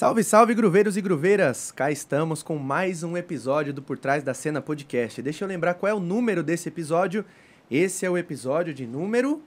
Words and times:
Salve, 0.00 0.24
salve, 0.24 0.54
gruveiros 0.54 0.96
e 0.96 1.02
gruveiras! 1.02 1.70
Cá 1.70 1.90
estamos 1.90 2.42
com 2.42 2.56
mais 2.56 3.02
um 3.02 3.18
episódio 3.18 3.70
do 3.70 3.82
Por 3.82 3.98
Trás 3.98 4.22
da 4.22 4.32
Cena 4.32 4.62
Podcast. 4.62 5.20
Deixa 5.20 5.44
eu 5.44 5.48
lembrar 5.48 5.74
qual 5.74 5.90
é 5.90 5.94
o 5.94 6.00
número 6.00 6.42
desse 6.42 6.70
episódio. 6.70 7.22
Esse 7.70 8.06
é 8.06 8.10
o 8.10 8.16
episódio 8.16 8.72
de 8.72 8.86
número 8.86 9.42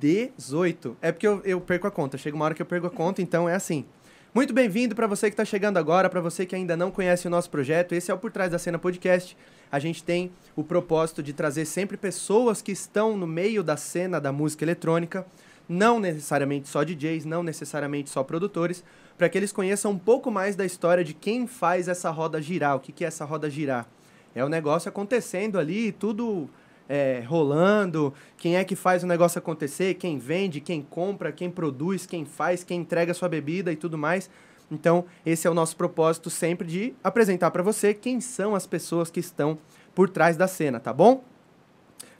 18. 0.00 0.96
É 1.02 1.12
porque 1.12 1.26
eu, 1.26 1.42
eu 1.44 1.60
perco 1.60 1.86
a 1.86 1.90
conta, 1.90 2.16
chega 2.16 2.34
uma 2.34 2.46
hora 2.46 2.54
que 2.54 2.62
eu 2.62 2.64
perco 2.64 2.86
a 2.86 2.90
conta, 2.90 3.20
então 3.20 3.46
é 3.46 3.54
assim. 3.54 3.84
Muito 4.32 4.54
bem-vindo 4.54 4.94
para 4.94 5.06
você 5.06 5.26
que 5.26 5.34
está 5.34 5.44
chegando 5.44 5.76
agora, 5.76 6.08
para 6.08 6.22
você 6.22 6.46
que 6.46 6.56
ainda 6.56 6.74
não 6.74 6.90
conhece 6.90 7.26
o 7.26 7.30
nosso 7.30 7.50
projeto. 7.50 7.94
Esse 7.94 8.10
é 8.10 8.14
o 8.14 8.18
Por 8.18 8.32
Trás 8.32 8.50
da 8.50 8.58
Cena 8.58 8.78
Podcast. 8.78 9.36
A 9.70 9.78
gente 9.78 10.02
tem 10.02 10.32
o 10.56 10.64
propósito 10.64 11.22
de 11.22 11.34
trazer 11.34 11.66
sempre 11.66 11.98
pessoas 11.98 12.62
que 12.62 12.72
estão 12.72 13.14
no 13.14 13.26
meio 13.26 13.62
da 13.62 13.76
cena 13.76 14.18
da 14.18 14.32
música 14.32 14.64
eletrônica, 14.64 15.26
não 15.68 16.00
necessariamente 16.00 16.66
só 16.66 16.82
DJs, 16.82 17.26
não 17.26 17.42
necessariamente 17.42 18.08
só 18.08 18.22
produtores, 18.22 18.82
para 19.16 19.28
que 19.28 19.38
eles 19.38 19.52
conheçam 19.52 19.92
um 19.92 19.98
pouco 19.98 20.30
mais 20.30 20.56
da 20.56 20.64
história 20.64 21.04
de 21.04 21.14
quem 21.14 21.46
faz 21.46 21.88
essa 21.88 22.10
roda 22.10 22.40
girar, 22.42 22.76
o 22.76 22.80
que, 22.80 22.92
que 22.92 23.04
é 23.04 23.08
essa 23.08 23.24
roda 23.24 23.48
girar. 23.48 23.86
É 24.34 24.44
o 24.44 24.48
negócio 24.48 24.88
acontecendo 24.88 25.58
ali, 25.58 25.92
tudo 25.92 26.50
é, 26.88 27.22
rolando, 27.26 28.12
quem 28.36 28.56
é 28.56 28.64
que 28.64 28.74
faz 28.74 29.02
o 29.02 29.06
negócio 29.06 29.38
acontecer, 29.38 29.94
quem 29.94 30.18
vende, 30.18 30.60
quem 30.60 30.82
compra, 30.82 31.32
quem 31.32 31.50
produz, 31.50 32.06
quem 32.06 32.24
faz, 32.24 32.64
quem 32.64 32.80
entrega 32.80 33.12
a 33.12 33.14
sua 33.14 33.28
bebida 33.28 33.72
e 33.72 33.76
tudo 33.76 33.96
mais. 33.96 34.28
Então, 34.70 35.04
esse 35.24 35.46
é 35.46 35.50
o 35.50 35.54
nosso 35.54 35.76
propósito 35.76 36.30
sempre 36.30 36.66
de 36.66 36.94
apresentar 37.02 37.50
para 37.50 37.62
você 37.62 37.94
quem 37.94 38.20
são 38.20 38.54
as 38.54 38.66
pessoas 38.66 39.10
que 39.10 39.20
estão 39.20 39.58
por 39.94 40.08
trás 40.08 40.36
da 40.36 40.48
cena, 40.48 40.80
tá 40.80 40.92
bom? 40.92 41.22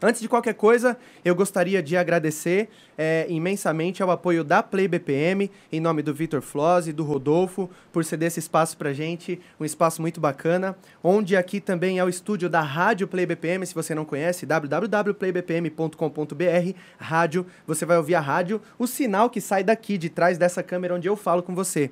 Antes 0.06 0.20
de 0.20 0.28
qualquer 0.28 0.52
coisa, 0.52 0.98
eu 1.24 1.34
gostaria 1.34 1.82
de 1.82 1.96
agradecer 1.96 2.68
é, 2.98 3.24
imensamente 3.26 4.02
ao 4.02 4.10
apoio 4.10 4.44
da 4.44 4.62
Play 4.62 4.86
BPM, 4.86 5.50
em 5.72 5.80
nome 5.80 6.02
do 6.02 6.12
Vitor 6.12 6.42
Floss 6.42 6.86
e 6.86 6.92
do 6.92 7.02
Rodolfo, 7.02 7.70
por 7.90 8.04
ceder 8.04 8.26
esse 8.26 8.38
espaço 8.38 8.76
pra 8.76 8.92
gente, 8.92 9.40
um 9.58 9.64
espaço 9.64 10.02
muito 10.02 10.20
bacana, 10.20 10.76
onde 11.02 11.34
aqui 11.34 11.58
também 11.58 11.98
é 11.98 12.04
o 12.04 12.08
estúdio 12.10 12.50
da 12.50 12.60
Rádio 12.60 13.08
Play 13.08 13.24
BPM, 13.24 13.66
se 13.66 13.74
você 13.74 13.94
não 13.94 14.04
conhece, 14.04 14.44
www.playbpm.com.br, 14.44 16.78
rádio, 16.98 17.46
você 17.66 17.86
vai 17.86 17.96
ouvir 17.96 18.16
a 18.16 18.20
rádio, 18.20 18.60
o 18.78 18.86
sinal 18.86 19.30
que 19.30 19.40
sai 19.40 19.64
daqui, 19.64 19.96
de 19.96 20.10
trás 20.10 20.36
dessa 20.36 20.62
câmera 20.62 20.94
onde 20.94 21.08
eu 21.08 21.16
falo 21.16 21.42
com 21.42 21.54
você. 21.54 21.90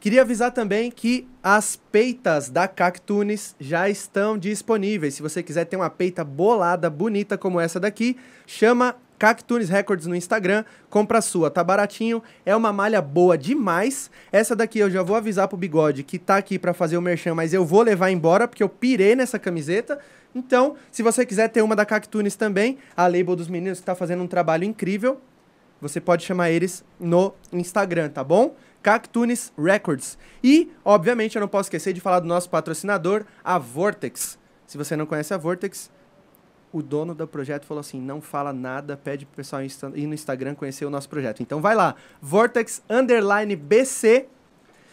Queria 0.00 0.22
avisar 0.22 0.50
também 0.50 0.90
que 0.90 1.28
as 1.42 1.76
peitas 1.76 2.48
da 2.48 2.66
Cactunes 2.66 3.54
já 3.60 3.86
estão 3.90 4.38
disponíveis. 4.38 5.12
Se 5.12 5.20
você 5.20 5.42
quiser 5.42 5.66
ter 5.66 5.76
uma 5.76 5.90
peita 5.90 6.24
bolada, 6.24 6.88
bonita 6.88 7.36
como 7.36 7.60
essa 7.60 7.78
daqui, 7.78 8.16
chama 8.46 8.96
Cactunes 9.18 9.68
Records 9.68 10.06
no 10.06 10.16
Instagram, 10.16 10.64
compra 10.88 11.18
a 11.18 11.20
sua, 11.20 11.50
tá 11.50 11.62
baratinho, 11.62 12.22
é 12.46 12.56
uma 12.56 12.72
malha 12.72 13.02
boa 13.02 13.36
demais. 13.36 14.10
Essa 14.32 14.56
daqui 14.56 14.78
eu 14.78 14.90
já 14.90 15.02
vou 15.02 15.16
avisar 15.16 15.46
pro 15.48 15.58
Bigode 15.58 16.02
que 16.02 16.18
tá 16.18 16.38
aqui 16.38 16.58
para 16.58 16.72
fazer 16.72 16.96
o 16.96 17.02
merchan, 17.02 17.34
mas 17.34 17.52
eu 17.52 17.62
vou 17.62 17.82
levar 17.82 18.10
embora 18.10 18.48
porque 18.48 18.62
eu 18.62 18.70
pirei 18.70 19.14
nessa 19.14 19.38
camiseta. 19.38 19.98
Então, 20.34 20.76
se 20.90 21.02
você 21.02 21.26
quiser 21.26 21.48
ter 21.48 21.60
uma 21.60 21.76
da 21.76 21.84
Cactunes 21.84 22.36
também, 22.36 22.78
a 22.96 23.06
label 23.06 23.36
dos 23.36 23.48
meninos 23.48 23.80
que 23.80 23.84
tá 23.84 23.94
fazendo 23.94 24.22
um 24.22 24.26
trabalho 24.26 24.64
incrível, 24.64 25.20
você 25.78 26.00
pode 26.00 26.24
chamar 26.24 26.50
eles 26.50 26.82
no 26.98 27.34
Instagram, 27.52 28.08
tá 28.08 28.24
bom? 28.24 28.54
Cactunes 28.82 29.52
Records. 29.58 30.18
E, 30.42 30.70
obviamente, 30.84 31.36
eu 31.36 31.40
não 31.40 31.48
posso 31.48 31.66
esquecer 31.66 31.92
de 31.92 32.00
falar 32.00 32.20
do 32.20 32.26
nosso 32.26 32.48
patrocinador, 32.48 33.24
a 33.44 33.58
Vortex. 33.58 34.38
Se 34.66 34.78
você 34.78 34.96
não 34.96 35.06
conhece 35.06 35.34
a 35.34 35.36
Vortex, 35.36 35.90
o 36.72 36.82
dono 36.82 37.14
do 37.14 37.26
projeto 37.26 37.66
falou 37.66 37.80
assim: 37.80 38.00
não 38.00 38.20
fala 38.20 38.52
nada, 38.52 38.96
pede 38.96 39.26
pro 39.26 39.36
pessoal 39.36 39.62
ir 39.62 40.06
no 40.06 40.14
Instagram 40.14 40.54
conhecer 40.54 40.84
o 40.84 40.90
nosso 40.90 41.08
projeto. 41.08 41.42
Então 41.42 41.60
vai 41.60 41.74
lá, 41.74 41.94
Vortex 42.20 42.82
Underline 42.88 43.56
BC, 43.56 44.26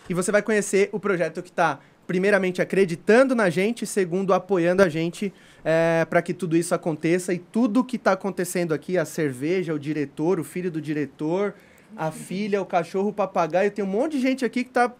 e 0.10 0.14
você 0.14 0.32
vai 0.32 0.42
conhecer 0.42 0.90
o 0.92 1.00
projeto 1.00 1.42
que 1.44 1.50
está, 1.50 1.80
primeiramente, 2.06 2.62
acreditando 2.62 3.36
na 3.36 3.50
gente, 3.50 3.86
segundo, 3.86 4.34
apoiando 4.34 4.82
a 4.82 4.90
gente 4.90 5.34
é, 5.64 6.06
para 6.10 6.22
que 6.22 6.34
tudo 6.34 6.56
isso 6.56 6.74
aconteça. 6.74 7.34
E 7.34 7.40
tudo 7.40 7.84
que 7.84 7.98
está 7.98 8.14
acontecendo 8.14 8.74
aqui, 8.74 8.98
a 8.98 9.06
cerveja, 9.06 9.74
o 9.74 9.80
diretor, 9.80 10.40
o 10.40 10.44
filho 10.44 10.72
do 10.72 10.82
diretor, 10.82 11.54
a 11.96 12.12
filha, 12.12 12.62
o 12.62 12.66
cachorro, 12.66 13.10
o 13.10 13.14
papagaio. 13.14 13.72
Tem 13.72 13.84
um 13.84 13.88
monte 13.88 14.14
de 14.14 14.22
gente 14.22 14.46
aqui 14.46 14.64
que 14.64 14.70
está 14.70 14.92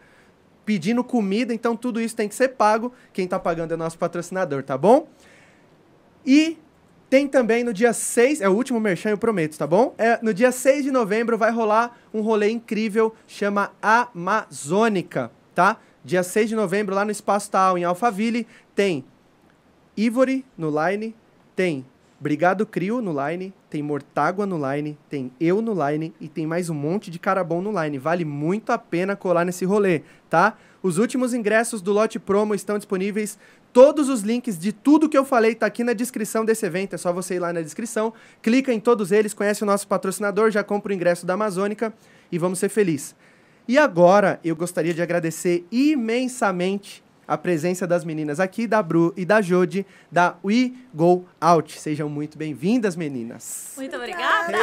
pedindo 0.66 1.04
comida, 1.04 1.54
então 1.54 1.76
tudo 1.76 2.02
isso 2.02 2.16
tem 2.16 2.28
que 2.28 2.36
ser 2.36 2.50
pago. 2.50 2.92
Quem 3.14 3.26
está 3.26 3.40
pagando 3.40 3.74
é 3.74 3.78
nosso 3.78 3.98
patrocinador, 3.98 4.64
tá 4.64 4.78
bom? 4.78 5.08
E 6.26 6.58
tem 7.10 7.26
também 7.28 7.64
no 7.64 7.74
dia 7.74 7.94
6, 7.94 8.42
é 8.42 8.50
o 8.50 8.54
último 8.54 8.80
merchan, 8.80 9.12
eu 9.12 9.18
prometo, 9.18 9.58
tá 9.58 9.66
bom? 9.66 9.96
É, 9.98 10.20
no 10.22 10.34
dia 10.34 10.52
6 10.52 10.84
de 10.84 10.92
novembro 10.92 11.38
vai 11.38 11.52
rolar 11.52 11.98
um 12.14 12.22
rolê 12.22 12.50
incrível, 12.50 13.16
chama 13.26 13.72
Amazônica, 13.82 15.32
tá? 15.56 15.78
Dia 16.04 16.22
6 16.22 16.50
de 16.50 16.56
novembro, 16.56 16.94
lá 16.94 17.06
no 17.06 17.12
Espaço 17.12 17.50
Tal, 17.50 17.78
em 17.78 17.86
Alphaville, 17.86 18.46
tem 18.76 19.06
Ivory 19.96 20.46
no 20.58 20.70
line, 20.70 21.16
tem 21.56 21.86
Brigado 22.20 22.66
Crio 22.66 23.00
no 23.00 23.14
line, 23.28 23.54
tem 23.70 23.84
Mortágua 23.84 24.44
no 24.48 24.58
line, 24.58 24.98
tem 25.08 25.32
eu 25.40 25.62
no 25.62 25.74
line 25.88 26.12
e 26.20 26.28
tem 26.28 26.48
mais 26.48 26.68
um 26.68 26.74
monte 26.74 27.12
de 27.12 27.20
cara 27.20 27.44
bom 27.44 27.62
no 27.62 27.72
line. 27.80 28.00
Vale 28.00 28.26
muito 28.26 28.72
a 28.72 28.78
pena 28.78 29.16
colar 29.16 29.46
nesse 29.46 29.66
rolê, 29.66 30.02
tá? 30.28 30.58
Os 30.82 30.98
últimos 30.98 31.36
ingressos 31.36 31.80
do 31.80 31.94
lote 31.94 32.18
promo 32.18 32.56
estão 32.56 32.76
disponíveis. 32.76 33.38
Todos 33.72 34.10
os 34.10 34.22
links 34.22 34.58
de 34.58 34.72
tudo 34.72 35.08
que 35.08 35.18
eu 35.18 35.24
falei 35.24 35.54
tá 35.54 35.68
aqui 35.68 35.84
na 35.84 35.94
descrição 35.94 36.44
desse 36.44 36.66
evento. 36.66 36.96
É 36.96 36.98
só 36.98 37.14
você 37.14 37.36
ir 37.36 37.40
lá 37.40 37.54
na 37.54 37.62
descrição, 37.62 38.12
clica 38.42 38.74
em 38.74 38.80
todos 38.80 39.12
eles, 39.12 39.36
conhece 39.36 39.62
o 39.62 39.68
nosso 39.68 39.88
patrocinador, 39.88 40.50
já 40.50 40.64
compra 40.64 40.92
o 40.92 40.96
ingresso 40.96 41.24
da 41.24 41.36
Amazônica 41.36 41.94
e 42.32 42.40
vamos 42.40 42.58
ser 42.58 42.70
felizes. 42.70 43.16
E 43.68 43.78
agora 43.78 44.40
eu 44.44 44.56
gostaria 44.56 44.94
de 44.94 45.04
agradecer 45.04 45.68
imensamente 45.72 47.04
a 47.28 47.38
presença 47.38 47.86
das 47.86 48.06
meninas 48.06 48.40
aqui, 48.40 48.66
da 48.66 48.82
Bru 48.82 49.14
e 49.18 49.26
da 49.26 49.42
Jode, 49.42 49.86
da 50.10 50.38
We 50.44 50.72
Go 50.94 51.26
Out. 51.42 51.80
Sejam 51.80 52.08
muito 52.08 52.38
bem-vindas, 52.38 52.96
meninas. 52.96 53.74
Muito 53.76 53.96
obrigada! 53.98 54.54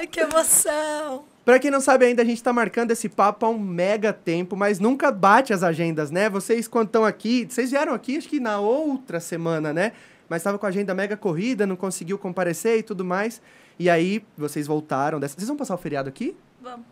que 0.10 0.20
emoção! 0.20 1.24
Pra 1.44 1.58
quem 1.58 1.70
não 1.70 1.82
sabe 1.82 2.06
ainda, 2.06 2.22
a 2.22 2.24
gente 2.24 2.42
tá 2.42 2.54
marcando 2.54 2.92
esse 2.92 3.06
papo 3.06 3.44
há 3.44 3.50
um 3.50 3.58
mega 3.58 4.14
tempo, 4.14 4.56
mas 4.56 4.80
nunca 4.80 5.12
bate 5.12 5.52
as 5.52 5.62
agendas, 5.62 6.10
né? 6.10 6.30
Vocês, 6.30 6.66
quando 6.66 6.86
estão 6.86 7.04
aqui, 7.04 7.46
vocês 7.46 7.70
vieram 7.70 7.92
aqui, 7.92 8.16
acho 8.16 8.28
que 8.28 8.40
na 8.40 8.58
outra 8.58 9.20
semana, 9.20 9.70
né? 9.70 9.92
Mas 10.26 10.40
estava 10.40 10.58
com 10.58 10.64
a 10.64 10.70
agenda 10.70 10.94
mega 10.94 11.18
corrida, 11.18 11.66
não 11.66 11.76
conseguiu 11.76 12.18
comparecer 12.18 12.78
e 12.78 12.82
tudo 12.82 13.04
mais. 13.04 13.42
E 13.78 13.90
aí, 13.90 14.24
vocês 14.38 14.66
voltaram 14.66 15.20
dessa. 15.20 15.34
Vocês 15.34 15.48
vão 15.48 15.56
passar 15.56 15.74
o 15.74 15.78
feriado 15.78 16.08
aqui? 16.08 16.34
Vamos. 16.62 16.86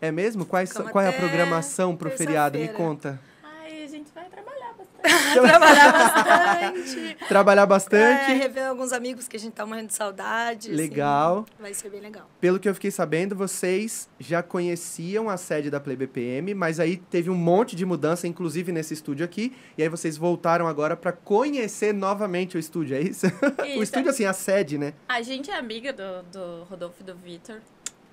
É 0.00 0.10
mesmo? 0.10 0.46
Quais, 0.46 0.72
qual 0.72 1.04
é 1.04 1.08
a 1.08 1.12
programação 1.12 1.94
pro 1.94 2.10
feriado? 2.10 2.58
Me 2.58 2.68
conta. 2.68 3.20
Trabalhar 5.32 5.92
bastante. 5.92 7.16
Trabalhar 7.28 7.66
bastante. 7.66 8.30
É, 8.30 8.34
rever 8.34 8.66
alguns 8.66 8.92
amigos 8.92 9.28
que 9.28 9.36
a 9.36 9.40
gente 9.40 9.52
tá 9.52 9.64
morrendo 9.64 9.88
de 9.88 9.94
saudade. 9.94 10.68
Assim. 10.68 10.76
Legal. 10.76 11.46
Assim, 11.48 11.62
vai 11.62 11.74
ser 11.74 11.90
bem 11.90 12.00
legal. 12.00 12.28
Pelo 12.40 12.58
que 12.58 12.68
eu 12.68 12.74
fiquei 12.74 12.90
sabendo, 12.90 13.36
vocês 13.36 14.08
já 14.18 14.42
conheciam 14.42 15.28
a 15.28 15.36
sede 15.36 15.70
da 15.70 15.78
Play 15.78 15.96
BPM, 15.96 16.54
mas 16.54 16.80
aí 16.80 16.96
teve 16.96 17.30
um 17.30 17.36
monte 17.36 17.76
de 17.76 17.84
mudança, 17.86 18.26
inclusive 18.26 18.72
nesse 18.72 18.94
estúdio 18.94 19.24
aqui. 19.24 19.54
E 19.76 19.82
aí 19.82 19.88
vocês 19.88 20.16
voltaram 20.16 20.66
agora 20.66 20.96
para 20.96 21.12
conhecer 21.12 21.94
novamente 21.94 22.56
o 22.56 22.58
estúdio, 22.58 22.96
é 22.96 23.00
isso? 23.00 23.26
isso? 23.64 23.78
o 23.78 23.82
estúdio, 23.82 24.10
assim, 24.10 24.24
a 24.24 24.32
sede, 24.32 24.78
né? 24.78 24.94
A 25.08 25.22
gente 25.22 25.50
é 25.50 25.56
amiga 25.56 25.92
do, 25.92 26.22
do 26.24 26.64
Rodolfo 26.64 26.96
e 27.00 27.04
do 27.04 27.14
Vitor. 27.14 27.60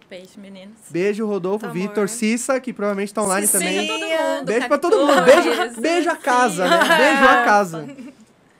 Beijo, 0.09 0.39
meninos. 0.39 0.77
Beijo, 0.89 1.25
Rodolfo, 1.25 1.69
Vitor, 1.69 2.07
Cissa, 2.07 2.59
que 2.59 2.71
provavelmente 2.71 3.09
estão 3.09 3.23
online 3.23 3.47
também. 3.47 3.75
Beijo 3.75 3.87
todo 3.87 4.07
mundo. 4.07 4.45
Beijo 4.45 4.67
pra 4.67 4.77
todo 4.77 4.97
mundo. 4.97 5.21
Beijo, 5.23 5.81
beijo 5.81 6.09
a 6.09 6.15
casa, 6.15 6.67
né? 6.67 6.77
Beijo 6.97 7.23
a 7.23 7.43
casa. 7.43 7.87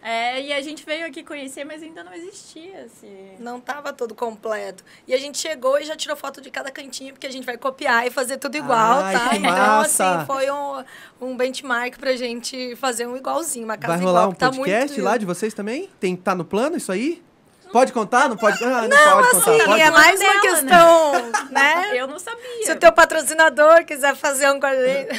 É, 0.08 0.40
e 0.40 0.54
a 0.54 0.62
gente 0.62 0.86
veio 0.86 1.04
aqui 1.04 1.24
conhecer, 1.24 1.64
mas 1.64 1.82
ainda 1.82 2.04
não 2.04 2.14
existia, 2.14 2.84
assim. 2.86 3.32
Não 3.40 3.60
tava 3.60 3.92
todo 3.92 4.14
completo. 4.14 4.84
E 5.08 5.16
a 5.16 5.18
gente 5.18 5.40
chegou 5.40 5.80
e 5.80 5.84
já 5.84 5.96
tirou 5.96 6.16
foto 6.16 6.40
de 6.42 6.52
cada 6.52 6.70
cantinho, 6.70 7.12
porque 7.12 7.26
a 7.26 7.32
gente 7.32 7.44
vai 7.44 7.58
copiar 7.58 8.06
e 8.06 8.12
fazer 8.12 8.38
tudo 8.38 8.56
igual, 8.56 9.00
Ai, 9.00 9.14
tá? 9.18 9.30
Que 9.30 9.38
então, 9.38 9.52
massa. 9.52 10.18
assim, 10.18 10.26
foi 10.28 10.52
um, 10.52 10.84
um 11.20 11.36
benchmark 11.36 11.98
pra 11.98 12.16
gente 12.16 12.76
fazer 12.76 13.08
um 13.08 13.18
igualzinho, 13.18 13.66
uma 13.66 13.78
casa 13.78 13.98
vai 13.98 14.06
rolar 14.06 14.20
igual, 14.22 14.32
um 14.32 14.36
tá 14.36 14.52
podcast 14.52 14.91
muito... 14.91 15.03
lá 15.03 15.18
de 15.18 15.26
vocês 15.26 15.56
também? 15.56 15.90
Tem, 16.00 16.16
tá 16.16 16.36
no 16.36 16.46
plano 16.46 16.78
isso 16.78 16.91
aí? 16.91 17.24
Pode 17.72 17.91
contar? 17.91 18.29
Não 18.29 18.38
pode? 18.38 18.64
Ah, 18.64 18.88
não, 18.88 18.88
não 18.88 19.14
pode 19.14 19.28
assim, 19.38 19.52
contar. 19.52 19.66
Pode? 19.66 19.82
é 19.82 19.91
mais 19.91 20.20
uma 20.22 20.29
dela, 20.29 20.41
questão, 20.41 21.12
né? 21.52 22.00
Eu 22.00 22.08
não 22.08 22.17
sabia. 22.20 22.66
Se 22.66 22.72
o 22.72 22.76
teu 22.79 22.91
patrocinador 22.91 23.84
quiser 23.85 24.16
fazer 24.16 24.50
um 24.50 24.59
com 24.59 24.66
a 24.66 24.76
gente... 24.76 25.09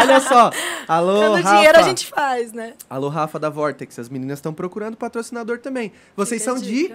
Olha 0.00 0.20
só. 0.20 0.50
Alô, 0.88 1.20
Pelo 1.20 1.34
Rafa. 1.36 1.48
dinheiro 1.56 1.78
a 1.78 1.82
gente 1.82 2.06
faz, 2.06 2.52
né? 2.52 2.74
Alô, 2.88 3.08
Rafa 3.08 3.38
da 3.38 3.48
Vortex. 3.48 3.98
As 3.98 4.08
meninas 4.08 4.38
estão 4.38 4.52
procurando 4.52 4.96
patrocinador 4.96 5.58
também. 5.58 5.92
Vocês 6.16 6.42
Fica 6.42 6.54
são 6.54 6.60
de. 6.62 6.94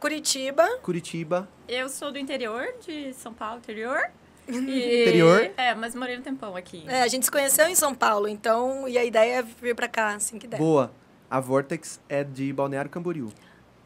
Curitiba. 0.00 0.66
Curitiba. 0.82 1.48
Eu 1.68 1.88
sou 1.88 2.10
do 2.10 2.18
interior, 2.18 2.66
de 2.86 3.12
São 3.14 3.32
Paulo, 3.32 3.58
interior. 3.58 4.00
E- 4.48 5.02
Interior? 5.02 5.50
É, 5.56 5.74
mas 5.74 5.94
morei 5.94 6.18
um 6.18 6.22
tempão 6.22 6.56
aqui. 6.56 6.84
É, 6.88 7.02
a 7.02 7.08
gente 7.08 7.24
se 7.24 7.30
conheceu 7.30 7.68
em 7.68 7.74
São 7.74 7.94
Paulo, 7.94 8.26
então, 8.26 8.88
e 8.88 8.98
a 8.98 9.04
ideia 9.04 9.40
é 9.40 9.42
vir 9.42 9.76
pra 9.76 9.86
cá, 9.86 10.14
assim 10.14 10.38
que 10.38 10.46
der. 10.48 10.56
Boa. 10.56 10.90
A 11.30 11.38
Vortex 11.38 12.00
é 12.08 12.24
de 12.24 12.52
Balneário 12.52 12.90
Camboriú. 12.90 13.30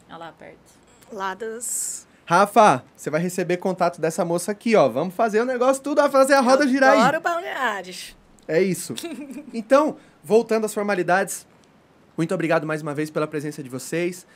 Olha 0.09 0.17
lá 0.17 0.33
perto. 0.33 0.59
Lá 1.13 1.35
das... 1.35 2.07
Rafa, 2.27 2.83
você 2.97 3.11
vai 3.11 3.21
receber 3.21 3.59
contato 3.59 4.01
dessa 4.01 4.25
moça 4.25 4.53
aqui, 4.53 4.75
ó. 4.75 4.89
Vamos 4.89 5.15
fazer 5.15 5.41
o 5.41 5.45
negócio 5.45 5.83
tudo, 5.83 6.01
vai 6.01 6.11
fazer 6.11 6.35
a 6.35 6.41
roda 6.41 6.67
girar 6.67 6.93
aí. 6.93 7.01
Adoro 7.01 7.21
balneares. 7.21 8.17
É 8.49 8.63
isso. 8.63 8.95
Então, 9.53 9.97
voltando 10.23 10.65
às 10.65 10.75
formalidades, 10.75 11.47
muito 12.17 12.35
obrigado 12.35 12.67
mais 12.67 12.83
uma 12.83 12.93
vez 12.93 13.09
pela 13.09 13.27
presença 13.27 13.63
de 13.63 13.69
vocês, 13.69 14.27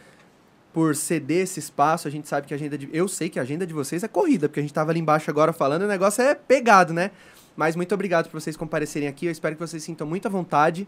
por 0.73 0.95
ceder 0.95 1.43
esse 1.43 1.59
espaço. 1.59 2.07
A 2.07 2.11
gente 2.11 2.29
sabe 2.29 2.47
que 2.47 2.55
a 2.55 2.57
agenda 2.57 2.79
de. 2.79 2.89
Eu 2.93 3.09
sei 3.09 3.29
que 3.29 3.39
a 3.39 3.43
agenda 3.43 3.67
de 3.67 3.75
vocês 3.75 4.05
é 4.05 4.09
corrida, 4.09 4.49
porque 4.49 4.61
a 4.61 4.63
gente 4.63 4.73
tava 4.73 4.93
ali 4.93 5.01
embaixo 5.01 5.29
agora 5.31 5.53
falando, 5.53 5.83
o 5.83 5.89
negócio 5.89 6.23
é 6.23 6.35
pegado, 6.35 6.93
né? 6.93 7.11
Mas 7.57 7.75
muito 7.75 7.93
obrigado 7.93 8.29
por 8.31 8.41
vocês 8.41 8.57
comparecerem 8.57 9.09
aqui. 9.09 9.27
Eu 9.27 9.33
espero 9.33 9.57
que 9.57 9.61
vocês 9.61 9.83
sintam 9.83 10.07
muita 10.07 10.29
vontade. 10.29 10.87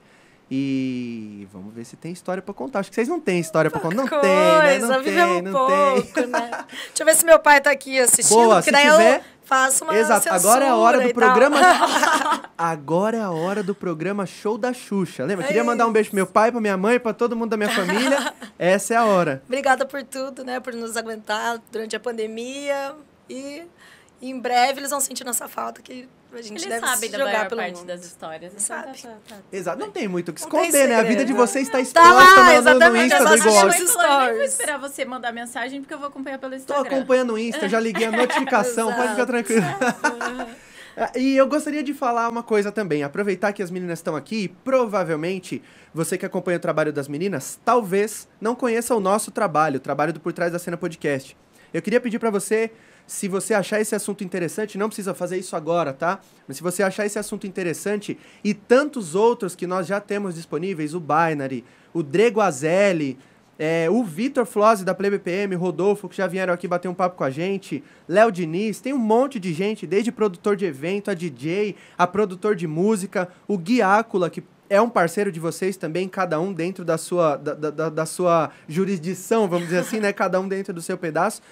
E 0.50 1.46
vamos 1.52 1.72
ver 1.72 1.84
se 1.84 1.94
tem 1.96 2.10
história 2.12 2.42
pra 2.42 2.52
contar. 2.52 2.80
Acho 2.80 2.88
que 2.90 2.94
vocês 2.96 3.06
não 3.06 3.20
têm 3.20 3.38
história 3.38 3.70
pra 3.70 3.78
contar. 3.78 3.94
Não 3.96 4.08
Coisa, 4.08 4.20
tem, 4.22 4.32
né? 4.32 4.78
Não 4.78 5.02
tem, 5.02 5.42
não 5.42 5.52
pouco, 5.52 6.12
tem. 6.12 6.26
né? 6.26 6.50
Deixa 6.68 7.02
eu 7.02 7.06
ver 7.06 7.14
se 7.14 7.24
meu 7.24 7.38
pai 7.38 7.60
tá 7.60 7.70
aqui 7.70 7.98
assistindo, 8.00 8.36
Boa, 8.36 8.60
se 8.60 8.72
daí 8.72 8.90
tiver- 8.90 9.18
eu 9.18 9.24
faço 9.44 9.84
uma 9.84 9.96
Exato. 9.96 10.28
Agora 10.28 10.64
é 10.64 10.68
a 10.68 10.74
hora 10.74 11.00
do 11.06 11.14
programa. 11.14 11.58
Agora 12.58 13.16
é 13.16 13.20
a 13.20 13.30
hora 13.30 13.62
do 13.62 13.74
programa 13.76 14.26
Show 14.26 14.58
da 14.58 14.72
Xuxa. 14.72 15.24
Lembra? 15.24 15.44
É 15.44 15.48
Queria 15.48 15.62
mandar 15.62 15.86
um 15.86 15.92
beijo 15.92 16.10
pro 16.10 16.16
meu 16.16 16.26
pai, 16.26 16.50
pra 16.50 16.60
minha 16.60 16.76
mãe, 16.76 16.98
pra 16.98 17.12
todo 17.14 17.36
mundo 17.36 17.50
da 17.50 17.56
minha 17.56 17.70
família. 17.70 18.34
Essa 18.58 18.94
é 18.94 18.96
a 18.96 19.04
hora. 19.04 19.42
Obrigada 19.46 19.86
por 19.86 20.02
tudo, 20.02 20.44
né? 20.44 20.58
Por 20.58 20.74
nos 20.74 20.96
aguentar 20.96 21.60
durante 21.70 21.94
a 21.94 22.00
pandemia. 22.00 22.92
E 23.28 23.62
em 24.20 24.36
breve 24.38 24.80
eles 24.80 24.90
vão 24.90 25.00
sentir 25.00 25.22
nossa 25.24 25.46
falta, 25.48 25.80
que 25.80 26.08
a 26.32 26.42
gente 26.42 26.50
Eles 26.52 26.66
deve 26.66 26.86
sabem 26.86 27.10
da 27.10 27.18
maior 27.18 27.48
pelo 27.48 27.60
parte 27.60 27.74
mundo. 27.76 27.86
das 27.86 28.04
histórias. 28.04 28.52
Então 28.52 28.64
Sabe. 28.64 29.02
tá, 29.02 29.08
tá, 29.08 29.16
tá. 29.28 29.36
Exato. 29.52 29.78
Não 29.78 29.90
tem 29.90 30.06
muito 30.08 30.30
o 30.30 30.32
que 30.32 30.40
esconder, 30.40 30.88
né? 30.88 30.96
A 30.96 31.02
vida 31.02 31.24
de 31.24 31.32
vocês 31.32 31.66
está 31.66 31.78
Tá 31.78 31.82
exposta 31.82 32.10
lá, 32.10 32.24
no- 32.24 32.36
no, 32.36 32.44
no 32.44 32.52
exatamente, 32.58 33.04
Insta 33.06 33.18
do 33.18 33.24
falou, 33.24 33.68
nem 34.26 34.34
vou 34.34 34.42
esperar 34.44 34.78
você 34.78 35.04
mandar 35.04 35.32
mensagem, 35.32 35.80
porque 35.80 35.94
eu 35.94 35.98
vou 35.98 36.08
acompanhar 36.08 36.38
pelo 36.38 36.52
Tô 36.52 36.56
Instagram. 36.58 36.82
acompanhando 36.96 37.32
o 37.34 37.38
Insta, 37.38 37.68
já 37.68 37.80
liguei 37.80 38.06
a 38.06 38.12
notificação, 38.16 38.92
pode 38.94 39.10
ficar 39.10 39.26
tranquilo. 39.26 39.64
E 41.16 41.34
eu 41.36 41.46
gostaria 41.46 41.82
de 41.82 41.94
falar 41.94 42.28
uma 42.28 42.42
coisa 42.42 42.70
também. 42.70 43.02
Aproveitar 43.02 43.52
que 43.54 43.62
as 43.62 43.70
meninas 43.70 44.00
estão 44.00 44.14
aqui, 44.16 44.44
e 44.44 44.48
provavelmente 44.48 45.62
você 45.94 46.18
que 46.18 46.26
acompanha 46.26 46.58
o 46.58 46.60
trabalho 46.60 46.92
das 46.92 47.08
meninas, 47.08 47.58
talvez 47.64 48.28
não 48.40 48.54
conheça 48.54 48.94
o 48.94 49.00
nosso 49.00 49.30
trabalho, 49.30 49.76
o 49.76 49.80
trabalho 49.80 50.12
do 50.12 50.20
Por 50.20 50.32
Trás 50.32 50.52
da 50.52 50.58
Cena 50.58 50.76
Podcast. 50.76 51.34
Eu 51.72 51.80
queria 51.80 52.00
pedir 52.00 52.18
pra 52.18 52.28
você, 52.28 52.70
se 53.10 53.26
você 53.26 53.54
achar 53.54 53.80
esse 53.80 53.92
assunto 53.92 54.22
interessante, 54.22 54.78
não 54.78 54.86
precisa 54.86 55.12
fazer 55.12 55.36
isso 55.36 55.56
agora, 55.56 55.92
tá? 55.92 56.20
Mas 56.46 56.58
se 56.58 56.62
você 56.62 56.80
achar 56.80 57.04
esse 57.04 57.18
assunto 57.18 57.44
interessante 57.44 58.16
e 58.44 58.54
tantos 58.54 59.16
outros 59.16 59.56
que 59.56 59.66
nós 59.66 59.88
já 59.88 59.98
temos 59.98 60.36
disponíveis, 60.36 60.94
o 60.94 61.00
Binary, 61.00 61.64
o 61.92 62.04
Drego 62.04 62.40
Azelli, 62.40 63.18
é, 63.58 63.88
o 63.90 64.04
Vitor 64.04 64.46
Flose 64.46 64.84
da 64.84 64.94
Play 64.94 65.10
BPM, 65.10 65.56
Rodolfo, 65.56 66.08
que 66.08 66.16
já 66.16 66.28
vieram 66.28 66.54
aqui 66.54 66.68
bater 66.68 66.86
um 66.86 66.94
papo 66.94 67.16
com 67.16 67.24
a 67.24 67.30
gente, 67.30 67.82
Léo 68.08 68.30
Diniz, 68.30 68.78
tem 68.80 68.92
um 68.94 68.98
monte 68.98 69.40
de 69.40 69.52
gente, 69.52 69.88
desde 69.88 70.12
produtor 70.12 70.54
de 70.54 70.64
evento, 70.64 71.10
a 71.10 71.14
DJ, 71.14 71.74
a 71.98 72.06
produtor 72.06 72.54
de 72.54 72.68
música, 72.68 73.28
o 73.48 73.58
Guiácula, 73.58 74.30
que 74.30 74.44
é 74.68 74.80
um 74.80 74.88
parceiro 74.88 75.32
de 75.32 75.40
vocês 75.40 75.76
também, 75.76 76.08
cada 76.08 76.38
um 76.40 76.52
dentro 76.52 76.84
da 76.84 76.96
sua, 76.96 77.34
da- 77.34 77.54
da, 77.54 77.88
da 77.88 78.06
sua 78.06 78.50
jurisdição, 78.68 79.48
vamos 79.48 79.64
dizer 79.66 79.80
assim, 79.80 79.98
né? 79.98 80.12
Cada 80.12 80.40
um 80.40 80.46
dentro 80.46 80.72
do 80.72 80.80
seu 80.80 80.96
pedaço. 80.96 81.42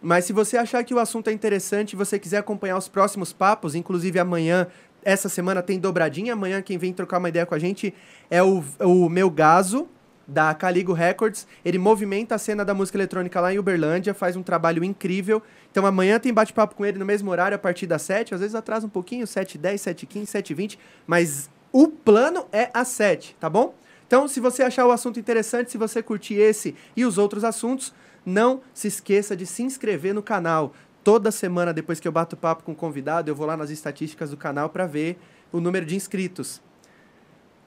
Mas 0.00 0.24
se 0.24 0.32
você 0.32 0.56
achar 0.56 0.84
que 0.84 0.94
o 0.94 0.98
assunto 0.98 1.28
é 1.28 1.32
interessante 1.32 1.92
e 1.92 1.96
você 1.96 2.18
quiser 2.18 2.38
acompanhar 2.38 2.76
os 2.76 2.88
próximos 2.88 3.32
papos, 3.32 3.74
inclusive 3.74 4.18
amanhã, 4.18 4.66
essa 5.02 5.28
semana 5.28 5.62
tem 5.62 5.78
dobradinha, 5.78 6.32
amanhã 6.32 6.60
quem 6.60 6.76
vem 6.78 6.92
trocar 6.92 7.18
uma 7.18 7.28
ideia 7.28 7.46
com 7.46 7.54
a 7.54 7.58
gente 7.58 7.94
é 8.30 8.42
o, 8.42 8.62
o 8.80 9.08
meu 9.08 9.30
Gaso, 9.30 9.88
da 10.26 10.52
Caligo 10.54 10.92
Records. 10.92 11.46
Ele 11.64 11.78
movimenta 11.78 12.34
a 12.34 12.38
cena 12.38 12.64
da 12.64 12.74
música 12.74 12.98
eletrônica 12.98 13.40
lá 13.40 13.52
em 13.54 13.58
Uberlândia, 13.58 14.12
faz 14.12 14.36
um 14.36 14.42
trabalho 14.42 14.82
incrível. 14.82 15.42
Então 15.70 15.86
amanhã 15.86 16.18
tem 16.18 16.32
bate-papo 16.32 16.74
com 16.74 16.84
ele 16.84 16.98
no 16.98 17.04
mesmo 17.04 17.30
horário, 17.30 17.54
a 17.54 17.58
partir 17.58 17.86
das 17.86 18.02
7, 18.02 18.34
às 18.34 18.40
vezes 18.40 18.54
atrasa 18.54 18.86
um 18.86 18.90
pouquinho, 18.90 19.26
7h10, 19.26 19.74
7h15, 19.74 20.24
7h20, 20.24 20.78
mas 21.06 21.48
o 21.72 21.88
plano 21.88 22.46
é 22.52 22.70
às 22.72 22.88
7, 22.88 23.36
tá 23.38 23.48
bom? 23.48 23.74
Então, 24.06 24.28
se 24.28 24.38
você 24.38 24.62
achar 24.62 24.86
o 24.86 24.92
assunto 24.92 25.18
interessante, 25.18 25.70
se 25.70 25.78
você 25.78 26.00
curtir 26.00 26.34
esse 26.34 26.76
e 26.96 27.04
os 27.04 27.18
outros 27.18 27.42
assuntos, 27.42 27.92
não 28.26 28.60
se 28.74 28.88
esqueça 28.88 29.36
de 29.36 29.46
se 29.46 29.62
inscrever 29.62 30.12
no 30.12 30.22
canal. 30.22 30.74
Toda 31.04 31.30
semana, 31.30 31.72
depois 31.72 32.00
que 32.00 32.08
eu 32.08 32.12
bato 32.12 32.36
papo 32.36 32.64
com 32.64 32.72
o 32.72 32.76
convidado, 32.76 33.30
eu 33.30 33.34
vou 33.34 33.46
lá 33.46 33.56
nas 33.56 33.70
estatísticas 33.70 34.30
do 34.30 34.36
canal 34.36 34.68
para 34.68 34.86
ver 34.86 35.16
o 35.52 35.60
número 35.60 35.86
de 35.86 35.94
inscritos. 35.94 36.60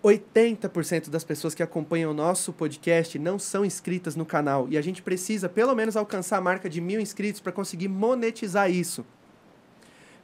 80% 0.03 1.09
das 1.09 1.23
pessoas 1.23 1.55
que 1.55 1.63
acompanham 1.63 2.11
o 2.11 2.13
nosso 2.13 2.53
podcast 2.53 3.17
não 3.17 3.39
são 3.39 3.65
inscritas 3.65 4.15
no 4.15 4.25
canal. 4.25 4.67
E 4.69 4.77
a 4.77 4.81
gente 4.81 5.01
precisa, 5.01 5.49
pelo 5.49 5.75
menos, 5.75 5.97
alcançar 5.97 6.37
a 6.37 6.41
marca 6.41 6.69
de 6.69 6.79
mil 6.79 6.99
inscritos 6.99 7.41
para 7.41 7.51
conseguir 7.51 7.87
monetizar 7.87 8.69
isso. 8.69 9.05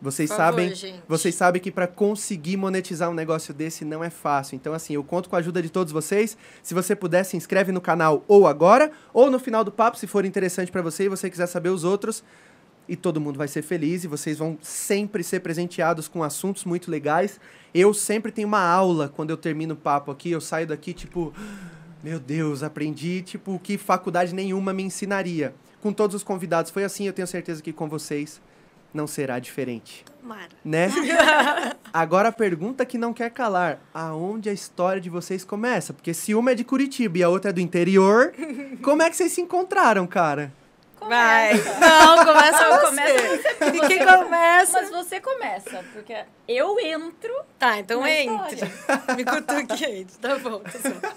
Vocês 0.02 0.30
favor, 0.30 0.44
sabem, 0.44 0.76
gente. 0.76 1.02
vocês 1.08 1.36
sabem 1.36 1.62
que 1.62 1.72
para 1.72 1.88
conseguir 1.88 2.58
monetizar 2.58 3.10
um 3.10 3.14
negócio 3.14 3.54
desse 3.54 3.86
não 3.86 4.04
é 4.04 4.10
fácil. 4.10 4.56
Então, 4.56 4.74
assim, 4.74 4.94
eu 4.94 5.04
conto 5.04 5.30
com 5.30 5.36
a 5.36 5.40
ajuda 5.40 5.62
de 5.62 5.70
todos 5.70 5.92
vocês. 5.92 6.38
Se 6.62 6.74
você 6.74 6.96
puder, 6.96 7.24
se 7.24 7.38
inscreve 7.38 7.72
no 7.72 7.82
canal 7.82 8.24
ou 8.28 8.48
agora, 8.48 8.92
ou 9.14 9.32
no 9.32 9.40
final 9.40 9.64
do 9.64 9.72
papo, 9.72 9.98
se 9.98 10.08
for 10.08 10.26
interessante 10.26 10.72
para 10.72 10.82
você 10.82 11.06
e 11.06 11.10
você 11.10 11.30
quiser 11.30 11.48
saber 11.48 11.70
os 11.70 11.84
outros. 11.84 12.24
E 12.88 12.96
todo 12.96 13.20
mundo 13.20 13.38
vai 13.38 13.48
ser 13.48 13.64
feliz 13.64 14.04
e 14.04 14.08
vocês 14.08 14.38
vão 14.38 14.60
sempre 14.62 15.24
ser 15.24 15.40
presenteados 15.40 16.08
com 16.08 16.22
assuntos 16.22 16.66
muito 16.66 16.92
legais. 16.92 17.40
Eu 17.74 17.94
sempre 17.94 18.32
tenho 18.32 18.48
uma 18.48 18.62
aula 18.62 19.10
quando 19.10 19.32
eu 19.32 19.38
termino 19.38 19.74
o 19.74 19.78
papo 19.78 20.12
aqui. 20.12 20.30
Eu 20.30 20.40
saio 20.40 20.68
daqui, 20.68 20.94
tipo, 20.94 21.34
meu 22.04 22.20
Deus, 22.20 22.62
aprendi, 22.62 23.24
tipo, 23.24 23.56
o 23.56 23.60
que 23.60 23.76
faculdade 23.78 24.36
nenhuma 24.36 24.72
me 24.72 24.84
ensinaria. 24.84 25.56
Com 25.82 25.92
todos 25.92 26.16
os 26.16 26.24
convidados 26.24 26.70
foi 26.70 26.84
assim, 26.84 27.08
eu 27.08 27.14
tenho 27.14 27.28
certeza 27.28 27.62
que 27.62 27.74
com 27.74 27.90
vocês 27.90 28.40
não 28.96 29.06
será 29.08 29.38
diferente 29.40 30.06
Tomara. 30.22 30.50
né? 30.64 30.90
Agora 31.94 32.30
a 32.30 32.32
pergunta 32.32 32.86
que 32.86 32.98
não 32.98 33.14
quer 33.14 33.30
calar: 33.30 33.80
aonde 33.94 34.50
a 34.50 34.54
história 34.54 35.02
de 35.02 35.10
vocês 35.10 35.44
começa? 35.44 35.94
Porque 35.94 36.14
se 36.14 36.34
uma 36.34 36.52
é 36.52 36.56
de 36.56 36.64
Curitiba 36.64 37.18
e 37.18 37.24
a 37.24 37.30
outra 37.30 37.50
é 37.52 37.54
do 37.54 37.60
interior, 37.62 38.34
como 38.82 39.02
é 39.04 39.10
que 39.10 39.16
vocês 39.16 39.32
se 39.32 39.42
encontraram, 39.42 40.08
cara? 40.08 40.52
Vai. 41.00 41.60
Começa. 41.60 41.80
Não, 41.80 42.26
começa 42.26 42.70
Não, 42.70 42.80
você. 42.80 42.88
começa 42.88 43.78
E 43.78 43.88
quem 43.88 44.06
começa? 44.06 44.82
Mas 44.82 44.90
você 44.90 45.22
começa, 45.22 45.84
porque 45.94 46.16
eu 46.48 46.80
entro. 46.80 47.34
Tá, 47.60 47.80
então 47.80 48.06
entre. 48.08 48.62
Me 49.16 49.24
cutuque 49.24 49.86
aí. 49.86 50.06
Tá 50.20 50.40
bom, 50.40 50.60
tá 50.60 50.72
certo. 50.72 51.16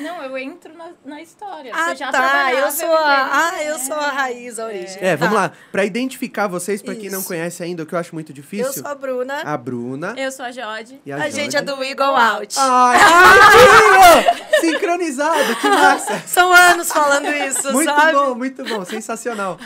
Não, 0.00 0.22
eu 0.22 0.38
entro 0.38 0.72
na, 0.76 0.90
na 1.04 1.20
história. 1.22 1.72
Ah, 1.74 1.88
você 1.90 1.96
já 1.96 2.10
tá. 2.10 2.52
Eu 2.52 2.70
sou 2.70 2.92
a, 2.94 3.50
ah, 3.52 3.64
eu 3.64 3.78
sou 3.78 3.94
a 3.96 4.08
raiz, 4.10 4.58
a 4.58 4.66
origem. 4.66 4.98
É, 5.00 5.16
vamos 5.16 5.34
Tá. 5.34 5.40
lá. 5.42 5.52
Pra 5.70 5.84
identificar 5.84 6.46
vocês, 6.46 6.80
pra 6.82 6.94
quem 6.94 7.10
não 7.10 7.22
conhece 7.22 7.62
ainda, 7.62 7.82
o 7.82 7.86
que 7.86 7.94
eu 7.94 7.98
acho 7.98 8.14
muito 8.14 8.32
difícil, 8.32 8.66
Eu 8.66 8.72
sou 8.72 8.86
a 8.86 8.94
Bruna. 8.94 9.42
a 9.44 9.56
Bruna 9.56 10.14
Eu 10.16 10.32
sou 10.32 10.44
a 10.44 10.50
Jode. 10.50 11.00
e 11.04 11.12
a, 11.12 11.16
A, 11.16 11.30
gente 11.30 11.56
é 11.56 11.62
do 11.62 11.82
Eagle 11.82 12.16
Out. 12.16 12.54
Ai, 12.58 12.98
bonitinho! 14.22 14.52
Sincronizado, 14.60 15.56
que 15.56 15.68
massa! 15.68 16.22
São 16.26 16.52
anos 16.52 16.90
falando 16.92 17.26
isso, 17.28 17.72
Muito 17.72 17.90
sabe? 17.92 18.12
bom, 18.12 18.34
muito 18.34 18.64
bom, 18.64 18.84
sensacional. 18.84 19.58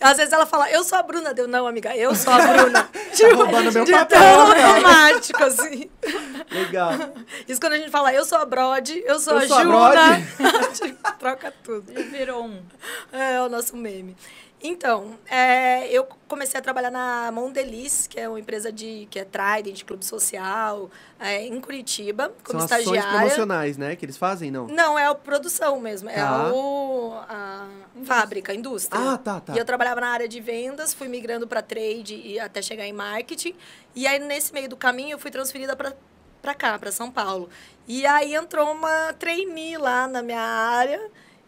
Às 0.00 0.16
vezes 0.16 0.32
ela 0.32 0.46
fala, 0.46 0.70
eu 0.70 0.82
sou 0.84 0.98
a 0.98 1.02
Bruna. 1.02 1.32
Deu, 1.34 1.46
não, 1.46 1.66
amiga, 1.66 1.94
eu 1.96 2.14
sou 2.14 2.32
a 2.32 2.38
Bruna. 2.38 2.88
tipo, 3.14 3.34
roubando 3.36 3.72
meu 3.72 3.84
papel, 3.86 4.06
tão 4.20 4.48
né? 4.50 4.62
automático, 4.64 5.44
assim. 5.44 5.90
Legal. 6.50 6.92
Isso 7.46 7.60
quando 7.60 7.74
a 7.74 7.78
gente 7.78 7.90
fala, 7.90 8.12
eu 8.12 8.24
sou 8.24 8.38
a 8.38 8.44
Brode, 8.44 9.02
eu 9.06 9.18
sou 9.18 9.34
Eu 9.34 9.38
a 9.40 9.46
sou 9.52 9.58
a 9.58 9.64
Juna. 9.64 10.22
Tipo, 10.72 11.12
Troca 11.18 11.52
tudo. 11.62 11.92
Já 11.92 12.02
virou 12.02 12.44
um. 12.44 12.62
É 13.12 13.40
o 13.42 13.48
nosso 13.48 13.76
meme. 13.76 14.16
Então, 14.64 15.18
é, 15.28 15.88
eu 15.88 16.06
comecei 16.28 16.56
a 16.56 16.62
trabalhar 16.62 16.90
na 16.92 17.32
Mondeliz, 17.32 18.06
que 18.06 18.20
é 18.20 18.28
uma 18.28 18.38
empresa 18.38 18.70
de 18.70 19.08
que 19.10 19.18
é 19.18 19.24
Trident, 19.24 19.82
clube 19.84 20.04
social, 20.04 20.88
é, 21.18 21.44
em 21.44 21.60
Curitiba, 21.60 22.32
como 22.44 22.60
São 22.60 22.66
ações 22.66 22.82
estagiária. 22.86 23.18
promocionais, 23.18 23.76
né? 23.76 23.96
Que 23.96 24.04
eles 24.04 24.16
fazem, 24.16 24.52
não? 24.52 24.68
Não, 24.68 24.96
é 24.96 25.06
a 25.06 25.14
produção 25.16 25.80
mesmo, 25.80 26.08
é 26.08 26.14
Tá. 26.14 26.52
o, 26.52 27.12
a 27.28 27.66
fábrica, 28.04 28.52
a 28.52 28.54
indústria. 28.54 29.02
Ah, 29.14 29.18
tá, 29.18 29.40
tá. 29.40 29.52
E 29.52 29.58
eu 29.58 29.64
trabalhava 29.64 30.00
na 30.00 30.10
área 30.10 30.28
de 30.28 30.38
vendas, 30.40 30.94
fui 30.94 31.08
migrando 31.08 31.44
para 31.48 31.60
trade 31.60 32.14
e 32.24 32.38
até 32.38 32.62
chegar 32.62 32.86
em 32.86 32.92
marketing. 32.92 33.56
E 33.96 34.06
aí, 34.06 34.20
nesse 34.20 34.52
meio 34.52 34.68
do 34.68 34.76
caminho, 34.76 35.10
eu 35.14 35.18
fui 35.18 35.32
transferida 35.32 35.74
para 35.74 35.92
para 36.42 36.54
cá, 36.54 36.78
para 36.78 36.90
São 36.90 37.10
Paulo. 37.10 37.48
E 37.86 38.04
aí 38.04 38.34
entrou 38.34 38.72
uma 38.72 39.12
trainee 39.14 39.78
lá 39.78 40.06
na 40.08 40.20
minha 40.20 40.40
área. 40.40 41.00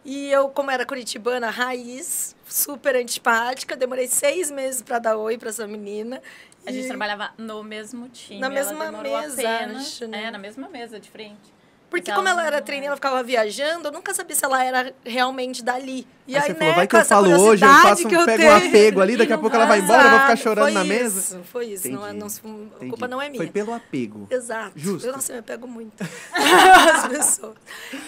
E 0.03 0.31
eu, 0.31 0.49
como 0.49 0.71
era 0.71 0.85
curitibana 0.85 1.49
raiz, 1.49 2.35
super 2.47 2.95
antipática, 2.95 3.75
demorei 3.75 4.07
seis 4.07 4.49
meses 4.51 4.81
para 4.81 4.99
dar 4.99 5.17
oi 5.17 5.37
para 5.37 5.49
essa 5.49 5.67
menina. 5.67 6.21
A 6.65 6.71
gente 6.71 6.87
trabalhava 6.87 7.31
no 7.37 7.63
mesmo 7.63 8.07
time. 8.09 8.39
Na 8.39 8.49
mesma 8.49 8.91
mesa, 8.91 9.41
apenas, 9.41 9.81
acho, 9.81 10.07
né? 10.07 10.25
É, 10.25 10.31
na 10.31 10.37
mesma 10.37 10.67
mesa, 10.69 10.99
de 10.99 11.09
frente. 11.09 11.54
Porque 11.89 12.09
Mas 12.11 12.17
como 12.17 12.27
ela 12.27 12.45
era 12.45 12.57
não- 12.57 12.65
trainee, 12.65 12.87
ela 12.87 12.95
ficava 12.95 13.21
viajando, 13.23 13.87
eu 13.87 13.91
nunca 13.91 14.13
sabia 14.13 14.35
se 14.35 14.43
ela 14.43 14.63
era 14.63 14.93
realmente 15.05 15.63
dali. 15.63 16.05
E 16.27 16.35
Aí 16.35 16.41
aí, 16.41 16.47
você 16.47 16.53
né, 16.53 16.59
falou, 16.59 16.75
vai 16.75 16.87
que 16.87 16.95
eu 16.95 17.05
falo 17.05 17.39
hoje, 17.39 17.63
eu 17.63 17.69
faço 17.69 18.07
que 18.07 18.17
um, 18.17 18.19
eu 18.19 18.25
pego 18.25 18.43
um 18.43 18.55
apego 18.55 19.01
ali, 19.01 19.15
daqui 19.15 19.31
a 19.31 19.37
pouco 19.37 19.55
ela 19.55 19.65
vai 19.67 19.79
embora, 19.79 20.03
eu 20.03 20.09
vou 20.09 20.19
ficar 20.21 20.35
chorando 20.35 20.63
foi 20.63 20.71
na 20.73 20.81
isso, 20.83 20.89
mesa. 20.89 21.41
Foi 21.51 21.65
isso, 21.67 21.89
não 21.91 22.05
é, 22.05 22.09
Entendi. 22.09 22.41
não, 22.43 22.69
a 22.81 22.89
culpa 22.89 23.07
não 23.07 23.21
é 23.21 23.29
minha. 23.29 23.37
Foi 23.43 23.51
pelo 23.51 23.73
apego. 23.73 24.27
Exato. 24.31 24.71
Justo. 24.75 25.05
Eu 25.07 25.13
não 25.13 25.21
sei, 25.21 25.35
eu 25.35 25.37
me 25.37 25.43
pego 25.43 25.67
muito 25.67 25.93
as 26.33 27.07
pessoas. 27.07 27.55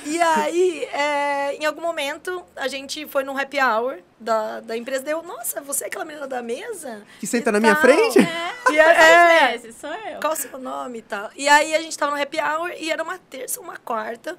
E 0.05 0.19
aí, 0.19 0.83
é, 0.85 1.53
em 1.55 1.65
algum 1.65 1.81
momento, 1.81 2.43
a 2.55 2.67
gente 2.67 3.05
foi 3.07 3.23
num 3.23 3.37
happy 3.37 3.59
hour 3.61 3.97
da, 4.19 4.59
da 4.61 4.75
empresa. 4.77 5.03
Deu, 5.03 5.21
nossa, 5.21 5.61
você 5.61 5.85
é 5.85 5.87
aquela 5.87 6.05
menina 6.05 6.27
da 6.27 6.41
mesa? 6.41 7.03
Que 7.19 7.27
senta 7.27 7.49
E 7.49 7.53
na 7.53 7.59
minha 7.59 7.73
tal. 7.75 7.81
frente? 7.83 8.19
É, 8.19 8.53
E 8.71 8.77
é, 8.79 9.55
é, 9.55 9.71
sou 9.71 9.93
eu. 9.93 10.19
qual 10.19 10.33
o 10.33 10.35
seu 10.35 10.57
nome 10.57 10.99
e 10.99 11.01
tal? 11.01 11.29
E 11.35 11.47
aí 11.47 11.73
a 11.75 11.81
gente 11.81 11.97
tava 11.97 12.15
no 12.15 12.21
happy 12.21 12.37
hour 12.39 12.71
e 12.77 12.91
era 12.91 13.01
uma 13.03 13.17
terça, 13.17 13.59
uma 13.61 13.77
quarta. 13.77 14.37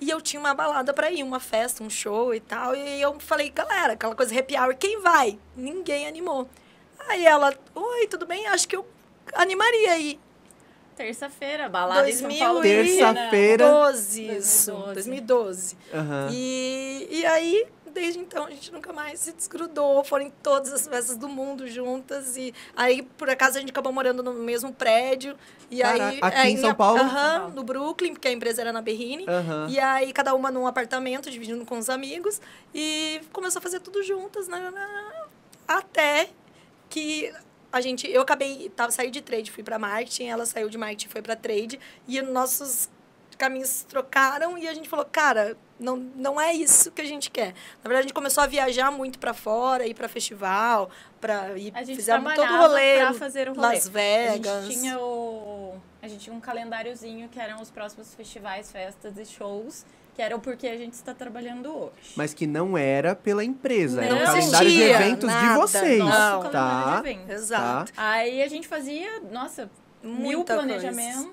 E 0.00 0.10
eu 0.10 0.20
tinha 0.20 0.38
uma 0.38 0.52
balada 0.54 0.92
pra 0.92 1.10
ir, 1.10 1.22
uma 1.22 1.40
festa, 1.40 1.82
um 1.82 1.88
show 1.88 2.34
e 2.34 2.40
tal. 2.40 2.74
E 2.76 3.00
eu 3.00 3.18
falei, 3.20 3.48
galera, 3.50 3.94
aquela 3.94 4.14
coisa 4.14 4.38
happy 4.38 4.56
hour, 4.56 4.76
quem 4.76 5.00
vai? 5.00 5.38
Ninguém 5.56 6.06
animou. 6.06 6.48
Aí 7.08 7.24
ela, 7.24 7.54
oi, 7.74 8.06
tudo 8.06 8.26
bem? 8.26 8.46
Acho 8.48 8.68
que 8.68 8.76
eu 8.76 8.86
animaria 9.34 9.92
aí. 9.92 10.20
Terça-feira, 10.96 11.68
balada 11.68 12.08
em 12.08 12.12
São 12.12 12.28
2000 12.28 12.44
Paulo. 12.46 12.64
e- 12.64 12.96
Terça-feira. 12.98 13.68
12, 13.68 14.22
isso. 14.36 14.70
2012. 14.70 14.94
2012. 14.94 15.76
Aham. 15.92 16.28
E, 16.32 17.08
e 17.10 17.26
aí, 17.26 17.66
desde 17.94 18.18
então, 18.18 18.44
a 18.44 18.50
gente 18.50 18.72
nunca 18.72 18.92
mais 18.92 19.20
se 19.20 19.32
desgrudou. 19.32 20.02
Foram 20.04 20.26
em 20.26 20.30
todas 20.30 20.72
as 20.72 20.86
festas 20.86 21.16
do 21.16 21.28
mundo 21.28 21.66
juntas. 21.68 22.36
E 22.36 22.52
aí, 22.76 23.02
por 23.02 23.30
acaso, 23.30 23.56
a 23.56 23.60
gente 23.60 23.70
acabou 23.70 23.92
morando 23.92 24.22
no 24.22 24.34
mesmo 24.34 24.72
prédio. 24.72 25.36
E 25.70 25.78
Caraca, 25.78 26.08
aí, 26.08 26.18
aqui 26.20 26.38
é, 26.38 26.50
em 26.50 26.56
São 26.58 26.74
Paulo? 26.74 27.00
Aham, 27.00 27.10
São 27.10 27.40
Paulo. 27.40 27.54
no 27.54 27.62
Brooklyn, 27.62 28.12
porque 28.12 28.28
a 28.28 28.32
empresa 28.32 28.60
era 28.60 28.72
na 28.72 28.82
Berrine. 28.82 29.24
Aham. 29.28 29.68
E 29.70 29.78
aí, 29.78 30.12
cada 30.12 30.34
uma 30.34 30.50
num 30.50 30.66
apartamento, 30.66 31.30
dividindo 31.30 31.64
com 31.64 31.78
os 31.78 31.88
amigos. 31.88 32.40
E 32.74 33.20
começou 33.32 33.60
a 33.60 33.62
fazer 33.62 33.80
tudo 33.80 34.02
juntas, 34.02 34.48
né? 34.48 34.72
Até 35.66 36.28
que 36.90 37.32
a 37.72 37.80
gente... 37.80 38.10
Eu 38.10 38.22
acabei... 38.22 38.68
Tava, 38.74 38.90
saí 38.90 39.10
de 39.10 39.22
trade, 39.22 39.50
fui 39.50 39.62
para 39.62 39.78
marketing. 39.78 40.24
Ela 40.24 40.44
saiu 40.44 40.68
de 40.68 40.76
marketing, 40.76 41.08
foi 41.08 41.22
para 41.22 41.36
trade. 41.36 41.78
E 42.06 42.20
nossos 42.20 42.90
caminhos 43.34 43.82
trocaram 43.88 44.56
e 44.58 44.66
a 44.68 44.74
gente 44.74 44.88
falou, 44.88 45.04
cara, 45.10 45.56
não, 45.78 45.96
não 45.96 46.40
é 46.40 46.52
isso 46.52 46.90
que 46.90 47.02
a 47.02 47.04
gente 47.04 47.30
quer. 47.30 47.48
Na 47.82 47.88
verdade, 47.88 47.98
a 47.98 48.02
gente 48.02 48.14
começou 48.14 48.42
a 48.42 48.46
viajar 48.46 48.90
muito 48.90 49.18
para 49.18 49.34
fora, 49.34 49.86
ir 49.86 49.94
para 49.94 50.08
festival, 50.08 50.90
para 51.20 51.56
ir 51.58 51.72
A 51.74 51.82
gente 51.82 51.96
fizemos 51.96 52.34
todo 52.34 52.52
o 52.52 52.56
rolê, 52.56 52.98
pra 52.98 53.12
fazer 53.14 53.48
o 53.48 53.54
rolê. 53.54 53.74
Las 53.74 53.88
Vegas. 53.88 54.46
A 54.46 54.62
gente 54.62 54.80
tinha 54.80 54.98
o... 54.98 55.74
A 56.02 56.08
gente 56.08 56.20
tinha 56.24 56.36
um 56.36 56.40
calendáriozinho 56.40 57.28
que 57.30 57.40
eram 57.40 57.60
os 57.62 57.70
próximos 57.70 58.14
festivais, 58.14 58.70
festas 58.70 59.16
e 59.16 59.24
shows, 59.24 59.86
que 60.14 60.20
eram 60.20 60.38
porque 60.38 60.68
a 60.68 60.76
gente 60.76 60.92
está 60.92 61.14
trabalhando 61.14 61.74
hoje. 61.74 62.12
Mas 62.14 62.34
que 62.34 62.46
não 62.46 62.76
era 62.76 63.14
pela 63.14 63.42
empresa, 63.42 64.04
era 64.04 64.14
um 64.14 64.18
Não 64.18 64.26
calendário 64.26 64.70
de 64.70 64.82
eventos 64.82 65.30
de 65.30 65.34
nada, 65.34 65.58
vocês. 65.60 65.98
não. 65.98 66.06
Nosso 66.06 66.50
Tá. 66.50 66.50
calendário 66.50 67.02
de 67.02 67.10
eventos. 67.10 67.34
Exato. 67.34 67.92
Aí 67.96 68.42
a 68.42 68.48
gente 68.48 68.68
fazia, 68.68 69.20
nossa, 69.32 69.70
mil 70.04 70.44
planejamentos. 70.44 71.26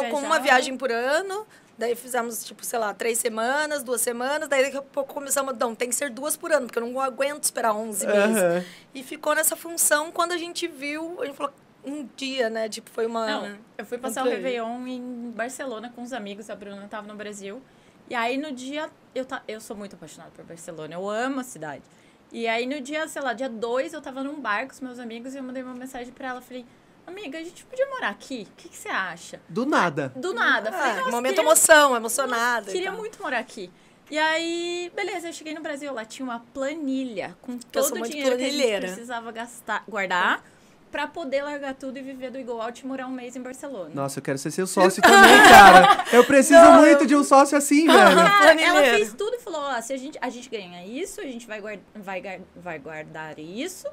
aí 0.00 0.10
com 0.10 0.18
uma 0.18 0.38
viagem 0.38 0.76
por 0.76 0.92
ano, 0.92 1.46
daí 1.78 1.94
fizemos, 1.96 2.44
tipo, 2.44 2.64
sei 2.64 2.78
lá, 2.78 2.92
três 2.94 3.18
semanas, 3.18 3.82
duas 3.82 4.00
semanas, 4.00 4.48
daí 4.48 4.64
daqui 4.64 4.76
a 4.76 4.82
pouco 4.82 5.14
começamos, 5.14 5.56
não, 5.58 5.74
tem 5.74 5.88
que 5.88 5.94
ser 5.94 6.10
duas 6.10 6.36
por 6.36 6.52
ano, 6.52 6.66
porque 6.66 6.78
eu 6.78 6.86
não 6.86 7.00
aguento 7.00 7.44
esperar 7.44 7.74
11 7.74 8.06
meses. 8.06 8.66
E 8.94 9.02
ficou 9.02 9.34
nessa 9.34 9.56
função, 9.56 10.12
quando 10.12 10.32
a 10.32 10.36
gente 10.36 10.68
viu, 10.68 11.20
a 11.20 11.26
gente 11.26 11.36
falou, 11.36 11.52
um 11.84 12.08
dia, 12.16 12.48
né, 12.48 12.68
tipo, 12.68 12.90
foi 12.90 13.06
uma... 13.06 13.26
Não, 13.26 13.58
eu 13.76 13.84
fui 13.84 13.98
passar 13.98 14.22
o 14.22 14.24
Comprei. 14.24 14.42
Réveillon 14.42 14.86
em 14.86 15.32
Barcelona 15.34 15.92
com 15.94 16.02
os 16.02 16.12
amigos, 16.12 16.48
a 16.48 16.54
Bruna 16.54 16.84
estava 16.84 17.06
no 17.06 17.14
Brasil. 17.14 17.60
E 18.08 18.14
aí 18.14 18.36
no 18.36 18.52
dia, 18.52 18.90
eu, 19.14 19.24
ta, 19.24 19.42
eu 19.48 19.60
sou 19.60 19.76
muito 19.76 19.96
apaixonada 19.96 20.30
por 20.34 20.44
Barcelona, 20.44 20.94
eu 20.94 21.08
amo 21.08 21.40
a 21.40 21.44
cidade. 21.44 21.82
E 22.30 22.46
aí 22.46 22.66
no 22.66 22.80
dia, 22.80 23.06
sei 23.08 23.20
lá, 23.20 23.32
dia 23.32 23.48
2, 23.48 23.92
eu 23.92 24.00
tava 24.00 24.22
num 24.22 24.40
bar 24.40 24.66
com 24.66 24.72
os 24.72 24.80
meus 24.80 24.98
amigos 24.98 25.34
e 25.34 25.38
eu 25.38 25.42
mandei 25.42 25.62
uma 25.62 25.74
mensagem 25.74 26.12
pra 26.12 26.28
ela, 26.28 26.40
falei, 26.40 26.64
amiga, 27.06 27.38
a 27.38 27.42
gente 27.42 27.64
podia 27.64 27.86
morar 27.86 28.08
aqui? 28.10 28.46
O 28.52 28.56
que, 28.56 28.68
que 28.68 28.76
você 28.76 28.88
acha? 28.88 29.40
Do 29.48 29.64
nada. 29.66 30.12
Do 30.16 30.32
nada. 30.32 30.70
Falei, 30.72 30.92
Ah, 30.92 30.96
"Nossa, 30.96 31.10
momento 31.10 31.34
queria- 31.34 31.44
emoção, 31.48 31.96
emocionada. 31.96 32.70
Queria 32.72 32.90
tal. 32.90 32.98
muito 32.98 33.22
morar 33.22 33.38
aqui. 33.38 33.70
E 34.10 34.18
aí, 34.18 34.92
beleza, 34.94 35.28
eu 35.28 35.32
cheguei 35.32 35.54
no 35.54 35.62
Brasil, 35.62 35.92
lá 35.94 36.04
tinha 36.04 36.24
uma 36.26 36.40
planilha 36.52 37.36
com 37.40 37.56
todo 37.58 37.94
o 37.98 38.02
dinheiro 38.02 38.36
que 38.36 38.44
a 38.44 38.50
gente 38.50 38.80
precisava 38.80 39.32
gastar, 39.32 39.84
guardar, 39.88 40.44
pra 40.90 41.06
poder 41.06 41.42
largar 41.42 41.72
tudo 41.74 41.96
e 41.98 42.02
viver 42.02 42.30
do 42.30 42.36
Eagle 42.36 42.60
Out 42.60 42.82
e 42.82 42.86
morar 42.86 43.06
um 43.06 43.10
mês 43.10 43.34
em 43.36 43.40
Barcelona. 43.40 43.90
Nossa, 43.94 44.18
eu 44.18 44.22
quero 44.22 44.36
ser 44.36 44.50
seu 44.50 44.66
sócio 44.66 45.00
também, 45.02 45.38
cara. 45.48 46.04
Eu 46.12 46.22
preciso 46.24 46.60
Não, 46.60 46.82
muito 46.82 47.04
eu- 47.04 47.06
de 47.06 47.16
um 47.16 47.24
sócio 47.24 47.56
assim, 47.56 47.86
velho. 47.86 48.16
Cara, 48.16 48.60
ela 48.60 48.82
fez 48.82 49.14
tudo 49.14 49.34
e 49.36 49.40
falou, 49.40 49.62
ó, 49.62 49.80
se 49.80 49.94
a 49.94 49.96
gente, 49.96 50.18
a 50.20 50.28
gente 50.28 50.50
ganha 50.50 50.84
isso, 50.84 51.18
a 51.22 51.24
gente 51.24 51.46
vai, 51.46 51.60
guard, 51.62 51.80
vai, 51.94 52.42
vai 52.54 52.78
guardar 52.78 53.38
isso, 53.38 53.86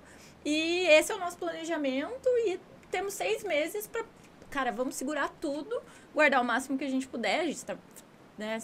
e 0.44 0.86
esse 0.90 1.14
é 1.14 1.16
o 1.16 1.20
nosso 1.20 1.38
planejamento, 1.38 2.28
e 2.46 2.60
temos 2.92 3.14
seis 3.14 3.44
meses 3.44 3.88
pra, 3.88 4.04
cara, 4.50 4.72
vamos 4.72 4.96
segurar 4.96 5.30
tudo, 5.42 5.82
guardar 6.14 6.42
o 6.42 6.46
máximo 6.46 6.78
que 6.78 6.84
a 6.86 6.90
gente 6.90 7.08
puder, 7.08 7.42
a 7.42 7.46
gente 7.46 7.64
tra- 7.66 7.78
né, 8.38 8.58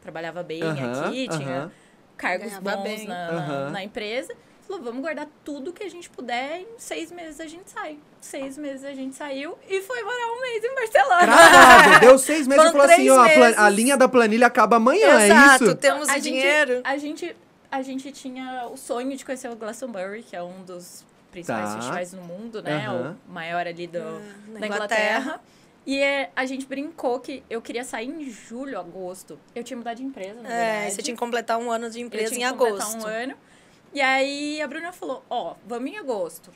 trabalhava 0.00 0.42
bem 0.42 0.62
Aham, 0.62 1.06
aqui, 1.06 1.28
tinha 1.28 1.48
aham. 1.62 1.72
cargos 2.16 2.48
Ganhava 2.48 2.76
bons 2.76 3.04
na, 3.04 3.32
na, 3.32 3.38
Aham. 3.38 3.70
na 3.70 3.84
empresa, 3.84 4.34
falou, 4.66 4.82
vamos 4.82 5.00
guardar 5.00 5.26
tudo 5.44 5.72
que 5.72 5.82
a 5.82 5.88
gente 5.88 6.08
puder, 6.10 6.60
em 6.60 6.66
seis 6.78 7.10
meses 7.10 7.40
a 7.40 7.46
gente 7.46 7.70
sai. 7.70 7.98
Seis 8.20 8.58
meses 8.58 8.84
a 8.84 8.92
gente 8.92 9.16
saiu, 9.16 9.56
e 9.68 9.80
foi 9.82 10.02
morar 10.02 10.26
um 10.32 10.40
mês 10.42 10.62
em 10.64 10.74
Barcelona. 10.74 11.22
Cravado. 11.26 12.00
Deu 12.00 12.18
seis 12.18 12.46
meses 12.46 12.64
e 12.66 12.70
falou 12.72 12.86
assim, 12.86 13.08
ó, 13.10 13.20
a, 13.20 13.64
a 13.66 13.70
linha 13.70 13.96
da 13.96 14.08
planilha 14.08 14.46
acaba 14.46 14.76
amanhã, 14.76 15.20
Exato, 15.24 15.64
é 15.64 15.66
isso? 15.68 15.74
temos 15.76 16.08
a 16.08 16.12
o 16.12 16.14
gente, 16.16 16.22
dinheiro. 16.24 16.80
A 16.84 16.96
gente, 16.98 17.36
a 17.70 17.82
gente 17.82 18.12
tinha 18.12 18.66
o 18.70 18.76
sonho 18.76 19.16
de 19.16 19.24
conhecer 19.24 19.48
o 19.50 19.56
Glastonbury, 19.56 20.22
que 20.22 20.36
é 20.36 20.42
um 20.42 20.62
dos 20.64 21.04
principais 21.30 21.68
Tá. 21.70 21.76
festivais 21.76 22.10
do 22.12 22.20
mundo, 22.22 22.62
né? 22.62 22.86
Aham. 22.86 23.16
O 23.28 23.32
maior 23.32 23.66
ali 23.66 23.86
do, 23.86 23.98
na 24.48 24.60
da 24.60 24.66
Inglaterra. 24.66 25.40
E 25.86 25.98
é, 25.98 26.30
a 26.36 26.44
gente 26.44 26.66
brincou 26.66 27.18
que 27.20 27.42
eu 27.48 27.62
queria 27.62 27.84
sair 27.84 28.06
em 28.08 28.28
julho, 28.30 28.78
agosto. 28.78 29.38
Eu 29.54 29.64
tinha 29.64 29.76
mudado 29.76 29.96
de 29.96 30.04
empresa, 30.04 30.40
na 30.42 30.48
É, 30.52 30.72
verdade. 30.74 30.94
você 30.94 31.02
tinha 31.02 31.14
que 31.14 31.20
completar 31.20 31.58
um 31.58 31.70
ano 31.70 31.88
de 31.90 32.00
Eu 32.00 32.06
empresa 32.06 32.34
em 32.34 32.38
tinha 32.38 32.52
que 32.52 32.58
completar 32.58 32.86
agosto. 32.88 33.04
um 33.04 33.06
ano. 33.08 33.34
E 33.92 34.00
aí 34.00 34.60
a 34.60 34.68
Bruna 34.68 34.92
falou, 34.92 35.24
ó, 35.30 35.54
vamos 35.66 35.90
em 35.90 35.96
agosto. 35.98 36.50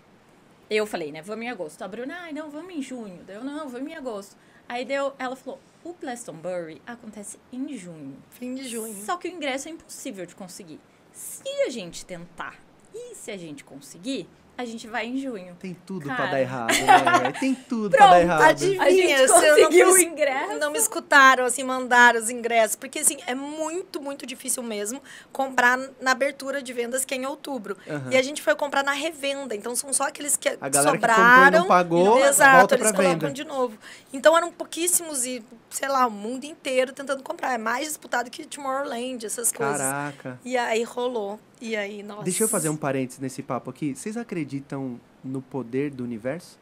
Eu 0.70 0.86
falei, 0.86 1.10
né, 1.10 1.20
vamos 1.22 1.44
em 1.44 1.48
agosto. 1.50 1.80
A 1.82 1.88
Bruna, 1.88 2.14
ai, 2.20 2.32
não, 2.32 2.50
vamos 2.50 2.74
em 2.74 2.82
junho. 2.82 3.20
Daí 3.26 3.36
eu, 3.36 3.44
não, 3.44 3.68
vamos 3.68 3.90
em 3.90 3.94
agosto. 3.94 4.36
Aí 4.68 4.84
deu, 4.84 5.12
ela 5.18 5.34
falou, 5.36 5.58
o 5.82 5.92
Glastonbury 5.94 6.80
acontece 6.86 7.38
em 7.52 7.76
junho. 7.76 8.16
Fim 8.30 8.54
de 8.54 8.68
junho. 8.68 8.94
Só 9.04 9.16
que 9.16 9.28
o 9.28 9.30
ingresso 9.30 9.68
é 9.68 9.72
impossível 9.72 10.24
de 10.26 10.34
conseguir. 10.34 10.80
Se 11.12 11.48
a 11.66 11.70
gente 11.70 12.04
tentar 12.04 12.58
e 12.94 13.14
se 13.14 13.30
a 13.30 13.36
gente 13.36 13.64
conseguir, 13.64 14.28
a 14.56 14.64
gente 14.64 14.87
vai 14.87 15.06
em 15.06 15.16
junho. 15.18 15.56
Tem 15.61 15.76
tudo 15.87 16.06
pra 16.06 16.16
Cara. 16.16 16.30
dar 16.30 16.40
errado, 16.40 16.73
né? 16.73 17.32
Tem 17.40 17.54
tudo 17.54 17.96
pra 17.96 18.06
dar 18.06 18.11
Pronto, 18.12 18.23
errado. 18.23 18.42
adivinha. 18.42 18.82
A 18.82 18.90
gente 18.90 19.16
se 19.16 19.23
eu 19.23 19.28
não 19.28 19.64
conseguiu 19.64 19.92
o 19.92 19.99
ingresso. 19.99 20.58
Não 20.58 20.70
me 20.70 20.78
escutaram, 20.78 21.44
assim, 21.44 21.64
mandaram 21.64 22.18
os 22.20 22.30
ingressos. 22.30 22.76
Porque, 22.76 23.00
assim, 23.00 23.18
é 23.26 23.34
muito, 23.34 24.00
muito 24.00 24.25
difícil 24.25 24.62
mesmo 24.62 25.02
comprar 25.32 25.76
na 26.00 26.12
abertura 26.12 26.62
de 26.62 26.73
vendas, 26.73 27.04
que 27.04 27.14
é 27.14 27.16
em 27.16 27.26
outubro. 27.26 27.76
Aham. 27.88 28.11
E 28.12 28.16
a 28.16 28.23
gente 28.23 28.42
foi 28.42 28.54
comprar 28.54 28.84
na 28.84 28.92
revenda. 28.92 29.54
Então, 29.56 29.75
são 29.75 29.92
só 29.92 30.04
aqueles 30.04 30.37
que 30.37 30.49
A 30.49 30.68
galera 30.68 30.92
que 30.99 30.99
comprou 31.06 31.12
e 31.12 31.16
sobraram. 31.16 31.58
não 31.61 31.66
pagou, 31.66 32.18
Exato, 32.25 32.58
volta 32.58 32.75
eles 32.76 32.87
pra 32.87 32.96
colocam 32.96 33.18
venda. 33.18 33.32
de 33.32 33.44
novo. 33.44 33.76
Então, 34.12 34.37
eram 34.37 34.52
pouquíssimos 34.52 35.25
e, 35.26 35.42
sei 35.74 35.88
lá, 35.88 36.06
o 36.06 36.10
mundo 36.10 36.44
inteiro 36.44 36.92
tentando 36.92 37.22
comprar. 37.22 37.52
É 37.54 37.58
mais 37.58 37.88
disputado 37.88 38.30
que 38.30 38.46
Tomorrowland, 38.46 39.26
essas 39.26 39.50
coisas. 39.50 39.78
Caraca. 39.78 40.38
E 40.44 40.56
aí, 40.56 40.82
rolou. 40.84 41.38
E 41.60 41.74
aí, 41.76 42.02
nossa. 42.02 42.22
Deixa 42.22 42.44
eu 42.44 42.48
fazer 42.48 42.68
um 42.68 42.76
parênteses 42.76 43.20
nesse 43.20 43.42
papo 43.42 43.70
aqui. 43.70 43.94
Vocês 43.94 44.16
acreditam 44.16 45.00
no 45.22 45.42
poder 45.42 45.90
do 45.90 46.04
universo? 46.04 46.58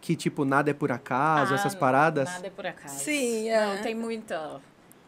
Que, 0.00 0.16
tipo, 0.16 0.44
nada 0.44 0.70
é 0.70 0.74
por 0.74 0.90
acaso, 0.90 1.52
Ah, 1.52 1.56
essas 1.56 1.74
paradas? 1.74 2.28
Nada 2.28 2.46
é 2.46 2.50
por 2.50 2.66
acaso. 2.66 2.98
Sim, 2.98 3.48
é. 3.48 3.76
Não, 3.76 3.82
tem 3.82 3.94
muita... 3.94 4.60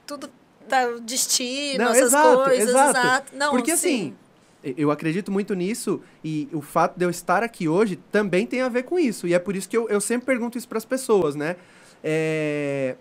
Tudo 0.07 0.31
tá 0.69 0.87
destino, 1.01 1.85
Não, 1.85 1.91
essas 1.91 2.09
exato, 2.09 2.45
coisas. 2.45 2.69
exato. 2.69 3.37
Não, 3.37 3.51
Porque 3.51 3.77
sim. 3.77 4.15
assim, 4.63 4.75
eu 4.77 4.91
acredito 4.91 5.33
muito 5.33 5.55
nisso 5.55 6.01
e 6.23 6.49
o 6.53 6.61
fato 6.61 6.97
de 6.97 7.05
eu 7.05 7.11
estar 7.11 7.43
aqui 7.43 7.69
hoje 7.69 7.97
também 8.13 8.47
tem 8.47 8.61
a 8.61 8.69
ver 8.69 8.85
com 8.85 8.99
isso. 8.99 9.27
E 9.27 9.35
é 9.35 9.39
por 9.39 9.57
isso 9.57 9.69
que 9.69 9.77
eu, 9.77 9.89
eu 9.89 10.01
sempre 10.01 10.27
pergunto 10.27 10.57
isso 10.57 10.69
para 10.69 10.79
as 10.79 10.85
pessoas, 10.85 11.35
né? 11.35 11.57
É, 12.03 12.97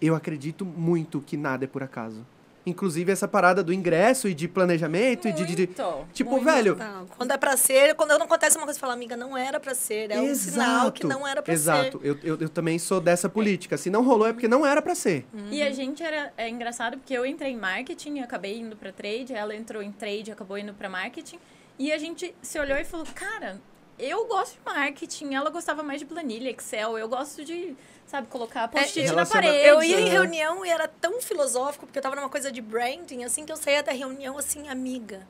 Eu 0.00 0.14
acredito 0.14 0.64
muito 0.64 1.20
que 1.20 1.36
nada 1.36 1.64
é 1.64 1.68
por 1.68 1.82
acaso. 1.82 2.24
Inclusive 2.64 3.10
essa 3.10 3.26
parada 3.26 3.62
do 3.62 3.72
ingresso 3.72 4.28
e 4.28 4.34
de 4.34 4.46
planejamento 4.46 5.26
e 5.26 5.32
de, 5.32 5.44
de- 5.46 5.54
de- 5.56 5.66
Muito, 5.66 6.06
Tipo, 6.12 6.30
muito. 6.32 6.44
velho, 6.44 6.76
Não, 6.76 7.06
quando 7.06 7.30
é 7.32 7.36
pra 7.38 7.56
ser, 7.56 7.94
quando 7.94 8.10
não 8.18 8.26
acontece 8.26 8.56
uma 8.56 8.64
coisa, 8.64 8.76
você 8.76 8.80
fala, 8.80 8.92
amiga, 8.92 9.16
não 9.16 9.36
era 9.36 9.58
pra 9.58 9.74
ser. 9.74 10.10
É 10.10 10.20
um 10.20 10.34
sinal 10.34 10.92
que 10.92 11.06
não 11.06 11.26
era 11.26 11.42
pra 11.42 11.52
Exato. 11.52 11.98
ser. 11.98 12.06
Eu, 12.06 12.18
eu, 12.22 12.36
eu 12.38 12.48
também 12.50 12.78
sou 12.78 13.00
dessa 13.00 13.28
política. 13.30 13.76
Se 13.78 13.88
não 13.90 14.04
rolou 14.04 14.26
é 14.28 14.32
porque 14.32 14.46
não 14.48 14.64
era 14.64 14.80
para 14.82 14.94
ser. 14.94 15.26
E 15.50 15.62
a 15.62 15.70
gente 15.70 16.02
era 16.02 16.32
é 16.36 16.48
engraçado 16.48 16.98
porque 16.98 17.14
eu 17.14 17.24
entrei 17.26 17.52
em 17.52 17.56
marketing, 17.56 18.18
eu 18.18 18.24
acabei 18.24 18.58
indo 18.58 18.76
pra 18.76 18.92
trade, 18.92 19.32
ela 19.34 19.54
entrou 19.54 19.82
em 19.82 19.90
trade, 19.92 20.30
acabou 20.30 20.56
indo 20.58 20.72
pra 20.74 20.88
marketing, 20.88 21.38
e 21.78 21.90
a 21.92 21.98
gente 21.98 22.34
se 22.42 22.58
olhou 22.58 22.76
e 22.76 22.84
falou: 22.84 23.06
"Cara, 23.14 23.58
eu 24.00 24.26
gosto 24.26 24.54
de 24.54 24.60
marketing, 24.64 25.34
ela 25.34 25.50
gostava 25.50 25.82
mais 25.82 26.00
de 26.00 26.06
planilha, 26.06 26.50
Excel, 26.50 26.98
eu 26.98 27.08
gosto 27.08 27.44
de, 27.44 27.74
sabe, 28.06 28.26
colocar 28.28 28.66
post-it 28.68 29.00
na 29.06 29.12
relaciona- 29.12 29.42
parede". 29.46 29.66
Eu 29.68 29.82
ia 29.82 30.00
em 30.00 30.08
reunião 30.08 30.64
e 30.64 30.70
era 30.70 30.88
tão 30.88 31.20
filosófico, 31.20 31.86
porque 31.86 31.98
eu 31.98 32.02
tava 32.02 32.16
numa 32.16 32.28
coisa 32.28 32.50
de 32.50 32.60
branding, 32.60 33.24
assim, 33.24 33.44
que 33.44 33.52
eu 33.52 33.56
saía 33.56 33.82
da 33.82 33.92
reunião 33.92 34.36
assim, 34.38 34.68
amiga. 34.68 35.26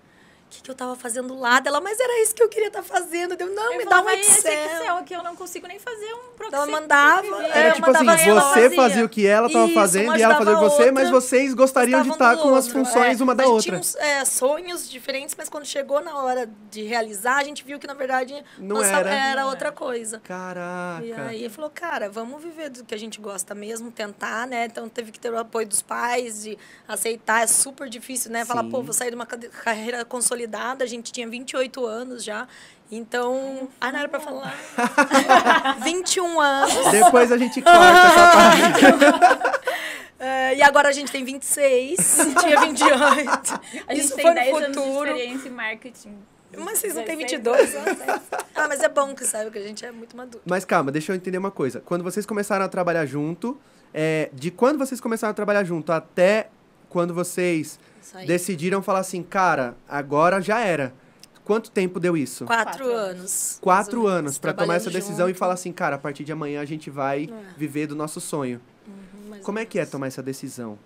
Que, 0.50 0.62
que 0.62 0.70
eu 0.70 0.74
tava 0.74 0.96
fazendo 0.96 1.38
lá 1.38 1.60
dela, 1.60 1.80
mas 1.80 1.98
era 1.98 2.22
isso 2.22 2.34
que 2.34 2.42
eu 2.42 2.48
queria 2.48 2.68
estar 2.68 2.82
tá 2.82 2.84
fazendo. 2.84 3.36
Deu, 3.36 3.48
não, 3.54 3.72
eu 3.72 3.78
me 3.78 3.84
falava, 3.84 4.02
dá 4.02 4.10
um 4.10 4.18
Excel. 4.18 4.52
Esse 4.52 4.74
Excel 4.74 4.96
aqui 4.96 5.14
eu 5.14 5.22
não 5.22 5.36
consigo 5.36 5.66
nem 5.66 5.78
fazer 5.78 6.12
um 6.12 6.32
proxy. 6.36 6.54
Ela 6.54 6.66
mandava. 6.66 7.42
Era 7.44 7.68
é, 7.68 7.72
tipo 7.72 7.90
assim, 7.90 8.04
mandava 8.04 8.18
você 8.18 8.60
fazia. 8.60 8.76
fazia 8.76 9.04
o 9.04 9.08
que 9.08 9.26
ela 9.26 9.48
tava 9.50 9.66
Isso, 9.66 9.74
fazendo 9.74 10.16
e 10.16 10.22
ela 10.22 10.34
fazia 10.34 10.52
o 10.52 10.56
que 10.56 10.62
você, 10.62 10.90
mas 10.90 11.08
vocês 11.10 11.54
gostariam 11.54 12.02
de 12.02 12.10
estar 12.10 12.34
do 12.34 12.42
com 12.42 12.54
as 12.54 12.66
outro. 12.66 12.84
funções 12.84 13.20
É, 13.20 13.22
uma 13.22 13.34
da 13.34 13.44
a 13.44 13.46
gente 13.46 13.54
outra. 13.54 13.70
tinha 13.70 13.80
uns, 13.80 13.94
é, 13.96 14.24
sonhos 14.24 14.90
diferentes, 14.90 15.34
mas 15.38 15.48
quando 15.48 15.64
chegou 15.64 16.00
na 16.02 16.16
hora 16.18 16.50
de 16.70 16.82
realizar, 16.82 17.36
a 17.36 17.44
gente 17.44 17.64
viu 17.64 17.78
que, 17.78 17.86
na 17.86 17.94
verdade, 17.94 18.34
Não 18.58 18.76
nossa, 18.76 18.88
era. 18.88 19.36
Não 19.36 19.48
outra 19.48 19.68
era. 19.68 19.76
coisa. 19.76 20.20
Caraca. 20.20 21.04
E 21.04 21.12
aí 21.12 21.40
ele 21.40 21.48
falou, 21.48 21.70
cara, 21.70 22.08
vamos 22.10 22.42
viver 22.42 22.70
do 22.70 22.84
que 22.84 22.94
a 22.94 22.98
gente 22.98 23.20
gosta 23.20 23.54
mesmo, 23.54 23.90
tentar, 23.92 24.46
né? 24.46 24.66
Então 24.66 24.88
teve 24.88 25.12
que 25.12 25.20
ter 25.20 25.32
o 25.32 25.38
apoio 25.38 25.66
dos 25.66 25.82
pais, 25.82 26.42
de 26.42 26.58
aceitar. 26.88 27.42
É 27.42 27.46
super 27.46 27.88
difícil, 27.88 28.30
né? 28.32 28.44
Falar, 28.44 28.64
Sim. 28.64 28.70
pô, 28.70 28.82
vou 28.82 28.92
sair 28.92 29.10
de 29.10 29.14
uma 29.14 29.26
carreira 29.26 30.04
consolidada, 30.04 30.39
a 30.80 30.86
gente 30.86 31.12
tinha 31.12 31.28
28 31.28 31.84
anos 31.86 32.24
já. 32.24 32.46
Então. 32.92 33.68
Ah, 33.80 33.92
não 33.92 34.00
era 34.00 34.08
pra 34.08 34.20
falar. 34.20 34.54
21 35.84 36.40
anos. 36.40 36.90
Depois 36.90 37.30
a 37.30 37.38
gente 37.38 37.62
corta 37.62 37.80
essa 37.80 38.32
parte. 38.32 39.60
É, 40.22 40.54
e 40.54 40.62
agora 40.62 40.90
a 40.90 40.92
gente 40.92 41.10
tem 41.10 41.24
26. 41.24 42.18
tinha 42.40 42.60
28. 42.60 43.00
A 43.88 43.94
gente 43.94 44.04
Isso 44.04 44.14
tem 44.14 44.26
foi 44.26 44.34
10 44.34 44.50
no 44.50 44.56
anos 44.58 44.68
de 44.68 44.74
futuro. 44.74 45.10
experiência 45.10 45.48
em 45.48 45.52
marketing. 45.52 46.18
Mas 46.58 46.78
vocês 46.78 46.94
não 46.94 47.04
têm 47.04 47.16
16 47.16 47.42
22 47.42 47.74
anos. 47.74 47.98
né? 47.98 48.20
Ah, 48.54 48.68
mas 48.68 48.82
é 48.82 48.88
bom 48.90 49.14
que 49.14 49.24
sabe 49.24 49.50
que 49.50 49.56
a 49.56 49.62
gente 49.62 49.82
é 49.82 49.90
muito 49.90 50.14
maduro. 50.14 50.42
Mas 50.44 50.66
calma, 50.66 50.92
deixa 50.92 51.12
eu 51.12 51.16
entender 51.16 51.38
uma 51.38 51.50
coisa. 51.50 51.80
Quando 51.80 52.04
vocês 52.04 52.26
começaram 52.26 52.66
a 52.66 52.68
trabalhar 52.68 53.06
junto, 53.06 53.58
é, 53.94 54.28
de 54.34 54.50
quando 54.50 54.78
vocês 54.78 55.00
começaram 55.00 55.30
a 55.30 55.34
trabalhar 55.34 55.64
junto 55.64 55.90
até 55.90 56.48
quando 56.90 57.14
vocês. 57.14 57.78
Decidiram 58.26 58.82
falar 58.82 59.00
assim, 59.00 59.22
cara, 59.22 59.76
agora 59.88 60.40
já 60.40 60.60
era. 60.60 60.92
Quanto 61.44 61.70
tempo 61.70 61.98
deu 61.98 62.16
isso? 62.16 62.44
Quatro, 62.44 62.84
Quatro 62.84 62.92
anos. 62.94 63.58
Quatro 63.60 64.06
anos 64.06 64.38
pra 64.38 64.52
tomar 64.52 64.76
essa 64.76 64.90
decisão 64.90 65.26
e 65.26 65.30
junto. 65.30 65.38
falar 65.38 65.54
assim, 65.54 65.72
cara, 65.72 65.96
a 65.96 65.98
partir 65.98 66.22
de 66.22 66.30
amanhã 66.32 66.60
a 66.60 66.64
gente 66.64 66.90
vai 66.90 67.24
É. 67.24 67.58
viver 67.58 67.86
do 67.88 67.96
nosso 67.96 68.20
sonho. 68.20 68.60
Uhum, 68.86 69.38
Como 69.42 69.58
é 69.58 69.64
que 69.64 69.78
é 69.78 69.84
tomar 69.86 70.06
essa 70.06 70.22
decisão? 70.22 70.78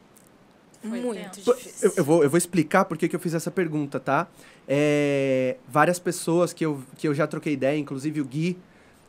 Foi 0.80 1.00
Muito 1.00 1.40
difícil. 1.40 1.88
Eu, 1.90 1.92
eu 1.96 2.04
vou, 2.04 2.22
eu 2.22 2.30
vou 2.30 2.38
explicar 2.38 2.84
por 2.84 2.96
que 2.96 3.08
que 3.08 3.16
eu 3.16 3.20
fiz 3.20 3.34
essa 3.34 3.50
pergunta, 3.50 3.98
tá? 4.00 4.26
É, 4.68 5.56
várias 5.68 5.98
pessoas 5.98 6.52
que 6.52 6.64
eu, 6.64 6.82
que 6.96 7.06
eu 7.08 7.14
já 7.14 7.26
troquei 7.26 7.52
ideia, 7.54 7.78
inclusive 7.78 8.20
o 8.20 8.24
Gui, 8.24 8.58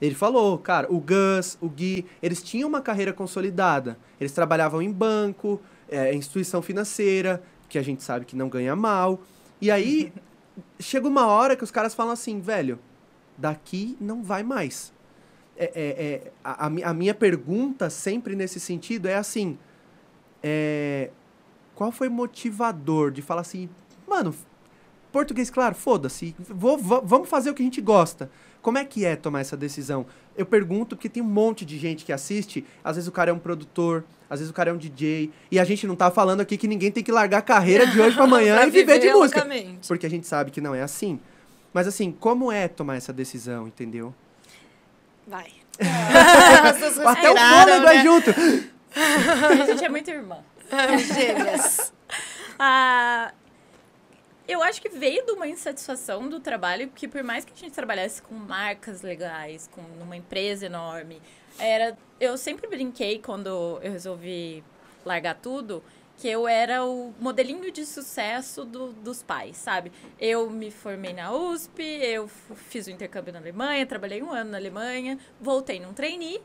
ele 0.02 0.16
falou, 0.16 0.58
cara, 0.58 0.88
o 0.92 1.00
Gus, 1.00 1.58
o 1.62 1.70
Gui, 1.70 2.06
eles 2.22 2.42
tinham 2.44 2.68
uma 2.68 2.82
carreira 2.82 3.14
consolidada. 3.14 3.98
Eles 4.20 4.32
trabalhavam 4.34 4.82
em 4.82 4.92
banco, 4.92 5.62
é, 5.90 6.14
instituição 6.14 6.62
financeira, 6.62 7.42
que 7.75 7.79
a 7.79 7.84
gente 7.84 8.01
sabe 8.03 8.24
que 8.25 8.38
não 8.38 8.48
ganha 8.48 8.74
mal. 8.74 9.20
E 9.60 9.70
aí, 9.70 10.13
chega 10.79 11.05
uma 11.10 11.27
hora 11.27 11.58
que 11.58 11.63
os 11.63 11.72
caras 11.72 11.94
falam 11.94 12.13
assim, 12.13 12.39
velho, 12.39 12.79
daqui 13.38 13.98
não 14.00 14.24
vai 14.24 14.44
mais. 14.44 14.94
É, 15.58 15.65
é, 15.65 16.03
é, 16.05 16.32
a, 16.41 16.67
a 16.67 16.70
mi- 16.70 16.84
a 16.84 16.94
minha 16.94 17.13
pergunta 17.13 17.89
sempre 17.89 18.34
nesse 18.34 18.62
sentido 18.62 19.08
é 19.10 19.15
assim, 19.15 19.58
é, 20.41 21.10
qual 21.74 21.91
foi 21.91 22.08
o 22.08 22.12
motivador 22.12 23.12
de 23.12 23.22
falar 23.22 23.41
assim, 23.41 23.70
mano, 24.08 24.34
português, 25.16 25.50
claro, 25.50 25.74
foda-se, 25.74 26.36
vamos 26.50 27.30
fazer 27.30 27.50
o 27.50 27.54
que 27.54 27.62
a 27.62 27.66
gente 27.66 27.80
gosta. 27.80 28.30
Como 28.62 28.78
é 28.78 28.84
que 28.84 29.06
é 29.06 29.16
tomar 29.16 29.40
essa 29.40 29.56
decisão? 29.56 30.06
Eu 30.36 30.46
pergunto 30.46 30.94
porque 30.98 31.08
tem 31.08 31.24
um 31.24 31.26
monte 31.26 31.64
de 31.64 31.78
gente 31.78 32.04
que 32.04 32.12
assiste, 32.12 32.66
às 32.84 32.98
vezes 32.98 33.08
o 33.08 33.14
cara 33.14 33.32
é 33.32 33.34
um 33.34 33.40
produtor, 33.40 34.04
às 34.30 34.40
vezes 34.42 34.52
o 34.52 34.54
cara 34.54 34.72
é 34.72 34.74
um 34.74 34.78
DJ, 34.78 35.32
e 35.50 35.58
a 35.58 35.64
gente 35.64 35.88
não 35.88 35.96
tá 35.96 36.12
falando 36.12 36.42
aqui 36.42 36.58
que 36.58 36.68
ninguém 36.68 36.92
tem 36.92 37.02
que 37.02 37.14
largar 37.14 37.38
a 37.38 37.42
carreira 37.42 37.88
de 37.88 38.02
hoje 38.02 38.14
pra 38.14 38.26
amanhã 38.28 38.56
Pra 38.58 38.68
e 38.68 38.72
viver 38.72 39.00
de 39.00 39.10
música. 39.14 39.40
loucamente. 39.40 39.88
Porque 39.88 40.06
a 40.06 40.10
gente 40.10 40.28
sabe 40.28 40.52
que 40.52 40.60
não 40.60 40.76
é 40.76 40.82
assim. 40.82 41.18
Mas 41.74 41.88
assim, 41.88 42.12
como 42.12 42.52
é 42.52 42.68
tomar 42.68 42.98
essa 42.98 43.14
decisão, 43.14 43.70
entendeu? 43.70 44.14
Vai. 45.26 45.48
Duas 45.80 47.00
Até 47.08 47.32
o 47.32 47.38
fôlego 47.38 47.88
é 47.88 47.96
né? 47.96 48.04
junto. 48.04 48.32
A 49.62 49.66
gente 49.66 49.86
é 49.86 49.90
muito 49.90 50.10
irmã. 50.10 50.40
Gêmeas. 51.14 51.94
Ah, 52.60 53.32
eu 54.48 54.62
acho 54.64 54.82
que 54.82 54.90
veio 54.90 55.25
de 55.25 55.32
uma 55.32 55.48
insatisfação 55.48 56.28
do 56.30 56.40
trabalho, 56.40 56.88
porque 56.88 57.08
por 57.08 57.24
mais 57.24 57.44
que 57.46 57.54
a 57.54 57.56
gente 57.56 57.74
trabalhasse 57.74 58.22
com 58.22 58.34
marcas 58.36 59.02
legais, 59.02 59.68
com 59.72 59.82
numa 60.00 60.16
empresa 60.16 60.66
enorme, 60.66 61.22
era 61.60 61.98
eu 62.20 62.38
sempre 62.38 62.68
brinquei 62.68 63.20
quando 63.20 63.48
eu 63.48 63.80
resolvi 63.82 64.64
largar 65.06 65.36
tudo, 65.36 65.84
que 66.18 66.29
eu 66.29 66.48
era 66.48 66.86
o 66.86 67.14
modelinho 67.20 67.70
de 67.72 67.86
sucesso 67.86 68.64
do- 68.64 68.94
dos 68.94 69.22
pais, 69.22 69.58
sabe? 69.58 69.92
Eu 70.20 70.50
me 70.50 70.72
formei 70.72 71.12
na 71.14 71.34
USP, 71.34 71.81
eu 71.84 72.27
fiz 72.70 72.88
o 72.88 72.92
intercâmbio 72.92 73.34
na 73.34 73.40
Alemanha, 73.40 73.86
trabalhei 73.86 74.24
um 74.24 74.31
ano 74.31 74.51
na 74.51 74.58
Alemanha, 74.58 75.20
voltei 75.42 75.77
num 75.79 75.94
trainee, 75.94 76.42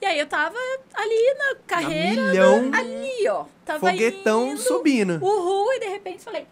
e 0.00 0.06
aí 0.06 0.18
eu 0.18 0.26
tava 0.26 0.56
ali 0.94 1.34
na 1.34 1.54
carreira, 1.66 2.22
milhão, 2.22 2.70
ali, 2.72 3.28
ó. 3.28 3.44
Tava 3.64 3.80
foguetão 3.80 4.52
indo, 4.52 4.60
subindo. 4.62 5.22
Uhul, 5.22 5.70
e 5.74 5.80
de 5.80 5.88
repente 5.88 6.22
falei, 6.24 6.46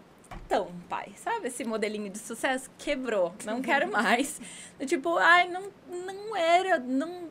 então, 0.49 0.67
pai, 0.89 1.11
sabe 1.15 1.47
esse 1.47 1.63
modelinho 1.63 2.09
de 2.09 2.17
sucesso? 2.17 2.71
Quebrou, 2.75 3.35
não 3.45 3.61
quero 3.61 3.87
mais. 3.91 4.41
Tipo, 4.87 5.15
ai, 5.17 5.47
não, 5.47 5.61
não 5.87 6.35
era, 6.35 6.79
não, 6.79 7.25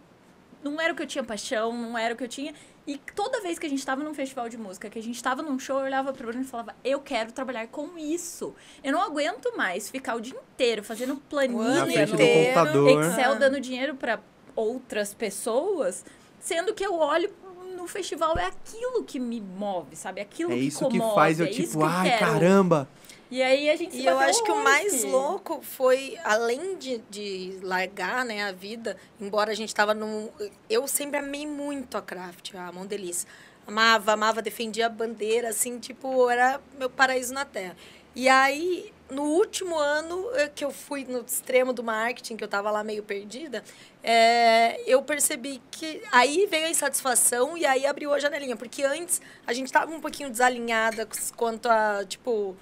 não 0.62 0.80
era 0.80 0.92
o 0.92 0.96
que 0.96 1.02
eu 1.02 1.06
tinha 1.06 1.24
paixão, 1.24 1.72
não 1.72 1.98
era 1.98 2.14
o 2.14 2.16
que 2.16 2.22
eu 2.22 2.28
tinha. 2.28 2.54
E 2.86 2.96
toda 3.16 3.40
vez 3.40 3.58
que 3.58 3.66
a 3.66 3.68
gente 3.68 3.84
tava 3.84 4.04
num 4.04 4.14
festival 4.14 4.48
de 4.48 4.56
música, 4.56 4.88
que 4.88 5.00
a 5.00 5.02
gente 5.02 5.20
tava 5.20 5.42
num 5.42 5.58
show, 5.58 5.80
eu 5.80 5.86
olhava 5.86 6.12
pro 6.12 6.28
Bruno 6.28 6.44
e 6.44 6.46
falava, 6.46 6.76
eu 6.84 7.00
quero 7.00 7.32
trabalhar 7.32 7.66
com 7.66 7.98
isso. 7.98 8.54
Eu 8.84 8.92
não 8.92 9.02
aguento 9.02 9.52
mais 9.56 9.90
ficar 9.90 10.14
o 10.14 10.20
dia 10.20 10.38
inteiro 10.38 10.84
fazendo 10.84 11.16
planilha 11.16 12.04
inteiro. 12.04 12.88
Excel 13.02 13.36
dando 13.36 13.60
dinheiro 13.60 13.96
para 13.96 14.20
outras 14.54 15.12
pessoas, 15.12 16.04
sendo 16.38 16.72
que 16.72 16.86
eu 16.86 16.94
olho 16.94 17.28
no 17.76 17.88
festival 17.88 18.38
é 18.38 18.46
aquilo 18.46 19.02
que 19.02 19.18
me 19.18 19.40
move, 19.40 19.96
sabe? 19.96 20.20
Aquilo 20.20 20.52
É 20.52 20.54
que 20.54 20.60
isso 20.60 20.88
que 20.88 20.98
comove, 20.98 21.14
faz 21.16 21.40
eu, 21.40 21.46
é 21.46 21.50
tipo, 21.50 21.82
ai, 21.84 22.10
quero. 22.10 22.18
caramba. 22.20 22.88
E 23.30 23.42
aí 23.42 23.68
a 23.68 23.76
gente 23.76 23.94
se 23.94 24.00
E 24.00 24.06
eu 24.06 24.18
acho 24.18 24.42
que 24.42 24.50
o 24.50 24.62
mais 24.62 25.04
louco 25.04 25.60
foi, 25.62 26.16
além 26.24 26.76
de, 26.76 26.98
de 27.10 27.58
largar 27.62 28.24
né, 28.24 28.44
a 28.44 28.52
vida, 28.52 28.96
embora 29.20 29.52
a 29.52 29.54
gente 29.54 29.74
tava 29.74 29.92
num. 29.92 30.30
Eu 30.68 30.88
sempre 30.88 31.18
amei 31.18 31.46
muito 31.46 31.96
a 31.96 32.02
craft, 32.02 32.54
a 32.54 32.72
Mondeliz. 32.72 33.26
Amava, 33.66 34.12
amava, 34.12 34.40
defendia 34.40 34.86
a 34.86 34.88
bandeira, 34.88 35.50
assim, 35.50 35.78
tipo, 35.78 36.30
era 36.30 36.58
meu 36.78 36.88
paraíso 36.88 37.34
na 37.34 37.44
terra. 37.44 37.76
E 38.16 38.26
aí, 38.30 38.90
no 39.10 39.24
último 39.24 39.78
ano 39.78 40.30
eh, 40.34 40.50
que 40.52 40.64
eu 40.64 40.70
fui 40.70 41.04
no 41.04 41.20
extremo 41.20 41.74
do 41.74 41.84
marketing, 41.84 42.36
que 42.36 42.42
eu 42.42 42.48
tava 42.48 42.70
lá 42.70 42.82
meio 42.82 43.02
perdida, 43.02 43.62
é, 44.02 44.80
eu 44.86 45.02
percebi 45.02 45.62
que 45.70 46.02
aí 46.10 46.46
veio 46.46 46.66
a 46.66 46.70
insatisfação 46.70 47.56
e 47.58 47.66
aí 47.66 47.86
abriu 47.86 48.12
a 48.12 48.18
janelinha. 48.18 48.56
Porque 48.56 48.82
antes 48.82 49.20
a 49.46 49.52
gente 49.52 49.70
tava 49.70 49.92
um 49.92 50.00
pouquinho 50.00 50.30
desalinhada 50.30 51.06
quanto 51.36 51.68
a, 51.68 52.04
tipo, 52.06 52.56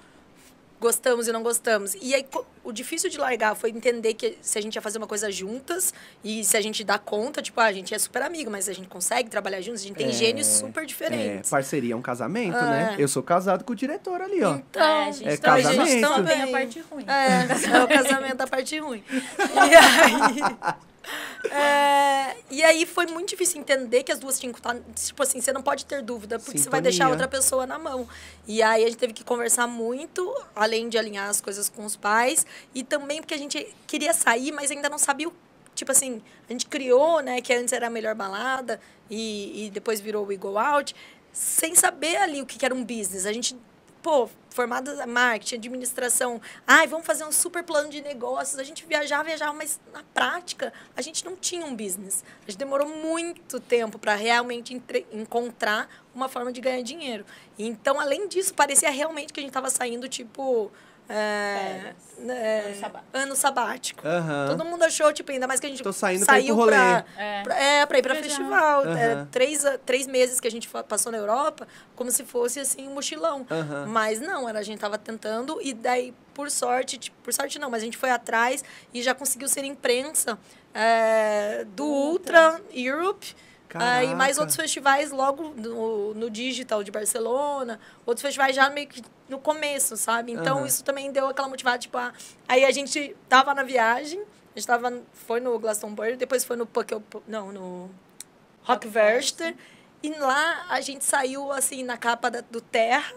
gostamos 0.81 1.27
e 1.29 1.33
não 1.33 1.43
gostamos. 1.43 1.95
E 2.01 2.15
aí, 2.15 2.27
o 2.62 2.73
difícil 2.73 3.09
de 3.09 3.19
largar 3.19 3.55
foi 3.55 3.71
entender 3.71 4.15
que 4.15 4.37
se 4.43 4.59
a 4.59 4.62
gente 4.62 4.75
ia 4.75 4.83
fazer 4.83 4.99
uma 4.99 5.07
coisa 5.07 5.31
juntas 5.31 5.95
e 6.23 6.45
se 6.45 6.57
a 6.57 6.61
gente 6.61 6.83
dá 6.85 6.99
conta, 6.99 7.41
tipo, 7.41 7.61
ah, 7.61 7.65
a 7.65 7.73
gente 7.73 7.95
é 7.95 7.99
super 7.99 8.23
amigo, 8.23 8.51
mas 8.51 8.69
a 8.69 8.73
gente 8.73 8.89
consegue 8.89 9.29
trabalhar 9.31 9.61
juntos, 9.61 9.83
a 9.83 9.85
gente 9.87 9.97
tem 9.97 10.09
É, 10.09 10.12
gênios 10.12 10.47
super 10.47 10.83
É, 10.83 10.87
diferentes. 10.87 11.51
parceria 11.51 11.95
é 11.95 11.97
um 11.97 12.03
casamento, 12.03 12.57
Ah, 12.57 12.71
né? 12.71 12.97
é. 12.99 13.03
Eu 13.03 13.09
sou 13.09 13.23
casado 13.23 13.65
com 13.65 13.73
o 13.73 13.77
diretor 13.77 14.21
ali, 14.21 14.43
ó. 14.43 14.57
Então, 14.57 14.83
É, 14.83 15.09
a 15.09 15.12
gente 15.12 15.29
É 15.29 15.37
também, 15.37 15.65
a 15.67 15.73
gente 15.73 15.77
casamento. 16.01 16.07
só 16.07 16.15
tem 16.15 16.23
a 16.35 16.37
Também. 16.39 16.53
parte 16.53 16.81
ruim. 16.91 17.05
É, 17.09 17.77
é 17.77 17.83
o 17.85 17.89
casamento 17.89 18.37
da 18.37 18.47
parte 18.47 18.79
ruim. 18.79 19.03
E 19.11 19.75
aí, 19.75 20.57
é, 21.51 22.37
e 22.51 22.62
aí 22.62 22.85
foi 22.87 23.07
muito 23.07 23.31
difícil 23.31 23.61
entender 23.61 24.03
que 24.03 24.12
as 24.12 24.19
duas 24.19 24.38
tinham 24.38 24.53
que 24.53 24.59
estar. 24.59 24.77
Tipo 24.95 25.23
assim, 25.23 25.40
você 25.40 25.53
não 25.53 25.62
pode 25.62 25.85
ter 25.85 26.03
dúvida, 26.03 26.38
porque 26.38 26.59
você 26.59 26.69
vai 26.69 26.81
deixar 26.81 27.05
a 27.05 27.07
Sintonia. 27.09 27.25
outra 27.25 27.38
pessoa 27.38 27.66
na 27.66 27.79
mão. 27.79 28.09
E 28.47 28.62
aí 28.62 28.85
a 28.85 28.87
gente 28.87 28.99
teve 28.99 29.12
que 29.12 29.25
conversar 29.25 29.66
muito, 29.66 30.33
além 30.55 30.88
de 30.88 30.99
alinhar 30.99 31.29
as 31.29 31.40
coisas 31.40 31.69
com 31.69 31.85
os 31.85 31.97
pais, 31.97 32.47
e 32.75 32.83
também 32.83 33.21
porque 33.21 33.35
a 33.35 33.38
gente 33.38 33.75
queria 33.87 34.12
sair, 34.12 34.53
mas 34.53 34.71
ainda 34.71 34.88
não 34.88 34.99
sabia 34.99 35.29
o. 35.29 35.33
Tipo 35.75 35.92
assim, 35.92 36.23
a 36.49 36.53
gente 36.53 36.66
criou, 36.66 37.21
né, 37.21 37.42
que 37.42 37.53
antes 37.53 37.73
era 37.73 37.88
a 37.88 37.90
melhor 37.90 38.14
balada 38.14 38.81
e, 39.11 39.66
e 39.66 39.71
depois 39.71 40.01
virou 40.01 40.25
o 40.25 40.29
We 40.29 40.37
Go 40.37 40.57
Out, 40.57 40.97
sem 41.31 41.75
saber 41.75 42.16
ali 42.16 42.40
o 42.40 42.47
que 42.47 42.59
que 42.59 42.64
era 42.64 42.75
um 42.75 42.83
business. 42.83 43.27
A 43.27 43.33
gente 43.33 43.55
pô, 44.07 44.31
formada 44.51 45.03
em 45.05 45.07
marketing, 45.09 45.57
administração, 45.57 46.40
ai, 46.64 46.87
vamos 46.87 47.05
fazer 47.05 47.25
um 47.25 47.33
super 47.33 47.64
plano 47.64 47.90
de 47.90 48.01
negócios. 48.01 48.57
A 48.57 48.62
gente 48.62 48.87
viajava, 48.87 49.25
viajava, 49.25 49.53
mas 49.53 49.81
na 49.92 50.05
prática 50.14 50.73
a 50.97 51.03
gente 51.03 51.25
não 51.25 51.35
tinha 51.35 51.66
um 51.66 51.75
business. 51.75 52.23
A 52.47 52.49
gente 52.49 52.57
demorou 52.57 52.88
muito 52.88 53.59
tempo 53.59 53.99
para 53.99 54.14
realmente 54.14 54.73
entre- 54.73 55.05
encontrar 55.11 55.88
uma 56.14 56.29
forma 56.29 56.53
de 56.53 56.61
ganhar 56.61 56.83
dinheiro. 56.83 57.27
Então, 57.59 57.99
além 57.99 58.29
disso, 58.29 58.55
parecia 58.55 58.90
realmente 58.90 59.33
que 59.33 59.40
a 59.40 59.42
gente 59.42 59.51
estava 59.51 59.71
saindo 59.71 60.09
tipo 60.09 60.71
É, 61.09 61.92
é, 62.29 62.62
Ano 62.66 62.75
sabático. 62.81 63.05
ano 63.12 63.37
sabático. 63.37 64.09
Aham. 64.09 64.47
Todo 64.49 64.64
mundo 64.64 64.83
achou, 64.83 65.12
tipo, 65.12 65.31
ainda 65.31 65.47
mais 65.47 65.61
que 65.61 65.66
a 65.66 65.69
gente 65.69 65.83
Tô 65.83 65.92
saindo 65.92 66.27
pra 66.27 66.38
ir 66.40 66.42
saiu 66.42 66.55
pro 66.57 66.64
rolê. 66.64 66.77
pra, 66.77 67.05
É. 67.16 67.42
pra- 67.42 67.59
é, 67.62 67.87
pra 67.87 67.99
ir 67.99 68.03
pra 68.03 68.12
Viajar. 68.14 68.29
festival. 68.29 68.87
É, 68.87 69.12
Aham. 69.12 69.29
três, 69.31 69.64
três 69.85 70.07
meses 70.07 70.40
que 70.40 70.49
a 70.49 70.51
gente 70.51 70.69
passou 70.88 71.12
na 71.12 71.19
Europa, 71.19 71.69
como 71.95 72.11
se 72.11 72.25
fosse, 72.25 72.59
assim, 72.61 72.88
um 72.88 72.95
mochilão. 72.95 73.47
Aham. 73.51 73.87
Mas 73.87 74.19
não, 74.21 74.49
era, 74.49 74.59
a 74.59 74.62
gente 74.62 74.79
tava 74.81 74.99
tentando 74.99 75.61
e 75.62 75.73
daí, 75.73 76.12
por 76.35 76.51
sorte, 76.51 76.99
tipo, 76.99 77.16
por 77.23 77.33
sorte 77.33 77.59
não, 77.59 77.71
mas 77.71 77.83
a 77.83 77.85
gente 77.85 77.97
foi 77.97 78.11
atrás 78.11 78.64
e 78.92 79.03
já 79.03 79.14
conseguiu 79.14 79.49
ser 79.49 79.64
imprensa 79.64 80.38
é, 80.75 81.64
do 81.75 81.85
Ultra 81.87 82.61
Europe. 82.75 83.35
Ah, 83.74 84.02
e 84.05 84.14
mais 84.14 84.37
Caraca. 84.37 84.40
outros 84.40 84.57
festivais 84.57 85.11
logo 85.11 85.52
no, 85.57 86.14
no 86.14 86.31
Digital 86.31 86.83
de 86.85 86.90
Barcelona, 86.90 87.79
outros 88.05 88.22
festivais 88.22 88.55
já 88.55 88.68
meio 88.70 88.87
que 88.88 89.02
no 89.29 89.38
começo, 89.38 89.96
sabe? 89.96 90.33
Então 90.33 90.59
Aham. 90.59 90.66
isso 90.66 90.85
também 90.85 91.11
deu 91.11 91.26
aquela 91.26 91.48
motivada, 91.48 91.79
tipo, 91.79 91.96
ah, 91.98 92.12
aí 92.48 92.64
a 92.64 92.70
gente 92.70 93.14
tava 93.29 93.52
na 93.55 93.62
viagem, 93.62 94.20
a 94.55 94.59
gente 94.59 94.66
tava, 94.66 95.02
foi 95.12 95.40
no 95.40 95.59
Glastonbury, 95.59 96.16
depois 96.16 96.44
foi 96.44 96.57
no 96.57 96.64
Puckel, 96.66 97.02
não, 97.26 97.52
no 97.52 97.90
Rockverster, 98.62 99.55
e 100.02 100.11
lá 100.18 100.66
a 100.68 100.81
gente 100.81 101.05
saiu, 101.05 101.50
assim, 101.52 101.83
na 101.83 101.96
capa 101.96 102.31
da- 102.31 102.40
do 102.42 102.61
Terra, 102.61 103.12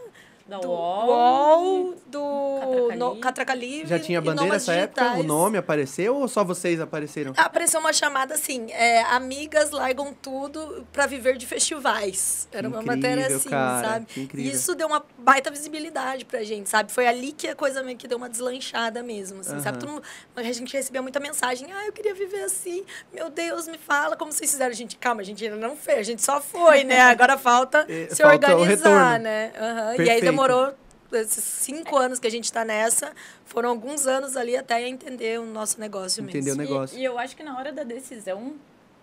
Da 0.49 0.57
do 0.57 0.67
UOL. 0.67 1.07
UOL, 1.07 1.95
do 2.07 2.59
Catraca 2.59 2.95
no, 2.95 3.07
Livre. 3.09 3.21
Catraca 3.21 3.53
Livre 3.53 3.87
Já 3.87 3.99
tinha 3.99 4.19
bandeira 4.19 4.53
nessa 4.53 4.73
época? 4.73 5.13
O 5.13 5.23
nome 5.23 5.59
apareceu 5.59 6.15
ou 6.15 6.27
só 6.27 6.43
vocês 6.43 6.81
apareceram? 6.81 7.33
Apareceu 7.37 7.79
uma 7.79 7.93
chamada 7.93 8.33
assim, 8.33 8.71
é, 8.71 9.03
amigas 9.03 9.69
largam 9.69 10.11
tudo 10.11 10.87
pra 10.91 11.05
viver 11.05 11.37
de 11.37 11.45
festivais. 11.45 12.47
Era 12.51 12.67
uma 12.67 12.81
Incrível, 12.81 12.95
matéria 12.97 13.35
assim, 13.35 13.49
cara, 13.49 13.87
sabe? 13.87 14.05
que 14.07 14.19
E 14.19 14.23
incrível. 14.23 14.51
isso 14.51 14.73
deu 14.73 14.87
uma 14.87 15.05
baita 15.19 15.51
visibilidade 15.51 16.25
pra 16.25 16.43
gente, 16.43 16.67
sabe? 16.67 16.91
Foi 16.91 17.07
ali 17.07 17.31
que 17.31 17.47
a 17.47 17.55
coisa 17.55 17.83
meio 17.83 17.97
que 17.97 18.07
deu 18.07 18.17
uma 18.17 18.27
deslanchada 18.27 19.03
mesmo, 19.03 19.41
assim, 19.41 19.59
sabe? 19.59 19.77
Todo 19.77 19.89
mundo, 19.91 20.03
a 20.35 20.41
gente 20.41 20.73
recebia 20.75 21.01
muita 21.03 21.19
mensagem, 21.19 21.71
ah, 21.71 21.85
eu 21.85 21.93
queria 21.93 22.15
viver 22.15 22.41
assim, 22.41 22.83
meu 23.13 23.29
Deus, 23.29 23.67
me 23.67 23.77
fala 23.77 24.17
como 24.17 24.31
vocês 24.31 24.49
fizeram. 24.49 24.71
A 24.71 24.75
gente, 24.75 24.97
calma, 24.97 25.21
a 25.21 25.23
gente 25.23 25.43
ainda 25.43 25.57
não 25.57 25.75
fez, 25.75 25.99
a 25.99 26.03
gente 26.03 26.23
só 26.23 26.41
foi, 26.41 26.83
né? 26.83 27.01
Agora 27.01 27.37
falta 27.37 27.85
É, 27.89 28.07
se 28.09 28.21
falta 28.21 28.55
organizar, 28.55 29.19
né? 29.19 29.51
E 29.97 30.09
aí 30.09 30.21
Perfeito. 30.21 30.38
Demorou 30.47 30.75
esses 31.11 31.43
cinco 31.43 31.97
anos 31.97 32.19
que 32.19 32.27
a 32.27 32.31
gente 32.31 32.51
tá 32.53 32.63
nessa, 32.63 33.13
foram 33.45 33.69
alguns 33.69 34.05
anos 34.05 34.37
ali 34.37 34.55
até 34.55 34.87
entender 34.87 35.39
o 35.39 35.45
nosso 35.45 35.79
negócio 35.79 36.23
mesmo. 36.23 36.37
Entendeu 36.39 36.55
o 36.55 36.57
E- 36.57 36.59
negócio. 36.67 36.97
E, 36.99 37.03
eu 37.03 37.17
acho 37.17 37.35
que 37.35 37.43
na 37.43 37.57
hora 37.57 37.71
da 37.71 37.83
decisão, 37.83 38.55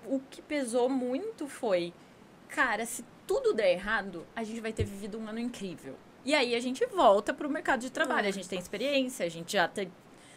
o 0.07 0.21
que 0.31 0.41
pesou 0.41 0.89
muito 0.89 1.49
foi, 1.49 1.93
cara, 2.49 2.87
se 2.87 3.05
tudo 3.27 3.53
der 3.53 3.73
errado, 3.73 4.25
a 4.37 4.45
gente 4.45 4.61
vai 4.61 4.73
ter 4.73 4.85
vivido 4.85 5.19
um 5.19 5.27
ano 5.29 5.41
incrível. 5.41 5.97
E 6.25 6.33
aí 6.35 6.55
a 6.55 6.61
gente 6.61 6.85
volta 6.87 7.35
pro 7.35 7.49
mercado 7.51 7.81
de 7.81 7.91
trabalho. 7.91 8.29
A 8.29 8.33
gente 8.33 8.49
tem 8.49 8.59
experiência, 8.59 9.27
a 9.27 9.29
gente 9.29 9.53
já 9.53 9.67
tem, 9.69 9.93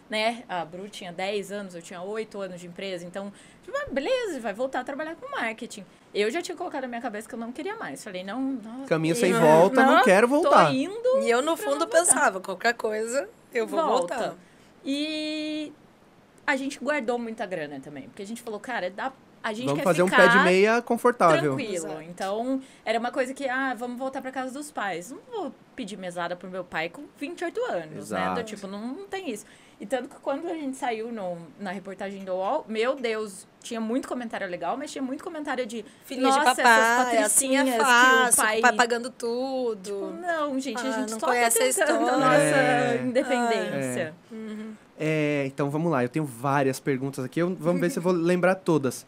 né? 0.09 0.43
A 0.47 0.63
Bru 0.65 0.88
tinha 0.89 1.12
10 1.12 1.51
anos, 1.51 1.73
eu 1.75 1.81
tinha 1.81 2.01
8 2.01 2.39
anos 2.41 2.59
de 2.62 2.67
empresa. 2.67 3.05
Então, 3.05 3.31
tipo, 3.63 3.75
ah, 3.77 3.88
beleza, 3.91 4.39
vai 4.39 4.53
voltar 4.53 4.79
a 4.81 4.83
trabalhar 4.83 5.15
com 5.15 5.27
marketing. 5.29 5.85
Eu 6.13 6.31
já 6.31 6.41
tinha 6.41 6.57
colocado 6.57 6.81
na 6.83 6.87
minha 6.87 7.01
cabeça 7.01 7.27
que 7.29 7.35
eu 7.35 7.39
não 7.39 7.51
queria 7.51 7.75
mais. 7.75 8.03
Falei, 8.03 8.23
não, 8.23 8.41
nossa, 8.41 8.85
Caminho 8.87 9.15
sem 9.15 9.31
eu 9.31 9.39
volta, 9.39 9.85
não 9.85 10.03
quero 10.03 10.27
voltar. 10.27 10.65
Tô 10.67 10.71
indo 10.71 11.19
E 11.21 11.29
eu, 11.29 11.41
no 11.41 11.55
fundo, 11.55 11.79
não 11.79 11.87
pensava, 11.87 12.39
qualquer 12.39 12.73
coisa, 12.73 13.29
eu 13.53 13.67
vou 13.67 13.79
volta. 13.85 14.15
voltar. 14.17 14.35
E 14.83 15.71
a 16.47 16.55
gente 16.55 16.79
guardou 16.79 17.19
muita 17.19 17.45
grana 17.45 17.79
também. 17.79 18.03
Porque 18.09 18.23
a 18.23 18.25
gente 18.25 18.41
falou, 18.41 18.59
cara, 18.59 18.89
dá, 18.89 19.11
a 19.43 19.53
gente 19.53 19.65
Vamos 19.67 19.79
quer 19.79 19.83
fazer 19.83 20.03
um 20.03 20.09
pé 20.09 20.27
de 20.29 20.39
meia 20.39 20.81
confortável. 20.81 21.55
tranquilo. 21.55 21.75
Exato. 21.87 22.01
Então, 22.01 22.61
era 22.83 22.97
uma 22.99 23.11
coisa 23.11 23.33
que, 23.33 23.47
ah, 23.47 23.73
vamos 23.75 23.97
voltar 23.99 24.21
pra 24.21 24.31
casa 24.31 24.51
dos 24.51 24.71
pais. 24.71 25.11
Não 25.11 25.19
vou 25.31 25.53
pedir 25.75 25.97
mesada 25.97 26.35
pro 26.35 26.49
meu 26.49 26.63
pai 26.63 26.89
com 26.89 27.03
28 27.17 27.63
anos, 27.65 27.83
né? 27.91 27.97
Exato. 27.97 28.35
Do, 28.41 28.43
tipo, 28.43 28.67
não, 28.67 28.79
não 28.87 29.07
tem 29.07 29.29
isso. 29.29 29.45
E 29.79 29.85
tanto 29.85 30.09
que 30.09 30.15
quando 30.21 30.45
a 30.47 30.53
gente 30.53 30.75
saiu 30.75 31.09
no, 31.09 31.37
na 31.57 31.71
reportagem 31.71 32.25
do 32.25 32.33
UOL, 32.33 32.65
meu 32.67 32.97
Deus, 32.97 33.47
tinha 33.61 33.79
muito 33.79 34.09
comentário 34.09 34.45
legal, 34.45 34.75
mas 34.75 34.91
tinha 34.91 35.01
muito 35.01 35.23
comentário 35.23 35.65
de 35.65 35.85
Filhinha 36.03 36.31
de 36.33 36.43
papai, 36.43 37.17
assim 37.19 37.55
é 37.55 37.59
patricinhas 37.63 37.69
que 37.69 37.75
o 37.81 37.85
fácil, 37.85 38.43
pai- 38.43 38.59
o 38.59 38.61
pai 38.61 38.73
pagando 38.75 39.09
tudo. 39.09 40.13
não, 40.21 40.59
gente, 40.59 40.85
a 40.85 40.89
Ah, 40.89 40.91
gente 40.99 41.11
não 41.11 41.19
só 41.19 41.27
conhece 41.27 41.57
tá 41.59 41.63
a 41.63 41.67
tentando 41.87 41.99
a 41.99 42.03
história. 42.03 42.19
nossa 42.19 42.35
É. 42.57 43.01
independência. 43.05 44.13
É, 44.99 45.43
então 45.47 45.69
vamos 45.69 45.89
lá, 45.89 46.03
eu 46.03 46.09
tenho 46.09 46.25
várias 46.25 46.77
perguntas 46.77 47.23
aqui, 47.23 47.39
eu- 47.39 47.55
vamos 47.57 47.79
ver 47.79 47.89
se 47.89 47.99
eu 47.99 48.03
vou 48.03 48.11
lembrar 48.11 48.55
todas. 48.55 49.05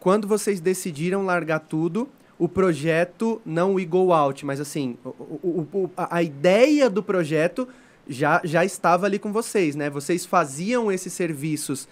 Quando 0.00 0.26
vocês 0.26 0.60
decidiram 0.60 1.24
largar 1.24 1.60
tudo, 1.60 2.08
o 2.38 2.48
projeto, 2.48 3.40
não 3.46 3.76
o 3.76 3.86
Go 3.86 4.12
Out, 4.12 4.44
mas 4.44 4.60
assim, 4.60 4.98
o- 5.04 5.08
o- 5.42 5.68
o- 5.72 5.90
a, 5.96 6.16
a 6.16 6.22
ideia 6.22 6.90
do 6.90 7.02
projeto 7.02 7.68
já, 8.08 8.40
já 8.44 8.64
estava 8.64 9.06
ali 9.06 9.18
com 9.18 9.32
vocês, 9.32 9.74
né? 9.74 9.90
Vocês 9.90 10.24
faziam 10.24 10.90
esses 10.90 11.12
serviços 11.12 11.88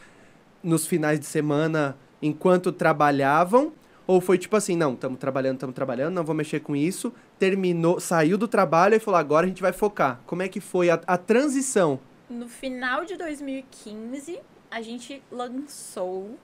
nos 0.62 0.86
finais 0.86 1.18
de 1.18 1.26
semana 1.26 1.96
enquanto 2.22 2.72
trabalhavam? 2.72 3.72
Ou 4.06 4.20
foi 4.20 4.36
tipo 4.36 4.54
assim, 4.54 4.76
não, 4.76 4.92
estamos 4.94 5.18
trabalhando, 5.18 5.54
estamos 5.54 5.74
trabalhando, 5.74 6.14
não 6.14 6.24
vou 6.24 6.34
mexer 6.34 6.60
com 6.60 6.76
isso. 6.76 7.12
Terminou, 7.38 7.98
saiu 7.98 8.36
do 8.36 8.46
trabalho 8.46 8.94
e 8.94 8.98
falou, 8.98 9.18
agora 9.18 9.46
a 9.46 9.48
gente 9.48 9.62
vai 9.62 9.72
focar. 9.72 10.20
Como 10.26 10.42
é 10.42 10.48
que 10.48 10.60
foi 10.60 10.90
a, 10.90 11.00
a 11.06 11.16
transição? 11.16 11.98
No 12.28 12.48
final 12.48 13.04
de 13.04 13.16
2015, 13.16 14.40
a 14.70 14.82
gente 14.82 15.22
lançou. 15.30 16.38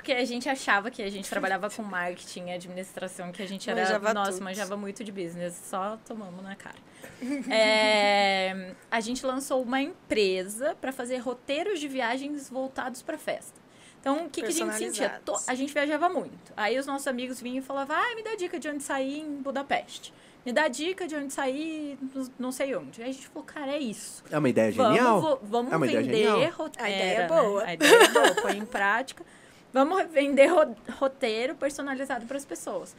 Porque 0.00 0.12
a 0.12 0.24
gente 0.24 0.48
achava 0.48 0.90
que 0.90 1.02
a 1.02 1.10
gente 1.10 1.28
trabalhava 1.28 1.68
com 1.68 1.82
marketing 1.82 2.46
e 2.46 2.52
administração, 2.52 3.30
que 3.30 3.42
a 3.42 3.46
gente 3.46 3.68
era. 3.68 3.82
Manjava 3.82 4.14
nossa, 4.14 4.32
tudo. 4.32 4.44
manjava 4.44 4.74
muito 4.74 5.04
de 5.04 5.12
business, 5.12 5.60
só 5.68 5.98
tomamos 6.06 6.42
na 6.42 6.56
cara. 6.56 6.78
É, 7.50 8.74
a 8.90 9.00
gente 9.00 9.24
lançou 9.26 9.62
uma 9.62 9.80
empresa 9.80 10.74
para 10.80 10.90
fazer 10.90 11.18
roteiros 11.18 11.78
de 11.78 11.86
viagens 11.86 12.48
voltados 12.48 13.02
para 13.02 13.18
festa. 13.18 13.60
Então, 14.00 14.24
o 14.24 14.30
que, 14.30 14.40
que 14.40 14.48
a 14.48 14.50
gente 14.50 14.74
sentia? 14.74 15.20
A 15.46 15.54
gente 15.54 15.72
viajava 15.74 16.08
muito. 16.08 16.52
Aí 16.56 16.78
os 16.78 16.86
nossos 16.86 17.06
amigos 17.06 17.40
vinham 17.40 17.58
e 17.58 17.62
falavam, 17.62 17.96
ah, 17.96 18.14
me 18.14 18.22
dá 18.22 18.34
dica 18.34 18.58
de 18.58 18.68
onde 18.70 18.82
sair 18.82 19.18
em 19.20 19.36
Budapeste. 19.36 20.14
Me 20.46 20.52
dá 20.52 20.68
dica 20.68 21.06
de 21.06 21.14
onde 21.14 21.32
sair 21.34 21.98
não 22.38 22.50
sei 22.50 22.74
onde. 22.74 23.02
Aí 23.02 23.10
a 23.10 23.12
gente 23.12 23.28
falou, 23.28 23.44
cara, 23.44 23.72
é 23.72 23.78
isso. 23.78 24.24
É 24.30 24.38
uma 24.38 24.48
ideia 24.48 24.72
genial. 24.72 25.20
Vamos, 25.20 25.38
vamos 25.42 25.72
É 25.72 25.76
uma 25.76 25.86
ideia 25.86 26.02
vender 26.02 26.24
genial. 26.24 26.52
roteiro. 26.52 26.86
A 26.86 26.90
ideia 26.90 27.18
é 27.18 27.28
boa. 27.28 27.64
A 27.64 27.74
ideia 27.74 27.94
é 28.02 28.08
boa, 28.08 28.34
põe 28.36 28.56
em 28.56 28.64
prática. 28.64 29.24
Vamos 29.72 30.04
vender 30.10 30.46
ro- 30.48 30.74
roteiro 30.98 31.54
personalizado 31.54 32.26
para 32.26 32.36
as 32.36 32.44
pessoas. 32.44 32.94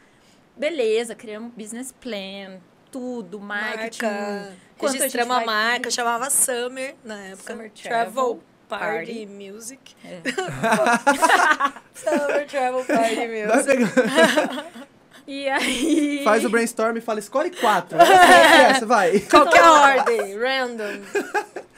Beleza, 0.56 1.14
criamos 1.14 1.52
business 1.54 1.92
plan, 1.92 2.58
tudo, 2.90 3.38
marketing. 3.40 4.04
Marca. 4.04 4.52
quanto 4.78 4.90
a 4.90 4.92
gente 4.92 5.02
Registramos 5.02 5.32
a, 5.34 5.36
vai- 5.38 5.46
marca, 5.46 5.90
chamava 5.90 6.30
Summer 6.30 6.94
na 7.04 7.18
época. 7.26 7.52
Summer 7.52 7.70
Travel 7.70 8.12
Travel 8.12 8.42
Party, 8.68 8.96
Party. 9.12 9.26
Music. 9.26 9.94
É. 10.04 10.20
Summer 11.94 12.46
Travel 12.46 12.84
Party 12.84 13.14
Vai 13.16 13.46
Music. 13.46 13.66
pegando- 13.66 14.64
E 15.24 15.48
aí. 15.48 16.20
Faz 16.24 16.44
o 16.44 16.50
brainstorm 16.50 16.96
e 16.96 17.00
fala, 17.00 17.20
escolhe 17.20 17.50
quatro. 17.52 17.96
Essa, 18.02 18.12
é 18.12 18.62
essa, 18.70 18.86
vai. 18.86 19.20
Qualquer 19.20 19.62
ordem, 19.62 20.36
random. 20.36 21.00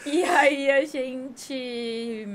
E 0.07 0.24
aí 0.24 0.70
a 0.70 0.85
gente. 0.87 2.26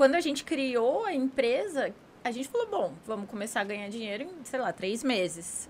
Quando 0.00 0.14
a 0.14 0.20
gente 0.20 0.44
criou 0.44 1.04
a 1.04 1.12
empresa, 1.12 1.94
a 2.24 2.30
gente 2.30 2.48
falou, 2.48 2.66
bom, 2.68 2.94
vamos 3.04 3.28
começar 3.28 3.60
a 3.60 3.64
ganhar 3.64 3.86
dinheiro 3.90 4.22
em, 4.22 4.30
sei 4.44 4.58
lá, 4.58 4.72
três 4.72 5.04
meses. 5.04 5.68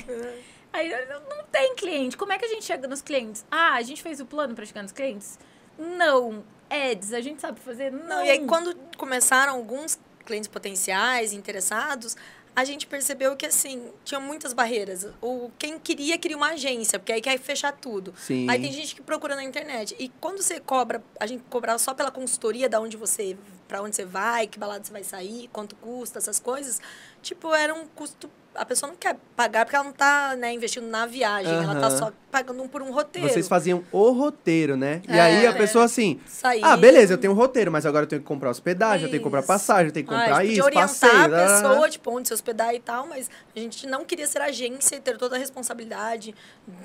aí 0.72 0.90
não 1.28 1.44
tem 1.52 1.74
cliente. 1.74 2.16
Como 2.16 2.32
é 2.32 2.38
que 2.38 2.46
a 2.46 2.48
gente 2.48 2.64
chega 2.64 2.88
nos 2.88 3.02
clientes? 3.02 3.44
Ah, 3.50 3.74
a 3.74 3.82
gente 3.82 4.02
fez 4.02 4.18
o 4.18 4.24
plano 4.24 4.54
para 4.54 4.64
chegar 4.64 4.82
nos 4.82 4.92
clientes? 4.92 5.38
Não. 5.78 6.42
Ads, 6.70 7.12
a 7.12 7.20
gente 7.20 7.42
sabe 7.42 7.60
fazer? 7.60 7.92
Não. 7.92 8.06
Não, 8.06 8.24
e 8.24 8.30
aí, 8.30 8.46
quando 8.46 8.74
começaram 8.96 9.52
alguns 9.52 10.00
clientes 10.24 10.48
potenciais, 10.48 11.34
interessados, 11.34 12.16
a 12.56 12.64
gente 12.64 12.86
percebeu 12.86 13.36
que, 13.36 13.44
assim, 13.44 13.92
tinha 14.02 14.18
muitas 14.18 14.54
barreiras. 14.54 15.06
O, 15.20 15.50
quem 15.58 15.78
queria, 15.78 16.16
queria 16.16 16.38
uma 16.38 16.52
agência, 16.52 16.98
porque 16.98 17.12
aí 17.12 17.20
quer 17.20 17.38
fechar 17.38 17.72
tudo. 17.72 18.14
Sim. 18.16 18.48
Aí 18.48 18.58
tem 18.58 18.72
gente 18.72 18.94
que 18.94 19.02
procura 19.02 19.36
na 19.36 19.44
internet. 19.44 19.94
E 19.98 20.08
quando 20.18 20.40
você 20.40 20.58
cobra, 20.60 21.04
a 21.20 21.26
gente 21.26 21.44
cobrava 21.50 21.78
só 21.78 21.92
pela 21.92 22.10
consultoria 22.10 22.70
da 22.70 22.80
onde 22.80 22.96
você, 22.96 23.36
para 23.66 23.82
onde 23.82 23.96
você 23.96 24.04
vai, 24.04 24.46
que 24.46 24.58
balada 24.58 24.84
você 24.84 24.92
vai 24.92 25.04
sair, 25.04 25.48
quanto 25.52 25.74
custa, 25.76 26.18
essas 26.18 26.38
coisas, 26.40 26.80
tipo, 27.22 27.52
era 27.54 27.74
um 27.74 27.86
custo. 27.86 28.30
A 28.54 28.64
pessoa 28.64 28.88
não 28.90 28.96
quer 28.96 29.16
pagar 29.36 29.66
porque 29.66 29.76
ela 29.76 29.84
não 29.84 29.92
tá, 29.92 30.34
né, 30.34 30.50
investindo 30.50 30.86
na 30.86 31.04
viagem, 31.04 31.52
ela 31.62 31.74
tá 31.78 31.90
só 31.90 32.10
pagando 32.30 32.62
um 32.62 32.66
por 32.66 32.80
um 32.80 32.90
roteiro. 32.90 33.28
Vocês 33.28 33.46
faziam 33.46 33.84
o 33.92 34.10
roteiro, 34.12 34.78
né? 34.78 35.02
E 35.06 35.12
É. 35.12 35.20
aí 35.20 35.46
a 35.46 35.52
pessoa 35.52 35.84
assim, 35.84 36.18
Sair. 36.26 36.64
ah, 36.64 36.74
beleza, 36.74 37.12
eu 37.12 37.18
tenho 37.18 37.34
um 37.34 37.36
roteiro, 37.36 37.70
mas 37.70 37.84
agora 37.84 38.04
eu 38.04 38.08
tenho 38.08 38.22
que 38.22 38.26
comprar 38.26 38.48
hospedagem, 38.48 39.04
eu 39.04 39.10
tenho 39.10 39.20
que 39.20 39.24
comprar 39.24 39.40
Isso. 39.40 39.46
passagem, 39.48 39.88
eu 39.88 39.92
tenho 39.92 40.06
que 40.06 40.14
Ah, 40.14 40.18
comprar 40.20 40.36
a 40.38 40.44
gente 40.44 40.54
isso, 40.54 40.62
podia 40.64 40.80
passeio. 40.80 41.12
orientar 41.12 41.34
a 41.34 41.38
lá, 41.38 41.46
lá, 41.52 41.60
lá. 41.60 41.70
pessoa, 41.74 41.90
tipo, 41.90 42.10
onde 42.10 42.28
se 42.28 42.32
hospedar 42.34 42.74
e 42.74 42.80
tal, 42.80 43.06
mas 43.06 43.28
a 43.54 43.58
gente 43.58 43.86
não 43.86 44.06
queria 44.06 44.26
ser 44.26 44.40
agência 44.40 44.96
e 44.96 45.00
ter 45.00 45.18
toda 45.18 45.36
a 45.36 45.38
responsabilidade 45.38 46.34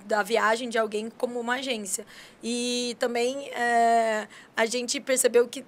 da 0.05 0.21
viagem 0.23 0.67
de 0.67 0.77
alguém 0.77 1.09
como 1.17 1.39
uma 1.39 1.53
agência. 1.55 2.05
E 2.43 2.97
também 2.99 3.47
é, 3.51 4.27
a 4.57 4.65
gente 4.65 4.99
percebeu 4.99 5.47
que 5.47 5.63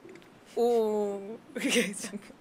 o... 0.56 1.38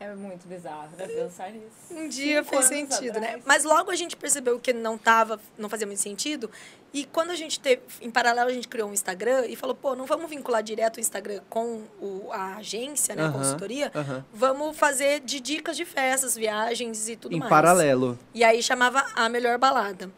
É 0.00 0.14
muito 0.14 0.48
bizarro, 0.48 0.88
né? 0.96 1.06
Pensar 1.06 1.50
nisso. 1.52 1.66
Um 1.90 2.08
dia 2.08 2.42
Cinco 2.42 2.50
fez 2.56 2.64
sentido, 2.64 3.20
né? 3.20 3.26
atrás. 3.26 3.42
Mas 3.46 3.62
logo 3.62 3.90
a 3.90 3.94
gente 3.94 4.16
percebeu 4.16 4.58
que 4.58 4.72
não 4.72 4.96
tava, 4.96 5.38
não 5.58 5.68
fazia 5.68 5.86
muito 5.86 6.00
sentido. 6.00 6.50
E 6.94 7.04
quando 7.04 7.30
a 7.30 7.34
gente 7.36 7.60
teve, 7.60 7.82
em 8.00 8.10
paralelo, 8.10 8.48
a 8.48 8.52
gente 8.52 8.66
criou 8.66 8.88
um 8.88 8.92
Instagram 8.92 9.46
e 9.46 9.54
falou, 9.54 9.76
pô, 9.76 9.94
não 9.94 10.06
vamos 10.06 10.28
vincular 10.30 10.62
direto 10.62 10.96
o 10.96 11.00
Instagram 11.00 11.40
com 11.48 11.82
o, 12.00 12.30
a 12.32 12.56
agência, 12.56 13.14
né? 13.14 13.22
A 13.22 13.26
Aham, 13.26 13.32
consultoria. 13.38 13.92
aham. 13.94 14.24
Vamos 14.32 14.76
fazer 14.76 15.20
de 15.20 15.38
dicas 15.38 15.76
de 15.76 15.84
festas, 15.84 16.34
viagens 16.34 17.08
e 17.08 17.14
tudo 17.14 17.36
Em 17.36 17.38
mais. 17.38 17.50
paralelo. 17.50 18.18
E 18.34 18.42
aí 18.42 18.62
chamava 18.62 19.04
A 19.14 19.28
Melhor 19.28 19.58
Balada. 19.58 20.10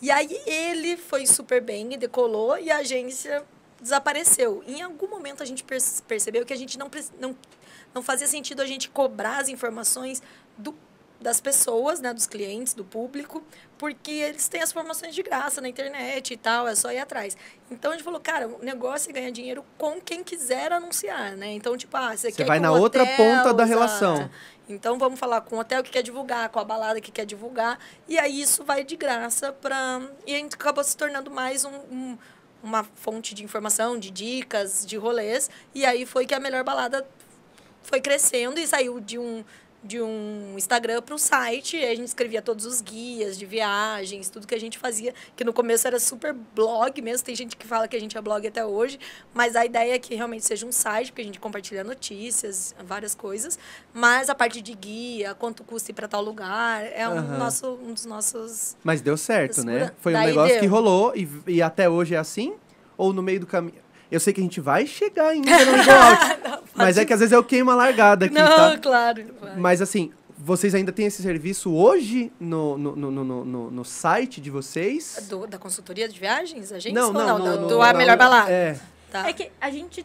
E 0.00 0.10
aí 0.10 0.40
ele 0.46 0.96
foi 0.96 1.26
super 1.26 1.60
bem 1.60 1.92
e 1.94 1.96
decolou 1.96 2.56
e 2.58 2.70
a 2.70 2.78
agência 2.78 3.42
desapareceu. 3.84 4.64
Em 4.66 4.82
algum 4.82 5.06
momento 5.08 5.42
a 5.42 5.46
gente 5.46 5.62
perce- 5.62 6.02
percebeu 6.02 6.44
que 6.44 6.52
a 6.52 6.56
gente 6.56 6.76
não, 6.78 6.90
não, 7.20 7.36
não 7.94 8.02
fazia 8.02 8.26
sentido 8.26 8.60
a 8.62 8.66
gente 8.66 8.88
cobrar 8.90 9.38
as 9.38 9.48
informações 9.48 10.22
do, 10.58 10.74
das 11.20 11.40
pessoas, 11.40 12.00
né, 12.00 12.12
dos 12.12 12.26
clientes, 12.26 12.72
do 12.74 12.82
público, 12.84 13.42
porque 13.78 14.10
eles 14.10 14.48
têm 14.48 14.62
as 14.62 14.70
informações 14.70 15.14
de 15.14 15.22
graça 15.22 15.60
na 15.60 15.68
internet 15.68 16.32
e 16.32 16.36
tal, 16.36 16.66
é 16.66 16.74
só 16.74 16.90
ir 16.90 16.98
atrás. 16.98 17.36
Então 17.70 17.90
a 17.92 17.94
gente 17.94 18.02
falou, 18.04 18.20
cara, 18.20 18.48
o 18.48 18.64
negócio 18.64 19.10
é 19.10 19.12
ganhar 19.12 19.30
dinheiro 19.30 19.64
com 19.78 20.00
quem 20.00 20.24
quiser 20.24 20.72
anunciar, 20.72 21.36
né? 21.36 21.52
Então, 21.52 21.76
tipo, 21.76 21.94
ah, 21.96 22.16
você 22.16 22.30
Você 22.30 22.36
quer 22.38 22.44
vai 22.46 22.58
na 22.58 22.72
outra 22.72 23.02
hotel, 23.02 23.16
ponta 23.16 23.52
da 23.54 23.64
relação. 23.64 24.30
Então 24.66 24.98
vamos 24.98 25.20
falar 25.20 25.42
com 25.42 25.56
o 25.56 25.58
hotel 25.58 25.82
que 25.82 25.90
quer 25.90 26.02
divulgar, 26.02 26.48
com 26.48 26.58
a 26.58 26.64
balada 26.64 26.98
que 26.98 27.12
quer 27.12 27.26
divulgar, 27.26 27.78
e 28.08 28.18
aí 28.18 28.40
isso 28.40 28.64
vai 28.64 28.82
de 28.82 28.96
graça 28.96 29.52
para 29.52 30.00
e 30.26 30.34
a 30.34 30.38
gente 30.38 30.54
acabou 30.54 30.82
se 30.82 30.96
tornando 30.96 31.30
mais 31.30 31.66
um, 31.66 31.74
um- 31.90 32.18
uma 32.64 32.82
fonte 32.82 33.34
de 33.34 33.44
informação, 33.44 33.98
de 33.98 34.10
dicas, 34.10 34.84
de 34.86 34.96
rolês, 34.96 35.50
e 35.74 35.84
aí 35.84 36.06
foi 36.06 36.24
que 36.24 36.34
a 36.34 36.40
melhor 36.40 36.64
balada 36.64 37.06
foi 37.82 38.00
crescendo 38.00 38.58
e 38.58 38.66
saiu 38.66 38.98
de 38.98 39.18
um 39.18 39.44
de 39.84 40.00
um 40.00 40.54
Instagram 40.56 41.02
para 41.02 41.14
o 41.14 41.18
site, 41.18 41.76
e 41.76 41.84
a 41.84 41.94
gente 41.94 42.08
escrevia 42.08 42.40
todos 42.40 42.64
os 42.64 42.80
guias 42.80 43.38
de 43.38 43.44
viagens, 43.44 44.30
tudo 44.30 44.46
que 44.46 44.54
a 44.54 44.58
gente 44.58 44.78
fazia, 44.78 45.12
que 45.36 45.44
no 45.44 45.52
começo 45.52 45.86
era 45.86 46.00
super 46.00 46.32
blog 46.32 47.00
mesmo, 47.02 47.26
tem 47.26 47.34
gente 47.34 47.54
que 47.54 47.66
fala 47.66 47.86
que 47.86 47.94
a 47.94 48.00
gente 48.00 48.16
é 48.16 48.20
blog 48.22 48.46
até 48.46 48.64
hoje, 48.64 48.98
mas 49.34 49.54
a 49.54 49.64
ideia 49.64 49.94
é 49.94 49.98
que 49.98 50.14
realmente 50.14 50.44
seja 50.46 50.64
um 50.64 50.72
site, 50.72 51.12
porque 51.12 51.20
a 51.20 51.24
gente 51.24 51.38
compartilha 51.38 51.84
notícias, 51.84 52.74
várias 52.86 53.14
coisas, 53.14 53.58
mas 53.92 54.30
a 54.30 54.34
parte 54.34 54.62
de 54.62 54.74
guia, 54.74 55.34
quanto 55.34 55.62
custa 55.62 55.90
ir 55.90 55.94
para 55.94 56.08
tal 56.08 56.22
lugar, 56.22 56.82
é 56.84 57.06
um, 57.06 57.18
Aham. 57.18 57.38
nosso, 57.38 57.78
um 57.82 57.92
dos 57.92 58.06
nossos... 58.06 58.76
Mas 58.82 59.02
deu 59.02 59.18
certo, 59.18 59.62
né? 59.64 59.92
Foi 59.98 60.14
um 60.14 60.20
negócio 60.20 60.54
deu. 60.54 60.60
que 60.60 60.66
rolou 60.66 61.14
e, 61.14 61.28
e 61.46 61.60
até 61.60 61.90
hoje 61.90 62.14
é 62.14 62.18
assim? 62.18 62.54
Ou 62.96 63.12
no 63.12 63.22
meio 63.22 63.40
do 63.40 63.46
caminho? 63.46 63.84
Eu 64.10 64.20
sei 64.20 64.32
que 64.32 64.40
a 64.40 64.44
gente 64.44 64.60
vai 64.60 64.86
chegar 64.86 65.28
ainda 65.28 65.50
no 65.50 65.72
Out, 65.72 66.53
mas 66.74 66.98
é 66.98 67.04
que 67.04 67.12
às 67.12 67.20
vezes 67.20 67.32
eu 67.32 67.42
queimo 67.44 67.70
a 67.70 67.74
largada 67.74 68.26
aqui, 68.26 68.34
Não, 68.34 68.72
tá? 68.72 68.78
claro. 68.78 69.24
Mas 69.56 69.80
assim, 69.82 70.12
vocês 70.36 70.74
ainda 70.74 70.92
têm 70.92 71.06
esse 71.06 71.22
serviço 71.22 71.72
hoje 71.74 72.32
no, 72.40 72.76
no, 72.76 72.96
no, 72.96 73.10
no, 73.10 73.44
no- 73.44 73.70
no 73.70 73.84
site 73.84 74.40
de 74.40 74.50
vocês? 74.50 75.26
Do- 75.28 75.46
da 75.46 75.58
consultoria 75.58 76.08
de 76.08 76.18
viagens, 76.18 76.72
a 76.72 76.78
gente? 76.78 76.94
Não, 76.94 77.12
não, 77.12 77.38
do, 77.38 77.44
no- 77.60 77.68
do 77.68 77.74
no- 77.76 77.82
A 77.82 77.92
Melhor 77.94 78.16
Balada. 78.16 78.50
É. 78.50 78.78
Tá. 79.10 79.28
É 79.28 79.32
que 79.32 79.50
a 79.60 79.70
gente 79.70 80.04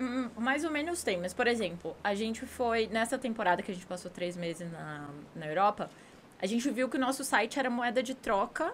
hum, 0.00 0.28
mais 0.36 0.64
ou 0.64 0.70
menos 0.70 1.02
tem, 1.02 1.16
mas 1.18 1.32
por 1.32 1.46
exemplo, 1.46 1.96
a 2.02 2.14
gente 2.14 2.44
foi 2.44 2.88
nessa 2.88 3.16
temporada 3.16 3.62
que 3.62 3.70
a 3.70 3.74
gente 3.74 3.86
passou 3.86 4.10
três 4.10 4.36
meses 4.36 4.70
na, 4.72 5.06
na 5.34 5.46
Europa, 5.46 5.88
a 6.42 6.46
gente 6.46 6.68
viu 6.70 6.88
que 6.88 6.96
o 6.96 7.00
nosso 7.00 7.22
site 7.24 7.58
era 7.58 7.70
moeda 7.70 8.02
de 8.02 8.14
troca 8.14 8.72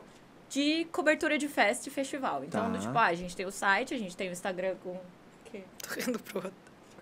de 0.48 0.87
cobertura 0.90 1.38
de 1.38 1.48
festa 1.48 1.88
e 1.88 1.92
festival. 1.92 2.42
Então, 2.44 2.62
Tá. 2.62 2.68
do 2.68 2.79
tipo, 2.79 2.98
ah, 2.98 3.07
a 3.07 3.14
gente 3.14 3.37
tem 3.37 3.46
o 3.46 3.53
site, 3.53 3.94
a 3.94 3.98
gente 3.98 4.16
tem 4.16 4.29
o 4.29 4.33
Instagram 4.33 4.75
com. 4.83 4.96
Tô 5.53 6.01
rindo 6.01 6.18
pro 6.18 6.38
outro. 6.38 6.53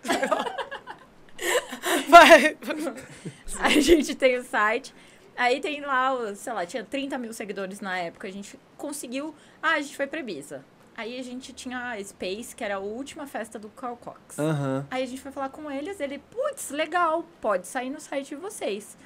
Vai. 2.09 2.57
A 3.61 3.69
gente 3.71 4.15
tem 4.15 4.39
o 4.39 4.45
site. 4.45 4.95
Aí 5.37 5.61
tem 5.61 5.81
lá, 5.81 6.13
o- 6.13 6.35
sei 6.37 6.53
lá, 6.53 6.67
tinha 6.67 6.85
30 6.85 7.17
mil 7.17 7.33
seguidores 7.33 7.81
na 7.81 7.97
época. 7.99 8.29
A 8.29 8.31
gente 8.31 8.59
conseguiu. 8.77 9.35
Ah, 9.63 9.73
a 9.75 9.81
gente 9.81 9.97
foi 9.97 10.07
pra 10.07 10.21
Ibiza. 10.21 10.65
Aí 10.97 11.19
a 11.19 11.23
gente 11.23 11.53
tinha 11.55 11.93
a 11.93 12.05
Space, 12.05 12.55
que 12.55 12.63
era 12.63 12.75
a 12.77 12.79
última 12.79 13.27
festa 13.27 13.59
do 13.59 13.71
Carl 13.71 13.97
Cox. 13.97 14.39
Aham. 14.39 14.87
Aí 14.91 15.03
a 15.03 15.07
gente 15.07 15.21
foi 15.21 15.33
falar 15.33 15.49
com 15.49 15.71
eles, 15.71 15.99
ele, 15.99 16.19
putz, 16.19 16.71
legal, 16.71 17.25
pode 17.41 17.67
sair 17.67 17.89
no 17.89 18.01
site 18.01 18.31
de 18.31 18.37
vocês. 18.37 18.99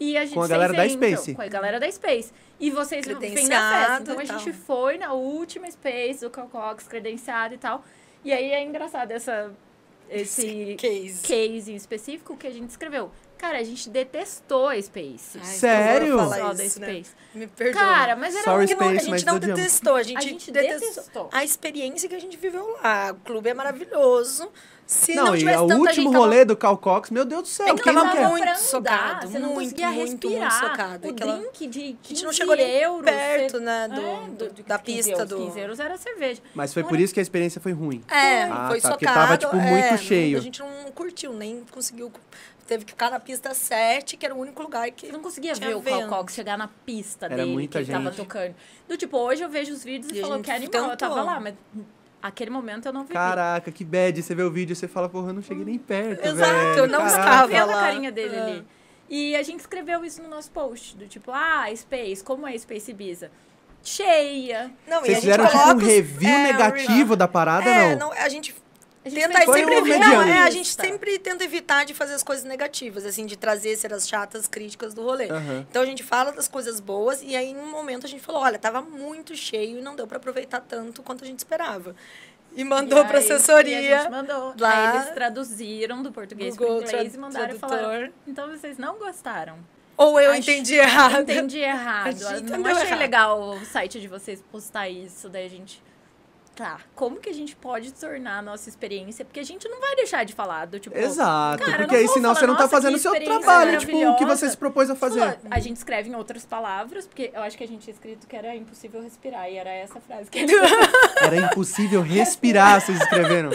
E 0.00 0.16
a 0.16 0.24
gente 0.24 0.34
Com 0.34 0.42
a 0.42 0.48
galera 0.48 0.72
da 0.72 0.86
entram, 0.86 1.08
Space. 1.16 1.34
Com 1.36 1.42
a 1.42 1.46
galera 1.46 1.78
da 1.78 1.90
Space. 1.90 2.32
E 2.58 2.70
vocês 2.70 3.06
vêm 3.06 3.48
na 3.48 3.86
festa. 3.86 4.02
Então 4.02 4.18
a 4.18 4.24
gente 4.24 4.52
foi 4.52 4.98
na 4.98 5.12
última 5.12 5.70
Space 5.70 6.20
do 6.20 6.30
Calcox, 6.30 6.88
credenciado 6.88 7.54
e 7.54 7.58
tal. 7.58 7.84
E 8.24 8.32
aí 8.32 8.50
é 8.50 8.62
engraçado 8.64 9.12
essa, 9.12 9.52
esse 10.10 10.76
Case. 10.78 11.22
case 11.22 11.72
em 11.72 11.76
específico 11.76 12.36
que 12.36 12.46
a 12.46 12.50
gente 12.50 12.70
escreveu. 12.70 13.10
Cara, 13.38 13.58
a 13.58 13.62
gente 13.62 13.90
detestou 13.90 14.68
a 14.68 14.80
Space. 14.80 15.38
Ai, 15.38 15.44
Sério? 15.44 16.18
Só 16.18 16.30
falar 16.30 16.52
da 16.54 16.64
isso, 16.64 16.80
né? 16.80 16.86
Space. 16.86 17.10
Me 17.34 17.46
perdoa. 17.46 17.82
Cara, 17.82 18.16
mas 18.16 18.34
era 18.34 18.44
Sorry, 18.44 18.64
um- 18.64 18.68
Porque 18.68 18.74
não- 18.84 18.88
a 18.90 18.94
Space, 18.94 19.10
gente 19.10 19.26
não 19.26 19.38
detestou, 19.38 19.94
a 19.94 20.02
gente, 20.02 20.16
A 20.16 20.20
gente 20.22 20.50
detestou, 20.50 20.88
detestou. 20.88 21.28
a 21.32 21.44
experiência 21.44 22.08
que 22.08 22.14
a 22.14 22.18
gente 22.20 22.36
viveu 22.38 22.66
lá. 22.82 23.12
O 23.12 23.16
clube 23.26 23.50
é 23.50 23.54
maravilhoso. 23.54 24.50
Se 24.86 25.14
não, 25.14 25.24
Não, 25.26 25.36
e 25.36 25.44
o 25.44 25.60
último 25.62 25.86
gente, 25.86 26.04
tava- 26.04 26.18
rolê 26.18 26.44
do 26.44 26.56
Cal 26.56 26.78
Cox, 26.78 27.10
meu 27.10 27.24
Deus 27.24 27.42
do 27.42 27.48
céu, 27.48 27.66
É 27.66 27.74
que 27.74 27.82
tava 27.82 28.04
não 28.04 28.12
quer? 28.12 28.28
muito 28.28 28.42
andar, 28.44 28.56
socado, 28.56 29.26
você 29.28 29.38
não 29.40 29.48
muito, 29.48 29.64
conseguia 29.70 29.86
muito, 29.90 30.28
muito 30.28 30.28
respirar. 30.28 30.60
socado. 30.70 31.06
O 31.08 31.10
Aquela- 31.10 31.36
drink 31.38 31.66
de 31.66 31.80
15 31.80 31.96
A 32.04 32.08
gente 32.08 32.24
não 32.24 32.32
chegou 32.32 32.54
nem 32.56 32.70
euros, 32.70 33.04
perto, 33.04 33.58
né, 33.60 33.88
do, 33.88 34.00
É, 34.00 34.28
do- 34.46 34.54
de 34.54 34.62
da 34.62 34.78
15 34.78 34.96
pista 34.98 35.10
euros, 35.12 35.28
do... 35.28 35.36
15 35.38 35.58
euros 35.60 35.80
era 35.80 35.96
cerveja. 35.96 36.40
Mas 36.54 36.72
foi 36.72 36.82
Não 36.82 36.88
por 36.88 37.00
isso 37.00 37.12
que 37.12 37.18
a 37.18 37.22
experiência 37.22 37.60
foi 37.60 37.72
ruim. 37.72 38.00
É, 38.08 38.44
Ah, 38.44 38.68
foi 38.70 38.80
tá, 38.80 38.90
porque 38.90 39.06
socado. 39.06 39.20
tava, 39.26 39.36
tipo, 39.36 39.56
muito 39.56 39.84
é, 39.86 39.96
cheio. 39.98 40.38
A 40.38 40.40
gente 40.40 40.60
não 40.60 40.68
curtiu, 40.94 41.32
nem 41.32 41.64
conseguiu. 41.72 42.12
Teve 42.68 42.84
que 42.84 42.92
ficar 42.92 43.10
na 43.10 43.18
pista 43.20 43.54
7, 43.54 44.16
que 44.16 44.24
era 44.26 44.34
o 44.34 44.38
único 44.38 44.60
lugar 44.62 44.88
que. 44.90 45.06
Você 45.06 45.12
não 45.12 45.20
conseguia 45.20 45.52
Tinha 45.54 45.68
ver 45.68 45.74
o 45.76 45.80
vento. 45.80 45.98
Calcox 46.08 46.32
chegar 46.34 46.56
na 46.58 46.68
pista 46.68 47.26
Era 47.26 47.36
dele 47.36 47.52
muita 47.52 47.78
que 47.78 47.84
ele 47.84 47.92
tava 47.92 48.04
gente. 48.10 48.16
tocando. 48.16 48.54
Do 48.88 48.96
tipo, 48.96 49.16
hoje 49.18 49.42
eu 49.42 49.48
vejo 49.48 49.72
os 49.72 49.82
vídeos 49.84 50.12
e, 50.12 50.18
E 50.18 50.20
falo 50.20 50.34
gente 50.36 50.44
que 50.44 50.50
animal, 50.52 50.90
eu 50.90 50.96
tava 50.96 51.14
tentou. 51.14 51.24
lá, 51.32 51.40
mas 51.40 51.54
aquele 52.26 52.50
momento 52.50 52.86
eu 52.86 52.92
não 52.92 53.02
vivi. 53.02 53.14
Caraca, 53.14 53.70
que 53.72 53.84
bad. 53.84 54.22
Você 54.22 54.34
vê 54.34 54.42
o 54.42 54.50
vídeo 54.50 54.72
e 54.72 54.76
você 54.76 54.86
fala, 54.88 55.08
porra, 55.08 55.30
eu 55.30 55.34
não 55.34 55.42
cheguei 55.42 55.64
nem 55.64 55.78
perto, 55.78 56.24
Exato, 56.26 56.50
velho. 56.52 56.78
eu 56.78 56.86
não 56.88 56.98
Caraca. 57.00 57.18
estava. 57.20 57.46
vendo 57.48 57.60
a 57.70 57.74
lá. 57.74 57.80
carinha 57.80 58.12
dele 58.12 58.36
É. 58.36 58.40
ali. 58.42 58.66
E 59.08 59.36
a 59.36 59.42
gente 59.42 59.60
escreveu 59.60 60.04
isso 60.04 60.20
no 60.22 60.28
nosso 60.28 60.50
post, 60.50 60.96
do 60.96 61.06
tipo, 61.06 61.30
ah, 61.32 61.66
Space, 61.76 62.24
como 62.24 62.46
é 62.46 62.58
Space 62.58 62.90
Ibiza? 62.90 63.30
Cheia. 63.82 64.72
Não, 64.86 64.96
e 64.96 64.98
a 64.98 65.00
Vocês 65.00 65.14
gente 65.18 65.20
fizeram 65.20 65.46
tipo 65.46 65.58
um 65.58 65.76
os- 65.76 65.82
review 65.84 66.28
é, 66.28 66.42
negativo 66.52 67.14
da 67.16 67.28
parada, 67.28 67.68
É, 67.70 67.94
não? 67.94 68.08
não, 68.10 68.12
a 68.12 68.28
gente 68.28 68.52
A 69.06 69.08
gente 69.08 69.20
tenta 69.20 69.32
fez 69.34 69.44
Foi 69.44 69.58
sempre 69.60 69.74
um 69.80 69.98
não, 70.00 70.22
é, 70.22 70.38
a 70.40 70.50
gente 70.50 70.68
sempre 70.68 71.18
tenta 71.18 71.44
evitar 71.44 71.84
de 71.84 71.94
fazer 71.94 72.14
as 72.14 72.22
coisas 72.22 72.44
negativas, 72.44 73.06
assim, 73.06 73.24
de 73.24 73.36
trazer 73.36 73.76
ser 73.76 73.92
as 73.94 74.08
chatas 74.08 74.48
críticas 74.48 74.92
do 74.94 75.02
rolê. 75.02 75.30
Aham. 75.30 75.64
Então 75.70 75.82
a 75.82 75.86
gente 75.86 76.02
fala 76.02 76.32
das 76.32 76.48
coisas 76.48 76.80
boas 76.80 77.22
e 77.22 77.36
aí 77.36 77.50
em 77.50 77.56
um 77.56 77.70
momento 77.70 78.04
a 78.04 78.08
gente 78.08 78.22
falou, 78.22 78.42
olha, 78.42 78.58
tava 78.58 78.80
muito 78.82 79.34
cheio 79.36 79.78
e 79.78 79.82
não 79.82 79.94
deu 79.94 80.06
para 80.06 80.16
aproveitar 80.16 80.60
tanto 80.60 81.02
quanto 81.02 81.22
a 81.22 81.26
gente 81.26 81.38
esperava. 81.38 81.94
E 82.54 82.64
mandou 82.64 83.04
para 83.04 83.18
aí- 83.18 83.24
E 83.26 83.32
a 83.32 83.36
assessoria. 83.36 83.98
gente 84.00 84.10
mandou. 84.10 84.54
lá- 84.58 84.90
Aí 84.92 84.96
eles 84.96 85.10
traduziram 85.14 86.02
do 86.02 86.10
português 86.10 86.56
para 86.56 86.66
inglês 86.68 87.14
e 87.14 87.18
mandaram 87.18 87.58
falaram. 87.58 88.10
Então 88.26 88.48
vocês 88.50 88.76
não 88.78 88.96
gostaram. 88.98 89.58
Ou 89.96 90.18
eu 90.20 90.30
Acho- 90.32 90.40
entendi 90.40 90.74
errado. 90.74 91.22
Entendi 91.30 91.62
A 91.64 91.68
errado. 91.68 92.18
gente 92.18 92.50
Não 92.50 92.66
achei 92.66 92.86
errado. 92.86 92.98
legal 92.98 93.40
o 93.40 93.64
site 93.64 94.00
de 94.00 94.08
vocês 94.08 94.42
postar 94.50 94.88
isso. 94.90 95.28
Daí 95.28 95.46
a 95.46 95.48
gente. 95.48 95.82
Tá, 96.56 96.78
como 96.94 97.16
que 97.18 97.28
a 97.28 97.34
gente 97.34 97.54
pode 97.54 97.92
tornar 97.92 98.38
a 98.38 98.42
nossa 98.42 98.66
experiência? 98.66 99.26
Porque 99.26 99.38
a 99.38 99.42
gente 99.44 99.68
não 99.68 99.78
vai 99.78 99.94
deixar 99.94 100.24
de 100.24 100.32
falar 100.32 100.64
do 100.64 100.80
tipo. 100.80 100.96
Exato, 100.96 101.62
cara, 101.62 101.76
porque 101.80 101.96
aí 101.96 102.08
senão 102.08 102.30
falar, 102.30 102.34
você 102.40 102.46
não 102.46 102.54
tá 102.56 102.62
"Nossa, 102.62 102.74
fazendo 102.76 102.94
o 102.94 102.98
seu 102.98 103.12
trabalho, 103.22 103.78
tipo, 103.78 103.92
o 103.92 103.98
que 103.98 104.04
maravilhosa." 104.06 104.36
você 104.36 104.50
se 104.50 104.56
propôs 104.56 104.88
a 104.88 104.94
fazer. 104.94 105.20
Falou, 105.20 105.36
a 105.50 105.60
gente 105.60 105.76
escreve 105.76 106.08
em 106.08 106.14
outras 106.14 106.46
palavras, 106.46 107.06
porque 107.06 107.30
eu 107.34 107.42
acho 107.42 107.58
que 107.58 107.64
a 107.64 107.68
gente 107.68 107.82
tinha 107.82 107.92
escrito 107.92 108.26
que 108.26 108.34
era 108.34 108.56
impossível 108.56 109.02
respirar, 109.02 109.50
e 109.50 109.56
era 109.58 109.68
essa 109.68 110.00
frase 110.00 110.30
que 110.30 110.38
a 110.38 110.46
gente 110.46 110.54
Era 111.20 111.36
impossível 111.36 112.00
respirar, 112.00 112.80
vocês 112.80 112.98
escreveram. 113.02 113.50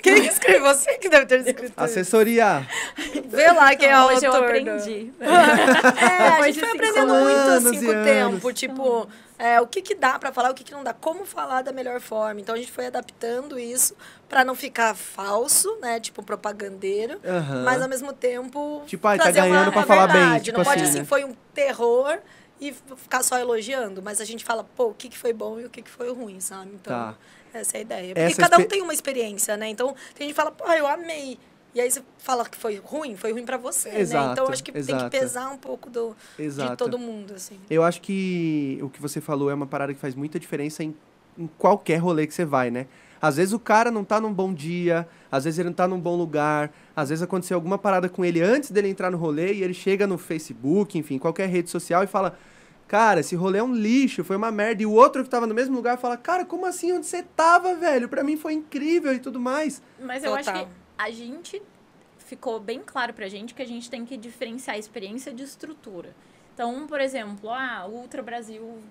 Quem 0.00 0.22
que 0.22 0.28
escreveu? 0.28 0.72
Você 0.72 0.98
que 0.98 1.08
deve 1.08 1.26
ter 1.26 1.40
escrito 1.40 1.64
isso. 1.64 1.72
Assessoria. 1.76 2.64
Vê 3.26 3.50
lá 3.50 3.74
quem 3.74 3.88
é 3.88 4.00
o 4.00 4.04
Hoje 4.06 4.24
eu 4.24 4.32
autor. 4.32 4.44
aprendi. 4.50 5.12
É, 5.20 6.28
a 6.28 6.42
gente 6.46 6.60
foi 6.60 6.70
aprendendo 6.70 7.12
muito 7.12 7.50
assim 7.50 7.80
com 7.84 7.86
o 7.86 7.90
anos. 7.90 8.04
tempo. 8.06 8.52
Tipo, 8.52 9.08
é, 9.38 9.60
o 9.60 9.66
que, 9.66 9.82
que 9.82 9.94
dá 9.94 10.18
pra 10.18 10.32
falar, 10.32 10.50
o 10.50 10.54
que, 10.54 10.64
que 10.64 10.72
não 10.72 10.82
dá. 10.82 10.92
Como 10.94 11.24
falar 11.26 11.62
da 11.62 11.72
melhor 11.72 12.00
forma. 12.00 12.40
Então 12.40 12.54
a 12.54 12.58
gente 12.58 12.72
foi 12.72 12.86
adaptando 12.86 13.58
isso 13.58 13.94
pra 14.28 14.44
não 14.44 14.54
ficar 14.54 14.94
falso, 14.94 15.76
né? 15.80 16.00
Tipo, 16.00 16.22
propagandeiro. 16.22 17.20
Aham. 17.24 17.62
Mas 17.64 17.82
ao 17.82 17.88
mesmo 17.88 18.12
tempo. 18.12 18.82
Tipo, 18.86 19.08
ai, 19.08 19.18
tá 19.18 19.30
ganhando 19.30 19.70
pra 19.70 19.80
uma 19.80 19.86
falar 19.86 20.06
bem, 20.08 20.40
tipo 20.40 20.58
não 20.58 20.64
pode 20.64 20.82
assim, 20.82 20.90
assim, 20.90 20.98
né? 21.00 21.04
foi 21.04 21.24
um 21.24 21.34
terror 21.54 22.18
e 22.60 22.72
ficar 22.96 23.22
só 23.22 23.38
elogiando. 23.38 24.02
Mas 24.02 24.20
a 24.20 24.24
gente 24.24 24.44
fala, 24.44 24.64
pô, 24.64 24.86
o 24.86 24.94
que, 24.94 25.08
que 25.08 25.18
foi 25.18 25.32
bom 25.32 25.60
e 25.60 25.66
o 25.66 25.70
que, 25.70 25.82
que 25.82 25.90
foi 25.90 26.12
ruim, 26.12 26.40
sabe? 26.40 26.70
Então, 26.74 26.92
Tá. 26.92 27.14
essa 27.52 27.76
é 27.76 27.78
a 27.78 27.82
ideia. 27.82 28.14
Porque 28.14 28.20
Essa 28.32 28.42
cada 28.42 28.58
um 28.58 28.66
tem 28.66 28.80
uma 28.80 28.94
experiência, 28.94 29.56
né? 29.56 29.68
Então, 29.68 29.94
tem 30.14 30.26
gente 30.26 30.34
que 30.34 30.40
fala, 30.40 30.50
pô, 30.50 30.64
eu 30.72 30.86
amei. 30.86 31.38
E 31.76 31.80
aí 31.82 31.90
você 31.90 32.02
fala 32.16 32.48
que 32.48 32.56
foi 32.56 32.80
ruim, 32.82 33.16
foi 33.16 33.32
ruim 33.32 33.44
pra 33.44 33.58
você, 33.58 33.90
né? 33.90 34.00
Exato, 34.00 34.32
Então, 34.32 34.48
acho 34.48 34.64
que 34.64 34.72
tem 34.72 34.80
exato. 34.80 35.10
que 35.10 35.10
pesar 35.10 35.50
um 35.50 35.58
pouco 35.58 35.90
do, 35.90 36.16
Exato. 36.38 36.70
de 36.70 36.76
todo 36.78 36.98
mundo, 36.98 37.34
assim. 37.34 37.60
Eu 37.68 37.82
acho 37.82 38.00
que 38.00 38.78
o 38.80 38.88
que 38.88 38.98
você 38.98 39.20
falou 39.20 39.50
é 39.50 39.54
uma 39.54 39.66
parada 39.66 39.92
que 39.92 40.00
faz 40.00 40.14
muita 40.14 40.40
diferença 40.40 40.82
em, 40.82 40.96
em 41.38 41.46
qualquer 41.58 41.98
rolê 41.98 42.26
que 42.26 42.32
você 42.32 42.46
vai, 42.46 42.70
né? 42.70 42.86
Às 43.20 43.36
vezes 43.36 43.52
o 43.52 43.58
cara 43.58 43.90
não 43.90 44.04
tá 44.04 44.18
num 44.18 44.32
bom 44.32 44.54
dia, 44.54 45.06
às 45.30 45.44
vezes 45.44 45.58
ele 45.58 45.68
não 45.68 45.74
tá 45.74 45.86
num 45.86 46.00
bom 46.00 46.16
lugar, 46.16 46.72
às 46.96 47.10
vezes 47.10 47.22
aconteceu 47.22 47.56
alguma 47.58 47.76
parada 47.76 48.08
com 48.08 48.24
ele 48.24 48.40
antes 48.40 48.70
dele 48.70 48.88
entrar 48.88 49.10
no 49.10 49.18
rolê 49.18 49.52
e 49.52 49.62
ele 49.62 49.74
chega 49.74 50.06
no 50.06 50.16
Facebook, 50.16 50.96
enfim, 50.96 51.18
qualquer 51.18 51.46
rede 51.46 51.68
social 51.68 52.02
e 52.02 52.06
fala: 52.06 52.38
Cara, 52.88 53.20
esse 53.20 53.36
rolê 53.36 53.58
é 53.58 53.62
um 53.62 53.74
lixo, 53.74 54.24
foi 54.24 54.36
uma 54.36 54.50
merda. 54.50 54.82
E 54.82 54.86
o 54.86 54.92
outro 54.92 55.22
que 55.22 55.28
tava 55.28 55.46
no 55.46 55.52
mesmo 55.54 55.76
lugar 55.76 55.98
fala: 55.98 56.16
Cara, 56.16 56.46
como 56.46 56.64
assim? 56.64 56.90
Onde 56.92 57.04
você 57.04 57.22
tava, 57.22 57.74
velho? 57.74 58.08
Pra 58.08 58.24
mim 58.24 58.38
foi 58.38 58.54
incrível 58.54 59.12
e 59.12 59.18
tudo 59.18 59.38
mais. 59.38 59.82
Mas 60.00 60.24
eu 60.24 60.34
acho 60.34 60.50
que 60.50 60.66
a 60.98 61.10
gente 61.10 61.62
ficou 62.18 62.58
bem 62.58 62.82
claro 62.84 63.12
pra 63.12 63.28
gente 63.28 63.54
que 63.54 63.62
a 63.62 63.66
gente 63.66 63.88
tem 63.88 64.04
que 64.04 64.16
diferenciar 64.16 64.76
a 64.76 64.78
experiência 64.78 65.32
de 65.32 65.42
estrutura. 65.42 66.14
Então, 66.54 66.86
por 66.86 67.00
exemplo, 67.00 67.50
ah, 67.50 67.86
Ultra 67.86 68.22
Brasil 68.22 68.82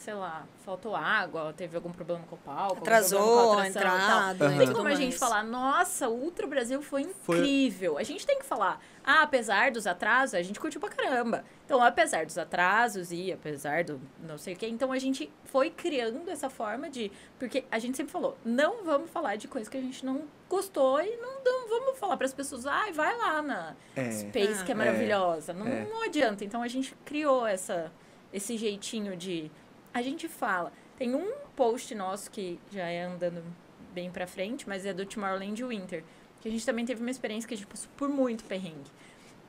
sei 0.00 0.14
lá, 0.14 0.46
faltou 0.64 0.96
água, 0.96 1.52
teve 1.54 1.76
algum 1.76 1.92
problema 1.92 2.24
com 2.26 2.34
o 2.34 2.38
palco, 2.38 2.78
atrasou 2.78 3.58
a 3.58 3.68
entrada. 3.68 4.48
Não 4.48 4.58
tem 4.58 4.72
como 4.72 4.88
a 4.88 4.94
gente 4.94 5.18
falar, 5.18 5.44
nossa, 5.44 6.08
o 6.08 6.14
Ultra 6.14 6.46
Brasil 6.46 6.80
foi 6.80 7.02
incrível. 7.02 7.92
Foi... 7.92 8.02
A 8.02 8.04
gente 8.04 8.26
tem 8.26 8.38
que 8.38 8.46
falar, 8.46 8.80
ah, 9.04 9.22
apesar 9.22 9.70
dos 9.70 9.86
atrasos, 9.86 10.34
a 10.34 10.42
gente 10.42 10.58
curtiu 10.58 10.80
pra 10.80 10.88
caramba. 10.88 11.44
Então, 11.66 11.82
apesar 11.82 12.24
dos 12.24 12.38
atrasos 12.38 13.12
e 13.12 13.30
apesar 13.30 13.84
do 13.84 14.00
não 14.26 14.38
sei 14.38 14.54
o 14.54 14.56
que, 14.56 14.66
então 14.66 14.90
a 14.90 14.98
gente 14.98 15.30
foi 15.44 15.68
criando 15.68 16.30
essa 16.30 16.48
forma 16.48 16.88
de. 16.88 17.12
Porque 17.38 17.64
a 17.70 17.78
gente 17.78 17.98
sempre 17.98 18.10
falou, 18.10 18.38
não 18.42 18.82
vamos 18.82 19.10
falar 19.10 19.36
de 19.36 19.48
coisas 19.48 19.68
que 19.68 19.76
a 19.76 19.82
gente 19.82 20.04
não 20.04 20.22
gostou 20.48 20.98
e 21.02 21.14
não, 21.18 21.44
não 21.44 21.68
vamos 21.68 21.98
falar 21.98 22.16
para 22.16 22.26
as 22.26 22.32
pessoas, 22.32 22.64
ai, 22.64 22.88
ah, 22.88 22.92
vai 22.92 23.18
lá 23.18 23.42
na 23.42 23.76
é. 23.94 24.10
Space, 24.10 24.64
que 24.64 24.72
é 24.72 24.74
maravilhosa. 24.74 25.52
É. 25.52 25.54
Não, 25.54 25.66
é. 25.66 25.84
não 25.84 26.02
adianta. 26.02 26.42
Então 26.42 26.62
a 26.62 26.68
gente 26.68 26.94
criou 27.04 27.46
essa, 27.46 27.92
esse 28.32 28.56
jeitinho 28.56 29.14
de 29.14 29.50
a 29.92 30.02
gente 30.02 30.28
fala. 30.28 30.72
Tem 30.96 31.14
um 31.14 31.32
post 31.56 31.94
nosso 31.94 32.30
que 32.30 32.60
já 32.70 32.86
é 32.86 33.04
andando 33.04 33.42
bem 33.92 34.10
pra 34.10 34.26
frente, 34.26 34.68
mas 34.68 34.84
é 34.86 34.92
do 34.92 35.04
Tomorrowland 35.04 35.64
Winter. 35.64 36.04
Que 36.40 36.48
a 36.48 36.50
gente 36.50 36.64
também 36.64 36.84
teve 36.84 37.00
uma 37.00 37.10
experiência 37.10 37.46
que 37.48 37.54
a 37.54 37.56
gente 37.56 37.66
passou 37.66 37.90
por 37.96 38.08
muito 38.08 38.44
perrengue. 38.44 38.90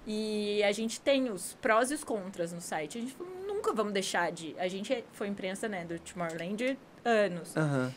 E 0.06 0.64
a 0.64 0.72
gente 0.72 1.00
tem 1.00 1.30
os 1.30 1.54
prós 1.62 1.92
e 1.92 1.94
os 1.94 2.04
contras 2.04 2.52
no 2.52 2.60
site. 2.62 2.98
A 2.98 3.02
gente 3.02 3.16
nunca 3.46 3.72
vamos 3.72 3.94
deixar 3.94 4.32
de. 4.32 4.56
A 4.58 4.68
gente 4.68 5.04
foi 5.14 5.28
imprensa, 5.28 5.68
né, 5.68 5.86
do 5.86 6.00
Tomorrowland 6.00 6.78
anos. 7.06 7.56
Uhum. 7.56 7.92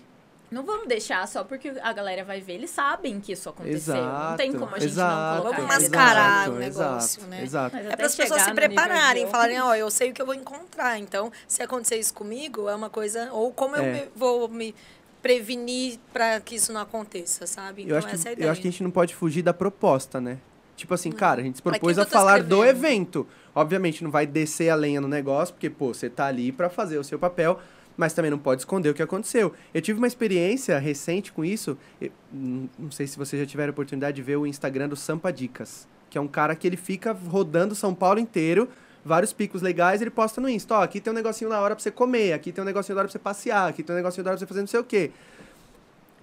Não 0.55 0.63
vamos 0.63 0.87
deixar 0.87 1.27
só 1.27 1.43
porque 1.43 1.73
a 1.83 1.93
galera 1.93 2.23
vai 2.23 2.41
ver. 2.41 2.53
Eles 2.53 2.71
sabem 2.71 3.19
que 3.19 3.33
isso 3.33 3.49
aconteceu. 3.49 3.97
Exato, 3.97 4.31
não 4.31 4.37
tem 4.37 4.53
como 4.53 4.73
a 4.73 4.79
gente 4.79 4.93
exato, 4.93 5.35
não 5.35 5.43
colocar. 5.43 5.57
Vamos 5.63 5.75
mascarar 5.75 6.49
o 6.49 6.55
negócio, 6.55 7.19
exato, 7.19 7.27
né? 7.27 7.43
Exato. 7.43 7.77
É 7.77 7.97
para 7.97 8.07
as 8.07 8.15
pessoas 8.15 8.43
se 8.43 8.55
prepararem, 8.55 9.27
falarem, 9.27 9.61
ó, 9.61 9.71
oh, 9.71 9.75
eu 9.75 9.91
sei 9.91 10.11
o 10.11 10.15
que 10.15 10.23
eu 10.23 10.27
vou 10.27 10.35
encontrar. 10.35 10.97
Então, 11.01 11.33
se 11.49 11.61
acontecer 11.61 11.97
isso 11.97 12.15
comigo, 12.15 12.69
é 12.69 12.75
uma 12.77 12.89
coisa... 12.89 13.33
Ou 13.33 13.53
como 13.53 13.75
é. 13.75 13.81
eu 13.81 13.93
me, 13.93 14.09
vou 14.15 14.49
me 14.49 14.73
prevenir 15.21 15.99
para 16.13 16.39
que 16.39 16.55
isso 16.55 16.73
não 16.73 16.83
aconteça, 16.83 17.49
sabe? 17.49 17.83
Então, 17.83 17.97
eu 17.97 17.99
acho, 17.99 18.07
que, 18.07 18.45
eu 18.45 18.51
acho 18.53 18.61
que 18.61 18.69
a 18.69 18.71
gente 18.71 18.83
não 18.85 18.93
pode 18.93 19.13
fugir 19.13 19.43
da 19.43 19.53
proposta, 19.53 20.21
né? 20.21 20.39
Tipo 20.77 20.95
assim, 20.95 21.11
cara, 21.11 21.41
a 21.41 21.45
gente 21.45 21.57
se 21.57 21.63
propôs 21.63 21.99
a 21.99 22.07
falar 22.07 22.45
do 22.45 22.65
evento. 22.65 23.27
Obviamente, 23.57 24.05
não 24.05 24.11
vai 24.11 24.25
descer 24.25 24.71
a 24.71 24.77
lenha 24.77 25.01
no 25.01 25.09
negócio, 25.09 25.53
porque, 25.53 25.69
pô, 25.69 25.93
você 25.93 26.09
tá 26.09 26.27
ali 26.27 26.53
para 26.53 26.71
fazer 26.71 26.97
o 26.97 27.03
seu 27.03 27.19
papel 27.19 27.59
mas 27.97 28.13
também 28.13 28.31
não 28.31 28.39
pode 28.39 28.63
esconder 28.63 28.91
o 28.91 28.95
que 28.95 29.03
aconteceu. 29.03 29.53
Eu 29.73 29.81
tive 29.81 29.99
uma 29.99 30.07
experiência 30.07 30.79
recente 30.79 31.33
com 31.33 31.45
isso. 31.45 31.77
Eu, 32.01 32.11
não 32.33 32.91
sei 32.91 33.07
se 33.07 33.17
vocês 33.17 33.41
já 33.41 33.47
tiveram 33.47 33.71
a 33.71 33.73
oportunidade 33.73 34.17
de 34.17 34.23
ver 34.23 34.37
o 34.37 34.47
Instagram 34.47 34.89
do 34.89 34.97
Sampa 34.97 35.33
Dicas, 35.33 35.87
que 36.11 36.19
é 36.19 36.21
um 36.21 36.29
cara 36.29 36.55
que 36.55 36.67
ele 36.67 36.77
fica 36.77 37.13
rodando 37.13 37.75
São 37.75 37.95
Paulo 37.95 38.19
inteiro, 38.19 38.69
vários 39.05 39.33
picos 39.33 39.61
legais, 39.61 40.01
ele 40.01 40.11
posta 40.11 40.41
no 40.41 40.49
Insta, 40.49 40.77
ó, 40.77 40.83
aqui 40.83 41.01
tem 41.01 41.13
um 41.13 41.17
negocinho 41.17 41.51
da 41.51 41.61
hora 41.61 41.75
pra 41.75 41.83
você 41.83 41.91
comer, 41.91 42.33
aqui 42.33 42.51
tem 42.51 42.63
um 42.63 42.65
negocinho 42.65 42.95
da 42.95 43.03
hora 43.03 43.09
pra 43.09 43.13
você 43.13 43.19
passear, 43.19 43.69
aqui 43.69 43.83
tem 43.83 43.95
um 43.95 43.99
negocinho 43.99 44.25
da 44.25 44.31
hora 44.31 44.39
pra 44.39 44.47
você 44.47 44.49
fazer 44.49 44.61
não 44.61 44.67
sei 44.67 44.81
o 44.81 44.85
quê. 44.85 45.11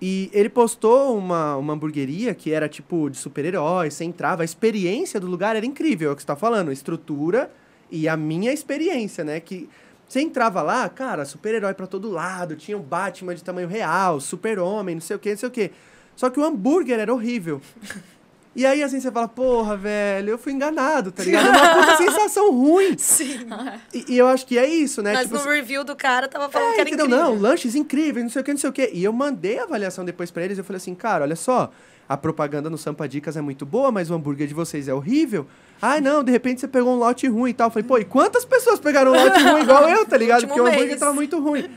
E 0.02 0.32
ele 0.34 0.50
postou 0.50 1.16
uma, 1.16 1.56
uma 1.58 1.74
hamburgueria 1.74 2.34
que 2.34 2.52
era 2.52 2.68
tipo 2.68 3.08
de 3.08 3.18
super-herói, 3.18 3.92
você 3.92 4.04
entrava, 4.04 4.42
a 4.42 4.46
experiência 4.46 5.20
do 5.20 5.28
lugar 5.28 5.56
era 5.56 5.66
incrível, 5.66 6.10
é 6.10 6.14
o 6.14 6.16
que 6.16 6.24
você 6.24 6.28
tá 6.28 6.36
falando, 6.36 6.72
estrutura 6.72 7.52
e 7.92 8.08
a 8.08 8.18
minha 8.18 8.52
experiência, 8.52 9.24
né, 9.24 9.40
que 9.40 9.70
você 10.12 10.19
entrava 10.19 10.62
lá, 10.62 10.89
cara, 10.89 11.24
super-herói 11.24 11.74
pra 11.74 11.88
todo 11.88 12.10
lado, 12.10 12.58
tinha 12.58 12.76
o 12.76 12.82
Batman 12.82 13.34
de 13.34 13.41
tamanho 13.41 13.69
real, 13.69 14.19
super-homem, 14.19 14.95
não 14.95 15.02
sei 15.02 15.15
o 15.15 15.19
que, 15.19 15.30
não 15.30 15.38
sei 15.38 15.47
o 15.47 15.52
que. 15.52 15.71
Só 16.17 16.30
que 16.30 16.38
o 16.38 16.43
hambúrguer 16.43 17.00
era 17.00 17.13
horrível. 17.13 17.62
E 18.54 18.65
aí, 18.65 18.84
assim, 18.84 19.00
você 19.00 19.10
fala, 19.10 19.30
porra, 19.30 19.78
velho, 19.78 20.32
eu 20.32 20.38
fui 20.38 20.52
enganado, 20.52 21.10
tá 21.10 21.24
ligado? 21.24 21.47
É 21.47 21.50
uma 21.52 21.86
puta 21.86 21.95
sensação 22.04 22.52
ruim. 22.52 22.97
Sim. 22.97 23.47
E, 23.93 24.15
e, 24.15 24.17
eu 24.17 24.28
acho 24.28 24.45
que 24.45 24.58
é 24.58 24.67
isso, 24.67 25.02
né? 25.02 25.13
Mas 25.13 25.21
tipo, 25.21 25.36
no 25.36 25.39
assim, 25.39 25.50
review 25.52 25.86
do 25.86 25.95
cara 25.95 26.28
tava 26.28 26.50
falando 26.50 26.71
é, 26.71 26.74
que 26.74 26.82
era 26.82 26.89
entendeu? 26.89 27.06
incrível. 27.06 27.26
Não, 27.28 27.41
lanches 27.41 27.76
incríveis, 27.76 28.26
não 28.26 28.30
sei 28.30 28.41
o 28.41 28.43
que, 28.43 28.52
não 28.52 28.60
sei 28.60 28.69
o 28.69 28.74
que. 28.74 28.91
E 28.91 29.06
eu 29.06 29.13
mandei 29.13 29.58
a 29.58 29.63
avaliação 29.63 30.04
depois 30.04 30.30
pra 30.32 30.43
eles, 30.43 30.58
eu 30.58 30.65
falei 30.65 30.76
assim, 30.76 30.93
cara, 30.93 31.24
olha 31.24 31.38
só, 31.38 31.71
a 32.12 32.17
propaganda 32.17 32.69
no 32.69 32.78
Sampa 32.78 33.08
Dicas 33.08 33.38
é 33.38 33.41
muito 33.41 33.65
boa, 33.65 33.89
mas 33.89 34.10
o 34.10 34.13
hambúrguer 34.13 34.45
de 34.45 34.54
vocês 34.54 34.89
é 34.89 34.93
horrível. 34.93 35.47
Ah, 35.82 36.02
não, 36.02 36.21
de 36.21 36.30
repente 36.30 36.60
você 36.60 36.67
pegou 36.67 36.93
um 36.93 36.97
lote 36.97 37.26
ruim 37.26 37.52
e 37.52 37.54
tal. 37.54 37.67
Eu 37.67 37.71
falei, 37.71 37.88
pô, 37.88 37.97
e 38.00 38.04
quantas 38.04 38.43
pessoas 38.43 38.82
pegaram 38.82 39.13
um 39.13 39.15
lote 39.15 39.41
ruim 39.41 39.62
igual 39.62 39.88
eu, 39.88 40.06
tá 40.06 40.17
ligado? 40.17 40.45
Porque 40.45 40.60
o 40.60 40.65
hambúrguer 40.65 40.88
mês. 40.88 41.00
tava 41.00 41.13
muito 41.13 41.39
ruim. 41.39 41.71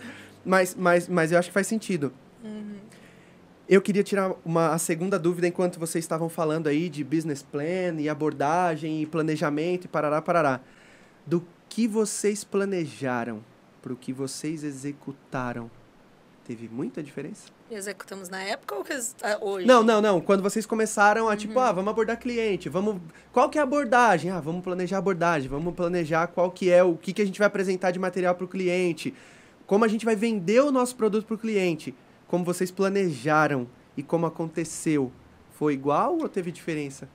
Mas, 0.45 0.75
mas, 0.75 1.09
mas 1.09 1.31
eu 1.31 1.39
acho 1.39 1.51
que 1.51 1.55
faz 1.55 1.69
sentido. 1.69 2.13
Uhum. 2.43 2.75
Eu 3.69 3.81
queria 3.81 4.03
tirar 4.03 4.33
uma, 4.45 4.71
a 4.71 4.79
segunda 4.79 5.21
dúvida 5.21 5.47
enquanto 5.47 5.79
vocês 5.79 6.05
estavam 6.05 6.29
falando 6.29 6.67
aí 6.67 6.89
de 6.89 7.05
business 7.05 7.41
plan 7.41 7.95
e 8.01 8.09
abordagem 8.09 9.03
e 9.03 9.07
planejamento 9.07 9.85
e 9.85 9.89
parará, 9.89 10.21
parará. 10.21 10.61
Do 11.25 11.47
que 11.69 11.87
vocês 11.87 12.43
planejaram 12.43 13.41
para 13.81 13.93
o 13.93 13.97
que 13.97 14.13
vocês 14.13 14.65
executaram, 14.65 15.71
teve 16.45 16.69
muita 16.69 17.05
diferença? 17.05 17.54
Executamos 17.71 18.29
na 18.29 18.43
época 18.43 18.75
ou 18.75 18.85
que 18.85 18.93
ah, 19.23 19.39
hoje? 19.41 19.67
Não, 19.67 19.83
não, 19.83 20.01
não. 20.01 20.21
Quando 20.21 20.43
vocês 20.43 20.67
começaram 20.67 21.29
a, 21.29 21.37
tipo, 21.37 21.55
uhum. 21.55 21.65
ah, 21.65 21.73
vamos 21.73 21.91
abordar 21.91 22.19
cliente, 22.19 22.69
vamos... 22.69 23.01
Qual 23.33 23.49
que 23.49 23.59
é 23.59 23.61
a 23.61 23.65
abordagem? 23.65 24.31
Ah, 24.31 24.41
vamos 24.41 24.63
planejar 24.63 24.97
a 24.97 24.99
abordagem, 24.99 25.49
vamos 25.49 25.75
planejar 25.75 26.27
qual 26.29 26.51
que 26.51 26.71
é, 26.71 26.83
o 26.83 26.97
que, 26.97 27.13
que 27.13 27.23
a 27.23 27.25
gente 27.25 27.39
vai 27.39 27.47
apresentar 27.47 27.91
de 27.91 27.99
material 27.99 28.35
para 28.35 28.45
o 28.45 28.49
cliente, 28.49 29.15
como 29.67 29.85
a 29.85 29.89
gente 29.89 30.05
vai 30.05 30.15
vender 30.15 30.61
o 30.61 30.71
nosso 30.71 30.95
produto 30.97 31.27
para 31.27 31.35
o 31.35 31.39
cliente, 31.39 31.95
como 32.29 32.45
vocês 32.45 32.71
planejaram 32.71 33.67
e 33.97 34.03
como 34.03 34.27
aconteceu. 34.27 35.11
Foi 35.53 35.73
igual 35.73 36.19
ou 36.19 36.29
teve 36.29 36.51
diferença? 36.51 37.09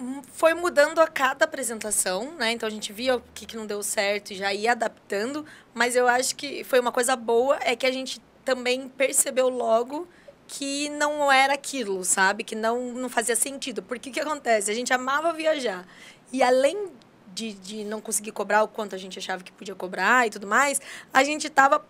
Hum, 0.00 0.22
foi 0.32 0.54
mudando 0.54 0.98
a 0.98 1.06
cada 1.06 1.44
apresentação, 1.44 2.34
né? 2.36 2.52
Então 2.52 2.66
a 2.66 2.70
gente 2.70 2.92
via 2.92 3.16
o 3.16 3.22
que, 3.34 3.46
que 3.46 3.56
não 3.56 3.66
deu 3.66 3.82
certo 3.82 4.32
e 4.32 4.34
já 4.34 4.52
ia 4.52 4.72
adaptando, 4.72 5.44
mas 5.72 5.94
eu 5.94 6.08
acho 6.08 6.34
que 6.34 6.64
foi 6.64 6.80
uma 6.80 6.90
coisa 6.90 7.14
boa, 7.14 7.58
é 7.60 7.76
que 7.76 7.86
a 7.86 7.92
gente 7.92 8.20
também 8.44 8.88
percebeu 8.88 9.48
logo 9.48 10.08
que 10.46 10.88
não 10.90 11.30
era 11.32 11.54
aquilo, 11.54 12.04
sabe? 12.04 12.44
Que 12.44 12.54
não, 12.54 12.92
não 12.92 13.08
fazia 13.08 13.34
sentido. 13.34 13.82
Porque 13.82 14.10
o 14.10 14.12
que 14.12 14.20
acontece? 14.20 14.70
A 14.70 14.74
gente 14.74 14.92
amava 14.92 15.32
viajar. 15.32 15.86
E 16.32 16.42
além 16.42 16.90
de, 17.34 17.54
de 17.54 17.84
não 17.84 18.00
conseguir 18.00 18.32
cobrar 18.32 18.62
o 18.62 18.68
quanto 18.68 18.94
a 18.94 18.98
gente 18.98 19.18
achava 19.18 19.42
que 19.42 19.52
podia 19.52 19.74
cobrar 19.74 20.26
e 20.26 20.30
tudo 20.30 20.46
mais, 20.46 20.80
a 21.12 21.24
gente 21.24 21.46
estava 21.46 21.84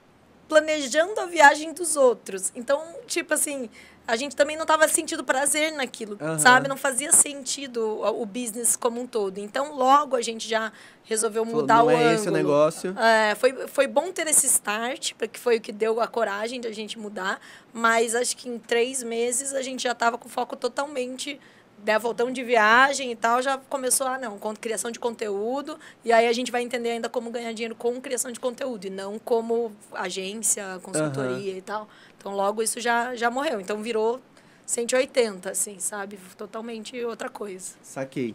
planejando 0.48 1.18
a 1.20 1.26
viagem 1.26 1.72
dos 1.72 1.96
outros. 1.96 2.52
Então, 2.54 2.96
tipo 3.06 3.34
assim, 3.34 3.70
a 4.06 4.16
gente 4.16 4.34
também 4.34 4.56
não 4.56 4.62
estava 4.64 4.86
sentindo 4.88 5.22
prazer 5.22 5.72
naquilo, 5.72 6.18
uhum. 6.20 6.38
sabe? 6.38 6.68
Não 6.68 6.76
fazia 6.76 7.12
sentido 7.12 8.00
o, 8.02 8.26
business 8.26 8.76
como 8.76 9.00
um 9.00 9.06
todo. 9.06 9.38
Então, 9.38 9.74
logo 9.74 10.16
a 10.16 10.22
gente 10.22 10.48
já 10.48 10.72
resolveu 11.04 11.44
mudar 11.44 11.78
não 11.78 11.86
o 11.86 11.90
é 11.90 11.96
ângulo. 11.96 12.14
esse 12.14 12.28
o 12.28 12.32
negócio. 12.32 12.98
É, 12.98 13.34
foi, 13.36 13.52
foi 13.68 13.86
bom 13.86 14.10
ter 14.10 14.26
esse 14.26 14.46
start, 14.46 15.12
porque 15.14 15.38
foi 15.38 15.58
o 15.58 15.60
que 15.60 15.72
deu 15.72 16.00
a 16.00 16.06
coragem 16.06 16.60
de 16.60 16.66
a 16.66 16.72
gente 16.72 16.98
mudar. 16.98 17.40
Mas 17.72 18.14
acho 18.14 18.36
que 18.36 18.48
em 18.48 18.58
três 18.58 19.02
meses 19.02 19.54
a 19.54 19.62
gente 19.62 19.82
já 19.82 19.92
estava 19.92 20.18
com 20.18 20.28
foco 20.28 20.56
totalmente 20.56 21.38
né, 21.84 21.98
voltamos 21.98 22.32
de 22.32 22.44
viagem 22.44 23.10
e 23.10 23.16
tal, 23.16 23.42
já 23.42 23.58
começou, 23.68 24.06
ah, 24.06 24.16
não, 24.16 24.38
com 24.38 24.54
criação 24.54 24.90
de 24.90 25.00
conteúdo, 25.00 25.76
e 26.04 26.12
aí 26.12 26.28
a 26.28 26.32
gente 26.32 26.52
vai 26.52 26.62
entender 26.62 26.90
ainda 26.90 27.08
como 27.08 27.30
ganhar 27.30 27.52
dinheiro 27.52 27.74
com 27.74 28.00
criação 28.00 28.30
de 28.30 28.38
conteúdo, 28.38 28.86
e 28.86 28.90
não 28.90 29.18
como 29.18 29.72
agência, 29.92 30.78
consultoria 30.82 31.52
uhum. 31.52 31.58
e 31.58 31.62
tal. 31.62 31.88
Então, 32.22 32.37
logo 32.37 32.62
isso 32.62 32.80
já, 32.80 33.16
já 33.16 33.28
morreu. 33.28 33.61
Então, 33.61 33.82
virou 33.82 34.20
180, 34.64 35.50
assim, 35.50 35.80
sabe? 35.80 36.16
Totalmente 36.38 37.04
outra 37.04 37.28
coisa. 37.28 37.74
Saquei. 37.82 38.32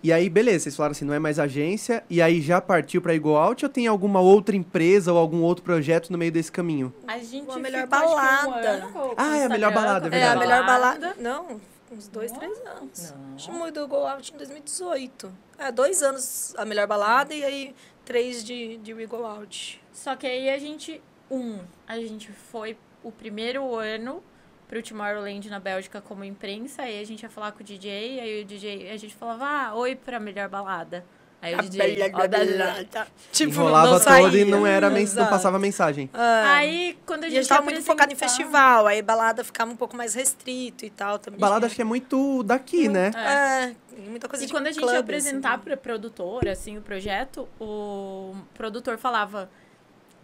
E 0.00 0.12
aí, 0.12 0.30
beleza, 0.30 0.64
vocês 0.64 0.76
falaram 0.76 0.92
assim, 0.92 1.04
não 1.04 1.12
é 1.12 1.18
mais 1.18 1.40
agência, 1.40 2.04
e 2.08 2.22
aí 2.22 2.40
já 2.40 2.60
partiu 2.60 3.02
para 3.02 3.14
Igual 3.14 3.42
Out 3.42 3.64
ou 3.64 3.70
tem 3.70 3.88
alguma 3.88 4.20
outra 4.20 4.54
empresa 4.54 5.12
ou 5.12 5.18
algum 5.18 5.42
outro 5.42 5.64
projeto 5.64 6.10
no 6.10 6.18
meio 6.18 6.30
desse 6.30 6.52
caminho? 6.52 6.94
A 7.08 7.18
gente 7.18 7.50
a 7.50 7.58
melhor 7.58 7.86
balada. 7.88 8.86
Um 8.94 9.14
ah, 9.16 9.36
é 9.38 9.44
a 9.46 9.48
melhor 9.48 9.72
balada, 9.72 10.06
é 10.06 10.10
verdade. 10.10 10.22
É 10.22 10.36
a 10.36 10.38
melhor 10.38 10.66
balada. 10.66 11.16
Não, 11.18 11.60
uns 11.90 12.06
dois, 12.06 12.30
Nossa. 12.30 12.46
três 12.46 12.66
anos. 12.66 13.10
Não. 13.10 13.34
A 13.34 13.38
gente 13.38 13.50
mudou 13.50 13.84
o 13.84 13.88
Go 13.88 13.96
Out 13.96 14.32
em 14.32 14.36
2018. 14.36 15.32
É, 15.58 15.72
dois 15.72 16.00
anos 16.00 16.54
a 16.56 16.64
melhor 16.64 16.86
balada 16.86 17.34
e 17.34 17.42
aí 17.42 17.74
três 18.04 18.44
de, 18.44 18.76
de 18.76 18.94
We 18.94 19.06
Go 19.06 19.24
Out. 19.24 19.82
Só 19.92 20.14
que 20.14 20.26
aí 20.26 20.50
a 20.50 20.58
gente, 20.58 21.02
um, 21.30 21.58
a 21.88 21.96
gente 21.96 22.30
foi 22.30 22.76
o 23.04 23.12
primeiro 23.12 23.74
ano 23.76 24.22
pro 24.66 24.82
Tomorrowland 24.82 25.48
na 25.50 25.60
Bélgica 25.60 26.00
como 26.00 26.24
imprensa, 26.24 26.82
aí 26.82 27.00
a 27.00 27.04
gente 27.06 27.22
ia 27.22 27.28
falar 27.30 27.52
com 27.52 27.60
o 27.60 27.64
DJ, 27.64 28.18
aí 28.20 28.42
o 28.42 28.44
DJ, 28.44 28.90
a 28.90 28.96
gente 28.96 29.14
falava, 29.14 29.44
ah, 29.46 29.74
oi 29.74 29.94
pra 29.94 30.18
melhor 30.18 30.48
balada. 30.48 31.04
Aí 31.42 31.54
o 31.54 31.58
DJ, 31.58 31.98
ó. 32.14 32.84
Tá. 32.90 33.06
Tipo, 33.30 33.52
Enrolava 33.52 34.00
todo 34.00 34.34
e 34.34 34.46
não, 34.46 34.66
era, 34.66 34.88
men- 34.88 35.06
não 35.14 35.26
passava 35.26 35.58
mensagem. 35.58 36.08
Ah, 36.14 36.54
Aí, 36.56 36.96
quando 37.04 37.24
a 37.24 37.26
a 37.26 37.28
gente 37.28 37.40
gente 37.40 37.48
tava 37.50 37.60
muito 37.62 37.82
focado 37.82 38.10
em 38.10 38.16
festival, 38.16 38.86
aí 38.86 39.02
balada 39.02 39.44
ficava 39.44 39.70
um 39.70 39.76
pouco 39.76 39.94
mais 39.94 40.14
restrito 40.14 40.86
e 40.86 40.90
tal 40.90 41.18
também. 41.18 41.38
Balada 41.38 41.66
acho 41.66 41.74
que 41.74 41.82
é 41.82 41.84
muito 41.84 42.42
daqui, 42.44 42.88
né? 42.88 43.10
É, 43.14 43.74
muita 44.08 44.26
coisa 44.26 44.42
E 44.42 44.46
de 44.46 44.52
quando 44.54 44.68
a 44.68 44.72
gente 44.72 44.80
clube, 44.80 44.94
ia 44.94 45.00
apresentar 45.00 45.54
assim. 45.56 45.64
pra 45.64 45.76
produtora, 45.76 46.50
assim, 46.52 46.78
o 46.78 46.80
projeto, 46.80 47.46
o 47.60 48.34
produtor 48.54 48.96
falava... 48.96 49.50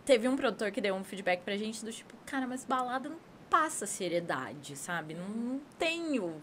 Teve 0.05 0.29
um 0.29 0.37
produtor 0.37 0.71
que 0.71 0.81
deu 0.81 0.95
um 0.95 1.05
feedback 1.05 1.43
pra 1.43 1.57
gente 1.57 1.85
do 1.85 1.93
tipo, 1.93 2.15
cara, 2.27 2.47
mas 2.47 2.65
balada 2.65 3.09
não 3.09 3.19
passa 3.49 3.87
seriedade, 3.87 4.77
sabe? 4.77 5.15
Não, 5.15 5.29
não 5.29 5.61
tenho... 5.79 6.41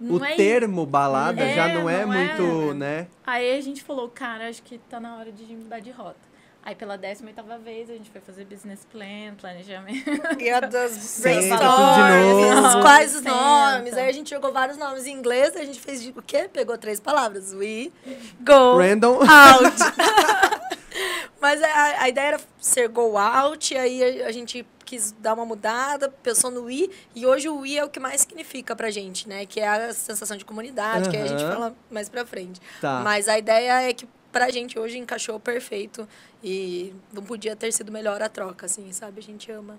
Não 0.00 0.16
o 0.16 0.24
é 0.24 0.34
termo 0.34 0.86
balada 0.86 1.42
É, 1.42 1.54
já 1.54 1.68
não 1.68 1.88
é 1.90 2.06
não 2.06 2.14
é, 2.14 2.24
muito, 2.38 2.72
né? 2.74 3.02
né? 3.02 3.06
Aí 3.26 3.58
a 3.58 3.60
gente 3.60 3.84
falou, 3.84 4.08
cara, 4.08 4.48
acho 4.48 4.62
que 4.62 4.78
tá 4.78 4.98
na 4.98 5.16
hora 5.16 5.30
de 5.30 5.44
mudar 5.54 5.80
de 5.80 5.90
rota. 5.90 6.30
Aí 6.62 6.74
pela 6.74 6.96
18 6.96 7.42
vez 7.62 7.88
a 7.88 7.94
gente 7.94 8.10
foi 8.10 8.20
fazer 8.20 8.44
business 8.44 8.86
plan, 8.90 9.34
planejamento. 9.38 10.10
E 10.38 10.50
a 10.50 10.60
das 10.60 11.20
brainstorms, 11.22 12.82
quais 12.82 13.14
os 13.14 13.22
nomes. 13.22 13.94
Aí 13.94 14.08
a 14.08 14.12
gente 14.12 14.30
jogou 14.30 14.52
vários 14.52 14.76
nomes 14.76 15.06
em 15.06 15.12
inglês, 15.12 15.56
a 15.56 15.64
gente 15.64 15.80
fez 15.80 16.02
de 16.02 16.10
o 16.10 16.22
quê? 16.22 16.48
Pegou 16.52 16.76
três 16.76 17.00
palavras. 17.00 17.54
We 17.54 17.90
go 18.40 18.76
Random. 18.78 19.20
out. 19.22 20.59
Mas 21.40 21.62
a, 21.62 22.02
a 22.02 22.08
ideia 22.08 22.28
era 22.28 22.40
ser 22.58 22.88
go 22.88 23.16
out, 23.16 23.72
e 23.72 23.78
aí 23.78 24.22
a, 24.22 24.26
a 24.26 24.32
gente 24.32 24.66
quis 24.84 25.12
dar 25.12 25.34
uma 25.34 25.46
mudada, 25.46 26.08
pensou 26.08 26.50
no 26.50 26.64
we, 26.64 26.90
e 27.14 27.24
hoje 27.24 27.48
o 27.48 27.60
we 27.60 27.76
é 27.76 27.84
o 27.84 27.88
que 27.88 28.00
mais 28.00 28.22
significa 28.22 28.74
pra 28.74 28.90
gente, 28.90 29.28
né? 29.28 29.46
Que 29.46 29.60
é 29.60 29.68
a 29.68 29.94
sensação 29.94 30.36
de 30.36 30.44
comunidade, 30.44 31.08
que 31.08 31.16
aí 31.16 31.22
a 31.22 31.26
gente 31.26 31.44
fala 31.44 31.74
mais 31.90 32.08
pra 32.08 32.26
frente. 32.26 32.60
Tá. 32.80 33.00
Mas 33.04 33.28
a 33.28 33.38
ideia 33.38 33.88
é 33.88 33.92
que 33.92 34.08
pra 34.32 34.50
gente 34.50 34.78
hoje 34.78 34.98
encaixou 34.98 35.38
perfeito 35.38 36.08
e 36.42 36.92
não 37.12 37.22
podia 37.22 37.54
ter 37.54 37.72
sido 37.72 37.92
melhor 37.92 38.20
a 38.20 38.28
troca, 38.28 38.66
assim, 38.66 38.90
sabe? 38.92 39.20
A 39.20 39.22
gente 39.22 39.50
ama 39.50 39.78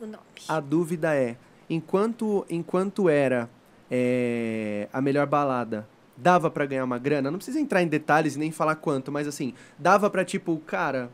o 0.00 0.06
nome. 0.06 0.18
A 0.48 0.60
dúvida 0.60 1.14
é, 1.14 1.36
enquanto, 1.68 2.46
enquanto 2.48 3.08
era 3.08 3.48
é, 3.90 4.88
a 4.92 5.00
melhor 5.00 5.26
balada, 5.26 5.86
dava 6.16 6.50
pra 6.50 6.66
ganhar 6.66 6.84
uma 6.84 6.98
grana? 6.98 7.30
Não 7.30 7.38
precisa 7.38 7.58
entrar 7.60 7.82
em 7.82 7.88
detalhes 7.88 8.36
e 8.36 8.38
nem 8.38 8.50
falar 8.52 8.76
quanto, 8.76 9.10
mas 9.12 9.26
assim, 9.28 9.54
dava 9.78 10.08
pra 10.10 10.24
tipo, 10.24 10.56
cara, 10.66 11.10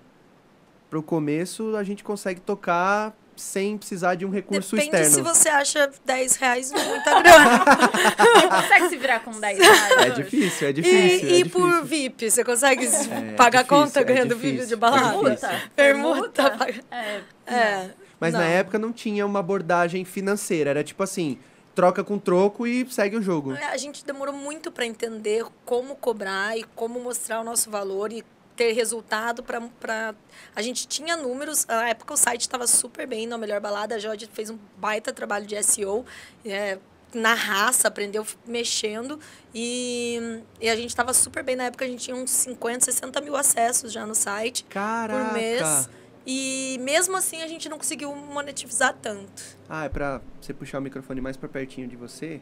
pro 0.88 1.02
começo 1.02 1.76
a 1.76 1.82
gente 1.84 2.02
consegue 2.04 2.40
tocar 2.40 3.14
sem 3.36 3.78
precisar 3.78 4.16
de 4.16 4.26
um 4.26 4.30
recurso 4.30 4.76
Depende 4.76 4.96
externo. 4.96 5.14
se 5.14 5.22
você 5.22 5.48
acha 5.48 5.90
10 6.04 6.36
reais 6.36 6.70
muita 6.72 7.22
grana. 7.22 7.64
consegue 8.62 8.88
se 8.90 8.96
virar 8.98 9.20
com 9.20 9.30
10 9.30 9.58
reais 9.58 9.92
É 9.98 10.10
difícil, 10.10 10.66
é 10.66 10.70
e 10.70 10.72
difícil. 10.74 11.28
é 11.28 11.32
e 11.38 11.44
por 11.48 11.62
difícil. 11.66 11.84
VIP, 11.86 12.30
você 12.30 12.44
consegue 12.44 12.84
É 12.84 13.32
pagar 13.38 13.62
difícil, 13.62 13.84
conta 13.84 14.00
é 14.00 14.04
ganhando 14.04 14.36
VIP 14.36 14.66
de 14.66 14.74
é 14.74 14.76
balada? 14.76 15.30
difícil. 15.30 15.48
Permuta. 15.74 16.50
paga- 16.50 16.84
É, 16.90 17.20
É. 17.46 17.90
Mas 18.18 18.34
na 18.34 18.40
não. 18.40 18.46
época 18.46 18.78
não 18.78 18.92
tinha 18.92 19.24
uma 19.24 19.38
abordagem 19.38 20.04
financeira, 20.04 20.68
era 20.68 20.84
tipo 20.84 21.02
assim, 21.02 21.38
troca 21.80 22.04
com 22.04 22.18
troco 22.18 22.66
e 22.66 22.86
segue 22.90 23.16
o 23.16 23.22
jogo. 23.22 23.54
É, 23.54 23.64
A 23.64 23.76
gente 23.78 24.04
demorou 24.04 24.34
muito 24.34 24.70
para 24.70 24.84
entender 24.84 25.44
como 25.64 25.96
cobrar 25.96 26.56
e 26.56 26.62
como 26.74 27.00
mostrar 27.00 27.40
o 27.40 27.44
nosso 27.44 27.70
valor 27.70 28.12
e 28.12 28.22
ter 28.54 28.72
resultado 28.72 29.42
para 29.42 30.14
a 30.54 30.60
gente 30.60 30.86
tinha 30.86 31.16
números 31.16 31.64
na 31.64 31.88
época 31.88 32.12
o 32.12 32.16
site 32.16 32.42
estava 32.42 32.66
super 32.66 33.06
bem 33.06 33.26
na 33.26 33.38
melhor 33.38 33.58
balada 33.58 33.94
a 33.94 33.98
Jorge 33.98 34.28
fez 34.30 34.50
um 34.50 34.58
baita 34.76 35.14
trabalho 35.14 35.46
de 35.46 35.62
SEO 35.62 36.04
é, 36.44 36.78
na 37.14 37.32
raça 37.32 37.88
aprendeu 37.88 38.26
mexendo 38.46 39.18
e, 39.54 40.42
e 40.60 40.68
a 40.68 40.76
gente 40.76 40.90
estava 40.90 41.14
super 41.14 41.42
bem 41.42 41.56
na 41.56 41.64
época 41.64 41.86
a 41.86 41.88
gente 41.88 42.04
tinha 42.04 42.16
uns 42.16 42.30
50 42.32 42.84
60 42.84 43.20
mil 43.22 43.34
acessos 43.34 43.90
já 43.90 44.04
no 44.04 44.14
site 44.14 44.64
Caraca! 44.64 45.24
por 45.24 45.32
mês 45.32 45.88
e 46.26 46.78
mesmo 46.82 47.16
assim 47.16 47.42
a 47.42 47.46
gente 47.48 47.68
não 47.68 47.78
conseguiu 47.78 48.14
monetizar 48.14 48.94
tanto 49.00 49.42
Ah, 49.68 49.84
é 49.84 49.88
pra 49.88 50.20
você 50.40 50.52
puxar 50.52 50.78
o 50.78 50.82
microfone 50.82 51.20
mais 51.20 51.36
pra 51.36 51.48
pertinho 51.48 51.86
de 51.88 51.96
você? 51.96 52.40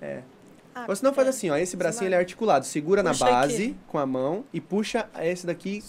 É. 0.00 0.22
Ah, 0.74 0.86
Ou 0.88 0.96
senão 0.96 1.12
faz 1.12 1.26
é. 1.26 1.30
assim, 1.30 1.50
ó, 1.50 1.56
esse 1.56 1.76
bracinho 1.76 2.08
ele 2.08 2.14
é 2.14 2.18
articulado. 2.18 2.64
Segura 2.64 3.02
Puxa 3.04 3.24
na 3.24 3.30
base 3.30 3.54
aqui. 3.64 3.76
com 3.88 3.98
a 3.98 4.06
mão 4.06 4.42
e 4.54 4.60
puxa 4.60 5.06
esse 5.20 5.46
daqui. 5.46 5.84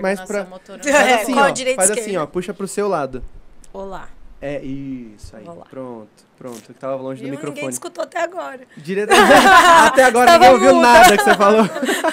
Mais 0.00 0.20
pra- 0.20 0.44
motora. 0.44 0.80
É, 0.88 0.92
Faz 0.92 1.22
assim, 1.22 1.32
qual 1.34 1.50
ó. 1.50 1.74
Faz 1.74 1.90
assim, 1.90 2.16
ó, 2.16 2.26
puxa 2.26 2.54
pro 2.54 2.68
seu 2.68 2.86
lado. 2.88 3.24
Olá. 3.72 4.08
É, 4.42 4.58
isso 4.62 5.36
aí. 5.36 5.44
Pronto, 5.68 6.08
pronto. 6.38 6.62
Eu 6.70 6.74
tava 6.74 6.96
longe 6.96 7.20
do 7.20 7.24
Viu? 7.26 7.30
Ninguém 7.34 7.46
microfone. 7.50 7.72
escutou 7.72 8.04
até 8.04 8.22
agora. 8.22 8.60
Direto... 8.76 9.10
Até 9.12 10.04
agora 10.08 10.26
Tava 10.26 10.38
ninguém 10.44 10.54
ouviu 10.54 10.74
muda. 10.76 10.88
nada 10.92 11.16
que 11.18 11.22
você 11.24 11.34
falou. 11.34 11.64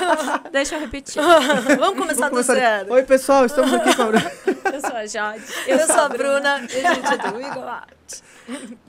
Deixa 0.52 0.76
eu 0.76 0.80
repetir. 0.82 1.22
Vamos 1.80 1.98
começar 1.98 2.30
Vamos 2.30 2.46
do 2.46 2.54
começar. 2.54 2.56
zero. 2.56 2.94
Oi, 2.94 3.04
pessoal, 3.04 3.46
estamos 3.46 3.74
aqui 3.74 3.96
com 3.96 4.02
a... 4.04 4.72
Eu 4.74 4.82
sou 4.82 4.96
a 4.96 5.06
Jade. 5.06 5.44
Eu, 5.68 5.80
sou 5.88 6.00
a 6.02 6.10
Bruna 6.10 6.68
e 6.70 6.86
a 6.86 6.94
gente 6.94 7.14
é 7.14 7.18
do 7.18 7.40
Eagle 7.42 7.64
Out. 7.70 8.24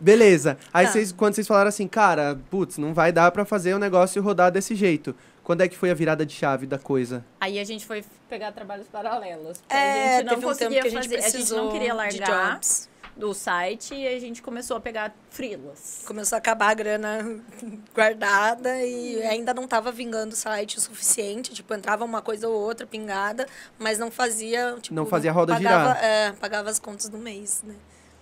Beleza. 0.00 0.58
Aí 0.74 0.86
Tá. 0.86 0.92
vocês, 0.92 1.12
quando 1.12 1.34
vocês 1.34 1.46
falaram 1.46 1.68
assim, 1.68 1.86
cara, 1.86 2.36
putz, 2.50 2.76
não 2.76 2.92
vai 2.92 3.12
dar 3.12 3.30
pra 3.30 3.44
fazer 3.44 3.72
o 3.74 3.78
negócio 3.78 4.20
rodar 4.20 4.50
desse 4.50 4.74
jeito. 4.74 5.14
Quando 5.44 5.62
é 5.62 5.68
que 5.68 5.76
foi 5.78 5.90
a 5.90 5.94
virada 5.94 6.26
de 6.26 6.34
chave 6.34 6.66
da 6.66 6.78
coisa? 6.78 7.24
Aí 7.40 7.58
a 7.58 7.64
gente 7.64 7.86
foi 7.86 8.04
pegar 8.28 8.52
trabalhos 8.52 8.86
paralelos. 8.88 9.58
É, 9.70 10.16
a 10.16 10.18
gente 10.18 10.24
não 10.26 10.34
teve 10.34 10.34
um 10.34 10.34
tempo 10.34 10.46
conseguia 10.48 10.82
que 10.82 10.88
a 10.88 10.90
gente 10.90 11.02
fazer. 11.04 11.14
A 11.16 11.20
gente 11.20 11.30
precisou 11.32 11.64
não 11.64 11.70
queria 11.72 11.90
de 11.90 11.96
largar 11.96 12.50
jobs. 12.54 12.88
Do 13.18 13.34
site 13.34 13.94
e 13.96 14.06
a 14.06 14.18
gente 14.20 14.40
começou 14.40 14.76
a 14.76 14.80
pegar 14.80 15.12
frilas. 15.28 16.02
Começou 16.06 16.36
a 16.36 16.38
acabar 16.38 16.68
a 16.70 16.74
grana 16.74 17.40
guardada 17.94 18.80
e 18.82 19.20
ainda 19.22 19.52
não 19.52 19.64
estava 19.64 19.90
vingando 19.90 20.34
o 20.34 20.36
site 20.36 20.78
o 20.78 20.80
suficiente. 20.80 21.52
Tipo, 21.52 21.74
entrava 21.74 22.04
uma 22.04 22.22
coisa 22.22 22.48
ou 22.48 22.54
outra 22.54 22.86
pingada, 22.86 23.46
mas 23.78 23.98
não 23.98 24.10
fazia. 24.10 24.76
Tipo, 24.80 24.94
Não 24.94 25.04
fazia 25.04 25.30
a 25.30 25.34
roda 25.34 25.54
pagava, 25.54 25.94
girar. 25.96 26.04
É, 26.04 26.32
pagava 26.32 26.70
as 26.70 26.78
contas 26.78 27.08
do 27.08 27.18
mês, 27.18 27.62
né? 27.66 27.74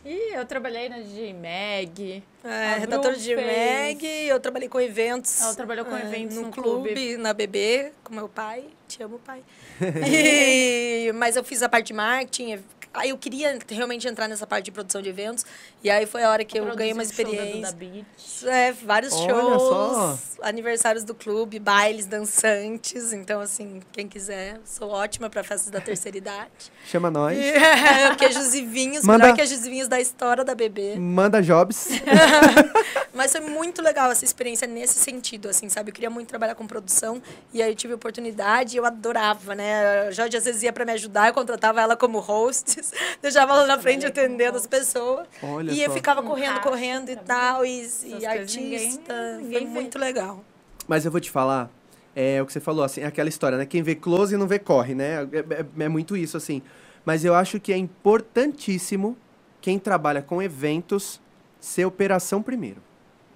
E 0.09 0.37
eu 0.37 0.47
trabalhei 0.47 0.89
na 0.89 0.99
DJ 1.01 1.35
Mag. 1.35 2.23
É, 2.45 2.79
redator 2.79 3.13
de 3.15 3.35
fez- 3.35 3.95
Mag, 3.97 4.07
eu 4.29 4.39
trabalhei 4.39 4.69
com 4.69 4.81
eventos. 4.81 5.43
Ela 5.43 5.55
trabalhou 5.55 5.85
com 5.85 5.97
é, 5.97 6.03
eventos 6.03 6.37
no 6.37 6.43
no 6.43 6.51
clube, 6.53 6.95
clube. 6.95 7.17
na 7.17 7.35
BB, 7.35 7.91
com 8.05 8.15
meu 8.15 8.29
pai. 8.29 8.65
Te 8.87 9.03
amo, 9.03 9.19
pai. 9.19 9.43
E- 10.07 11.13
mas 11.13 11.35
eu 11.37 11.43
fiz 11.45 11.61
a 11.63 11.69
parte 11.69 11.89
de 11.89 11.93
marketing. 11.93 12.63
Aí 12.97 13.11
eu 13.11 13.19
queria 13.19 13.59
realmente 13.69 14.09
entrar 14.09 14.27
nessa 14.27 14.47
parte 14.47 14.65
de 14.67 14.73
produção 14.73 15.01
de 15.03 15.09
eventos. 15.09 15.45
E 15.83 15.91
aí 15.91 16.07
foi 16.07 16.25
a 16.25 16.31
hora 16.31 16.45
que 16.45 16.59
eu 16.59 16.65
ganhei 16.75 16.93
uma 16.93 17.03
um 17.03 17.05
show 17.05 17.11
experiência. 17.11 17.73
Beat. 17.77 18.07
É, 18.47 18.73
vários 18.73 19.13
Olha 19.13 19.35
shows, 19.35 19.63
só. 19.63 20.19
aniversários 20.43 21.05
do 21.05 21.15
clube, 21.15 21.59
bailes 21.59 22.07
dançantes. 22.07 23.13
Então, 23.13 23.41
assim, 23.41 23.81
quem 23.93 24.09
quiser, 24.09 24.61
sou 24.65 24.91
ótima 24.91 25.29
para 25.29 25.45
festas 25.45 25.71
da 25.71 25.81
terceira 25.81 26.17
idade. 26.19 26.73
Chama 26.87 27.11
nós. 27.11 27.37
E, 27.37 27.43
é, 27.51 28.15
queijos 28.17 28.55
e 28.55 28.63
vinhos, 28.65 29.05
Manda- 29.05 29.25
melhor 29.25 29.37
queijos 29.37 29.65
e 29.65 29.71
vinhos 29.71 29.89
da 29.89 30.01
história 30.01 30.45
da 30.45 30.55
bebê. 30.55 30.97
Manda 30.97 31.43
jobs. 31.43 31.89
Mas 33.13 33.33
foi 33.33 33.41
muito 33.41 33.81
legal 33.81 34.11
essa 34.11 34.25
experiência 34.25 34.67
nesse 34.67 34.99
sentido, 34.99 35.49
assim, 35.49 35.69
sabe? 35.71 35.91
Eu 35.91 35.95
queria 35.95 36.11
muito 36.11 36.29
trabalhar 36.29 36.55
com 36.55 36.67
produção 36.67 37.23
e 37.53 37.63
aí 37.63 37.71
eu 37.71 37.75
tive 37.75 37.95
oportunidade 37.95 38.77
e 38.77 38.79
eu 38.79 38.85
adorava, 38.85 39.55
né? 39.55 40.09
A 40.09 40.11
Jorge 40.11 40.37
às 40.37 40.45
vezes 40.45 40.63
ia 40.63 40.73
para 40.73 40.85
me 40.85 40.93
ajudar, 40.93 41.29
eu 41.29 41.35
contratava 41.35 41.81
ela 41.81 41.97
como 41.97 42.19
host, 42.21 42.83
deixava 43.23 43.53
ela 43.53 43.67
na 43.67 43.79
frente 43.79 44.05
atendendo 44.07 44.57
as 44.57 44.67
pessoas. 44.67 45.27
Olha 45.43 45.73
e 45.73 45.81
eu 45.83 45.89
só. 45.91 45.95
ficava 45.97 46.23
Com 46.23 46.29
correndo, 46.29 46.61
correndo 46.61 47.11
e 47.11 47.17
tal, 47.17 47.65
e, 47.65 47.89
e 48.05 48.27
artista. 48.27 48.61
ninguém- 48.61 49.01
foi 49.07 49.43
ninguém 49.43 49.67
vê. 49.67 49.73
muito 49.73 49.99
legal. 49.99 50.45
Mas 50.89 51.05
eu 51.05 51.11
vou 51.11 51.21
te 51.21 51.31
falar, 51.31 51.71
é 52.15 52.41
o 52.41 52.47
que 52.47 52.53
você 52.53 52.61
falou, 52.61 52.85
assim, 52.85 53.01
é 53.01 53.07
aquela 53.07 53.29
história, 53.29 53.59
né? 53.59 53.67
Quem 53.67 53.83
vê 53.83 53.95
close 53.95 54.37
não 54.37 54.47
vê 54.47 54.59
corre, 54.59 54.95
né? 54.95 55.25
É, 55.33 55.39
é- 55.61 55.85
é 55.85 55.89
muito 55.89 56.17
isso, 56.17 56.37
assim. 56.37 56.63
Mas 57.05 57.25
eu 57.25 57.35
acho 57.35 57.59
que 57.61 57.73
é 57.73 57.77
importantíssimo 57.77 59.17
quem 59.61 59.79
trabalha 59.79 60.23
com 60.23 60.43
eventos 60.43 61.21
ser 61.61 61.85
operação 61.85 62.43
primeiro. 62.43 62.81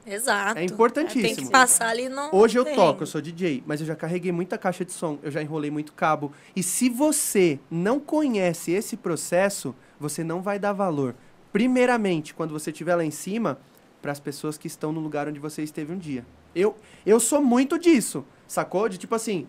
Exato. 0.06 0.58
É 0.58 0.64
importantíssimo. 0.64 1.22
Tem 1.22 1.34
que 1.34 1.50
passar 1.50 1.88
ali 1.88 2.08
no. 2.08 2.34
Hoje 2.34 2.58
eu 2.58 2.64
terreno. 2.64 2.82
toco, 2.82 3.02
eu 3.02 3.06
sou 3.06 3.20
DJ, 3.20 3.62
mas 3.66 3.80
eu 3.80 3.86
já 3.86 3.94
carreguei 3.94 4.32
muita 4.32 4.56
caixa 4.56 4.84
de 4.84 4.92
som, 4.92 5.18
eu 5.22 5.30
já 5.30 5.42
enrolei 5.42 5.70
muito 5.70 5.92
cabo. 5.92 6.32
E 6.56 6.62
se 6.62 6.88
você 6.88 7.58
não 7.70 8.00
conhece 8.00 8.72
esse 8.72 8.96
processo, 8.96 9.74
você 9.98 10.24
não 10.24 10.40
vai 10.40 10.58
dar 10.58 10.72
valor. 10.72 11.14
Primeiramente, 11.52 12.32
quando 12.32 12.52
você 12.52 12.70
estiver 12.70 12.94
lá 12.94 13.04
em 13.04 13.10
cima, 13.10 13.58
para 14.00 14.12
as 14.12 14.20
pessoas 14.20 14.56
que 14.56 14.66
estão 14.66 14.92
no 14.92 15.00
lugar 15.00 15.28
onde 15.28 15.38
você 15.38 15.62
esteve 15.62 15.92
um 15.92 15.98
dia. 15.98 16.24
Eu, 16.54 16.76
eu 17.04 17.20
sou 17.20 17.42
muito 17.42 17.78
disso, 17.78 18.24
sacou? 18.46 18.88
De 18.88 18.98
tipo 18.98 19.14
assim, 19.14 19.46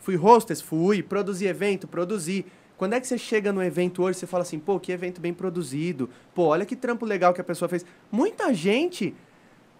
fui 0.00 0.16
hostess, 0.16 0.60
fui, 0.60 1.02
produzi 1.02 1.46
evento, 1.46 1.86
produzi. 1.86 2.44
Quando 2.76 2.94
é 2.94 3.00
que 3.00 3.06
você 3.06 3.16
chega 3.16 3.52
no 3.52 3.62
evento 3.62 4.02
hoje, 4.02 4.18
você 4.18 4.26
fala 4.26 4.42
assim, 4.42 4.58
pô, 4.58 4.80
que 4.80 4.90
evento 4.90 5.20
bem 5.20 5.32
produzido, 5.32 6.10
pô, 6.34 6.46
olha 6.46 6.66
que 6.66 6.74
trampo 6.74 7.06
legal 7.06 7.32
que 7.32 7.40
a 7.40 7.44
pessoa 7.44 7.68
fez. 7.68 7.86
Muita 8.10 8.52
gente 8.52 9.14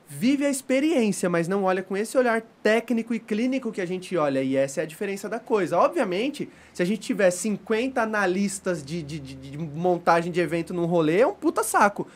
vive 0.06 0.44
a 0.44 0.50
experiência, 0.50 1.28
mas 1.30 1.48
não 1.48 1.64
olha 1.64 1.82
com 1.82 1.96
esse 1.96 2.16
olhar 2.16 2.42
técnico 2.62 3.14
e 3.14 3.18
clínico 3.18 3.72
que 3.72 3.80
a 3.80 3.86
gente 3.86 4.16
olha. 4.16 4.42
E 4.42 4.56
essa 4.56 4.80
é 4.80 4.84
a 4.84 4.86
diferença 4.86 5.28
da 5.28 5.40
coisa. 5.40 5.78
Obviamente, 5.78 6.48
se 6.72 6.82
a 6.82 6.86
gente 6.86 7.00
tiver 7.00 7.30
50 7.30 8.00
analistas 8.02 8.84
de, 8.84 9.02
de, 9.02 9.18
de, 9.18 9.34
de 9.34 9.58
montagem 9.58 10.30
de 10.32 10.40
evento 10.40 10.74
num 10.74 10.86
rolê, 10.86 11.20
é 11.20 11.26
um 11.26 11.34
puta 11.34 11.62
saco. 11.64 12.06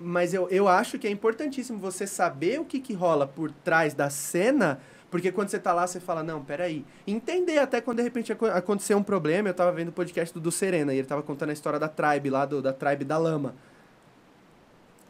Mas 0.00 0.34
eu, 0.34 0.48
eu 0.48 0.66
acho 0.68 0.98
que 0.98 1.06
é 1.06 1.10
importantíssimo 1.10 1.78
você 1.78 2.06
saber 2.06 2.60
o 2.60 2.64
que, 2.64 2.80
que 2.80 2.92
rola 2.92 3.26
por 3.26 3.52
trás 3.52 3.94
da 3.94 4.10
cena 4.10 4.80
Porque 5.10 5.30
quando 5.30 5.48
você 5.50 5.58
tá 5.58 5.72
lá, 5.72 5.86
você 5.86 6.00
fala, 6.00 6.22
não, 6.22 6.42
peraí. 6.44 6.84
Entender 7.06 7.58
até 7.58 7.80
quando 7.80 7.98
de 7.98 8.02
repente 8.04 8.32
aco- 8.32 8.46
aconteceu 8.46 8.96
um 8.98 9.02
problema. 9.02 9.48
Eu 9.48 9.54
tava 9.54 9.70
vendo 9.70 9.88
o 9.88 9.92
podcast 9.92 10.32
do, 10.34 10.40
do 10.40 10.50
Serena 10.50 10.92
e 10.94 10.98
ele 10.98 11.06
tava 11.06 11.22
contando 11.22 11.50
a 11.50 11.52
história 11.52 11.78
da 11.78 11.88
tribe 11.88 12.30
lá, 12.30 12.46
do, 12.46 12.62
da 12.62 12.72
tribe 12.72 13.04
da 13.04 13.18
lama. 13.18 13.54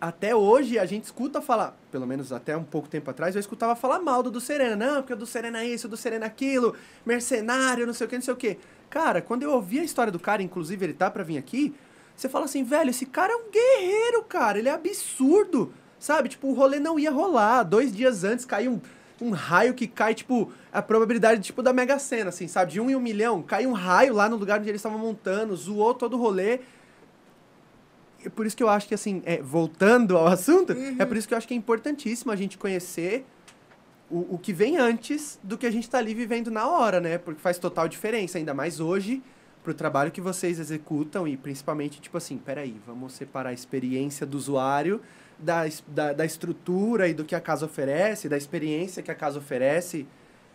Até 0.03 0.35
hoje 0.35 0.81
a 0.81 0.85
gente 0.85 1.05
escuta 1.05 1.41
falar, 1.41 1.79
pelo 1.93 2.05
menos 2.09 2.33
até 2.33 2.57
um 2.57 2.65
pouco 2.65 2.89
tempo 2.89 3.09
atrás, 3.09 3.37
eu 3.37 3.41
escutava 3.41 3.77
falar 3.77 4.01
mal 4.01 4.21
do 4.21 4.33
do 4.33 4.41
Serena. 4.41 4.75
Não, 4.75 4.97
porque 4.97 5.13
o 5.13 5.17
do 5.17 5.27
Serena 5.27 5.61
é 5.61 5.69
isso, 5.69 5.87
o 5.87 5.91
do 5.91 5.97
Serena 5.97 6.25
é 6.25 6.27
aquilo, 6.27 6.75
mercenário, 7.07 7.87
não 7.87 7.95
sei 7.95 8.09
o 8.09 8.11
que, 8.11 8.17
não 8.17 8.23
sei 8.23 8.35
o 8.35 8.37
que. 8.37 8.59
Cara, 8.91 9.23
quando 9.23 9.45
eu 9.45 9.53
ouvi 9.53 9.79
a 9.79 9.85
história 9.85 10.11
do 10.11 10.19
cara, 10.19 10.43
inclusive 10.43 10.85
ele 10.85 10.93
tá 10.93 11.09
pra 11.09 11.23
vir 11.23 11.39
aqui, 11.39 11.73
você 12.17 12.29
fala 12.29 12.47
assim, 12.47 12.65
velho, 12.65 12.91
esse 12.91 13.07
cara 13.07 13.33
é 13.33 13.37
um 13.37 13.49
guerreiro, 13.49 14.25
cara, 14.25 14.59
ele 14.59 14.69
é 14.69 14.73
absurdo. 14.73 15.73
Sabe? 16.01 16.31
Tipo, 16.31 16.49
o 16.49 16.53
rolê 16.53 16.81
não 16.81 16.99
ia 16.99 17.13
rolar. 17.13 17.63
Dois 17.63 17.95
dias 17.95 18.25
antes 18.25 18.45
caiu 18.45 18.73
um, 18.73 19.29
um 19.29 19.31
raio 19.31 19.73
que 19.73 19.87
cai, 19.87 20.15
tipo, 20.15 20.53
a 20.73 20.83
probabilidade, 20.83 21.41
tipo, 21.43 21.63
da 21.63 21.73
Mega 21.73 21.97
Sena, 22.01 22.31
assim, 22.31 22.49
sabe? 22.49 22.73
De 22.73 22.81
um 22.81 22.91
em 22.91 22.97
um 22.97 23.01
milhão. 23.01 23.41
Cai 23.41 23.69
um 23.69 23.73
raio 23.73 24.15
lá 24.15 24.29
no 24.29 24.35
lugar 24.35 24.59
onde 24.59 24.69
eles 24.69 24.81
estavam 24.81 24.99
montando, 24.99 25.55
zoou 25.55 25.95
todo 25.95 26.15
o 26.15 26.21
rolê. 26.21 26.59
É 28.25 28.29
por 28.29 28.47
isso 28.47 28.57
que 28.57 28.63
eu 28.63 28.69
acho 28.69 28.89
que, 28.89 28.95
assim, 28.95 29.23
é, 29.25 29.43
voltando 29.43 30.17
ao 30.17 30.27
assunto, 30.29 30.75
é 30.99 31.05
por 31.05 31.17
isso 31.17 31.27
que 31.27 31.35
eu 31.35 31.39
acho 31.39 31.47
que 31.47 31.55
é 31.55 31.57
importantíssimo 31.57 32.31
a 32.31 32.37
gente 32.37 32.59
conhecer 32.59 33.25
o, 34.11 34.35
o 34.35 34.39
que 34.39 34.53
vem 34.53 34.77
antes 34.77 35.39
do 35.43 35.57
que 35.57 35.67
a 35.67 35.71
gente 35.71 35.89
tá 35.89 35.99
ali 35.99 36.15
vivendo 36.15 36.51
na 36.51 36.69
hora, 36.69 37.01
né? 37.01 37.19
Porque 37.19 37.41
faz 37.41 37.59
total 37.59 37.89
diferença, 37.89 38.39
ainda 38.39 38.53
mais 38.53 38.81
hoje, 38.81 39.23
pro 39.65 39.73
trabalho 39.73 40.11
que 40.11 40.21
vocês 40.21 40.59
executam 40.59 41.27
e 41.27 41.37
principalmente, 41.37 42.01
tipo 42.01 42.17
assim, 42.17 42.37
peraí, 42.37 42.77
vamos 42.87 43.15
separar 43.15 43.51
a 43.51 43.53
experiência 43.53 44.27
do 44.27 44.37
usuário 44.37 45.01
da, 45.39 45.63
da, 45.89 46.13
da 46.13 46.25
estrutura 46.25 47.09
e 47.09 47.15
do 47.15 47.25
que 47.25 47.35
a 47.35 47.41
casa 47.41 47.67
oferece, 47.67 48.29
da 48.29 48.37
experiência 48.37 49.03
que 49.03 49.11
a 49.11 49.15
casa 49.15 49.39
oferece. 49.39 50.07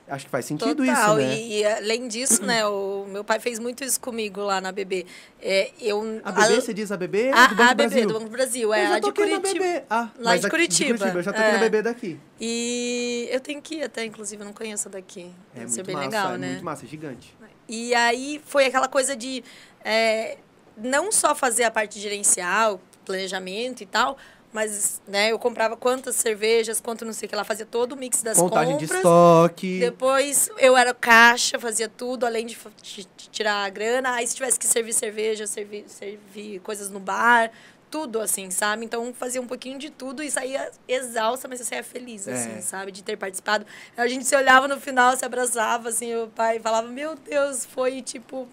Acho 0.09 0.23
que 0.25 0.31
faz 0.31 0.45
sentido 0.45 0.85
Total. 0.85 1.19
isso, 1.19 1.27
né? 1.27 1.35
E, 1.37 1.59
e, 1.59 1.65
além 1.65 2.07
disso, 2.07 2.41
né, 2.45 2.65
o 2.65 3.05
meu 3.09 3.25
pai 3.25 3.41
fez 3.41 3.59
muito 3.59 3.83
isso 3.83 3.99
comigo 3.99 4.39
lá 4.41 4.61
na 4.61 4.71
BB. 4.71 5.05
É, 5.41 5.71
eu, 5.81 6.21
A 6.23 6.31
BB, 6.31 6.61
você 6.61 6.73
diz 6.73 6.91
a 6.93 6.97
BB? 6.97 7.29
a, 7.31 7.47
do 7.47 7.55
Banco 7.55 7.71
a 7.71 7.73
BB 7.73 7.89
Brasil? 7.89 8.07
do 8.07 8.13
Banco 8.13 8.25
do 8.25 8.31
Brasil, 8.31 8.73
é 8.73 8.83
eu 8.85 8.87
já 8.87 8.95
a 8.95 8.99
de 8.99 9.05
toquei 9.05 9.25
na 9.25 9.37
Curitiba. 9.41 9.65
BB. 9.65 9.83
Ah, 9.89 10.09
Lá 10.17 10.31
de 10.37 10.39
aqui- 10.39 10.49
Curitiba, 10.49 11.07
Eu 11.09 11.21
já 11.21 11.33
toquei 11.33 11.51
na 11.51 11.57
é. 11.57 11.59
BB 11.59 11.81
daqui. 11.81 12.19
E 12.39 13.27
eu 13.29 13.39
tenho 13.41 13.61
que 13.61 13.75
ir 13.75 13.83
até, 13.83 14.05
inclusive, 14.05 14.41
eu 14.41 14.45
não 14.45 14.53
conheço 14.53 14.87
a 14.87 14.91
daqui. 14.91 15.23
É 15.53 15.59
Deve 15.59 15.65
muito 15.65 15.73
ser 15.75 15.83
bem 15.83 15.95
massa, 15.95 16.07
legal, 16.07 16.33
é 16.33 16.37
né? 16.37 16.47
muito 16.51 16.63
massa, 16.65 16.85
é 16.85 16.87
gigante. 16.87 17.35
E 17.67 17.93
aí 17.93 18.41
foi 18.45 18.65
aquela 18.65 18.87
coisa 18.87 19.13
de 19.13 19.43
é, 19.83 20.37
não 20.77 21.11
só 21.11 21.35
fazer 21.35 21.65
a 21.65 21.71
parte 21.71 21.99
gerencial, 21.99 22.79
planejamento 23.03 23.81
e 23.81 23.85
tal, 23.85 24.17
mas 24.53 25.01
né, 25.07 25.31
eu 25.31 25.37
comprava 25.39 25.75
quantas 25.75 26.15
cervejas, 26.15 26.79
quanto 26.81 27.03
não 27.05 27.13
sei 27.13 27.27
o 27.27 27.29
que 27.29 27.35
lá, 27.35 27.43
fazia 27.43 27.65
todo 27.65 27.91
o 27.93 27.95
mix 27.97 28.23
das 28.23 28.37
Contagem 28.37 28.77
de 28.77 28.85
compras. 28.85 28.99
estoque. 28.99 29.79
Depois 29.79 30.49
eu 30.57 30.75
era 30.75 30.93
caixa, 30.93 31.59
fazia 31.59 31.87
tudo, 31.89 32.25
além 32.25 32.45
de, 32.45 32.57
de- 32.81 33.07
de 33.17 33.29
tirar 33.29 33.65
a 33.65 33.69
grana. 33.69 34.13
Aí 34.15 34.25
se 34.25 34.35
tivesse 34.35 34.57
que 34.57 34.65
servir 34.65 34.93
cerveja, 34.93 35.45
servir, 35.45 35.85
servir 35.87 36.59
coisas 36.61 36.89
no 36.89 36.99
bar, 36.99 37.51
tudo 37.91 38.19
assim, 38.19 38.49
sabe? 38.51 38.83
Então 38.83 39.13
fazia 39.13 39.41
um 39.41 39.47
pouquinho 39.47 39.77
de 39.79 39.89
tudo 39.89 40.21
e 40.23 40.29
saía 40.31 40.69
exausta, 40.87 41.47
mas 41.47 41.59
eu 41.59 41.65
saía 41.65 41.83
feliz, 41.83 42.27
É. 42.27 42.33
assim, 42.33 42.61
sabe? 42.61 42.91
De 42.91 43.03
ter 43.03 43.15
participado. 43.17 43.65
A 43.95 44.07
gente 44.07 44.25
se 44.25 44.35
olhava 44.35 44.67
no 44.67 44.79
final, 44.79 45.15
se 45.15 45.23
abraçava, 45.23 45.89
assim, 45.89 46.13
o 46.15 46.27
pai 46.27 46.59
falava, 46.59 46.87
meu 46.87 47.15
Deus, 47.15 47.65
foi 47.65 48.01
tipo. 48.01 48.47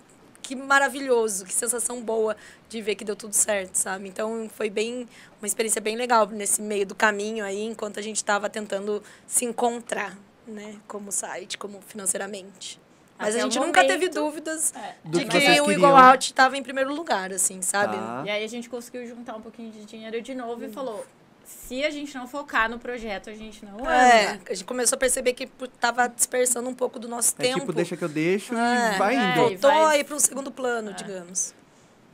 Que 0.45 0.55
maravilhoso, 0.55 1.47
que 1.47 1.55
sensação 1.55 2.03
boa 2.03 2.37
de 2.69 2.83
ver 2.83 2.97
que 2.97 3.05
deu 3.05 3.17
tudo 3.17 3.33
certo, 3.33 3.77
sabe? 3.77 4.11
Então 4.11 4.47
foi 4.55 4.69
bem 4.69 5.09
uma 5.41 5.47
experiência 5.47 5.81
bem 5.81 5.97
legal 5.97 6.27
nesse 6.27 6.61
meio 6.61 6.85
do 6.85 6.95
caminho 6.95 7.43
aí, 7.43 7.63
enquanto 7.63 7.99
a 7.99 8.03
gente 8.03 8.17
estava 8.17 8.51
tentando 8.51 9.03
se 9.27 9.47
encontrar, 9.47 10.19
né, 10.47 10.77
como 10.87 11.11
site, 11.11 11.57
como 11.57 11.81
financeiramente. 11.81 12.79
Mas 13.19 13.31
Até 13.31 13.39
a 13.39 13.45
gente 13.45 13.59
nunca 13.59 13.87
teve 13.87 14.11
dúvidas 14.11 14.75
É. 14.75 14.97
De 15.03 15.25
que 15.25 15.41
que, 15.41 15.61
o. 15.63 15.73
Igual 15.73 15.97
Out 15.97 16.27
estava 16.27 16.59
em 16.59 16.63
primeiro 16.63 16.93
lugar, 16.93 17.33
assim, 17.33 17.63
sabe? 17.63 17.97
Tá. 17.97 18.23
E 18.27 18.31
aí 18.31 18.45
a 18.45 18.49
gente 18.49 18.69
conseguiu 18.69 19.07
juntar 19.07 19.37
um 19.37 19.41
pouquinho 19.41 19.71
de 19.71 19.87
dinheiro 19.87 20.21
de 20.21 20.35
novo 20.35 20.63
e 20.63 20.69
falou: 20.69 21.07
se 21.45 21.85
a 21.85 21.91
gente 21.91 22.15
não 22.17 22.27
focar 22.27 22.69
no 22.71 22.79
projeto, 22.79 23.31
a 23.31 23.35
gente 23.35 23.65
não 23.65 23.79
É, 23.91 24.31
anda. 24.35 24.41
a 24.51 24.55
gente 24.55 24.65
começou 24.65 24.97
a 24.97 24.99
perceber 24.99 25.33
que 25.35 25.47
pu- 25.47 25.69
tava 25.69 26.09
dispersando 26.09 26.69
um 26.69 26.75
pouco 26.75 26.99
do 26.99 27.07
nosso 27.09 27.35
É 27.39 27.43
tempo. 27.43 27.61
tipo, 27.61 27.73
deixa 27.73 27.97
que 27.97 28.05
eu 28.05 28.09
deixo 28.09 28.55
É, 28.57 28.95
e 28.95 28.99
vai 28.99 29.17
é, 29.17 29.19
indo. 29.19 29.41
e 29.53 29.57
Voltou 29.57 29.71
vai- 29.71 29.97
aí 29.99 30.05
para 30.05 30.17
um 30.17 30.21
segundo 30.21 30.51
plano, 30.51 30.93
digamos. 30.95 31.55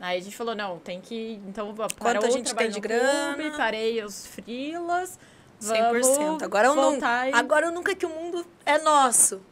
Aí 0.01 0.19
a 0.19 0.23
gente 0.23 0.35
falou, 0.37 0.55
não, 0.55 0.79
tem 0.79 1.01
que. 1.01 1.41
Então, 1.47 1.75
Quanto 1.75 1.95
parou 1.97 2.25
a 2.25 2.29
o 2.29 2.31
gente 2.31 2.47
trabalho 2.47 2.73
tem 2.73 2.81
de 2.81 2.89
no 2.89 3.01
clube, 3.01 3.43
grana? 3.43 3.57
parei 3.57 4.03
os 4.03 4.27
frilas. 4.27 5.19
100%. 5.61 6.17
Vamos 6.17 6.43
Agora 6.43 6.69
eu, 6.69 6.75
não, 6.75 6.95
e- 6.97 7.01
agora 7.35 7.67
eu 7.67 7.71
nunca 7.71 7.95
que 7.95 8.07
o 8.07 8.09
mundo 8.09 8.47
é 8.65 8.79
nosso. 8.79 9.43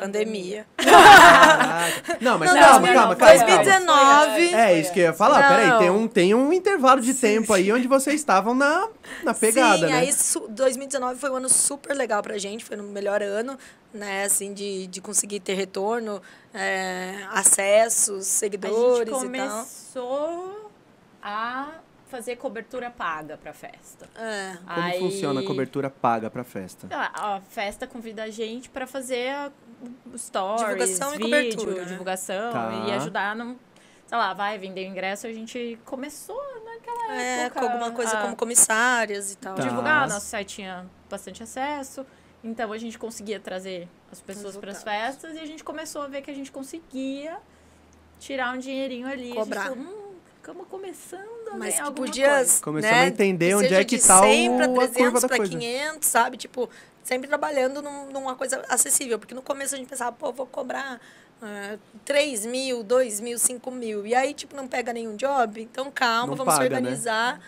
Pandemia. 0.00 0.66
Caraca. 0.76 2.18
Não, 2.20 2.38
mas 2.38 2.52
Não, 2.52 2.60
calma, 2.60 2.86
não, 2.86 2.94
calma, 2.94 3.16
calma, 3.16 3.16
calma. 3.16 3.56
2019. 3.56 4.54
É, 4.54 4.78
isso 4.80 4.92
que 4.92 5.00
eu 5.00 5.04
ia 5.04 5.12
falar. 5.12 5.40
Não. 5.42 5.48
Peraí, 5.48 5.78
tem 5.78 5.90
um, 5.90 6.08
tem 6.08 6.34
um 6.34 6.52
intervalo 6.52 7.00
de 7.00 7.14
tempo 7.14 7.52
aí 7.52 7.72
onde 7.72 7.86
vocês 7.86 8.16
estavam 8.16 8.54
na, 8.54 8.88
na 9.22 9.34
pegada, 9.34 9.86
Sim, 9.86 9.92
né? 9.92 9.98
aí 10.00 10.12
su- 10.12 10.46
2019 10.48 11.18
foi 11.20 11.30
um 11.30 11.36
ano 11.36 11.48
super 11.48 11.94
legal 11.94 12.22
pra 12.22 12.36
gente, 12.38 12.64
foi 12.64 12.76
o 12.76 12.82
melhor 12.82 13.22
ano, 13.22 13.58
né, 13.92 14.24
assim, 14.24 14.52
de, 14.52 14.86
de 14.88 15.00
conseguir 15.00 15.40
ter 15.40 15.54
retorno, 15.54 16.20
é, 16.52 17.14
acessos, 17.30 18.10
A 18.10 18.14
gente 18.16 18.24
seguidores 18.26 19.08
e 19.08 19.10
tal. 19.10 19.20
começou 19.20 20.70
a 21.22 21.68
fazer 22.08 22.36
cobertura 22.36 22.90
paga 22.90 23.36
pra 23.36 23.52
festa. 23.52 24.08
É. 24.16 24.56
Como 24.66 24.80
Aí- 24.80 24.98
funciona 25.00 25.40
a 25.40 25.44
cobertura 25.44 25.90
paga 25.90 26.30
pra 26.30 26.44
festa? 26.44 26.86
A, 26.90 27.36
a 27.36 27.40
festa 27.40 27.86
convida 27.86 28.22
a 28.24 28.30
gente 28.30 28.68
pra 28.70 28.86
fazer 28.86 29.30
a, 29.30 29.50
stories, 30.16 30.60
Divulgação 30.60 31.14
e 31.14 31.18
vídeo, 31.18 31.30
cobertura, 31.30 31.82
né? 31.82 31.84
divulgação 31.84 32.52
Tá. 32.52 32.84
e 32.86 32.92
ajudar 32.92 33.36
no, 33.36 33.56
sei 34.06 34.18
lá, 34.18 34.32
vai 34.34 34.58
vender 34.58 34.86
o 34.86 34.90
ingresso, 34.90 35.26
a 35.26 35.32
gente 35.32 35.78
começou 35.84 36.40
naquela 36.64 37.16
É, 37.16 37.42
época 37.44 37.60
com 37.60 37.66
alguma 37.66 37.90
coisa 37.92 38.18
a 38.18 38.22
como 38.22 38.36
comissárias 38.36 39.32
e 39.32 39.36
tal. 39.36 39.54
Tá. 39.54 39.62
divulgar, 39.62 40.08
nosso 40.08 40.26
site 40.26 40.56
tinha 40.56 40.86
bastante 41.10 41.42
acesso, 41.42 42.06
então 42.42 42.72
a 42.72 42.78
gente 42.78 42.98
conseguia 42.98 43.40
trazer 43.40 43.88
as 44.10 44.20
pessoas 44.20 44.56
para 44.56 44.70
as 44.72 44.82
festas 44.82 45.34
e 45.34 45.38
a 45.38 45.46
gente 45.46 45.64
começou 45.64 46.02
a 46.02 46.06
ver 46.06 46.22
que 46.22 46.30
a 46.30 46.34
gente 46.34 46.52
conseguia 46.52 47.38
tirar 48.18 48.54
um 48.54 48.58
dinheirinho 48.58 49.06
ali. 49.06 49.32
Cobrar. 49.34 49.62
A 49.62 49.68
gente 49.68 49.76
falou, 49.76 49.92
hum, 49.92 50.14
estamos 50.38 50.66
começando 50.68 51.48
a 51.52 51.56
Mas 51.56 51.80
que 51.80 51.90
podia, 51.92 52.34
coisa. 52.36 52.62
Começamos 52.62 52.96
né, 52.96 53.04
a 53.04 53.06
entender 53.08 53.54
onde 53.54 53.74
é 53.74 53.84
que 53.84 53.98
tá 53.98 54.20
100 54.20 54.50
o, 54.50 54.62
a 54.62 54.66
curva 54.66 54.88
300 54.88 55.22
da 55.22 55.28
pra 55.28 55.36
coisa. 55.38 55.52
500, 55.58 56.08
sabe? 56.08 56.36
Tipo, 56.36 56.68
sempre 57.04 57.28
trabalhando 57.28 57.80
num- 57.80 58.10
numa 58.10 58.34
coisa 58.34 58.64
acessível. 58.68 59.18
Porque 59.18 59.34
no 59.34 59.42
começo 59.42 59.74
a 59.76 59.78
gente 59.78 59.88
pensava, 59.88 60.10
pô, 60.10 60.32
vou 60.32 60.46
cobrar 60.46 61.00
ah, 61.40 61.78
3 62.04 62.44
mil, 62.46 62.82
2 62.82 63.20
mil, 63.20 63.38
5 63.38 63.70
mil. 63.70 64.04
E 64.06 64.14
aí, 64.14 64.34
tipo, 64.34 64.56
não 64.56 64.66
pega 64.66 64.92
nenhum 64.92 65.14
job. 65.14 65.60
Então, 65.62 65.90
calma, 65.92 66.28
Não 66.28 66.36
vamos 66.36 66.54
paga, 66.54 66.64
se 66.64 66.70
né? 66.70 66.76
organizar. 66.76 67.40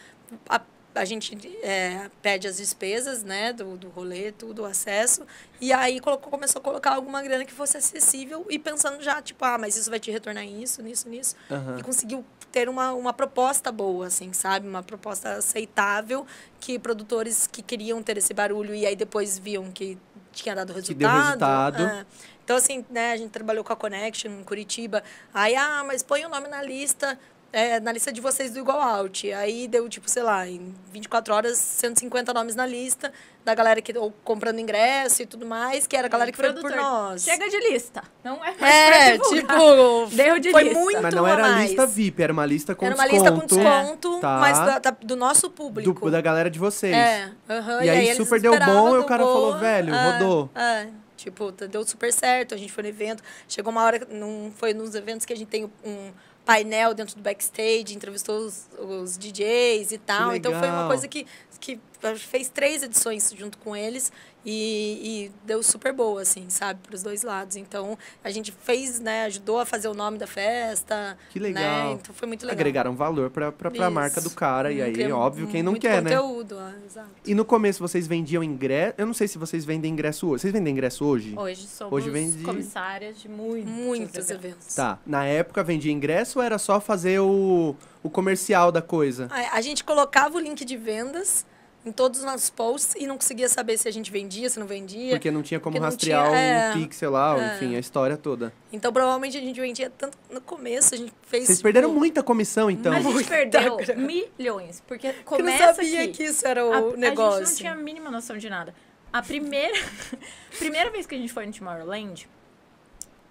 A, 0.49 0.61
a 0.95 1.05
gente 1.05 1.37
é, 1.63 2.11
pede 2.23 2.49
as 2.49 2.57
despesas, 2.57 3.23
né, 3.23 3.53
do, 3.53 3.77
do 3.77 3.89
rolê, 3.91 4.33
tudo, 4.33 4.63
o 4.63 4.65
acesso. 4.65 5.27
E 5.61 5.71
aí 5.73 6.01
colocou, 6.01 6.31
começou 6.31 6.59
a 6.61 6.63
colocar 6.63 6.95
alguma 6.95 7.23
grana 7.23 7.45
que 7.45 7.53
fosse 7.53 7.77
acessível 7.77 8.47
e 8.49 8.59
pensando 8.59 9.03
já, 9.03 9.21
tipo, 9.21 9.45
ah, 9.45 9.59
mas 9.59 9.77
isso 9.77 9.91
vai 9.91 10.01
te 10.01 10.11
retornar 10.11 10.43
em 10.43 10.63
isso, 10.63 10.83
nisso, 10.83 11.07
nisso 11.09 11.37
Aham. 11.51 11.79
e 11.79 11.83
conseguiu 11.83 12.25
ter 12.57 12.71
uma, 12.71 12.95
uma 12.95 13.13
proposta 13.13 13.71
boa, 13.71 14.07
assim, 14.07 14.33
sabe? 14.33 14.67
Uma 14.67 14.83
proposta 14.83 15.33
aceitável 15.33 16.27
que 16.59 16.79
produtores 16.79 17.47
que 17.47 17.61
queriam 17.61 18.03
ter 18.03 18.17
esse 18.17 18.33
barulho 18.33 18.75
e 18.75 18.87
aí 18.87 18.97
depois 18.97 19.39
viam 19.39 19.71
que 19.71 19.99
tinha 20.33 20.55
dado 20.55 20.73
resultado. 20.73 20.97
Que 20.97 21.05
deu 21.05 21.11
resultado. 21.11 21.83
é. 21.83 22.07
Então, 22.43 22.57
assim, 22.57 22.83
né, 22.89 23.13
a 23.13 23.17
gente 23.19 23.29
trabalhou 23.29 23.63
com 23.63 23.75
a 23.75 23.77
Connection 23.77 24.31
em 24.31 24.43
Curitiba. 24.43 25.03
Aí, 25.35 25.55
ah, 25.55 25.85
mas 25.87 26.03
põe 26.03 26.25
o 26.25 26.31
nome 26.31 26.49
na 26.49 26.63
lista, 26.63 27.19
é, 27.59 27.81
na 27.81 27.91
lista 27.91 28.13
de 28.13 28.21
vocês 28.21 28.51
do 28.53 28.59
Igual 28.61 28.79
Out. 28.81 29.33
Aí 29.33 29.67
deu, 29.67 29.89
tipo, 29.89 30.11
sei 30.11 30.23
lá, 30.23 30.47
em 30.47 30.75
24 30.93 31.33
horas, 31.35 31.57
150 31.57 32.35
nomes 32.35 32.55
na 32.55 32.67
lista 32.67 33.11
da 33.47 33.55
galera 33.55 33.81
que 33.81 33.97
ou 33.97 34.13
comprando 34.23 34.59
ingresso 34.59 35.23
e 35.23 35.27
tudo 35.27 35.47
mais, 35.47 35.87
que 35.87 35.97
era 35.97 36.07
a 36.07 36.11
galera 36.11 36.31
que 36.31 36.37
foi 36.37 36.53
por 36.53 36.71
nós. 36.75 37.23
Chega 37.23 37.49
de 37.49 37.59
lista. 37.71 38.03
Não 38.23 38.45
é 38.45 38.55
mais 38.59 38.61
É, 38.61 39.19
tipo, 39.19 40.07
Deu 40.15 40.39
de 40.39 40.51
foi 40.51 40.65
lista. 40.65 40.79
muito 40.81 41.01
Mas 41.01 41.15
não 41.15 41.25
a 41.25 41.31
era 41.31 41.43
mais. 41.43 41.69
lista 41.71 41.87
VIP, 41.87 42.23
era 42.23 42.33
uma 42.33 42.45
lista 42.45 42.75
com 42.75 42.85
Era 42.85 42.95
uma 42.95 43.09
desconto. 43.09 43.31
lista 43.31 43.41
com 43.41 43.47
desconto, 43.47 44.21
Tá. 44.21 44.39
mas 44.39 44.59
da- 44.59 44.79
da- 44.79 44.91
do 45.01 45.17
nosso 45.17 45.49
público. 45.49 45.99
do- 46.05 46.11
da 46.11 46.21
galera 46.21 46.51
de 46.51 46.59
vocês. 46.59 46.95
É, 46.95 47.31
aham, 47.49 47.85
E 47.85 47.89
aí 47.89 48.05
eles 48.09 48.17
super 48.19 48.39
deu 48.39 48.53
esperavam, 48.53 48.83
bom 48.91 48.97
e 48.97 48.99
o 48.99 49.05
cara 49.05 49.23
falou, 49.23 49.57
velho, 49.59 49.95
é, 49.95 50.13
rodou. 50.13 50.51
É, 50.55 50.89
tipo, 51.17 51.51
deu 51.53 51.87
super 51.87 52.13
certo, 52.13 52.55
a 52.55 52.59
gente 52.59 52.71
foi 52.73 52.83
no 52.83 52.89
evento. 52.91 53.23
Chegou 53.49 53.71
uma 53.73 53.83
hora, 53.83 54.07
num, 54.11 54.53
foi 54.57 54.75
nos 54.75 54.95
eventos 54.95 55.25
que 55.25 55.33
a 55.33 55.37
gente 55.37 55.49
tem 55.49 55.71
um 55.85 56.11
painel 56.47 56.95
dentro 56.95 57.17
do 57.17 57.23
backstage, 57.23 57.95
entrevistou 57.95 58.39
os, 58.39 58.69
os 58.79 59.19
DJs 59.19 59.91
e 59.91 59.99
tal. 59.99 60.35
Então 60.35 60.55
foi 60.59 60.71
uma 60.71 60.87
coisa 60.87 61.09
que, 61.09 61.27
que 61.61 61.79
fez 62.15 62.49
três 62.49 62.83
edições 62.83 63.33
junto 63.37 63.59
com 63.59 63.75
eles 63.77 64.13
e, 64.45 65.01
e 65.25 65.33
deu 65.45 65.61
super 65.63 65.93
boa, 65.93 66.23
assim, 66.23 66.49
sabe, 66.49 66.79
para 66.87 66.95
os 66.95 67.03
dois 67.03 67.23
lados. 67.25 67.57
Então, 67.57 67.99
a 68.23 68.31
gente 68.31 68.53
fez, 68.53 69.01
né, 69.01 69.25
ajudou 69.25 69.59
a 69.59 69.67
fazer 69.67 69.89
o 69.89 69.95
nome 69.95 70.19
da 70.19 70.27
festa. 70.27 71.19
Que 71.31 71.41
Né? 71.41 71.49
legal. 71.49 71.93
Então, 71.95 72.15
foi 72.15 72.29
muito 72.29 72.43
legal. 72.43 72.55
Agregaram 72.55 72.95
valor 72.95 73.29
pra 73.31 73.53
Isso. 73.73 73.91
marca 73.91 74.21
do 74.21 74.31
cara. 74.31 74.73
E 74.73 74.81
aí, 74.81 74.93
Criamos 74.93 75.17
óbvio, 75.19 75.49
quem 75.49 75.63
não 75.65 75.73
muito 75.73 75.83
quer, 75.83 76.01
né? 76.01 76.17
conteúdo, 76.17 76.59
ah, 76.59 76.73
exato. 76.87 77.09
E 77.27 77.35
no 77.35 77.45
começo 77.45 77.81
vocês 77.81 78.07
vendiam 78.07 78.43
ingresso. 78.43 78.95
Eu 78.99 79.07
não 79.07 79.15
sei 79.15 79.27
se 79.27 79.37
vocês 79.37 79.65
vendem 79.65 79.93
ingresso 79.93 80.29
hoje. 80.29 80.43
Vocês 80.43 80.53
vendem 80.53 80.73
ingresso 80.73 81.05
hoje? 81.05 81.35
Hoje 81.37 81.67
somos 81.67 81.93
Hoje 81.93 82.09
vende- 82.11 82.45
comissárias 82.45 83.19
de 83.21 83.29
muitos, 83.29 83.71
Muitos 83.73 84.15
eventos. 84.31 84.31
eventos. 84.31 84.75
Tá. 84.77 84.99
Na 85.05 85.25
época 85.27 85.65
vendia 85.65 85.91
ingresso 85.93 86.39
ou 86.39 86.45
era 86.45 86.57
só 86.59 86.81
fazer 86.81 87.19
o, 87.21 87.75
o 88.01 88.09
comercial 88.09 88.71
da 88.71 88.81
coisa? 88.81 89.27
A, 89.31 89.57
a 89.57 89.61
gente 89.61 89.83
colocava 89.83 90.37
o 90.37 90.41
link 90.41 90.65
de 90.65 90.77
vendas 90.77 91.45
em 91.87 91.93
todos 91.93 92.19
os 92.19 92.27
nossos 92.27 92.51
posts 92.51 92.97
e 93.01 93.07
não 93.07 93.17
conseguia 93.17 93.49
saber 93.49 93.79
se 93.79 93.87
a 93.87 93.93
gente 93.93 94.11
vendia, 94.11 94.51
se 94.51 94.59
não 94.59 94.67
vendia. 94.67 95.13
Porque 95.13 95.31
não 95.31 95.41
tinha 95.41 95.61
como 95.61 95.79
rastrear 95.79 96.27
tinha- 96.29 96.39
é. 96.39 96.71
o 96.71 96.73
pixel 96.75 97.13
lá, 97.13 97.39
É. 97.41 97.55
enfim, 97.57 97.77
a 97.77 97.79
história 97.79 98.17
toda. 98.17 98.53
Então, 98.73 98.93
provavelmente, 98.93 99.37
a 99.37 99.41
gente 99.41 99.61
vendia 99.61 99.89
tanto 99.89 100.19
no 100.29 100.41
começo, 100.41 100.95
a 100.95 100.99
gente 100.99 101.13
fez... 101.23 101.45
Vocês 101.47 101.59
tipo, 101.59 101.63
perderam 101.63 101.93
muita 101.95 102.25
comissão, 102.25 102.69
então. 102.69 102.93
A 102.93 103.01
gente 103.01 103.13
Muita 103.13 103.31
perdeu 103.31 103.77
grana. 103.77 104.03
milhões, 104.03 104.83
porque 104.87 105.13
porque 105.13 105.41
eu 105.43 105.45
não 105.47 105.53
começa 105.53 105.75
sabia 105.75 106.03
aqui. 106.03 106.13
que 106.15 106.23
isso 106.25 106.45
era 106.47 106.67
o 106.67 106.73
a, 106.73 106.77
a 106.79 106.97
negócio. 106.97 107.39
gente 107.41 107.51
não 107.51 107.57
tinha 107.57 107.73
a 107.73 107.77
mínima 107.77 108.11
noção 108.11 108.37
de 108.37 108.51
nada. 108.51 108.75
A 109.13 109.23
primeira, 109.23 109.79
primeira 110.59 110.91
vez 110.91 111.07
que 111.07 111.15
a 111.15 111.19
gente 111.19 111.33
foi 111.33 111.47
no 111.47 111.53
Tomorrowland, 111.53 112.29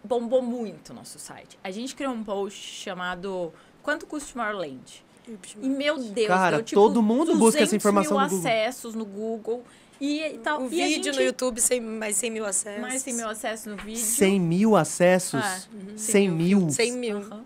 bombou 0.04 0.42
muito 0.42 0.92
o 0.92 0.94
nosso 0.96 1.20
site. 1.20 1.60
A 1.64 1.72
gente 1.72 1.94
criou 1.94 2.14
um 2.14 2.24
post 2.24 2.58
chamado 2.58 3.54
Quanto 3.84 4.06
custa 4.08 4.32
Tomorrowland? 4.34 5.04
E, 5.62 5.68
meu 5.68 5.98
Deus, 5.98 6.28
Cara, 6.28 6.58
deu, 6.58 6.66
tipo, 6.66 6.80
todo 6.82 7.02
mundo 7.02 7.36
busca 7.36 7.60
essa 7.64 7.72
200 7.72 7.74
informação 7.74 8.18
mil 8.18 8.22
no 8.24 8.30
Google. 8.30 8.40
acessos 8.52 8.96
no 8.96 9.06
Google. 9.06 9.64
E, 10.00 10.22
e 10.24 10.38
tal. 10.40 10.62
O 10.62 10.66
e 10.66 10.70
vídeo 10.70 11.04
gente- 11.06 11.16
no 11.16 11.22
YouTube, 11.22 11.60
sem, 11.62 11.80
mais 11.80 12.16
100 12.18 12.32
mil 12.32 12.46
acessos. 12.46 12.82
Mais 12.82 13.02
100 13.02 13.14
mil 13.14 13.30
acessos 13.30 13.66
no 13.66 13.78
vídeo. 13.78 14.02
100 14.04 14.40
mil 14.40 14.76
acessos? 14.76 15.42
Ah, 15.44 15.62
100 15.96 16.30
mil? 16.30 16.70
100 16.70 16.92
mil. 16.94 17.18
Aham. 17.18 17.46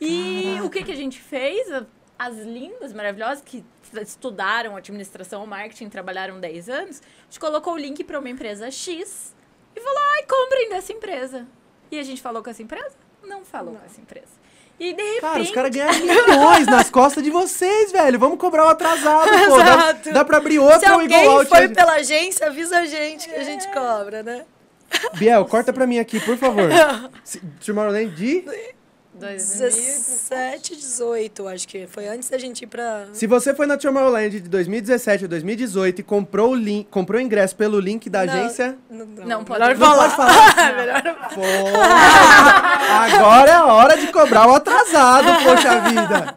E 0.00 0.58
o 0.62 0.70
que, 0.70 0.82
que 0.82 0.92
a 0.92 0.96
gente 0.96 1.20
fez? 1.20 1.68
As 2.18 2.36
lindas, 2.36 2.92
maravilhosas, 2.92 3.42
que 3.44 3.64
estudaram 4.02 4.76
administração 4.76 5.40
ou 5.40 5.46
marketing, 5.46 5.88
trabalharam 5.88 6.38
10 6.38 6.68
anos, 6.68 7.00
a 7.02 7.24
gente 7.24 7.40
colocou 7.40 7.74
o 7.74 7.78
link 7.78 8.04
para 8.04 8.18
uma 8.18 8.28
empresa 8.28 8.70
X 8.70 9.34
e 9.74 9.80
falou, 9.80 9.98
ai, 10.14 10.22
comprem 10.24 10.68
dessa 10.68 10.92
empresa. 10.92 11.46
E 11.90 11.98
a 11.98 12.02
gente 12.02 12.20
falou 12.22 12.42
com 12.42 12.50
essa 12.50 12.62
empresa? 12.62 12.94
Não 13.24 13.44
falou 13.44 13.74
com 13.74 13.84
essa 13.84 14.00
empresa. 14.00 14.39
E 14.80 14.94
de 14.94 15.02
repente... 15.02 15.20
Cara, 15.20 15.42
os 15.42 15.50
caras 15.50 15.70
ganharam 15.70 15.98
milhões 16.00 16.66
nas 16.66 16.88
costas 16.90 17.22
de 17.22 17.30
vocês, 17.30 17.92
velho. 17.92 18.18
Vamos 18.18 18.38
cobrar 18.38 18.64
o 18.64 18.68
atrasado, 18.70 19.28
pô. 19.28 19.58
Dá, 19.58 19.74
Exato. 19.74 20.12
dá 20.12 20.24
pra 20.24 20.38
abrir 20.38 20.54
Se 20.54 20.58
outro 20.60 20.92
alguém 20.94 21.22
igual 21.22 21.44
foi 21.44 21.68
pela 21.68 21.92
agência, 21.96 22.46
avisa 22.46 22.78
a 22.78 22.86
gente 22.86 23.28
que 23.28 23.34
a 23.34 23.44
gente 23.44 23.66
É. 23.66 23.70
cobra, 23.72 24.22
né? 24.22 24.44
Biel, 25.14 25.44
corta 25.44 25.72
pra 25.72 25.86
mim 25.86 25.98
aqui, 25.98 26.18
por 26.18 26.36
favor. 26.38 26.68
Se- 27.22 27.40
Tomorrowland 27.64 28.10
de... 28.16 28.44
2000, 29.20 29.70
17, 29.70 30.76
18, 30.76 31.48
acho 31.48 31.68
que 31.68 31.86
foi 31.86 32.08
antes 32.08 32.28
da 32.30 32.38
gente 32.38 32.62
ir 32.62 32.66
pra... 32.66 33.06
Se 33.12 33.26
você 33.26 33.54
foi 33.54 33.66
na 33.66 33.76
Tomorrowland 33.76 34.40
de 34.40 34.48
2017 34.48 35.24
ou 35.24 35.28
2018 35.28 36.00
e 36.00 36.02
comprou 36.02 36.52
o 36.52 36.54
link, 36.54 36.88
comprou 36.90 37.20
o 37.20 37.22
ingresso 37.22 37.54
pelo 37.54 37.78
link 37.78 38.08
da 38.10 38.24
Não. 38.24 38.32
agência... 38.32 38.76
Não, 38.90 39.06
Não, 39.06 39.44
pode 39.44 39.60
melhor 39.60 39.76
não 39.78 39.86
falar. 39.86 40.10
pode 40.10 40.16
falar. 40.16 40.76
melhor 40.76 41.02
não 41.04 41.14
agora 43.02 43.50
é 43.50 43.54
a 43.54 43.66
hora 43.66 43.96
de 43.96 44.06
cobrar 44.12 44.48
o 44.48 44.54
atrasado, 44.54 45.26
poxa 45.44 45.80
vida. 45.80 46.34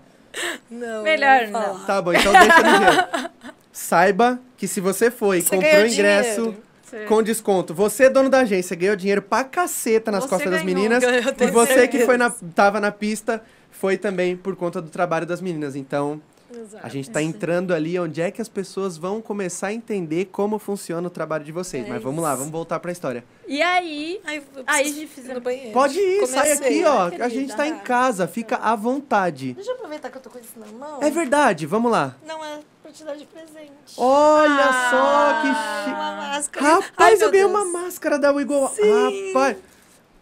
Não, 0.69 1.03
Melhor 1.03 1.47
falar. 1.51 1.67
não. 1.73 1.79
Tá 1.85 2.01
bom, 2.01 2.13
então 2.13 2.31
deixa 2.33 2.61
no 2.63 2.77
gelo. 2.77 3.29
Saiba 3.71 4.39
que 4.57 4.67
se 4.67 4.79
você 4.81 5.09
foi 5.11 5.39
e 5.39 5.43
comprou 5.43 5.61
ganhou 5.61 5.87
ingresso 5.87 6.41
dinheiro. 6.41 6.63
Você- 6.99 7.05
com 7.05 7.23
desconto, 7.23 7.73
você, 7.73 8.09
dono 8.09 8.29
da 8.29 8.39
agência, 8.39 8.75
ganhou 8.75 8.95
dinheiro 8.95 9.21
pra 9.21 9.43
caceta 9.43 10.11
nas 10.11 10.23
Você 10.23 10.29
costas 10.29 10.51
das 10.51 10.61
ganhou, 10.61 10.75
meninas. 10.75 11.03
ganhou, 11.03 11.19
e 11.39 11.51
você 11.51 11.73
que 11.73 11.97
certeza. 11.97 12.05
foi 12.05 12.17
na, 12.17 12.29
tava 12.29 12.79
na 12.79 12.91
pista 12.91 13.41
foi 13.71 13.97
também 13.97 14.35
por 14.37 14.55
conta 14.55 14.81
do 14.81 14.89
trabalho 14.89 15.25
das 15.25 15.41
meninas. 15.41 15.75
Então, 15.75 16.21
Exato. 16.55 16.85
a 16.85 16.89
gente 16.89 17.09
tá 17.09 17.21
entrando 17.21 17.73
ali 17.73 17.99
onde 17.99 18.21
é 18.21 18.29
que 18.31 18.41
as 18.41 18.47
pessoas 18.47 18.95
vão 18.95 19.19
começar 19.21 19.67
a 19.67 19.73
entender 19.73 20.25
como 20.31 20.59
funciona 20.59 21.07
o 21.07 21.09
trabalho 21.09 21.43
de 21.43 21.51
vocês. 21.51 21.85
É 21.85 21.89
Mas 21.89 22.01
vamos 22.03 22.23
lá, 22.23 22.35
vamos 22.35 22.51
voltar 22.51 22.79
pra 22.79 22.91
história. 22.91 23.23
E 23.47 23.61
aí, 23.61 24.21
Aí 24.23 24.39
preciso 24.41 24.93
de 24.95 25.01
ir 25.03 25.07
fizer- 25.07 25.33
no 25.33 25.41
banheiro. 25.41 25.71
Pode 25.71 25.97
ir, 25.99 26.27
sai 26.27 26.43
Comecei. 26.55 26.67
aqui, 26.67 26.85
ó. 26.85 27.05
querida. 27.09 27.25
A 27.25 27.29
gente 27.29 27.55
tá 27.55 27.67
em 27.67 27.79
casa, 27.79 28.27
fica 28.27 28.55
à 28.57 28.75
vontade. 28.75 29.53
Deixa 29.53 29.71
eu 29.71 29.75
aproveitar 29.75 30.09
que 30.11 30.17
eu 30.17 30.21
tô 30.21 30.29
com 30.29 30.39
isso 30.39 30.53
na 30.57 30.67
mão. 30.67 30.99
É 31.01 31.09
verdade, 31.09 31.65
vamos 31.65 31.91
lá. 31.91 32.15
Não, 32.25 32.45
é 32.45 32.59
pra 32.83 32.91
te 32.91 33.03
dar 33.03 33.15
de 33.15 33.25
presente. 33.25 33.71
Olha 33.97 34.65
Ah, 34.69 34.89
só 34.91 35.41
que 35.41 35.47
chique. 35.83 35.95
Uma 35.99 36.11
máscara. 36.15 36.65
Rapaz, 36.67 36.91
Ai, 36.97 37.13
eu 37.15 37.31
ganhei 37.31 37.47
Deus. 37.47 37.51
uma 37.51 37.65
máscara 37.65 38.19
da 38.19 38.31
Wiggle. 38.31 38.67
Sim. 38.69 39.27
Rapaz. 39.33 39.57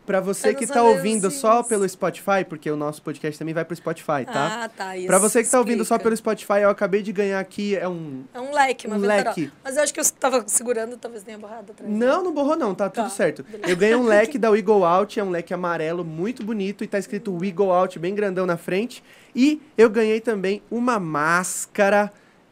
Pra 0.04 0.20
você 0.20 0.54
que 0.54 0.66
tá 0.68 0.82
ouvindo 0.82 1.30
só 1.30 1.62
pelo 1.64 1.88
Spotify, 1.88 2.44
porque 2.50 2.70
o 2.70 2.76
nosso 2.76 3.02
podcast 3.04 3.38
também 3.38 3.54
vai 3.54 3.64
pro 3.64 3.76
Spotify, 3.76 4.26
tá? 4.26 4.64
Ah, 4.64 4.70
tá. 4.70 4.98
Isso 4.98 5.06
pra 5.08 5.20
você 5.20 5.44
que 5.44 5.50
tá 5.50 5.60
ouvindo 5.60 5.86
só 5.86 5.94
explica. 5.96 6.04
pelo 6.04 6.18
Spotify, 6.18 6.62
eu 6.64 6.70
acabei 6.70 7.02
de 7.04 7.14
ganhar 7.14 7.40
aqui, 7.40 7.78
é 7.78 7.88
um... 7.88 8.24
É 8.34 8.40
um 8.42 8.52
leque, 8.52 8.88
uma 8.88 8.98
um 8.98 9.00
leque. 9.00 9.52
Mas 9.64 9.78
eu 9.78 9.84
acho 9.84 9.94
que 9.94 10.00
eu 10.00 10.12
tava 10.20 10.44
segurando, 10.48 10.98
talvez 10.98 11.24
tenha 11.24 11.38
borrado 11.38 11.72
atrás. 11.72 11.90
Não, 11.90 12.24
não 12.24 12.34
borrou 12.34 12.58
não, 12.58 12.74
tá 12.76 12.90
tudo 12.90 13.04
Tá, 13.06 13.10
certo. 13.10 13.44
beleza. 13.44 13.72
Eu 13.72 13.78
ganhei 13.78 13.96
um 13.96 14.04
leque 14.06 14.38
da 14.40 14.50
Wiggle 14.50 14.84
Out, 14.84 15.18
é 15.20 15.24
um 15.24 15.30
leque 15.30 15.54
amarelo 15.54 16.04
muito 16.04 16.44
bonito 16.44 16.84
e 16.84 16.88
tá 16.88 16.98
escrito 16.98 17.32
Wiggle 17.38 17.72
Out 17.72 17.98
bem 18.00 18.14
grandão 18.16 18.46
na 18.48 18.58
frente. 18.58 19.02
E 19.36 19.62
eu 19.78 19.90
ganhei 19.90 20.20
também 20.20 20.62
uma 20.70 21.00
máscara. 21.00 22.12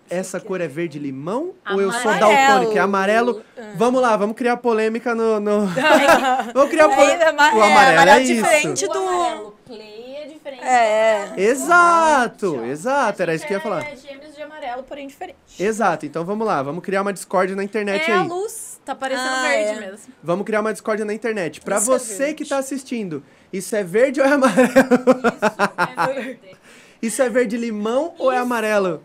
Essa 0.10 0.40
cor 0.40 0.60
é 0.62 0.68
verde 0.68 0.98
limão 1.00 1.54
ou 1.72 1.82
eu 1.82 1.92
sou 1.92 2.02
Amarelo. 2.12 2.32
daltônico? 2.34 2.78
É 2.78 2.80
amarelo. 2.82 3.44
É. 3.56 3.74
Vamos 3.76 4.02
lá, 4.02 4.18
vamos 4.18 4.36
criar 4.36 4.58
polêmica 4.58 5.14
no. 5.14 5.40
no... 5.40 5.68
vamos 6.54 6.70
criar 6.70 6.90
É, 6.92 6.96
polêmica. 6.96 7.24
é 7.26 7.32
O 7.32 7.34
é, 7.34 7.36
amarelo 7.36 7.60
é, 7.70 7.94
amarelo 7.94 8.22
isso. 8.22 8.34
diferente. 8.36 8.86
o 8.86 8.90
do- 8.90 8.98
amarelo 8.98 9.56
play 9.66 10.16
é 10.24 10.26
diferente. 10.28 10.64
É, 10.64 11.34
é. 11.38 11.42
Exato, 11.42 12.64
exato, 12.66 13.22
era 13.22 13.36
isso 13.36 13.46
que 13.46 13.54
eu 13.54 13.58
ia 13.58 13.62
falar. 13.64 13.84
É 13.84 13.96
gêmeos 13.96 14.36
de 14.36 14.42
amarelo, 14.42 14.84
porém 14.84 15.08
diferente. 15.08 15.38
Exato, 15.60 16.06
então 16.06 16.26
vamos 16.26 16.46
lá, 16.48 16.62
vamos 16.64 16.84
criar 16.84 17.02
uma 17.02 17.14
discórdia 17.14 17.56
na 17.56 17.64
internet 17.64 18.10
é 18.10 18.14
a 18.14 18.22
aí. 18.22 18.28
luz, 18.28 18.80
tá 18.84 18.96
parecendo 18.96 19.30
Ah, 19.30 19.42
verde 19.44 19.72
é. 19.72 19.80
mesmo. 19.92 20.14
Vamos 20.24 20.46
criar 20.46 20.62
uma 20.62 20.72
discórdia 20.74 21.06
na 21.06 21.14
internet. 21.14 21.62
Pra 21.62 21.78
Isso 21.78 21.94
é 21.94 22.00
você 22.00 22.34
que 22.34 22.46
tá 22.46 22.58
assistindo, 22.58 23.24
isso 23.54 23.76
é 23.76 23.84
verde 23.84 24.20
ou 24.22 24.26
é 24.28 24.32
amarelo? 24.34 24.70
Isso 24.70 26.10
é 26.10 26.14
verde. 26.14 26.40
Isso 27.02 27.22
é 27.22 27.30
verde 27.30 27.56
limão 27.56 28.14
ou 28.20 28.30
é 28.30 28.36
Isso 28.36 28.44
amarelo? 28.44 29.02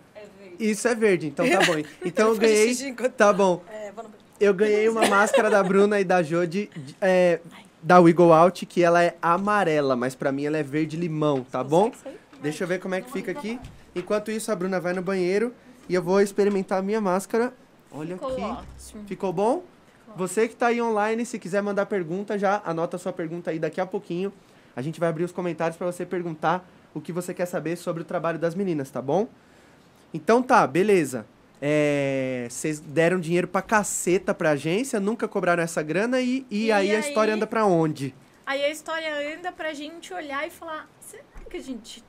Isso 0.70 0.88
é 0.88 0.94
verde, 0.94 1.26
então 1.28 1.48
tá 1.48 1.60
bom. 1.66 1.82
Então 2.04 2.28
eu 2.30 2.36
ganhei. 2.36 2.74
Tá 3.16 3.32
bom. 3.32 3.62
É. 3.70 3.92
Eu 4.40 4.52
ganhei 4.52 4.88
uma 4.88 5.06
máscara 5.06 5.48
da 5.48 5.62
Bruna 5.62 6.00
e 6.00 6.04
da 6.04 6.22
Jodi 6.22 6.68
é, 7.00 7.40
da 7.82 8.00
Wiggle 8.00 8.32
Out, 8.32 8.66
que 8.66 8.82
ela 8.82 9.02
é 9.02 9.16
amarela, 9.22 9.94
mas 9.94 10.14
pra 10.14 10.32
mim 10.32 10.44
ela 10.44 10.58
é 10.58 10.62
verde 10.62 10.96
limão, 10.96 11.44
tá 11.44 11.62
bom? 11.62 11.92
Deixa 12.42 12.64
eu 12.64 12.68
ver 12.68 12.80
como 12.80 12.94
é 12.94 13.00
que 13.00 13.10
fica 13.12 13.30
aqui. 13.30 13.60
Enquanto 13.94 14.30
isso, 14.30 14.50
a 14.50 14.56
Bruna 14.56 14.80
vai 14.80 14.92
no 14.92 15.02
banheiro 15.02 15.54
e 15.88 15.94
eu 15.94 16.02
vou 16.02 16.20
experimentar 16.20 16.80
a 16.80 16.82
minha 16.82 17.00
máscara. 17.00 17.54
Olha 17.92 18.16
Ficou 18.16 18.32
aqui. 18.32 18.40
ótimo. 18.42 19.04
Ficou 19.06 19.32
bom? 19.32 19.62
Você 20.16 20.48
que 20.48 20.56
tá 20.56 20.66
aí 20.68 20.82
online, 20.82 21.24
se 21.24 21.38
quiser 21.38 21.62
mandar 21.62 21.86
pergunta, 21.86 22.38
já 22.38 22.60
anota 22.64 22.96
a 22.96 22.98
sua 22.98 23.12
pergunta 23.12 23.50
aí 23.50 23.58
daqui 23.58 23.80
a 23.80 23.86
pouquinho. 23.86 24.32
A 24.74 24.82
gente 24.82 24.98
vai 24.98 25.08
abrir 25.08 25.24
os 25.24 25.32
comentários 25.32 25.76
pra 25.76 25.86
você 25.86 26.04
perguntar 26.04 26.68
o 26.92 27.00
que 27.00 27.12
você 27.12 27.32
quer 27.32 27.46
saber 27.46 27.76
sobre 27.76 28.02
o 28.02 28.04
trabalho 28.04 28.38
das 28.38 28.54
meninas, 28.54 28.90
tá 28.90 29.00
bom? 29.00 29.28
Então 30.14 30.42
tá, 30.42 30.66
beleza. 30.66 31.26
É, 31.60 32.46
Vocês 32.48 32.78
deram 32.80 33.18
dinheiro 33.20 33.48
pra 33.48 33.60
caceta 33.60 34.32
pra 34.32 34.50
agência, 34.50 35.00
nunca 35.00 35.26
cobraram 35.28 35.62
essa 35.62 35.82
grana 35.82 36.20
e, 36.20 36.46
e, 36.50 36.66
E 36.66 36.72
aí, 36.72 36.90
a 36.94 36.98
aí? 36.98 37.00
história 37.00 37.34
anda 37.34 37.46
pra 37.46 37.66
onde? 37.66 38.14
Aí 38.46 38.64
a 38.64 38.70
história 38.70 39.36
anda 39.36 39.50
pra 39.50 39.72
gente 39.74 40.12
olhar 40.14 40.46
e 40.46 40.50
falar, 40.50 40.88
será 41.00 41.22
que 41.50 41.56
a 41.56 41.60
gente 41.62 42.04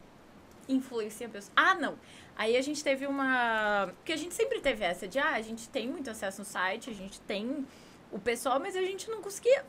influencia 0.69 1.27
a 1.27 1.29
pessoa? 1.29 1.51
Ah, 1.55 1.73
não. 1.75 1.95
Aí 2.37 2.57
a 2.57 2.61
gente 2.61 2.83
teve 2.83 3.07
uma... 3.07 3.89
Porque 3.97 4.11
a 4.11 4.17
gente 4.17 4.33
sempre 4.35 4.59
teve 4.59 4.83
essa 4.83 5.07
de, 5.07 5.17
ah, 5.17 5.31
a 5.35 5.41
gente 5.41 5.69
tem 5.69 5.87
muito 5.87 6.09
acesso 6.09 6.41
no 6.41 6.45
site, 6.45 6.89
a 6.89 6.93
gente 6.93 7.19
tem 7.21 7.65
o 8.11 8.19
pessoal, 8.19 8.59
mas 8.59 8.75
a 8.75 8.81
gente 8.81 9.09
não 9.09 9.21
conseguia 9.21 9.63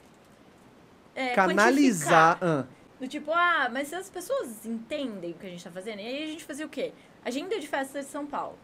é, 1.15 1.29
Canalizar. 1.35 2.39
ah, 2.43 2.65
Do 2.99 3.07
tipo, 3.07 3.31
ah, 3.33 3.71
mas 3.73 3.93
as 3.93 4.11
pessoas 4.11 4.67
entendem 4.67 5.31
o 5.31 5.35
que 5.35 5.47
a 5.47 5.51
gente 5.51 5.63
tá 5.63 5.71
fazendo. 5.71 6.01
E 6.01 6.07
aí 6.07 6.25
a 6.25 6.27
gente 6.27 6.43
fazia 6.45 6.67
o 6.67 6.69
quê? 6.69 6.93
Agenda 7.29 7.59
de 7.59 7.67
festa 7.67 8.01
de 8.01 8.07
São 8.07 8.25
Paulo. 8.27 8.57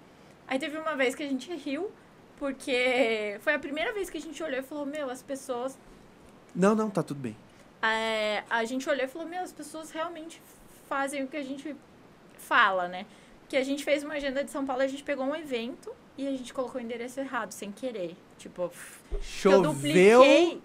Aí 0.46 0.58
teve 0.58 0.76
uma 0.78 0.94
vez 0.94 1.14
que 1.14 1.22
a 1.22 1.28
gente 1.28 1.52
riu, 1.54 1.90
porque 2.38 3.36
foi 3.40 3.54
a 3.54 3.58
primeira 3.58 3.92
vez 3.92 4.08
que 4.10 4.18
a 4.18 4.20
gente 4.20 4.42
olhou 4.42 4.58
e 4.60 4.62
falou, 4.62 4.86
meu, 4.86 5.10
as 5.10 5.22
pessoas 5.22 5.76
Não, 6.54 6.74
não, 6.74 6.88
tá 6.90 7.02
tudo 7.02 7.20
bem. 7.20 7.36
é, 7.82 8.42
a 8.48 8.64
gente 8.64 8.88
olhou 8.88 9.04
e 9.04 9.08
falou, 9.08 9.26
meu, 9.28 9.42
as 9.42 9.52
pessoas 9.52 9.90
realmente 9.90 10.40
fazem 10.88 11.22
o 11.24 11.28
que 11.28 11.36
a 11.36 11.42
gente 11.42 11.74
fala, 12.36 12.88
né? 12.88 13.06
Que 13.48 13.56
a 13.56 13.64
gente 13.64 13.84
fez 13.84 14.02
uma 14.04 14.14
agenda 14.14 14.42
de 14.44 14.50
São 14.50 14.64
Paulo, 14.64 14.82
a 14.82 14.86
gente 14.86 15.02
pegou 15.02 15.24
um 15.26 15.34
evento 15.36 15.92
e 16.16 16.26
a 16.26 16.30
gente 16.30 16.52
colocou 16.54 16.80
o 16.80 16.84
endereço 16.84 17.18
errado, 17.20 17.52
sem 17.52 17.70
querer. 17.72 18.16
Tipo, 18.38 18.68
que 19.08 19.14
eu 19.16 19.22
Choveu. 19.22 19.62
dupliquei. 19.62 20.62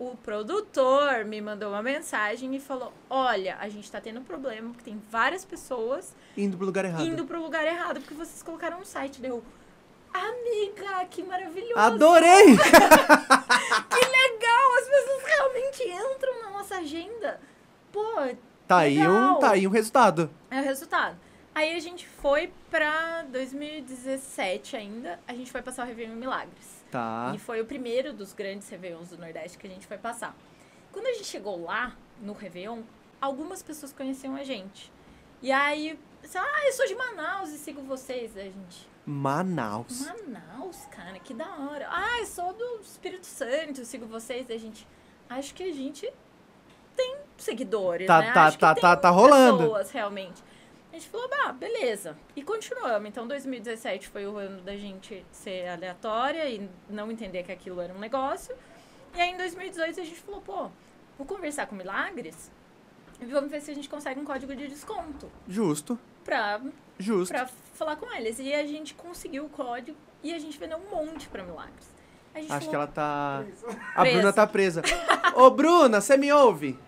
O 0.00 0.16
produtor 0.16 1.26
me 1.26 1.42
mandou 1.42 1.68
uma 1.68 1.82
mensagem 1.82 2.56
e 2.56 2.58
falou: 2.58 2.90
Olha, 3.10 3.58
a 3.60 3.68
gente 3.68 3.92
tá 3.92 4.00
tendo 4.00 4.20
um 4.20 4.24
problema, 4.24 4.70
porque 4.70 4.82
tem 4.90 5.00
várias 5.10 5.44
pessoas 5.44 6.16
Indo 6.34 6.56
pro 6.56 6.64
lugar 6.64 6.86
errado. 6.86 7.04
indo 7.04 7.26
pro 7.26 7.42
lugar 7.42 7.66
errado, 7.66 8.00
porque 8.00 8.14
vocês 8.14 8.42
colocaram 8.42 8.78
no 8.78 8.86
site. 8.86 9.20
Deu. 9.20 9.44
Amiga, 10.12 11.04
que 11.10 11.22
maravilhoso! 11.22 11.78
Adorei! 11.78 12.46
Que 13.90 14.06
legal! 14.06 14.74
As 14.78 14.88
pessoas 14.88 15.22
realmente 15.26 15.82
entram 15.84 16.42
na 16.44 16.50
nossa 16.50 16.76
agenda. 16.76 17.38
Pô, 17.92 18.02
Tá 18.66 18.78
aí, 18.78 18.98
um, 19.00 19.12
Legal. 19.12 19.38
tá 19.40 19.50
aí 19.50 19.66
um 19.66 19.70
resultado. 19.70 20.30
é 20.50 20.60
o 20.60 20.64
resultado. 20.64 21.16
Aí 21.54 21.76
a 21.76 21.80
gente 21.80 22.06
foi 22.06 22.50
pra 22.70 23.22
2017 23.30 24.76
ainda, 24.76 25.18
a 25.26 25.34
gente 25.34 25.50
foi 25.50 25.60
passar 25.60 25.82
o 25.84 25.86
Réveillon 25.88 26.12
em 26.12 26.16
Milagres. 26.16 26.69
Tá. 26.90 27.32
E 27.34 27.38
foi 27.38 27.60
o 27.60 27.64
primeiro 27.64 28.12
dos 28.12 28.32
grandes 28.32 28.68
Réveillons 28.68 29.10
do 29.10 29.18
Nordeste 29.18 29.56
que 29.58 29.66
a 29.66 29.70
gente 29.70 29.86
foi 29.86 29.96
passar. 29.98 30.34
Quando 30.92 31.06
a 31.06 31.12
gente 31.12 31.24
chegou 31.26 31.62
lá, 31.64 31.94
no 32.20 32.32
Réveillon, 32.32 32.82
algumas 33.20 33.62
pessoas 33.62 33.92
conheciam 33.92 34.34
a 34.34 34.42
gente. 34.42 34.90
E 35.40 35.52
aí, 35.52 35.98
ah, 36.34 36.66
eu 36.66 36.72
sou 36.72 36.86
de 36.86 36.94
Manaus 36.94 37.50
e 37.50 37.58
sigo 37.58 37.80
vocês. 37.82 38.36
A 38.36 38.42
gente, 38.42 38.88
Manaus. 39.06 40.00
Manaus, 40.06 40.86
cara, 40.90 41.18
que 41.18 41.32
da 41.32 41.46
hora. 41.58 41.86
Ah, 41.90 42.18
eu 42.18 42.26
sou 42.26 42.52
do 42.52 42.80
Espírito 42.82 43.24
Santo, 43.26 43.84
sigo 43.84 44.06
vocês. 44.06 44.50
A 44.50 44.56
gente, 44.58 44.86
acho 45.28 45.54
que 45.54 45.62
a 45.62 45.72
gente 45.72 46.12
tem 46.96 47.16
seguidores, 47.38 48.06
Tá- 48.06 48.20
né? 48.20 48.32
tá- 48.32 48.46
acho 48.46 48.58
tá- 48.58 48.74
tem 48.74 48.82
tá- 48.82 48.96
tá 48.96 49.10
rolando. 49.10 49.58
pessoas, 49.58 49.90
realmente. 49.92 50.42
A 50.90 50.94
gente 50.94 51.08
falou, 51.08 51.28
bah, 51.28 51.52
beleza. 51.52 52.16
E 52.34 52.42
continuamos. 52.42 53.08
Então, 53.08 53.26
2017 53.26 54.08
foi 54.08 54.26
o 54.26 54.36
ano 54.36 54.60
da 54.62 54.76
gente 54.76 55.24
ser 55.30 55.68
aleatória 55.68 56.48
e 56.48 56.68
não 56.88 57.10
entender 57.12 57.44
que 57.44 57.52
aquilo 57.52 57.80
era 57.80 57.94
um 57.94 57.98
negócio. 57.98 58.54
E 59.14 59.20
aí, 59.20 59.30
em 59.30 59.36
2018, 59.36 60.00
a 60.00 60.04
gente 60.04 60.20
falou, 60.20 60.40
pô, 60.40 60.68
vou 61.16 61.26
conversar 61.26 61.66
com 61.66 61.76
Milagres 61.76 62.50
e 63.20 63.24
vamos 63.26 63.50
ver 63.50 63.60
se 63.60 63.70
a 63.70 63.74
gente 63.74 63.88
consegue 63.88 64.18
um 64.18 64.24
código 64.24 64.54
de 64.56 64.66
desconto 64.66 65.30
Justo, 65.46 65.98
pra 66.24 66.60
justo. 66.98 67.32
pra 67.32 67.46
falar 67.74 67.96
com 67.96 68.10
eles. 68.14 68.38
E 68.38 68.52
a 68.52 68.66
gente 68.66 68.94
conseguiu 68.94 69.44
o 69.44 69.48
código 69.48 69.96
e 70.22 70.32
a 70.34 70.38
gente 70.38 70.58
vendeu 70.58 70.78
um 70.78 70.90
monte 70.90 71.28
pra 71.28 71.44
Milagres. 71.44 71.90
A 72.34 72.40
gente 72.40 72.52
Acho 72.52 72.66
que 72.68 72.72
falou, 72.72 72.82
ela 72.82 72.86
tá. 72.86 73.44
A 73.94 74.02
Presa. 74.02 74.16
Bruna 74.18 74.32
tá 74.32 74.46
presa. 74.46 74.82
Ô, 75.34 75.50
Bruna, 75.50 76.00
você 76.00 76.16
me 76.16 76.32
ouve? 76.32 76.78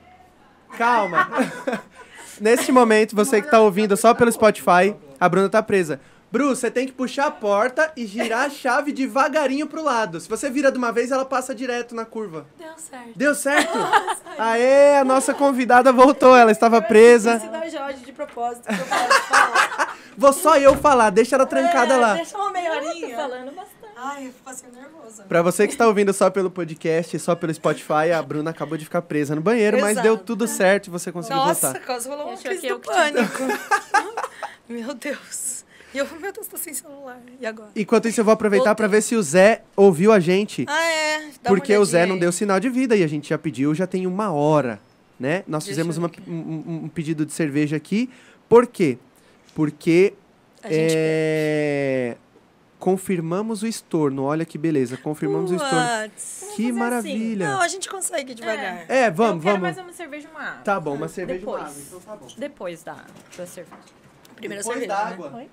Calma. 0.78 1.28
Neste 2.40 2.72
momento, 2.72 3.14
você 3.14 3.40
que 3.42 3.50
tá 3.50 3.60
ouvindo 3.60 3.96
só 3.96 4.14
pelo 4.14 4.30
Spotify, 4.32 4.94
a 5.20 5.28
Bruna 5.28 5.48
tá 5.48 5.62
presa. 5.62 6.00
Bru, 6.30 6.48
você 6.48 6.70
tem 6.70 6.86
que 6.86 6.92
puxar 6.94 7.26
a 7.26 7.30
porta 7.30 7.92
e 7.94 8.06
girar 8.06 8.46
a 8.46 8.50
chave 8.50 8.90
devagarinho 8.90 9.66
pro 9.66 9.82
lado. 9.84 10.18
Se 10.18 10.26
você 10.26 10.48
vira 10.48 10.72
de 10.72 10.78
uma 10.78 10.90
vez, 10.90 11.10
ela 11.10 11.26
passa 11.26 11.54
direto 11.54 11.94
na 11.94 12.06
curva. 12.06 12.46
Deu 12.58 12.68
certo. 12.78 13.10
Deu 13.14 13.34
certo? 13.34 13.78
Aê, 14.38 14.96
a 14.96 15.04
nossa 15.04 15.34
convidada 15.34 15.92
voltou. 15.92 16.34
Ela 16.34 16.50
estava 16.50 16.80
presa. 16.80 17.34
Esse 17.36 17.48
da 17.48 17.68
Jorge 17.68 17.98
de 18.02 18.12
propósito 18.12 18.62
que 18.66 18.72
eu 18.72 18.86
falar. 18.86 19.96
Vou 20.16 20.32
só 20.32 20.56
eu 20.56 20.74
falar, 20.76 21.10
deixa 21.10 21.36
ela 21.36 21.44
trancada 21.44 21.94
É, 21.94 21.96
lá. 21.98 22.14
Deixa 22.14 22.36
uma 22.38 22.50
meia 22.50 22.70
"Ah, 22.72 22.80
tô 22.80 22.88
horinha. 22.88 23.16
falando 23.16 23.46
bastante. 23.54 23.71
Ai, 24.04 24.26
eu 24.26 24.32
passei 24.44 24.68
nervosa. 24.70 25.22
Pra 25.24 25.42
você 25.42 25.66
que 25.66 25.72
está 25.74 25.86
ouvindo 25.86 26.12
só 26.12 26.28
pelo 26.28 26.50
podcast, 26.50 27.16
só 27.20 27.36
pelo 27.36 27.54
Spotify, 27.54 28.10
a 28.16 28.20
Bruna 28.20 28.50
acabou 28.50 28.76
de 28.76 28.84
ficar 28.84 29.00
presa 29.02 29.34
no 29.36 29.40
banheiro, 29.40 29.80
mas 29.80 29.92
Exato. 29.92 30.02
deu 30.08 30.18
tudo 30.18 30.48
certo 30.48 30.88
e 30.88 30.90
você 30.90 31.12
conseguiu 31.12 31.36
Nossa, 31.36 31.68
voltar. 31.70 31.86
quase 31.86 32.08
rolou 32.08 32.24
uma 32.26 32.32
Achou 32.32 32.44
crise 32.50 32.68
do 32.68 32.78
tinha- 32.80 32.94
pânico. 32.96 33.42
meu 34.68 34.92
Deus. 34.94 35.64
E 35.94 35.98
eu, 35.98 36.06
meu 36.20 36.32
Deus, 36.32 36.46
tô 36.48 36.56
sem 36.56 36.74
celular. 36.74 37.20
E 37.40 37.46
agora? 37.46 37.70
Enquanto 37.76 38.08
isso, 38.08 38.18
eu 38.20 38.24
vou 38.24 38.32
aproveitar 38.32 38.74
pra 38.74 38.88
ver 38.88 39.02
se 39.02 39.14
o 39.14 39.22
Zé 39.22 39.62
ouviu 39.76 40.10
a 40.10 40.18
gente. 40.18 40.64
Ah, 40.66 40.84
é. 40.84 41.20
Dá 41.42 41.50
porque 41.50 41.76
o 41.76 41.84
Zé 41.84 42.04
não 42.06 42.18
deu 42.18 42.32
sinal 42.32 42.58
de 42.58 42.68
vida 42.70 42.96
e 42.96 43.04
a 43.04 43.06
gente 43.06 43.28
já 43.28 43.38
pediu, 43.38 43.72
já 43.74 43.86
tem 43.86 44.06
uma 44.06 44.32
hora, 44.32 44.80
né? 45.20 45.44
Nós 45.46 45.62
Deixa 45.64 45.74
fizemos 45.76 45.98
uma- 45.98 46.10
um, 46.26 46.32
um- 46.32 46.80
um 46.84 46.88
pedido 46.88 47.24
de 47.26 47.32
cerveja 47.32 47.76
aqui. 47.76 48.10
Por 48.48 48.66
quê? 48.66 48.98
Porque 49.54 50.14
A 50.62 50.68
gente 50.72 50.94
é, 50.96 52.16
confirmamos 52.82 53.62
o 53.62 53.66
estorno. 53.68 54.24
Olha 54.24 54.44
que 54.44 54.58
beleza, 54.58 54.96
confirmamos 54.96 55.52
o 55.52 55.54
estorno. 55.54 56.10
Que 56.56 56.62
fazer 56.66 56.72
maravilha. 56.72 57.48
Não, 57.52 57.60
a 57.60 57.68
gente 57.68 57.88
consegue 57.88 58.34
devagar. 58.34 58.90
É, 58.90 59.06
eu 59.06 59.12
vamos, 59.12 59.44
quero 59.44 59.56
vamos. 59.60 59.60
mais 59.60 59.78
uma 59.78 59.92
cerveja 59.92 60.26
e 60.26 60.30
uma 60.32 60.40
água. 60.42 60.62
Tá 60.64 60.80
bom, 60.80 60.94
uma 60.96 61.06
cerveja 61.06 61.40
e 61.40 61.44
uma 61.46 61.58
Depois. 61.58 61.70
água, 61.72 61.82
então 61.86 62.00
tá 62.00 62.16
bom. 62.16 62.26
Depois 62.36 62.82
da, 62.82 62.96
da 63.36 63.46
cerveja. 63.46 63.76
Primeira 64.34 64.62
Depois 64.64 64.80
cerveja, 64.80 65.00
da 65.00 65.04
né? 65.04 65.12
água. 65.12 65.32
Oi? 65.36 65.50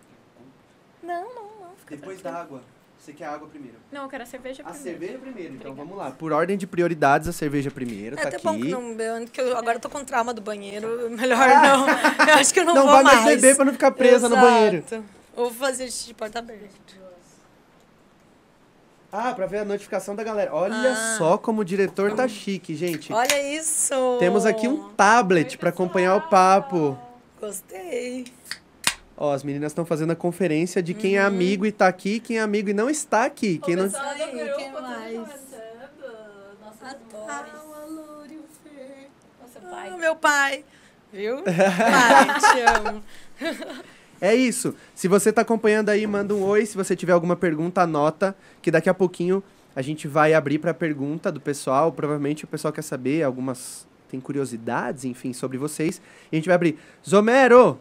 Não, 1.04 1.22
não, 1.36 1.44
não. 1.44 1.70
Depois 1.88 2.20
da 2.20 2.34
água. 2.34 2.62
Você 2.98 3.14
quer 3.14 3.26
a 3.26 3.34
água 3.34 3.48
primeiro? 3.48 3.78
Não, 3.92 4.04
eu 4.04 4.10
quero 4.10 4.24
a 4.24 4.26
cerveja 4.26 4.64
A 4.64 4.72
primeiro. 4.72 5.00
cerveja 5.00 5.20
primeiro, 5.20 5.54
então 5.54 5.72
Obrigada. 5.72 5.90
vamos 5.90 6.04
lá. 6.04 6.12
Por 6.12 6.32
ordem 6.34 6.58
de 6.58 6.66
prioridades, 6.66 7.28
a 7.28 7.32
cerveja 7.32 7.70
primeiro, 7.70 8.16
É 8.18 8.22
tá 8.24 8.28
até 8.30 8.38
aqui. 8.38 8.46
bom 8.46 8.60
que 8.60 8.68
não 8.70 8.96
porque 9.26 9.40
eu 9.40 9.56
agora 9.56 9.80
tô 9.80 9.88
com 9.88 10.04
trauma 10.04 10.34
do 10.34 10.42
banheiro. 10.42 11.08
Melhor 11.16 11.48
não. 11.48 11.88
Eu 12.28 12.34
acho 12.40 12.52
que 12.52 12.60
eu 12.60 12.66
não, 12.66 12.74
Não 12.74 12.82
vou 12.88 12.92
vai 12.92 13.04
mais 13.04 13.24
mais 13.24 13.36
beber 13.40 13.56
pra 13.56 13.66
não 13.66 13.72
ficar 13.74 13.92
presa 13.92 14.28
no 14.28 14.36
Exato. 14.36 14.48
banheiro. 14.52 14.84
Ou 15.36 15.46
vou 15.52 15.54
fazer 15.54 15.86
xixi 15.86 16.08
de 16.08 16.14
porta 16.16 16.40
aberta. 16.40 16.68
Ah, 19.12 19.34
pra 19.34 19.46
ver 19.48 19.60
a 19.60 19.66
notificação 19.66 20.16
da 20.16 20.24
galera. 20.24 20.54
Olha 20.54 20.92
Ah. 20.92 21.16
só 21.18 21.38
como 21.38 21.62
o 21.62 21.66
diretor 21.66 22.14
tá 22.14 22.28
chique, 22.28 22.76
gente. 22.76 23.12
Olha 23.12 23.56
isso! 23.56 24.18
Temos 24.20 24.46
aqui 24.46 24.68
um 24.68 24.90
tablet 24.90 25.58
pra 25.58 25.70
acompanhar 25.70 26.16
o 26.16 26.22
papo. 26.30 26.98
Gostei. 27.42 28.26
Ó, 29.18 29.34
as 29.34 29.44
meninas 29.44 29.72
estão 29.72 29.86
fazendo 29.86 30.12
a 30.12 30.16
conferência 30.16 30.82
de 30.82 30.94
quem 30.94 31.18
é 31.18 31.22
Uhum. 31.22 31.28
amigo 31.28 31.66
e 31.66 31.72
tá 31.72 31.88
aqui, 31.88 32.20
quem 32.20 32.38
é 32.38 32.42
amigo 32.42 32.70
e 32.70 32.74
não 32.74 32.90
está 32.90 33.26
aqui. 33.26 33.58
Quem 33.60 33.76
não... 33.76 33.86
Aí, 33.86 33.92
grupo, 34.32 34.56
quem 34.58 34.72
mais? 34.72 35.14
comentando. 35.14 35.40
Nossos 36.64 36.82
Ah, 36.84 36.96
amores. 37.12 37.54
o 37.66 37.74
Alúrio 37.74 38.44
Fê. 38.64 39.08
Nossa, 39.42 39.60
Ah, 39.66 39.70
pai. 39.90 39.98
meu 39.98 40.16
pai. 40.16 40.64
Viu? 41.12 41.42
pai, 41.44 42.40
te 42.40 42.62
amo. 42.62 43.04
É 44.22 44.36
isso. 44.36 44.76
Se 44.94 45.08
você 45.08 45.32
tá 45.32 45.42
acompanhando 45.42 45.90
aí, 45.90 46.06
manda 46.06 46.34
um 46.34 46.44
oi. 46.44 46.66
Se 46.66 46.76
você 46.76 46.96
tiver 46.96 47.14
alguma 47.14 47.36
pergunta, 47.36 47.82
anota, 47.82 48.36
que 48.62 48.70
daqui 48.70 48.90
a 48.90 48.94
pouquinho 48.94 49.42
a 49.76 49.82
gente 49.82 50.08
vai 50.08 50.34
abrir 50.34 50.60
pra 50.60 50.74
pergunta 50.74 51.32
do 51.32 51.40
pessoal. 51.40 51.92
Provavelmente 51.92 52.44
o 52.44 52.48
pessoal 52.48 52.74
quer 52.74 52.82
saber 52.82 53.24
algumas 53.24 53.88
tem 54.10 54.20
curiosidades, 54.20 55.06
enfim, 55.06 55.32
sobre 55.34 55.58
vocês. 55.58 56.02
E 56.32 56.36
a 56.36 56.38
gente 56.38 56.48
vai 56.48 56.56
abrir. 56.56 56.80
Zomero! 57.08 57.80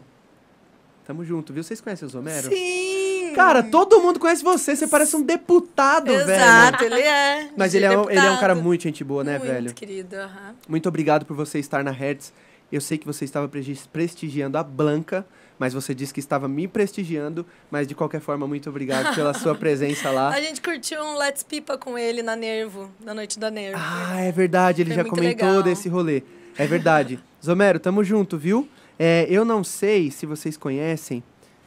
Tamo 1.05 1.25
junto, 1.25 1.51
viu? 1.51 1.63
Vocês 1.63 1.81
conhecem 1.81 2.07
o 2.07 2.09
Zomero? 2.09 2.49
Sim! 2.49 3.33
Cara, 3.35 3.63
todo 3.63 3.99
mundo 3.99 4.19
conhece 4.19 4.43
você. 4.43 4.75
Você 4.75 4.87
parece 4.87 5.15
um 5.15 5.23
deputado, 5.23 6.05
velho. 6.05 6.31
Exato, 6.31 6.83
ele 6.83 7.01
é. 7.01 7.49
Mas 7.57 7.73
ele 7.73 7.85
é, 7.85 7.97
um, 7.97 8.09
ele 8.09 8.19
é 8.19 8.31
um 8.31 8.39
cara 8.39 8.53
muito 8.53 8.83
gente 8.83 9.03
boa, 9.03 9.23
né, 9.23 9.39
Muito 9.39 9.51
velho? 9.51 9.73
querido, 9.73 10.15
aham. 10.15 10.55
Muito 10.67 10.87
obrigado 10.87 11.25
por 11.25 11.35
você 11.35 11.57
estar 11.57 11.83
na 11.83 11.91
Hertz. 11.91 12.31
Eu 12.71 12.79
sei 12.79 12.97
que 12.97 13.07
você 13.07 13.25
estava 13.25 13.49
prestigiando 13.91 14.57
a 14.57 14.63
Blanca, 14.63 15.25
mas 15.59 15.73
você 15.73 15.93
disse 15.93 16.13
que 16.13 16.21
estava 16.21 16.47
me 16.47 16.67
prestigiando. 16.67 17.45
Mas 17.69 17.85
de 17.85 17.93
qualquer 17.93 18.21
forma, 18.21 18.47
muito 18.47 18.69
obrigado 18.69 19.13
pela 19.13 19.33
sua 19.33 19.53
presença 19.53 20.09
lá. 20.09 20.29
A 20.29 20.41
gente 20.41 20.61
curtiu 20.61 21.01
um 21.03 21.17
Let's 21.17 21.43
Pipa 21.43 21.77
com 21.77 21.97
ele 21.97 22.23
na 22.23 22.35
Nervo, 22.35 22.89
na 23.03 23.13
noite 23.13 23.37
da 23.37 23.51
Nervo. 23.51 23.77
Ah, 23.79 24.21
é 24.21 24.31
verdade, 24.31 24.81
ele 24.81 24.93
Foi 24.93 25.03
já 25.03 25.09
comentou 25.09 25.47
legal. 25.47 25.61
desse 25.63 25.89
rolê. 25.89 26.23
É 26.57 26.65
verdade. 26.65 27.19
Zomero, 27.45 27.79
tamo 27.79 28.03
junto, 28.03 28.37
viu? 28.37 28.67
É, 28.97 29.27
eu 29.29 29.43
não 29.43 29.63
sei 29.63 30.09
se 30.09 30.25
vocês 30.25 30.57
conhecem. 30.57 31.21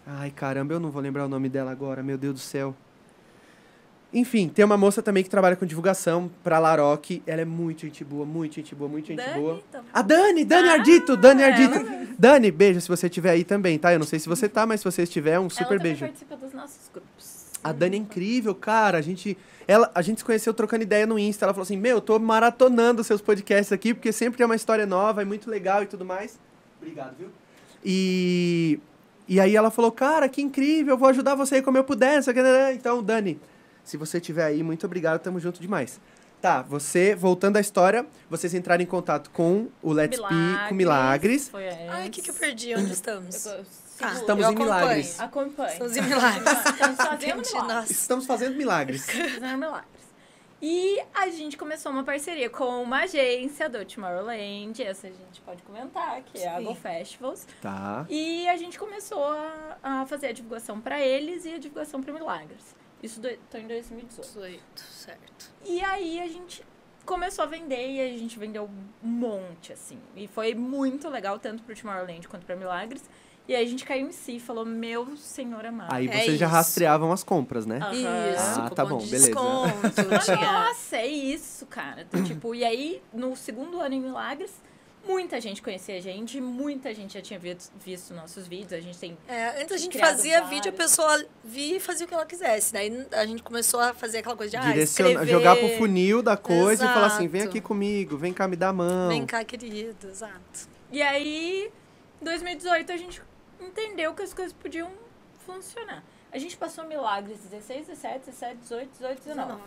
Ai, 0.06 0.30
caramba, 0.30 0.74
eu 0.74 0.80
não 0.80 0.90
vou 0.90 1.00
lembrar 1.00 1.26
o 1.26 1.28
nome 1.28 1.48
dela 1.48 1.70
agora, 1.70 2.02
meu 2.02 2.18
Deus 2.18 2.34
do 2.34 2.40
céu. 2.40 2.74
Enfim, 4.14 4.46
tem 4.48 4.62
uma 4.62 4.76
moça 4.76 5.00
também 5.02 5.24
que 5.24 5.30
trabalha 5.30 5.56
com 5.56 5.64
divulgação 5.64 6.30
pra 6.44 6.58
Laroque. 6.58 7.22
Ela 7.26 7.40
é 7.40 7.44
muito 7.46 7.82
gente 7.86 8.04
boa, 8.04 8.26
muito 8.26 8.56
gente 8.56 8.74
boa, 8.74 8.90
muito 8.90 9.06
gente 9.08 9.16
Dani, 9.16 9.40
boa. 9.40 9.62
então. 9.68 9.82
A 9.92 10.02
Dani, 10.02 10.44
Dani 10.44 10.68
Ah, 10.68 10.72
Ardito, 10.74 11.16
Dani 11.16 11.42
ela 11.42 11.54
Ardito. 11.54 12.14
Dani, 12.18 12.50
beijo 12.50 12.78
se 12.80 12.88
você 12.88 13.06
estiver 13.06 13.30
aí 13.30 13.42
também, 13.42 13.78
tá? 13.78 13.90
Eu 13.92 13.98
não 13.98 14.06
sei 14.06 14.18
se 14.18 14.28
você 14.28 14.48
tá, 14.50 14.66
mas 14.66 14.80
se 14.80 14.84
você 14.84 15.04
estiver, 15.04 15.38
um 15.38 15.44
Ela 15.44 15.50
super 15.50 15.64
também 15.78 15.78
beijo. 15.94 16.00
participa 16.04 16.36
dos 16.36 16.52
nossos 16.52 16.90
grupos. 16.92 17.42
A 17.64 17.72
Dani 17.72 17.96
é 17.96 18.00
incrível, 18.00 18.54
cara. 18.54 18.98
A 18.98 19.00
gente, 19.00 19.38
ela, 19.66 19.90
a 19.94 20.02
gente 20.02 20.18
se 20.18 20.24
conheceu 20.24 20.52
trocando 20.52 20.82
ideia 20.82 21.06
no 21.06 21.18
Insta. 21.18 21.46
Ela 21.46 21.54
falou 21.54 21.62
assim: 21.62 21.78
Meu, 21.78 21.96
eu 21.96 22.00
tô 22.02 22.18
maratonando 22.18 23.02
seus 23.02 23.22
podcasts 23.22 23.72
aqui, 23.72 23.94
porque 23.94 24.12
sempre 24.12 24.42
é 24.42 24.46
uma 24.46 24.56
história 24.56 24.84
nova, 24.84 25.22
é 25.22 25.24
muito 25.24 25.48
legal 25.48 25.82
e 25.82 25.86
tudo 25.86 26.04
mais. 26.04 26.38
Obrigado, 26.80 27.14
viu? 27.18 27.28
E, 27.84 28.78
e 29.28 29.40
aí 29.40 29.56
ela 29.56 29.70
falou: 29.70 29.90
Cara, 29.90 30.28
que 30.28 30.42
incrível, 30.42 30.94
eu 30.94 30.98
vou 30.98 31.08
ajudar 31.08 31.34
você 31.34 31.56
aí 31.56 31.62
como 31.62 31.78
eu 31.78 31.84
puder. 31.84 32.20
o 32.20 32.24
que, 32.24 32.42
né? 32.42 32.74
Então, 32.74 33.02
Dani, 33.02 33.40
se 33.84 33.96
você 33.96 34.18
estiver 34.18 34.44
aí, 34.44 34.62
muito 34.62 34.86
obrigado, 34.86 35.20
tamo 35.20 35.38
junto 35.40 35.60
demais. 35.60 36.00
Tá, 36.40 36.60
você, 36.60 37.14
voltando 37.14 37.56
à 37.56 37.60
história, 37.60 38.04
vocês 38.28 38.52
entraram 38.52 38.82
em 38.82 38.86
contato 38.86 39.30
com 39.30 39.68
o 39.80 39.92
Let's 39.92 40.18
Be 40.20 40.68
com 40.68 40.74
Milagres. 40.74 41.48
Foi. 41.48 41.68
Ai, 41.68 42.08
o 42.08 42.10
que, 42.10 42.20
que 42.20 42.30
eu 42.30 42.34
perdi? 42.34 42.74
Onde 42.74 42.92
estamos? 42.92 43.46
Eu- 43.46 43.52
eu 43.58 43.64
Ah. 44.00 44.12
Estamos 44.14 44.46
em 44.48 44.54
Milagres. 44.56 45.20
acompanho. 45.20 45.46
Acompanhe. 45.46 45.72
Estamos 45.72 45.96
em 45.96 46.02
Milagres. 46.02 46.52
Estamos 46.66 46.96
fazendo 46.96 47.12
Entendi, 47.14 47.26
milagres. 47.52 47.52
nossa. 47.76 47.92
Estamos 47.92 48.26
fazendo 48.26 48.56
milagres. 48.56 49.06
Fazendo 49.06 49.58
milagres. 49.58 49.92
E 50.60 51.00
a 51.14 51.28
gente 51.28 51.56
começou 51.56 51.90
uma 51.92 52.02
parceria 52.04 52.48
com 52.50 52.82
uma 52.82 53.02
agência 53.02 53.68
do 53.68 53.84
Tomorrowland, 53.84 54.80
essa 54.82 55.06
a 55.08 55.10
gente 55.10 55.40
pode 55.44 55.62
comentar, 55.62 56.22
que 56.22 56.38
é 56.40 56.48
a 56.48 56.58
Sim. 56.58 56.64
Go 56.64 56.74
Festivals. 56.74 57.46
Tá. 57.60 58.06
E 58.08 58.48
a 58.48 58.56
gente 58.56 58.78
começou 58.78 59.24
a, 59.24 59.76
a 59.82 60.06
fazer 60.06 60.28
a 60.28 60.32
divulgação 60.32 60.80
para 60.80 61.00
eles 61.00 61.44
e 61.44 61.54
a 61.54 61.58
divulgação 61.58 62.00
para 62.02 62.12
Milagres. 62.12 62.74
Isso 63.02 63.20
do, 63.20 63.28
tô 63.50 63.58
em 63.58 63.66
2018. 63.66 64.20
18, 64.20 64.60
certo. 64.80 65.50
E 65.64 65.82
aí 65.82 66.20
a 66.20 66.28
gente 66.28 66.64
começou 67.04 67.42
a 67.44 67.46
vender 67.46 67.90
e 67.90 68.00
a 68.00 68.16
gente 68.18 68.38
vendeu 68.38 68.64
um 69.02 69.06
monte, 69.08 69.72
assim. 69.72 69.98
E 70.14 70.28
foi 70.28 70.54
muito 70.54 71.08
legal, 71.08 71.38
tanto 71.38 71.62
pro 71.64 71.74
Tomorrowland 71.74 72.28
quanto 72.28 72.46
pra 72.46 72.54
Milagres. 72.54 73.02
E 73.48 73.56
aí 73.56 73.64
a 73.64 73.68
gente 73.68 73.84
caiu 73.84 74.06
em 74.06 74.12
si 74.12 74.36
e 74.36 74.40
falou, 74.40 74.64
meu 74.64 75.16
senhor 75.16 75.66
amado. 75.66 75.92
Aí 75.92 76.06
É 76.06 76.12
vocês 76.12 76.38
já 76.38 76.46
isso. 76.46 76.54
rastreavam 76.54 77.10
as 77.10 77.24
compras, 77.24 77.66
né? 77.66 77.80
Aham. 77.82 77.92
Isso, 77.94 78.60
Ah, 78.60 78.70
tá 78.70 78.84
bom, 78.84 78.98
de 78.98 79.06
beleza. 79.06 79.26
desconto. 79.26 80.08
Nossa, 80.40 80.96
é 80.96 81.08
isso, 81.08 81.66
cara. 81.66 82.02
Então, 82.02 82.22
tipo, 82.22 82.54
e 82.54 82.64
aí, 82.64 83.02
no 83.12 83.34
segundo 83.34 83.80
ano 83.80 83.94
em 83.96 84.00
Milagres, 84.00 84.52
muita 85.06 85.40
gente 85.40 85.60
conhecia 85.62 85.96
a 85.96 86.00
gente, 86.00 86.40
muita 86.40 86.94
gente 86.94 87.14
já 87.14 87.20
tinha 87.22 87.38
visto, 87.38 87.72
visto 87.78 88.14
nossos 88.14 88.46
vídeos. 88.46 88.72
A 88.72 88.80
gente 88.80 88.98
tem. 88.98 89.16
É, 89.28 89.60
antes 89.62 89.72
a 89.72 89.76
gente 89.78 89.98
fazia 89.98 90.40
vários. 90.40 90.50
vídeo, 90.50 90.70
a 90.70 90.74
pessoa 90.76 91.24
via 91.44 91.76
e 91.76 91.80
fazia 91.80 92.06
o 92.06 92.08
que 92.08 92.14
ela 92.14 92.26
quisesse. 92.26 92.72
Daí 92.72 93.06
a 93.12 93.26
gente 93.26 93.42
começou 93.42 93.80
a 93.80 93.92
fazer 93.94 94.18
aquela 94.18 94.36
coisa 94.36 94.50
de 94.50 94.56
ah, 94.56 94.60
Direciona- 94.72 95.26
jogar 95.26 95.56
pro 95.56 95.68
funil 95.76 96.22
da 96.22 96.36
coisa 96.36 96.84
e 96.84 96.88
falar 96.88 97.06
assim, 97.06 97.28
vem 97.28 97.42
Exato. 97.42 97.56
aqui 97.56 97.60
comigo, 97.66 98.16
vem 98.16 98.32
cá 98.32 98.46
me 98.48 98.56
dar 98.56 98.68
a 98.68 98.72
mão. 98.72 99.08
Vem 99.08 99.26
cá, 99.26 99.44
querido, 99.44 100.08
exato. 100.08 100.68
E 100.90 101.00
aí, 101.02 101.70
em 102.20 102.24
2018, 102.24 102.92
a 102.92 102.96
gente 102.96 103.22
entendeu 103.60 104.14
que 104.14 104.22
as 104.22 104.32
coisas 104.34 104.52
podiam 104.52 104.90
funcionar. 105.46 106.02
A 106.30 106.38
gente 106.38 106.56
passou 106.56 106.84
milagres 106.86 107.38
16, 107.50 107.86
17, 107.88 108.26
17, 108.26 108.56
18, 108.56 108.90
18, 108.92 109.22
19. 109.22 109.60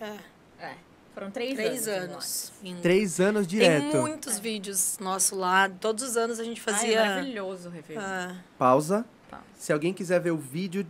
É, 0.00 0.16
É. 0.60 0.74
Foram 1.16 1.30
três, 1.30 1.54
três 1.54 1.88
anos. 1.88 2.52
anos. 2.62 2.82
Três 2.82 3.20
anos 3.20 3.46
Tem 3.46 3.58
direto. 3.58 3.96
muitos 3.96 4.38
vídeos 4.38 4.98
nosso 5.00 5.34
lá. 5.34 5.66
Todos 5.80 6.04
os 6.04 6.14
anos 6.14 6.38
a 6.38 6.44
gente 6.44 6.62
Ai, 6.66 6.74
fazia. 6.74 6.98
é 7.00 7.08
maravilhoso 7.08 7.70
rever. 7.70 7.98
Ah, 7.98 8.36
Pausa. 8.58 9.02
Pausa. 9.30 9.44
Se 9.56 9.72
alguém 9.72 9.94
quiser 9.94 10.20
ver 10.20 10.32
o 10.32 10.36
vídeo 10.36 10.86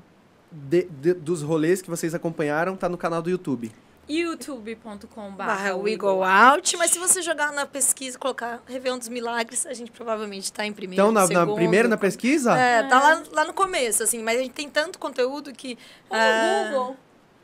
de- 0.51 0.83
de- 0.91 1.15
dos 1.15 1.43
rolês 1.43 1.81
que 1.81 1.89
vocês 1.89 2.13
acompanharam, 2.13 2.77
tá 2.77 2.89
no 2.89 2.99
canal 2.99 3.23
do 3.23 3.31
YouTube. 3.31 3.71
youtube.com 4.09 5.31
barra 5.33 5.77
We 5.77 5.97
Go 5.97 6.23
Out. 6.25 6.77
Mas 6.77 6.91
se 6.91 6.99
você 6.99 7.23
jogar 7.23 7.53
na 7.53 7.65
pesquisa 7.67 8.17
e 8.17 8.19
colocar 8.21 8.61
Réveillon 8.67 8.99
dos 8.99 9.09
Milagres, 9.09 9.65
a 9.67 9.73
gente 9.75 9.91
provavelmente 9.91 10.53
tá 10.53 10.67
em 10.67 10.73
primeiro. 10.73 11.01
Então, 11.03 11.13
na, 11.13 11.21
na 11.23 11.27
segundo. 11.27 11.55
primeira 11.55 11.89
na 11.89 11.97
pesquisa, 11.97 12.57
É, 12.57 12.83
tá 12.85 13.01
lá, 13.01 13.23
lá 13.33 13.45
no 13.45 13.53
começo, 13.53 14.03
assim. 14.03 14.23
Mas 14.23 14.39
a 14.39 14.43
gente 14.43 14.53
tem 14.55 14.69
tanto 14.69 14.99
conteúdo 14.99 15.53
que. 15.53 15.79
Ou 16.11 16.17
ah, 16.17 16.65
no 16.65 16.71
Google. 16.71 16.97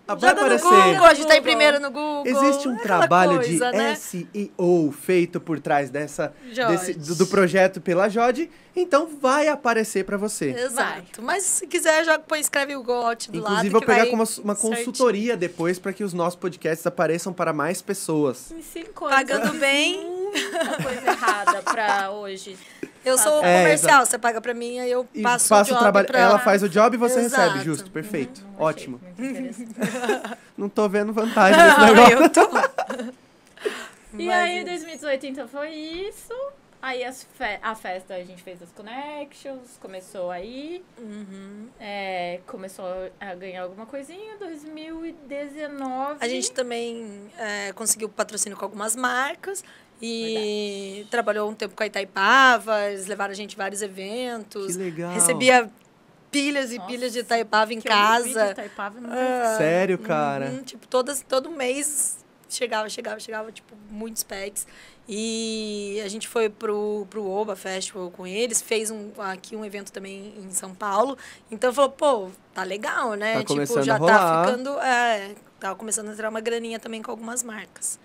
Ah, 0.09 0.15
vai 0.15 0.31
aparecer. 0.31 0.65
Google, 0.69 1.05
a 1.07 1.15
gente 1.15 1.27
tá 1.29 1.37
em 1.37 1.43
primeiro 1.43 1.79
no 1.81 1.91
Google. 1.91 2.25
Existe 2.27 2.69
um 2.69 2.77
trabalho 2.77 3.37
coisa, 3.37 3.71
de 3.71 3.77
né? 3.77 3.95
SEO 3.95 4.93
feito 4.93 5.41
por 5.41 5.61
trás 5.61 5.91
dessa, 5.91 6.35
desse- 6.69 6.95
do, 6.95 7.15
do 7.15 7.27
projeto 7.27 7.81
pela 7.81 8.09
Jode, 8.09 8.51
então 8.75 9.09
vai 9.21 9.49
aparecer 9.49 10.05
pra 10.05 10.17
você. 10.17 10.51
Exato. 10.51 11.23
Mas 11.23 11.43
se 11.45 11.67
quiser, 11.67 12.05
já 12.05 12.19
põe, 12.19 12.41
escreve 12.41 12.75
o 12.77 12.83
GOT 12.83 13.31
do 13.31 13.39
lado. 13.41 13.51
Inclusive, 13.53 13.71
vou 13.71 13.81
que 13.81 13.87
pegar 13.87 13.99
vai 14.03 14.11
como 14.11 14.23
uma 14.23 14.27
certinho. 14.27 14.57
consultoria 14.57 15.37
depois 15.37 15.79
para 15.79 15.93
que 15.93 16.03
os 16.05 16.13
nossos 16.13 16.37
podcasts 16.39 16.87
apareçam 16.87 17.33
para 17.33 17.53
mais 17.53 17.81
pessoas. 17.83 18.51
Em 18.53 18.63
cinco 18.63 19.05
anos. 19.07 19.17
Pagando 19.17 19.53
bem. 19.59 20.05
Muita 20.33 20.83
coisa 20.83 21.07
errada 21.11 21.63
pra 21.63 22.11
hoje. 22.11 22.57
Eu 23.05 23.19
sou 23.19 23.45
É, 23.45 23.63
comercial, 23.63 24.07
você 24.07 24.17
paga 24.19 24.41
pra 24.41 24.55
mim, 24.55 24.79
aí 24.79 24.91
eu 24.91 25.07
E 25.15 25.23
passo 25.23 25.53
o 25.53 25.59
o 25.61 25.65
job 25.65 25.79
trabalho. 25.79 26.07
pra... 26.07 26.19
Ela 26.21 26.39
faz 26.39 26.63
o 26.63 26.69
job 26.69 26.95
e 26.95 26.99
você 26.99 27.21
Exato. 27.21 27.43
recebe, 27.51 27.65
justo, 27.65 27.91
perfeito. 27.91 28.41
Achei 28.41 28.55
Ótimo. 28.59 29.01
Não 30.57 30.69
tô 30.69 30.89
vendo 30.89 31.13
vantagem 31.13 31.61
nesse 31.63 31.81
negócio. 31.81 32.19
eu 32.23 32.31
tô... 32.31 33.13
E 34.15 34.27
Mas 34.27 34.35
aí, 34.37 34.59
é- 34.59 34.65
2018, 34.65 35.27
então, 35.27 35.49
foi 35.49 35.71
isso. 35.71 36.35
Aí 36.83 37.03
as 37.03 37.23
fe- 37.39 37.59
a 37.63 37.75
festa 37.75 38.13
a 38.15 38.23
gente 38.23 38.43
fez 38.43 38.61
as 38.61 38.71
connections, 38.73 39.79
começou 39.81 40.31
aí, 40.31 40.85
Uhum. 40.99 41.69
é, 41.81 42.41
começou 42.47 42.85
a 43.19 43.35
ganhar 43.35 43.63
alguma 43.63 43.87
coisinha. 43.87 44.37
2019. 44.39 46.17
A 46.21 46.29
gente 46.29 46.51
também 46.53 47.31
é, 47.39 47.73
conseguiu 47.73 48.09
patrocínio 48.09 48.59
com 48.59 48.65
algumas 48.67 48.95
marcas 48.97 49.65
e 50.03 51.07
trabalhou 51.11 51.49
um 51.49 51.55
tempo 51.55 51.77
com 51.77 51.83
a 51.85 51.87
Itaipava, 51.87 52.91
eles 52.91 53.07
levaram 53.07 53.31
a 53.31 53.37
gente 53.37 53.57
vários 53.57 53.83
eventos. 53.83 54.73
Que 54.77 54.83
legal. 54.83 55.13
Recebia 55.13 55.71
pilhas 56.29 56.73
e 56.73 56.77
Nossa, 56.79 56.89
pilhas 56.89 57.13
de 57.13 57.21
Itaipava 57.21 57.73
em 57.73 57.77
vi 57.77 57.83
de 57.83 57.89
casa. 57.89 58.51
Itaipava, 58.51 59.01
não 59.01 59.11
Ah, 59.13 59.55
Sério, 59.57 59.97
cara? 59.99 60.47
uhum, 60.47 60.63
tipo, 60.65 60.89
todas, 60.89 61.23
todo 61.23 61.49
mês 61.51 62.19
chegava, 62.49 62.89
chegava, 62.89 63.21
chegava, 63.21 63.53
tipo, 63.53 63.77
muitos 63.91 64.25
packs. 64.25 64.67
E 65.09 66.01
a 66.05 66.09
gente 66.09 66.27
foi 66.27 66.49
pro, 66.49 67.07
pro 67.09 67.29
Oba 67.29 67.55
Festival 67.55 68.11
com 68.11 68.27
eles, 68.27 68.61
fez 68.61 68.91
um, 68.91 69.11
aqui 69.19 69.55
um 69.55 69.65
evento 69.65 69.93
também 69.93 70.35
em 70.37 70.51
São 70.51 70.75
Paulo. 70.75 71.17
Então 71.51 71.73
falou, 71.73 71.91
pô, 71.91 72.31
tá 72.53 72.65
legal, 72.65 73.15
né? 73.15 73.35
Tá 73.35 73.45
tipo, 73.45 73.83
já 73.83 73.99
tá 73.99 74.45
ficando. 74.47 74.71
É, 74.81 75.35
tava 75.61 75.77
começando 75.77 76.09
a 76.09 76.13
entrar 76.13 76.29
uma 76.29 76.41
graninha 76.41 76.79
também 76.81 77.03
com 77.03 77.11
algumas 77.11 77.43
marcas. 77.43 78.01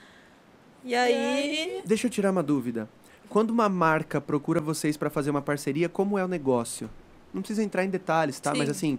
E 0.88 0.96
aí. 0.96 1.82
Deixa 1.86 2.08
eu 2.08 2.12
tirar 2.12 2.32
uma 2.32 2.42
dúvida. 2.42 2.88
Quando 3.30 3.50
uma 3.52 3.68
marca 3.68 4.22
procura 4.22 4.62
vocês 4.62 4.96
para 4.96 5.10
fazer 5.10 5.30
uma 5.30 5.42
parceria, 5.42 5.90
como 5.90 6.18
é 6.18 6.24
o 6.24 6.28
negócio? 6.28 6.90
Não 7.34 7.42
precisa 7.42 7.62
entrar 7.62 7.84
em 7.84 7.90
detalhes, 7.90 8.40
tá? 8.40 8.54
Sim. 8.54 8.58
Mas 8.60 8.70
assim, 8.70 8.98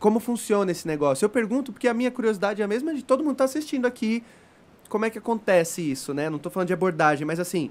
como 0.00 0.18
funciona 0.18 0.72
esse 0.72 0.86
negócio? 0.86 1.24
Eu 1.24 1.30
pergunto 1.30 1.72
porque 1.72 1.86
a 1.86 1.94
minha 1.94 2.10
curiosidade 2.10 2.60
é 2.60 2.64
a 2.64 2.68
mesma 2.68 2.92
de 2.92 3.04
todo 3.04 3.20
mundo 3.22 3.34
que 3.34 3.38
tá 3.38 3.44
assistindo 3.44 3.86
aqui. 3.86 4.24
Como 4.88 5.04
é 5.04 5.10
que 5.10 5.18
acontece 5.18 5.80
isso, 5.88 6.12
né? 6.12 6.28
Não 6.28 6.38
tô 6.40 6.50
falando 6.50 6.66
de 6.66 6.72
abordagem, 6.72 7.24
mas 7.24 7.38
assim, 7.38 7.70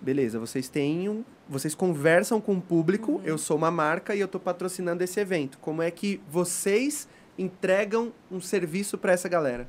beleza, 0.00 0.40
vocês 0.40 0.68
têm 0.68 1.08
um, 1.08 1.22
vocês 1.48 1.74
conversam 1.74 2.40
com 2.40 2.54
o 2.54 2.60
público, 2.60 3.12
Uhum. 3.12 3.20
eu 3.24 3.38
sou 3.38 3.56
uma 3.56 3.70
marca 3.70 4.14
e 4.14 4.20
eu 4.20 4.26
tô 4.26 4.40
patrocinando 4.40 5.04
esse 5.04 5.20
evento. 5.20 5.56
Como 5.58 5.82
é 5.82 5.90
que 5.90 6.20
vocês 6.28 7.06
entregam 7.38 8.12
um 8.30 8.40
serviço 8.40 8.98
para 8.98 9.12
essa 9.12 9.28
galera? 9.28 9.68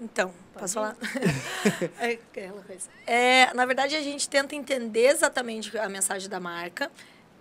Então, 0.00 0.28
Pode 0.52 0.60
posso 0.60 0.74
falar? 0.74 0.96
é 1.98 2.12
aquela 2.12 2.62
coisa. 2.62 2.88
É, 3.06 3.52
na 3.54 3.66
verdade, 3.66 3.96
a 3.96 4.02
gente 4.02 4.28
tenta 4.28 4.54
entender 4.54 5.06
exatamente 5.06 5.76
a 5.76 5.88
mensagem 5.88 6.28
da 6.28 6.38
marca 6.38 6.90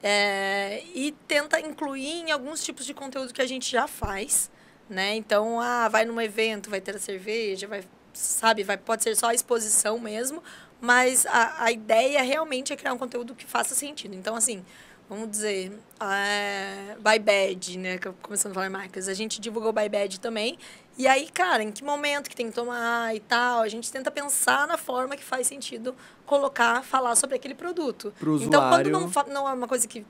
é, 0.01 0.83
e 0.93 1.11
tenta 1.27 1.59
incluir 1.59 2.21
em 2.21 2.31
alguns 2.31 2.63
tipos 2.63 2.85
de 2.85 2.93
conteúdo 2.93 3.33
que 3.33 3.41
a 3.41 3.47
gente 3.47 3.69
já 3.71 3.87
faz, 3.87 4.49
né? 4.89 5.15
Então, 5.15 5.59
ah, 5.59 5.87
vai 5.87 6.05
num 6.05 6.19
evento, 6.19 6.69
vai 6.69 6.81
ter 6.81 6.95
a 6.95 6.99
cerveja, 6.99 7.67
vai, 7.67 7.83
sabe, 8.13 8.63
vai, 8.63 8.77
pode 8.77 9.03
ser 9.03 9.15
só 9.15 9.27
a 9.27 9.33
exposição 9.33 9.99
mesmo, 9.99 10.43
mas 10.81 11.25
a, 11.25 11.63
a 11.63 11.71
ideia 11.71 12.21
realmente 12.23 12.73
é 12.73 12.75
criar 12.75 12.93
um 12.93 12.97
conteúdo 12.97 13.35
que 13.35 13.45
faça 13.45 13.75
sentido. 13.75 14.15
Então, 14.15 14.35
assim, 14.35 14.63
vamos 15.09 15.29
dizer, 15.29 15.71
é, 15.99 16.95
By 16.95 17.19
Bad, 17.19 17.77
né? 17.77 17.99
Começando 18.21 18.51
a 18.51 18.55
falar 18.55 18.69
marcas. 18.69 19.07
A 19.07 19.13
gente 19.13 19.39
divulgou 19.39 19.71
By 19.71 19.89
Bad 19.89 20.19
também. 20.19 20.57
E 20.97 21.07
aí, 21.07 21.29
cara, 21.29 21.61
em 21.61 21.71
que 21.71 21.83
momento 21.83 22.29
que 22.29 22.35
tem 22.35 22.47
que 22.47 22.55
tomar 22.55 23.15
e 23.15 23.19
tal, 23.19 23.61
a 23.61 23.67
gente 23.67 23.91
tenta 23.91 24.09
pensar 24.09 24.67
na 24.67 24.77
forma 24.77 25.15
que 25.15 25.23
faz 25.23 25.45
sentido 25.45 25.95
colocar, 26.25 26.83
falar 26.83 27.15
sobre 27.15 27.35
aquele 27.35 27.53
produto. 27.53 28.11
Pro 28.17 28.35
Então, 28.41 28.59
quando 28.69 28.87
usuário. 28.87 28.91
não, 29.27 29.33
não 29.33 29.49
é 29.49 29.53
uma 29.53 29.67
coisa 29.67 29.87
que 29.87 30.03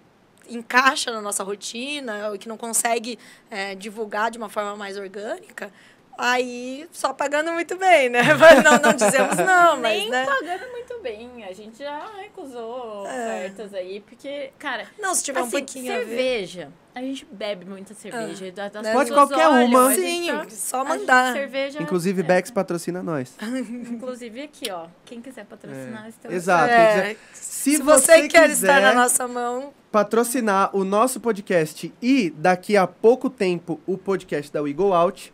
encaixa 0.50 1.12
na 1.12 1.22
nossa 1.22 1.44
rotina, 1.44 2.30
ou 2.30 2.38
que 2.38 2.48
não 2.48 2.56
consegue 2.58 3.20
é, 3.52 3.76
divulgar 3.76 4.32
de 4.32 4.38
uma 4.38 4.48
forma 4.48 4.78
mais 4.78 4.98
orgânica, 4.98 5.72
aí 6.18 6.88
só 6.92 7.14
pagando 7.14 7.52
muito 7.52 7.76
bem, 7.78 8.10
né? 8.10 8.22
Mas 8.40 8.64
não, 8.64 8.78
não 8.80 8.94
dizemos 8.94 9.38
não, 9.38 9.78
mas, 9.78 9.98
Nem 10.00 10.10
né? 10.10 10.26
pagando 10.26 10.72
muito 10.72 11.00
bem. 11.02 11.44
A 11.46 11.54
gente 11.54 11.78
já 11.80 12.06
recusou 12.20 13.06
É. 13.08 13.46
ofertas 13.48 13.74
aí, 13.74 14.00
porque, 14.02 14.52
cara, 14.60 14.86
Não, 15.00 15.14
se 15.16 15.24
tiver 15.24 15.42
um 15.42 15.44
assim, 15.44 15.58
pouquinho 15.58 15.94
a 15.94 15.98
ver. 16.00 16.06
cerveja. 16.06 16.70
A 16.96 17.02
gente 17.02 17.28
bebe 17.32 17.64
muita 17.64 17.94
cerveja. 17.94 18.52
das- 18.52 18.72
das 18.72 18.84
Né? 18.84 18.92
Pode 18.92 19.12
qualquer 19.12 19.48
olham, 19.48 19.66
uma. 19.66 19.90
a 19.92 19.94
Sim, 19.94 20.28
só 20.50 20.82
a 20.82 20.86
gente- 20.86 21.00
mandar. 21.00 21.34
cerveja, 21.34 21.82
Inclusive, 21.82 22.22
é. 22.22 22.24
Bex 22.24 22.50
patrocina 22.50 23.04
nós. 23.04 23.36
Inclusive 23.92 24.42
aqui, 24.42 24.72
ó. 24.72 24.88
Quem 25.06 25.22
quiser 25.22 25.46
patrocinar, 25.46 26.06
É. 26.06 26.10
estamos 26.10 26.36
Exato. 26.36 26.72
É, 26.74 27.16
Se, 27.34 27.76
se, 27.76 27.82
você, 27.84 28.28
quer 28.28 28.50
quiser 28.50 28.68
estar 28.68 28.82
na 28.82 28.94
nossa 28.96 29.28
mão, 29.28 29.72
patrocinar 29.92 30.76
o 30.76 30.84
nosso 30.84 31.20
podcast 31.20 31.94
e 32.02 32.32
daqui 32.32 32.76
a 32.76 32.88
pouco 32.88 33.30
tempo 33.30 33.80
o 33.86 33.96
podcast 33.98 34.52
da 34.52 34.62
We 34.64 34.74
Go 34.74 34.92
Out, 34.94 35.32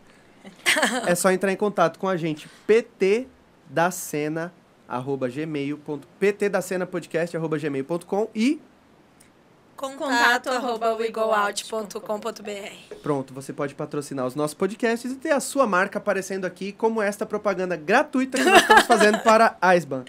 é 1.06 1.14
só 1.14 1.30
entrar 1.30 1.52
em 1.52 1.56
contato 1.56 1.98
com 1.98 2.08
a 2.08 2.16
gente. 2.16 2.48
pt 2.66 3.26
da 3.68 3.90
cena 3.90 4.52
arroba 4.88 5.28
gmail 5.28 5.78
ponto- 5.78 6.06
pt 6.20 6.48
da 6.48 6.60
cena 6.60 6.86
podcast 6.86 7.36
arroba 7.36 7.58
gmail.com 7.58 8.28
e 8.34 8.60
contato 9.76 10.50
arroba 10.50 10.94
wegout.com.br. 10.94 12.96
pronto, 13.02 13.34
você 13.34 13.52
pode 13.52 13.74
patrocinar 13.74 14.26
os 14.26 14.34
nossos 14.34 14.54
podcasts 14.54 15.10
e 15.10 15.16
ter 15.16 15.32
a 15.32 15.40
sua 15.40 15.66
marca 15.66 15.98
aparecendo 15.98 16.44
aqui 16.44 16.72
como 16.72 17.02
esta 17.02 17.26
propaganda 17.26 17.76
gratuita 17.76 18.38
que 18.38 18.44
nós 18.44 18.62
estamos 18.62 18.84
fazendo 18.84 19.18
para 19.20 19.56
a 19.60 19.68
Aisban, 19.70 20.04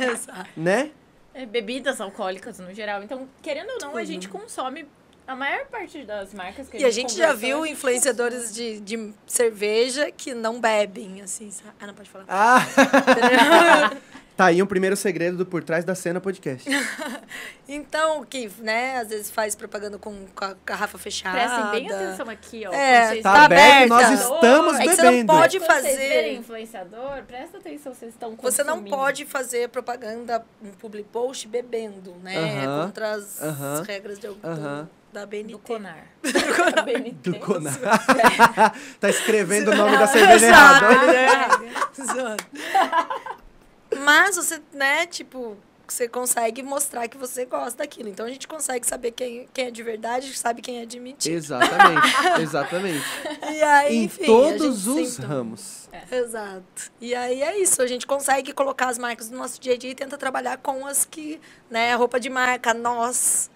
né? 0.56 0.90
É, 1.32 1.46
bebidas 1.46 2.00
alcoólicas 2.00 2.58
no 2.58 2.72
geral. 2.72 3.02
Então, 3.02 3.28
querendo 3.42 3.70
ou 3.70 3.78
não, 3.80 3.96
a 3.96 4.04
gente 4.04 4.28
consome 4.28 4.86
a 5.26 5.34
maior 5.36 5.66
parte 5.66 6.04
das 6.04 6.34
marcas 6.34 6.68
que 6.68 6.76
E 6.78 6.84
a 6.84 6.90
gente 6.90 7.14
já 7.16 7.32
viu 7.32 7.62
a 7.62 7.66
gente 7.66 7.72
influenciadores 7.76 8.54
de, 8.54 8.80
de 8.80 9.12
cerveja 9.26 10.10
que 10.10 10.34
não 10.34 10.60
bebem, 10.60 11.22
assim, 11.22 11.50
sabe? 11.50 11.70
Ah, 11.80 11.86
não 11.86 11.94
pode 11.94 12.10
falar. 12.10 12.24
Ah! 12.28 12.60
tá 14.36 14.46
aí 14.46 14.60
um 14.62 14.66
primeiro 14.66 14.96
segredo 14.96 15.36
do 15.36 15.46
Por 15.46 15.62
Trás 15.64 15.84
da 15.84 15.94
Cena 15.94 16.20
podcast. 16.20 16.68
Então, 17.66 18.22
que, 18.26 18.50
né, 18.58 18.98
às 18.98 19.08
vezes 19.08 19.30
faz 19.30 19.54
propaganda 19.54 19.98
com, 19.98 20.26
com 20.34 20.44
a 20.44 20.54
garrafa 20.66 20.98
fechada. 20.98 21.34
Prestem 21.34 21.70
bem 21.70 21.90
atenção 21.90 22.28
aqui, 22.28 22.64
ó. 22.66 22.72
É, 22.74 23.22
Tá 23.22 23.32
Tá 23.32 23.44
aberto, 23.46 23.88
nós 23.88 24.10
estamos 24.20 24.74
É 24.80 24.82
que 24.82 24.88
você 24.96 25.02
não 25.02 25.10
bebendo. 25.12 25.32
pode 25.32 25.58
Quando 25.60 25.66
vocês 25.70 25.84
fazer- 25.94 26.08
verem 26.08 26.36
influenciador, 26.36 27.22
presta 27.26 27.56
atenção, 27.56 27.94
vocês 27.94 28.12
estão 28.12 28.36
Você 28.36 28.62
não 28.62 28.74
consumindo. 28.74 28.96
pode 28.96 29.24
fazer 29.24 29.70
propaganda, 29.70 30.44
um 30.62 30.72
public 30.72 31.08
post 31.10 31.48
bebendo, 31.48 32.14
né? 32.22 32.36
Aham, 32.66 32.86
Contra 32.86 33.12
as 33.12 33.40
aham, 33.40 33.82
regras 33.86 34.18
de, 34.18 34.26
do- 34.28 34.38
aham. 34.44 34.88
Da 35.14 35.24
BNT. 35.24 35.52
Do 35.52 35.58
Conar. 35.60 36.08
Do 37.22 37.38
Conar. 37.38 37.78
tá 38.98 39.08
escrevendo 39.08 39.70
o 39.70 39.76
nome 39.76 39.96
da 39.96 40.08
cerveja 40.08 40.46
errado. 40.46 40.86
Mas 43.96 44.34
você, 44.34 44.60
né, 44.72 45.06
tipo, 45.06 45.56
você 45.86 46.08
consegue 46.08 46.64
mostrar 46.64 47.06
que 47.06 47.16
você 47.16 47.44
gosta 47.44 47.78
daquilo. 47.78 48.08
Então 48.08 48.26
a 48.26 48.28
gente 48.28 48.48
consegue 48.48 48.84
saber 48.84 49.12
quem, 49.12 49.48
quem 49.54 49.66
é 49.66 49.70
de 49.70 49.82
verdade, 49.84 50.36
sabe 50.36 50.60
quem 50.60 50.80
é 50.80 50.86
de 50.86 50.98
mentira. 50.98 51.36
Exatamente, 51.36 52.40
exatamente. 52.42 53.04
E 53.52 53.62
aí, 53.62 53.96
em 53.96 54.04
enfim, 54.04 54.24
todos 54.24 54.88
os 54.88 55.16
ramos. 55.18 55.88
Exato. 56.10 56.90
E 57.00 57.14
aí 57.14 57.40
é 57.40 57.56
isso, 57.58 57.80
a 57.80 57.86
gente 57.86 58.04
consegue 58.04 58.52
colocar 58.52 58.88
as 58.88 58.98
marcas 58.98 59.30
no 59.30 59.38
nosso 59.38 59.60
dia 59.60 59.74
a 59.74 59.76
dia 59.76 59.90
e 59.90 59.94
tenta 59.94 60.18
trabalhar 60.18 60.58
com 60.58 60.84
as 60.84 61.04
que, 61.04 61.40
né, 61.70 61.94
roupa 61.94 62.18
de 62.18 62.28
marca, 62.28 62.74
nós, 62.74 63.48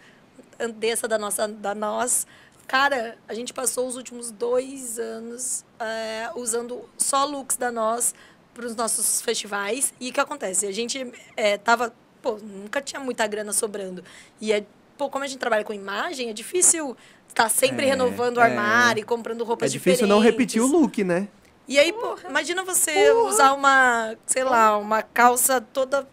Andessa 0.58 1.06
da 1.06 1.18
nossa, 1.18 1.46
da 1.48 1.74
nós. 1.74 2.26
Cara, 2.66 3.16
a 3.26 3.32
gente 3.34 3.52
passou 3.54 3.86
os 3.86 3.96
últimos 3.96 4.30
dois 4.30 4.98
anos 4.98 5.64
é, 5.80 6.30
usando 6.34 6.88
só 6.98 7.24
looks 7.24 7.56
da 7.56 7.70
nós 7.72 8.14
para 8.52 8.66
os 8.66 8.74
nossos 8.76 9.22
festivais. 9.22 9.92
E 10.00 10.10
o 10.10 10.12
que 10.12 10.20
acontece? 10.20 10.66
A 10.66 10.72
gente 10.72 11.10
é, 11.36 11.56
tava, 11.56 11.94
pô, 12.20 12.36
nunca 12.42 12.80
tinha 12.82 13.00
muita 13.00 13.26
grana 13.26 13.52
sobrando. 13.52 14.04
E 14.40 14.52
é, 14.52 14.64
pô, 14.98 15.08
como 15.08 15.24
a 15.24 15.26
gente 15.26 15.38
trabalha 15.38 15.64
com 15.64 15.72
imagem, 15.72 16.28
é 16.28 16.32
difícil 16.32 16.96
estar 17.28 17.48
sempre 17.48 17.86
É, 17.86 17.90
renovando 17.90 18.36
o 18.38 18.40
é. 18.40 18.44
armário 18.44 19.00
e 19.00 19.04
comprando 19.04 19.42
É 19.42 19.46
roupas 19.46 19.72
difícil 19.72 20.06
não 20.06 20.18
repetir 20.18 20.60
o 20.60 20.66
diferentes. 20.66 20.82
look, 20.88 21.04
né? 21.04 21.28
E 21.66 21.78
aí, 21.78 21.92
pô, 21.92 22.18
imagina 22.28 22.64
você 22.64 23.10
usar 23.12 23.52
uma, 23.52 24.16
sei 24.26 24.42
lá, 24.42 24.76
uma 24.78 25.02
calça 25.02 25.60
toda 25.60 26.08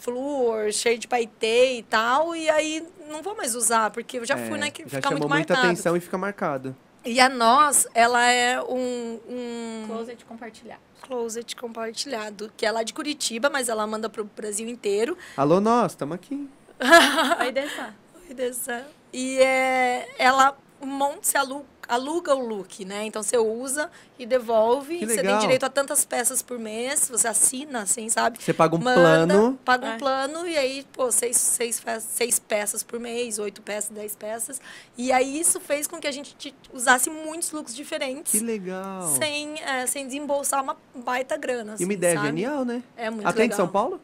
flúor, 0.00 0.72
cheia 0.72 0.98
de 0.98 1.06
paetê 1.08 1.78
e 1.78 1.82
tal, 1.82 2.34
e 2.34 2.48
aí 2.48 2.86
não 3.10 3.22
vou 3.22 3.36
mais 3.36 3.54
usar, 3.54 3.90
porque 3.90 4.18
eu 4.18 4.24
já 4.24 4.36
fui, 4.36 4.56
É, 4.56 4.60
né, 4.60 4.70
que 4.70 4.82
já 4.82 4.88
fica 4.88 5.02
chamou 5.02 5.18
muito 5.20 5.34
muita 5.34 5.54
marcado. 5.54 5.72
atenção 5.72 5.96
e 5.96 6.00
fica 6.00 6.18
marcado. 6.18 6.76
E 7.04 7.20
a 7.20 7.28
nós, 7.28 7.86
ela 7.94 8.24
é 8.30 8.60
um, 8.60 9.20
um 9.28 9.84
Closet 9.86 10.24
compartilhado. 10.24 10.80
closet 11.00 11.56
compartilhado, 11.56 12.52
que 12.56 12.66
é 12.66 12.70
lá 12.70 12.82
de 12.82 12.92
Curitiba, 12.92 13.48
mas 13.48 13.68
ela 13.68 13.86
manda 13.86 14.08
pro 14.10 14.24
Brasil 14.24 14.68
inteiro. 14.68 15.16
Alô, 15.36 15.60
nós, 15.60 15.92
estamos 15.92 16.14
aqui. 16.14 16.48
Vai 17.38 17.50
dessa. 17.52 17.94
Oi, 18.28 18.34
dessa. 18.34 18.86
E 19.12 19.38
é, 19.38 20.08
ela 20.18 20.56
monta, 20.80 21.18
você 21.22 21.36
aluga, 21.38 21.64
aluga 21.88 22.34
o 22.34 22.46
look, 22.46 22.84
né? 22.84 23.04
Então 23.06 23.22
você 23.22 23.36
usa 23.38 23.90
e 24.18 24.26
devolve. 24.26 24.98
Que 24.98 25.06
Você 25.06 25.22
tem 25.22 25.38
direito 25.38 25.64
a 25.64 25.68
tantas 25.70 26.04
peças 26.04 26.42
por 26.42 26.58
mês, 26.58 27.08
você 27.08 27.26
assina, 27.28 27.82
assim, 27.82 28.08
sabe? 28.08 28.38
Você 28.42 28.52
paga 28.52 28.76
um 28.76 28.78
Manda, 28.78 28.94
plano. 29.00 29.58
Paga 29.64 29.86
um 29.86 29.90
É. 29.92 29.98
plano 29.98 30.46
e 30.46 30.56
aí, 30.56 30.86
pô, 30.92 31.10
seis, 31.10 31.36
seis, 31.36 31.82
seis 32.00 32.38
peças 32.38 32.82
por 32.82 33.00
mês, 33.00 33.38
oito 33.38 33.62
peças, 33.62 33.90
dez 33.90 34.14
peças. 34.14 34.60
E 34.96 35.10
aí 35.10 35.40
isso 35.40 35.58
fez 35.60 35.86
com 35.86 35.98
que 35.98 36.06
a 36.06 36.12
gente 36.12 36.34
te- 36.36 36.54
usasse 36.72 37.08
muitos 37.08 37.50
looks 37.52 37.74
diferentes. 37.74 38.32
Que 38.32 38.40
legal. 38.40 39.08
Sem, 39.16 39.58
é, 39.62 39.86
sem 39.86 40.06
desembolsar 40.06 40.62
uma 40.62 40.76
baita 40.94 41.36
grana. 41.36 41.72
E 41.72 41.74
assim, 41.74 41.84
uma 41.84 41.92
ideia 41.94 42.14
sabe? 42.16 42.26
genial, 42.26 42.64
né? 42.64 42.82
É 42.96 43.08
muito 43.10 43.26
Atende 43.26 43.42
legal. 43.42 43.56
São 43.56 43.68
Paulo? 43.68 44.00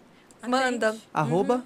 Manda. 0.47 0.97
Arroba. 1.12 1.62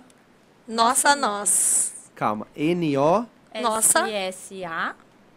Nossa, 0.67 1.17
nós. 1.17 1.93
Calma. 2.15 2.47
N-O. 2.57 3.25
Nossa. 3.63 4.09
S-A. 4.09 4.95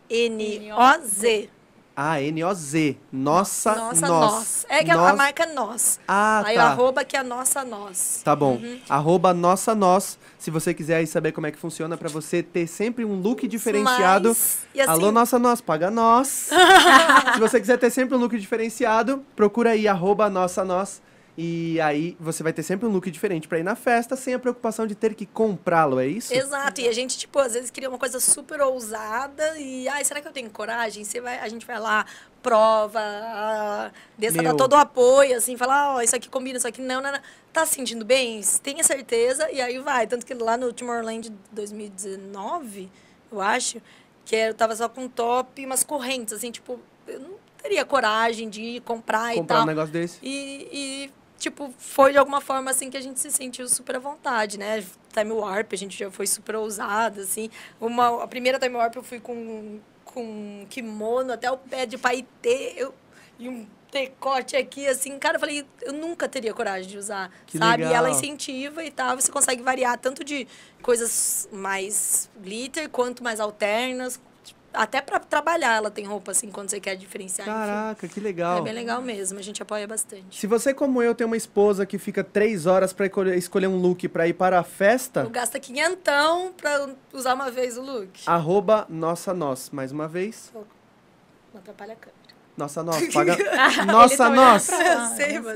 N-O-Z. 0.09 1.49
Ah, 1.95 2.22
N-O-Z. 2.22 2.97
Nossa, 3.11 3.76
Nossa, 3.76 4.07
nós. 4.07 4.32
nós. 4.32 4.65
É 4.69 4.84
que 4.84 4.89
a- 4.89 4.93
a 4.95 4.97
Nós- 4.97 5.17
marca 5.17 5.43
é 5.43 5.53
nós. 5.53 5.99
Ah, 6.07 6.41
aí 6.45 6.55
o 6.55 6.59
tá. 6.59 6.65
arroba 6.67 7.03
que 7.03 7.17
é 7.17 7.22
nossa, 7.22 7.63
nós. 7.65 8.22
Tá 8.24 8.36
bom. 8.36 8.53
Uhum. 8.55 8.80
Arroba 8.89 9.34
nossa 9.34 9.76
nós. 9.76 10.17
Se 10.39 10.49
você 10.49 10.74
quiser 10.74 10.95
aí 10.95 11.07
saber 11.07 11.34
como 11.34 11.47
é 11.47 11.51
que 11.51 11.57
funciona 11.59 11.97
pra 11.97 12.07
você 12.09 12.41
ter 12.41 12.65
sempre 12.65 13.03
um 13.03 13.15
look 13.22 13.45
diferenciado. 13.47 14.30
Mas, 14.30 14.59
e 14.74 14.82
assim, 14.82 14.89
Alô, 14.91 15.11
nossa 15.11 15.38
nós, 15.38 15.59
paga 15.61 15.91
nós. 15.91 16.49
Se 17.36 17.39
você 17.39 17.59
quiser 17.59 17.78
ter 17.78 17.89
sempre 17.91 18.15
um 18.15 18.19
look 18.19 18.38
diferenciado, 18.39 19.24
procura 19.36 19.72
aí, 19.72 19.88
arroba 19.88 20.30
nossa 20.30 20.63
nós. 20.63 21.01
E 21.38 21.79
aí 21.79 22.17
você 22.19 22.43
vai 22.43 22.51
ter 22.51 22.61
sempre 22.61 22.86
um 22.88 22.91
look 22.91 23.09
diferente 23.09 23.47
pra 23.47 23.57
ir 23.57 23.63
na 23.63 23.75
festa, 23.75 24.15
sem 24.15 24.34
a 24.34 24.39
preocupação 24.39 24.86
de 24.86 24.95
ter 24.95 25.15
que 25.15 25.25
comprá-lo, 25.25 25.99
é 25.99 26.05
isso? 26.05 26.34
Exato, 26.34 26.82
e 26.82 26.88
a 26.88 26.91
gente, 26.91 27.17
tipo, 27.17 27.39
às 27.39 27.53
vezes 27.53 27.71
queria 27.71 27.88
uma 27.89 27.97
coisa 27.97 28.19
super 28.19 28.59
ousada 28.61 29.57
e, 29.57 29.88
ai, 29.88 30.03
será 30.03 30.21
que 30.21 30.27
eu 30.27 30.32
tenho 30.34 30.49
coragem? 30.49 31.03
Você 31.03 31.21
vai, 31.21 31.39
a 31.39 31.47
gente 31.47 31.65
vai 31.65 31.79
lá, 31.79 32.05
prova, 32.43 32.99
a 32.99 33.91
Dessa 34.17 34.43
dá 34.43 34.53
todo 34.53 34.73
o 34.73 34.75
apoio, 34.75 35.38
assim, 35.38 35.55
fala, 35.55 35.95
ó, 35.95 36.01
isso 36.01 36.15
aqui 36.15 36.27
combina, 36.29 36.57
isso 36.57 36.67
aqui 36.67 36.82
não, 36.82 37.01
não, 37.01 37.11
não. 37.11 37.19
Tá 37.53 37.65
se 37.65 37.75
sentindo 37.75 38.03
bem? 38.03 38.41
Tenha 38.61 38.84
certeza, 38.84 39.49
e 39.51 39.61
aí 39.61 39.77
vai. 39.79 40.07
Tanto 40.07 40.25
que 40.25 40.34
lá 40.34 40.57
no 40.57 40.71
Tomorrowland 40.73 41.32
2019, 41.51 42.89
eu 43.32 43.41
acho, 43.41 43.82
que 44.25 44.36
eu 44.36 44.53
tava 44.53 44.75
só 44.75 44.89
com 44.89 45.07
top 45.07 45.61
e 45.61 45.65
umas 45.65 45.84
correntes, 45.84 46.34
assim, 46.34 46.51
tipo, 46.51 46.79
eu 47.07 47.19
não 47.19 47.32
teria 47.61 47.86
coragem 47.86 48.49
de 48.49 48.61
ir 48.61 48.82
comprar, 48.82 49.34
e 49.34 49.38
Comprar 49.38 49.55
tal. 49.57 49.63
um 49.63 49.67
negócio 49.67 49.91
desse. 49.93 50.17
E, 50.21 50.67
e, 50.71 51.11
tipo, 51.41 51.73
foi 51.77 52.11
de 52.11 52.17
alguma 52.17 52.39
forma 52.39 52.69
assim 52.71 52.89
que 52.89 52.95
a 52.97 53.01
gente 53.01 53.19
se 53.19 53.31
sentiu 53.31 53.67
super 53.67 53.95
à 53.95 53.99
vontade, 53.99 54.57
né? 54.57 54.83
Time 55.11 55.31
Warp, 55.31 55.73
a 55.73 55.75
gente 55.75 55.97
já 55.97 56.09
foi 56.11 56.27
super 56.27 56.55
ousada, 56.55 57.21
assim. 57.21 57.49
Uma, 57.79 58.23
a 58.23 58.27
primeira 58.27 58.59
Time 58.59 58.75
Warp 58.75 58.95
eu 58.95 59.03
fui 59.03 59.19
com, 59.19 59.79
com 60.05 60.65
kimono 60.69 61.33
até 61.33 61.51
o 61.51 61.57
pé 61.57 61.85
de 61.85 61.97
paetê 61.97 62.73
eu, 62.77 62.93
e 63.39 63.49
um 63.49 63.67
decote 63.91 64.55
aqui, 64.55 64.87
assim. 64.87 65.17
Cara, 65.19 65.35
eu 65.35 65.39
falei, 65.39 65.65
eu 65.81 65.91
nunca 65.91 66.29
teria 66.29 66.53
coragem 66.53 66.89
de 66.89 66.97
usar, 66.97 67.29
Que 67.47 67.57
sabe? 67.57 67.83
legal. 67.83 67.91
E 67.91 67.95
ela 67.95 68.09
incentiva 68.09 68.83
e 68.83 68.91
tal, 68.91 69.15
você 69.15 69.31
consegue 69.31 69.61
variar 69.63 69.97
tanto 69.97 70.23
de 70.23 70.47
coisas 70.81 71.49
mais 71.51 72.29
glitter 72.39 72.87
quanto 72.89 73.23
mais 73.23 73.39
alternas. 73.39 74.19
Até 74.74 75.01
pra 75.01 75.19
trabalhar 75.19 75.76
ela 75.76 75.91
tem 75.91 76.05
roupa, 76.05 76.32
assim, 76.32 76.49
quando 76.49 76.69
você 76.69 76.80
quer 76.80 76.95
diferenciar. 76.95 77.47
enfim. 77.47 77.57
Caraca, 77.57 78.07
que 78.07 78.19
legal. 78.19 78.59
É 78.59 78.61
bem 78.61 78.74
legal 78.74 79.01
mesmo, 79.01 79.38
a 79.38 79.41
gente 79.41 79.61
apoia 79.61 79.86
bastante. 79.88 80.39
Se 80.39 80.47
você, 80.47 80.74
como 80.74 81.01
eu, 81.03 81.13
tem 81.13 81.28
uma 81.28 81.36
esposa 81.38 81.86
que 81.86 81.97
fica 81.97 82.24
três 82.24 82.65
horas 82.65 82.93
pra 82.93 83.05
escolher, 83.36 83.67
um 83.67 83.76
look 83.78 84.07
pra 84.07 84.28
ir 84.28 84.34
para 84.34 84.59
a 84.59 84.63
festa, 84.63 85.24
Tu 85.24 85.30
gasta 85.30 85.59
quinhentão 85.59 86.53
pra 86.53 86.89
usar 87.13 87.34
uma 87.34 87.51
vez 87.51 87.78
o 87.78 87.82
look. 87.82 88.22
arroba 88.26 88.86
nossa 88.89 89.34
nós. 89.34 89.69
Mais 89.72 89.91
uma 89.91 90.07
vez, 90.07 90.51
Não 90.53 91.59
atrapalha 91.59 91.93
a 91.93 91.95
câmera. 91.97 92.20
Nossa 92.62 92.82
nós, 92.84 93.14
paga... 93.14 93.34
Ele 93.34 93.86
nossa 93.91 94.18
tá 94.18 94.30
nós. 94.30 94.70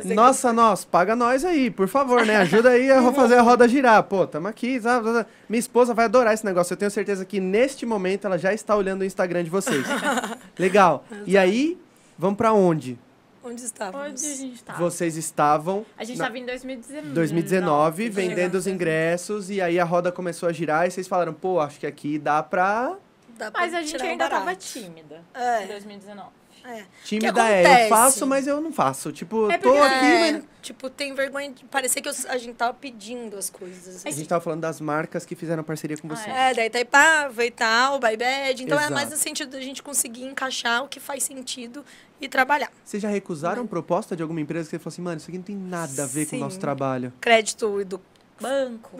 Nossa, 0.05 0.53
nós, 0.53 0.83
paga 0.85 1.15
nós 1.15 1.45
aí, 1.45 1.69
por 1.71 1.87
favor, 1.87 2.25
né? 2.25 2.35
Ajuda 2.37 2.69
aí 2.71 2.91
a 2.91 3.01
fazer 3.13 3.35
a 3.35 3.41
roda 3.41 3.67
girar. 3.67 4.01
Pô, 4.03 4.25
tamo 4.27 4.47
aqui. 4.47 4.79
sabe? 4.81 5.25
Minha 5.47 5.59
esposa 5.59 5.93
vai 5.93 6.05
adorar 6.05 6.33
esse 6.33 6.45
negócio. 6.45 6.73
Eu 6.73 6.77
tenho 6.77 6.91
certeza 6.91 7.23
que 7.25 7.39
neste 7.39 7.85
momento 7.85 8.25
ela 8.25 8.37
já 8.37 8.53
está 8.53 8.75
olhando 8.75 9.01
o 9.01 9.05
Instagram 9.05 9.43
de 9.43 9.49
vocês. 9.49 9.85
Legal. 10.57 11.05
E 11.25 11.37
aí, 11.37 11.77
vamos 12.17 12.37
pra 12.37 12.51
onde? 12.53 12.97
Onde 13.43 13.61
estávamos? 13.63 14.09
Onde 14.23 14.25
a 14.25 14.35
gente 14.35 14.63
tá? 14.63 14.73
Vocês 14.73 15.15
estavam 15.17 15.85
A 15.97 16.03
gente 16.03 16.17
na- 16.17 16.25
tava 16.25 16.39
em 16.39 16.45
2019. 16.45 17.13
2019 17.13 18.09
vendendo 18.09 18.55
os 18.55 18.63
2019. 18.65 18.71
ingressos 18.75 19.49
e 19.51 19.61
aí 19.61 19.79
a 19.79 19.83
roda 19.85 20.11
começou 20.11 20.49
a 20.49 20.51
girar 20.51 20.87
e 20.87 20.91
vocês 20.91 21.07
falaram, 21.07 21.31
pô, 21.31 21.59
acho 21.59 21.79
que 21.79 21.85
aqui 21.85 22.17
dá 22.17 22.41
pra. 22.41 22.95
Dá 23.37 23.51
pra 23.51 23.61
Mas 23.61 23.73
a 23.75 23.81
gente 23.83 24.01
um 24.01 24.07
ainda 24.07 24.27
tava 24.29 24.45
barato. 24.45 24.65
tímida 24.65 25.21
É. 25.33 25.63
em 25.63 25.67
2019. 25.67 26.29
É. 26.67 26.83
Tímida 27.03 27.47
é, 27.49 27.85
eu 27.85 27.89
faço, 27.89 28.25
mas 28.25 28.47
eu 28.47 28.59
não 28.59 28.73
faço. 28.73 29.11
Tipo, 29.11 29.51
É 29.51 29.57
tô 29.57 29.69
porque- 29.71 29.85
aqui, 29.85 30.05
É, 30.05 30.31
mas. 30.31 30.43
Tipo, 30.61 30.89
tem 30.89 31.13
vergonha 31.13 31.51
de 31.51 31.63
parecer 31.65 32.01
que 32.01 32.09
eu- 32.09 32.13
a 32.27 32.37
gente 32.39 32.55
tava 32.55 32.73
pedindo 32.73 33.37
as 33.37 33.51
coisas. 33.51 34.03
A 34.03 34.09
assim. 34.09 34.17
gente 34.17 34.27
tava 34.27 34.41
falando 34.41 34.61
das 34.61 34.81
marcas 34.81 35.23
que 35.23 35.35
fizeram 35.35 35.63
parceria 35.63 35.95
com 35.95 36.11
Ah, 36.11 36.15
você. 36.15 36.29
É, 36.29 36.53
daí 36.55 36.65
Itaipava 36.67 37.45
e 37.45 37.51
tal, 37.51 37.99
By 37.99 38.17
Bad. 38.17 38.63
Então 38.63 38.79
é 38.79 38.89
mais 38.89 39.07
Exato. 39.07 39.11
no 39.11 39.17
sentido 39.17 39.51
da 39.51 39.61
gente 39.61 39.83
conseguir 39.83 40.23
encaixar 40.23 40.83
o 40.83 40.87
que 40.87 40.99
faz 40.99 41.23
sentido 41.23 41.85
e 42.19 42.27
trabalhar. 42.27 42.71
Vocês 42.83 43.03
já 43.03 43.09
recusaram 43.09 43.67
proposta 43.67 44.15
de 44.15 44.23
alguma 44.23 44.41
empresa 44.41 44.65
que 44.65 44.71
você 44.71 44.79
falou 44.79 44.91
assim, 44.93 45.01
mano, 45.03 45.17
isso 45.17 45.29
aqui 45.29 45.37
não 45.37 45.45
tem 45.45 45.55
nada 45.55 46.03
a 46.03 46.07
ver 46.07 46.25
com 46.25 46.35
o 46.37 46.39
nosso 46.39 46.55
Sim. 46.55 46.61
trabalho? 46.61 47.13
Crédito 47.21 47.85
do. 47.85 48.01
Banco. 48.41 48.99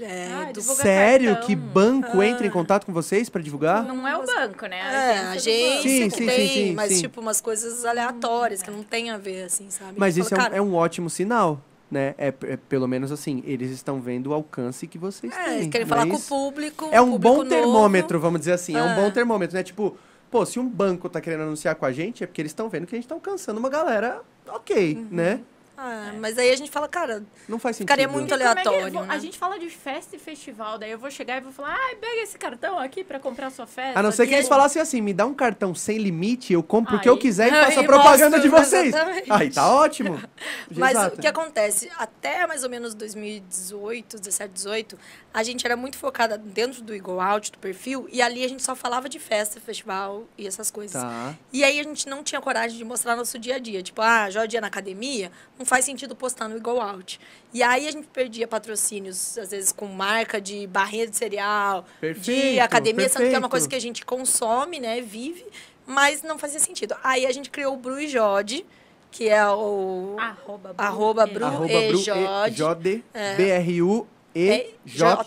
É, 0.00 0.28
Ah, 0.32 0.52
do 0.52 0.60
Sério? 0.62 1.30
cartão. 1.32 1.46
Que 1.46 1.54
banco 1.54 2.20
Ah. 2.20 2.26
entra 2.26 2.46
em 2.46 2.50
contato 2.50 2.86
com 2.86 2.92
vocês 2.92 3.28
pra 3.28 3.40
divulgar? 3.42 3.84
Não 3.84 4.06
é 4.08 4.16
o 4.16 4.24
banco, 4.24 4.66
né? 4.66 4.78
É, 4.78 5.18
a 5.18 5.22
banco. 5.22 5.28
agência 5.36 5.82
Sim, 5.82 6.08
que 6.08 6.16
sim, 6.16 6.26
tem, 6.26 6.48
sim, 6.48 6.54
sim, 6.68 6.74
mas 6.74 6.92
sim. 6.94 7.00
tipo 7.02 7.20
umas 7.20 7.40
coisas 7.40 7.84
aleatórias 7.84 8.62
que 8.62 8.70
não 8.70 8.82
tem 8.82 9.10
a 9.10 9.18
ver, 9.18 9.44
assim, 9.44 9.68
sabe? 9.70 9.94
Mas 9.96 10.16
isso 10.16 10.34
é 10.34 10.38
um, 10.38 10.54
é 10.56 10.62
um 10.62 10.74
ótimo 10.74 11.10
sinal, 11.10 11.60
né? 11.90 12.14
É, 12.16 12.28
é 12.42 12.56
pelo 12.56 12.86
menos 12.88 13.12
assim, 13.12 13.42
eles 13.46 13.70
estão 13.70 14.00
vendo 14.00 14.28
o 14.28 14.34
alcance 14.34 14.86
que 14.86 14.96
vocês 14.98 15.32
É, 15.36 15.58
têm. 15.58 15.70
querem 15.70 15.86
não 15.86 15.88
falar 15.96 16.06
é 16.08 16.10
com 16.10 16.16
o 16.16 16.20
público. 16.20 16.88
É 16.90 17.00
um 17.00 17.12
público 17.12 17.28
bom 17.28 17.36
novo. 17.38 17.48
termômetro, 17.50 18.18
vamos 18.20 18.40
dizer 18.40 18.52
assim. 18.52 18.74
É 18.76 18.82
um 18.82 18.88
Ah. 18.92 18.94
bom 18.94 19.10
termômetro, 19.10 19.56
né? 19.56 19.62
Tipo, 19.62 19.96
pô, 20.30 20.46
se 20.46 20.58
um 20.58 20.66
banco 20.68 21.08
tá 21.08 21.20
querendo 21.20 21.42
anunciar 21.42 21.74
com 21.74 21.84
a 21.84 21.92
gente, 21.92 22.24
é 22.24 22.26
porque 22.26 22.40
eles 22.40 22.50
estão 22.50 22.68
vendo 22.68 22.86
que 22.86 22.94
a 22.94 22.98
gente 22.98 23.06
tá 23.08 23.14
alcançando 23.14 23.58
uma 23.58 23.68
galera 23.68 24.22
ok, 24.48 24.94
Uhum. 24.96 25.08
né? 25.10 25.40
Ah, 25.84 26.12
Mas 26.20 26.38
aí 26.38 26.50
a 26.52 26.56
gente 26.56 26.70
fala, 26.70 26.86
cara, 26.86 27.24
Não 27.48 27.58
faz 27.58 27.74
sentido. 27.76 27.88
Ficaria 27.88 28.06
muito 28.08 28.30
é 28.30 28.34
aleatório, 28.34 28.86
eu 28.86 28.92
vou- 28.92 29.02
né? 29.04 29.14
A 29.14 29.18
gente 29.18 29.36
fala 29.36 29.58
de 29.58 29.68
festa 29.68 30.14
e 30.14 30.18
festival, 30.18 30.78
daí 30.78 30.92
eu 30.92 30.98
vou 30.98 31.10
chegar 31.10 31.38
e 31.38 31.40
vou 31.40 31.52
falar, 31.52 31.74
ai, 31.76 31.96
pega 31.96 32.22
esse 32.22 32.38
cartão 32.38 32.78
aqui 32.78 33.02
pra 33.02 33.18
comprar 33.18 33.50
sua 33.50 33.66
festa. 33.66 33.98
A 33.98 34.02
não 34.02 34.12
ser 34.12 34.26
que 34.28 34.34
eles 34.34 34.44
Tipo, 34.44 34.54
falassem 34.54 34.80
assim, 34.80 35.00
me 35.00 35.12
dá 35.12 35.26
um 35.26 35.34
cartão 35.34 35.74
sem 35.74 35.98
limite, 35.98 36.52
eu 36.52 36.62
compro 36.62 36.96
o 36.96 37.00
que 37.00 37.08
eu 37.08 37.14
Aí- 37.14 37.18
quiser 37.20 37.48
e 37.48 37.54
Aí 37.54 37.64
faço 37.66 37.80
a 37.80 37.84
propaganda 37.84 38.38
de 38.38 38.48
mostro, 38.48 38.68
vocês. 38.68 38.88
exatamente. 38.94 39.32
Aí 39.32 39.50
tá 39.50 39.68
ótimo. 39.74 40.22
Mas 40.70 40.90
Exato. 40.92 41.16
o 41.16 41.20
que 41.20 41.26
acontece? 41.26 41.90
Até 41.98 42.46
mais 42.46 42.62
ou 42.62 42.70
menos 42.70 42.94
2018, 42.94 44.18
17, 44.18 44.52
18, 44.52 44.98
a 45.34 45.42
gente 45.42 45.64
era 45.66 45.76
muito 45.76 45.96
focada 45.96 46.36
dentro 46.38 46.82
do 46.82 46.94
Eagle 46.94 47.20
Out, 47.20 47.52
do 47.52 47.58
perfil, 47.58 48.06
e 48.12 48.22
ali 48.22 48.44
a 48.44 48.48
gente 48.48 48.62
só 48.62 48.74
falava 48.74 49.08
de 49.08 49.18
festa, 49.18 49.60
festival 49.60 50.24
e 50.38 50.46
essas 50.46 50.70
coisas. 50.70 51.00
Tá. 51.02 51.34
E 51.52 51.64
aí 51.64 51.80
a 51.80 51.82
gente 51.82 52.08
não 52.08 52.22
tinha 52.22 52.40
coragem 52.40 52.76
de 52.78 52.84
mostrar 52.84 53.16
nosso 53.16 53.38
dia 53.38 53.56
a 53.56 53.58
dia. 53.58 53.82
Tipo, 53.82 54.00
ah, 54.02 54.30
já 54.30 54.42
o 54.44 54.46
dia 54.46 54.60
na 54.60 54.66
academia, 54.66 55.30
não 55.58 55.64
faz 55.72 55.86
sentido 55.86 56.14
postar 56.14 56.48
no 56.48 56.56
Eagle 56.56 56.78
Out. 56.82 57.18
E 57.50 57.62
aí 57.62 57.88
a 57.88 57.90
gente 57.90 58.06
perdia 58.08 58.46
patrocínios, 58.46 59.38
às 59.38 59.50
vezes 59.52 59.72
com 59.72 59.86
marca 59.86 60.38
de 60.38 60.66
barrinha 60.66 61.06
de 61.06 61.16
cereal, 61.16 61.82
de 61.82 62.00
Perfeito, 62.00 62.60
academia, 62.60 63.08
sendo 63.08 63.20
que 63.20 63.34
é 63.34 63.38
uma 63.38 63.48
perfeito. 63.48 63.50
coisa 63.50 63.68
que 63.70 63.74
a 63.74 63.80
gente 63.80 64.04
consome, 64.04 64.78
né, 64.80 65.00
vive, 65.00 65.46
mas 65.86 66.22
não 66.22 66.38
fazia 66.38 66.60
sentido. 66.60 66.94
Aí 67.02 67.24
a 67.24 67.32
gente 67.32 67.48
criou 67.48 67.72
o 67.72 67.76
Bru 67.78 67.98
e 67.98 68.06
Jode, 68.06 68.66
que 69.10 69.30
é 69.30 69.48
o... 69.48 70.14
Arroba, 70.18 70.74
Arroba 70.76 71.26
e- 71.26 71.32
Bru- 71.32 71.44
Arroba 71.46 71.72
e 71.72 71.88
Bru 71.88 71.98
e 71.98 72.52
Jode, 72.52 73.04
É. 73.14 73.34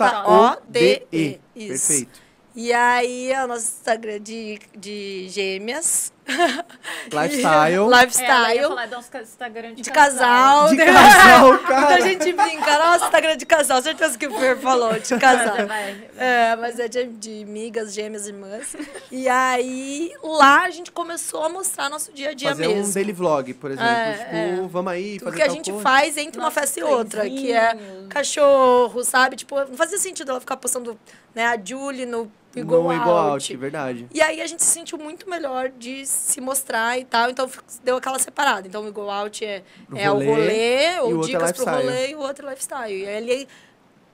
B-R-U-E-J-O-D-E. 0.05 1.39
Isso. 1.55 1.87
Perfeito. 1.87 2.19
E 2.55 2.71
aí 2.71 3.31
é 3.31 3.43
o 3.43 3.47
nosso 3.47 3.65
Instagram 3.79 4.19
de, 4.21 4.59
de 4.77 5.27
gêmeas. 5.29 6.13
Lifestyle. 7.11 7.93
É, 7.93 8.01
Lifestyle. 8.01 8.67
falar 8.69 8.85
de 8.87 8.95
uns 8.95 9.09
ca- 9.09 9.21
Instagram 9.21 9.73
de, 9.75 9.81
de 9.83 9.91
casal. 9.91 10.69
De 10.69 10.77
casal, 10.77 11.57
cara. 11.63 11.81
Então 11.83 11.95
a 11.95 12.01
gente 12.09 12.33
brinca, 12.33 12.77
nossa, 12.79 13.05
Instagram 13.05 13.37
de 13.37 13.45
casal, 13.45 13.81
certeza 13.81 14.17
que 14.17 14.27
o 14.27 14.39
Fer 14.39 14.57
falou, 14.57 14.93
de 14.99 15.17
casal. 15.17 15.67
Vai. 15.67 16.09
É, 16.17 16.55
mas 16.55 16.79
é 16.79 16.87
de, 16.87 17.05
de 17.05 17.43
amigas, 17.43 17.93
gêmeas, 17.93 18.27
irmãs. 18.27 18.75
E 19.11 19.27
aí, 19.29 20.11
lá 20.23 20.63
a 20.63 20.69
gente 20.71 20.91
começou 20.91 21.43
a 21.43 21.49
mostrar 21.49 21.89
nosso 21.89 22.11
dia 22.11 22.29
a 22.29 22.33
dia 22.33 22.49
Fazer 22.49 22.67
mesmo. 22.67 22.89
um 22.89 22.93
daily 22.93 23.11
vlog, 23.13 23.53
por 23.53 23.71
exemplo. 23.71 23.87
É, 23.89 24.13
tipo, 24.13 24.35
é. 24.35 24.67
vamos 24.67 24.91
aí, 24.91 25.19
Tudo 25.19 25.25
fazer 25.31 25.37
que 25.37 25.43
a 25.43 25.49
gente 25.53 25.69
coisa. 25.71 25.83
faz 25.83 26.17
entre 26.17 26.39
uma 26.39 26.45
Nossos 26.45 26.59
festa 26.59 26.79
e 26.79 26.83
outra, 26.83 27.29
que 27.29 27.51
é 27.51 27.77
cachorro, 28.09 29.03
sabe? 29.03 29.35
Tipo, 29.35 29.59
não 29.59 29.77
fazia 29.77 29.97
sentido 29.97 30.31
ela 30.31 30.39
ficar 30.39 30.57
postando 30.57 30.97
né, 31.33 31.45
a 31.45 31.57
Julie 31.63 32.05
no 32.05 32.31
No 32.63 32.75
Out. 32.75 32.95
Eagle 32.95 33.13
Out, 33.13 33.57
verdade. 33.57 34.07
E 34.13 34.21
aí 34.21 34.41
a 34.41 34.47
gente 34.47 34.63
se 34.63 34.71
sentiu 34.71 34.97
muito 34.97 35.29
melhor 35.29 35.69
de 35.69 36.05
se 36.05 36.39
mostrar 36.39 36.97
e 36.97 37.05
tal, 37.05 37.29
então 37.29 37.49
deu 37.83 37.97
aquela 37.97 38.19
separada. 38.19 38.67
Então 38.67 38.83
o 38.83 38.87
Eagle 38.87 39.09
Out 39.09 39.43
é, 39.43 39.63
Pro 39.87 39.97
é 39.97 40.05
rolê, 40.07 40.25
o 40.25 40.29
rolê, 40.29 40.95
e 40.95 40.99
o 40.99 41.03
ou 41.03 41.15
outro 41.17 41.23
é 41.23 41.33
dicas 41.33 41.51
pro 41.51 41.61
lifestyle. 41.65 41.83
rolê 41.89 42.09
e 42.11 42.15
o 42.15 42.19
outro 42.19 42.47
é 42.47 42.49
lifestyle. 42.51 42.93
E 42.93 43.07
aí 43.07 43.17
ele, 43.17 43.47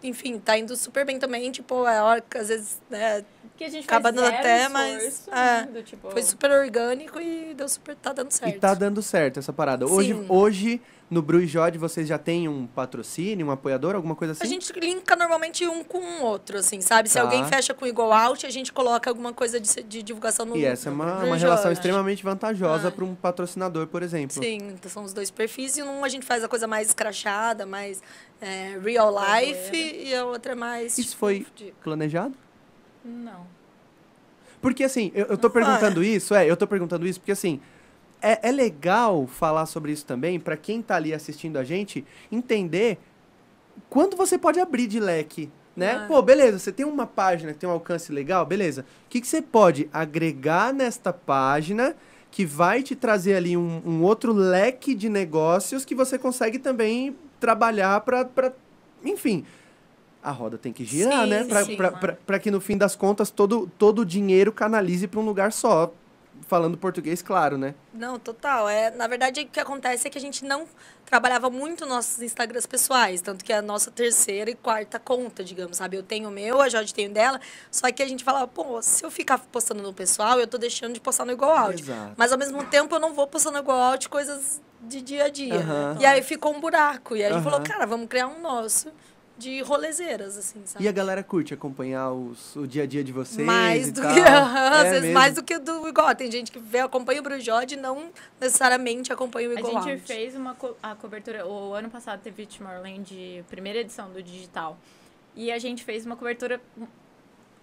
enfim, 0.03 0.39
tá 0.39 0.57
indo 0.57 0.75
super 0.75 1.05
bem 1.05 1.19
também, 1.19 1.51
tipo, 1.51 1.85
é 1.87 1.97
a 1.97 2.03
hora 2.03 2.21
que 2.21 2.37
às 2.37 2.47
vezes 2.47 2.81
né, 2.89 3.23
Que 3.57 3.65
a 3.65 3.69
gente 3.69 3.85
Acaba 3.85 4.11
dando 4.11 4.27
até, 4.27 4.67
mas, 4.69 5.27
é, 5.27 5.63
do 5.67 5.83
tipo, 5.83 6.09
foi 6.09 6.23
super 6.23 6.51
orgânico 6.51 7.19
e 7.21 7.53
deu 7.53 7.69
super, 7.69 7.95
tá 7.95 8.11
dando 8.11 8.31
certo. 8.31 8.55
E 8.55 8.59
tá 8.59 8.73
dando 8.73 9.01
certo 9.01 9.39
essa 9.39 9.53
parada. 9.53 9.85
Hoje, 9.85 10.13
Sim. 10.13 10.25
hoje 10.27 10.81
no 11.11 11.21
Bru 11.21 11.41
e 11.41 11.45
Jode, 11.45 11.77
vocês 11.77 12.07
já 12.07 12.17
têm 12.17 12.47
um 12.47 12.65
patrocínio, 12.65 13.45
um 13.45 13.51
apoiador, 13.51 13.95
alguma 13.95 14.15
coisa 14.15 14.31
assim? 14.31 14.43
A 14.43 14.47
gente 14.47 14.71
linka 14.79 15.13
normalmente 15.13 15.67
um 15.67 15.83
com 15.83 15.99
o 15.99 16.23
outro, 16.23 16.57
assim, 16.57 16.79
sabe? 16.79 17.09
Se 17.09 17.15
Tá. 17.15 17.21
alguém 17.21 17.45
fecha 17.45 17.73
com 17.73 17.85
Eagle 17.85 18.13
Out, 18.13 18.45
a 18.45 18.49
gente 18.49 18.71
coloca 18.71 19.09
alguma 19.09 19.33
coisa 19.33 19.59
de, 19.59 19.83
de 19.83 20.01
divulgação 20.01 20.45
no 20.45 20.55
E 20.55 20.63
essa 20.63 20.87
é 20.87 20.91
uma, 20.91 21.23
uma 21.25 21.35
relação 21.35 21.69
extremamente 21.69 22.23
vantajosa 22.23 22.87
Ah. 22.87 22.91
para 22.91 23.03
um 23.03 23.13
patrocinador, 23.13 23.87
por 23.87 24.01
exemplo. 24.01 24.41
Sim, 24.41 24.57
então 24.69 24.89
são 24.89 25.03
os 25.03 25.11
dois 25.11 25.29
perfis. 25.29 25.77
E 25.77 25.83
um 25.83 26.05
a 26.05 26.07
gente 26.09 26.25
faz 26.25 26.45
a 26.45 26.47
coisa 26.47 26.65
mais 26.65 26.87
escrachada, 26.87 27.65
mais 27.65 28.01
é, 28.39 28.79
real 28.81 29.13
life, 29.13 29.75
e 29.75 30.15
a 30.15 30.25
outra 30.25 30.53
é 30.53 30.55
mais. 30.55 30.97
Isso 30.97 31.09
tipo, 31.09 31.19
foi 31.19 31.45
de- 31.55 31.73
planejado? 31.83 32.33
Não. 33.03 33.45
Porque 34.61 34.83
assim, 34.83 35.11
eu, 35.13 35.25
eu 35.25 35.37
tô 35.37 35.49
perguntando 35.49 36.03
isso, 36.03 36.33
é, 36.35 36.49
eu 36.49 36.55
tô 36.55 36.65
perguntando 36.67 37.05
isso 37.05 37.19
porque 37.19 37.31
assim, 37.31 37.59
é, 38.21 38.49
é 38.49 38.51
legal 38.51 39.27
falar 39.27 39.65
sobre 39.65 39.91
isso 39.91 40.05
também 40.05 40.39
para 40.39 40.55
quem 40.55 40.81
tá 40.81 40.95
ali 40.95 41.13
assistindo 41.13 41.57
a 41.57 41.63
gente 41.63 42.05
entender 42.31 42.99
quando 43.89 44.15
você 44.15 44.37
pode 44.37 44.59
abrir 44.59 44.87
de 44.87 44.99
leque, 44.99 45.49
né? 45.75 46.01
Ah. 46.03 46.07
Pô, 46.07 46.21
beleza, 46.21 46.59
você 46.59 46.71
tem 46.71 46.85
uma 46.85 47.07
página 47.07 47.53
que 47.53 47.59
tem 47.59 47.69
um 47.69 47.73
alcance 47.73 48.11
legal, 48.11 48.45
beleza. 48.45 48.85
O 49.05 49.09
que, 49.09 49.21
que 49.21 49.27
você 49.27 49.41
pode 49.41 49.89
agregar 49.91 50.73
nesta 50.73 51.11
página 51.11 51.95
que 52.29 52.45
vai 52.45 52.81
te 52.81 52.95
trazer 52.95 53.35
ali 53.35 53.57
um, 53.57 53.81
um 53.85 54.03
outro 54.03 54.31
leque 54.31 54.93
de 54.95 55.09
negócios 55.09 55.83
que 55.83 55.93
você 55.93 56.17
consegue 56.17 56.59
também 56.59 57.15
trabalhar 57.39 57.99
para, 58.01 58.53
enfim, 59.03 59.43
a 60.23 60.31
roda 60.31 60.57
tem 60.57 60.71
que 60.71 60.85
girar, 60.85 61.23
Sim, 61.23 61.29
né? 61.29 61.43
Pra, 61.43 61.65
pra, 61.65 61.91
pra, 61.91 62.13
pra 62.13 62.39
que 62.39 62.51
no 62.51 62.61
fim 62.61 62.77
das 62.77 62.95
contas 62.95 63.29
todo, 63.29 63.69
todo 63.77 63.99
o 63.99 64.05
dinheiro 64.05 64.51
canalize 64.51 65.07
para 65.07 65.19
um 65.19 65.25
lugar 65.25 65.51
só. 65.51 65.91
Falando 66.47 66.77
português, 66.77 67.21
claro, 67.21 67.57
né? 67.57 67.75
Não, 67.93 68.19
total. 68.19 68.67
É, 68.67 68.91
na 68.91 69.07
verdade, 69.07 69.41
o 69.41 69.47
que 69.47 69.59
acontece 69.59 70.07
é 70.07 70.09
que 70.09 70.17
a 70.17 70.21
gente 70.21 70.43
não 70.43 70.65
trabalhava 71.05 71.49
muito 71.49 71.85
nossos 71.85 72.21
Instagrams 72.21 72.65
pessoais, 72.65 73.21
tanto 73.21 73.43
que 73.43 73.53
é 73.53 73.57
a 73.57 73.61
nossa 73.61 73.91
terceira 73.91 74.49
e 74.49 74.55
quarta 74.55 74.99
conta, 74.99 75.43
digamos, 75.43 75.77
sabe? 75.77 75.97
Eu 75.97 76.03
tenho 76.03 76.29
o 76.29 76.31
meu, 76.31 76.61
a 76.61 76.69
Jorge 76.69 76.93
tem 76.93 77.07
o 77.07 77.13
dela, 77.13 77.39
só 77.69 77.91
que 77.91 78.01
a 78.01 78.07
gente 78.07 78.23
falava, 78.23 78.47
pô, 78.47 78.81
se 78.81 79.03
eu 79.03 79.11
ficar 79.11 79.37
postando 79.37 79.81
no 79.81 79.93
pessoal, 79.93 80.39
eu 80.39 80.47
tô 80.47 80.57
deixando 80.57 80.93
de 80.93 80.99
postar 80.99 81.25
no 81.25 81.31
Igual 81.31 81.55
Out. 81.57 81.81
Exato. 81.81 82.13
Mas 82.17 82.31
ao 82.31 82.37
mesmo 82.37 82.63
tempo 82.65 82.95
eu 82.95 82.99
não 82.99 83.13
vou 83.13 83.27
postando 83.27 83.57
no 83.57 83.63
Igual 83.63 83.77
Out 83.91 84.09
coisas 84.09 84.61
de 84.81 85.01
dia 85.01 85.25
a 85.25 85.29
dia. 85.29 85.65
E 85.99 86.05
aí 86.05 86.21
ficou 86.21 86.55
um 86.55 86.59
buraco. 86.59 87.15
E 87.15 87.23
aí 87.23 87.31
a 87.31 87.35
gente 87.35 87.43
falou, 87.43 87.61
cara, 87.61 87.85
vamos 87.85 88.07
criar 88.07 88.27
um 88.27 88.41
nosso 88.41 88.91
de 89.41 89.61
rolezeiras, 89.61 90.37
assim, 90.37 90.61
sabe? 90.65 90.85
E 90.85 90.87
a 90.87 90.91
galera 90.91 91.23
curte 91.23 91.53
acompanhar 91.53 92.11
os, 92.11 92.55
o 92.55 92.67
dia 92.67 92.83
a 92.83 92.85
dia 92.85 93.03
de 93.03 93.11
vocês 93.11 93.45
mais 93.45 93.87
e 93.87 93.91
do 93.91 94.01
tal. 94.01 94.13
que 94.13 94.19
às 94.21 94.55
É 94.57 94.83
vezes 94.83 95.01
mesmo? 95.01 95.13
mais 95.13 95.33
do 95.35 95.43
que 95.43 95.57
do 95.59 95.87
igual 95.87 96.13
tem 96.15 96.31
gente 96.31 96.51
que 96.51 96.59
vê 96.59 96.79
acompanha 96.79 97.19
o 97.19 97.23
Brujode 97.23 97.73
e 97.75 97.77
não 97.77 98.11
necessariamente 98.39 99.11
acompanha 99.11 99.49
o 99.49 99.51
A 99.57 99.59
igual 99.59 99.83
gente 99.83 100.01
fez 100.03 100.35
uma 100.35 100.53
co- 100.55 100.75
a 100.81 100.95
cobertura. 100.95 101.45
O 101.47 101.73
ano 101.73 101.89
passado 101.89 102.21
teve 102.21 102.45
Tomorrowland, 102.45 103.43
primeira 103.49 103.79
edição 103.79 104.09
do 104.11 104.21
digital. 104.21 104.77
E 105.35 105.51
a 105.51 105.57
gente 105.57 105.83
fez 105.83 106.05
uma 106.05 106.15
cobertura. 106.15 106.61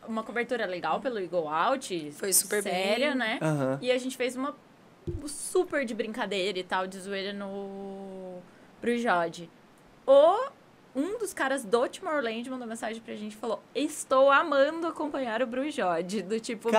Uma 0.06 0.22
cobertura 0.22 0.64
legal 0.66 1.00
pelo 1.00 1.18
Eagle 1.18 1.46
Out. 1.48 2.12
Foi 2.12 2.32
super 2.32 2.62
bem. 2.62 2.72
séria, 2.72 3.14
né? 3.14 3.38
Aham. 3.42 3.78
E 3.82 3.90
a 3.92 3.98
gente 3.98 4.16
fez 4.16 4.34
uma 4.36 4.54
super 5.26 5.84
de 5.84 5.94
brincadeira 5.94 6.58
e 6.58 6.64
tal, 6.64 6.86
de 6.86 6.98
zoeira 6.98 7.32
no 7.32 8.38
Brujode. 8.80 9.50
O 10.06 10.48
um 10.98 11.18
dos 11.18 11.32
caras 11.32 11.64
do 11.64 11.88
Tomorrowland 11.88 12.50
mandou 12.50 12.66
mensagem 12.66 13.00
pra 13.00 13.14
gente 13.14 13.32
e 13.32 13.36
falou: 13.36 13.62
Estou 13.74 14.30
amando 14.30 14.86
acompanhar 14.86 15.42
o 15.42 15.46
Brujode. 15.46 16.22
Do 16.22 16.38
tipo, 16.40 16.70
meu 16.70 16.78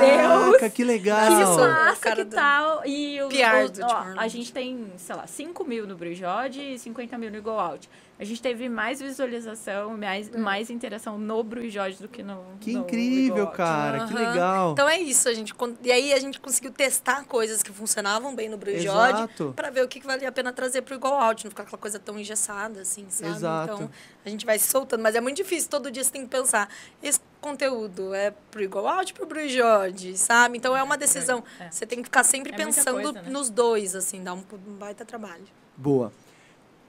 Deus! 0.00 0.50
Caraca, 0.50 0.70
que 0.70 0.84
legal! 0.84 1.26
Que 1.28 1.44
massa, 1.68 2.14
que 2.16 2.24
do- 2.24 2.34
tal? 2.34 2.82
E 2.86 3.22
o, 3.22 3.28
PR 3.28 3.64
o- 3.66 3.70
do 3.70 3.82
ó, 3.84 4.04
a 4.16 4.28
gente 4.28 4.52
tem, 4.52 4.92
sei 4.96 5.14
lá, 5.16 5.26
5 5.26 5.64
mil 5.64 5.86
no 5.86 5.94
Brujode 5.96 6.60
e 6.60 6.78
50 6.78 7.16
mil 7.18 7.30
no 7.30 7.40
Go 7.42 7.50
Out. 7.50 7.88
A 8.20 8.24
gente 8.24 8.42
teve 8.42 8.68
mais 8.68 9.00
visualização, 9.00 9.96
mais, 9.96 10.28
mais 10.28 10.68
interação 10.68 11.16
no 11.16 11.42
Brujode 11.42 11.96
do 12.02 12.06
que 12.06 12.22
no 12.22 12.44
Que 12.60 12.74
no 12.74 12.80
incrível, 12.80 13.46
cara, 13.46 14.06
que 14.06 14.12
Aham. 14.12 14.30
legal. 14.32 14.72
Então 14.72 14.86
é 14.86 15.00
isso, 15.00 15.26
a 15.26 15.32
gente 15.32 15.54
e 15.82 15.90
aí 15.90 16.12
a 16.12 16.18
gente 16.20 16.38
conseguiu 16.38 16.70
testar 16.70 17.24
coisas 17.24 17.62
que 17.62 17.72
funcionavam 17.72 18.34
bem 18.36 18.50
no 18.50 18.58
Brujode 18.58 19.22
Exato. 19.22 19.54
para 19.56 19.70
ver 19.70 19.84
o 19.84 19.88
que 19.88 20.00
que 20.00 20.06
valia 20.06 20.28
a 20.28 20.32
pena 20.32 20.52
trazer 20.52 20.82
pro 20.82 20.94
igual 20.96 21.14
out, 21.18 21.42
não 21.46 21.50
ficar 21.50 21.62
aquela 21.62 21.78
coisa 21.78 21.98
tão 21.98 22.18
engessada 22.18 22.82
assim, 22.82 23.06
sabe? 23.08 23.32
Exato. 23.36 23.72
Então 23.72 23.90
a 24.22 24.28
gente 24.28 24.44
vai 24.44 24.58
se 24.58 24.68
soltando, 24.68 25.02
mas 25.02 25.14
é 25.14 25.20
muito 25.22 25.38
difícil, 25.38 25.70
todo 25.70 25.90
dia 25.90 26.04
você 26.04 26.10
tem 26.12 26.24
que 26.24 26.28
pensar, 26.28 26.68
esse 27.02 27.20
conteúdo 27.40 28.12
é 28.12 28.34
pro 28.50 28.62
igual 28.62 28.86
out, 28.86 29.14
pro 29.14 29.24
Brujode, 29.24 30.18
sabe? 30.18 30.58
Então 30.58 30.76
é 30.76 30.82
uma 30.82 30.98
decisão, 30.98 31.42
É. 31.58 31.70
você 31.70 31.86
tem 31.86 32.00
que 32.00 32.04
ficar 32.04 32.22
sempre 32.22 32.52
É 32.52 32.54
pensando 32.54 32.96
coisa, 32.96 33.12
né? 33.12 33.30
nos 33.30 33.48
dois 33.48 33.96
assim, 33.96 34.22
dá 34.22 34.34
um, 34.34 34.44
um 34.52 34.74
baita 34.74 35.06
trabalho. 35.06 35.44
Boa. 35.74 36.12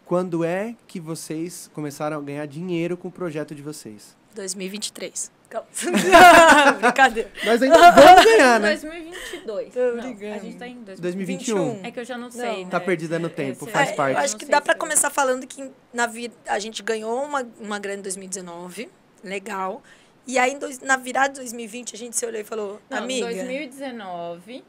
Quando 0.06 0.44
é 0.44 0.76
que 0.88 1.00
vocês 1.00 1.70
começaram 1.74 2.18
a 2.18 2.22
ganhar 2.22 2.46
dinheiro 2.46 2.98
com 2.98 3.08
o 3.08 3.12
projeto 3.12 3.56
de 3.56 3.62
vocês? 3.62 4.16
2023. 4.36 5.32
Brincadeira. 6.82 7.30
Nós 7.46 7.62
ainda 7.62 7.92
vamos 7.92 8.24
ganhar, 8.26 8.60
né? 8.60 8.70
2022. 8.70 9.74
Tô 9.74 9.80
Não, 9.80 10.34
a 10.34 10.38
gente 10.40 10.58
tá 10.58 10.68
em 10.68 10.82
2021. 10.84 11.72
21. 11.74 11.86
É 11.86 11.92
que 11.92 12.00
eu 12.00 12.06
já 12.06 12.18
não 12.18 12.26
Não. 12.26 12.32
sei, 12.32 12.66
Tá 12.68 12.80
né? 12.80 12.86
perdida 12.86 13.20
no 13.20 13.30
tempo, 13.30 13.66
faz 13.66 13.90
é, 13.90 13.94
parte. 13.94 14.16
Eu 14.16 14.24
acho 14.24 14.34
não 14.34 14.40
que 14.40 14.46
dá 14.46 14.62
pra 14.62 14.74
se- 14.74 14.80
começar 14.80 15.10
falando 15.10 15.46
que 15.46 15.70
na 15.94 16.08
vida 16.08 16.34
a 16.48 16.58
gente 16.60 16.82
ganhou 16.82 17.24
uma, 17.26 17.46
uma 17.60 17.80
grana 17.80 18.00
em 18.00 18.02
2019, 18.04 18.90
legal. 19.24 19.82
E 20.26 20.38
aí, 20.40 20.58
dois- 20.58 20.80
na 20.80 20.96
virada 20.96 21.30
de 21.30 21.36
2020, 21.42 21.96
a 21.96 21.98
gente 21.98 22.16
se 22.16 22.26
olhou 22.26 22.40
e 22.40 22.44
falou, 22.46 22.80
Não, 22.90 23.00
amiga... 23.00 23.26
2019. 23.26 24.64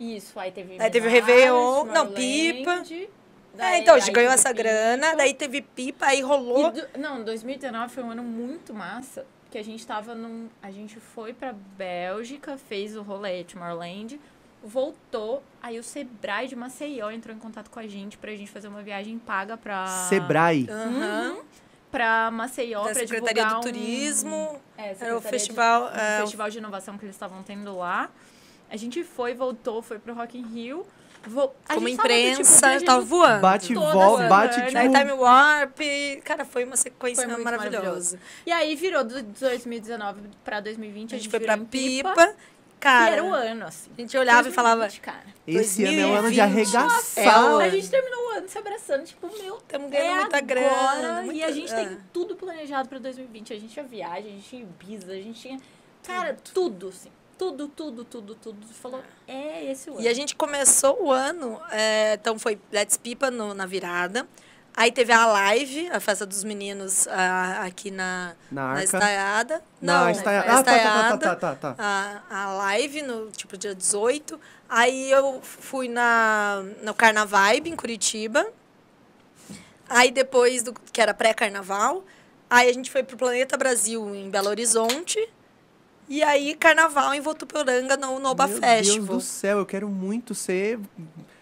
Isso, 0.00 0.38
aí 0.40 0.50
teve. 0.52 0.80
Aí 0.80 0.90
teve 0.90 1.08
Menage, 1.08 1.26
Réveillon, 1.32 1.84
não, 1.86 2.06
Tomorrowland, 3.58 3.62
É, 3.66 3.70
daí- 3.72 3.80
então, 3.82 3.94
a 3.94 3.98
gente 3.98 4.12
ganhou 4.12 4.32
essa 4.32 4.48
Pipa. 4.50 4.62
grana, 4.62 5.14
daí 5.16 5.34
teve 5.34 5.62
pipa, 5.62 6.06
aí 6.06 6.20
rolou... 6.22 6.68
E 6.68 6.72
do- 6.72 6.98
não, 6.98 7.22
2019 7.24 7.92
foi 7.92 8.02
um 8.04 8.10
ano 8.10 8.22
muito 8.22 8.72
massa, 8.72 9.26
que 9.50 9.58
a 9.58 9.64
gente 9.64 9.86
tava 9.86 10.14
num. 10.14 10.48
A 10.62 10.70
gente 10.70 10.98
foi 11.00 11.32
pra 11.32 11.52
Bélgica, 11.52 12.56
fez 12.58 12.96
o 12.96 13.02
rolê 13.02 13.44
Tomorrowland. 13.44 14.20
voltou. 14.62 15.42
Aí 15.62 15.78
o 15.78 15.84
Sebrae 15.84 16.48
de 16.48 16.56
Maceió 16.56 17.10
entrou 17.12 17.34
em 17.34 17.38
contato 17.38 17.70
com 17.70 17.78
a 17.78 17.86
gente 17.86 18.18
pra 18.18 18.32
gente 18.34 18.50
fazer 18.50 18.66
uma 18.68 18.82
viagem 18.82 19.16
paga 19.18 19.56
pra. 19.56 19.86
Sebrae. 20.08 20.66
Aham. 20.68 21.30
Uhum. 21.36 21.42
Pra 21.92 22.30
Maceió, 22.30 22.80
Da 22.84 22.90
pra 22.90 22.94
Secretaria 22.94 23.44
divulgar 23.44 23.50
do 23.52 23.56
um- 23.58 23.60
Turismo. 23.72 24.60
É, 24.76 24.82
Era 24.82 24.92
o 24.92 24.94
Secretaria 24.98 25.20
de- 25.20 25.28
festival. 25.28 25.82
um 25.84 25.86
é, 25.96 26.18
o- 26.18 26.20
festival 26.22 26.50
de 26.50 26.58
inovação 26.58 26.98
que 26.98 27.04
eles 27.04 27.14
estavam 27.14 27.42
tendo 27.42 27.76
lá. 27.78 28.10
A 28.70 28.76
gente 28.76 29.02
foi, 29.04 29.32
voltou, 29.32 29.80
foi 29.80 29.98
pro 29.98 30.12
Rock 30.12 30.36
in 30.36 30.42
Rio. 30.42 30.84
Vo... 31.26 31.52
a 31.68 31.74
como 31.74 31.88
gente 31.88 31.96
tava, 31.96 32.08
tipo, 32.08 32.20
imprensa, 32.22 32.66
viajando 32.66 32.86
tava 32.86 33.00
voando. 33.02 33.40
Bate 33.40 33.72
e 33.72 33.74
volta, 33.74 34.28
bate 34.28 34.60
tipo. 34.60 34.72
Daí 34.72 34.88
Time 34.90 35.12
Warp. 35.12 35.78
Cara, 36.24 36.44
foi 36.44 36.64
uma 36.64 36.76
sequência 36.76 37.28
Foi 37.28 37.42
maravilhosa. 37.42 37.76
maravilhoso. 37.76 38.18
E 38.46 38.52
aí 38.52 38.74
virou 38.76 39.04
do 39.04 39.22
2019 39.22 40.20
pra 40.44 40.60
2020. 40.60 41.14
A 41.14 41.18
gente 41.18 41.28
foi 41.28 41.38
virou 41.38 41.56
pra 41.56 41.62
em 41.62 41.66
Pipa. 41.66 42.34
Cara, 42.80 43.10
e 43.10 43.12
era 43.14 43.24
o 43.24 43.34
ano, 43.34 43.64
assim. 43.66 43.90
a 43.96 44.00
gente 44.00 44.16
olhava 44.16 44.48
e 44.48 44.52
falava, 44.52 44.82
2020, 44.82 45.00
cara. 45.00 45.24
Esse 45.46 45.84
ano 45.84 46.00
é 46.00 46.06
o 46.06 46.14
ano 46.14 46.30
de 46.30 46.36
2020. 46.36 46.76
arregaçar. 46.76 47.24
É 47.24 47.40
o 47.40 47.58
A 47.58 47.68
gente 47.68 47.90
terminou 47.90 48.26
o 48.26 48.30
ano 48.36 48.48
se 48.48 48.56
abraçando, 48.56 49.04
tipo, 49.04 49.26
meu, 49.26 49.56
estamos 49.56 49.90
ganhando 49.90 50.10
é 50.10 50.20
muita 50.20 50.36
agora, 50.36 50.54
grana. 50.54 51.22
E 51.22 51.26
muita- 51.26 51.46
a 51.46 51.50
gente 51.50 51.72
é. 51.72 51.76
tem 51.76 51.98
tudo 52.12 52.36
planejado 52.36 52.88
pra 52.88 52.98
2020. 53.00 53.52
A 53.52 53.58
gente 53.58 53.72
tinha 53.72 53.84
viagem, 53.84 54.30
a 54.30 54.34
gente 54.34 54.48
tinha 54.48 54.62
Ibiza, 54.62 55.10
a 55.10 55.16
gente 55.16 55.40
tinha... 55.40 55.58
Cara, 56.04 56.36
tudo, 56.54 56.88
assim. 56.88 57.10
Tudo, 57.38 57.68
tudo, 57.68 58.04
tudo, 58.04 58.34
tudo. 58.34 58.66
Falou, 58.74 59.02
é 59.26 59.70
esse 59.70 59.88
o 59.88 59.94
ano. 59.94 60.02
E 60.02 60.08
a 60.08 60.12
gente 60.14 60.34
começou 60.34 61.04
o 61.04 61.12
ano, 61.12 61.60
é, 61.70 62.14
então 62.14 62.38
foi 62.38 62.58
Let's 62.72 62.96
Pipa 62.96 63.30
no- 63.30 63.54
na 63.54 63.64
virada. 63.64 64.26
Aí 64.76 64.92
teve 64.92 65.12
a 65.12 65.26
live, 65.26 65.88
a 65.90 65.98
festa 65.98 66.24
dos 66.26 66.44
meninos 66.44 67.08
ah, 67.08 67.62
aqui 67.64 67.90
na, 67.90 68.34
Na 68.50 68.62
na 68.62 68.68
arca. 68.70 68.84
estaiada. 68.84 69.62
Não, 69.80 70.04
Não, 70.04 70.10
estaia- 70.10 70.44
na 70.44 70.58
Ah, 70.58 70.62
tá, 70.62 70.62
tá, 70.62 70.64
tá, 70.64 70.76
estaiada. 70.78 71.18
tá, 71.36 71.36
tá, 71.56 71.74
tá. 71.74 71.74
A, 72.30 72.42
a 72.44 72.52
live 72.54 73.02
no 73.02 73.28
tipo 73.30 73.56
dia 73.56 73.74
18. 73.74 74.38
Aí 74.68 75.10
eu 75.10 75.40
fui 75.42 75.88
na, 75.88 76.62
no 76.82 76.94
Carnavibe 76.94 77.70
em 77.70 77.74
Curitiba. 77.76 78.46
Aí 79.88 80.10
depois 80.10 80.62
do 80.62 80.72
que 80.72 81.00
era 81.00 81.14
pré-carnaval, 81.14 82.04
aí 82.48 82.68
a 82.68 82.72
gente 82.72 82.90
foi 82.90 83.02
pro 83.02 83.16
Planeta 83.16 83.56
Brasil 83.56 84.14
em 84.14 84.28
Belo 84.30 84.48
Horizonte. 84.48 85.18
E 86.08 86.22
aí 86.22 86.54
carnaval 86.54 87.12
em 87.14 87.20
Votuporanga 87.20 87.96
no 87.96 88.18
Noba 88.18 88.46
Meu 88.46 88.58
Festival. 88.58 89.06
Deus 89.06 89.06
do 89.08 89.20
céu, 89.20 89.58
eu 89.58 89.66
quero 89.66 89.88
muito 89.88 90.34
ser. 90.34 90.78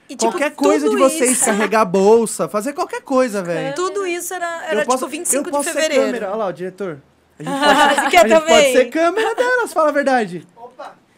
E, 0.09 0.15
tipo, 0.17 0.31
qualquer 0.31 0.53
coisa 0.53 0.89
de 0.89 0.97
vocês, 0.97 1.33
isso- 1.33 1.45
carregar 1.45 1.85
bolsa, 1.85 2.49
fazer 2.49 2.73
qualquer 2.73 3.01
coisa, 3.03 3.43
velho. 3.43 3.75
Tudo 3.75 4.07
isso 4.07 4.33
era, 4.35 4.65
era 4.67 4.81
eu 4.83 4.87
posso, 4.87 4.99
tipo 4.99 5.11
25 5.11 5.49
eu 5.49 5.53
posso 5.53 5.65
de 5.69 5.73
ser 5.73 5.81
fevereiro. 5.81 6.05
câmera. 6.07 6.27
Olha 6.29 6.37
lá, 6.37 6.47
o 6.47 6.53
diretor. 6.53 7.01
A 7.39 7.43
gente 7.43 7.53
pode, 7.59 8.17
a 8.17 8.21
gente 8.21 8.29
também? 8.29 8.41
pode 8.55 8.73
ser 8.73 8.85
câmera 8.87 9.35
delas, 9.35 9.73
fala 9.73 9.89
a 9.89 9.93
verdade. 9.93 10.47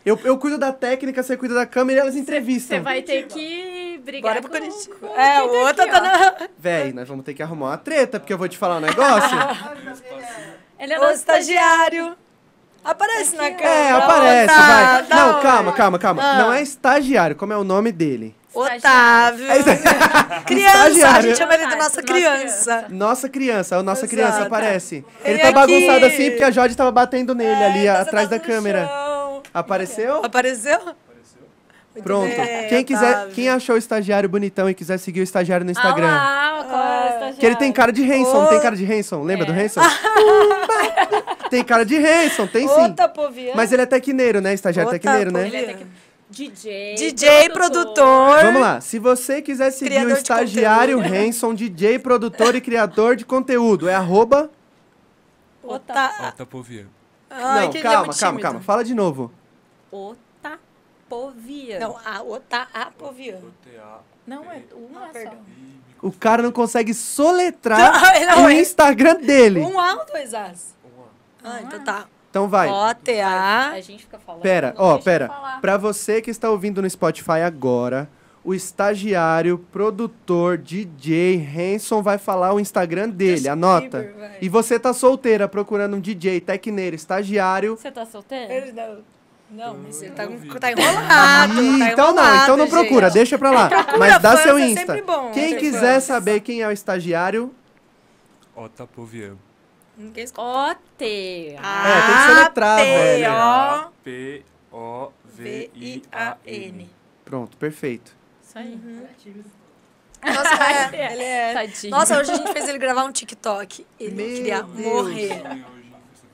Eu, 0.07 0.19
eu 0.25 0.39
cuido 0.39 0.57
da 0.57 0.73
técnica, 0.73 1.23
você 1.23 1.37
cuida 1.37 1.55
da 1.55 1.66
câmera 1.66 1.99
e 1.99 2.01
elas 2.01 2.16
entrevistam. 2.16 2.79
Você 2.79 2.83
vai 2.83 3.03
ter 3.03 3.27
que 3.27 4.01
brigar 4.05 4.41
Bora 4.41 4.43
com, 4.43 4.49
Curitiba. 4.49 4.95
com 4.97 5.07
É, 5.20 5.43
o 5.43 5.66
outro 5.66 5.87
tá 5.87 6.01
na... 6.01 6.49
Véi, 6.59 6.93
nós 6.95 7.07
vamos 7.07 7.25
ter 7.27 7.35
que 7.35 7.43
arrumar 7.43 7.66
uma 7.73 7.77
treta, 7.79 8.19
porque 8.19 8.33
eu 8.33 8.39
vou 8.39 8.49
te 8.49 8.57
falar 8.57 8.77
um 8.79 8.81
negócio. 8.81 9.37
Ele 10.81 10.93
é 10.95 10.99
nosso 10.99 11.12
estagiário. 11.15 12.16
Aparece 12.84 13.36
na 13.36 13.50
câmera. 13.50 13.68
É, 13.68 13.90
aparece, 13.92 14.55
vai. 14.55 15.02
tá, 15.05 15.16
Não, 15.16 15.40
calma, 15.42 15.72
calma, 15.72 15.98
calma. 15.98 16.22
Ah. 16.22 16.38
Não 16.38 16.52
é 16.52 16.62
estagiário, 16.62 17.36
como 17.36 17.52
é 17.52 17.56
o 17.56 17.64
nome 17.64 17.92
dele? 17.92 18.34
Otávio. 18.55 19.46
É 19.50 19.62
criança, 20.44 20.78
a 20.78 20.88
Estagiário. 20.88 21.22
gente 21.28 21.36
chama 21.38 21.55
ele 21.55 21.66
de 21.66 21.76
Nossa, 21.76 22.02
criança. 22.02 22.84
Nossa 22.88 23.28
criança, 23.28 23.76
a 23.76 23.82
nossa 23.82 24.00
Exato. 24.06 24.10
criança 24.14 24.42
aparece. 24.46 25.05
Ele 25.24 25.34
Ele 25.34 25.38
tá 25.38 25.48
aqui. 25.48 25.55
bagunçado 25.55 26.06
assim 26.06 26.30
porque 26.30 26.44
a 26.44 26.50
Jode 26.50 26.76
tava 26.76 26.90
batendo 26.90 27.34
nele 27.34 27.62
ali 27.62 27.86
É, 27.86 27.92
tá 27.92 28.00
atrás 28.00 28.28
da 28.28 28.38
câmera. 28.38 28.86
chão. 28.86 29.42
Apareceu? 29.52 30.24
Apareceu? 30.24 30.78
Muito 31.99 32.05
Pronto. 32.05 32.37
bem, 32.37 32.69
Quem 32.69 32.85
quiser, 32.85 33.11
Otávio. 33.11 33.35
quem 33.35 33.49
achou 33.49 33.75
o 33.75 33.79
estagiário 33.79 34.29
bonitão 34.29 34.69
e 34.70 34.75
quiser 34.75 34.99
seguir 34.99 35.20
o 35.20 35.23
estagiário 35.23 35.65
no 35.65 35.73
Instagram. 35.73 36.07
Ah 36.09 36.55
lá, 36.59 36.65
qual 36.65 36.81
é 36.83 36.87
o 36.87 37.07
estagiário? 37.09 37.37
Que 37.37 37.47
ele 37.47 37.57
tem 37.57 37.73
cara 37.73 37.93
de 37.93 38.03
Hanson, 38.03 38.45
Ô. 38.45 38.47
tem 38.47 38.61
cara 38.61 38.77
de 38.77 38.93
Hanson, 38.93 39.23
lembra 39.23 39.47
do 39.47 39.53
É. 39.53 39.65
Hanson? 39.65 39.81
tem 41.51 41.65
cara 41.65 41.85
de 41.85 41.97
Hanson, 41.97 42.47
tem 42.47 42.69
sim. 42.69 42.75
Outra 42.75 43.09
poviana. 43.09 43.57
Mas 43.57 43.73
ele 43.73 43.83
é 43.83 43.87
tecneiro, 43.87 44.41
né? 44.41 44.55
Estagiário 44.55 44.93
Outra 44.93 44.99
tecneiro, 45.01 45.33
né? 45.33 45.47
Ele 45.47 45.57
é 45.57 45.77
DJ, 46.31 46.95
DJ, 46.97 47.49
produtor. 47.51 48.43
Vamos 48.43 48.61
lá. 48.61 48.81
Se 48.81 48.99
você 48.99 49.41
quiser 49.41 49.70
seguir 49.70 49.91
Criador 49.93 50.12
o 50.12 50.19
estagiário 50.19 51.01
Hanson, 51.01 51.55
DJ, 51.55 51.99
produtor 51.99 52.55
e 52.55 52.61
criador 52.61 53.16
de 53.16 53.25
conteúdo, 53.25 53.89
é 53.89 53.95
arroba... 53.95 54.51
Ota... 55.65 56.35
Ai, 57.31 57.66
Não, 57.66 57.70
ele 57.70 57.79
é 57.79 57.83
calma, 57.83 58.15
calma, 58.15 58.41
calma. 58.41 58.61
Fala 58.61 58.85
de 58.85 58.95
novo. 58.95 59.31
Otapovia. 61.09 61.80
Não, 61.80 61.97
a 62.05 62.22
Ota 62.22 62.68
Apoviano. 62.72 63.52
Não, 64.26 64.44
é 64.44 64.62
um 64.74 65.02
é 65.02 65.06
só. 65.06 65.12
perdão. 65.12 65.39
O 66.01 66.12
cara 66.12 66.43
não 66.43 66.52
consegue 66.52 66.94
soletrar 66.94 67.93
Não, 68.36 68.44
o 68.44 68.48
é- 68.48 68.60
Instagram 68.60 69.16
dele. 69.16 69.60
Um 69.60 69.80
A 69.80 69.94
ou 69.94 70.06
dois 70.06 70.32
As? 70.35 70.76
Ah, 71.43 71.60
então 71.62 71.82
tá. 71.82 72.06
Então 72.30 72.47
vai. 72.48 72.68
O-T-A. 72.68 73.70
A 73.70 73.80
gente 73.80 74.02
fica 74.05 74.18
falando. 74.18 74.43
Pera, 74.43 74.74
ó, 74.76 74.97
eu 74.97 75.02
pera. 75.02 75.28
Pra 75.60 75.76
você 75.76 76.20
que 76.20 76.30
está 76.30 76.51
ouvindo 76.51 76.82
no 76.82 76.89
Spotify 76.89 77.40
agora, 77.44 78.09
o 78.44 78.55
estagiário, 78.55 79.59
produtor, 79.72 80.59
DJ 80.59 81.36
Hanson 81.56 82.02
vai 82.02 82.18
falar 82.18 82.52
o 82.52 82.60
Instagram 82.60 83.09
dele, 83.09 83.36
Justin 83.36 83.48
anota. 83.48 83.98
Bieber. 84.01 84.39
E 84.43 84.48
você 84.48 84.78
tá 84.78 84.93
solteira 84.93 85.48
procurando 85.48 85.97
um 85.97 86.01
DJ, 86.01 86.40
tecneiro, 86.40 86.94
estagiário. 86.94 87.76
Você 87.76 87.90
tá 87.90 88.05
solteiro? 88.05 88.52
Ele 88.52 88.72
não. 88.72 88.98
Não, 89.51 89.79
mas 89.79 90.03
ele 90.03 90.11
tá, 90.12 90.27
tá 90.61 90.70
enrolado. 90.73 91.62
Ih, 91.62 91.79
tá 91.79 91.91
então 91.91 92.15
não, 92.15 92.23
enrolado, 92.23 92.43
então 92.43 92.57
não 92.59 92.69
procura, 92.69 93.07
gente. 93.07 93.15
deixa 93.15 93.39
pra 93.39 93.51
lá. 93.51 93.69
Procura 93.69 93.99
Mas 93.99 94.19
dá 94.20 94.33
fãs, 94.33 94.41
seu 94.43 94.59
é 94.59 94.61
Insta. 94.69 94.81
sempre 94.81 95.03
bom, 95.03 95.31
Quem 95.33 95.57
quiser 95.57 95.95
fãs. 95.95 96.05
saber 96.05 96.41
quem 96.41 96.61
é 96.62 96.69
o 96.69 96.70
estagiário, 96.70 97.55
Ota. 98.55 98.89
Ninguém 99.97 100.25
escuta. 100.25 100.43
O-T. 100.43 101.57
Ah, 101.62 101.89
É, 101.89 101.93
tem 102.07 102.15
que 102.16 102.23
soletrar, 102.35 102.77
velho. 102.79 103.93
P-O-V-I-A-N. 104.05 104.43
P-O-V-I-A-N. 105.73 106.91
pronto, 107.25 107.57
perfeito. 107.57 108.16
Isso 108.43 108.59
aí. 108.59 108.79
Nossa, 110.25 110.65
é, 110.97 111.12
ele 111.15 111.23
é... 111.23 111.53
Tadinho. 111.55 111.91
Nossa, 111.91 112.19
hoje 112.19 112.31
a 112.33 112.35
gente 112.35 112.53
fez 112.53 112.69
ele 112.69 112.79
gravar 112.79 113.05
um 113.05 113.12
TikTok. 113.12 113.87
Ele 113.99 114.15
Meu 114.15 114.27
queria 114.37 114.62
Deus. 114.62 114.87
morrer. 114.87 115.43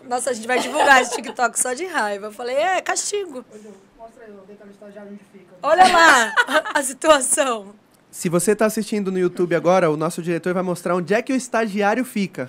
Nossa, 0.09 0.31
a 0.31 0.33
gente 0.33 0.47
vai 0.47 0.59
divulgar 0.59 1.03
esse 1.03 1.15
TikTok 1.17 1.59
só 1.59 1.73
de 1.73 1.87
raiva. 1.87 2.27
Eu 2.27 2.33
falei, 2.33 2.57
é, 2.57 2.81
castigo. 2.81 3.45
Mostra 3.97 4.25
aí, 4.25 4.33
ó, 4.39 4.45
vem 4.47 4.57
cá 4.57 4.65
no 4.65 4.71
estagiário 4.71 5.13
onde 5.13 5.25
fica. 5.33 5.55
Olha 5.63 5.89
lá 5.89 6.35
a 6.75 6.83
situação. 6.83 7.75
Se 8.11 8.29
você 8.29 8.55
tá 8.55 8.67
assistindo 8.67 9.11
no 9.11 9.19
YouTube 9.19 9.57
agora, 9.57 9.91
o 9.91 9.97
nosso 9.97 10.23
diretor 10.23 10.55
vai 10.55 10.63
mostrar 10.63 10.95
onde 10.95 11.15
é 11.15 11.23
que 11.23 11.33
o 11.33 11.37
estagiário 11.37 12.05
fica. 12.05 12.49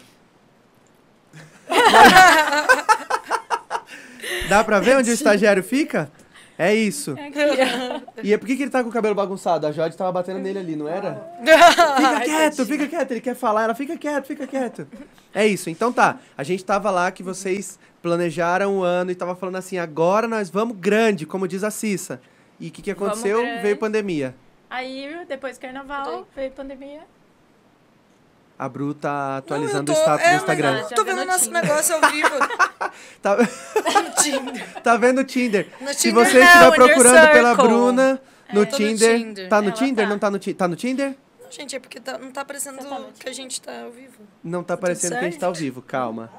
Dá 4.48 4.64
pra 4.64 4.80
ver 4.80 4.98
onde 4.98 5.10
o 5.10 5.14
estagiário 5.14 5.64
fica? 5.64 6.11
É 6.57 6.73
isso. 6.73 7.15
É 7.18 7.30
ó. 7.30 8.22
E 8.23 8.34
é 8.34 8.38
por 8.38 8.48
que, 8.48 8.56
que 8.56 8.64
ele 8.64 8.72
tá 8.72 8.82
com 8.82 8.90
o 8.90 8.91
cabelo 8.91 9.14
bagunçado? 9.14 9.68
A 9.68 9.72
Jode 9.72 9.98
tava 9.98 10.11
batendo 10.11 10.40
nele 10.40 10.60
ali, 10.60 10.76
não 10.76 10.88
era? 10.88 11.22
Fica 11.98 12.22
quieto, 12.22 12.65
fica 12.65 12.88
quieto. 12.88 13.11
Ele 13.11 13.22
quer 13.22 13.36
falar, 13.36 13.64
ela 13.64 13.76
fica 13.76 13.98
quieto, 13.98 14.26
fica 14.26 14.48
quieto. 14.48 14.88
É 15.34 15.45
isso. 15.45 15.69
Então 15.69 15.91
tá. 15.91 16.19
A 16.38 16.44
gente 16.44 16.64
tava 16.64 16.90
lá 16.90 17.11
que 17.11 17.22
vocês 17.22 17.77
planejaram 18.02 18.77
o 18.77 18.84
ano 18.84 19.11
e 19.11 19.15
tava 19.15 19.36
falando 19.36 19.57
assim, 19.57 19.77
agora 19.77 20.27
nós 20.27 20.49
vamos 20.49 20.77
grande, 20.77 21.26
como 21.26 21.48
diz 21.48 21.64
a 21.64 21.72
Cissa. 21.72 22.22
E 22.60 22.69
o 22.69 22.72
que, 22.72 22.82
que 22.82 22.91
aconteceu? 22.91 23.41
Veio 23.61 23.76
pandemia. 23.77 24.34
Aí, 24.69 25.26
depois 25.27 25.57
do 25.57 25.61
carnaval, 25.61 26.27
veio 26.36 26.52
pandemia. 26.52 27.02
A 28.57 28.69
Bru 28.69 28.94
tá 28.94 29.38
atualizando 29.38 29.91
Não, 29.91 29.98
eu 29.99 30.02
o 30.02 30.06
tô- 30.06 30.11
status 30.11 30.26
é, 30.26 30.30
do 30.30 30.32
mas 30.34 30.41
Instagram. 30.41 30.80
Eu 30.80 30.95
tô 30.95 31.03
vendo 31.03 31.26
nosso 31.26 31.52
negócio 31.52 31.95
ao 31.95 32.11
vivo 32.11 32.30
Tá, 33.22 33.36
no 33.38 34.23
Tinder. 34.23 34.82
tá 34.82 34.95
vendo 34.98 35.19
o 35.22 35.23
Tinder? 35.26 35.68
No 35.82 35.90
Se 35.90 35.95
Tinder 36.10 36.26
você 36.26 36.40
não, 36.40 36.45
estiver 36.45 36.72
procurando 36.76 37.32
pela 37.32 37.49
Circle. 37.49 37.68
Bruna 37.68 38.22
no 38.53 38.65
tô 38.65 38.72
no 38.72 38.77
Tinder, 38.77 39.18
Tinder. 39.18 39.49
Tá 39.49 39.61
no 39.61 39.68
Ela 39.69 39.76
Tinder? 39.77 40.06
tá. 40.06 40.10
Não 40.10 40.19
tá 40.19 40.32
no 40.32 40.40
Tinder? 40.40 40.57
Tá 40.57 40.68
no 40.69 40.76
Tinder? 40.77 41.15
Não, 41.44 41.52
gente, 41.52 41.76
é 41.76 41.80
porque 41.80 41.99
tá- 41.99 42.18
não 42.18 42.32
tá 42.32 42.41
aparecendo 42.41 42.77
tá 42.77 43.02
que 43.19 43.27
a 43.30 43.34
gente 43.34 43.61
tá 43.61 43.82
ao 43.84 43.91
vivo. 43.91 44.19
Não 44.44 44.64
tá 44.64 44.73
aparecendo 44.76 45.11
que 45.11 45.18
a 45.18 45.23
gente 45.23 45.38
tá 45.40 45.48
ao 45.48 45.53
vivo, 45.53 45.82
calma. 45.82 46.32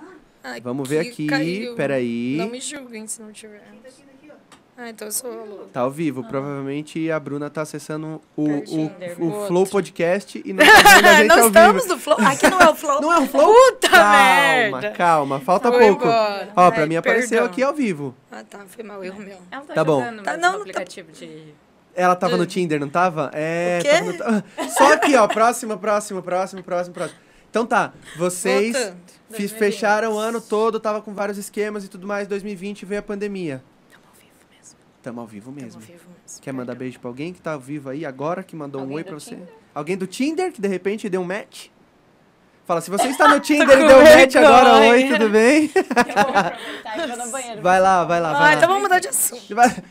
Ai, 0.43 0.60
Vamos 0.60 0.88
ver 0.88 1.01
aqui, 1.01 1.26
caiu. 1.26 1.74
peraí. 1.74 2.36
Não 2.38 2.48
me 2.48 2.60
julguem 2.60 3.06
se 3.06 3.20
não 3.20 3.30
tiver. 3.32 3.62
Ah, 4.78 4.90
então 4.90 5.09
eu 5.09 5.12
sou 5.12 5.31
Lu. 5.31 5.66
Tá 5.73 5.81
ao 5.81 5.90
vivo. 5.90 6.23
Provavelmente 6.24 7.11
a 7.11 7.19
Bruna 7.19 7.48
tá 7.48 7.62
acessando 7.62 8.20
o, 8.36 8.43
o, 8.44 8.51
o 9.20 9.44
o 9.44 9.47
Flow. 9.47 9.66
Podcast 9.66 10.43
e 10.44 10.53
não 10.53 10.65
tá 10.66 10.73
vendo 10.97 11.07
a 11.07 11.15
gente 11.15 11.28
não 11.28 11.39
ao 11.40 11.47
estamos 11.47 11.82
vivo. 11.82 11.94
no 11.94 12.01
Flow. 12.01 12.16
Aqui 12.20 12.51
não 12.51 12.61
é 12.61 12.69
o 12.69 12.74
Flow. 12.74 13.01
Não 13.01 13.12
é 13.12 13.19
o 13.20 13.27
Flow? 13.27 13.55
Puta 13.55 13.89
calma, 13.89 14.81
merda. 14.81 14.90
calma. 14.90 15.40
Falta 15.40 15.70
Vou 15.70 15.81
pouco. 15.81 16.05
embora. 16.05 16.48
Ó, 16.55 16.70
pra 16.70 16.82
Ai, 16.82 16.89
mim 16.89 16.97
apareceu 16.97 17.28
perdão. 17.31 17.47
aqui 17.47 17.62
ao 17.62 17.73
vivo. 17.73 18.15
Ah, 18.31 18.44
tá. 18.48 18.59
Foi 18.66 18.85
mal, 18.85 19.03
erro 19.03 19.19
meu. 19.19 19.39
Ela 19.51 19.62
tá, 19.65 19.74
Tá 19.74 19.85
bom. 19.85 20.03
Tá, 20.23 20.36
não, 20.36 20.53
tá- 20.53 20.57
aplicativo 20.59 21.11
de... 21.12 21.55
Ela 21.94 22.15
tava 22.15 22.36
no. 22.36 22.44
Tinder, 22.44 22.78
não 22.78 22.90
tava? 22.90 23.31
É. 23.32 23.78
O 23.81 23.82
quê? 24.12 24.19
tava 24.19 24.44
no- 24.59 24.69
Só 24.69 24.93
aqui, 24.93 25.16
ó. 25.16 25.27
Próximo, 25.27 25.78
próximo, 25.78 26.23
próximo, 26.23 26.62
próximo, 26.62 26.93
próximo. 26.94 27.19
Então 27.48 27.65
tá, 27.65 27.94
vocês 28.19 28.74
Voltando. 28.74 28.97
fiz- 29.31 29.51
2020. 29.53 29.59
fecharam 29.59 30.12
o 30.12 30.19
ano 30.19 30.39
todo, 30.39 30.78
tava 30.78 31.01
com 31.01 31.15
vários 31.15 31.39
esquemas 31.39 31.82
e 31.85 31.89
tudo 31.89 32.07
mais. 32.07 32.28
2020 32.28 32.85
veio 32.85 32.98
a 33.01 33.03
pandemia. 33.03 33.62
Tamo 35.06 35.20
ao 35.20 35.26
vivo 35.28 35.52
mesmo. 35.52 35.70
Tamo 35.80 35.82
vivo 35.84 36.08
mesmo. 36.20 36.42
Quer 36.42 36.52
mandar 36.52 36.74
beijo 36.74 36.98
pra 36.98 37.08
alguém 37.08 37.32
que 37.32 37.40
tá 37.40 37.52
ao 37.52 37.60
vivo 37.60 37.88
aí 37.90 38.04
agora, 38.04 38.42
que 38.42 38.56
mandou 38.56 38.80
um 38.80 38.84
Alguém 38.84 38.96
oi 38.96 39.02
do 39.04 39.06
pra 39.10 39.20
você? 39.20 39.36
Tinder? 39.36 39.48
Alguém 39.72 39.96
do 39.96 40.04
Tinder 40.04 40.52
que 40.52 40.60
de 40.60 40.66
repente 40.66 41.08
deu 41.08 41.20
um 41.20 41.24
match? 41.24 41.68
Fala, 42.64 42.80
se 42.80 42.90
você 42.90 43.06
está 43.06 43.28
no 43.28 43.38
Tinder 43.40 43.78
e 43.78 43.86
deu 43.86 43.98
um 43.98 44.02
match 44.02 44.32
vergonha. 44.32 44.48
agora, 44.48 44.88
oi, 44.90 45.04
tudo 45.14 45.28
bem? 45.30 45.70
Eu 45.76 46.24
vou 46.24 46.34
aproveitar 46.36 46.98
e 46.98 47.06
vou 47.06 47.24
no 47.24 47.30
banheiro. 47.30 47.62
Vai 47.62 47.80
lá, 47.80 48.02
vai 48.04 48.20
lá, 48.20 48.30
Ah, 48.30 48.38
vai 48.40 48.54
então 48.56 48.62
lá. 48.62 48.66
vamos 48.66 48.82
mudar 48.82 48.98
de 48.98 49.06
assunto. 49.06 49.42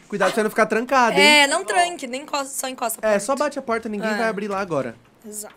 Cuidado 0.10 0.28
pra 0.32 0.36
você 0.36 0.44
não 0.44 0.50
ficar 0.50 0.66
trancado, 0.66 1.18
hein? 1.18 1.26
É, 1.26 1.48
não 1.48 1.64
tranque, 1.64 2.08
nem 2.08 2.24
encosta, 2.24 2.48
só 2.54 2.68
encosta. 2.68 3.00
a 3.02 3.08
É, 3.08 3.12
porta. 3.14 3.26
só 3.26 3.36
bate 3.38 3.58
a 3.58 3.62
porta, 3.62 3.88
ninguém 3.88 4.10
É. 4.12 4.16
vai 4.18 4.28
abrir 4.28 4.50
lá 4.50 4.60
agora. 4.60 4.98
Exato. 5.26 5.56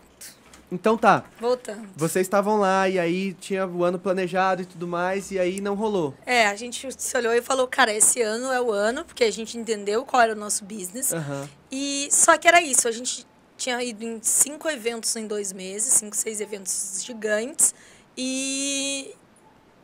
Então 0.71 0.95
tá, 0.97 1.25
Voltando. 1.39 1.89
vocês 1.95 2.25
estavam 2.27 2.57
lá 2.57 2.87
e 2.87 2.99
aí 2.99 3.33
tinha 3.33 3.65
o 3.65 3.83
ano 3.83 3.97
planejado 3.97 4.61
e 4.61 4.65
tudo 4.65 4.87
mais, 4.87 5.31
e 5.31 5.39
aí 5.39 5.59
não 5.59 5.73
rolou. 5.73 6.13
É, 6.25 6.47
a 6.47 6.55
gente 6.55 6.87
se 6.95 7.17
olhou 7.17 7.33
e 7.33 7.41
falou, 7.41 7.67
cara, 7.67 7.91
esse 7.91 8.21
ano 8.21 8.51
é 8.51 8.61
o 8.61 8.71
ano, 8.71 9.03
porque 9.03 9.23
a 9.23 9.31
gente 9.31 9.57
entendeu 9.57 10.05
qual 10.05 10.21
era 10.21 10.33
o 10.33 10.35
nosso 10.35 10.63
business. 10.63 11.11
Aham. 11.11 11.49
E 11.71 12.07
só 12.11 12.37
que 12.37 12.47
era 12.47 12.61
isso, 12.61 12.87
a 12.87 12.91
gente 12.91 13.25
tinha 13.57 13.83
ido 13.83 14.03
em 14.03 14.19
cinco 14.21 14.69
eventos 14.69 15.15
em 15.15 15.25
dois 15.25 15.51
meses, 15.51 15.93
cinco, 15.93 16.15
seis 16.15 16.39
eventos 16.39 17.03
gigantes, 17.03 17.73
e 18.15 19.13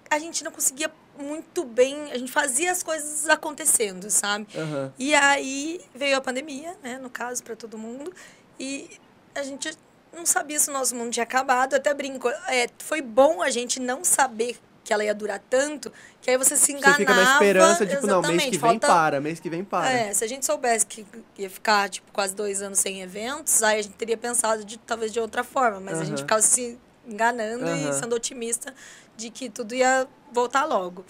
a 0.10 0.20
gente 0.20 0.44
não 0.44 0.52
conseguia 0.52 0.92
muito 1.20 1.64
bem, 1.64 2.12
a 2.12 2.18
gente 2.18 2.32
fazia 2.32 2.72
as 2.72 2.84
coisas 2.84 3.28
acontecendo, 3.28 4.10
sabe? 4.10 4.48
Aham. 4.56 4.94
E 5.00 5.16
aí 5.16 5.82
veio 5.96 6.16
a 6.16 6.22
pandemia, 6.22 6.78
né, 6.84 7.00
no 7.00 7.10
caso, 7.10 7.44
para 7.44 7.56
todo 7.56 7.78
mundo, 7.78 8.14
e 8.60 8.90
a 9.34 9.42
gente 9.44 9.70
não 10.16 10.26
sabia 10.26 10.60
se 10.60 10.70
o 10.70 10.74
nosso 10.74 10.96
mundo 10.96 11.12
tinha 11.12 11.24
acabado, 11.24 11.74
eu 11.74 11.78
até 11.78 11.94
brinco, 11.94 12.28
é, 12.48 12.68
foi 12.80 13.02
bom 13.02 13.42
a 13.42 13.50
gente 13.50 13.80
não 13.80 14.04
saber 14.04 14.58
que 14.84 14.94
ela 14.94 15.04
ia 15.04 15.16
durar 15.16 15.40
tanto, 15.50 15.92
que 16.22 16.30
aí 16.30 16.38
você 16.38 16.56
se 16.56 16.68
Você 16.68 16.74
enganava. 16.74 16.98
fica 17.00 17.14
na 17.16 17.24
esperança, 17.24 17.86
tipo, 17.88 18.06
não, 18.06 18.22
mês 18.22 18.44
que 18.44 18.52
vem 18.52 18.60
falta- 18.60 18.88
para, 18.88 19.20
mês 19.20 19.40
que 19.40 19.50
vem 19.50 19.64
para. 19.64 19.92
é, 19.92 20.14
se 20.14 20.24
a 20.24 20.28
gente 20.28 20.46
soubesse 20.46 20.86
que 20.86 21.06
ia 21.40 21.50
ficar, 21.50 21.90
tipo, 21.90 22.12
quase 22.12 22.36
dois 22.36 22.62
anos 22.62 22.78
sem 22.80 23.02
eventos, 23.02 23.64
aí 23.64 23.80
a 23.80 23.82
gente 23.82 23.96
teria 23.96 24.16
pensado 24.18 24.64
de 24.64 24.78
talvez 24.78 25.12
de 25.12 25.20
outra 25.20 25.44
forma, 25.44 25.80
mas 25.80 25.94
a 25.96 25.98
Aham. 25.98 26.06
gente 26.06 26.20
ficava 26.20 26.42
se 26.42 26.78
enganando 27.08 27.66
Aham. 27.66 27.90
e 27.90 27.94
sendo 27.94 28.16
otimista 28.16 28.74
de 29.18 29.30
que 29.32 29.50
tudo 29.50 29.74
ia 29.74 30.08
voltar 30.32 30.66
logo. 30.66 31.04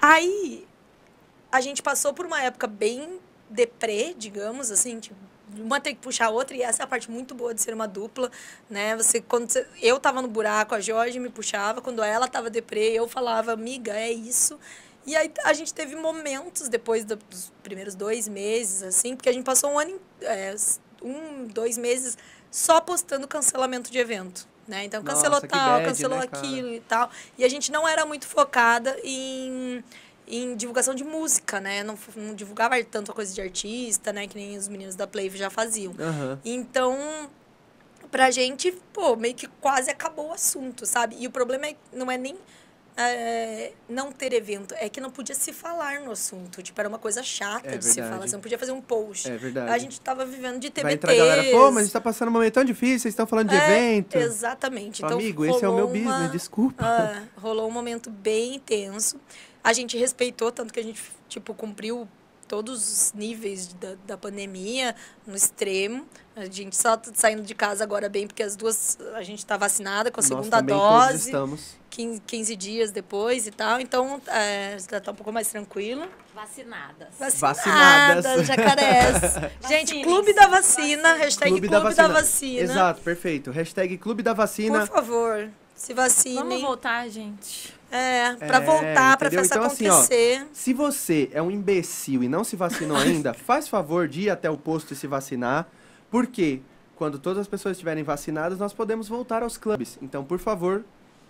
Aí 0.00 0.66
a 1.50 1.60
gente 1.60 1.82
passou 1.82 2.12
por 2.14 2.26
uma 2.26 2.40
época 2.42 2.66
bem 2.68 3.18
deprê, 3.50 4.14
digamos, 4.16 4.70
assim, 4.70 5.00
tipo, 5.00 5.16
uma 5.58 5.80
tem 5.80 5.94
que 5.94 6.00
puxar 6.00 6.26
a 6.26 6.30
outra, 6.30 6.56
e 6.56 6.62
essa 6.62 6.82
é 6.82 6.84
a 6.84 6.86
parte 6.86 7.10
muito 7.10 7.34
boa 7.34 7.54
de 7.54 7.60
ser 7.60 7.72
uma 7.74 7.86
dupla, 7.86 8.30
né? 8.68 8.96
Você, 8.96 9.20
quando 9.20 9.50
você- 9.50 9.66
eu 9.80 9.98
tava 10.00 10.20
no 10.22 10.28
buraco, 10.28 10.74
a 10.74 10.80
Jorge 10.80 11.18
me 11.20 11.28
puxava, 11.28 11.80
quando 11.80 12.02
ela 12.02 12.26
tava 12.28 12.50
deprê, 12.50 12.92
eu 12.92 13.06
falava, 13.08 13.52
amiga, 13.52 13.92
é 13.92 14.10
isso. 14.10 14.58
E 15.06 15.14
aí 15.14 15.32
a 15.44 15.52
gente 15.52 15.72
teve 15.72 15.94
momentos 15.94 16.68
depois 16.68 17.04
do- 17.04 17.16
dos 17.16 17.52
primeiros 17.62 17.94
dois 17.94 18.26
meses, 18.26 18.82
assim, 18.82 19.14
porque 19.14 19.28
a 19.28 19.32
gente 19.32 19.44
passou 19.44 19.70
um 19.70 19.78
ano, 19.78 20.00
é, 20.20 20.54
um, 21.00 21.44
dois 21.46 21.78
meses 21.78 22.18
só 22.50 22.80
postando 22.80 23.28
cancelamento 23.28 23.90
de 23.90 23.98
evento. 23.98 24.48
Né? 24.66 24.84
Então 24.84 25.00
Nossa, 25.00 25.14
cancelou 25.22 25.40
que 25.40 25.46
tal, 25.46 25.74
bad, 25.74 25.84
cancelou 25.84 26.18
né, 26.18 26.24
aquilo 26.24 26.74
e 26.74 26.80
tal. 26.80 27.08
E 27.38 27.44
a 27.44 27.48
gente 27.48 27.70
não 27.70 27.86
era 27.86 28.04
muito 28.04 28.26
focada 28.26 28.98
em, 29.04 29.84
em 30.26 30.56
divulgação 30.56 30.94
de 30.94 31.04
música, 31.04 31.60
né? 31.60 31.82
Não, 31.82 31.96
não 32.16 32.34
divulgava 32.34 32.82
tanto 32.84 33.12
a 33.12 33.14
coisa 33.14 33.32
de 33.34 33.40
artista, 33.40 34.12
né? 34.12 34.26
Que 34.26 34.36
nem 34.36 34.56
os 34.56 34.68
meninos 34.68 34.94
da 34.96 35.06
Play 35.06 35.30
já 35.30 35.50
faziam. 35.50 35.94
Aham. 35.98 36.38
Então, 36.44 37.30
pra 38.10 38.30
gente, 38.30 38.72
pô, 38.92 39.14
meio 39.16 39.34
que 39.34 39.46
quase 39.60 39.90
acabou 39.90 40.28
o 40.28 40.32
assunto, 40.32 40.84
sabe? 40.86 41.16
E 41.18 41.26
o 41.26 41.30
problema 41.30 41.66
é, 41.66 41.76
não 41.92 42.10
é 42.10 42.18
nem 42.18 42.36
é, 42.98 43.72
não 43.88 44.10
ter 44.10 44.32
evento, 44.32 44.74
é 44.78 44.88
que 44.88 45.00
não 45.02 45.10
podia 45.10 45.34
se 45.34 45.52
falar 45.52 46.00
no 46.00 46.10
assunto. 46.12 46.62
Tipo, 46.62 46.80
era 46.80 46.88
uma 46.88 46.98
coisa 46.98 47.22
chata 47.22 47.68
É 47.68 47.76
de 47.76 47.84
se 47.84 47.96
verdade. 47.96 48.14
falar. 48.14 48.26
Você 48.28 48.34
não 48.36 48.40
podia 48.42 48.58
fazer 48.58 48.72
um 48.72 48.80
post. 48.80 49.28
É 49.30 49.36
verdade. 49.36 49.70
A 49.70 49.76
gente 49.78 50.00
tava 50.00 50.24
vivendo 50.24 50.58
de 50.58 50.70
TBT. 50.70 50.82
Vai 50.82 50.92
entrar 50.94 51.12
a 51.12 51.16
galera, 51.16 51.44
pô, 51.50 51.66
mas 51.70 51.76
a 51.76 51.82
gente 51.82 51.92
tá 51.92 52.00
passando 52.00 52.28
um 52.28 52.32
momento 52.32 52.54
tão 52.54 52.64
difícil, 52.64 53.00
vocês 53.00 53.12
estão 53.12 53.26
falando 53.26 53.50
de 53.50 53.54
evento. 53.56 54.16
Exatamente. 54.16 55.02
Então, 55.04 55.18
Amigo, 55.18 55.44
esse 55.44 55.62
é 55.62 55.68
o 55.68 55.74
meu 55.74 55.88
business, 55.88 56.06
uma- 56.06 56.28
desculpa. 56.28 56.84
ah, 56.84 57.22
rolou 57.36 57.68
um 57.68 57.72
momento 57.72 58.08
bem 58.10 58.54
intenso. 58.56 59.20
A 59.66 59.72
gente 59.72 59.98
respeitou, 59.98 60.52
tanto 60.52 60.72
que 60.72 60.78
a 60.78 60.82
gente, 60.82 61.02
tipo, 61.28 61.52
cumpriu 61.52 62.06
todos 62.46 62.88
os 62.88 63.12
níveis 63.12 63.72
da, 63.74 63.96
da 64.06 64.16
pandemia 64.16 64.94
no 65.26 65.34
extremo. 65.34 66.06
A 66.36 66.44
gente 66.44 66.76
só 66.76 66.96
tá 66.96 67.10
saindo 67.12 67.42
de 67.42 67.52
casa 67.52 67.82
agora 67.82 68.08
bem, 68.08 68.28
porque 68.28 68.44
as 68.44 68.54
duas, 68.54 68.96
a 69.14 69.24
gente 69.24 69.44
tá 69.44 69.56
vacinada 69.56 70.08
com 70.12 70.20
a 70.20 70.22
Nós 70.22 70.28
segunda 70.28 70.60
dose, 70.60 71.16
estamos. 71.16 71.76
15, 71.90 72.20
15 72.20 72.54
dias 72.54 72.90
depois 72.92 73.48
e 73.48 73.50
tal. 73.50 73.80
Então, 73.80 74.22
é, 74.28 74.76
já 74.88 75.00
tá 75.00 75.10
um 75.10 75.16
pouco 75.16 75.32
mais 75.32 75.48
tranquilo. 75.48 76.06
Vacinadas. 76.32 77.08
Vacinadas. 77.18 78.46
jacarés. 78.46 79.16
gente. 79.68 80.00
Clube 80.04 80.32
da 80.32 80.46
Vacina, 80.46 81.14
hashtag 81.14 81.50
Clube 81.50 81.68
da 81.68 81.80
Vacina. 81.80 82.08
Vacina. 82.08 82.60
Exato, 82.62 83.00
perfeito. 83.00 83.50
Hashtag 83.50 83.98
Clube 83.98 84.22
da 84.22 84.32
Vacina. 84.32 84.86
Por 84.86 84.94
favor, 84.94 85.50
se 85.76 85.92
vacinem. 85.94 86.36
Vamos 86.42 86.60
voltar, 86.62 87.08
gente. 87.08 87.74
É, 87.90 88.34
pra 88.34 88.56
É, 88.58 88.60
voltar, 88.60 89.16
pra 89.16 89.30
festa 89.30 89.54
Então, 89.56 89.66
assim, 89.66 89.88
ó, 89.88 89.92
acontecer. 89.94 90.46
Se 90.52 90.72
você 90.74 91.30
é 91.32 91.40
um 91.40 91.50
imbecil 91.50 92.22
e 92.24 92.28
não 92.28 92.42
se 92.42 92.56
vacinou 92.56 92.96
ainda, 92.96 93.32
faz 93.34 93.68
favor 93.68 94.08
de 94.08 94.22
ir 94.22 94.30
até 94.30 94.50
o 94.50 94.56
posto 94.56 94.92
e 94.92 94.96
se 94.96 95.06
vacinar, 95.06 95.68
porque 96.10 96.60
quando 96.96 97.18
todas 97.18 97.38
as 97.42 97.46
pessoas 97.46 97.72
estiverem 97.76 98.02
vacinadas, 98.02 98.58
nós 98.58 98.72
podemos 98.72 99.08
voltar 99.08 99.42
aos 99.42 99.56
clubes. 99.56 99.98
Então, 100.02 100.24
por 100.24 100.38
favor, 100.38 100.82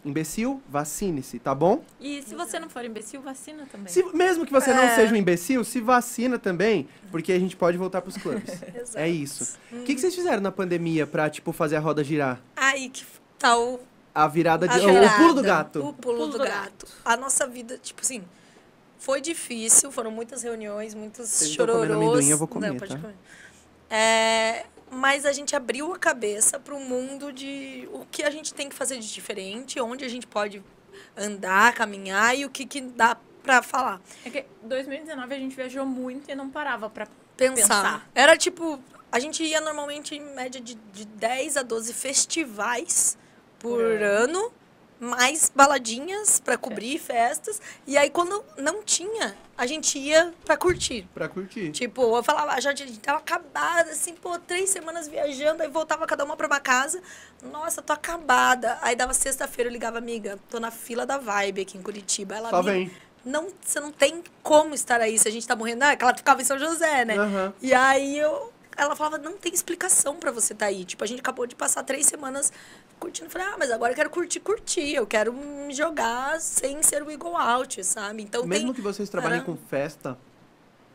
imbecil, 0.04 0.62
vacine-se, 0.68 1.38
tá 1.40 1.52
bom? 1.54 1.84
E 2.00 2.22
se 2.22 2.34
você 2.36 2.58
não 2.60 2.70
for 2.70 2.84
imbecil, 2.84 3.20
vacina 3.20 3.66
também. 3.70 3.88
Se, 3.92 4.02
mesmo 4.14 4.46
que 4.46 4.52
você 4.52 4.72
não 4.72 4.84
É. 4.84 4.94
seja 4.94 5.12
um 5.12 5.16
imbecil, 5.16 5.64
se 5.64 5.80
vacina 5.80 6.38
também, 6.38 6.88
porque 7.10 7.32
a 7.32 7.38
gente 7.38 7.56
pode 7.56 7.76
voltar 7.76 8.00
pros 8.00 8.16
clubes. 8.16 8.48
Exato. 8.74 8.96
é 8.98 9.08
isso. 9.08 9.58
O 9.72 9.82
que, 9.82 9.94
que 9.94 10.00
vocês 10.00 10.14
fizeram 10.14 10.40
na 10.40 10.52
pandemia 10.52 11.06
pra, 11.06 11.28
tipo, 11.28 11.52
fazer 11.52 11.76
a 11.76 11.80
roda 11.80 12.02
girar? 12.04 12.40
Aí 12.56 12.88
que 12.88 13.04
tal 13.38 13.80
A 14.16 14.26
virada 14.28 14.66
de. 14.66 14.74
a 14.74 14.86
o- 14.86 15.04
O 15.04 15.16
pulo 15.16 15.34
do 15.34 15.42
virada, 15.42 15.62
gato. 15.64 15.86
O 15.88 15.92
pulo 15.92 16.26
do 16.28 16.38
gato. 16.38 16.86
A 17.04 17.16
nossa 17.16 17.46
vida, 17.46 17.76
tipo 17.78 18.00
assim, 18.00 18.24
foi 18.98 19.20
difícil, 19.20 19.92
foram 19.92 20.10
muitas 20.10 20.42
reuniões, 20.42 20.94
muitos 20.94 21.28
Vocês 21.28 21.50
chororôs. 21.52 21.90
amendoim, 21.90 22.28
eu 22.30 22.38
vou 22.38 22.48
comer, 22.48 22.70
Não, 22.70 22.76
pode 22.78 22.94
tá? 22.94 22.98
comer. 23.00 23.14
É, 23.90 24.64
mas 24.90 25.24
a 25.26 25.32
gente 25.32 25.54
abriu 25.54 25.92
a 25.92 25.98
cabeça 25.98 26.58
para 26.58 26.74
o 26.74 26.80
mundo 26.80 27.32
de 27.32 27.88
o 27.92 28.04
que 28.10 28.22
a 28.22 28.30
gente 28.30 28.52
tem 28.54 28.68
que 28.68 28.74
fazer 28.74 28.98
de 28.98 29.12
diferente, 29.12 29.78
onde 29.80 30.04
a 30.04 30.08
gente 30.08 30.26
pode 30.26 30.62
andar, 31.16 31.72
caminhar 31.74 32.36
e 32.36 32.44
o 32.44 32.50
que, 32.50 32.64
que 32.66 32.80
dá 32.80 33.16
para 33.42 33.62
falar. 33.62 34.00
É 34.24 34.30
que 34.30 34.44
2019 34.62 35.34
a 35.34 35.38
gente 35.38 35.54
viajou 35.54 35.86
muito 35.86 36.30
e 36.30 36.34
não 36.34 36.48
parava 36.50 36.88
pra 36.90 37.06
pensar. 37.36 37.54
Pensar. 37.54 38.08
Era 38.14 38.36
tipo, 38.36 38.80
a 39.12 39.20
gente 39.20 39.44
ia 39.44 39.60
normalmente 39.60 40.16
em 40.16 40.20
média 40.34 40.60
de, 40.60 40.74
de 40.74 41.04
10 41.04 41.58
a 41.58 41.62
12 41.62 41.92
festivais 41.92 43.16
por 43.58 43.78
Por 43.78 44.02
ano, 44.02 44.52
mais 44.98 45.52
baladinhas 45.54 46.40
para 46.40 46.56
cobrir 46.56 46.98
festas. 46.98 47.60
E 47.86 47.98
aí 47.98 48.08
quando 48.08 48.42
não 48.56 48.82
tinha, 48.82 49.36
a 49.56 49.66
gente 49.66 49.98
ia 49.98 50.32
para 50.44 50.56
curtir. 50.56 51.06
Pra 51.12 51.28
curtir. 51.28 51.70
Tipo, 51.70 52.16
eu 52.16 52.22
falava, 52.22 52.52
a 52.52 52.60
gente, 52.60 52.82
a 52.82 52.86
gente 52.86 53.00
tava 53.00 53.18
acabada, 53.18 53.90
assim, 53.90 54.14
pô, 54.14 54.38
três 54.38 54.70
semanas 54.70 55.06
viajando, 55.06 55.62
aí 55.62 55.68
voltava 55.68 56.06
cada 56.06 56.24
uma 56.24 56.36
pra 56.36 56.46
uma 56.46 56.60
casa. 56.60 57.02
Nossa, 57.42 57.82
tô 57.82 57.92
acabada. 57.92 58.78
Aí 58.80 58.96
dava 58.96 59.12
sexta-feira, 59.12 59.68
eu 59.68 59.72
ligava, 59.72 59.98
amiga, 59.98 60.38
tô 60.48 60.58
na 60.58 60.70
fila 60.70 61.04
da 61.04 61.18
Vibe 61.18 61.60
aqui 61.62 61.76
em 61.76 61.82
Curitiba. 61.82 62.34
Ela, 62.36 62.48
Só 62.50 62.56
"Amiga, 62.56 62.72
vem. 62.72 62.90
não, 63.24 63.48
você 63.62 63.78
não 63.80 63.92
tem 63.92 64.22
como 64.42 64.74
estar 64.74 65.00
aí 65.02 65.18
se 65.18 65.28
a 65.28 65.30
gente 65.30 65.46
tá 65.46 65.54
morrendo. 65.54 65.82
Ah, 65.82 65.94
que 65.94 66.02
ela 66.02 66.16
ficava 66.16 66.40
em 66.40 66.44
São 66.44 66.58
José, 66.58 67.04
né? 67.04 67.18
Aham. 67.18 67.52
E 67.60 67.74
aí 67.74 68.18
eu, 68.18 68.50
ela 68.76 68.96
falava, 68.96 69.18
não 69.18 69.36
tem 69.36 69.52
explicação 69.52 70.16
pra 70.16 70.30
você 70.30 70.52
estar 70.54 70.66
aí. 70.66 70.84
Tipo, 70.84 71.02
a 71.04 71.06
gente 71.06 71.20
acabou 71.20 71.46
de 71.46 71.54
passar 71.54 71.82
três 71.82 72.06
semanas 72.06 72.52
curtindo. 72.98 73.26
Eu 73.26 73.30
Falei, 73.30 73.46
ah, 73.48 73.56
mas 73.58 73.70
agora 73.70 73.92
eu 73.92 73.96
quero 73.96 74.10
curtir, 74.10 74.40
curtir. 74.40 74.94
Eu 74.94 75.06
quero 75.06 75.32
me 75.32 75.74
jogar 75.74 76.40
sem 76.40 76.82
ser 76.82 77.02
o 77.02 77.10
Eagle 77.10 77.36
Out, 77.36 77.82
sabe? 77.84 78.22
Então 78.22 78.44
Mesmo 78.46 78.66
tem... 78.66 78.74
que 78.74 78.80
vocês 78.80 79.08
trabalhem 79.08 79.42
com 79.42 79.56
festa, 79.56 80.18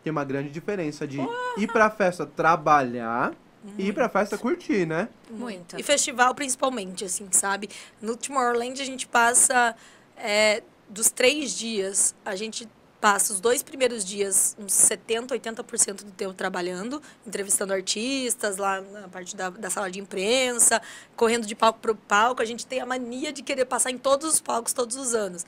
tem 0.04 0.12
uma 0.12 0.24
grande 0.24 0.50
diferença 0.50 1.08
de 1.08 1.20
ir 1.58 1.68
pra 1.68 1.90
festa 1.90 2.26
trabalhar 2.26 3.34
e 3.78 3.90
ir 3.90 3.94
pra 3.94 4.10
festa 4.10 4.38
curtir, 4.38 4.86
né? 4.86 5.10
Muito. 5.30 5.80
E 5.80 5.84
festival 5.84 6.34
principalmente, 6.34 7.06
assim, 7.06 7.28
sabe? 7.32 7.70
No 8.02 8.16
Tomorrowland 8.18 8.82
a 8.82 8.86
gente 8.86 9.08
passa 9.08 9.76
é, 10.18 10.64
dos 10.90 11.10
três 11.12 11.52
dias, 11.52 12.16
a 12.26 12.36
gente 12.36 12.68
passa 13.02 13.34
os 13.34 13.40
dois 13.40 13.64
primeiros 13.64 14.06
dias 14.06 14.56
uns 14.60 14.72
70, 14.74 15.36
80% 15.36 16.04
do 16.04 16.12
tempo 16.12 16.34
trabalhando, 16.36 17.02
entrevistando 17.26 17.74
artistas 17.74 18.58
lá 18.58 18.80
na 18.80 19.08
parte 19.10 19.36
da, 19.36 19.50
da 19.50 19.70
sala 19.72 19.90
de 19.90 20.00
imprensa, 20.00 20.80
correndo 21.16 21.48
de 21.48 21.56
palco 21.56 21.80
para 21.80 21.96
palco. 21.96 22.42
A 22.42 22.46
gente 22.46 22.66
tem 22.66 22.80
a 22.80 22.86
mania 22.86 23.34
de 23.34 23.42
querer 23.42 23.66
passar 23.66 23.90
em 23.92 23.98
todos 23.98 24.32
os 24.36 24.40
palcos 24.40 24.72
todos 24.72 24.96
os 24.96 25.16
anos. 25.16 25.46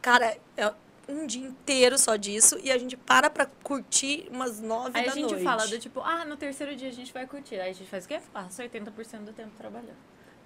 Cara, 0.00 0.36
é 0.56 0.72
um 1.08 1.26
dia 1.26 1.44
inteiro 1.44 1.98
só 1.98 2.14
disso 2.14 2.56
e 2.62 2.70
a 2.70 2.78
gente 2.78 2.96
para 2.96 3.28
pra 3.28 3.46
curtir 3.64 4.28
umas 4.30 4.60
nove 4.60 4.92
Aí 4.96 5.04
da 5.06 5.12
a 5.12 5.14
gente 5.16 5.30
noite. 5.30 5.42
fala 5.44 5.66
do 5.66 5.78
tipo, 5.78 6.00
ah, 6.00 6.24
no 6.24 6.36
terceiro 6.36 6.74
dia 6.76 6.88
a 6.88 6.92
gente 6.92 7.12
vai 7.12 7.26
curtir. 7.26 7.56
Aí 7.56 7.70
a 7.70 7.74
gente 7.74 7.90
faz 7.90 8.04
o 8.04 8.08
quê? 8.08 8.20
Passa 8.32 8.62
80% 8.62 9.24
do 9.24 9.32
tempo 9.32 9.50
trabalhando. 9.58 9.96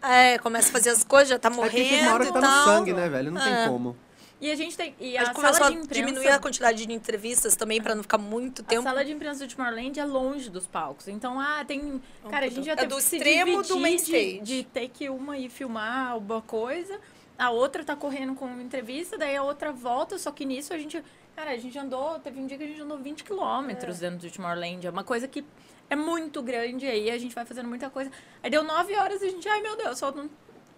É, 0.02 0.38
começa 0.38 0.68
a 0.70 0.72
fazer 0.72 0.90
as 0.90 1.04
coisas, 1.04 1.28
já 1.28 1.38
tá 1.38 1.48
É 1.48 1.50
que 1.50 1.56
morrendo 1.56 2.02
uma 2.02 2.14
hora 2.14 2.26
que 2.26 2.32
tá 2.32 2.40
no 2.40 2.64
sangue, 2.64 2.92
né, 2.92 3.08
velho? 3.08 3.30
Não 3.30 3.40
É. 3.40 3.62
tem 3.64 3.72
como. 3.72 3.96
E 4.38 4.50
a 4.50 4.54
gente 4.54 4.76
tem. 4.76 4.94
E 5.00 5.16
A 5.16 5.22
a, 5.22 5.24
gente 5.24 5.34
começou 5.34 5.54
sala 5.56 5.66
a 5.68 5.70
de 5.70 5.76
imprensa. 5.82 5.94
diminuir 6.06 6.28
a 6.28 6.38
quantidade 6.38 6.84
de 6.84 6.92
entrevistas 6.92 7.56
também 7.56 7.80
pra 7.80 7.94
não 7.94 8.02
ficar 8.02 8.18
muito 8.18 8.60
A 8.60 8.64
tempo. 8.66 8.82
sala 8.82 9.02
de 9.04 9.12
imprensa 9.12 9.46
do 9.46 9.54
Tomorrowland 9.54 9.98
é 9.98 10.04
longe 10.04 10.50
dos 10.50 10.66
palcos. 10.66 11.08
Então, 11.08 11.40
ah, 11.40 11.64
tem. 11.64 12.02
Cara, 12.28 12.44
a 12.46 12.48
gente 12.50 12.66
já 12.66 12.72
É 12.72 12.76
teve 12.76 12.88
do 12.88 12.96
que 12.96 13.02
extremo 13.02 13.62
do 13.62 13.78
main 13.80 13.96
de, 13.96 14.02
stage. 14.02 14.40
de 14.40 14.64
ter 14.64 14.88
que 14.88 15.08
uma 15.08 15.38
ir 15.38 15.48
filmar 15.48 16.10
alguma 16.10 16.42
coisa, 16.42 17.00
a 17.38 17.50
outra 17.50 17.82
tá 17.82 17.96
correndo 17.96 18.34
com 18.34 18.44
uma 18.44 18.62
entrevista, 18.62 19.16
daí 19.16 19.34
a 19.36 19.42
outra 19.42 19.72
volta, 19.72 20.18
só 20.18 20.30
que 20.30 20.44
nisso 20.44 20.74
a 20.74 20.78
gente. 20.78 21.02
Cara, 21.34 21.50
a 21.52 21.56
gente 21.56 21.78
andou. 21.78 22.18
Teve 22.18 22.38
um 22.40 22.46
dia 22.46 22.58
que 22.58 22.64
a 22.64 22.66
gente 22.66 22.80
andou 22.80 22.98
20 22.98 23.24
quilômetros 23.24 23.98
dentro 24.00 24.18
do 24.28 24.30
Tomorrowland. 24.30 24.86
É 24.86 24.90
uma 24.90 25.04
coisa 25.04 25.26
que 25.28 25.44
é 25.88 25.96
muito 25.96 26.42
grande 26.42 26.86
aí, 26.86 27.10
a 27.10 27.16
gente 27.18 27.34
vai 27.34 27.44
fazendo 27.46 27.68
muita 27.68 27.88
coisa. 27.88 28.10
Aí 28.42 28.50
deu 28.50 28.62
9 28.62 28.94
horas 28.96 29.22
e 29.22 29.26
a 29.26 29.30
gente, 29.30 29.48
ai 29.48 29.60
meu 29.62 29.76
Deus, 29.76 29.98
faltam 30.00 30.28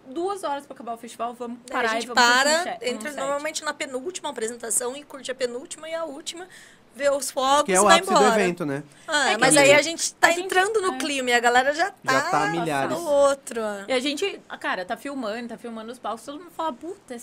duas 0.07 0.43
horas 0.43 0.65
pra 0.65 0.73
acabar 0.73 0.93
o 0.93 0.97
festival, 0.97 1.33
vamos 1.33 1.59
Daí 1.65 1.71
parar 1.73 1.91
a 1.91 1.97
e 1.97 2.01
gente 2.01 2.07
vamos 2.07 2.23
curtir 2.23 2.39
um 2.47 2.63
para, 2.63 2.79
um 2.81 2.87
entra 2.87 3.09
set. 3.11 3.19
normalmente 3.19 3.63
na 3.63 3.73
penúltima 3.73 4.29
apresentação 4.29 4.95
e 4.95 5.03
curte 5.03 5.31
a 5.31 5.35
penúltima 5.35 5.87
e 5.89 5.93
a 5.93 6.03
última, 6.05 6.47
vê 6.95 7.09
os 7.09 7.29
fogos 7.31 7.63
Que 7.65 7.73
é 7.73 7.75
e 7.75 7.79
o 7.79 7.83
vai 7.83 7.97
ápice 7.97 8.11
embora. 8.11 8.29
do 8.31 8.35
evento, 8.39 8.65
né? 8.65 8.83
Ah, 9.07 9.31
É 9.31 9.37
mas 9.37 9.55
a 9.55 9.61
aí 9.61 9.73
a 9.73 9.81
gente 9.81 10.13
tá 10.15 10.27
a 10.27 10.31
gente- 10.31 10.45
entrando 10.45 10.81
no 10.81 10.93
é. 10.95 10.97
clima 10.97 11.29
e 11.29 11.33
a 11.33 11.39
galera 11.39 11.73
já 11.73 11.91
tá, 11.91 12.11
Já 12.13 12.21
tá 12.23 12.43
a 12.43 12.47
milhares. 12.49 12.97
no 12.97 13.05
outro. 13.07 13.61
E 13.87 13.93
a 13.93 13.99
gente, 13.99 14.41
ah, 14.49 14.57
cara, 14.57 14.83
tá 14.83 14.97
filmando, 14.97 15.47
tá 15.49 15.57
filmando 15.57 15.91
os 15.91 15.99
palcos, 15.99 16.25
todo 16.25 16.39
mundo 16.39 16.51
fala, 16.51 16.73
puta, 16.73 17.15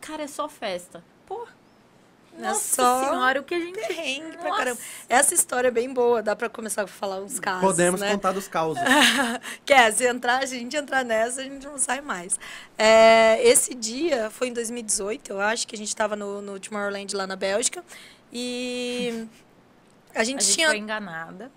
cara, 0.00 0.22
é 0.22 0.26
só 0.26 0.48
festa. 0.48 1.04
É 2.38 2.42
nossa 2.42 2.76
só 2.76 3.04
senhora, 3.04 3.40
o 3.40 3.44
que 3.44 3.54
a 3.54 3.58
gente... 3.58 3.74
Perrengue 3.74 4.36
pra 4.36 4.48
Nossa. 4.48 4.58
caramba. 4.58 4.80
Essa 5.08 5.34
história 5.34 5.68
é 5.68 5.70
bem 5.70 5.92
boa, 5.92 6.22
dá 6.22 6.34
pra 6.34 6.48
começar 6.48 6.84
a 6.84 6.86
falar 6.86 7.20
uns 7.20 7.40
casos, 7.40 7.60
Podemos 7.60 8.00
né? 8.00 8.12
contar 8.12 8.32
dos 8.32 8.48
causos. 8.48 8.82
Quer, 9.66 9.92
se 9.92 10.06
entrar, 10.06 10.42
a 10.42 10.46
gente 10.46 10.76
entrar 10.76 11.04
nessa, 11.04 11.40
a 11.40 11.44
gente 11.44 11.66
não 11.66 11.76
sai 11.76 12.00
mais. 12.00 12.38
É, 12.78 13.40
esse 13.46 13.74
dia 13.74 14.30
foi 14.30 14.48
em 14.48 14.52
2018, 14.52 15.32
eu 15.32 15.40
acho, 15.40 15.66
que 15.66 15.74
a 15.74 15.78
gente 15.78 15.94
tava 15.94 16.14
no, 16.16 16.40
no 16.40 16.58
Tomorrowland 16.58 17.14
lá 17.14 17.26
na 17.26 17.36
Bélgica. 17.36 17.84
E 18.32 19.26
a 20.14 20.24
gente, 20.24 20.38
A 20.38 20.42
gente 20.42 20.54
tinha. 20.54 20.68
foi 20.68 20.78
enganada. 20.78 21.50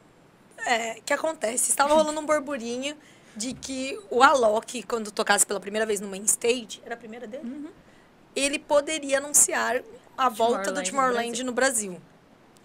É, 0.66 1.00
que 1.06 1.14
acontece? 1.14 1.70
Estava 1.70 1.94
rolando 1.94 2.20
um 2.20 2.26
burburinho 2.26 2.96
de 3.36 3.54
que 3.54 4.00
o 4.10 4.24
Alok, 4.24 4.84
quando 4.84 5.12
tocasse 5.12 5.46
pela 5.46 5.60
primeira 5.60 5.86
vez 5.86 6.00
no 6.00 6.08
main 6.08 6.24
stage, 6.24 6.82
era 6.86 6.96
a 6.96 6.98
primeira 6.98 7.28
dele? 7.28 7.44
Uhum. 7.44 7.70
Ele 8.36 8.58
poderia 8.58 9.18
anunciar 9.20 9.82
a 10.18 10.30
volta 10.30 10.72
do 10.72 10.84
Tomorrowland 10.84 11.44
no 11.44 11.48
no 11.48 11.52
Brasil. 11.54 12.00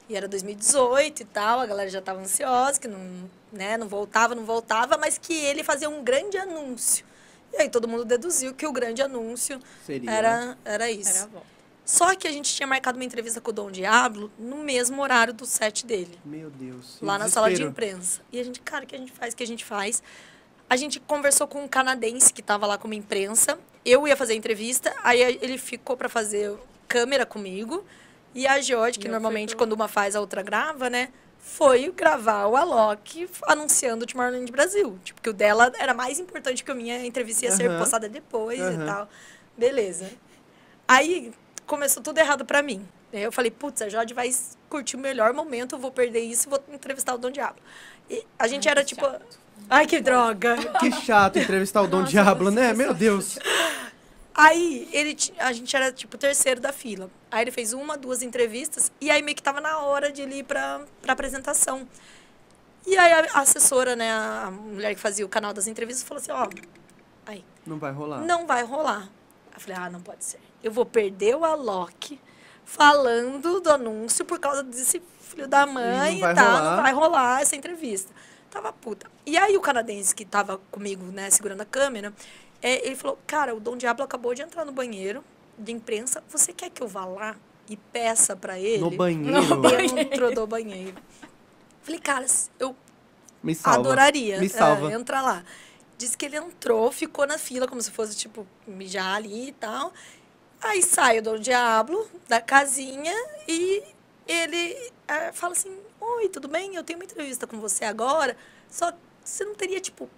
E 0.08 0.16
era 0.16 0.26
2018 0.26 1.20
e 1.20 1.24
tal, 1.26 1.60
a 1.60 1.66
galera 1.66 1.90
já 1.90 1.98
estava 1.98 2.20
ansiosa, 2.20 2.80
que 2.80 2.88
não, 2.88 3.30
né, 3.52 3.76
não 3.76 3.86
voltava, 3.86 4.34
não 4.34 4.44
voltava, 4.44 4.96
mas 4.96 5.18
que 5.18 5.34
ele 5.34 5.62
fazia 5.62 5.88
um 5.88 6.02
grande 6.02 6.38
anúncio. 6.38 7.04
E 7.52 7.58
aí 7.58 7.68
todo 7.68 7.86
mundo 7.86 8.04
deduziu 8.04 8.54
que 8.54 8.66
o 8.66 8.72
grande 8.72 9.02
anúncio 9.02 9.60
Seria. 9.84 10.10
era, 10.10 10.58
era 10.64 10.90
isso. 10.90 11.10
Era 11.10 11.24
a 11.24 11.26
volta. 11.26 11.58
Só 11.84 12.14
que 12.14 12.28
a 12.28 12.32
gente 12.32 12.54
tinha 12.54 12.66
marcado 12.66 12.98
uma 12.98 13.04
entrevista 13.04 13.40
com 13.40 13.50
o 13.50 13.52
Dom 13.52 13.70
Diablo 13.70 14.30
no 14.38 14.56
mesmo 14.58 15.00
horário 15.00 15.32
do 15.32 15.46
set 15.46 15.86
dele 15.86 16.18
Meu 16.22 16.50
Deus. 16.50 16.98
lá 17.00 17.16
na 17.18 17.28
sala 17.28 17.50
de 17.50 17.62
imprensa. 17.62 18.20
E 18.30 18.38
a 18.38 18.44
gente, 18.44 18.60
cara, 18.60 18.84
o 18.84 18.86
que 18.86 18.94
a 18.94 18.98
gente 18.98 19.12
faz? 19.12 19.32
O 19.32 19.36
que 19.36 19.42
a 19.42 19.46
gente 19.46 19.64
faz? 19.64 20.02
A 20.68 20.76
gente 20.76 21.00
conversou 21.00 21.48
com 21.48 21.64
um 21.64 21.68
canadense 21.68 22.30
que 22.30 22.42
estava 22.42 22.66
lá 22.66 22.76
como 22.76 22.92
imprensa. 22.92 23.58
Eu 23.86 24.06
ia 24.06 24.16
fazer 24.16 24.34
a 24.34 24.36
entrevista, 24.36 24.94
aí 25.02 25.38
ele 25.40 25.56
ficou 25.56 25.96
para 25.96 26.10
fazer 26.10 26.54
câmera 26.88 27.26
comigo. 27.26 27.84
E 28.34 28.46
a 28.46 28.60
George, 28.60 28.98
que 28.98 29.08
normalmente 29.08 29.54
quando 29.56 29.72
uma 29.72 29.88
faz, 29.88 30.16
a 30.16 30.20
outra 30.20 30.42
grava, 30.42 30.88
né? 30.90 31.08
Foi 31.40 31.90
gravar 31.96 32.46
o 32.46 32.56
Alok 32.56 33.28
anunciando 33.46 34.04
o 34.04 34.06
Tomorrowland 34.06 34.50
Brasil. 34.50 34.98
Tipo, 35.04 35.22
que 35.22 35.30
o 35.30 35.32
dela 35.32 35.72
era 35.78 35.94
mais 35.94 36.18
importante 36.18 36.62
que 36.62 36.70
a 36.70 36.74
minha 36.74 37.04
entrevista 37.06 37.46
ia 37.46 37.52
ser 37.52 37.70
Aham. 37.70 37.78
postada 37.78 38.08
depois 38.08 38.60
Aham. 38.60 38.82
e 38.82 38.86
tal. 38.86 39.08
Beleza. 39.56 40.10
Aí 40.86 41.32
começou 41.66 42.02
tudo 42.02 42.18
errado 42.18 42.44
pra 42.44 42.62
mim. 42.62 42.86
Eu 43.12 43.32
falei, 43.32 43.50
putz, 43.50 43.80
a 43.82 43.88
Jode 43.88 44.12
vai 44.12 44.30
curtir 44.68 44.96
o 44.96 44.98
melhor 44.98 45.32
momento, 45.32 45.74
eu 45.76 45.78
vou 45.78 45.90
perder 45.90 46.20
isso 46.20 46.48
e 46.48 46.50
vou 46.50 46.62
entrevistar 46.72 47.14
o 47.14 47.18
Dom 47.18 47.30
Diablo. 47.30 47.62
E 48.10 48.24
a 48.38 48.46
gente 48.46 48.68
Ai, 48.68 48.72
era 48.72 48.84
tipo. 48.84 49.00
chato. 49.00 49.38
Ai, 49.70 49.86
que 49.86 50.00
droga! 50.00 50.56
Que 50.78 50.92
chato 50.92 51.38
entrevistar 51.38 51.82
o 51.82 51.86
Dom 51.86 52.00
Nossa, 52.00 52.10
Diablo, 52.10 52.50
né? 52.50 52.72
Meu 52.74 52.92
Deus. 52.94 53.38
Aí 54.40 54.88
ele, 54.92 55.16
a 55.38 55.52
gente 55.52 55.74
era 55.74 55.90
tipo 55.90 56.14
o 56.14 56.18
terceiro 56.18 56.60
da 56.60 56.72
fila. 56.72 57.10
Aí 57.28 57.42
ele 57.42 57.50
fez 57.50 57.72
uma, 57.72 57.96
duas 57.96 58.22
entrevistas 58.22 58.92
e 59.00 59.10
aí 59.10 59.20
meio 59.20 59.34
que 59.34 59.42
tava 59.42 59.60
na 59.60 59.78
hora 59.80 60.12
de 60.12 60.22
ele 60.22 60.36
ir 60.36 60.44
pra, 60.44 60.80
pra 61.02 61.12
apresentação. 61.12 61.88
E 62.86 62.96
aí 62.96 63.12
a 63.32 63.40
assessora, 63.40 63.96
né, 63.96 64.12
a 64.12 64.48
mulher 64.48 64.94
que 64.94 65.00
fazia 65.00 65.26
o 65.26 65.28
canal 65.28 65.52
das 65.52 65.66
entrevistas, 65.66 66.06
falou 66.06 66.20
assim: 66.22 66.30
ó, 66.30 66.48
aí, 67.26 67.44
Não 67.66 67.78
vai 67.80 67.90
rolar. 67.90 68.20
não 68.20 68.46
vai 68.46 68.62
rolar. 68.62 69.08
Eu 69.52 69.60
falei, 69.60 69.76
ah, 69.76 69.90
não 69.90 70.00
pode 70.00 70.24
ser. 70.24 70.38
Eu 70.62 70.70
vou 70.70 70.86
perder 70.86 71.34
o 71.34 71.44
Alok 71.44 72.20
falando 72.64 73.60
do 73.60 73.70
anúncio 73.70 74.24
por 74.24 74.38
causa 74.38 74.62
desse 74.62 75.02
filho 75.20 75.48
da 75.48 75.66
mãe 75.66 76.18
e, 76.18 76.20
vai 76.20 76.34
tal. 76.34 76.46
rolar. 76.46 76.76
Não 76.76 76.82
vai 76.84 76.92
rolar 76.92 77.42
essa 77.42 77.56
entrevista. 77.56 78.12
Tava 78.52 78.72
puta. 78.72 79.10
E 79.26 79.36
aí 79.36 79.56
o 79.56 79.60
canadense 79.60 80.14
que 80.14 80.24
tava 80.24 80.58
comigo, 80.70 81.04
né, 81.06 81.28
segurando 81.28 81.60
a 81.60 81.64
câmera, 81.66 82.12
é, 82.62 82.86
ele 82.86 82.96
falou, 82.96 83.18
cara, 83.26 83.54
o 83.54 83.60
Dom 83.60 83.76
Diablo 83.76 84.04
acabou 84.04 84.34
de 84.34 84.42
entrar 84.42 84.64
no 84.64 84.72
banheiro 84.72 85.24
de 85.56 85.72
imprensa. 85.72 86.22
Você 86.28 86.52
quer 86.52 86.70
que 86.70 86.82
eu 86.82 86.88
vá 86.88 87.04
lá 87.04 87.36
e 87.68 87.76
peça 87.76 88.34
pra 88.36 88.58
ele? 88.58 88.78
No 88.78 88.90
banheiro? 88.90 89.60
Dentro 89.62 90.34
do 90.34 90.46
banheiro. 90.46 90.96
Falei, 91.82 92.00
cara, 92.00 92.26
eu 92.58 92.74
Me 93.42 93.54
salva. 93.54 93.80
Adoraria. 93.80 94.38
Me 94.38 94.46
é, 94.46 94.48
salva. 94.48 94.92
entrar 94.92 95.22
lá. 95.22 95.44
Diz 95.96 96.14
que 96.14 96.26
ele 96.26 96.36
entrou, 96.36 96.90
ficou 96.92 97.26
na 97.26 97.38
fila, 97.38 97.66
como 97.66 97.80
se 97.80 97.90
fosse, 97.90 98.16
tipo, 98.16 98.46
mijar 98.66 99.16
ali 99.16 99.48
e 99.48 99.52
tal. 99.52 99.92
Aí 100.60 100.82
sai 100.82 101.18
o 101.18 101.22
Dom 101.22 101.38
Diablo 101.38 102.08
da 102.28 102.40
casinha 102.40 103.14
e 103.46 103.82
ele 104.26 104.92
é, 105.06 105.32
fala 105.32 105.52
assim: 105.52 105.76
Oi, 106.00 106.28
tudo 106.28 106.48
bem? 106.48 106.74
Eu 106.74 106.84
tenho 106.84 106.98
uma 106.98 107.04
entrevista 107.04 107.46
com 107.46 107.58
você 107.60 107.84
agora. 107.84 108.36
Só 108.68 108.90
que 108.92 108.98
você 109.24 109.44
não 109.44 109.54
teria, 109.54 109.80
tipo, 109.80 110.08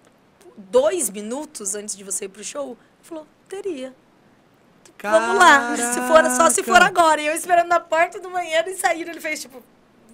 dois 0.57 1.09
minutos 1.09 1.75
antes 1.75 1.95
de 1.95 2.03
você 2.03 2.25
ir 2.25 2.29
pro 2.29 2.43
show? 2.43 2.69
Ele 2.69 2.77
falou: 3.03 3.27
Teria. 3.47 3.93
Vamos 5.01 5.37
lá. 5.37 5.75
Se 5.75 5.99
for, 6.01 6.29
só 6.29 6.49
se 6.49 6.63
for 6.63 6.73
Caraca. 6.73 7.01
agora. 7.01 7.21
E 7.21 7.27
eu 7.27 7.33
esperando 7.33 7.67
na 7.67 7.79
porta 7.79 8.19
do 8.19 8.29
banheiro 8.29 8.69
e 8.69 8.75
saíram. 8.75 9.11
Ele 9.11 9.19
fez, 9.19 9.41
tipo, 9.41 9.63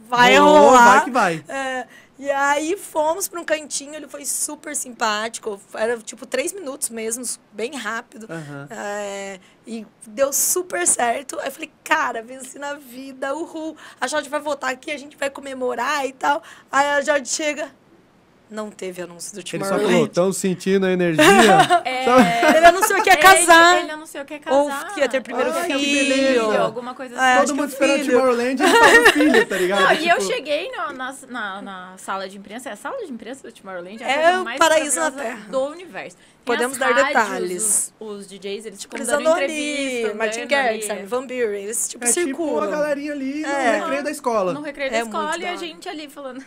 vai 0.08 0.38
Rolou, 0.38 0.70
rolar. 0.70 0.86
Vai 0.86 1.04
que 1.04 1.12
vai. 1.12 1.44
É, 1.48 1.88
e 2.18 2.32
aí 2.32 2.76
fomos 2.78 3.28
para 3.28 3.40
um 3.40 3.44
cantinho, 3.44 3.94
ele 3.94 4.08
foi 4.08 4.26
super 4.26 4.76
simpático. 4.76 5.60
Era 5.74 5.98
tipo 6.00 6.26
três 6.26 6.54
minutos 6.54 6.90
mesmo, 6.90 7.24
bem 7.52 7.76
rápido. 7.76 8.28
Aham. 8.30 8.68
É, 8.72 9.40
e 9.66 9.86
deu 10.08 10.32
super 10.34 10.88
certo. 10.88 11.38
Aí 11.40 11.48
eu 11.48 11.52
falei, 11.52 11.72
cara, 11.84 12.24
venci 12.24 12.58
na 12.58 12.74
vida, 12.76 13.36
uhul. 13.36 13.76
A 14.00 14.08
Jade 14.08 14.30
vai 14.30 14.40
voltar 14.40 14.70
aqui, 14.70 14.90
a 14.90 14.98
gente 14.98 15.18
vai 15.18 15.30
comemorar 15.30 16.06
e 16.08 16.14
tal. 16.14 16.42
Aí 16.72 16.88
a 16.88 17.02
Jade 17.02 17.30
chega. 17.30 17.70
Não 18.50 18.72
teve 18.72 19.02
anúncio 19.02 19.34
do 19.34 19.42
Ele 19.42 19.48
só 19.50 19.58
Tomorrowland. 19.58 19.92
falou, 19.94 20.08
tão 20.08 20.32
sentindo 20.32 20.86
a 20.86 20.92
energia? 20.92 21.26
É, 21.84 22.58
Ele 22.58 22.66
anunciou 22.66 23.02
que 23.04 23.10
ia 23.10 23.18
casar. 23.20 23.74
Ele, 23.76 23.84
ele 23.84 23.92
anunciou 23.92 24.24
que 24.24 24.34
ia 24.36 24.40
casar. 24.40 24.56
Ou 24.58 24.72
que 24.94 25.00
ia 25.02 25.10
ter 25.10 25.22
primeiro 25.22 25.50
Ou 25.50 25.56
que 25.56 25.72
ia 25.74 25.78
ter 25.78 25.80
filho. 25.84 26.62
alguma 26.62 26.94
coisa 26.94 27.16
É, 27.16 27.18
assim. 27.18 27.26
acho 27.28 27.46
Todo 27.48 27.56
mundo 27.58 27.66
o 27.66 27.72
esperando 27.74 28.00
filho. 28.00 28.12
Tomorrowland 28.14 28.64
e 28.64 28.68
faz 28.68 29.00
um 29.00 29.06
filho, 29.12 29.46
tá 29.46 29.58
ligado? 29.58 29.82
Não, 29.84 29.92
e 29.94 30.10
eu 30.10 30.18
Tipo, 30.18 30.32
cheguei 30.34 30.72
no- 30.72 30.94
na, 30.94 31.16
na, 31.28 31.62
na 31.62 31.94
sala 31.98 32.30
de 32.30 32.38
imprensa. 32.38 32.70
É 32.70 32.72
a 32.72 32.76
sala 32.78 33.06
de 33.06 33.12
imprensa 33.12 33.44
do 33.46 33.52
Tomorrowland? 33.54 34.02
É 34.02 34.14
coisa 34.14 34.40
o 34.40 34.44
mais 34.46 34.60
paraíso 34.60 35.00
na 35.02 35.12
Terra. 35.12 35.46
do 35.50 35.66
universo. 35.66 36.16
Tem 36.18 36.26
Podemos 36.56 36.78
dar 36.78 36.92
rádios, 36.94 37.08
detalhes. 37.08 37.94
Os, 38.00 38.20
os 38.20 38.28
DJs, 38.28 38.66
eles 38.66 38.82
ficam 38.82 38.98
Eles 38.98 39.08
dando 39.10 39.30
entrevista. 39.30 40.08
ali, 40.08 40.14
Martin 40.18 40.48
Garrix. 40.48 40.88
Van 41.10 41.28
Buren, 41.28 41.66
esse 41.66 41.90
tipo 41.90 42.06
É 42.06 42.08
tipo 42.08 42.22
a 42.22 42.24
circulam. 42.24 42.72
galerinha 42.72 43.12
ali 43.12 43.42
no 43.42 43.48
É. 43.50 43.80
recreio 43.82 44.04
da 44.06 44.12
escola. 44.12 44.54
No 44.54 44.62
recreio 44.62 44.88
É 44.88 44.92
da 44.92 45.00
escola 45.00 45.38
e 45.38 45.46
a 45.46 45.56
gente 45.58 45.90
ali 45.90 46.08
falando... 46.08 46.42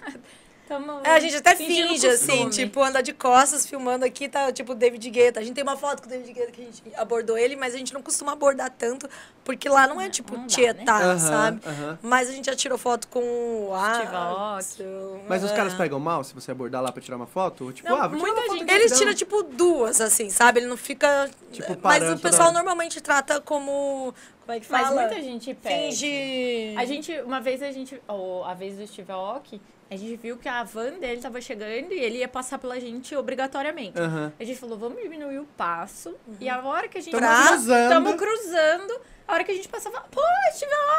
Tamo 0.70 1.00
É, 1.02 1.10
a 1.10 1.18
gente 1.18 1.34
até 1.34 1.56
finge, 1.56 2.06
assim, 2.06 2.48
tipo, 2.48 2.80
anda 2.80 3.02
de 3.02 3.12
costas 3.12 3.66
filmando 3.66 4.04
aqui, 4.04 4.28
tá, 4.28 4.52
tipo, 4.52 4.72
David 4.72 5.10
Guetta. 5.10 5.40
A 5.40 5.42
gente 5.42 5.56
tem 5.56 5.64
uma 5.64 5.76
foto 5.76 6.00
com 6.02 6.06
o 6.06 6.08
David 6.08 6.32
Guetta 6.32 6.52
que 6.52 6.62
a 6.62 6.64
gente 6.64 6.80
abordou 6.94 7.36
ele, 7.36 7.56
mas 7.56 7.74
a 7.74 7.76
gente 7.76 7.92
não 7.92 8.00
costuma 8.00 8.34
abordar 8.34 8.70
tanto, 8.78 9.10
porque 9.44 9.68
lá 9.68 9.88
não 9.88 10.00
é, 10.00 10.08
tipo, 10.08 10.32
não 10.36 10.42
dá, 10.42 10.46
tietar, 10.46 11.02
Aham, 11.02 11.18
sabe? 11.18 11.60
aham. 11.66 11.98
Mas 12.00 12.28
a 12.28 12.32
gente 12.32 12.46
já 12.46 12.54
tirou 12.54 12.78
foto 12.78 13.08
com 13.08 13.20
o 13.20 13.74
Axel. 13.74 15.20
Mas 15.28 15.42
os 15.42 15.50
é. 15.50 15.56
caras 15.56 15.74
pegam 15.74 15.98
mal 15.98 16.22
se 16.22 16.32
você 16.32 16.52
abordar 16.52 16.80
lá 16.80 16.92
pra 16.92 17.02
tirar 17.02 17.16
uma 17.16 17.26
foto? 17.26 17.72
Tipo, 17.72 17.88
Não, 17.88 17.96
ah, 18.00 18.06
vou 18.06 18.16
tirar 18.20 18.28
muita 18.28 18.40
uma 18.42 18.46
foto 18.46 18.58
gente- 18.60 18.72
Eles 18.72 18.92
não. 18.92 18.98
tiram, 18.98 19.14
tipo, 19.14 19.42
duas, 19.42 20.00
assim, 20.00 20.30
sabe? 20.30 20.60
Ele 20.60 20.66
não 20.68 20.76
fica... 20.76 21.28
Tipo, 21.50 21.76
mas 21.82 22.00
o 22.04 22.06
toda 22.10 22.18
pessoal 22.20 22.48
hora. 22.50 22.54
normalmente 22.58 23.00
trata 23.00 23.40
como... 23.40 24.14
Como 24.46 24.56
é 24.56 24.60
que 24.60 24.70
Mas 24.70 24.86
fala? 24.86 25.00
muita 25.02 25.20
gente 25.20 25.52
pede. 25.52 25.96
Finge... 25.96 26.74
A 26.78 26.84
gente, 26.84 27.12
uma 27.22 27.40
vez 27.40 27.60
a 27.60 27.72
gente, 27.72 28.00
ou 28.06 28.44
a 28.44 28.54
vez 28.54 28.76
do 28.76 28.86
Steve 28.86 29.10
Aoki, 29.10 29.60
a 29.90 29.96
gente 29.96 30.16
viu 30.16 30.36
que 30.36 30.48
a 30.48 30.62
van 30.62 30.92
dele 30.98 31.20
tava 31.20 31.40
chegando 31.40 31.92
e 31.92 31.98
ele 31.98 32.18
ia 32.18 32.28
passar 32.28 32.58
pela 32.58 32.78
gente 32.78 33.14
obrigatoriamente. 33.16 33.98
Aham. 33.98 34.32
A 34.38 34.44
gente 34.44 34.58
falou, 34.58 34.78
vamos 34.78 35.02
diminuir 35.02 35.38
o 35.40 35.44
passo. 35.56 36.14
E 36.38 36.48
a 36.48 36.64
hora 36.64 36.86
que 36.88 36.98
a 36.98 37.00
gente... 37.00 37.10
Tamo 37.12 37.26
Pra- 37.26 37.48
cruzando. 37.48 37.88
Tamo 37.88 38.16
cruzando. 38.16 39.00
A 39.26 39.34
hora 39.34 39.44
que 39.44 39.52
a 39.52 39.54
gente 39.54 39.68
passava, 39.68 40.00
pô, 40.10 40.20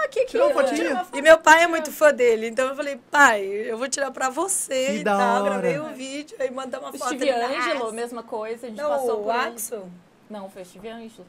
aqui. 0.05 0.26
Tirou 0.26 0.47
uma 0.51 0.55
ó, 0.55 0.59
fotinha? 0.61 0.77
tira 0.77 0.93
uma 0.93 1.03
foto. 1.05 1.18
E 1.18 1.22
meu 1.22 1.38
pai 1.38 1.63
é 1.63 1.68
muito 1.68 1.91
fã 1.91 2.13
dele, 2.13 2.47
então 2.47 2.68
eu 2.69 2.76
falei, 2.76 2.97
pai, 3.09 3.43
eu 3.45 3.77
vou 3.77 3.89
tirar 3.89 4.09
pra 4.11 4.30
você 4.30 4.85
Que 4.88 4.91
e 4.99 5.03
da 5.03 5.18
tal. 5.18 5.43
hora. 5.43 5.49
Gravei 5.59 5.80
o 5.80 5.85
vídeo, 5.93 6.38
aí 6.39 6.49
mandar 6.51 6.80
uma 6.80 6.89
O 6.89 6.97
foto. 6.97 7.07
Steve 7.07 7.27
ele, 7.30 7.43
Angelo, 7.43 7.80
"Nossa." 7.80 7.91
mesma 7.93 8.23
coisa. 8.23 8.68
A 8.68 8.69
gente 8.69 8.77
Não, 8.81 8.89
passou 8.89 9.19
o 9.19 9.23
por 9.23 9.35
ele. 9.35 9.47
Axel. 9.49 9.89
Não, 10.30 10.49
foi 10.49 10.61
o 10.61 10.65
Steve 10.65 10.88
Angelo. 10.89 11.26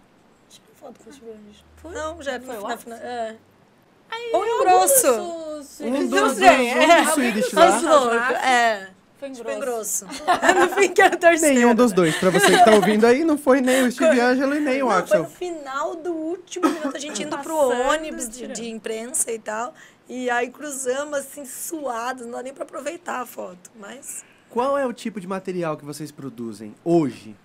foto 0.77 1.01
com 1.03 1.11
o 1.11 1.13
Steve 1.13 1.31
Angel. 1.31 1.91
Não, 2.03 2.23
já 2.23 2.39
Foi 2.41 2.55
foi 2.55 2.57
o 2.65 2.69
na 2.69 2.77
final. 2.77 2.99
É. 2.99 3.37
Aí, 4.11 4.31
Ou 4.35 4.47
em 4.47 4.51
Um 5.81 5.91
Não 5.91 6.09
dos, 6.09 6.33
sei, 6.37 6.49
um 6.49 6.83
é. 6.83 7.03
dos 7.03 7.13
Swedish 7.15 7.53
lá. 7.53 7.77
Os 7.77 7.83
loucos. 7.83 8.37
É. 8.43 8.91
Foi 9.19 9.29
em 9.29 9.33
Tipo 9.35 9.57
grosso. 9.61 10.05
grosso. 10.07 10.07
no 10.59 10.69
fim 10.75 10.93
que 10.93 11.01
era 11.01 11.15
o 11.15 11.19
terceiro. 11.19 11.55
Nenhum 11.55 11.75
dos 11.77 11.93
dois. 11.93 12.17
Pra 12.17 12.31
você 12.31 12.47
que 12.59 12.65
tá 12.65 12.73
ouvindo 12.75 13.07
aí, 13.07 13.23
não 13.23 13.39
foi 13.39 13.61
nem 13.61 13.85
o 13.85 13.93
Steve 13.93 14.19
Angelo 14.21 14.57
e 14.57 14.61
nem 14.61 14.83
o 14.83 14.87
Não, 14.87 14.93
foi 14.93 15.01
Axel. 15.01 15.23
no 15.23 15.29
final 15.31 15.95
do 15.95 16.13
último 16.13 16.69
minuto, 16.69 16.97
a 16.97 16.99
gente 16.99 17.23
indo 17.23 17.39
pro 17.39 17.57
Passando, 17.57 17.89
ônibus 17.89 18.29
de, 18.29 18.49
de 18.49 18.69
imprensa 18.69 19.31
e 19.31 19.39
tal. 19.39 19.73
E 20.09 20.29
aí 20.29 20.51
cruzamos 20.51 21.17
assim, 21.19 21.45
suados, 21.45 22.27
não 22.27 22.33
dá 22.33 22.43
nem 22.43 22.53
pra 22.53 22.65
aproveitar 22.65 23.21
a 23.21 23.27
foto. 23.27 23.71
Mas. 23.79 24.25
Qual 24.51 24.77
é 24.77 24.85
o 24.85 24.93
tipo 24.93 25.21
de 25.21 25.27
material 25.29 25.77
que 25.77 25.85
vocês 25.85 26.11
produzem 26.11 26.75
hoje? 26.85 27.37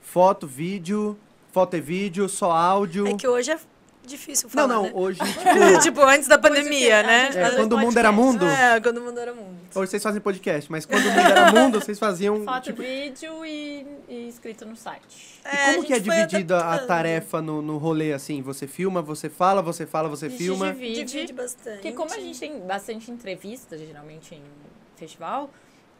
Foto, 0.00 0.46
vídeo, 0.46 1.18
foto 1.52 1.76
e 1.76 1.80
vídeo, 1.82 2.28
só 2.30 2.50
áudio? 2.50 3.06
É 3.06 3.14
que 3.14 3.28
hoje 3.28 3.50
é 3.50 3.58
difícil 4.06 4.48
Não, 4.54 4.62
falar. 4.68 4.74
não, 4.74 4.82
né? 4.84 4.90
hoje, 4.94 5.18
tipo... 5.24 5.80
tipo, 5.82 6.00
antes 6.02 6.28
da 6.28 6.38
pandemia, 6.38 7.02
né? 7.02 7.30
É, 7.34 7.50
quando 7.56 7.72
o 7.74 7.78
mundo 7.78 7.98
era 7.98 8.12
mundo, 8.12 8.46
É, 8.46 8.80
quando 8.80 8.98
o 8.98 9.00
mundo 9.02 9.18
era 9.20 9.34
mundo. 9.34 9.56
hoje 9.74 9.90
vocês 9.90 10.02
fazem 10.02 10.20
podcast, 10.20 10.70
mas 10.70 10.86
quando 10.86 11.04
o 11.04 11.08
mundo 11.10 11.20
era 11.20 11.52
mundo, 11.52 11.80
vocês 11.80 11.98
faziam, 11.98 12.44
Foto, 12.44 12.64
tipo... 12.64 12.82
vídeo 12.82 13.44
e, 13.44 13.86
e 14.08 14.28
escrito 14.28 14.64
no 14.64 14.76
site. 14.76 15.40
E 15.44 15.48
a 15.48 15.72
como 15.74 15.84
que 15.84 15.92
é 15.92 15.96
gente 15.96 16.06
foi 16.06 16.16
dividida 16.26 16.58
a 16.58 16.78
tarefa 16.78 17.42
no, 17.42 17.60
no 17.60 17.76
rolê, 17.78 18.12
assim? 18.12 18.40
Você 18.42 18.66
filma, 18.66 19.02
você 19.02 19.28
fala, 19.28 19.60
você 19.62 19.86
fala, 19.86 20.08
você 20.08 20.26
A 20.26 20.28
gente 20.28 20.38
filma? 20.38 20.72
divide. 20.72 21.04
Divide 21.04 21.32
bastante. 21.32 21.74
Porque 21.76 21.92
como 21.92 22.12
a 22.14 22.18
gente 22.18 22.38
tem 22.40 22.58
bastante 22.60 23.10
entrevista, 23.10 23.76
geralmente 23.76 24.34
em 24.34 24.42
festival, 24.96 25.50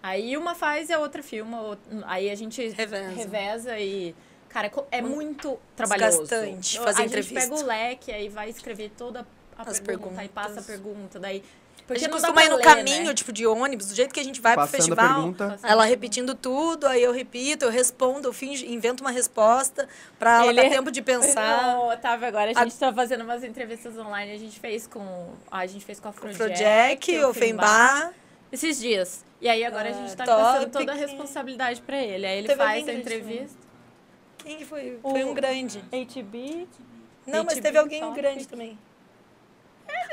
aí 0.03 0.37
uma 0.37 0.55
faz 0.55 0.89
e 0.89 0.93
a 0.93 0.99
outra 0.99 1.23
filma. 1.23 1.79
Aí 2.07 2.31
a 2.31 2.35
gente 2.35 2.67
Reveza. 2.71 3.09
reveza 3.11 3.79
e. 3.79 4.15
Cara, 4.57 4.73
é 4.91 5.03
muito 5.03 5.59
trabalhoso. 5.77 6.23
Desgastante 6.23 6.79
fazer 6.79 7.03
a 7.03 7.05
entrevista. 7.05 7.41
gente 7.41 7.51
pega 7.51 7.63
o 7.63 7.67
leque, 7.67 8.11
aí 8.11 8.29
vai 8.31 8.49
escrever 8.49 8.91
toda 8.97 9.27
a 9.59 9.63
As 9.71 9.79
pergunta, 9.81 10.19
aí 10.23 10.29
passa 10.29 10.61
a 10.61 10.63
pergunta, 10.63 11.19
daí. 11.21 11.43
A 11.79 11.83
Porque 11.87 12.01
gente 12.01 12.11
não 12.11 12.19
dá 12.19 12.29
costuma 12.29 12.43
ir 12.43 12.49
no 12.49 12.57
ler, 12.57 12.65
caminho, 12.65 13.05
né? 13.05 13.15
tipo, 13.15 13.33
de 13.35 13.47
ônibus, 13.47 13.89
do 13.89 13.95
jeito 13.95 14.15
que 14.15 14.19
a 14.19 14.25
gente 14.25 14.41
vai 14.41 14.55
pro 14.55 14.63
Passando 14.63 14.75
a 14.77 14.79
festival. 14.79 15.15
pergunta. 15.15 15.59
Ela 15.63 15.83
a 15.83 15.87
repetindo 15.87 16.35
tudo, 16.35 16.87
aí 16.87 17.03
eu 17.03 17.13
repito, 17.13 17.67
eu 17.67 17.71
respondo, 17.71 18.29
eu 18.29 18.33
finjo, 18.33 18.65
invento 18.65 19.05
uma 19.05 19.11
resposta 19.11 19.87
pra 20.19 20.39
ela 20.39 20.47
Ele- 20.47 20.63
dar 20.63 20.71
tempo 20.71 20.91
de 20.91 21.03
pensar. 21.03 21.75
No 21.77 21.91
Otávio, 21.93 22.27
agora 22.27 22.51
a 22.57 22.59
A- 22.59 22.65
gente 22.65 22.79
tá 22.79 22.91
fazendo 22.95 23.25
umas 23.25 23.45
entrevistas 23.45 23.95
online, 23.99 24.33
a 24.33 24.39
gente 24.39 24.59
fez 24.59 24.87
com. 24.87 25.35
A 25.51 25.67
gente 25.67 25.85
fez 25.85 26.01
com 26.01 26.09
a 26.09 26.13
Project, 26.13 27.19
o 27.25 27.35
Fembar. 27.35 28.11
Esses 28.51 28.79
dias. 28.81 29.23
E 29.39 29.51
aí 29.51 29.63
agora 29.67 29.91
a 29.91 29.93
Ah, 29.93 29.93
gente 29.93 30.17
tá 30.17 30.25
top, 30.25 30.43
passando 30.43 30.71
toda 30.73 30.93
a 30.93 30.95
responsabilidade 30.95 31.83
pra 31.83 32.03
ele. 32.03 32.25
Aí 32.27 32.39
ele 32.39 32.47
Teve 32.49 32.59
faz 32.59 32.89
a 32.89 32.93
entrevista. 32.95 33.66
Quem 34.47 34.57
que 34.59 34.65
foi? 34.65 34.99
O- 35.03 35.11
Foi 35.11 35.25
um 35.25 35.35
grande. 35.35 35.83
HB. 35.91 36.69
Não, 37.27 37.43
mas 37.45 37.59
teve 37.59 37.77
alguém 37.77 38.13
grande 38.15 38.47
também. 38.47 38.79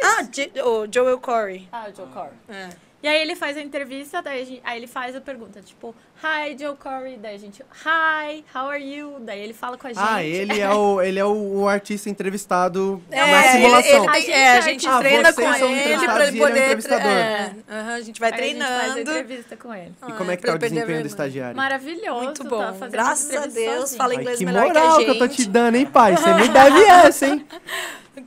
Ah, 0.04 0.24
J- 0.24 0.52
o 0.64 0.88
Joel 0.92 1.20
Corey. 1.20 1.68
Ah, 1.72 1.88
o 1.92 1.96
Joe 1.96 2.08
Corey. 2.08 2.34
É. 2.50 2.70
E 3.04 3.08
aí 3.08 3.22
ele 3.22 3.36
faz 3.36 3.58
a 3.58 3.62
entrevista, 3.62 4.22
daí 4.22 4.62
aí 4.64 4.78
ele 4.80 4.88
faz 4.88 5.16
a 5.16 5.22
pergunta, 5.22 5.62
tipo, 5.62 5.94
Hi, 6.24 6.56
Joe 6.58 6.76
Corey. 6.78 7.18
Daí 7.18 7.36
a 7.36 7.38
gente, 7.38 7.62
Hi, 7.86 8.46
how 8.56 8.70
are 8.70 8.82
you? 8.82 9.18
Daí 9.20 9.42
ele 9.42 9.54
fala 9.54 9.78
com 9.78 9.88
a 9.88 9.90
gente. 9.92 10.02
Ah, 10.02 10.24
ele 10.24 10.60
é 10.62 10.70
o, 10.74 11.02
ele 11.02 11.20
é 11.20 11.26
o, 11.26 11.34
o 11.62 11.68
artista 11.68 12.10
entrevistado 12.10 13.02
É, 13.12 13.20
na 13.20 13.40
ele- 13.42 13.52
simulação. 13.52 13.90
ele 13.92 14.00
tem- 14.00 14.10
A 14.10 14.20
gente 14.20 14.32
é, 14.32 14.48
a 14.48 14.56
é 14.58 14.62
gente 14.62 14.88
artista. 14.88 15.00
treina 15.00 15.30
Ah, 15.30 15.34
com 15.34 15.42
ele 15.42 15.52
pra 15.52 16.28
ele 16.28 16.38
ele 16.38 16.40
é 16.40 16.44
o 16.44 16.48
poder. 16.48 16.62
entrevistador. 16.64 17.12
É, 17.12 17.56
aham, 17.70 17.94
a 17.94 18.02
gente 18.02 18.20
vai 18.22 18.32
Aí 18.32 18.40
a 18.40 18.44
gente 18.48 18.58
faz 18.60 18.72
a 18.72 18.80
treinando. 18.94 19.00
entrevista 19.12 19.58
com 19.58 19.74
ele. 19.74 19.92
E 20.08 20.12
como 20.14 20.32
é 20.32 20.38
que 20.38 20.44
tá 20.44 20.52
o 20.54 20.56
ele 20.56 20.60
desempenho 20.70 21.02
do 21.02 21.08
estagiário? 21.08 21.58
Maravilhoso. 21.58 22.24
Muito 22.24 22.44
Tá 22.44 22.50
bom. 22.50 22.74
fazendo 22.74 22.92
Graças 22.92 23.36
a 23.36 23.46
Deus, 23.46 23.80
sozinho. 23.82 23.98
fala 23.98 24.14
Ai, 24.14 24.20
inglês 24.22 24.38
que 24.40 24.46
melhor 24.46 24.64
que 24.72 24.78
a 24.78 24.82
moral 24.82 24.98
que, 25.00 25.06
gente. 25.06 25.20
eu 25.22 25.28
tô 25.28 25.28
te 25.28 25.46
dando, 25.50 25.76
hein, 25.76 25.86
pai? 25.86 26.16
Você 26.16 26.34
me 26.36 26.48
deve 26.48 26.80
essa, 26.88 27.26
hein? 27.28 27.46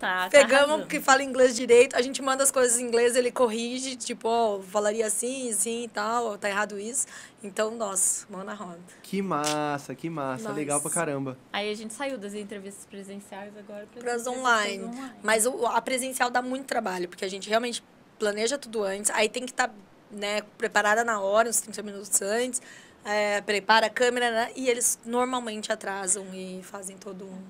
Tá, 0.01 0.25
tá 0.25 0.29
Pegamos 0.31 0.65
arrasando. 0.69 0.87
que 0.89 1.01
fala 1.01 1.23
inglês 1.23 1.55
direito, 1.57 1.97
a 1.97 2.03
gente 2.03 2.21
manda 2.21 2.43
as 2.43 2.51
coisas 2.51 2.79
em 2.79 2.85
inglês, 2.85 3.17
ele 3.17 3.31
corrige, 3.31 3.97
tipo, 3.97 4.29
ó, 4.29 4.59
falaria 4.61 5.07
assim, 5.07 5.49
assim 5.51 5.85
e 5.85 5.89
tal, 5.89 6.37
tá 6.37 6.51
errado 6.51 6.79
isso. 6.79 7.07
Então, 7.47 7.71
nossa, 7.71 8.27
mão 8.29 8.43
na 8.43 8.55
roda. 8.55 8.81
Que 9.03 9.23
massa, 9.23 9.95
que 9.95 10.11
massa. 10.11 10.45
Nossa. 10.45 10.57
Legal 10.57 10.81
pra 10.81 10.91
caramba. 10.91 11.39
Aí 11.53 11.71
a 11.71 11.75
gente 11.75 11.95
saiu 11.95 12.19
das 12.19 12.35
entrevistas 12.35 12.85
presenciais 12.87 13.57
agora 13.57 13.87
para 13.87 14.01
Pras 14.03 14.27
online. 14.27 14.91
Mas 15.23 15.47
o, 15.47 15.65
a 15.67 15.81
presencial 15.81 16.29
dá 16.29 16.43
muito 16.43 16.67
trabalho, 16.67 17.09
porque 17.09 17.25
a 17.25 17.29
gente 17.29 17.49
realmente 17.49 17.85
planeja 18.19 18.59
tudo 18.59 18.83
antes, 18.83 19.11
aí 19.13 19.29
tem 19.29 19.45
que 19.45 19.53
estar 19.53 19.73
né, 20.11 20.43
preparada 20.59 21.05
na 21.05 21.21
hora, 21.21 21.49
uns 21.49 21.61
30 21.61 21.83
minutos 21.83 22.23
antes, 22.23 22.61
é, 23.05 23.41
prepara 23.43 23.87
a 23.87 23.91
câmera, 23.91 24.31
né, 24.31 24.53
e 24.57 24.69
eles 24.69 24.99
normalmente 25.05 25.71
atrasam 25.71 26.27
e 26.35 26.63
fazem 26.63 26.97
todo 26.97 27.27
um. 27.27 27.43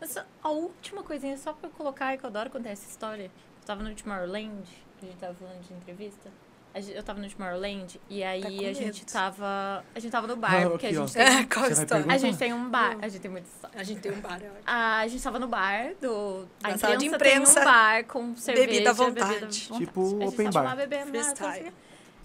Mas 0.00 0.16
a 0.42 0.48
última 0.48 1.02
coisinha, 1.02 1.36
só 1.36 1.52
pra 1.52 1.68
eu 1.68 1.72
colocar, 1.72 2.16
que 2.16 2.24
eu 2.24 2.28
adoro 2.28 2.48
contar 2.50 2.70
essa 2.70 2.88
história. 2.88 3.24
Eu 3.24 3.66
tava 3.66 3.82
no 3.82 3.94
Tomorrowland, 3.94 4.62
a 5.02 5.04
gente 5.04 5.16
tava 5.16 5.34
falando 5.34 5.60
de 5.62 5.74
entrevista. 5.74 6.30
A 6.74 6.80
gente- 6.80 6.96
Eu 6.96 7.02
tava 7.04 7.20
no 7.20 7.28
Tomorrowland 7.30 8.00
e 8.10 8.24
aí 8.24 8.40
Tá 8.42 8.48
a 8.48 8.50
gente 8.72 8.84
medo. 9.00 9.12
tava. 9.12 9.84
A 9.94 9.98
gente 10.00 10.10
tava 10.10 10.26
no 10.26 10.36
bar, 10.36 10.54
Ah, 10.66 10.70
porque 10.70 10.86
aqui, 10.88 10.96
a 10.96 11.02
ó. 11.02 11.06
gente 11.06 11.14
tem. 11.14 11.22
É, 11.24 11.44
qual 11.44 11.64
a 11.64 11.68
história? 11.68 12.04
A 12.08 12.16
gente 12.18 12.36
tem 12.38 12.52
um 12.52 12.68
bar. 12.68 12.96
A 13.00 13.08
gente 13.08 13.20
tem 13.22 13.30
muito. 13.30 13.46
A 13.74 13.82
gente 13.84 14.00
tem 14.00 14.12
um 14.12 14.20
bar, 14.20 14.42
é 14.42 14.46
ótimo. 14.48 14.58
A 14.66 15.06
gente 15.06 15.22
tava 15.22 15.38
no 15.38 15.46
bar 15.46 15.94
do. 16.00 16.48
A 16.64 16.70
Na 16.70 16.78
sala 16.78 16.96
de 16.96 17.06
imprensa 17.06 17.54
tem 17.54 17.62
um 17.62 17.64
bar 17.66 18.04
com 18.06 18.36
cerveja. 18.36 18.66
bebida 18.66 18.90
à 18.90 18.94
bebida 18.94 19.24
vontade. 19.24 19.60
Tipo 19.60 20.00
A 20.00 20.08
gente 20.08 20.24
open 20.34 20.44
tava 20.50 20.58
bar. 20.64 20.70
lá 20.70 20.76
bebendo 20.76 21.12
tal, 21.12 21.22
Freestyle. 21.22 21.72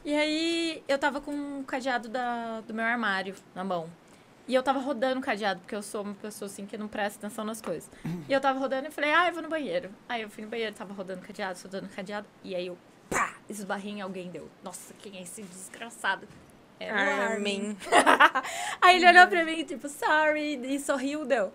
E 0.05 0.15
aí 0.15 0.83
eu 0.87 0.97
tava 0.97 1.21
com 1.21 1.31
um 1.31 1.63
cadeado 1.63 2.07
da, 2.09 2.61
do 2.61 2.73
meu 2.73 2.85
armário 2.85 3.35
na 3.53 3.63
mão. 3.63 3.89
E 4.47 4.55
eu 4.55 4.63
tava 4.63 4.79
rodando 4.79 5.19
o 5.19 5.21
cadeado, 5.21 5.59
porque 5.59 5.75
eu 5.75 5.83
sou 5.83 6.01
uma 6.01 6.15
pessoa 6.15 6.47
assim 6.49 6.65
que 6.65 6.75
não 6.75 6.87
presta 6.87 7.19
atenção 7.19 7.45
nas 7.45 7.61
coisas. 7.61 7.87
E 8.27 8.33
eu 8.33 8.41
tava 8.41 8.57
rodando 8.57 8.87
e 8.87 8.91
falei, 8.91 9.11
ah, 9.13 9.27
eu 9.27 9.33
vou 9.33 9.43
no 9.43 9.49
banheiro. 9.49 9.91
Aí 10.07 10.23
eu 10.23 10.29
fui 10.29 10.43
no 10.43 10.49
banheiro, 10.49 10.73
tava 10.73 10.91
rodando 10.91 11.21
o 11.21 11.23
cadeado, 11.23 11.59
rodando 11.61 11.85
o 11.85 11.89
cadeado. 11.89 12.25
E 12.43 12.55
aí 12.55 12.65
eu, 12.65 12.75
esbarrei 13.49 13.93
em 13.93 14.01
alguém 14.01 14.29
deu. 14.29 14.47
Nossa, 14.63 14.93
quem 14.99 15.17
é 15.17 15.23
esse 15.23 15.41
desgraçado? 15.41 16.27
Era 16.79 16.93
o 16.93 17.21
Armin. 17.31 17.31
Armin. 17.31 17.77
Aí 18.81 18.97
ele 18.97 19.07
olhou 19.07 19.27
pra 19.27 19.43
mim, 19.43 19.63
tipo, 19.63 19.89
sorry, 19.89 20.55
e 20.63 20.79
sorriu, 20.79 21.25
deu. 21.25 21.51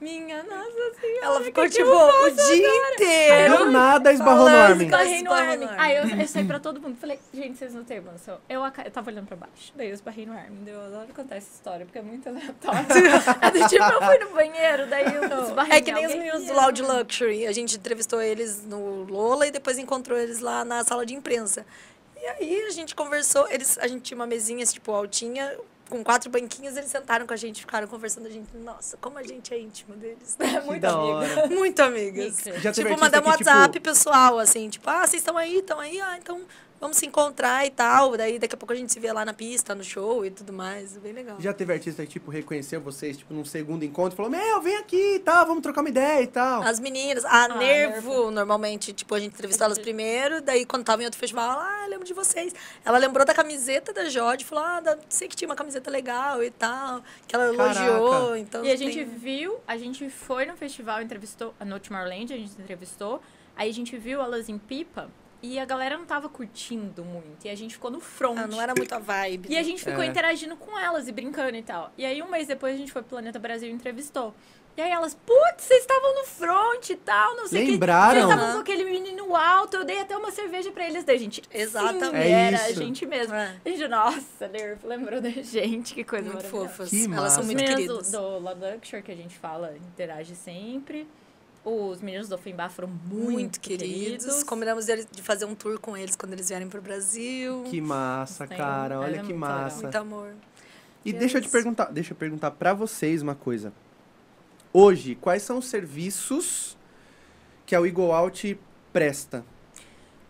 Minha 0.00 0.44
nossa 0.44 1.00
senhora. 1.00 1.24
Ela 1.24 1.40
ficou, 1.42 1.68
tipo, 1.68 1.90
o 1.90 2.30
dia 2.30 2.68
agora? 2.68 2.94
inteiro. 2.94 3.58
Do 3.58 3.70
nada 3.72 4.12
esbarrou 4.12 4.48
no 4.48 4.56
Armin. 4.56 4.84
Esbarrei 4.84 5.22
no 5.22 5.32
Esbarrou 5.32 5.50
Armin. 5.50 5.68
Aí 5.76 5.96
eu, 5.96 6.20
eu 6.20 6.28
saí 6.28 6.44
pra 6.46 6.60
todo 6.60 6.80
mundo. 6.80 6.96
Falei, 7.00 7.18
gente, 7.34 7.58
vocês 7.58 7.74
não 7.74 7.82
têm 7.82 8.00
noção. 8.00 8.38
Eu, 8.48 8.62
eu 8.64 8.90
tava 8.92 9.10
olhando 9.10 9.26
pra 9.26 9.36
baixo. 9.36 9.72
Daí 9.74 9.88
eu 9.88 9.94
esbarrei 9.94 10.24
no 10.24 10.32
Armin. 10.32 10.62
Eu 10.68 10.80
adoro 10.82 11.08
contar 11.14 11.36
essa 11.36 11.52
história, 11.52 11.84
porque 11.84 11.98
é 11.98 12.02
muito 12.02 12.28
aleatório. 12.28 12.86
é 13.42 13.50
do 13.50 13.68
tipo, 13.68 13.84
eu 13.84 14.02
fui 14.02 14.18
no 14.18 14.30
banheiro, 14.30 14.86
daí 14.86 15.04
eu 15.04 15.42
esbarrei 15.42 15.78
É 15.78 15.80
que 15.80 15.90
em 15.90 15.94
nem 15.94 16.06
os 16.06 16.14
meninos 16.14 16.44
do 16.44 16.52
Loud 16.52 16.80
Luxury. 16.80 17.46
A 17.48 17.52
gente 17.52 17.76
entrevistou 17.76 18.22
eles 18.22 18.64
no 18.64 19.02
Lola 19.02 19.48
e 19.48 19.50
depois 19.50 19.78
encontrou 19.78 20.16
eles 20.16 20.38
lá 20.38 20.64
na 20.64 20.84
sala 20.84 21.04
de 21.04 21.14
imprensa. 21.14 21.66
E 22.20 22.24
aí 22.24 22.64
a 22.68 22.70
gente 22.70 22.94
conversou. 22.94 23.48
Eles, 23.50 23.76
a 23.78 23.88
gente 23.88 24.02
tinha 24.02 24.16
uma 24.16 24.26
mesinha, 24.26 24.64
tipo, 24.64 24.92
altinha, 24.92 25.56
com 25.88 26.02
quatro 26.04 26.30
banquinhas. 26.30 26.76
Eles 26.76 26.90
sentaram 26.90 27.26
com 27.26 27.34
a 27.34 27.36
gente, 27.36 27.60
ficaram 27.60 27.86
conversando. 27.86 28.26
A 28.26 28.30
gente, 28.30 28.48
nossa, 28.56 28.96
como 28.98 29.18
a 29.18 29.22
gente 29.22 29.52
é 29.52 29.58
íntimo 29.60 29.94
deles. 29.96 30.36
É 30.38 30.60
Que 30.60 30.66
muito 30.66 30.86
hora. 30.86 31.46
Muito 31.48 31.80
amigas. 31.80 32.42
Já 32.60 32.72
Tipo, 32.72 32.98
mandamos 32.98 33.26
um 33.26 33.30
WhatsApp 33.30 33.72
tipo, 33.72 33.84
pessoal, 33.84 34.38
assim, 34.38 34.68
tipo, 34.68 34.88
ah, 34.88 35.06
vocês 35.06 35.20
estão 35.22 35.36
aí, 35.36 35.58
estão 35.58 35.80
aí, 35.80 36.00
ah, 36.00 36.16
então 36.18 36.42
vamos 36.80 36.96
se 36.96 37.06
encontrar 37.06 37.66
e 37.66 37.70
tal. 37.70 38.16
Daí 38.16 38.38
daqui 38.38 38.54
a 38.54 38.58
pouco 38.58 38.72
a 38.72 38.76
gente 38.76 38.92
se 38.92 39.00
vê 39.00 39.12
lá 39.12 39.24
na 39.24 39.32
pista, 39.32 39.74
no 39.74 39.82
show 39.84 40.24
e 40.24 40.30
tudo 40.30 40.52
mais. 40.52 40.96
Bem 40.98 41.12
legal. 41.12 41.36
Já 41.40 41.52
teve 41.52 41.72
artista 41.72 42.02
que, 42.04 42.12
tipo, 42.12 42.30
reconheceu 42.30 42.80
vocês, 42.80 43.16
tipo, 43.16 43.32
num 43.34 43.44
segundo 43.44 43.84
encontro 43.84 44.14
e 44.14 44.16
falou, 44.16 44.30
meu, 44.30 44.60
vem 44.62 44.76
aqui 44.76 45.14
e 45.16 45.18
tal, 45.20 45.46
vamos 45.46 45.62
trocar 45.62 45.80
uma 45.80 45.88
ideia 45.90 46.22
e 46.22 46.26
tal. 46.26 46.62
As 46.62 46.78
meninas, 46.80 47.24
a 47.24 47.44
Ah, 47.44 47.48
Nervo, 47.56 48.08
Nervo. 48.10 48.30
normalmente, 48.30 48.92
tipo, 48.92 49.14
a 49.14 49.20
gente 49.20 49.32
entrevistou 49.32 49.64
elas 49.64 49.78
primeiro, 49.78 50.40
daí 50.42 50.64
quando 50.66 50.84
tava 50.84 51.02
em 51.02 51.04
outro 51.04 51.18
festival, 51.20 51.50
ela, 51.50 51.84
ah, 51.84 51.86
lembro 51.86 52.04
de 52.06 52.12
vocês. 52.14 52.52
Ela 52.84 52.98
lembrou 52.98 53.24
da 53.26 53.32
camiseta 53.34 53.92
da 53.92 54.08
Jode, 54.08 54.44
falou, 54.44 54.64
ah, 54.64 54.80
da- 54.80 54.98
sei 55.08 55.28
que 55.28 55.36
tinha 55.36 55.48
uma 55.48 55.56
camiseta 55.56 55.90
legal 55.90 56.42
e 56.42 56.50
tal, 56.50 57.02
que 57.26 57.34
ela 57.34 57.54
Caraca. 57.54 57.80
elogiou, 57.84 58.36
então... 58.36 58.64
E 58.64 58.70
a 58.70 58.76
gente 58.76 58.94
tem- 58.96 59.04
viu, 59.04 59.58
a 59.66 59.76
gente 59.76 60.08
foi 60.10 60.44
no 60.46 60.56
festival, 60.56 61.00
entrevistou, 61.02 61.54
no 61.64 61.78
Tomorrowland, 61.80 62.32
a 62.32 62.36
gente 62.36 62.52
entrevistou. 62.60 63.20
Aí 63.56 63.70
a 63.70 63.72
gente 63.74 63.96
viu 63.96 64.20
elas 64.20 64.48
em 64.48 64.56
Pipa 64.58 65.08
e 65.42 65.58
a 65.58 65.64
galera 65.64 65.96
não 65.96 66.04
tava 66.04 66.28
curtindo 66.28 67.04
muito. 67.04 67.44
E 67.44 67.48
a 67.48 67.54
gente 67.54 67.74
ficou 67.74 67.90
no 67.90 68.00
front. 68.00 68.36
Ah, 68.38 68.46
não 68.46 68.60
era 68.60 68.74
muito 68.76 68.92
a 68.94 68.98
vibe. 68.98 69.48
E 69.50 69.56
a 69.56 69.62
gente 69.62 69.82
ficou 69.84 70.02
É. 70.02 70.06
interagindo 70.06 70.56
com 70.56 70.78
elas 70.78 71.06
e 71.08 71.12
brincando 71.12 71.56
e 71.56 71.62
tal. 71.62 71.92
E 71.96 72.04
aí, 72.04 72.20
um 72.22 72.28
mês 72.30 72.46
depois, 72.48 72.74
a 72.74 72.78
gente 72.78 72.90
foi 72.92 73.02
pro 73.02 73.10
Planeta 73.10 73.38
Brasil 73.38 73.68
e 73.68 73.72
entrevistou. 73.72 74.34
E 74.76 74.80
aí 74.80 74.92
elas, 74.92 75.12
putz, 75.12 75.64
vocês 75.64 75.80
estavam 75.80 76.14
no 76.14 76.24
front 76.24 76.90
e 76.90 76.94
tal, 76.94 77.34
não 77.36 77.48
sei 77.48 77.62
o 77.62 77.66
que. 77.66 77.70
Lembraram? 77.72 78.20
Vocês 78.20 78.30
estavam 78.32 78.54
com 78.54 78.60
aquele 78.60 78.84
menino 78.84 79.34
alto, 79.34 79.76
eu 79.78 79.84
dei 79.84 79.98
até 80.00 80.16
uma 80.16 80.30
cerveja 80.30 80.70
pra 80.70 80.86
eles. 80.86 81.02
Daí, 81.02 81.18
gente, 81.18 81.42
Exatamente. 81.52 82.10
sim, 82.10 82.16
É 82.16 82.30
era 82.30 82.56
isso. 82.70 82.80
a 82.80 82.84
gente 82.84 83.04
mesmo. 83.06 83.34
É. 83.34 83.56
A 83.64 83.68
gente, 83.68 83.88
nossa, 83.88 84.46
Nerf, 84.46 84.86
lembrou 84.86 85.20
da 85.20 85.30
gente, 85.30 85.94
que 85.94 86.04
coisa 86.04 86.26
Muito 86.30 86.36
maravilhosa. 86.44 86.68
fofas. 86.68 86.90
Que 86.90 86.96
Elas 87.06 87.08
massa. 87.16 87.34
são 87.34 87.44
muito 87.44 87.64
queridas. 87.64 88.10
do, 88.12 88.18
do 88.20 88.38
La 88.38 88.52
Luxury, 88.52 89.02
que 89.02 89.10
a 89.10 89.16
gente 89.16 89.36
fala, 89.36 89.74
interage 89.76 90.36
sempre. 90.36 91.08
Os 91.64 92.00
meninos 92.00 92.28
do 92.28 92.34
Offenbach 92.34 92.72
foram 92.72 92.88
muito, 92.88 93.30
Muito 93.32 93.60
queridos. 93.60 94.42
Combinamos 94.44 94.86
de 94.86 95.22
fazer 95.22 95.44
um 95.44 95.54
tour 95.54 95.78
com 95.78 95.96
eles 95.96 96.16
quando 96.16 96.32
eles 96.32 96.48
vierem 96.48 96.68
pro 96.68 96.80
Brasil. 96.80 97.64
Que 97.68 97.80
massa, 97.80 98.46
Tem- 98.46 98.56
cara. 98.56 99.00
Olha 99.00 99.16
é 99.16 99.18
que 99.18 99.32
muito 99.34 99.40
legal. 99.42 99.60
massa. 99.60 99.82
Muito 99.82 99.96
amor. 99.96 100.34
E 101.04 101.12
Que 101.12 101.18
deixa 101.18 101.36
eu 101.38 101.42
te 101.42 101.44
isso. 101.44 101.52
perguntar, 101.52 101.86
deixa 101.86 102.12
eu 102.12 102.16
perguntar 102.16 102.52
pra 102.52 102.72
vocês 102.72 103.20
uma 103.22 103.34
coisa. 103.34 103.72
Hoje, 104.72 105.14
quais 105.14 105.42
são 105.42 105.58
os 105.58 105.66
serviços 105.66 106.76
que 107.66 107.74
a 107.74 107.80
Wiggle 107.80 108.12
Out 108.12 108.58
presta? 108.92 109.44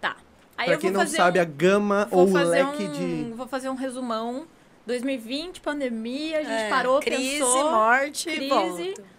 Tá. 0.01 0.17
Aí 0.57 0.67
Pra 0.67 0.75
eu 0.75 0.79
quem 0.79 0.91
não 0.91 1.07
sabe, 1.07 1.39
um, 1.39 1.43
a 1.43 1.45
gama 1.45 2.09
ou 2.11 2.29
o 2.29 2.33
leque 2.33 2.85
um, 2.85 2.93
de... 2.93 3.33
Vou 3.35 3.47
fazer 3.47 3.69
um 3.69 3.75
resumão. 3.75 4.47
2020, 4.87 5.61
pandemia, 5.61 6.39
a 6.39 6.43
gente 6.43 6.53
É, 6.53 6.71
parou, 6.71 6.99
crise, 7.01 7.39
pensou... 7.41 7.71
morte, 7.71 8.25
crise. 8.31 8.49
volta. 8.49 9.18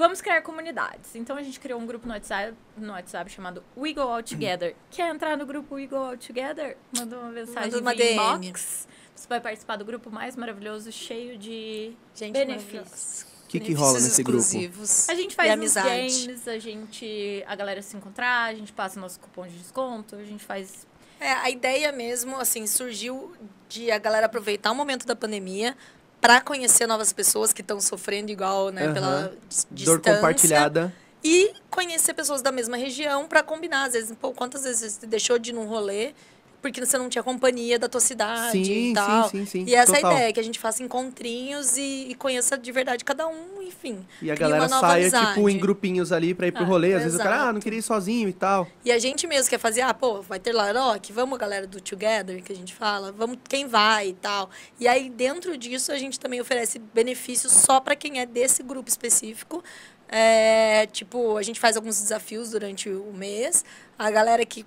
Vamos 0.00 0.22
criar 0.22 0.40
comunidades. 0.40 1.14
Então 1.14 1.36
a 1.36 1.42
gente 1.42 1.60
criou 1.60 1.78
um 1.78 1.84
grupo 1.84 2.06
no 2.06 2.14
WhatsApp, 2.14 2.54
no 2.74 2.92
WhatsApp 2.94 3.30
chamado 3.30 3.62
We 3.76 3.92
Go 3.92 4.00
Out 4.00 4.34
Together. 4.34 4.74
Quer 4.90 5.14
entrar 5.14 5.36
no 5.36 5.44
grupo 5.44 5.74
We 5.74 5.86
Go 5.86 5.96
Out 5.96 6.26
Together? 6.26 6.78
Manda 6.96 7.18
uma 7.18 7.28
mensagem 7.30 7.70
Manda 7.70 7.80
uma 7.82 7.94
DM. 7.94 8.14
inbox. 8.14 8.88
Você 9.14 9.28
vai 9.28 9.42
participar 9.42 9.76
do 9.76 9.84
grupo 9.84 10.10
mais 10.10 10.36
maravilhoso, 10.36 10.90
cheio 10.90 11.36
de 11.36 11.92
Gente, 12.14 12.32
benefícios. 12.32 13.26
O 13.44 13.48
que, 13.48 13.60
que 13.60 13.74
rola 13.74 14.00
nesse 14.00 14.22
grupo? 14.22 14.38
exclusivos. 14.40 15.06
A 15.10 15.14
gente 15.14 15.32
E 15.32 15.36
faz 15.36 15.50
amizade. 15.50 15.86
games, 15.88 16.48
a 16.48 16.58
gente. 16.58 17.44
A 17.46 17.54
galera 17.54 17.82
se 17.82 17.94
encontrar, 17.94 18.44
a 18.44 18.54
gente 18.54 18.72
passa 18.72 18.98
nosso 18.98 19.20
cupom 19.20 19.46
de 19.46 19.58
desconto, 19.58 20.16
a 20.16 20.24
gente 20.24 20.42
faz. 20.42 20.86
É, 21.20 21.30
a 21.32 21.50
ideia 21.50 21.92
mesmo, 21.92 22.36
assim, 22.36 22.66
surgiu 22.66 23.34
de 23.68 23.90
a 23.90 23.98
galera 23.98 24.24
aproveitar 24.24 24.70
o 24.72 24.74
momento 24.74 25.04
da 25.06 25.14
pandemia 25.14 25.76
para 26.20 26.40
conhecer 26.40 26.86
novas 26.86 27.12
pessoas 27.12 27.52
que 27.52 27.60
estão 27.62 27.80
sofrendo 27.80 28.30
igual, 28.30 28.70
né, 28.70 28.84
Aham. 28.86 28.94
pela 28.94 29.32
dis- 29.48 29.66
Dor 29.70 29.96
distância. 29.96 30.14
compartilhada. 30.16 30.94
E 31.22 31.52
conhecer 31.70 32.14
pessoas 32.14 32.40
da 32.42 32.50
mesma 32.50 32.76
região 32.76 33.26
para 33.26 33.42
combinar. 33.42 33.84
Às 33.84 33.92
vezes, 33.92 34.16
pô, 34.20 34.32
quantas 34.32 34.64
vezes 34.64 34.94
você 35.00 35.06
deixou 35.06 35.38
de 35.38 35.50
ir 35.50 35.52
num 35.52 35.66
rolê 35.66 36.12
porque 36.60 36.84
você 36.84 36.98
não 36.98 37.08
tinha 37.08 37.22
companhia 37.22 37.78
da 37.78 37.88
tua 37.88 38.00
cidade 38.00 38.64
Sim, 38.64 38.90
e 38.90 38.94
tal. 38.94 39.28
sim, 39.28 39.44
sim, 39.44 39.46
sim. 39.46 39.64
E 39.66 39.74
essa 39.74 39.92
Total. 39.94 40.10
é 40.10 40.14
a 40.14 40.16
ideia, 40.18 40.32
que 40.32 40.40
a 40.40 40.42
gente 40.42 40.58
faça 40.58 40.82
encontrinhos 40.82 41.76
e, 41.76 42.08
e 42.10 42.14
conheça 42.14 42.56
de 42.58 42.70
verdade 42.72 43.04
cada 43.04 43.26
um, 43.26 43.62
enfim. 43.62 44.06
E 44.20 44.30
a 44.30 44.34
galera 44.34 44.62
uma 44.62 44.68
nova 44.68 44.86
saia, 44.88 45.02
amizade. 45.02 45.28
tipo, 45.28 45.48
em 45.48 45.58
grupinhos 45.58 46.12
ali 46.12 46.34
pra 46.34 46.46
ir 46.46 46.52
pro 46.52 46.62
Ah, 46.64 46.66
rolê. 46.66 46.94
Às 46.94 47.02
vezes 47.04 47.18
o 47.18 47.22
cara, 47.22 47.48
ah, 47.48 47.52
não 47.52 47.60
queria 47.60 47.78
ir 47.78 47.82
sozinho 47.82 48.28
e 48.28 48.32
tal. 48.32 48.66
E 48.84 48.92
a 48.92 48.98
gente 48.98 49.26
mesmo 49.26 49.48
quer 49.50 49.58
fazer, 49.58 49.80
ah, 49.82 49.94
pô, 49.94 50.20
vai 50.22 50.38
ter 50.38 50.52
Laroque, 50.52 51.12
vamos 51.12 51.38
galera 51.38 51.66
do 51.66 51.80
Together, 51.80 52.42
que 52.42 52.52
a 52.52 52.56
gente 52.56 52.74
fala, 52.74 53.10
vamos 53.12 53.38
quem 53.48 53.66
vai 53.66 54.08
e 54.08 54.14
tal. 54.14 54.50
E 54.78 54.86
aí, 54.86 55.08
dentro 55.08 55.56
disso, 55.56 55.92
a 55.92 55.98
gente 55.98 56.20
também 56.20 56.40
oferece 56.40 56.78
benefícios 56.78 57.52
só 57.52 57.80
para 57.80 57.96
quem 57.96 58.20
é 58.20 58.26
desse 58.26 58.62
grupo 58.62 58.88
específico. 58.88 59.62
É, 60.08 60.86
tipo, 60.86 61.36
a 61.36 61.42
gente 61.42 61.60
faz 61.60 61.76
alguns 61.76 62.00
desafios 62.00 62.50
durante 62.50 62.88
o 62.90 63.12
mês. 63.12 63.64
A 63.96 64.10
galera 64.10 64.44
que 64.44 64.66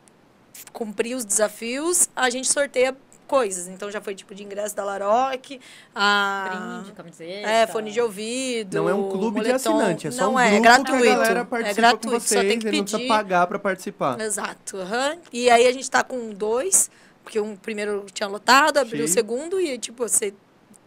cumprir 0.72 1.16
os 1.16 1.26
desafios, 1.26 2.10
a 2.16 2.30
gente 2.30 2.48
sorteia 2.48 2.96
coisas. 3.28 3.68
Então 3.68 3.90
já 3.90 4.00
foi 4.02 4.14
tipo 4.14 4.36
de 4.36 4.44
ingresso 4.44 4.76
da 4.76 4.84
Laroque, 4.84 5.60
a 5.96 6.82
Brinde, 6.82 6.92
camiseta. 6.94 7.50
é, 7.50 7.68
fone 7.68 7.92
de 7.92 8.00
ouvido. 8.00 8.76
Não 8.76 8.90
é 8.90 8.94
um 8.94 9.10
clube 9.10 9.40
de 9.42 9.48
moletom. 9.48 9.56
assinante, 9.78 10.08
é 10.08 10.12
só 10.12 10.26
não 10.26 10.36
um 10.36 10.40
é, 10.40 10.52
grupo 10.52 10.58
é 10.58 10.62
gratuito. 10.62 11.02
que 11.02 11.10
a 11.10 11.16
galera 11.16 11.46
participa 11.46 11.80
é 11.80 11.82
gratuito, 11.82 12.08
com 12.08 12.20
vocês, 12.20 12.42
só 12.42 12.48
tem 12.48 12.60
que 12.60 12.68
ele 12.68 12.78
não 12.78 12.84
precisa 12.84 12.98
pedir. 13.00 13.08
pagar 13.08 13.48
pra 13.48 13.60
participar. 13.60 14.20
Exato. 14.22 14.78
aham. 14.78 15.18
E 15.32 15.50
aí 15.50 15.66
a 15.68 15.72
gente 15.72 15.90
tá 15.90 16.04
com 16.04 16.30
dois, 16.32 16.92
porque 17.24 17.40
um 17.40 17.56
primeiro 17.56 18.06
tinha 18.14 18.28
lotado, 18.28 18.78
abriu 18.78 19.06
o 19.06 19.08
Sim. 19.08 19.14
segundo 19.14 19.60
e, 19.60 19.78
tipo, 19.78 20.08
você 20.08 20.34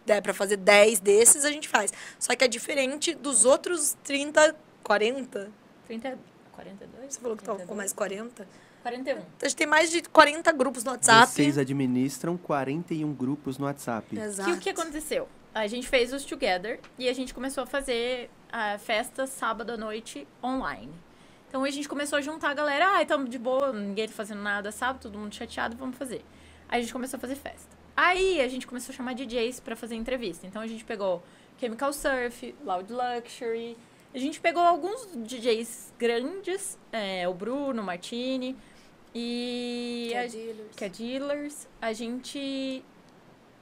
der 0.05 0.21
pra 0.21 0.33
fazer 0.33 0.55
10 0.57 1.01
desses, 1.01 1.43
a 1.43 1.51
gente 1.51 1.67
faz. 1.67 1.91
Só 2.17 2.33
que 2.33 2.43
é 2.45 2.47
diferente 2.47 3.13
dos 3.13 3.43
outros 3.43 3.97
30, 4.05 4.55
40. 4.83 5.51
30, 5.85 6.17
42? 6.53 7.13
Você 7.13 7.19
falou 7.19 7.35
que 7.35 7.43
tava 7.43 7.59
com 7.65 7.75
mais 7.75 7.91
40. 7.91 8.47
41. 8.83 9.11
Então, 9.11 9.25
a 9.41 9.45
gente 9.45 9.57
tem 9.57 9.67
mais 9.67 9.91
de 9.91 10.01
40 10.01 10.51
grupos 10.51 10.83
no 10.83 10.91
WhatsApp. 10.91 11.31
Vocês 11.31 11.57
administram 11.57 12.37
41 12.37 13.13
grupos 13.13 13.57
no 13.57 13.65
WhatsApp. 13.65 14.17
Exato. 14.17 14.49
Que 14.49 14.57
o 14.57 14.59
que 14.59 14.69
aconteceu? 14.69 15.27
A 15.53 15.67
gente 15.67 15.87
fez 15.87 16.13
os 16.13 16.23
Together 16.23 16.79
e 16.97 17.09
a 17.09 17.13
gente 17.13 17.33
começou 17.33 17.63
a 17.63 17.67
fazer 17.67 18.29
a 18.51 18.77
festa 18.77 19.25
sábado 19.25 19.71
à 19.71 19.77
noite 19.77 20.27
online. 20.43 20.91
Então 21.49 21.63
a 21.63 21.69
gente 21.69 21.87
começou 21.87 22.17
a 22.17 22.21
juntar 22.21 22.49
a 22.49 22.53
galera, 22.53 22.97
ah, 22.97 23.01
estamos 23.01 23.29
de 23.29 23.39
boa, 23.39 23.71
ninguém 23.71 24.07
tá 24.07 24.13
fazendo 24.13 24.41
nada 24.41 24.71
sábado, 24.71 25.01
todo 25.01 25.17
mundo 25.17 25.33
chateado, 25.33 25.75
vamos 25.77 25.97
fazer. 25.97 26.23
Aí 26.67 26.79
a 26.79 26.81
gente 26.81 26.91
começou 26.91 27.17
a 27.17 27.21
fazer 27.21 27.35
festa. 27.35 27.75
Aí 27.95 28.41
a 28.41 28.47
gente 28.47 28.67
começou 28.67 28.93
a 28.93 28.95
chamar 28.95 29.13
DJs 29.13 29.59
pra 29.61 29.75
fazer 29.75 29.95
entrevista. 29.95 30.45
Então 30.45 30.61
a 30.61 30.67
gente 30.67 30.83
pegou 30.83 31.23
Chemical 31.59 31.91
Surf, 31.93 32.53
Loud 32.63 32.93
Luxury. 32.93 33.77
A 34.17 34.19
gente 34.19 34.39
pegou 34.39 34.63
alguns 34.63 35.07
DJs 35.15 35.93
grandes, 35.99 36.75
é, 36.91 37.29
o 37.29 37.35
Bruno, 37.35 37.83
o 37.83 37.85
Martini. 37.85 38.55
E. 39.13 40.07
Que 40.09 40.15
é 40.15 40.23
a- 40.23 40.27
dealers. 40.27 40.75
que 40.75 40.85
é 40.85 40.89
dealers. 40.89 41.67
A 41.79 41.93
gente. 41.93 42.83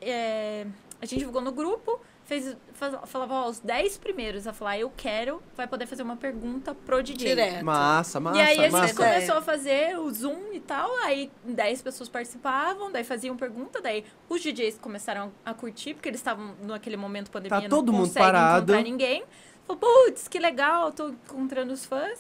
é, 0.02 0.66
a 1.02 1.06
gente 1.06 1.20
divulgou 1.20 1.42
no 1.42 1.52
grupo, 1.52 2.00
fez, 2.24 2.56
faz- 2.74 2.96
falava, 3.06 3.34
ó, 3.34 3.50
os 3.50 3.60
10 3.60 3.98
primeiros 3.98 4.48
a 4.48 4.54
falar, 4.54 4.80
eu 4.80 4.90
quero, 4.96 5.42
vai 5.58 5.68
poder 5.68 5.86
fazer 5.88 6.04
uma 6.04 6.16
pergunta 6.16 6.74
pro 6.74 7.04
DJ. 7.04 7.36
Direto. 7.36 7.66
Massa, 7.66 8.20
massa, 8.22 8.38
E 8.38 8.42
aí 8.42 8.60
a 8.60 8.64
gente 8.64 8.72
massa. 8.72 8.94
começou 8.96 9.36
a 9.36 9.42
fazer 9.42 10.00
o 10.00 10.10
Zoom 10.14 10.54
e 10.54 10.60
tal, 10.62 10.90
aí 11.00 11.30
10 11.44 11.82
pessoas 11.82 12.08
participavam, 12.08 12.92
daí 12.94 13.04
faziam 13.04 13.36
pergunta, 13.36 13.82
daí 13.82 14.06
os 14.30 14.42
DJs 14.42 14.78
começaram 14.80 15.34
a 15.46 15.54
curtir, 15.54 15.94
porque 15.96 16.08
eles 16.10 16.22
estavam 16.22 16.56
naquele 16.64 16.96
momento 16.98 17.30
pandemia, 17.30 17.62
Tá 17.64 17.70
todo 17.70 17.88
não 17.88 18.00
mundo 18.00 18.08
conseguem 18.08 18.26
parado. 18.32 18.72
encontrar 18.72 18.84
ninguém. 18.90 19.24
Falou, 19.68 19.80
putz, 19.80 20.28
que 20.28 20.40
legal, 20.40 20.92
tô 20.92 21.10
encontrando 21.10 21.74
os 21.74 21.86
fãs. 21.86 22.20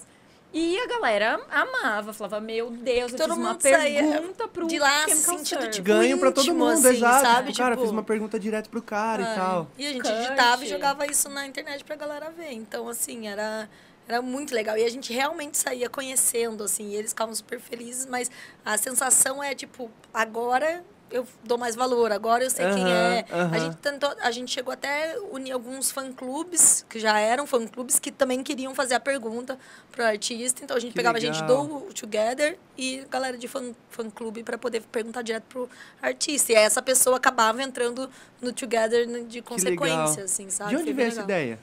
E 0.57 0.79
a 0.79 0.87
galera 0.87 1.37
amava, 1.51 2.13
falava, 2.13 2.39
meu 2.39 2.71
Deus, 2.71 3.11
eu 3.11 3.17
Todo 3.17 3.35
fiz 3.35 3.37
uma 3.37 3.55
pergunta 3.55 4.47
pro 4.47 4.67
de 4.67 4.79
lá 4.79 5.01
Chemical 5.05 5.37
sentindo, 5.37 5.59
Surf. 5.61 5.69
tipo, 5.69 5.85
Ganho 5.85 6.17
pra 6.17 6.31
todo 6.31 6.53
mundo, 6.53 6.71
assim, 6.87 6.95
exato. 6.95 7.21
sabe? 7.25 7.47
Tipo, 7.51 7.57
cara, 7.57 7.75
Tipo, 7.75 7.81
fiz 7.83 7.91
uma 7.91 8.03
pergunta 8.03 8.39
direto 8.39 8.69
pro 8.69 8.81
cara 8.81 9.21
e 9.21 9.35
tal. 9.35 9.67
E 9.77 9.85
a 9.85 9.91
gente 9.91 10.07
editava 10.07 10.63
e 10.63 10.69
jogava 10.69 11.05
isso 11.07 11.27
na 11.27 11.45
internet 11.45 11.83
pra 11.83 11.97
galera 11.97 12.29
ver. 12.31 12.53
Então, 12.53 12.87
assim, 12.87 13.27
era, 13.27 13.69
era 14.07 14.21
muito 14.21 14.55
legal. 14.55 14.77
E 14.77 14.85
a 14.85 14.89
gente 14.89 15.11
realmente 15.11 15.57
saía 15.57 15.89
conhecendo, 15.89 16.63
assim, 16.63 16.91
e 16.91 16.95
eles 16.95 17.11
ficavam 17.11 17.35
super 17.35 17.59
felizes, 17.59 18.05
mas 18.05 18.31
a 18.63 18.77
sensação 18.77 19.43
é, 19.43 19.53
tipo, 19.53 19.91
agora 20.13 20.85
eu 21.11 21.25
dou 21.43 21.57
mais 21.57 21.75
valor, 21.75 22.11
agora 22.11 22.43
eu 22.43 22.49
sei 22.49 22.65
quem 22.65 22.83
Aham, 22.83 22.89
é. 23.13 23.25
aham. 23.31 23.51
A 23.55 23.59
gente 23.59 23.77
tentou, 23.77 24.13
a 24.21 24.31
gente 24.31 24.51
chegou 24.51 24.73
até 24.73 25.17
unir 25.31 25.51
alguns 25.51 25.91
fã-clubes, 25.91 26.85
que 26.89 26.99
já 26.99 27.19
eram 27.19 27.45
fã-clubes, 27.47 27.99
que 27.99 28.11
também 28.11 28.43
queriam 28.43 28.73
fazer 28.75 28.95
a 28.95 28.99
pergunta 28.99 29.57
pro 29.91 30.03
artista. 30.03 30.63
Então 30.63 30.75
a 30.75 30.79
gente 30.79 30.91
Que 30.91 30.95
pegava 30.97 31.17
a 31.17 31.21
gente 31.21 31.41
do 31.43 31.81
Together 31.93 32.57
e 32.77 33.05
galera 33.09 33.37
de 33.37 33.47
fã- 33.47 33.73
fã-clube 33.89 34.43
para 34.43 34.57
poder 34.57 34.81
perguntar 34.81 35.21
direto 35.21 35.43
pro 35.49 35.69
artista. 36.01 36.51
E 36.51 36.55
aí 36.55 36.63
essa 36.63 36.81
pessoa 36.81 37.17
acabava 37.17 37.61
entrando 37.61 38.09
no 38.41 38.51
Together 38.51 39.07
de 39.25 39.41
consequência, 39.41 40.23
assim, 40.23 40.49
sabe? 40.49 40.71
De 40.71 40.77
onde 40.77 40.91
veio 40.93 41.07
essa 41.09 41.21
ideia? 41.21 41.59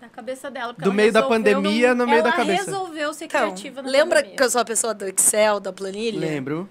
Na 0.00 0.08
cabeça 0.08 0.50
dela. 0.50 0.72
porque 0.74 0.84
Do 0.84 0.90
ela 0.90 0.96
meio 0.96 1.12
da 1.12 1.22
pandemia, 1.22 1.94
no 1.94 2.06
meio 2.06 2.22
da 2.22 2.28
ela 2.28 2.36
cabeça. 2.36 2.64
resolveu 2.70 3.12
ser 3.14 3.24
Então, 3.24 3.40
criativa 3.50 3.82
na 3.82 3.88
lembra 3.90 4.16
pandemia. 4.20 4.36
que 4.36 4.42
eu 4.42 4.50
sou 4.50 4.60
a 4.60 4.64
pessoa 4.64 4.94
do 4.94 5.06
Excel, 5.08 5.58
da 5.58 5.72
planilha? 5.72 6.20
Lembro. 6.20 6.68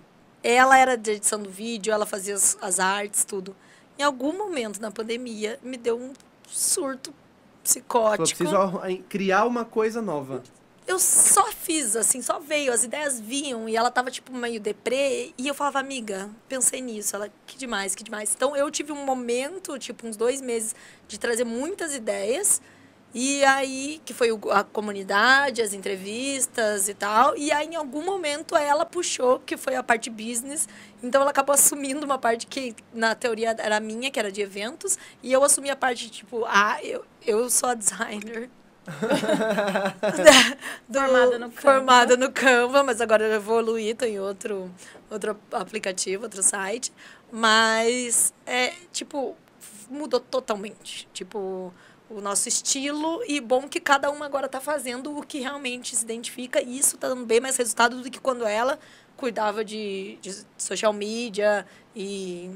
Ela 0.48 0.78
era 0.78 0.96
de 0.96 1.10
edição 1.10 1.42
do 1.42 1.50
vídeo, 1.50 1.92
ela 1.92 2.06
fazia 2.06 2.36
as, 2.36 2.56
as 2.62 2.80
artes, 2.80 3.26
tudo. 3.26 3.56
Em 3.98 4.04
algum 4.04 4.38
momento 4.38 4.80
na 4.80 4.92
pandemia, 4.92 5.60
me 5.64 5.76
deu 5.76 5.98
um 5.98 6.14
surto 6.48 7.12
Falou, 7.12 7.20
psicótico. 7.64 8.38
preciso 8.38 8.56
ó, 8.56 8.82
criar 9.10 9.46
uma 9.46 9.66
coisa 9.66 10.04
nova. 10.04 10.44
Eu 10.86 11.00
só 11.00 11.52
fiz, 11.52 11.96
assim, 11.96 12.22
só 12.22 12.38
veio, 12.38 12.72
as 12.72 12.84
ideias 12.84 13.20
vinham 13.20 13.68
e 13.68 13.76
ela 13.76 13.90
tava, 13.90 14.12
tipo, 14.12 14.32
meio 14.32 14.62
deprê. 14.62 15.34
E 15.36 15.48
eu 15.48 15.56
falava, 15.56 15.80
amiga, 15.80 16.30
pensei 16.48 16.80
nisso. 16.80 17.16
Ela, 17.16 17.28
que 17.48 17.58
demais, 17.58 17.96
que 17.96 18.04
demais. 18.04 18.32
Então 18.36 18.56
eu 18.56 18.70
tive 18.70 18.92
um 18.92 19.04
momento, 19.04 19.80
tipo, 19.80 20.06
uns 20.06 20.16
dois 20.16 20.42
meses, 20.42 20.76
de 21.08 21.20
trazer 21.20 21.44
muitas 21.44 21.96
ideias. 21.96 22.62
E 23.18 23.46
aí, 23.46 24.02
que 24.04 24.14
foi 24.14 24.28
a 24.52 24.62
comunidade, 24.62 25.62
as 25.62 25.72
entrevistas 25.74 26.90
e 26.90 26.94
tal. 26.94 27.34
E 27.38 27.50
aí, 27.50 27.66
em 27.66 27.76
algum 27.78 28.04
momento, 28.04 28.58
ela 28.58 28.86
puxou, 28.86 29.40
que 29.40 29.56
foi 29.56 29.74
a 29.76 29.82
parte 29.82 30.10
business. 30.10 30.68
Então, 31.02 31.22
ela 31.22 31.30
acabou 31.32 31.54
assumindo 31.56 32.06
uma 32.06 32.18
parte 32.18 32.46
que, 32.46 32.76
na 32.94 33.16
teoria, 33.16 33.56
era 33.58 33.80
minha, 33.80 34.12
que 34.12 34.20
era 34.20 34.30
de 34.30 34.42
eventos. 34.42 34.98
E 35.24 35.32
eu 35.32 35.42
assumi 35.46 35.70
a 35.70 35.78
parte, 35.78 36.10
tipo, 36.10 36.44
ah, 36.46 36.78
eu, 36.84 37.06
eu 37.26 37.50
sou 37.50 37.70
a 37.70 37.74
designer. 37.74 38.50
do- 40.90 41.00
Formada 41.00 41.40
no 41.40 41.50
Canva. 41.50 41.62
Formada 41.62 42.18
no 42.18 42.32
Canva, 42.34 42.84
mas 42.84 43.00
agora 43.00 43.24
eu 43.24 43.34
evoluí, 43.34 43.96
em 44.04 44.20
outro, 44.20 44.70
outro 45.10 45.40
aplicativo, 45.54 46.24
outro 46.24 46.44
site. 46.44 46.92
Mas, 47.32 48.34
é, 48.46 48.74
tipo, 48.92 49.38
mudou 49.90 50.20
totalmente. 50.20 51.08
Tipo, 51.14 51.74
o 52.10 52.22
nosso 52.22 52.48
estilo 52.48 53.22
e 53.28 53.42
bom 53.42 53.68
que 53.68 53.80
cada 53.80 54.10
uma 54.12 54.26
agora 54.26 54.48
tá 54.48 54.60
fazendo 54.60 55.18
o 55.18 55.26
que 55.26 55.40
realmente 55.40 55.96
se 55.96 56.04
identifica 56.04 56.62
e 56.62 56.78
isso 56.78 56.98
tá 56.98 57.10
dando 57.10 57.26
bem 57.26 57.40
mais 57.40 57.58
resultado 57.58 58.02
do 58.02 58.12
que 58.12 58.20
quando 58.20 58.46
ela 58.46 58.80
cuidava 59.18 59.64
de, 59.64 60.18
de 60.22 60.36
social 60.58 60.94
media 60.94 61.66
e 61.96 62.52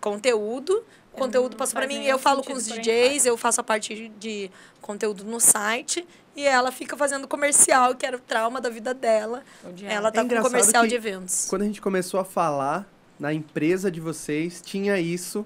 conteúdo. 0.00 0.84
O 1.12 1.16
conteúdo 1.16 1.56
passou 1.56 1.74
para 1.74 1.86
mim, 1.86 2.04
eu 2.04 2.18
falo 2.18 2.42
com 2.42 2.54
os 2.54 2.66
DJs, 2.66 3.26
eu 3.26 3.36
faço 3.36 3.60
a 3.60 3.64
parte 3.64 4.08
de 4.18 4.50
conteúdo 4.80 5.24
no 5.24 5.38
site 5.38 6.06
e 6.34 6.44
ela 6.46 6.72
fica 6.72 6.96
fazendo 6.96 7.28
comercial, 7.28 7.94
que 7.94 8.06
era 8.06 8.16
o 8.16 8.20
trauma 8.20 8.60
da 8.60 8.70
vida 8.70 8.94
dela. 8.94 9.42
Ela 9.82 10.10
tá 10.10 10.20
com 10.20 10.26
engraçado 10.26 10.50
comercial 10.50 10.86
de 10.86 10.94
eventos. 10.94 11.46
Quando 11.50 11.62
a 11.62 11.64
gente 11.66 11.82
começou 11.82 12.18
a 12.18 12.24
falar 12.24 12.88
na 13.18 13.32
empresa 13.32 13.90
de 13.90 14.00
vocês, 14.00 14.62
tinha 14.64 14.98
isso 14.98 15.44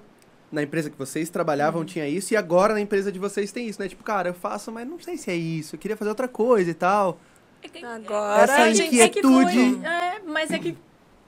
na 0.51 0.63
empresa 0.63 0.89
que 0.89 0.97
vocês 0.97 1.29
trabalhavam 1.29 1.83
tinha 1.83 2.07
isso 2.07 2.33
e 2.33 2.37
agora 2.37 2.73
na 2.73 2.79
empresa 2.81 3.11
de 3.11 3.19
vocês 3.19 3.51
tem 3.51 3.67
isso, 3.67 3.81
né? 3.81 3.87
Tipo, 3.89 4.03
cara, 4.03 4.29
eu 4.29 4.33
faço, 4.33 4.71
mas 4.71 4.87
não 4.87 4.99
sei 4.99 5.17
se 5.17 5.29
é 5.29 5.35
isso, 5.35 5.75
eu 5.75 5.79
queria 5.79 5.97
fazer 5.97 6.09
outra 6.09 6.27
coisa 6.27 6.69
e 6.71 6.73
tal. 6.73 7.19
É 7.61 7.67
que- 7.67 7.83
Agora 7.83 8.43
Essa 8.43 8.61
a 8.63 8.73
gente... 8.73 8.99
é 9.01 9.09
que 9.09 9.19
inquietude. 9.19 9.75
foi, 9.75 9.85
é, 9.85 10.19
mas 10.25 10.51
é 10.51 10.59
que 10.59 10.77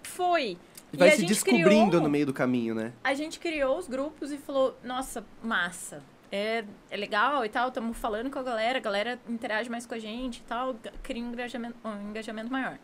foi. 0.03 0.57
E 0.91 0.97
Vai 0.97 1.09
a 1.09 1.11
se 1.11 1.19
gente 1.21 1.29
descobrindo 1.29 1.87
criou- 1.89 2.03
no 2.03 2.09
meio 2.09 2.25
do 2.25 2.33
caminho, 2.33 2.73
né? 2.73 2.93
A 3.03 3.13
gente 3.13 3.39
criou 3.39 3.77
os 3.77 3.87
grupos 3.87 4.31
e 4.31 4.37
falou, 4.37 4.75
nossa, 4.83 5.23
massa. 5.43 6.01
É, 6.31 6.63
é 6.91 6.97
legal 6.97 7.43
e 7.43 7.49
tal, 7.49 7.69
estamos 7.69 7.97
falando 7.97 8.29
com 8.29 8.37
a 8.39 8.43
galera, 8.43 8.77
a 8.77 8.81
galera 8.81 9.19
interage 9.27 9.67
mais 9.69 9.85
com 9.87 9.95
a 9.95 9.99
gente 9.99 10.37
e 10.37 10.43
tal, 10.43 10.75
cria 11.01 11.23
um 11.23 11.31
engajamento, 11.31 11.75
um 11.83 12.09
engajamento 12.11 12.51
maior. 12.51 12.77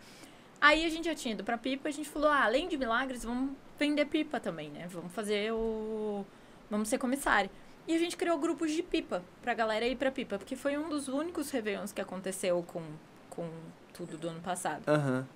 Aí 0.59 0.83
a 0.85 0.89
gente 0.89 1.05
já 1.05 1.13
tinha 1.13 1.33
ido 1.35 1.43
pra 1.43 1.55
pipa, 1.57 1.87
a 1.87 1.91
gente 1.91 2.09
falou, 2.09 2.27
ah, 2.29 2.43
além 2.43 2.67
de 2.67 2.75
milagres, 2.77 3.23
vamos 3.23 3.51
vender 3.77 4.05
pipa 4.05 4.39
também, 4.39 4.69
né? 4.69 4.87
Vamos 4.89 5.11
fazer 5.13 5.51
o. 5.53 6.25
Vamos 6.69 6.87
ser 6.89 6.97
comissário. 6.97 7.49
E 7.87 7.95
a 7.95 7.99
gente 7.99 8.17
criou 8.17 8.37
grupos 8.39 8.71
de 8.71 8.81
pipa 8.81 9.23
pra 9.41 9.53
galera 9.53 9.85
ir 9.87 9.95
pra 9.95 10.11
pipa, 10.11 10.37
porque 10.39 10.55
foi 10.55 10.75
um 10.77 10.89
dos 10.89 11.07
únicos 11.07 11.51
Réveillons 11.51 11.91
que 11.91 12.01
aconteceu 12.01 12.63
com, 12.67 12.81
com 13.29 13.47
tudo 13.93 14.17
do 14.17 14.27
ano 14.29 14.41
passado. 14.41 14.81
Aham. 14.87 15.27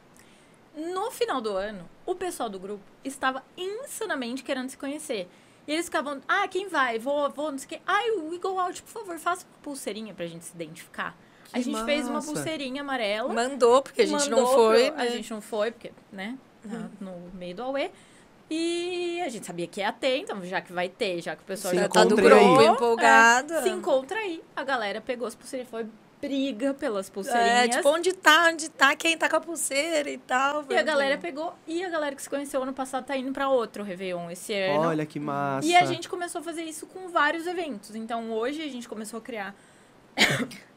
No 0.76 1.12
final 1.12 1.42
do 1.42 1.52
ano, 1.56 1.88
o 2.06 2.16
pessoal 2.16 2.50
do 2.50 2.60
grupo 2.60 2.84
estava 3.04 3.44
insanamente 3.58 4.44
querendo 4.44 4.70
se 4.70 4.78
conhecer. 4.78 5.28
E 5.68 5.72
eles 5.74 5.86
ficavam, 5.86 6.20
ah, 6.28 6.48
quem 6.48 6.68
vai? 6.68 6.98
Vou, 6.98 7.30
vou, 7.30 7.52
não 7.52 7.58
sei 7.60 7.66
o 7.66 7.70
quê. 7.70 7.82
Ai, 7.86 8.10
o 8.12 8.34
Eagle 8.34 8.60
Out, 8.60 8.82
por 8.82 8.90
favor, 8.90 9.20
faça 9.20 9.46
uma 9.46 9.62
pulseirinha 9.62 10.14
pra 10.14 10.26
gente 10.26 10.46
se 10.46 10.56
identificar. 10.56 11.16
a 11.52 11.58
Que 11.58 11.64
gente 11.64 11.84
fez 11.86 12.06
uma 12.06 12.16
massa. 12.16 12.32
pulseirinha 12.32 12.82
amarela. 12.82 13.32
Mandou, 13.34 13.82
porque 13.84 14.02
a 14.02 14.06
gente 14.06 14.30
não 14.30 14.48
foi, 14.48 14.88
pro- 14.88 14.98
né? 14.98 15.04
A 15.04 15.08
gente 15.10 15.32
não 15.32 15.42
foi, 15.42 15.72
porque, 15.72 15.92
né, 16.12 16.38
tá 16.68 16.90
no 17.00 17.30
meio 17.36 17.56
do 17.56 17.62
Aue. 17.64 17.92
E 18.50 19.22
a 19.22 19.30
gente 19.30 19.46
sabia 19.46 19.68
que 19.68 19.80
ia 19.80 19.92
ter, 19.92 20.18
então 20.18 20.44
já 20.44 20.60
que 20.60 20.74
vai 20.74 20.90
ter, 20.90 21.22
já 21.22 21.36
que 21.36 21.44
o 21.44 21.46
pessoal 21.46 21.74
Se 21.74 21.80
já 21.80 21.88
tá 21.88 22.04
do 22.04 22.16
aí. 22.16 22.22
grupo 22.24 22.42
comprou, 22.46 22.74
empolgado. 22.74 23.54
é, 23.54 23.62
se 23.62 23.70
encontra 23.70 24.18
aí. 24.20 24.42
A 24.56 24.64
galera 24.64 25.00
pegou 25.02 25.28
as 25.28 25.36
pulseirinhas, 25.36 25.70
foi 25.70 25.86
briga 26.20 26.74
pelas 26.74 27.08
É, 27.08 27.12
pulseirinhas. 27.12 27.76
tipo, 27.78 27.90
onde 27.90 28.12
tá, 28.14 28.50
onde 28.52 28.70
tá, 28.70 28.96
quem 28.96 29.16
tá 29.18 29.30
com 29.30 29.36
a 29.36 29.40
pulseira 29.42 30.10
e 30.10 30.18
tal. 30.18 30.66
E 30.70 30.76
a 30.76 30.82
galera 30.82 31.18
pegou, 31.18 31.54
e 31.68 31.84
a 31.84 31.90
galera 31.90 32.16
que 32.16 32.22
se 32.24 32.30
conheceu 32.30 32.62
ano 32.64 32.74
passado 32.74 33.06
tá 33.06 33.16
indo 33.16 33.32
pra 33.32 33.48
outro 33.50 33.84
Réveillon 33.84 34.30
esse 34.32 34.52
ano. 34.54 34.82
Olha 34.88 35.06
que 35.06 35.20
massa. 35.20 35.68
E 35.68 35.76
a 35.76 35.86
gente 35.86 36.10
começou 36.10 36.42
a 36.42 36.44
fazer 36.44 36.64
isso 36.64 36.88
com 36.88 37.08
vários 37.08 37.46
eventos. 37.46 37.96
Então 37.96 38.32
hoje 38.32 38.62
a 38.64 38.68
gente 38.68 38.90
começou 38.90 39.20
a 39.20 39.22
criar. 39.22 39.56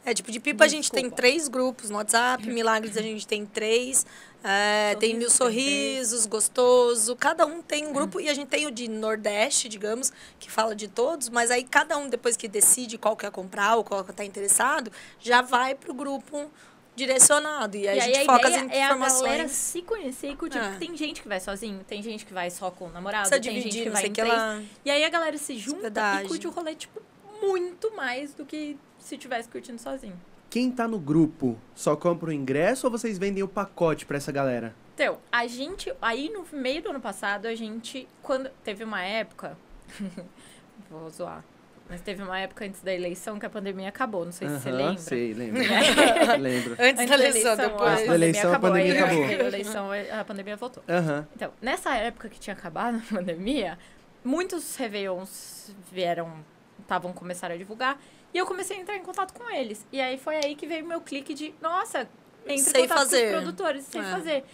É, 0.04 0.14
tipo, 0.14 0.30
de 0.30 0.38
pipa 0.38 0.64
a 0.64 0.68
gente 0.68 0.90
tem 0.90 1.02
Desculpa. 1.04 1.16
três 1.16 1.48
grupos 1.48 1.90
no 1.90 1.96
WhatsApp, 1.96 2.46
Milagres 2.48 2.96
a 2.96 3.02
gente 3.02 3.26
tem 3.26 3.44
três, 3.46 4.06
é, 4.44 4.96
tem 4.96 5.14
Mil 5.14 5.30
Sorrisos 5.30 6.26
Gostoso, 6.26 7.14
cada 7.14 7.46
um 7.46 7.62
tem 7.62 7.86
um 7.86 7.92
grupo, 7.92 8.20
e 8.20 8.28
a 8.28 8.34
gente 8.34 8.48
tem 8.48 8.66
o 8.66 8.70
de 8.70 8.88
Nordeste, 8.88 9.68
digamos, 9.68 10.12
que 10.38 10.50
fala 10.50 10.74
de 10.74 10.88
todos, 10.88 11.28
mas 11.28 11.50
aí 11.50 11.62
cada 11.62 11.96
um, 11.96 12.08
depois 12.08 12.36
que 12.36 12.48
decide 12.48 12.98
qual 12.98 13.16
quer 13.16 13.30
comprar 13.30 13.76
ou 13.76 13.84
qual 13.84 14.02
tá 14.04 14.24
interessado, 14.24 14.90
já 15.20 15.42
vai 15.42 15.74
pro 15.74 15.94
grupo 15.94 16.50
direcionado, 16.94 17.76
e 17.76 17.88
aí, 17.88 18.00
a 18.00 18.04
gente 18.04 18.26
foca 18.26 18.48
as 18.48 18.56
ideia 18.56 18.80
é 18.80 18.82
a 18.82 18.94
galera 18.94 18.94
informações. 18.94 19.52
se 19.52 19.82
conhecer 19.82 20.28
e 20.28 20.36
curtir. 20.36 20.58
É. 20.58 20.76
Tem 20.78 20.94
gente 20.96 21.22
que 21.22 21.28
vai 21.28 21.40
sozinho, 21.40 21.82
tem 21.84 22.02
gente 22.02 22.26
que 22.26 22.34
vai 22.34 22.50
só 22.50 22.70
com 22.70 22.86
o 22.86 22.90
namorado, 22.90 23.28
Precisa 23.28 23.40
tem 23.40 23.54
gente 23.54 23.70
dividir, 23.70 23.84
que 23.84 23.88
não 23.90 23.92
vai 23.94 24.06
em 24.06 24.10
o 24.10 24.12
que 24.12 24.22
lá. 24.22 24.62
E 24.84 24.90
aí 24.90 25.04
a 25.04 25.08
galera 25.08 25.38
se 25.38 25.56
junta 25.56 25.78
Hospedagem. 25.78 26.26
e 26.26 26.28
curte 26.28 26.46
o 26.46 26.50
rolê, 26.50 26.74
tipo, 26.74 27.00
muito 27.40 27.94
mais 27.96 28.34
do 28.34 28.44
que 28.44 28.76
se 28.98 29.16
tivesse 29.16 29.48
curtindo 29.48 29.80
sozinho. 29.80 30.20
Quem 30.52 30.70
tá 30.70 30.86
no 30.86 30.98
grupo 30.98 31.56
só 31.74 31.96
compra 31.96 32.28
o 32.28 32.32
ingresso 32.32 32.86
ou 32.86 32.90
vocês 32.90 33.16
vendem 33.16 33.42
o 33.42 33.48
pacote 33.48 34.04
pra 34.04 34.18
essa 34.18 34.30
galera? 34.30 34.74
Então, 34.94 35.16
a 35.32 35.46
gente. 35.46 35.90
Aí 36.02 36.28
no 36.28 36.44
meio 36.52 36.82
do 36.82 36.90
ano 36.90 37.00
passado, 37.00 37.46
a 37.46 37.54
gente. 37.54 38.06
Quando. 38.20 38.50
Teve 38.62 38.84
uma 38.84 39.02
época. 39.02 39.56
vou 40.90 41.08
zoar. 41.08 41.42
Mas 41.88 42.02
teve 42.02 42.22
uma 42.22 42.38
época 42.38 42.66
antes 42.66 42.82
da 42.82 42.92
eleição 42.92 43.38
que 43.38 43.46
a 43.46 43.48
pandemia 43.48 43.88
acabou. 43.88 44.26
Não 44.26 44.32
sei 44.32 44.46
se 44.46 44.60
você 44.60 44.70
lembra. 44.70 44.98
Sei, 44.98 45.32
lembro. 45.32 45.62
lembro. 46.38 46.76
Antes 46.78 47.08
da 47.08 47.14
eleição, 47.14 47.56
depois. 47.56 47.92
Antes 47.92 48.06
da 48.08 48.14
eleição, 48.14 48.52
a 48.52 48.58
pandemia 48.58 49.04
acabou. 49.06 49.24
a 49.24 49.32
eleição, 49.32 49.88
a 50.20 50.24
pandemia 50.26 50.56
voltou. 50.56 50.84
Então, 51.34 51.50
nessa 51.62 51.96
época 51.96 52.28
que 52.28 52.38
tinha 52.38 52.52
acabado 52.52 52.98
a 52.98 53.14
pandemia, 53.14 53.78
muitos 54.22 54.76
Réveillons 54.76 55.74
vieram, 55.90 56.30
estavam 56.78 57.10
começaram 57.14 57.54
a 57.54 57.58
divulgar, 57.58 57.98
e 58.32 58.38
eu 58.38 58.46
comecei 58.46 58.76
a 58.76 58.80
entrar 58.80 58.96
em 58.96 59.02
contato 59.02 59.32
com 59.32 59.50
eles. 59.50 59.86
E 59.92 60.00
aí 60.00 60.18
foi 60.18 60.36
aí 60.36 60.54
que 60.54 60.66
veio 60.66 60.84
o 60.84 60.88
meu 60.88 61.00
clique 61.00 61.34
de, 61.34 61.54
nossa, 61.60 62.08
entre 62.46 62.58
Sei 62.64 62.80
em 62.82 62.88
contato 62.88 62.98
fazer. 62.98 63.20
com 63.20 63.26
os 63.38 63.42
produtores, 63.42 63.84
sei 63.84 64.00
É. 64.00 64.04
fazer. 64.04 64.44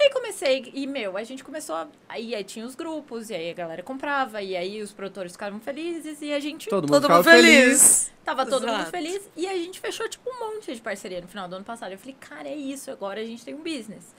E 0.00 0.02
aí 0.04 0.10
comecei, 0.10 0.70
e 0.74 0.86
meu, 0.86 1.16
a 1.16 1.24
gente 1.24 1.42
começou, 1.42 1.74
a, 1.74 1.88
aí, 2.08 2.32
aí 2.32 2.44
tinha 2.44 2.64
os 2.64 2.76
grupos, 2.76 3.30
e 3.30 3.34
aí 3.34 3.50
a 3.50 3.52
galera 3.54 3.82
comprava, 3.82 4.40
e 4.40 4.56
aí 4.56 4.80
os 4.80 4.92
produtores 4.92 5.32
ficavam 5.32 5.58
felizes, 5.58 6.22
e 6.22 6.32
a 6.32 6.38
gente 6.38 6.68
Todo 6.68 6.84
mundo 6.88 7.00
Todo 7.02 7.10
mundo 7.12 7.24
feliz. 7.24 8.12
Tava 8.24 8.46
todo 8.46 8.64
mundo 8.64 8.76
Exato. 8.76 8.90
feliz 8.92 9.28
e 9.36 9.48
a 9.48 9.54
gente 9.56 9.80
fechou, 9.80 10.08
tipo, 10.08 10.30
um 10.30 10.38
monte 10.54 10.72
de 10.72 10.80
parceria 10.80 11.20
no 11.20 11.26
final 11.26 11.48
do 11.48 11.56
ano 11.56 11.64
passado. 11.64 11.90
Eu 11.90 11.98
falei, 11.98 12.14
cara, 12.20 12.46
é 12.48 12.54
isso, 12.54 12.90
agora 12.92 13.20
a 13.20 13.24
gente 13.24 13.44
tem 13.44 13.54
um 13.54 13.62
business. 13.62 14.14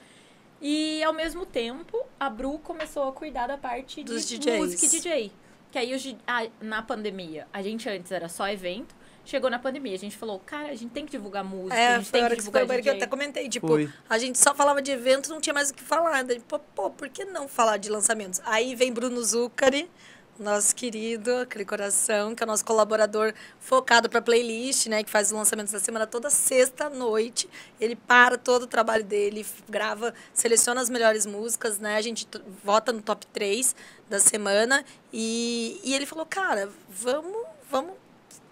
E, 0.60 1.02
ao 1.02 1.14
mesmo 1.14 1.46
tempo, 1.46 2.04
a 2.18 2.28
Bru 2.28 2.58
começou 2.58 3.08
a 3.08 3.12
cuidar 3.12 3.46
da 3.46 3.56
parte 3.56 4.04
Dos 4.04 4.28
de 4.28 4.36
DJs. 4.38 4.58
música 4.58 4.84
e 4.84 4.88
DJ. 4.90 5.32
Que 5.70 5.78
aí, 5.78 6.18
a- 6.26 6.46
na 6.60 6.82
pandemia, 6.82 7.46
a 7.52 7.62
gente 7.62 7.88
antes 7.88 8.12
era 8.12 8.28
só 8.28 8.46
evento. 8.48 8.94
Chegou 9.30 9.48
na 9.48 9.60
pandemia, 9.60 9.94
a 9.94 9.98
gente 9.98 10.16
falou, 10.16 10.40
cara, 10.40 10.70
a 10.70 10.74
gente 10.74 10.90
tem 10.90 11.04
que 11.06 11.12
divulgar 11.12 11.44
música, 11.44 11.72
a 11.72 11.78
É, 11.78 11.96
gente 11.98 12.10
foi 12.10 12.18
tem 12.18 12.26
a 12.26 12.28
que 12.30 12.34
que 12.34 12.40
divulgar 12.40 12.64
embora 12.64 12.82
que 12.82 12.88
eu 12.88 12.94
até 12.94 13.06
comentei, 13.06 13.48
tipo, 13.48 13.68
Foi. 13.68 13.88
a 14.08 14.18
gente 14.18 14.36
só 14.36 14.52
falava 14.52 14.82
de 14.82 14.90
evento, 14.90 15.30
não 15.30 15.40
tinha 15.40 15.54
mais 15.54 15.70
o 15.70 15.74
que 15.74 15.84
falar. 15.84 16.24
Daí, 16.24 16.40
pô, 16.40 16.58
pô, 16.58 16.90
por 16.90 17.08
que 17.08 17.24
não 17.24 17.46
falar 17.46 17.76
de 17.76 17.88
lançamentos? 17.88 18.40
Aí 18.44 18.74
vem 18.74 18.92
Bruno 18.92 19.22
Zuccari, 19.22 19.88
nosso 20.36 20.74
querido, 20.74 21.32
aquele 21.36 21.64
coração, 21.64 22.34
que 22.34 22.42
é 22.42 22.44
o 22.44 22.46
nosso 22.48 22.64
colaborador 22.64 23.32
focado 23.60 24.08
para 24.10 24.20
playlist, 24.20 24.88
né, 24.88 25.04
que 25.04 25.10
faz 25.10 25.28
os 25.28 25.32
lançamentos 25.32 25.72
da 25.72 25.78
semana 25.78 26.08
toda 26.08 26.28
sexta 26.28 26.86
à 26.86 26.90
noite. 26.90 27.48
Ele 27.80 27.94
para 27.94 28.36
todo 28.36 28.64
o 28.64 28.66
trabalho 28.66 29.04
dele, 29.04 29.46
grava, 29.68 30.12
seleciona 30.34 30.80
as 30.80 30.90
melhores 30.90 31.24
músicas, 31.24 31.78
né? 31.78 31.94
A 31.94 32.00
gente 32.02 32.26
vota 32.64 32.92
no 32.92 33.00
top 33.00 33.24
3 33.28 33.76
da 34.08 34.18
semana 34.18 34.84
e, 35.12 35.80
e 35.84 35.94
ele 35.94 36.04
falou: 36.04 36.26
"Cara, 36.26 36.68
vamos, 36.88 37.46
vamos 37.70 37.92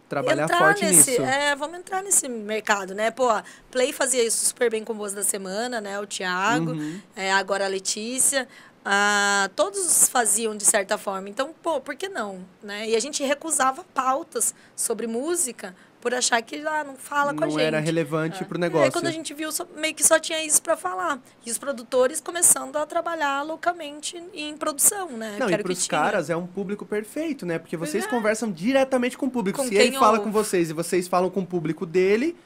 Trabalhar 0.09 0.45
entrar 0.45 0.59
forte 0.59 0.85
nesse, 0.85 1.11
nisso. 1.11 1.23
É, 1.23 1.55
vamos 1.55 1.79
entrar 1.79 2.03
nesse 2.03 2.27
mercado, 2.29 2.95
né? 2.95 3.11
Pô, 3.11 3.29
Play 3.71 3.93
fazia 3.93 4.25
isso 4.25 4.47
super 4.47 4.71
bem 4.71 4.83
com 4.85 4.95
Boas 4.95 5.13
da 5.13 5.23
Semana, 5.23 5.81
né? 5.81 6.01
O 6.01 6.07
Thiago, 6.07 6.71
Uhum. 6.73 7.01
é, 7.15 7.33
agora 7.33 7.67
a 7.67 7.69
Letícia. 7.69 8.49
Ah, 8.85 9.51
todos 9.55 10.09
faziam 10.09 10.57
de 10.57 10.65
certa 10.65 10.97
forma. 10.97 11.29
Então, 11.29 11.55
pô, 11.63 11.79
por 11.79 11.95
que 11.95 12.09
não? 12.09 12.43
Né? 12.63 12.89
E 12.89 12.97
a 12.97 13.01
gente 13.01 13.23
recusava 13.23 13.85
pautas 13.93 14.55
sobre 14.75 15.07
música 15.07 15.75
por 16.01 16.15
achar 16.15 16.41
que 16.43 16.57
ah, 16.67 16.85
não 16.85 16.95
fala 16.97 17.35
com 17.35 17.43
a 17.45 17.47
Não 17.47 17.53
gente. 17.55 17.63
era 17.63 17.81
relevante 17.81 18.45
pro 18.45 18.57
É, 18.57 18.61
negócio. 18.61 18.93
quando 18.93 19.07
a 19.07 19.11
gente 19.11 19.35
viu, 19.35 19.51
só- 19.51 19.67
meio 19.77 19.95
que 19.95 20.05
só 20.05 20.19
tinha 20.19 20.43
isso 20.45 20.63
para 20.63 20.77
falar. 20.77 21.19
E 21.45 21.51
os 21.51 21.59
produtores 21.59 22.21
começando 22.21 22.77
a 22.77 22.87
trabalhar 22.87 23.43
loucamente 23.43 24.23
em 24.33 24.57
produção, 24.57 25.11
né? 25.11 25.37
Não, 25.39 25.47
que 25.49 25.53
e 25.55 25.57
o 25.57 25.63
pros 25.63 25.87
caras 25.89 26.31
é 26.31 26.37
um 26.37 26.47
público 26.47 26.87
perfeito, 26.87 27.45
né? 27.45 27.59
Porque 27.59 27.77
vocês 27.77 28.05
é. 28.05 28.09
conversam 28.09 28.51
diretamente 28.53 29.19
com 29.19 29.27
o 29.27 29.31
público. 29.31 29.59
Com 29.63 29.69
Se 29.69 29.75
ele 29.75 29.97
fala 29.99 30.13
ouve. 30.19 30.23
com 30.25 30.31
vocês 30.31 30.71
e 30.71 30.73
vocês 30.73 31.09
falam 31.09 31.29
com 31.31 31.41
o 31.41 31.47
público 31.47 31.85
dele, 31.85 32.37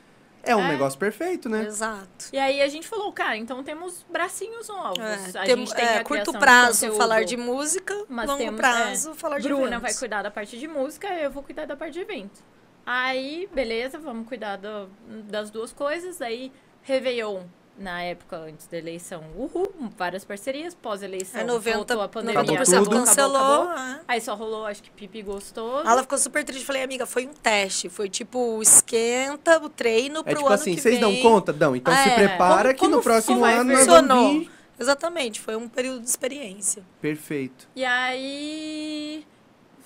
é 0.44 0.56
um 0.56 0.64
É. 0.64 0.68
negócio 0.68 0.98
perfeito, 0.98 1.48
né? 1.48 1.66
Exato. 1.66 2.26
E 2.32 2.38
aí 2.38 2.60
a 2.62 2.68
gente 2.68 2.88
falou, 2.88 3.12
cara, 3.12 3.36
então 3.36 3.62
temos 3.62 4.04
bracinhos 4.10 4.66
novos. 4.68 4.98
É, 4.98 5.38
a 5.38 5.44
tem- 5.44 5.56
gente 5.58 5.74
tem 5.74 5.84
é, 5.84 5.98
a 5.98 6.04
curto 6.04 6.32
prazo 6.32 6.80
conteúdo. 6.86 6.96
falar 6.98 7.24
de 7.24 7.36
música, 7.36 8.04
Mas 8.08 8.26
longo 8.28 8.38
temos, 8.42 8.60
prazo 8.60 9.14
falar 9.14 9.38
de 9.38 9.46
Bruna 9.46 9.62
eventos. 9.66 9.82
vai 9.82 9.94
cuidar 9.94 10.22
da 10.22 10.30
parte 10.30 10.58
de 10.58 10.66
música, 10.66 11.06
eu 11.14 11.30
vou 11.30 11.42
cuidar 11.42 11.66
da 11.66 11.76
parte 11.76 11.92
de 11.92 12.00
evento. 12.00 12.40
Aí, 12.84 13.48
beleza, 13.54 13.98
vamos 13.98 14.26
cuidar 14.26 14.56
do- 14.56 14.88
das 15.28 15.50
duas 15.50 15.72
coisas. 15.72 16.20
Aí, 16.20 16.50
Réveillon, 16.82 17.42
na 17.78 18.02
época 18.02 18.36
antes 18.36 18.66
da 18.66 18.76
eleição, 18.76 19.22
uhul, 19.36 19.72
várias 19.96 20.24
parcerias. 20.24 20.74
Pós-eleição, 20.74 21.46
90, 21.46 21.76
voltou 21.76 22.00
a 22.02 22.08
pandemia. 22.08 22.42
90% 22.42 22.82
Acabou 22.82 22.98
cancelou. 22.98 23.62
acabou. 23.70 23.72
é. 23.78 24.00
Aí 24.08 24.20
só 24.20 24.34
rolou, 24.34 24.66
acho 24.66 24.82
que 24.82 24.90
Pipi 24.90 25.22
gostoso. 25.22 25.86
Ela 25.88 26.02
ficou 26.02 26.18
super 26.18 26.44
triste. 26.44 26.64
Falei, 26.66 26.82
amiga, 26.82 27.06
foi 27.06 27.26
um 27.26 27.32
teste. 27.32 27.88
Foi 27.88 28.08
tipo, 28.08 28.60
esquenta 28.60 29.58
o 29.62 29.68
treino 29.68 30.20
É 30.20 30.22
pro 30.24 30.34
tipo 30.34 30.46
ano 30.46 30.54
assim, 30.54 30.74
que 30.74 30.80
vocês 30.80 30.98
dão 31.00 31.10
vem. 31.12 31.22
conta? 31.22 31.52
Dão. 31.52 31.74
Então 31.76 31.94
se 31.94 32.08
É. 32.10 32.14
prepara 32.14 32.74
Como- 32.74 32.78
que 32.78 32.84
no 32.86 32.90
como 32.90 33.02
próximo 33.02 33.44
ano 33.44 33.64
nós 33.72 33.78
funcionou? 33.80 34.44
Exatamente, 34.78 35.40
foi 35.40 35.54
um 35.54 35.68
período 35.68 36.00
de 36.00 36.08
experiência. 36.08 36.82
Perfeito. 37.00 37.68
E 37.76 37.84
aí 37.84 39.24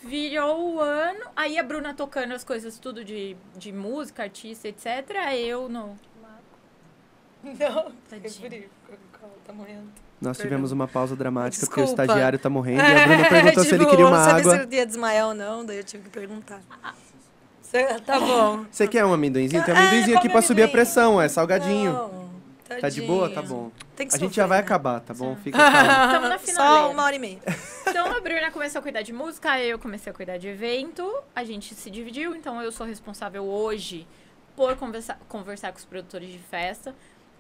virou 0.06 0.74
o 0.76 0.80
ano. 0.80 1.20
Aí 1.34 1.58
a 1.58 1.62
Bruna 1.62 1.92
tocando 1.94 2.32
as 2.34 2.42
coisas 2.44 2.78
tudo 2.78 3.04
de, 3.04 3.36
de 3.56 3.72
música, 3.72 4.22
artista, 4.22 4.68
etc. 4.68 4.86
Eu 5.36 5.68
no. 5.68 5.96
Não, 7.44 7.92
Tadinha. 8.08 8.64
tá 9.46 9.52
morrendo. 9.52 9.88
Nós 10.20 10.36
Perdão. 10.38 10.50
tivemos 10.50 10.72
uma 10.72 10.88
pausa 10.88 11.14
dramática 11.14 11.66
porque 11.66 11.80
o 11.80 11.84
Desculpa. 11.84 12.02
estagiário 12.04 12.38
tá 12.38 12.48
morrendo 12.48 12.80
e 12.80 12.86
a 12.86 13.06
Bruna 13.06 13.28
perguntou 13.28 13.62
se 13.64 13.70
ele 13.70 13.78
tipo, 13.80 13.90
queria 13.90 14.06
uma 14.06 14.16
não 14.16 14.24
sabia 14.24 14.42
se 14.44 14.48
água. 14.50 14.62
ele 14.64 14.76
ia 14.76 14.86
desmaiar 14.86 15.28
ou 15.28 15.34
não, 15.34 15.64
daí 15.64 15.76
eu 15.76 15.84
tive 15.84 16.04
que 16.04 16.10
perguntar. 16.10 16.60
Cê- 17.62 18.00
Tá 18.00 18.18
bom. 18.18 18.64
Você 18.70 18.88
quer 18.88 19.04
um 19.04 19.12
amendoinzinho? 19.12 19.62
Tem 19.64 19.74
um 19.74 19.76
É, 19.76 19.80
amendoinzinho 19.80 20.16
aqui 20.18 20.28
pra 20.28 20.40
subir 20.40 20.62
a 20.62 20.64
amendoim. 20.64 20.72
pressão, 20.84 21.20
é 21.20 21.28
salgadinho. 21.28 21.92
Não. 21.92 22.25
Tá 22.68 22.88
de 22.88 23.02
boa? 23.02 23.30
Tá 23.30 23.42
bom. 23.42 23.70
Tem 23.94 24.08
que 24.08 24.14
A 24.14 24.18
gente 24.18 24.34
já 24.34 24.46
vai 24.46 24.58
né? 24.58 24.64
acabar, 24.64 25.00
tá 25.00 25.14
bom? 25.14 25.36
Sim. 25.36 25.42
Fica 25.42 25.58
calmo. 25.58 26.26
Estamos 26.34 26.54
na 26.54 26.54
Só 26.54 26.90
uma 26.90 27.04
hora 27.04 27.14
e 27.14 27.18
meia. 27.18 27.38
Então 27.86 28.06
a 28.06 28.20
Bruna 28.20 28.50
começou 28.50 28.80
a 28.80 28.82
cuidar 28.82 29.02
de 29.02 29.12
música, 29.12 29.60
eu 29.60 29.78
comecei 29.78 30.10
a 30.10 30.14
cuidar 30.14 30.36
de 30.38 30.48
evento, 30.48 31.22
a 31.34 31.44
gente 31.44 31.74
se 31.74 31.90
dividiu, 31.90 32.34
então 32.34 32.60
eu 32.60 32.72
sou 32.72 32.86
responsável 32.86 33.44
hoje 33.44 34.06
por 34.56 34.74
conversar, 34.76 35.18
conversar 35.28 35.70
com 35.72 35.78
os 35.78 35.84
produtores 35.84 36.30
de 36.30 36.38
festa. 36.38 36.94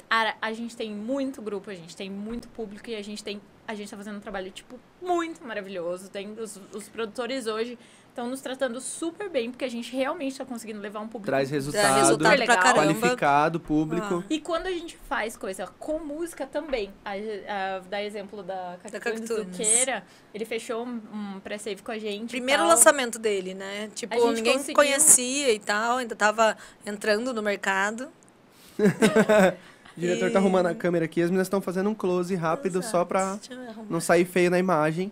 A, 0.08 0.34
a 0.40 0.52
gente 0.52 0.76
tem 0.76 0.90
muito 0.92 1.42
grupo, 1.42 1.70
a 1.70 1.74
gente 1.74 1.96
tem 1.96 2.08
muito 2.08 2.48
público 2.48 2.88
e 2.88 2.94
a 2.94 3.02
gente 3.02 3.24
tem. 3.24 3.40
A 3.66 3.74
gente 3.74 3.90
tá 3.90 3.96
fazendo 3.96 4.16
um 4.16 4.20
trabalho, 4.20 4.50
tipo, 4.50 4.78
muito 5.02 5.44
maravilhoso. 5.44 6.08
Tem 6.08 6.32
os, 6.38 6.60
os 6.72 6.88
produtores 6.88 7.46
hoje 7.46 7.78
estão 8.16 8.30
nos 8.30 8.40
tratando 8.40 8.80
super 8.80 9.28
bem, 9.28 9.50
porque 9.50 9.64
a 9.64 9.68
gente 9.68 9.94
realmente 9.94 10.38
tá 10.38 10.44
conseguindo 10.44 10.80
levar 10.80 11.00
um 11.00 11.08
público 11.08 11.26
Traz 11.26 11.50
Dá 11.50 11.54
resultado, 11.54 11.96
resultado 11.96 12.44
pra 12.44 12.54
legal. 12.54 12.74
qualificado, 12.74 13.60
público. 13.60 14.24
E 14.30 14.40
quando 14.40 14.66
a 14.66 14.70
gente 14.70 14.96
faz 15.06 15.36
coisa 15.36 15.66
com 15.78 15.98
música 15.98 16.46
também, 16.46 16.90
a, 17.04 17.12
a, 17.12 17.78
dar 17.80 18.02
exemplo 18.02 18.42
da 18.42 18.78
Cactunes 18.82 19.28
do 19.28 19.36
Cactunes. 19.36 19.56
Queira, 19.56 20.02
ele 20.32 20.46
fechou 20.46 20.86
um, 20.86 21.00
um 21.12 21.40
pré-save 21.40 21.82
com 21.82 21.92
a 21.92 21.98
gente. 21.98 22.30
Primeiro 22.30 22.62
tal. 22.62 22.70
lançamento 22.70 23.18
dele, 23.18 23.52
né? 23.52 23.90
Tipo, 23.94 24.32
ninguém 24.32 24.54
conseguiu- 24.54 24.74
conhecia 24.74 25.52
e 25.52 25.58
tal, 25.58 25.98
ainda 25.98 26.16
tava 26.16 26.56
entrando 26.86 27.34
no 27.34 27.42
mercado. 27.42 28.08
O 29.96 30.00
diretor 30.00 30.30
tá 30.30 30.38
E- 30.38 30.42
arrumando 30.42 30.66
a 30.66 30.74
câmera 30.74 31.04
aqui, 31.06 31.22
as 31.22 31.30
meninas 31.30 31.46
estão 31.46 31.60
fazendo 31.60 31.88
um 31.90 31.94
close 31.94 32.34
rápido 32.34 32.82
só 32.82 33.04
pra 33.04 33.38
não 33.88 34.00
sair 34.00 34.24
feio 34.24 34.50
na 34.50 34.58
imagem. 34.58 35.10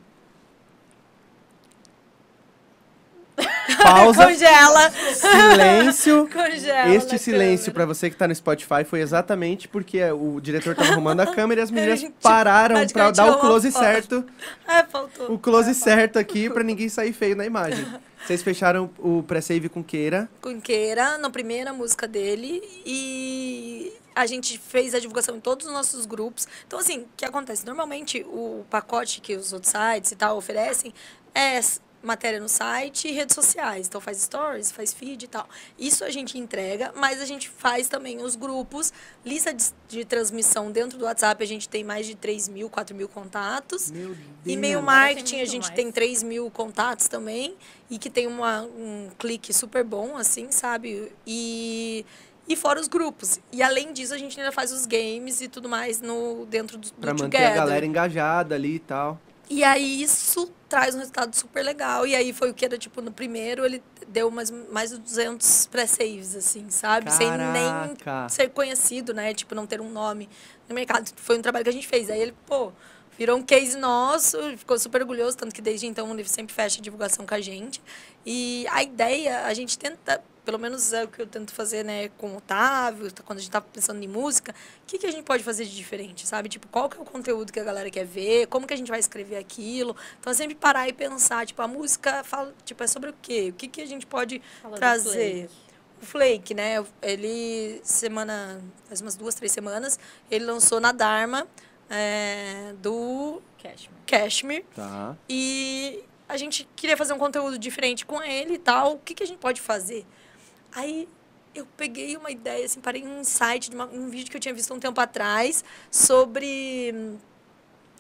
Pausa, 3.83 4.27
Congela! 4.27 4.91
silêncio. 4.91 6.29
Congela 6.33 6.95
Este 6.95 7.19
silêncio 7.19 7.73
pra 7.73 7.85
você 7.87 8.09
que 8.11 8.17
tá 8.17 8.29
no 8.29 8.35
Spotify 8.35 8.85
foi 8.85 9.01
exatamente 9.01 9.67
porque 9.69 10.03
o 10.13 10.39
diretor 10.41 10.75
tava 10.77 10.91
arrumando 10.93 11.21
a 11.21 11.27
câmera 11.27 11.61
e 11.61 11.65
as 11.65 11.71
meninas 11.73 12.05
pararam 12.23 12.75
pra 12.77 12.81
praticamente 12.83 13.17
dar 13.17 13.31
o 13.33 13.41
close 13.41 13.73
certo, 13.73 14.25
Ah, 14.67 14.85
faltou. 14.91 15.33
o 15.33 15.39
close 15.39 15.75
certo 15.75 16.19
aqui 16.19 16.49
pra 16.51 16.63
ninguém 16.63 16.89
sair 16.89 17.13
feio 17.13 17.35
na 17.35 17.45
imagem. 17.47 17.87
Vocês 18.25 18.43
fecharam 18.43 18.91
o 18.99 19.23
pré-save 19.23 19.69
com 19.69 19.83
Queira. 19.83 20.29
Com 20.41 20.61
Queira, 20.61 21.19
na 21.19 21.29
primeira 21.29 21.73
música 21.75 22.07
dele. 22.09 22.63
E 22.87 23.93
a 24.15 24.27
gente 24.27 24.59
fez 24.59 24.95
a 24.95 24.99
divulgação 24.99 25.37
em 25.37 25.41
todos 25.41 25.67
os 25.67 25.73
nossos 25.73 26.07
grupos. 26.07 26.47
Então, 26.67 26.79
assim, 26.79 27.01
o 27.01 27.09
que 27.17 27.25
acontece? 27.25 27.67
Normalmente, 27.67 28.25
o 28.29 28.65
pacote 28.71 29.21
que 29.21 29.35
os 29.35 29.53
outros 29.53 29.73
sites 29.73 30.13
e 30.13 30.17
tal 30.17 30.37
oferecem 30.37 30.95
é 31.35 31.61
matéria 32.05 32.39
no 32.39 32.49
site 32.49 33.09
e 33.09 33.13
redes 33.13 33.35
sociais. 33.35 33.89
Então, 33.89 34.01
faz 34.01 34.19
stories, 34.19 34.71
faz 34.71 34.93
feed 34.93 35.25
e 35.25 35.29
tal. 35.29 35.49
Isso 35.79 36.05
a 36.05 36.11
gente 36.11 36.39
entrega, 36.39 36.93
mas 36.95 37.21
a 37.21 37.25
gente 37.25 37.49
faz 37.49 37.89
também 37.89 38.23
os 38.23 38.37
grupos, 38.37 38.93
lista 39.25 39.53
de, 39.53 39.65
de 39.89 40.05
transmissão 40.05 40.71
dentro 40.71 40.99
do 40.99 41.07
WhatsApp. 41.07 41.43
A 41.43 41.47
gente 41.47 41.69
tem 41.69 41.83
mais 41.83 42.07
de 42.07 42.15
3 42.15 42.49
mil, 42.49 42.69
4 42.69 42.95
mil 42.95 43.09
contatos. 43.09 43.91
Meu 43.91 44.09
Deus. 44.09 44.19
E-mail 44.45 44.79
Agora 44.79 44.93
tem 44.93 45.15
marketing, 45.15 45.41
a 45.41 45.47
gente 45.47 45.65
mais. 45.65 45.75
tem 45.75 45.91
3 45.91 46.23
mil 46.23 46.51
contatos 46.51 47.09
também. 47.09 47.57
E 47.91 47.99
que 47.99 48.11
tem 48.11 48.27
uma, 48.27 48.63
um 48.63 49.09
clique 49.19 49.53
super 49.53 49.83
bom, 49.83 50.17
assim, 50.17 50.51
sabe? 50.51 51.11
E, 51.27 52.05
e 52.49 52.57
fora 52.57 52.81
os 52.81 52.89
grupos. 52.89 53.41
E 53.53 53.63
além 53.63 53.93
disso, 53.93 54.13
a 54.15 54.19
gente 54.19 54.39
ainda 54.39 54.53
faz 54.53 54.73
os 54.73 54.87
games 54.87 55.41
e 55.41 55.49
tudo 55.49 55.69
mais 55.69 56.01
no, 56.01 56.47
dentro 56.47 56.77
do, 56.79 56.89
do 56.89 56.95
Pra 56.95 57.13
manter 57.13 57.25
Together. 57.39 57.53
a 57.53 57.55
galera 57.55 57.87
engajada 57.87 58.55
ali 58.55 58.77
e 58.77 58.81
tal. 58.81 59.19
E 59.49 59.63
aí 59.63 60.03
isso 60.03 60.51
traz 60.69 60.95
um 60.95 60.99
resultado 60.99 61.35
super 61.35 61.63
legal. 61.63 62.07
E 62.07 62.15
aí 62.17 62.33
foi 62.33 62.51
o 62.51 62.55
que 62.55 62.65
era, 62.65 62.79
tipo, 62.79 63.03
no 63.03 63.13
primeiro 63.13 63.65
ele 63.65 63.83
deu 64.09 64.31
mais, 64.31 64.51
mais 64.51 64.91
de 64.91 64.99
200 64.99 65.67
pré-saves, 65.67 66.35
assim, 66.35 66.71
sabe? 66.71 67.13
Sem 67.13 67.31
nem 67.31 67.95
Caraca. 67.97 68.29
ser 68.29 68.49
conhecido, 68.51 69.13
né? 69.13 69.35
Tipo, 69.35 69.55
não 69.55 69.67
ter 69.67 69.81
um 69.81 69.91
nome 69.91 70.29
no 70.69 70.75
mercado. 70.75 71.11
Foi 71.17 71.39
um 71.39 71.43
trabalho 71.43 71.65
que 71.65 71.71
a 71.71 71.73
gente 71.75 71.87
fez. 71.87 72.09
Aí 72.09 72.21
ele, 72.21 72.35
pô, 72.47 72.73
virou 73.19 73.37
um 73.39 73.43
case 73.43 73.77
nosso, 73.77 74.39
ficou 74.57 74.79
super 74.79 75.03
orgulhoso, 75.03 75.37
tanto 75.37 75.55
que 75.55 75.61
desde 75.63 75.87
então 75.87 76.11
ele 76.13 76.25
sempre 76.29 76.55
fecha 76.55 76.79
a 76.81 76.83
divulgação 76.83 77.27
com 77.27 77.35
a 77.35 77.41
gente. 77.41 77.83
E 78.25 78.67
a 78.71 78.83
ideia, 78.83 79.45
a 79.45 79.53
gente 79.53 79.79
tenta, 79.79 80.23
pelo 80.45 80.59
menos 80.59 80.93
é 80.93 81.05
o 81.05 81.09
que 81.09 81.21
eu 81.23 81.27
tento 81.27 81.53
fazer, 81.53 81.85
né, 81.85 82.09
com 82.19 82.29
o 82.33 82.37
Otávio, 82.37 83.11
tá- 83.11 83.23
quando 83.23 83.39
a 83.39 83.43
gente 83.43 83.51
tá 83.51 83.61
pensando 83.61 84.03
em 84.03 84.09
música, 84.09 84.53
o 84.53 84.87
que, 84.87 84.99
que 84.99 85.07
a 85.07 85.11
gente 85.11 85.25
pode 85.25 85.43
fazer 85.43 85.65
de 85.65 85.75
diferente, 85.75 86.27
sabe? 86.27 86.49
Tipo, 86.49 86.69
qual 86.69 86.89
que 86.89 86.97
é 86.99 87.01
o 87.01 87.05
conteúdo 87.05 87.53
que 87.53 87.59
a 87.59 87.65
galera 87.65 87.91
quer 87.91 88.05
ver, 88.05 88.47
como 88.49 88.67
que 88.67 88.75
a 88.75 88.77
gente 88.77 88.91
vai 88.91 89.01
escrever 89.01 89.37
aquilo. 89.37 89.97
Então, 90.21 90.31
é 90.31 90.35
sempre 90.35 90.55
parar 90.55 90.89
e 90.89 90.93
pensar, 90.93 91.47
tipo, 91.47 91.61
a 91.63 91.69
música 91.69 92.23
fala, 92.25 92.53
tipo, 92.65 92.83
é 92.83 92.87
sobre 92.87 93.11
o 93.11 93.15
quê? 93.23 93.49
O 93.51 93.55
que, 93.55 93.69
que 93.69 93.81
a 93.81 93.87
gente 93.87 94.07
pode 94.07 94.43
Fala 94.61 94.77
trazer? 94.77 95.49
Flake. 95.49 95.65
O 96.03 96.07
Flake, 96.07 96.55
né? 96.55 96.85
Ele, 97.01 97.81
semana, 97.83 98.61
faz 98.87 99.01
umas 99.01 99.17
duas, 99.17 99.35
três 99.35 99.53
semanas, 99.53 99.99
ele 100.31 100.45
lançou 100.45 100.79
na 100.79 100.93
Dharma, 100.93 101.47
é, 101.89 102.75
do 102.83 103.41
Cashmere. 103.63 103.95
Cashmere. 104.07 104.67
Tá. 104.75 105.17
E 105.29 106.05
a 106.29 106.37
gente 106.37 106.69
queria 106.77 106.97
fazer 106.97 107.13
um 107.13 107.19
conteúdo 107.19 107.59
diferente 107.59 108.05
com 108.05 108.23
ele 108.23 108.55
e 108.55 108.59
tal. 108.59 108.95
O 108.95 108.99
que, 108.99 109.15
que 109.15 109.23
a 109.23 109.27
gente 109.27 109.39
pode 109.39 109.61
fazer? 109.61 110.05
Aí 110.75 111.09
eu 111.55 111.67
peguei 111.77 112.17
uma 112.17 112.31
ideia, 112.31 112.65
assim, 112.67 112.81
parei 112.81 113.05
um 113.07 113.21
insight 113.21 113.71
de 113.71 113.77
uma- 113.77 113.87
um 113.87 114.09
vídeo 114.09 114.31
que 114.31 114.37
eu 114.37 114.41
tinha 114.41 114.53
visto 114.55 114.75
um 114.75 114.81
tempo 114.81 115.01
atrás 115.01 115.65
sobre 115.91 116.93
hum, 116.95 117.17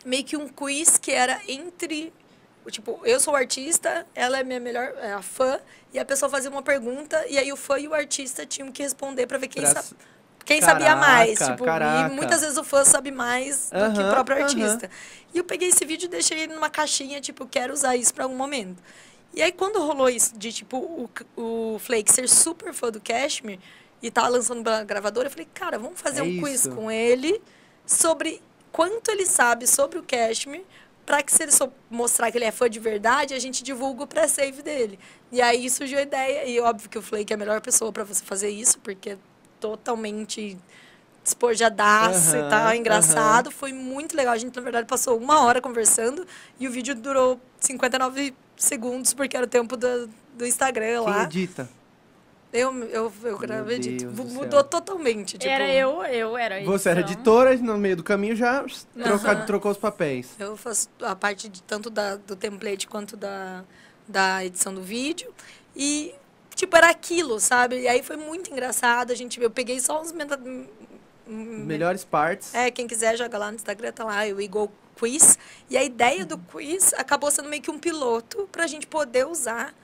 meio 0.04 0.24
que 0.24 0.36
um 0.36 0.48
quiz 0.48 0.98
que 0.98 1.12
era 1.12 1.40
entre. 1.48 2.12
Tipo, 2.70 2.98
eu 3.04 3.20
sou 3.20 3.34
o 3.34 3.36
artista, 3.36 4.06
ela 4.14 4.38
é 4.38 4.42
minha 4.42 4.58
melhor 4.58 4.94
é 4.98 5.12
a 5.12 5.20
fã, 5.20 5.60
e 5.92 5.98
a 5.98 6.04
pessoa 6.04 6.30
fazia 6.30 6.50
uma 6.50 6.62
pergunta, 6.62 7.22
e 7.28 7.36
aí 7.36 7.52
o 7.52 7.56
fã 7.56 7.78
e 7.78 7.86
o 7.86 7.92
artista 7.92 8.46
tinham 8.46 8.72
que 8.72 8.82
responder 8.82 9.26
para 9.26 9.36
ver 9.36 9.48
quem, 9.48 9.62
Pra- 9.62 9.82
sa 9.82 9.94
quem 10.46 10.62
sabia 10.62 10.96
mais. 10.96 11.38
Caraca, 11.38 11.52
Tipo, 11.56 11.64
caraca. 11.66 12.10
e 12.12 12.16
muitas 12.16 12.40
vezes 12.40 12.56
o 12.56 12.64
fã 12.64 12.82
sabe 12.84 13.10
mais 13.10 13.68
do 13.70 13.92
que 13.92 14.00
o 14.00 14.10
próprio 14.10 14.38
artista. 14.42 14.90
E 15.34 15.38
eu 15.38 15.44
peguei 15.44 15.68
esse 15.68 15.84
vídeo 15.84 16.06
e 16.06 16.08
deixei 16.08 16.40
ele 16.40 16.54
numa 16.54 16.70
caixinha, 16.70 17.20
tipo, 17.20 17.46
quero 17.46 17.72
usar 17.74 17.96
isso 17.96 18.14
para 18.14 18.24
algum 18.24 18.36
momento. 18.36 18.82
E 19.34 19.42
aí, 19.42 19.50
quando 19.52 19.80
rolou 19.80 20.08
isso 20.08 20.36
de, 20.38 20.52
tipo, 20.52 20.76
o, 20.76 21.10
o 21.36 21.78
Flake 21.80 22.12
ser 22.12 22.28
super 22.28 22.72
fã 22.72 22.90
do 22.90 23.00
Cashmere 23.00 23.58
e 24.00 24.10
tá 24.10 24.28
lançando 24.28 24.62
pela 24.62 24.84
gravadora, 24.84 25.26
eu 25.26 25.30
falei, 25.30 25.48
cara, 25.52 25.78
vamos 25.78 26.00
fazer 26.00 26.20
É 26.20 26.22
um 26.22 26.40
quiz 26.40 26.60
isso. 26.60 26.70
com 26.70 26.90
ele 26.90 27.40
sobre 27.84 28.40
quanto 28.70 29.10
ele 29.10 29.26
sabe 29.26 29.66
sobre 29.66 29.98
o 29.98 30.02
Cashmere, 30.02 30.64
para 31.04 31.22
que 31.22 31.32
se 31.32 31.42
ele 31.42 31.52
só 31.52 31.68
mostrar 31.90 32.30
que 32.30 32.38
ele 32.38 32.44
é 32.44 32.52
fã 32.52 32.70
de 32.70 32.78
verdade, 32.78 33.34
a 33.34 33.38
gente 33.38 33.62
divulga 33.62 34.04
o 34.04 34.06
pré-save 34.06 34.62
dele. 34.62 34.98
E 35.32 35.42
aí 35.42 35.68
surgiu 35.68 35.98
a 35.98 36.02
ideia, 36.02 36.46
e 36.46 36.60
óbvio 36.60 36.88
que 36.88 36.98
o 36.98 37.02
Flake 37.02 37.32
é 37.32 37.34
a 37.34 37.38
melhor 37.38 37.60
pessoa 37.60 37.92
para 37.92 38.04
você 38.04 38.24
fazer 38.24 38.50
isso, 38.50 38.78
porque 38.78 39.10
é 39.10 39.18
totalmente 39.60 40.56
despojadaço 41.24 42.36
Aham, 42.36 42.46
e 42.46 42.50
tal, 42.50 42.74
engraçado. 42.74 43.50
Foi 43.50 43.72
muito 43.72 44.16
legal. 44.16 44.34
A 44.34 44.38
gente, 44.38 44.54
na 44.54 44.62
verdade, 44.62 44.86
passou 44.86 45.18
uma 45.18 45.40
hora 45.42 45.60
conversando 45.60 46.26
e 46.60 46.68
o 46.68 46.70
vídeo 46.70 46.94
durou 46.94 47.40
59 47.58 48.34
segundos, 48.64 49.14
porque 49.14 49.36
era 49.36 49.46
o 49.46 49.48
tempo 49.48 49.76
do, 49.76 50.08
do 50.34 50.46
Instagram 50.46 51.02
Quem 51.04 51.12
lá. 51.12 51.22
edita? 51.24 51.68
Eu, 52.52 52.72
eu, 52.84 53.12
eu 53.24 53.36
gravei, 53.38 53.80
Deus 53.80 53.86
edito. 53.88 54.10
do 54.12 54.24
mudou 54.26 54.60
céu. 54.60 54.64
totalmente. 54.64 55.36
Tipo, 55.36 55.52
Era 55.52 55.68
eu, 55.74 56.04
eu 56.04 56.36
era 56.36 56.62
Você 56.64 56.88
era 56.88 57.00
editora, 57.00 57.56
no 57.56 57.76
meio 57.76 57.96
do 57.96 58.04
caminho 58.04 58.36
já 58.36 58.64
troca- 59.02 59.32
Aham. 59.32 59.44
trocou 59.46 59.72
os 59.72 59.76
papéis. 59.76 60.28
Eu 60.38 60.56
faço 60.56 60.88
a 61.02 61.16
parte 61.16 61.48
de 61.48 61.60
tanto 61.64 61.90
da, 61.90 62.14
do 62.14 62.36
template 62.36 62.86
quanto 62.86 63.16
da, 63.16 63.64
da 64.06 64.44
edição 64.44 64.72
do 64.72 64.82
vídeo. 64.82 65.34
E, 65.74 66.14
tipo, 66.54 66.76
era 66.76 66.90
aquilo, 66.90 67.40
sabe? 67.40 67.80
E 67.80 67.88
aí 67.88 68.04
foi 68.04 68.16
muito 68.16 68.52
engraçado. 68.52 69.10
A 69.10 69.16
gente, 69.16 69.40
eu 69.42 69.50
peguei 69.50 69.80
só 69.80 70.00
uns... 70.00 70.12
Meta, 70.12 70.36
m- 70.36 70.68
m- 71.26 71.64
Melhores 71.64 72.04
partes. 72.04 72.54
É, 72.54 72.70
quem 72.70 72.86
quiser 72.86 73.16
joga 73.18 73.36
lá 73.36 73.50
no 73.50 73.56
Instagram, 73.56 73.90
tá 73.90 74.04
lá, 74.04 74.20
o 74.32 74.40
Eagle 74.40 74.70
Quiz. 74.98 75.38
E 75.68 75.76
a 75.76 75.82
ideia 75.84 76.24
do 76.24 76.38
quiz 76.38 76.92
acabou 76.94 77.30
sendo 77.30 77.48
meio 77.48 77.62
que 77.62 77.70
um 77.70 77.78
piloto 77.78 78.48
pra 78.52 78.66
gente 78.66 78.86
poder 78.86 79.26
usar 79.26 79.74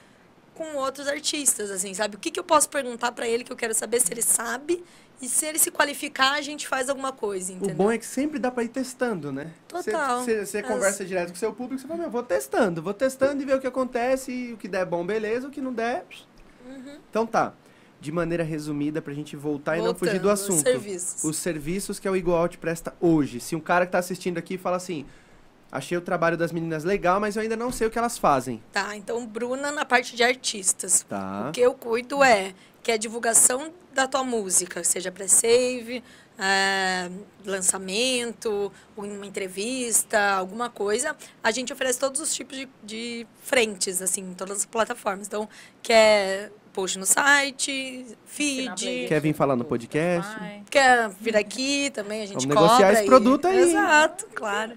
com 0.54 0.76
outros 0.76 1.08
artistas, 1.08 1.70
assim, 1.70 1.94
sabe? 1.94 2.16
O 2.16 2.18
que, 2.18 2.30
que 2.30 2.38
eu 2.38 2.44
posso 2.44 2.68
perguntar 2.68 3.12
pra 3.12 3.26
ele 3.26 3.44
que 3.44 3.52
eu 3.52 3.56
quero 3.56 3.72
saber 3.74 4.00
se 4.00 4.12
ele 4.12 4.20
sabe 4.22 4.84
e 5.22 5.28
se 5.28 5.46
ele 5.46 5.58
se 5.58 5.70
qualificar, 5.70 6.32
a 6.32 6.40
gente 6.42 6.66
faz 6.68 6.88
alguma 6.88 7.12
coisa, 7.12 7.52
O 7.52 7.56
entendeu? 7.56 7.74
bom 7.76 7.90
é 7.90 7.98
que 7.98 8.06
sempre 8.06 8.38
dá 8.38 8.50
pra 8.50 8.62
ir 8.62 8.68
testando, 8.68 9.30
né? 9.32 9.52
Total. 9.68 10.22
Você, 10.24 10.58
As- 10.58 10.66
conversa 10.66 11.04
direto 11.04 11.28
com 11.28 11.34
o 11.34 11.38
seu 11.38 11.52
público, 11.52 11.80
você 11.80 11.86
fala, 11.88 12.00
meu, 12.00 12.10
vou 12.10 12.22
testando, 12.22 12.82
vou 12.82 12.92
testando 12.94 13.42
e 13.42 13.44
ver 13.46 13.56
o 13.56 13.60
que 13.60 13.66
acontece, 13.66 14.32
e 14.32 14.52
o 14.52 14.56
que 14.56 14.66
der 14.68 14.84
bom, 14.86 15.04
beleza, 15.04 15.48
o 15.48 15.50
que 15.50 15.60
não 15.60 15.72
der... 15.72 16.04
Uhum. 16.66 16.98
Então 17.10 17.26
tá, 17.26 17.52
de 18.00 18.10
maneira 18.10 18.42
resumida, 18.42 19.02
pra 19.02 19.12
gente 19.12 19.36
voltar 19.36 19.76
e 19.76 19.82
não 19.82 19.94
fugir 19.94 20.18
do 20.18 20.28
Voltando, 20.28 20.34
os 20.34 20.40
assunto. 20.40 20.62
serviços. 20.62 21.24
Os 21.24 21.36
serviços 21.36 21.98
que 21.98 22.08
a 22.08 22.16
Igual 22.16 22.38
Out 22.42 22.58
presta 22.58 22.94
hoje. 23.00 23.40
Se 23.40 23.54
um 23.54 23.60
cara 23.60 23.84
que 23.84 23.92
tá 23.92 23.98
assistindo 23.98 24.38
aqui 24.38 24.56
fala 24.56 24.76
assim, 24.76 25.04
achei 25.70 25.96
o 25.96 26.00
trabalho 26.00 26.36
das 26.36 26.50
meninas 26.50 26.82
legal, 26.82 27.20
mas 27.20 27.36
eu 27.36 27.42
ainda 27.42 27.56
não 27.56 27.70
sei 27.70 27.86
o 27.86 27.90
que 27.90 27.98
elas 27.98 28.16
fazem. 28.16 28.62
Tá, 28.72 28.96
então 28.96 29.26
Bruna 29.26 29.70
na 29.70 29.84
parte 29.84 30.16
de 30.16 30.22
artistas. 30.22 31.04
Tá. 31.08 31.48
O 31.48 31.52
que 31.52 31.60
eu 31.60 31.74
cuido 31.74 32.24
é 32.24 32.54
que 32.82 32.90
a 32.90 32.96
divulgação 32.96 33.72
da 33.92 34.08
tua 34.08 34.24
música, 34.24 34.82
seja 34.82 35.12
pré-save, 35.12 36.02
é, 36.38 37.10
lançamento, 37.44 38.72
ou 38.96 39.04
em 39.04 39.14
uma 39.14 39.26
entrevista, 39.26 40.18
alguma 40.36 40.70
coisa, 40.70 41.14
a 41.42 41.50
gente 41.50 41.70
oferece 41.70 41.98
todos 41.98 42.18
os 42.20 42.34
tipos 42.34 42.56
de, 42.56 42.68
de 42.82 43.26
frentes, 43.42 44.00
assim, 44.00 44.22
em 44.22 44.34
todas 44.34 44.58
as 44.58 44.64
plataformas. 44.64 45.26
Então, 45.26 45.46
quer 45.82 46.50
post 46.72 46.98
no 46.98 47.06
site, 47.06 48.06
feed. 48.26 49.06
Quer 49.08 49.20
vir 49.20 49.34
falar 49.34 49.56
no 49.56 49.64
podcast? 49.64 50.30
Quer 50.70 51.08
vir 51.20 51.36
aqui 51.36 51.90
também, 51.90 52.22
a 52.22 52.26
gente 52.26 52.46
Vamos 52.46 52.54
cobra. 52.54 52.62
negociar 52.62 52.92
esse 52.92 53.02
e- 53.02 53.06
produto 53.06 53.46
aí. 53.46 53.58
Exato, 53.58 54.26
claro. 54.34 54.72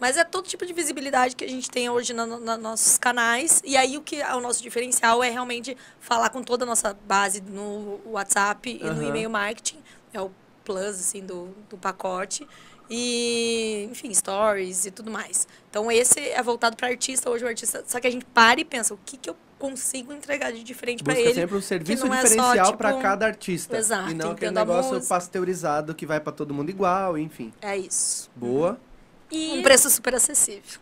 Mas 0.00 0.16
é 0.16 0.22
todo 0.22 0.46
tipo 0.46 0.64
de 0.64 0.72
visibilidade 0.72 1.34
que 1.34 1.44
a 1.44 1.48
gente 1.48 1.68
tem 1.68 1.90
hoje 1.90 2.12
nos 2.14 2.40
nossos 2.60 2.98
canais. 2.98 3.60
E 3.64 3.76
aí 3.76 3.96
o 3.96 4.00
que 4.02 4.20
é 4.22 4.32
o 4.34 4.40
nosso 4.40 4.62
diferencial 4.62 5.24
é 5.24 5.30
realmente 5.30 5.76
falar 5.98 6.30
com 6.30 6.40
toda 6.40 6.64
a 6.64 6.66
nossa 6.66 6.96
base 7.06 7.40
no 7.40 7.98
WhatsApp 8.06 8.78
e 8.80 8.84
no 8.84 8.90
Aham. 8.90 9.08
e-mail 9.08 9.28
marketing. 9.30 9.78
É 10.12 10.20
o 10.20 10.30
plus, 10.64 11.00
assim, 11.00 11.20
do, 11.20 11.48
do 11.68 11.76
pacote. 11.76 12.46
E, 12.88 13.88
enfim, 13.90 14.14
stories 14.14 14.86
e 14.86 14.90
tudo 14.92 15.10
mais. 15.10 15.48
Então, 15.68 15.90
esse 15.90 16.20
é 16.20 16.42
voltado 16.42 16.76
para 16.76 16.88
artista. 16.88 17.28
Hoje 17.28 17.44
o 17.44 17.48
artista... 17.48 17.82
Só 17.86 17.98
que 18.00 18.06
a 18.06 18.10
gente 18.10 18.24
para 18.24 18.60
e 18.60 18.64
pensa, 18.64 18.94
o 18.94 18.98
que, 19.04 19.16
que 19.16 19.28
eu 19.28 19.36
consigo 19.58 20.12
entregar 20.12 20.52
de 20.52 20.62
diferente 20.62 21.02
para 21.02 21.18
ele? 21.18 21.34
sempre 21.34 21.56
um 21.56 21.60
serviço 21.60 22.06
é 22.06 22.08
diferencial 22.08 22.66
tipo, 22.66 22.78
pra 22.78 22.94
cada 23.00 23.26
artista. 23.26 23.76
Exato, 23.76 24.10
E 24.10 24.14
não 24.14 24.32
aquele 24.32 24.52
negócio 24.52 25.04
pasteurizado 25.06 25.94
que 25.94 26.06
vai 26.06 26.20
pra 26.20 26.32
todo 26.32 26.54
mundo 26.54 26.70
igual, 26.70 27.18
enfim. 27.18 27.52
É 27.60 27.76
isso. 27.76 28.30
Boa. 28.34 28.78
E, 29.30 29.58
Um 29.58 29.62
preço 29.62 29.90
super 29.90 30.14
acessível. 30.14 30.80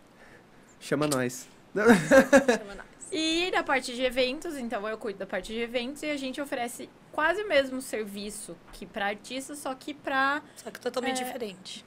Chama 0.81 1.07
nós. 1.07 1.47
e 3.11 3.51
na 3.51 3.63
parte 3.63 3.95
de 3.95 4.03
eventos, 4.03 4.57
então 4.57 4.87
eu 4.89 4.97
cuido 4.99 5.19
da 5.19 5.27
parte 5.27 5.53
de 5.53 5.61
eventos 5.61 6.03
e 6.03 6.07
a 6.11 6.17
gente 6.17 6.41
oferece 6.41 6.89
quase 7.13 7.43
o 7.43 7.49
mesmo 7.49 7.81
serviço 7.81 8.57
que 8.73 8.85
para 8.87 9.07
artistas, 9.07 9.59
só 9.59 9.75
que 9.75 9.95
para 9.95 10.43
Só 10.57 10.71
que 10.71 10.81
totalmente 10.81 11.23
É. 11.23 11.25
diferente. 11.25 11.85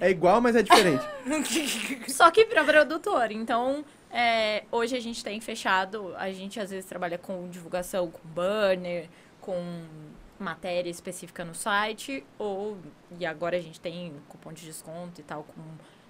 É 0.00 0.10
igual, 0.10 0.40
mas 0.40 0.54
é 0.54 0.62
diferente. 0.62 1.02
Só 2.12 2.30
que 2.30 2.44
para 2.44 2.62
produtor. 2.62 3.32
Então, 3.32 3.82
é, 4.10 4.64
hoje 4.72 4.96
a 4.96 5.00
gente 5.00 5.22
tem 5.22 5.40
fechado, 5.40 6.14
a 6.16 6.30
gente 6.32 6.58
às 6.58 6.70
vezes 6.70 6.86
trabalha 6.86 7.18
com 7.18 7.48
divulgação, 7.48 8.10
com 8.10 8.26
banner, 8.28 9.08
com 9.40 9.84
matéria 10.38 10.90
específica 10.90 11.44
no 11.44 11.54
site, 11.54 12.24
ou 12.38 12.78
e 13.18 13.26
agora 13.26 13.56
a 13.56 13.60
gente 13.60 13.80
tem 13.80 14.14
cupom 14.28 14.52
de 14.52 14.64
desconto 14.64 15.20
e 15.20 15.24
tal, 15.24 15.44
com 15.44 15.62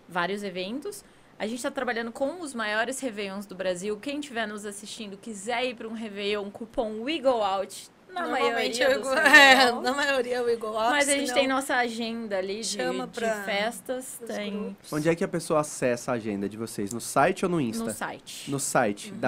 vários 0.09 0.43
eventos. 0.43 1.05
A 1.39 1.47
gente 1.47 1.59
está 1.59 1.71
trabalhando 1.71 2.11
com 2.11 2.41
os 2.41 2.53
maiores 2.53 2.99
Réveillons 2.99 3.47
do 3.47 3.55
Brasil. 3.55 3.97
Quem 3.99 4.19
estiver 4.19 4.47
nos 4.47 4.67
assistindo, 4.67 5.17
quiser 5.17 5.65
ir 5.65 5.75
para 5.77 5.87
um 5.87 5.93
Réveillon, 5.93 6.51
cupom 6.51 7.03
WeGoOut, 7.03 7.91
na 8.13 8.23
Normalmente 8.23 8.79
maioria 8.81 8.85
eu 8.85 8.99
igual, 9.01 9.19
é, 9.19 9.73
na 9.81 9.93
maioria 9.93 10.37
eu 10.37 10.51
igual 10.51 10.75
out, 10.77 10.91
Mas 10.91 11.09
a 11.09 11.13
gente 11.13 11.33
tem 11.33 11.47
nossa 11.47 11.75
agenda 11.77 12.37
ali 12.39 12.61
de, 12.61 12.67
Chama 12.67 13.07
de 13.07 13.13
pra- 13.21 13.43
festas, 13.45 14.19
tem 14.27 14.51
grupos. 14.53 14.93
Onde 14.93 15.09
é 15.09 15.15
que 15.15 15.23
a 15.25 15.29
pessoa 15.29 15.61
acessa 15.61 16.13
a 16.13 16.15
agenda 16.15 16.49
de 16.49 16.57
vocês? 16.57 16.93
No 16.93 17.01
site 17.01 17.45
ou 17.45 17.51
no 17.51 17.61
Insta? 17.61 17.85
no 17.85 17.91
site. 17.93 18.51
No 18.51 18.59
site. 18.59 19.13
Uhum, 19.13 19.19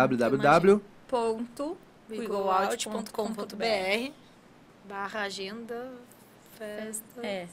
barra 4.88 5.20
agenda 5.22 5.88
festa. 6.58 7.04
É. 7.22 7.46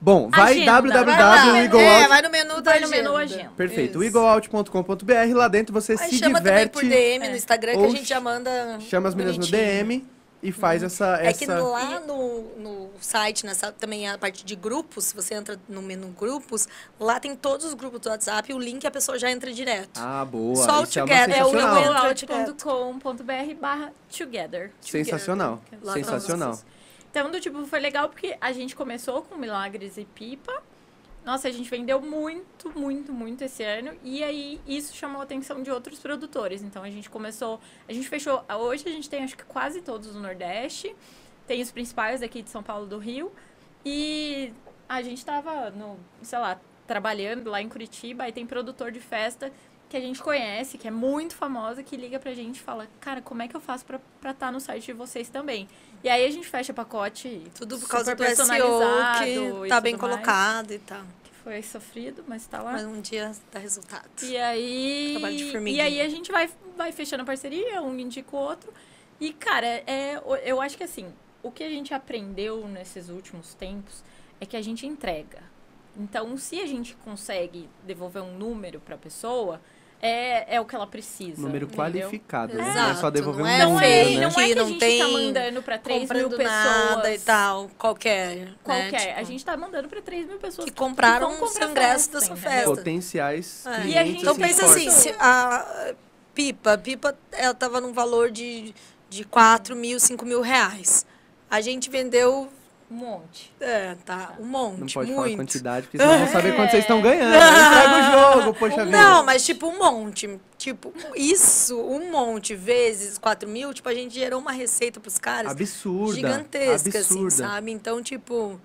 Bom, 0.00 0.30
vai 0.30 0.64
www.eagleout. 0.64 1.76
É, 1.84 2.08
vai 2.08 2.22
no 2.22 2.30
menu 2.30 2.60
da 2.62 2.70
Vai 2.70 2.80
no 2.80 2.86
agenda. 2.86 3.02
menu 3.02 3.16
agenda. 3.16 3.50
Perfeito. 3.56 4.02
Eagleout.com.br. 4.02 5.34
Lá 5.34 5.48
dentro 5.48 5.72
você 5.72 5.92
Aí 5.92 5.98
se 6.10 6.18
chama 6.18 6.40
também 6.40 6.66
por 6.68 6.82
diverte. 6.82 7.04
DM 7.20 7.26
É. 7.26 7.28
no 7.30 7.36
Instagram 7.36 7.72
que 7.78 7.84
a 7.84 7.88
gente 7.90 8.04
já 8.08 8.20
manda 8.20 8.78
Chama 8.80 9.08
as 9.08 9.14
meninas 9.14 9.36
no. 9.38 9.46
DM 9.46 10.04
e 10.42 10.52
faz 10.52 10.82
essa. 10.82 11.18
É 11.20 11.28
essa... 11.28 11.38
que 11.38 11.46
lá 11.46 12.00
no, 12.00 12.42
no 12.58 12.90
site, 13.00 13.44
nessa, 13.46 13.72
também 13.72 14.08
a 14.08 14.18
parte 14.18 14.44
de 14.44 14.54
grupos, 14.54 15.06
se 15.06 15.14
você 15.14 15.34
entra 15.34 15.58
no 15.68 15.82
menu 15.82 16.08
grupos, 16.08 16.68
lá 17.00 17.18
tem 17.18 17.34
todos 17.34 17.66
os 17.66 17.74
grupos 17.74 18.00
do 18.00 18.08
WhatsApp 18.08 18.50
e 18.50 18.54
o 18.54 18.58
link 18.58 18.86
a 18.86 18.90
pessoa 18.90 19.18
já 19.18 19.30
entra 19.30 19.52
direto. 19.52 19.98
Ah, 19.98 20.24
boa. 20.24 20.56
Só 20.56 20.80
o 20.80 20.84
Isso 20.84 20.98
é 20.98 21.02
Together, 21.02 21.38
é 21.38 21.44
o 21.44 21.50
sensacional. 21.50 22.10
entra 22.10 22.36
wigoout.com.br 22.36 23.60
barra 23.60 23.92
together. 24.16 24.70
Sensacional. 24.80 25.62
Lá 25.82 25.94
Sensacional. 25.94 26.58
Então, 27.10 27.30
do 27.30 27.40
tipo, 27.40 27.64
foi 27.66 27.80
legal 27.80 28.08
porque 28.08 28.36
a 28.40 28.52
gente 28.52 28.76
começou 28.76 29.22
com 29.22 29.36
Milagres 29.36 29.96
e 29.96 30.04
Pipa. 30.04 30.62
Nossa, 31.26 31.48
a 31.48 31.50
gente 31.50 31.68
vendeu 31.68 32.00
muito, 32.00 32.70
muito, 32.78 33.12
muito 33.12 33.42
esse 33.42 33.64
ano. 33.64 33.98
E 34.04 34.22
aí, 34.22 34.60
isso 34.64 34.94
chamou 34.94 35.20
a 35.20 35.24
atenção 35.24 35.60
de 35.60 35.72
outros 35.72 35.98
produtores. 35.98 36.62
Então, 36.62 36.84
a 36.84 36.88
gente 36.88 37.10
começou... 37.10 37.60
A 37.88 37.92
gente 37.92 38.08
fechou... 38.08 38.44
Hoje, 38.60 38.84
a 38.86 38.92
gente 38.92 39.10
tem, 39.10 39.24
acho 39.24 39.36
que 39.36 39.44
quase 39.44 39.82
todos 39.82 40.14
no 40.14 40.20
Nordeste. 40.20 40.94
Tem 41.44 41.60
os 41.60 41.72
principais 41.72 42.22
aqui 42.22 42.42
de 42.42 42.50
São 42.50 42.62
Paulo 42.62 42.86
do 42.86 42.96
Rio. 42.96 43.32
E 43.84 44.52
a 44.88 45.02
gente 45.02 45.26
tava, 45.26 45.68
no, 45.70 45.98
sei 46.22 46.38
lá, 46.38 46.60
trabalhando 46.86 47.50
lá 47.50 47.60
em 47.60 47.68
Curitiba. 47.68 48.22
Aí 48.22 48.30
tem 48.30 48.46
produtor 48.46 48.92
de 48.92 49.00
festa 49.00 49.52
que 49.88 49.96
a 49.96 50.00
gente 50.00 50.22
conhece, 50.22 50.76
que 50.76 50.88
é 50.88 50.90
muito 50.90 51.34
famosa, 51.34 51.82
que 51.82 51.96
liga 51.96 52.18
pra 52.18 52.34
gente 52.34 52.56
e 52.56 52.60
fala, 52.60 52.88
cara, 53.00 53.20
como 53.20 53.42
é 53.42 53.48
que 53.48 53.56
eu 53.56 53.60
faço 53.60 53.84
pra 53.84 53.98
estar 53.98 54.34
tá 54.34 54.52
no 54.52 54.60
site 54.60 54.86
de 54.86 54.92
vocês 54.92 55.28
também? 55.28 55.68
E 56.02 56.08
aí 56.08 56.24
a 56.24 56.30
gente 56.30 56.46
fecha 56.46 56.72
pacote 56.74 57.42
Tudo 57.54 57.78
por 57.78 57.88
causa 57.88 58.14
do 58.14 58.18
SEO, 58.18 58.26
personalizado 58.26 59.24
que 59.24 59.66
e 59.66 59.68
tá 59.68 59.80
bem 59.80 59.94
tudo 59.94 60.02
mais, 60.02 60.14
colocado 60.14 60.72
e 60.72 60.78
tal. 60.78 61.02
que 61.22 61.30
foi 61.42 61.62
sofrido, 61.62 62.24
mas 62.26 62.46
tá 62.46 62.60
lá. 62.60 62.72
Mas 62.72 62.84
um 62.84 63.00
dia 63.00 63.32
dá 63.52 63.58
resultado. 63.58 64.08
E 64.22 64.36
aí. 64.36 65.10
Trabalho 65.12 65.36
de 65.36 65.58
E 65.70 65.80
aí 65.80 66.00
a 66.00 66.08
gente 66.08 66.30
vai, 66.32 66.50
vai 66.76 66.92
fechando 66.92 67.22
a 67.22 67.26
parceria, 67.26 67.80
um 67.80 67.98
indica 67.98 68.34
o 68.34 68.38
outro. 68.38 68.72
E, 69.20 69.32
cara, 69.32 69.66
é, 69.66 70.20
eu 70.44 70.60
acho 70.60 70.76
que 70.76 70.84
assim, 70.84 71.12
o 71.42 71.50
que 71.50 71.62
a 71.62 71.70
gente 71.70 71.94
aprendeu 71.94 72.66
nesses 72.68 73.08
últimos 73.08 73.54
tempos 73.54 74.02
é 74.40 74.44
que 74.44 74.56
a 74.56 74.62
gente 74.62 74.86
entrega. 74.86 75.42
Então, 75.96 76.36
se 76.36 76.60
a 76.60 76.66
gente 76.66 76.94
consegue 76.96 77.68
devolver 77.84 78.22
um 78.22 78.36
número 78.36 78.80
pra 78.80 78.98
pessoa, 78.98 79.60
é, 80.02 80.56
é 80.56 80.60
o 80.60 80.64
que 80.64 80.74
ela 80.74 80.86
precisa. 80.86 81.40
Número 81.40 81.64
entendeu? 81.66 81.84
qualificado. 81.84 82.54
né? 82.54 82.62
Não 82.74 82.90
é 82.90 82.94
só 82.94 83.10
devolver 83.10 83.44
não 83.44 83.46
um 83.46 83.48
é 83.50 83.64
número, 83.66 83.84
é, 83.84 84.04
fake, 84.04 84.16
né? 84.16 84.20
não 84.20 84.28
é 84.30 84.34
que 84.46 84.52
a 84.52 84.54
não 84.56 84.68
gente 84.68 84.78
tem 84.78 84.98
tá 84.98 85.08
mandando 85.08 85.62
pra 85.62 85.78
3 85.78 86.10
mil 86.10 86.28
pessoas. 86.30 86.44
nada 86.46 87.14
e 87.14 87.18
tal, 87.18 87.70
qualquer. 87.78 88.36
né? 88.36 88.54
Qualquer. 88.62 89.06
Tipo, 89.08 89.20
a 89.20 89.22
gente 89.22 89.44
tá 89.44 89.56
mandando 89.56 89.88
pra 89.88 90.00
3 90.02 90.26
mil 90.26 90.38
pessoas 90.38 90.64
que 90.70 90.76
compraram 90.76 91.28
vão 91.28 91.36
o 91.36 91.40
comprar 91.40 91.60
seu 91.62 91.70
ingresso 91.70 92.12
da 92.12 92.20
sua 92.20 92.36
entendeu? 92.36 92.50
festa. 92.50 92.70
Potenciais 92.76 93.66
É. 93.66 93.70
clientes. 93.74 93.94
E 93.94 93.98
a 93.98 94.04
gente 94.04 94.20
Então 94.22 94.34
se 94.34 94.40
pensa 94.40 94.62
importa. 94.64 94.80
assim, 94.80 94.90
se 94.90 95.14
a 95.18 95.94
pipa, 96.34 96.72
a 96.74 96.78
pipa 96.78 97.16
ela 97.32 97.54
tava 97.54 97.80
num 97.80 97.92
valor 97.92 98.30
de, 98.30 98.74
de 99.08 99.24
4 99.24 99.74
mil, 99.74 99.98
5 99.98 100.24
mil 100.24 100.40
reais. 100.42 101.06
A 101.50 101.60
gente 101.60 101.88
vendeu, 101.88 102.48
Um 102.88 102.94
monte. 102.94 103.52
é, 103.60 103.96
tá, 104.04 104.34
um 104.38 104.44
monte, 104.44 104.78
Não 104.78 104.86
pode 104.86 105.10
falar 105.12 105.26
muito. 105.26 105.36
quantidade, 105.36 105.86
porque 105.86 105.98
senão 105.98 106.18
vão 106.20 106.28
saber 106.28 106.54
quanto 106.54 106.70
vocês 106.70 106.84
estão 106.84 107.02
ganhando. 107.02 107.34
É. 107.34 107.38
Aí 107.42 107.66
Entrega 107.66 107.96
o 107.98 108.40
jogo, 108.42 108.54
poxa 108.58 108.84
vida. 108.84 108.96
Não, 108.96 109.24
mas 109.24 109.44
tipo 109.44 109.66
um 109.66 109.76
monte. 109.78 110.38
Tipo, 110.56 110.92
isso, 111.16 111.80
um 111.80 112.10
monte 112.12 112.54
vezes 112.54 113.18
4 113.18 113.48
mil, 113.48 113.74
tipo, 113.74 113.88
a 113.88 113.94
gente 113.94 114.14
gerou 114.14 114.40
uma 114.40 114.52
receita 114.52 115.00
pros 115.00 115.18
caras 115.18 115.50
Absurda. 115.50 116.14
gigantesca, 116.14 116.98
absurda. 116.98 117.26
assim, 117.26 117.30
sabe? 117.30 117.72
Então, 117.72 118.00
tipo, 118.02 118.60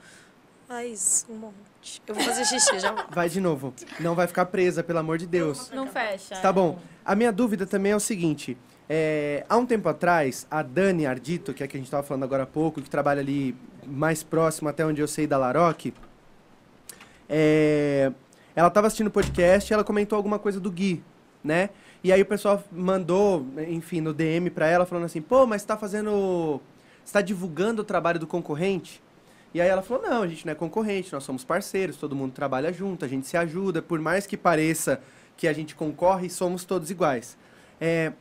faz 0.67 1.25
um 1.29 1.35
monte. 1.35 2.01
Eu 2.05 2.13
vou 2.13 2.23
fazer 2.23 2.45
xixi, 2.45 2.79
já. 2.79 2.93
Vai 3.09 3.27
de 3.27 3.41
novo. 3.41 3.73
Não 3.99 4.13
vai 4.13 4.27
ficar 4.27 4.45
presa, 4.45 4.83
pelo 4.83 4.99
amor 4.99 5.17
de 5.17 5.25
Deus. 5.25 5.71
Não 5.71 5.87
fecha. 5.87 6.35
Tá 6.37 6.53
bom. 6.53 6.77
A 7.03 7.15
minha 7.15 7.31
dúvida 7.31 7.65
também 7.65 7.91
é 7.91 7.95
o 7.95 7.99
seguinte. 7.99 8.55
É, 8.93 9.45
há 9.47 9.55
um 9.55 9.65
tempo 9.65 9.87
atrás, 9.87 10.45
a 10.51 10.61
Dani 10.61 11.05
Ardito, 11.05 11.53
que 11.53 11.63
é 11.63 11.65
a 11.65 11.69
que 11.69 11.77
a 11.77 11.79
gente 11.79 11.87
estava 11.87 12.03
falando 12.03 12.23
agora 12.23 12.43
há 12.43 12.45
pouco, 12.45 12.81
que 12.81 12.89
trabalha 12.89 13.21
ali 13.21 13.55
mais 13.87 14.21
próximo 14.21 14.67
até 14.67 14.85
onde 14.85 14.99
eu 14.99 15.07
sei 15.07 15.25
da 15.25 15.37
Laroque, 15.37 15.93
é, 17.29 18.11
ela 18.53 18.67
estava 18.67 18.87
assistindo 18.87 19.07
o 19.07 19.11
podcast 19.11 19.71
e 19.71 19.73
ela 19.73 19.85
comentou 19.85 20.17
alguma 20.17 20.37
coisa 20.37 20.59
do 20.59 20.69
Gui, 20.69 21.01
né? 21.41 21.69
E 22.03 22.11
aí 22.11 22.21
o 22.21 22.25
pessoal 22.25 22.61
mandou, 22.69 23.47
enfim, 23.65 24.01
no 24.01 24.13
DM 24.13 24.49
pra 24.49 24.67
ela, 24.67 24.85
falando 24.85 25.05
assim, 25.05 25.21
pô, 25.21 25.47
mas 25.47 25.61
você 25.61 25.69
tá 25.69 25.77
fazendo... 25.77 26.59
Você 27.05 27.13
tá 27.13 27.21
divulgando 27.21 27.83
o 27.83 27.85
trabalho 27.85 28.19
do 28.19 28.27
concorrente? 28.27 29.01
E 29.53 29.61
aí 29.61 29.69
ela 29.69 29.81
falou, 29.81 30.03
não, 30.03 30.21
a 30.21 30.27
gente 30.27 30.45
não 30.45 30.51
é 30.51 30.55
concorrente, 30.55 31.13
nós 31.13 31.23
somos 31.23 31.45
parceiros, 31.45 31.95
todo 31.95 32.13
mundo 32.13 32.33
trabalha 32.33 32.73
junto, 32.73 33.05
a 33.05 33.07
gente 33.07 33.25
se 33.25 33.37
ajuda, 33.37 33.81
por 33.81 34.01
mais 34.01 34.27
que 34.27 34.35
pareça 34.35 35.01
que 35.37 35.47
a 35.47 35.53
gente 35.53 35.75
concorre, 35.75 36.29
somos 36.29 36.65
todos 36.65 36.91
iguais. 36.91 37.37
É, 37.79 38.11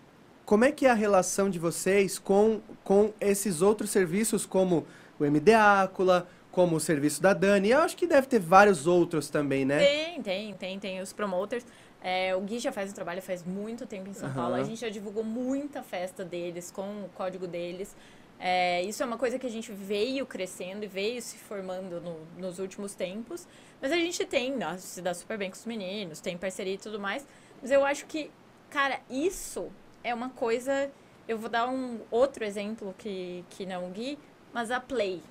como 0.51 0.65
é 0.65 0.73
que 0.73 0.85
é 0.85 0.91
a 0.91 0.95
relação 0.95 1.49
de 1.49 1.61
vocês 1.61 2.19
com, 2.19 2.61
com 2.83 3.13
esses 3.21 3.63
outros 3.63 3.89
serviços, 3.91 4.45
como 4.45 4.85
o 5.17 5.25
MD 5.25 5.55
Ácula, 5.55 6.27
como 6.51 6.75
o 6.75 6.81
serviço 6.81 7.23
da 7.23 7.33
Dani? 7.33 7.71
Eu 7.71 7.79
acho 7.79 7.97
que 7.97 8.05
deve 8.05 8.27
ter 8.27 8.41
vários 8.41 8.85
outros 8.85 9.31
também, 9.31 9.65
né? 9.65 9.79
Tem, 9.79 10.21
tem, 10.21 10.55
tem, 10.55 10.79
tem 10.81 11.01
os 11.01 11.13
promoters. 11.13 11.65
É, 12.03 12.35
o 12.35 12.41
Gui 12.41 12.59
já 12.59 12.73
faz 12.73 12.91
um 12.91 12.95
trabalho 12.95 13.23
faz 13.23 13.45
muito 13.45 13.87
tempo 13.87 14.11
em 14.11 14.13
São 14.13 14.29
Aham. 14.29 14.35
Paulo. 14.35 14.55
A 14.57 14.65
gente 14.65 14.81
já 14.81 14.89
divulgou 14.89 15.23
muita 15.23 15.85
festa 15.85 16.25
deles 16.25 16.69
com 16.73 17.05
o 17.05 17.09
código 17.15 17.47
deles. 17.47 17.95
É, 18.41 18.83
isso 18.83 19.05
é 19.05 19.07
uma 19.07 19.19
coisa 19.19 19.39
que 19.39 19.47
a 19.47 19.51
gente 19.51 19.71
veio 19.71 20.27
crescendo 20.27 20.83
e 20.83 20.89
veio 20.89 21.23
se 21.23 21.39
formando 21.39 22.01
no- 22.01 22.27
nos 22.37 22.59
últimos 22.59 22.97
tempos. 22.97 23.47
Mas 23.81 23.93
a 23.93 23.97
gente 23.97 24.25
tem, 24.25 24.57
nós 24.57 24.81
se 24.81 25.01
dá 25.01 25.15
super 25.15 25.39
bem 25.39 25.49
com 25.49 25.57
os 25.57 25.65
meninos, 25.65 26.19
tem 26.19 26.37
parceria 26.37 26.75
e 26.75 26.79
tudo 26.79 26.99
mais. 26.99 27.25
Mas 27.63 27.71
eu 27.71 27.85
acho 27.85 28.05
que, 28.07 28.33
cara, 28.69 28.99
isso 29.09 29.71
é 30.03 30.15
uma 30.15 30.31
coisa. 30.31 30.91
Eu 31.29 31.39
vou 31.39 31.49
dar 31.49 31.69
um 31.69 32.01
outro 32.11 32.45
exemplo 32.45 32.95
que, 32.99 33.45
que 33.51 33.65
não 33.65 33.89
o 33.89 33.91
Gui, 33.91 34.19
mas 34.53 34.71
a 34.71 34.81
Play. 34.81 35.23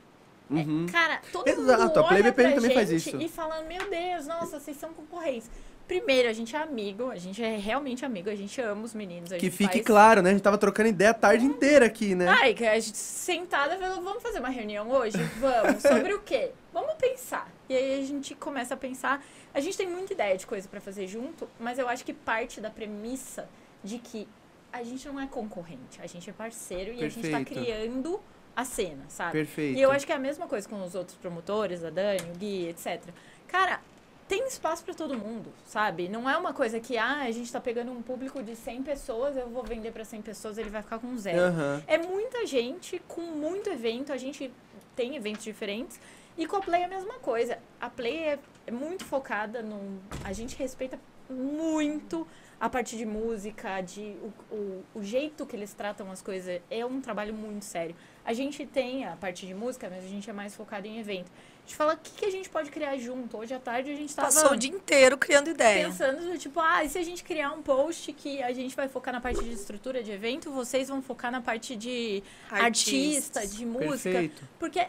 Uhum. 0.49 0.87
Cara, 0.91 1.21
todo 1.31 1.47
Exato, 1.47 1.81
mundo 1.83 1.99
a 1.99 2.03
Play 2.07 2.21
olha 2.21 2.31
BPM 2.31 2.53
pra 2.53 2.61
também 2.61 2.75
faz 2.75 2.89
isso. 2.89 3.15
E 3.17 3.27
fala, 3.27 3.61
meu 3.63 3.89
Deus, 3.89 4.25
nossa, 4.25 4.59
vocês 4.59 4.77
são 4.77 4.93
concorrentes. 4.93 5.49
Primeiro, 5.89 6.29
a 6.29 6.33
gente 6.33 6.55
é 6.55 6.59
amigo, 6.59 7.09
a 7.09 7.15
gente 7.15 7.43
é 7.43 7.57
realmente 7.57 8.05
amigo, 8.05 8.29
a 8.29 8.35
gente 8.35 8.61
ama 8.61 8.83
os 8.83 8.93
meninos. 8.93 9.31
A 9.31 9.37
Que 9.37 9.49
fique 9.49 9.73
faz... 9.73 9.85
claro, 9.85 10.21
né? 10.21 10.29
A 10.29 10.33
gente 10.33 10.43
tava 10.43 10.57
trocando 10.57 10.89
ideia 10.89 11.09
a 11.09 11.15
tarde 11.15 11.43
inteira 11.43 11.87
aqui, 11.87 12.13
né? 12.13 12.27
Ai, 12.27 12.53
que 12.53 12.63
a 12.63 12.79
gente 12.79 12.95
sentada 12.95 13.75
falou, 13.75 14.03
vamos 14.03 14.21
fazer 14.21 14.37
uma 14.37 14.49
reunião 14.49 14.87
hoje? 14.91 15.17
Vamos. 15.39 15.81
Sobre 15.81 16.13
o 16.13 16.21
quê? 16.21 16.51
Vamos 16.71 16.93
pensar. 16.93 17.51
E 17.67 17.75
aí 17.75 18.03
a 18.03 18.05
gente 18.05 18.35
começa 18.35 18.75
a 18.75 18.77
pensar. 18.77 19.25
A 19.51 19.59
gente 19.59 19.75
tem 19.75 19.89
muita 19.89 20.13
ideia 20.13 20.37
de 20.37 20.45
coisa 20.45 20.67
pra 20.67 20.79
fazer 20.79 21.07
junto, 21.07 21.49
mas 21.59 21.79
eu 21.79 21.89
acho 21.89 22.05
que 22.05 22.13
parte 22.13 22.61
da 22.61 22.69
premissa 22.69 23.49
de 23.83 23.97
que 23.97 24.27
a 24.71 24.83
gente 24.83 25.07
não 25.07 25.19
é 25.19 25.27
concorrente, 25.27 26.01
a 26.01 26.07
gente 26.07 26.29
é 26.29 26.33
parceiro 26.33 26.93
e 26.93 27.03
a 27.03 27.09
gente 27.09 27.29
tá 27.29 27.37
Perfeito. 27.37 27.63
criando 27.63 28.19
a 28.55 28.65
cena, 28.65 29.03
sabe? 29.07 29.31
Perfeito. 29.31 29.77
E 29.77 29.81
eu 29.81 29.91
acho 29.91 30.05
que 30.05 30.11
é 30.11 30.15
a 30.15 30.19
mesma 30.19 30.47
coisa 30.47 30.67
com 30.67 30.83
os 30.83 30.95
outros 30.95 31.17
promotores, 31.17 31.83
a 31.83 31.89
Dani, 31.89 32.31
o 32.33 32.37
Gui, 32.37 32.67
etc. 32.67 33.01
Cara, 33.47 33.79
tem 34.27 34.45
espaço 34.45 34.83
pra 34.83 34.93
todo 34.93 35.17
mundo, 35.17 35.51
sabe? 35.65 36.07
Não 36.07 36.29
é 36.29 36.37
uma 36.37 36.53
coisa 36.53 36.79
que, 36.79 36.97
ah, 36.97 37.21
a 37.21 37.31
gente 37.31 37.51
tá 37.51 37.59
pegando 37.59 37.91
um 37.91 38.01
público 38.01 38.43
de 38.43 38.55
100 38.55 38.83
pessoas, 38.83 39.35
eu 39.35 39.49
vou 39.49 39.63
vender 39.63 39.91
pra 39.91 40.05
100 40.05 40.21
pessoas, 40.21 40.57
ele 40.57 40.69
vai 40.69 40.83
ficar 40.83 40.99
com 40.99 41.17
zero. 41.17 41.39
Aham. 41.39 41.83
É 41.87 41.97
muita 41.97 42.45
gente 42.45 43.01
com 43.07 43.21
muito 43.21 43.69
evento, 43.69 44.13
a 44.13 44.17
gente 44.17 44.51
tem 44.95 45.15
eventos 45.15 45.43
diferentes. 45.43 45.99
E 46.37 46.45
com 46.45 46.57
a 46.57 46.61
Play 46.61 46.81
é 46.81 46.85
a 46.85 46.87
mesma 46.87 47.15
coisa. 47.15 47.57
A 47.81 47.89
Play 47.89 48.17
é, 48.17 48.39
é 48.67 48.71
muito 48.71 49.03
focada 49.03 49.61
no. 49.61 49.99
A 50.23 50.31
gente 50.31 50.55
respeita 50.55 50.99
muito 51.29 52.25
a 52.59 52.69
parte 52.69 52.97
de 52.97 53.05
música, 53.05 53.81
de 53.81 54.15
o, 54.21 54.33
o, 54.53 54.85
o 54.95 55.03
jeito 55.03 55.45
que 55.45 55.55
eles 55.55 55.73
tratam 55.73 56.11
as 56.11 56.21
coisas. 56.21 56.61
É 56.69 56.85
um 56.85 56.99
trabalho 56.99 57.33
muito 57.33 57.63
sério. 57.63 57.95
A 58.25 58.33
gente 58.33 58.65
tem 58.65 59.05
a 59.05 59.15
parte 59.15 59.47
de 59.47 59.53
música, 59.53 59.89
mas 59.89 60.03
a 60.03 60.07
gente 60.07 60.29
é 60.29 60.33
mais 60.33 60.55
focado 60.55 60.85
em 60.85 60.99
evento. 60.99 61.31
A 61.31 61.61
gente 61.69 61.75
fala 61.75 61.93
o 61.93 61.97
que, 61.97 62.11
que 62.11 62.25
a 62.25 62.31
gente 62.31 62.49
pode 62.49 62.69
criar 62.71 62.97
junto. 62.97 63.37
Hoje 63.37 63.53
à 63.53 63.59
tarde 63.59 63.91
a 63.91 63.95
gente 63.95 64.13
tava 64.13 64.27
Passou 64.27 64.51
o 64.53 64.55
dia 64.57 64.71
inteiro 64.71 65.17
criando 65.17 65.49
ideia. 65.51 65.85
pensando, 65.87 66.37
tipo, 66.37 66.59
ah, 66.59 66.83
e 66.83 66.89
se 66.89 66.97
a 66.97 67.03
gente 67.03 67.23
criar 67.23 67.51
um 67.51 67.61
post 67.61 68.11
que 68.13 68.41
a 68.41 68.51
gente 68.51 68.75
vai 68.75 68.89
focar 68.89 69.13
na 69.13 69.21
parte 69.21 69.43
de 69.43 69.51
estrutura 69.53 70.03
de 70.03 70.11
evento, 70.11 70.51
vocês 70.51 70.89
vão 70.89 71.01
focar 71.01 71.31
na 71.31 71.41
parte 71.41 71.75
de 71.75 72.23
artista, 72.49 73.39
Artistas. 73.39 73.55
de 73.55 73.65
música. 73.65 74.09
Perfeito. 74.09 74.43
Porque 74.57 74.87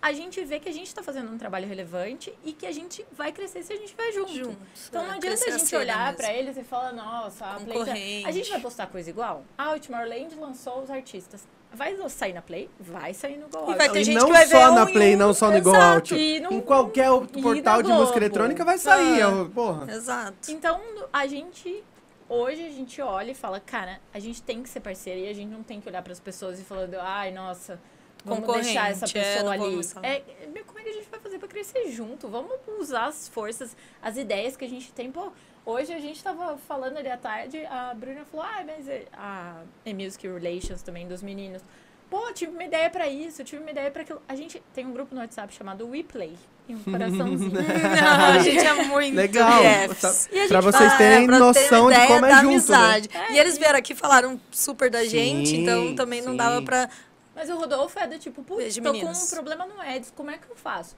a 0.00 0.12
gente 0.12 0.44
vê 0.44 0.58
que 0.58 0.68
a 0.68 0.72
gente 0.72 0.94
tá 0.94 1.02
fazendo 1.02 1.30
um 1.32 1.38
trabalho 1.38 1.66
relevante 1.68 2.32
e 2.44 2.52
que 2.52 2.66
a 2.66 2.72
gente 2.72 3.04
vai 3.12 3.32
crescer 3.32 3.62
se 3.62 3.72
a 3.72 3.76
gente 3.76 3.94
vai 3.96 4.12
junto. 4.12 4.32
Juntos. 4.32 4.88
Então 4.88 5.04
não 5.06 5.12
É, 5.12 5.16
adianta 5.16 5.44
a 5.46 5.50
gente 5.50 5.66
cena 5.66 5.82
olhar 5.82 6.14
pra 6.16 6.32
eles 6.32 6.56
e 6.56 6.64
falar, 6.64 6.92
nossa, 6.92 7.44
a 7.46 7.60
Play 7.60 7.84
tá... 8.22 8.28
A 8.28 8.32
gente 8.32 8.50
vai 8.50 8.60
postar 8.60 8.86
coisa 8.86 9.08
igual? 9.10 9.44
Ah, 9.56 9.74
o 9.74 9.80
Tomorrowland 9.80 10.34
lançou 10.36 10.82
os 10.82 10.90
artistas. 10.90 11.46
Vai 11.72 11.94
sair 12.08 12.32
na 12.32 12.40
Play? 12.42 12.70
Vai 12.80 13.12
sair 13.12 13.36
no 13.36 13.48
Go 13.48 13.58
E 13.58 13.60
Out. 13.60 13.76
vai 13.76 13.88
ter 13.90 14.00
e 14.00 14.04
gente 14.04 14.14
não 14.18 14.26
que 14.26 14.32
vai 14.32 14.46
só 14.46 14.68
ver 14.70 14.74
na 14.74 14.84
um 14.84 14.88
em 14.88 14.92
Play, 14.92 15.14
um. 15.14 15.18
não 15.18 15.34
só 15.34 15.50
no 15.50 15.60
Go. 15.60 15.74
Out. 15.74 16.14
E 16.14 16.40
no- 16.40 16.52
Em 16.52 16.60
qualquer 16.60 17.10
e 17.12 17.42
portal 17.42 17.82
de 17.82 17.92
música 17.92 18.18
eletrônica 18.18 18.64
vai 18.64 18.78
sair. 18.78 19.20
Ah. 19.22 19.46
Porra. 19.54 19.92
Exato. 19.92 20.50
Então, 20.50 20.80
a 21.12 21.26
gente. 21.26 21.84
Hoje 22.28 22.64
a 22.64 22.70
gente 22.70 23.00
olha 23.02 23.30
e 23.30 23.34
fala, 23.34 23.60
cara, 23.60 24.00
a 24.12 24.18
gente 24.18 24.42
tem 24.42 24.60
que 24.62 24.68
ser 24.68 24.80
parceira 24.80 25.20
e 25.20 25.28
a 25.28 25.32
gente 25.32 25.48
não 25.50 25.62
tem 25.62 25.80
que 25.80 25.88
olhar 25.88 26.02
para 26.02 26.12
as 26.12 26.18
pessoas 26.18 26.58
e 26.58 26.64
falando, 26.64 26.94
ai, 26.98 27.30
nossa, 27.30 27.78
vamos 28.24 28.52
deixar 28.54 28.90
essa 28.90 29.04
é, 29.06 29.08
pessoa 29.12 29.56
não 29.56 29.64
ali. 29.64 29.80
É, 30.02 30.22
como 30.66 30.78
é 30.78 30.82
que 30.82 30.88
a 30.88 30.92
gente 30.92 31.08
vai 31.10 31.20
fazer 31.20 31.38
para 31.38 31.48
crescer 31.48 31.90
junto? 31.90 32.28
Vamos 32.28 32.52
usar 32.78 33.06
as 33.06 33.28
forças, 33.28 33.76
as 34.02 34.16
ideias 34.16 34.56
que 34.56 34.64
a 34.64 34.68
gente 34.68 34.92
tem. 34.92 35.10
Pô, 35.10 35.30
hoje 35.64 35.92
a 35.92 35.98
gente 36.00 36.22
tava 36.22 36.56
falando 36.68 36.96
ali 36.96 37.08
à 37.08 37.16
tarde, 37.16 37.64
a 37.66 37.94
Bruna 37.94 38.24
falou, 38.24 38.46
ah, 38.46 38.64
mas 38.66 38.88
é- 38.88 39.04
a 39.12 39.62
E-Music 39.84 40.26
Relations 40.26 40.82
também 40.82 41.06
dos 41.06 41.22
meninos. 41.22 41.62
Pô, 42.08 42.32
tive 42.32 42.52
uma 42.52 42.62
ideia 42.62 42.88
pra 42.88 43.08
isso, 43.08 43.42
tive 43.42 43.60
uma 43.60 43.70
ideia 43.72 43.90
pra 43.90 44.02
aquilo. 44.02 44.22
A 44.28 44.36
gente 44.36 44.62
tem 44.72 44.86
um 44.86 44.92
grupo 44.92 45.12
no 45.12 45.20
WhatsApp 45.20 45.52
chamado 45.52 45.88
WePlay. 45.88 46.34
E 46.68 46.74
um 46.74 46.78
coraçãozinho. 46.78 47.50
Não, 47.52 48.24
a 48.26 48.38
gente 48.38 48.64
é 48.64 48.74
muito 48.84 49.14
Legal. 49.16 49.60
BFs. 49.60 50.28
E 50.32 50.40
a 50.40 50.46
Pra 50.48 50.60
gente 50.60 50.72
vocês 50.72 50.92
Ah, 50.92 50.96
terem 50.96 51.24
é, 51.24 51.26
pra 51.26 51.38
noção 51.40 51.88
ter 51.88 51.94
de 51.94 52.00
ideia 52.00 52.06
como 52.06 52.26
é 52.26 52.28
da 52.28 52.34
junto, 52.36 52.46
né? 52.46 52.54
amizade. 52.54 53.08
É, 53.12 53.32
E 53.32 53.38
eles 53.40 53.56
e- 53.56 53.58
vieram 53.58 53.78
aqui 53.80 53.92
e 53.92 53.96
falaram 53.96 54.40
super 54.52 54.88
da 54.88 55.04
gente, 55.04 55.48
Sim, 55.48 55.62
então 55.62 55.94
também 55.96 56.22
não 56.22 56.30
sim. 56.32 56.36
dava 56.36 56.62
pra. 56.62 56.88
Mas 57.36 57.50
o 57.50 57.56
Rodolfo 57.56 57.98
é 58.00 58.06
do 58.08 58.18
tipo, 58.18 58.42
putz, 58.42 58.74
tô 58.76 58.82
meninos. 58.82 59.18
com 59.18 59.24
um 59.24 59.28
problema 59.28 59.66
no 59.66 59.80
Eds, 59.84 60.10
como 60.16 60.30
é 60.30 60.38
que 60.38 60.50
eu 60.50 60.56
faço? 60.56 60.96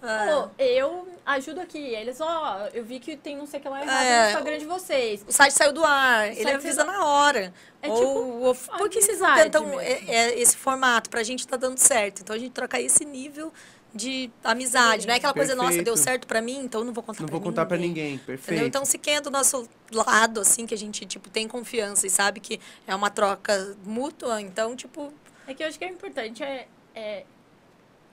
ah, 0.00 0.18
Falou, 0.26 0.50
eu 0.58 1.08
ajudo 1.26 1.60
aqui. 1.60 1.78
Eles, 1.78 2.20
ó, 2.20 2.68
eu 2.72 2.84
vi 2.84 2.98
que 3.00 3.16
tem 3.16 3.36
não 3.36 3.46
sei 3.46 3.58
o 3.60 3.62
que 3.62 3.68
lá 3.68 3.82
errado 3.82 4.04
É, 4.04 4.22
no 4.22 4.28
Instagram 4.30 4.58
de 4.58 4.64
vocês. 4.64 5.24
o 5.28 5.32
site 5.32 5.52
saiu 5.52 5.72
do 5.72 5.84
ar, 5.84 6.28
ele 6.28 6.42
site 6.42 6.54
avisa 6.54 6.84
saiu 6.84 6.86
na 6.92 7.04
hora. 7.04 7.52
É 7.82 7.88
ou, 7.88 7.96
tipo 7.96 8.08
ou- 8.46 8.54
por 8.78 8.88
que 8.88 9.02
vocês 9.02 9.18
não 9.20 9.34
tentam 9.34 9.80
é, 9.80 9.92
é, 10.08 10.40
esse 10.40 10.56
formato? 10.56 11.10
Pra 11.10 11.22
gente 11.24 11.46
tá 11.46 11.56
dando 11.56 11.78
certo. 11.78 12.22
Então 12.22 12.34
a 12.34 12.38
gente 12.38 12.52
troca 12.52 12.80
esse 12.80 13.04
nível 13.04 13.52
de 13.94 14.30
amizade. 14.42 15.06
Não 15.06 15.12
é 15.12 15.18
aquela 15.18 15.34
coisa, 15.34 15.54
nossa, 15.54 15.68
Perfeito. 15.68 15.84
deu 15.84 15.96
certo 15.98 16.26
pra 16.26 16.40
mim, 16.40 16.60
então 16.64 16.80
eu 16.80 16.84
não 16.86 16.92
vou 16.94 17.02
contar 17.02 17.20
Não 17.20 17.26
pra 17.28 17.32
vou 17.38 17.42
contar 17.44 17.66
pra 17.66 17.76
ninguém. 17.76 18.12
ninguém. 18.12 18.18
Perfeito. 18.18 18.50
Entendeu? 18.52 18.66
Então, 18.66 18.84
se 18.86 18.96
quem 18.96 19.16
é 19.16 19.20
do 19.20 19.30
nosso 19.30 19.68
lado, 19.92 20.40
assim, 20.40 20.64
que 20.64 20.72
a 20.74 20.78
gente, 20.78 21.04
tipo, 21.04 21.28
tem 21.28 21.46
confiança 21.46 22.06
e 22.06 22.10
sabe 22.10 22.40
que 22.40 22.58
é 22.86 22.94
uma 22.94 23.10
troca 23.10 23.76
mútua, 23.84 24.40
então, 24.40 24.74
tipo, 24.74 25.12
É 25.46 25.54
que 25.54 25.62
eu 25.62 25.66
acho 25.68 25.78
que 25.78 25.84
é 25.84 25.88
importante 25.88 26.42
é, 26.42 26.66
é 26.94 27.24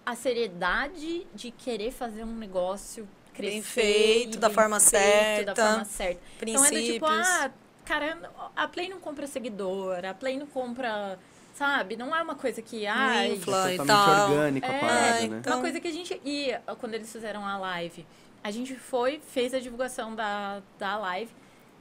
a 0.06 0.16
seriedade 0.16 1.28
de 1.36 1.52
querer 1.52 1.92
fazer 1.92 2.24
um 2.24 2.36
negócio 2.36 3.08
crescer. 3.34 3.52
Bem 3.54 3.62
feito, 3.62 4.40
da 4.40 4.48
bem 4.48 4.56
forma 4.56 4.80
feito, 4.80 4.92
certa, 4.92 5.54
Da 5.54 5.68
forma 5.70 5.86
certa. 5.86 6.22
Então 6.42 6.66
é 6.66 6.68
do 6.68 6.74
princípios. 6.74 6.94
tipo, 6.94 7.06
ah, 7.06 7.52
cara, 7.86 8.32
a 8.56 8.68
Play 8.68 8.90
não 8.90 9.00
compra 9.00 9.28
seguidor, 9.28 10.04
a 10.06 10.14
Play 10.14 10.38
não 10.38 10.48
compra, 10.48 11.20
sabe? 11.54 11.96
Não 11.96 12.16
é 12.16 12.22
uma 12.22 12.36
coisa 12.36 12.62
que, 12.62 12.86
ah, 12.88 13.28
infla. 13.28 13.70
É 13.72 13.76
e 13.76 13.78
totalmente 13.78 13.88
tal. 14.18 14.32
orgânico 14.32 14.68
a 14.68 14.74
É, 14.74 14.80
parada, 14.80 15.28
né? 15.28 15.38
então- 15.40 15.54
Uma 15.54 15.62
coisa 15.62 15.80
que 15.80 15.88
a 15.88 15.92
gente. 15.92 16.22
E 16.26 16.52
quando 16.80 16.96
eles 16.96 17.12
fizeram 17.12 17.46
a 17.46 17.58
live, 17.58 18.06
a 18.44 18.52
gente 18.52 18.76
foi, 18.76 19.22
fez 19.32 19.54
a 19.54 19.60
divulgação 19.60 20.16
da, 20.16 20.62
da 20.78 20.98
live. 20.98 21.32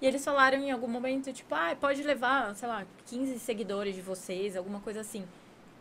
E 0.00 0.06
eles 0.06 0.24
falaram 0.24 0.58
em 0.58 0.70
algum 0.70 0.86
momento, 0.86 1.32
tipo, 1.32 1.52
ah, 1.56 1.74
pode 1.80 2.04
levar, 2.04 2.54
sei 2.54 2.68
lá, 2.68 2.86
15 3.06 3.36
seguidores 3.40 3.96
de 3.96 4.00
vocês, 4.02 4.56
alguma 4.56 4.78
coisa 4.78 5.00
assim. 5.00 5.24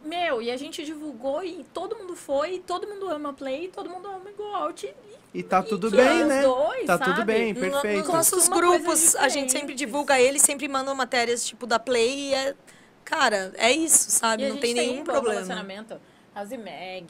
Meu, 0.04 0.42
e 0.42 0.50
a 0.52 0.58
gente 0.58 0.86
divulgou 0.86 1.44
e 1.44 1.66
todo 1.74 1.96
mundo 1.98 2.16
foi, 2.16 2.56
e 2.56 2.60
todo 2.60 2.88
mundo 2.88 3.10
ama 3.10 3.34
Play, 3.34 3.66
e 3.66 3.68
todo 3.68 3.90
mundo 3.90 4.08
ama 4.08 4.32
Go 4.38 4.44
Out. 4.56 4.86
E, 5.34 5.40
E 5.40 5.44
tá 5.44 5.60
e 5.60 5.64
tudo 5.64 5.90
que 5.90 5.98
bem, 5.98 6.22
os 6.22 6.28
né? 6.28 6.42
dois, 6.44 6.86
Tá 6.86 6.98
sabe? 6.98 7.12
tudo 7.14 7.26
bem, 7.26 7.54
perfeito. 7.54 8.00
Nos 8.06 8.08
nossos 8.14 8.48
grupos, 8.48 9.16
a 9.16 9.28
gente 9.28 9.52
sempre 9.52 9.74
divulga 9.76 10.20
eles, 10.20 10.42
sempre 10.42 10.68
mandam 10.68 10.96
matérias, 10.96 11.46
tipo, 11.46 11.66
da 11.68 11.80
Play 11.80 12.30
e 12.30 12.34
é... 12.34 12.56
Cara, 13.04 13.54
é 13.58 13.72
isso, 13.72 14.12
sabe? 14.12 14.44
E 14.44 14.46
a 14.46 14.50
Não 14.50 14.56
gente 14.56 14.62
tem 14.62 14.74
nenhum 14.74 14.94
um 14.96 14.98
bom 14.98 15.04
problema. 15.04 15.34
relacionamento. 15.36 16.00
House 16.36 16.52
Mag, 16.52 17.08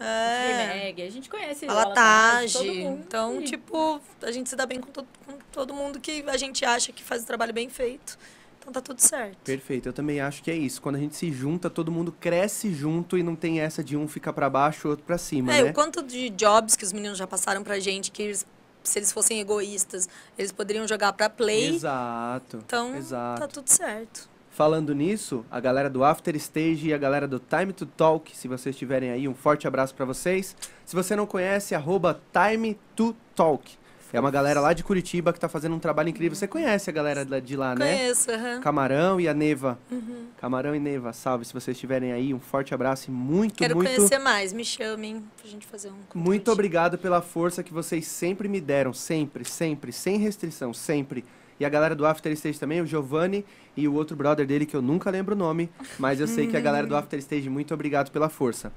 É. 0.00 0.84
Mag, 0.86 1.02
a 1.02 1.10
gente 1.10 1.28
conhece 1.28 1.66
A 1.66 1.72
o 1.72 1.74
Latage, 1.74 2.52
todo 2.58 2.74
mundo. 2.74 3.02
Então, 3.06 3.40
E- 3.40 3.44
tipo, 3.44 4.00
a 4.22 4.30
gente 4.32 4.48
se 4.48 4.56
dá 4.56 4.64
bem 4.64 4.80
com 4.80 4.90
todo, 4.90 5.06
com 5.26 5.32
todo 5.52 5.74
mundo 5.74 6.00
que 6.00 6.24
a 6.26 6.36
gente 6.36 6.64
acha 6.64 6.90
que 6.92 7.02
faz 7.04 7.22
o 7.22 7.26
trabalho 7.26 7.52
bem 7.52 7.68
feito. 7.68 8.16
Então 8.64 8.72
tá 8.72 8.80
tudo 8.80 8.98
certo. 9.00 9.36
Perfeito, 9.44 9.90
eu 9.90 9.92
também 9.92 10.22
acho 10.22 10.42
que 10.42 10.50
é 10.50 10.54
isso. 10.56 10.80
Quando 10.80 10.96
a 10.96 10.98
gente 10.98 11.14
se 11.14 11.30
junta, 11.30 11.68
todo 11.68 11.92
mundo 11.92 12.10
cresce 12.18 12.72
junto 12.72 13.18
e 13.18 13.22
não 13.22 13.36
tem 13.36 13.60
essa 13.60 13.84
de 13.84 13.94
um 13.94 14.08
ficar 14.08 14.32
pra 14.32 14.48
baixo 14.48 14.88
e 14.88 14.90
outro 14.90 15.04
pra 15.04 15.18
cima, 15.18 15.54
É, 15.54 15.62
né? 15.64 15.70
o 15.70 15.74
quanto 15.74 16.02
de 16.02 16.30
jobs 16.30 16.74
que 16.74 16.82
os 16.84 16.92
meninos 16.92 17.18
já 17.18 17.26
passaram 17.26 17.62
pra 17.62 17.78
gente, 17.78 18.10
que 18.10 18.22
eles- 18.22 18.46
se 18.82 18.98
eles 18.98 19.12
fossem 19.12 19.38
egoístas, 19.38 20.08
eles 20.38 20.50
poderiam 20.50 20.88
jogar 20.88 21.12
pra 21.12 21.28
play. 21.28 21.74
Exato. 21.74 22.62
Então, 22.64 22.96
exato. 22.96 23.40
tá 23.42 23.48
tudo 23.48 23.68
certo. 23.68 24.28
Falando 24.50 24.94
nisso, 24.94 25.44
a 25.50 25.58
galera 25.60 25.90
do 25.90 26.02
After 26.04 26.34
Stage 26.36 26.88
e 26.88 26.94
a 26.94 26.98
galera 26.98 27.26
do 27.28 27.38
Time 27.40 27.72
to 27.72 27.84
Talk, 27.84 28.34
se 28.36 28.46
vocês 28.48 28.74
estiverem 28.74 29.10
aí, 29.10 29.26
um 29.28 29.34
forte 29.34 29.66
abraço 29.66 29.94
pra 29.94 30.04
vocês. 30.06 30.56
Se 30.86 30.94
você 30.94 31.14
não 31.16 31.26
conhece, 31.26 31.74
arroba 31.74 32.20
Time 32.32 32.78
to 32.96 33.14
Talk. 33.34 33.76
É 34.14 34.20
uma 34.20 34.30
galera 34.30 34.60
lá 34.60 34.72
de 34.72 34.84
Curitiba 34.84 35.32
que 35.32 35.40
tá 35.40 35.48
fazendo 35.48 35.74
um 35.74 35.78
trabalho 35.80 36.08
incrível. 36.08 36.36
Você 36.36 36.46
conhece 36.46 36.88
a 36.88 36.92
galera 36.92 37.24
da- 37.24 37.40
de 37.40 37.56
lá, 37.56 37.74
né? 37.74 37.96
Conheço, 37.96 38.30
aham. 38.30 38.60
Camarão 38.60 39.20
e 39.20 39.28
a 39.28 39.34
Neva. 39.34 39.76
Uhum. 39.90 40.26
Camarão 40.40 40.74
e 40.74 40.78
Neva, 40.78 41.12
salve 41.12 41.44
se 41.44 41.52
vocês 41.52 41.76
estiverem 41.76 42.12
aí. 42.12 42.32
Um 42.32 42.38
forte 42.38 42.72
abraço 42.72 43.10
e 43.10 43.12
muito, 43.12 43.54
Quero 43.56 43.74
muito, 43.74 43.92
conhecer 43.92 44.18
mais, 44.20 44.52
me 44.52 44.64
chamem 44.64 45.22
pra 45.40 45.50
gente 45.50 45.66
fazer 45.66 45.88
um 45.88 45.94
convite. 46.08 46.16
muito 46.16 46.52
obrigado 46.52 46.96
pela 46.96 47.20
força 47.20 47.62
que 47.62 47.72
vocês 47.72 48.06
sempre 48.06 48.46
me 48.48 48.60
deram. 48.60 48.92
Sempre, 48.94 49.44
sempre, 49.44 49.92
sem 49.92 50.16
restrição, 50.16 50.72
sempre. 50.72 51.24
E 51.58 51.64
a 51.64 51.68
galera 51.68 51.94
do 51.94 52.06
After 52.06 52.30
Stage 52.32 52.58
também, 52.60 52.80
o 52.80 52.86
Giovanni 52.86 53.44
e 53.76 53.88
o 53.88 53.94
outro 53.94 54.16
brother 54.16 54.46
dele 54.46 54.64
que 54.64 54.76
eu 54.76 54.82
nunca 54.82 55.10
lembro 55.10 55.34
o 55.34 55.38
nome, 55.38 55.68
mas 55.98 56.20
eu 56.20 56.26
sei 56.28 56.46
que 56.46 56.56
a 56.56 56.60
galera 56.60 56.86
do 56.86 56.94
After 56.96 57.18
Stage, 57.18 57.50
muito 57.50 57.74
obrigado 57.74 58.10
pela 58.12 58.28
força. 58.28 58.72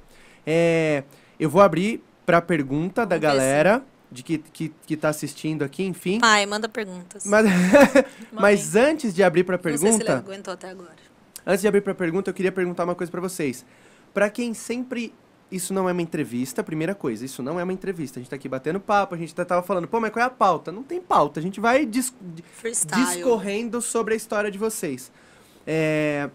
É, 0.45 1.03
eu 1.39 1.49
vou 1.49 1.61
abrir 1.61 2.03
pra 2.25 2.41
pergunta 2.41 3.05
da 3.05 3.17
Vamos 3.17 3.21
ver 3.21 3.27
se- 3.41 3.47
galera 3.47 3.83
de 4.11 4.23
que, 4.23 4.37
que, 4.37 4.73
que 4.85 4.97
tá 4.97 5.09
assistindo 5.09 5.63
aqui, 5.63 5.83
enfim. 5.83 6.19
Pai, 6.19 6.45
manda 6.45 6.69
perguntas. 6.69 7.25
Mas, 7.25 7.45
mas 8.31 8.75
antes 8.75 9.13
de 9.13 9.23
abrir 9.23 9.43
pra 9.43 9.57
Não 9.57 9.63
sei 9.63 9.77
se 9.77 9.85
ele 9.85 9.97
pergunta, 9.97 10.13
aguentou 10.17 10.53
até 10.53 10.69
agora. 10.69 10.95
Antes 11.45 11.61
de 11.61 11.67
abrir 11.67 11.81
pra 11.81 11.93
pergunta, 11.95 12.29
eu 12.29 12.33
queria 12.33 12.51
perguntar 12.51 12.83
uma 12.83 12.95
coisa 12.95 13.11
pra 13.11 13.21
vocês. 13.21 13.65
Pra 14.13 14.29
quem 14.29 14.53
sempre. 14.53 15.13
Isso 15.49 15.73
não 15.73 15.87
é 15.87 15.93
uma 15.93 16.01
entrevista, 16.01 16.61
primeira 16.61 16.93
coisa, 16.93 17.23
isso 17.23 17.41
não 17.41 17.57
é 17.57 17.63
uma 17.63 17.71
entrevista. 17.71 18.19
A 18.19 18.21
gente 18.21 18.29
tá 18.29 18.35
aqui 18.35 18.49
batendo 18.49 18.81
papo, 18.81 19.15
a 19.15 19.17
gente 19.17 19.33
tá- 19.33 19.45
tava 19.45 19.61
falando, 19.63 19.87
pô, 19.87 19.97
mas 19.97 20.11
qual 20.11 20.21
é 20.21 20.25
a 20.25 20.29
pauta? 20.29 20.73
Não 20.73 20.83
tem 20.83 20.99
pauta, 20.99 21.39
a 21.39 21.43
gente 21.43 21.61
vai 21.61 21.85
dis 21.85 22.13
Freestyle. 22.57 23.05
discorrendo 23.15 23.81
sobre 23.81 24.13
a 24.13 24.17
história 24.17 24.51
de 24.51 24.57
vocês. 24.57 25.09
É, 25.65 26.29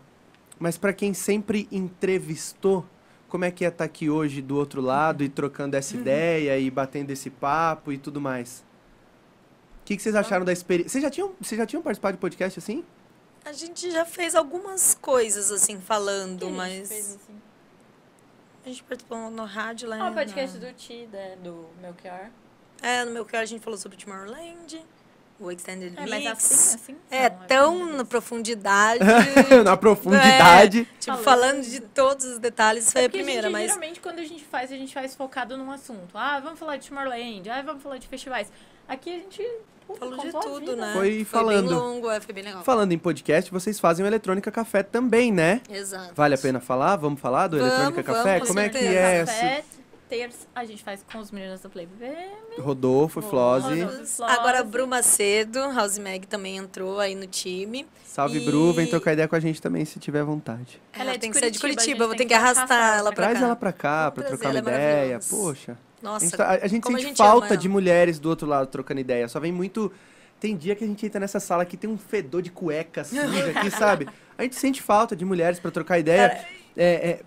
Mas 0.59 0.79
pra 0.79 0.93
quem 0.95 1.13
sempre 1.13 1.69
entrevistou, 1.71 2.87
como 3.33 3.47
é 3.47 3.51
que 3.51 3.65
é 3.65 3.69
estar 3.69 3.85
aqui 3.85 4.11
hoje 4.11 4.43
do 4.43 4.59
outro 4.59 4.83
lado 4.83 5.25
e 5.25 5.29
trocando 5.31 5.75
essa 5.75 5.97
ideia 5.97 6.59
e 6.59 6.71
batendo 6.71 7.11
esse 7.13 7.31
papo 7.31 7.91
e 7.91 7.97
tudo 7.97 8.21
mais. 8.21 8.63
O 9.81 9.85
que, 9.87 9.97
que 9.97 10.03
vocês 10.03 10.15
acharam 10.15 10.45
da 10.45 10.53
experiência? 10.53 10.91
Vocês 10.91 11.03
já 11.03 11.09
tinham, 11.09 11.33
vocês 11.41 11.59
já 11.59 11.65
tinham 11.65 11.83
participado 11.83 12.19
de 12.19 12.21
podcast 12.21 12.59
assim? 12.59 12.85
A 13.43 13.55
gente 13.55 13.91
já 13.91 14.05
fez 14.05 14.35
algumas 14.35 14.95
coisas, 15.01 15.51
assim, 15.51 15.81
falando, 15.81 16.41
Que 16.41 16.45
a 16.45 16.49
gente 16.49 16.57
mas... 16.59 16.89
fez, 16.91 17.07
assim. 17.17 17.41
A 18.67 18.69
gente 18.69 18.83
participou 18.85 19.31
no 19.31 19.45
rádio 19.47 19.89
lá 19.89 19.97
Ah, 19.97 20.03
o 20.03 20.11
na- 20.11 20.13
podcast 20.13 20.59
do 20.59 20.71
Ti, 20.75 21.09
né, 21.11 21.35
do 21.43 21.69
Melchior. 21.81 22.29
É, 22.83 23.03
no 23.07 23.25
que 23.25 23.35
a 23.35 23.47
gente 23.47 23.63
falou 23.65 23.79
sobre 23.79 23.97
Tomorrowland, 23.97 24.85
o 25.43 25.51
Extended 25.51 25.93
É, 25.97 26.01
Mix. 26.01 26.11
mas 26.11 26.27
assim, 26.27 26.75
assim. 26.77 26.97
É, 27.11 27.29
não, 27.31 27.39
tão 27.47 27.83
assim, 27.85 27.93
na 27.97 28.05
profundidade. 28.05 29.01
Na 29.65 29.77
profundidade. 29.77 30.89
tipo, 31.01 31.17
Falando 31.19 31.43
falando 31.43 31.63
de 31.65 31.81
todos 31.81 32.25
os 32.27 32.39
detalhes, 32.39 32.93
foi 32.93 33.03
É 33.03 33.05
a 33.07 33.11
primeira, 33.11 33.43
gente, 33.43 33.53
mas... 33.53 33.67
geralmente 33.67 34.01
quando 34.01 34.19
a 34.19 34.25
gente 34.25 34.45
faz, 34.45 34.71
a 34.73 34.77
gente 34.77 34.93
faz 34.95 35.15
focado 35.15 35.57
num 35.57 35.71
assunto. 35.71 36.11
Ah, 36.15 36.39
vamos 36.41 36.59
falar 36.59 36.77
de 36.77 36.89
Tomorrowland, 36.89 37.49
ah, 37.51 37.63
vamos 37.63 37.83
falar 37.83 37.99
de 37.99 38.07
festivais. 38.09 38.51
Aqui 38.89 39.11
a 39.11 39.15
gente 39.15 39.43
pô, 39.87 39.95
Falou 39.95 40.19
de 40.19 40.29
a 40.29 40.33
tudo, 40.41 40.77
né? 40.77 40.93
Foi 40.95 41.25
falando. 41.25 41.69
bem 41.69 41.77
longo, 41.77 42.11
é, 42.11 42.21
foi 42.21 42.35
bem 42.35 42.45
legal. 42.45 42.63
Falando 42.65 42.93
em 42.93 42.99
podcast, 42.99 43.51
vocês 43.51 43.81
fazem 43.81 44.05
o 44.05 44.09
Eletrônica 44.09 44.51
Café 44.51 44.83
também, 44.83 45.33
né? 45.33 45.61
Exato. 45.71 46.13
Vale 46.15 46.35
a 46.35 46.39
pena 46.39 46.61
falar? 46.61 46.97
Vamos 46.97 47.21
falar 47.21 47.49
do 47.49 47.57
Vamos, 47.59 47.73
Eletrônica 47.73 48.03
vamos, 48.03 48.19
Café? 48.25 48.41
com 48.41 48.47
Como 48.47 48.61
é 48.61 48.69
que 48.69 48.79
certeza. 48.79 48.99
é? 49.01 49.25
Café, 49.25 49.65
terça, 50.13 50.47
a 50.55 50.63
gente 50.67 50.85
faz 50.85 51.03
com 51.11 51.19
os 51.19 51.31
meninos 51.31 51.61
do 51.63 51.71
Play. 51.71 51.89
Rodolfo. 52.59 53.21
Rodolfo. 53.21 53.23
Flose. 53.23 54.23
Agora 54.23 54.61
a 54.61 54.63
Bru 54.63 54.87
Macedo, 54.87 55.59
House 55.73 55.97
Mag 55.99 56.27
também 56.27 56.59
entrou 56.59 57.01
aí 57.01 57.15
no 57.15 57.27
time. 57.27 57.87
Salve, 58.05 58.39
E- 58.43 58.45
Bru. 58.45 58.75
Vem 58.75 58.87
trocar 58.87 59.15
ideia 59.15 59.27
com 59.27 59.35
a 59.37 59.41
gente 59.41 59.63
também, 59.63 59.87
se 59.87 59.99
tiver 59.99 60.23
vontade. 60.23 60.79
Ela 60.93 61.11
é 61.11 61.15
de 61.15 61.21
tem 61.21 61.31
que 61.31 61.39
ser 61.39 61.51
de 61.51 61.59
Curitiba, 61.59 61.83
a 61.83 61.87
gente 61.87 62.07
vou 62.09 62.15
ter 62.15 62.27
que 62.27 62.35
arrastar 62.35 62.65
arrastar 62.71 62.99
ela 62.99 63.11
pra 63.13 63.25
Traz 63.25 63.39
cá. 63.39 63.45
ela 63.47 63.57
pra 63.57 63.73
cá, 63.73 64.01
Vamos 64.11 64.15
pra 64.15 64.23
trazer, 64.25 64.37
trocar 64.43 64.51
uma 64.51 64.59
ela 64.59 64.69
é 64.71 64.73
ideia. 64.83 65.13
maravilhosa. 65.19 65.37
Poxa. 65.37 65.73
A 65.73 66.05
Nossa, 66.05 66.25
gente, 66.27 66.37
tá- 66.37 66.49
a 66.51 66.67
gente 66.69 66.85
a 66.89 66.91
sente 66.91 67.03
gente 67.03 67.23
ama 67.23 67.31
falta 67.31 67.47
ela. 67.47 67.57
de 67.57 67.69
mulheres 67.71 68.19
do 68.19 68.29
outro 68.29 68.47
lado 68.47 68.67
trocando 68.67 69.01
ideia. 69.01 69.27
Só 69.29 69.41
vem 69.41 69.51
muito. 69.53 69.91
Tem 70.39 70.55
dia 70.57 70.75
que 70.77 70.85
a 70.85 70.87
gente 70.87 71.07
entra 71.07 71.21
nessa 71.21 71.41
sala 71.41 71.65
que 71.65 71.77
tem 71.77 71.89
um 71.89 71.97
fedor 71.97 72.43
de 72.43 72.51
cueca 72.51 73.03
suja 73.05 73.51
aqui, 73.57 73.71
sabe? 73.73 74.09
A 74.37 74.43
gente 74.43 74.57
sente 74.57 74.83
falta 74.83 75.17
de 75.17 75.25
mulheres 75.25 75.59
pra 75.59 75.71
trocar 75.71 75.99
ideia. 75.99 76.45
É, 76.77 76.85
é, 77.11 77.23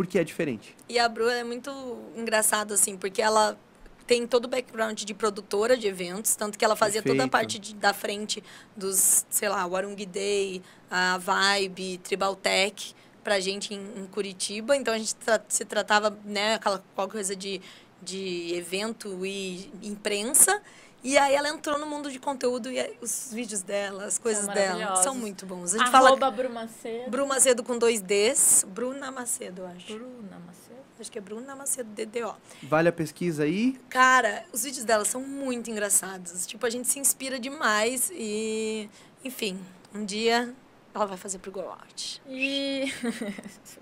porque 0.00 0.18
é 0.18 0.24
diferente. 0.24 0.74
E 0.88 0.98
a 0.98 1.06
Bru 1.06 1.28
é 1.28 1.44
muito 1.44 1.70
engraçada, 2.16 2.72
assim, 2.72 2.96
porque 2.96 3.20
ela 3.20 3.58
tem 4.06 4.26
todo 4.26 4.46
o 4.46 4.48
background 4.48 5.02
de 5.02 5.12
produtora 5.12 5.76
de 5.76 5.86
eventos, 5.86 6.34
tanto 6.34 6.58
que 6.58 6.64
ela 6.64 6.74
fazia 6.74 7.02
toda 7.02 7.12
a 7.24 7.28
Perfeito. 7.28 7.30
parte 7.30 7.58
de- 7.58 7.74
da 7.74 7.92
frente 7.92 8.42
dos, 8.74 9.26
sei 9.28 9.48
lá, 9.50 9.66
Warung 9.66 9.94
Day, 10.06 10.62
a 10.90 11.18
Vibe, 11.18 11.98
Tribal 11.98 12.34
Tech, 12.34 12.94
pra 13.22 13.38
gente 13.40 13.74
em, 13.74 13.80
em 14.02 14.06
Curitiba. 14.06 14.74
Então 14.74 14.94
a 14.94 14.98
gente 14.98 15.14
tra- 15.16 15.44
se 15.46 15.66
tratava, 15.66 16.18
né, 16.24 16.54
aquela 16.54 16.82
coisa 16.94 17.36
de, 17.36 17.60
de 18.02 18.54
evento 18.54 19.24
e 19.26 19.70
imprensa. 19.82 20.62
E 21.02 21.16
aí 21.16 21.34
ela 21.34 21.48
entrou 21.48 21.78
no 21.78 21.86
mundo 21.86 22.10
de 22.10 22.18
conteúdo 22.18 22.70
e 22.70 22.96
os 23.00 23.30
vídeos 23.32 23.62
dela, 23.62 24.04
as 24.04 24.18
coisas 24.18 24.46
dela, 24.46 24.74
maravilhosos. 24.74 25.04
são 25.04 25.14
muito 25.14 25.46
bons. 25.46 25.74
A 25.74 25.78
gente 25.78 25.90
fala 25.90 26.08
Arroba 26.08 26.30
Bru 26.30 26.50
Macedo. 26.50 27.10
Bru 27.10 27.26
Macedo 27.26 27.62
com 27.62 27.78
dois 27.78 28.00
Ds, 28.02 28.66
Bruna 28.68 29.10
Macedo, 29.10 29.62
eu 29.62 29.66
acho. 29.68 29.94
Bruna 29.94 30.38
Macedo. 30.46 30.80
Acho 31.00 31.10
que 31.10 31.16
é 31.16 31.20
Bruna 31.22 31.56
Macedo 31.56 31.88
DDO. 31.94 32.34
Vale 32.62 32.90
a 32.90 32.92
pesquisa 32.92 33.44
aí. 33.44 33.80
Cara, 33.88 34.44
os 34.52 34.64
vídeos 34.64 34.84
dela 34.84 35.06
são 35.06 35.22
muito 35.22 35.70
engraçados. 35.70 36.46
Tipo, 36.46 36.66
a 36.66 36.70
gente 36.70 36.86
se 36.88 36.98
inspira 36.98 37.40
demais 37.40 38.10
e, 38.12 38.90
enfim, 39.24 39.58
um 39.94 40.04
dia 40.04 40.54
ela 40.94 41.06
vai 41.06 41.16
fazer 41.16 41.38
pro 41.38 41.50
Go 41.50 41.60
Out. 41.60 42.20
E. 42.28 42.92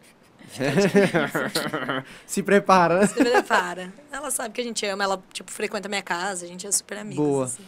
Se 2.26 2.42
prepara. 2.42 3.06
Se 3.06 3.14
prepara. 3.14 3.92
ela 4.10 4.30
sabe 4.30 4.54
que 4.54 4.60
a 4.60 4.64
gente 4.64 4.84
ama, 4.86 5.04
ela, 5.04 5.22
tipo, 5.32 5.50
frequenta 5.50 5.88
a 5.88 5.90
minha 5.90 6.02
casa, 6.02 6.44
a 6.44 6.48
gente 6.48 6.66
é 6.66 6.72
super 6.72 6.98
amiga. 6.98 7.20
Boa. 7.20 7.44
Assim. 7.44 7.64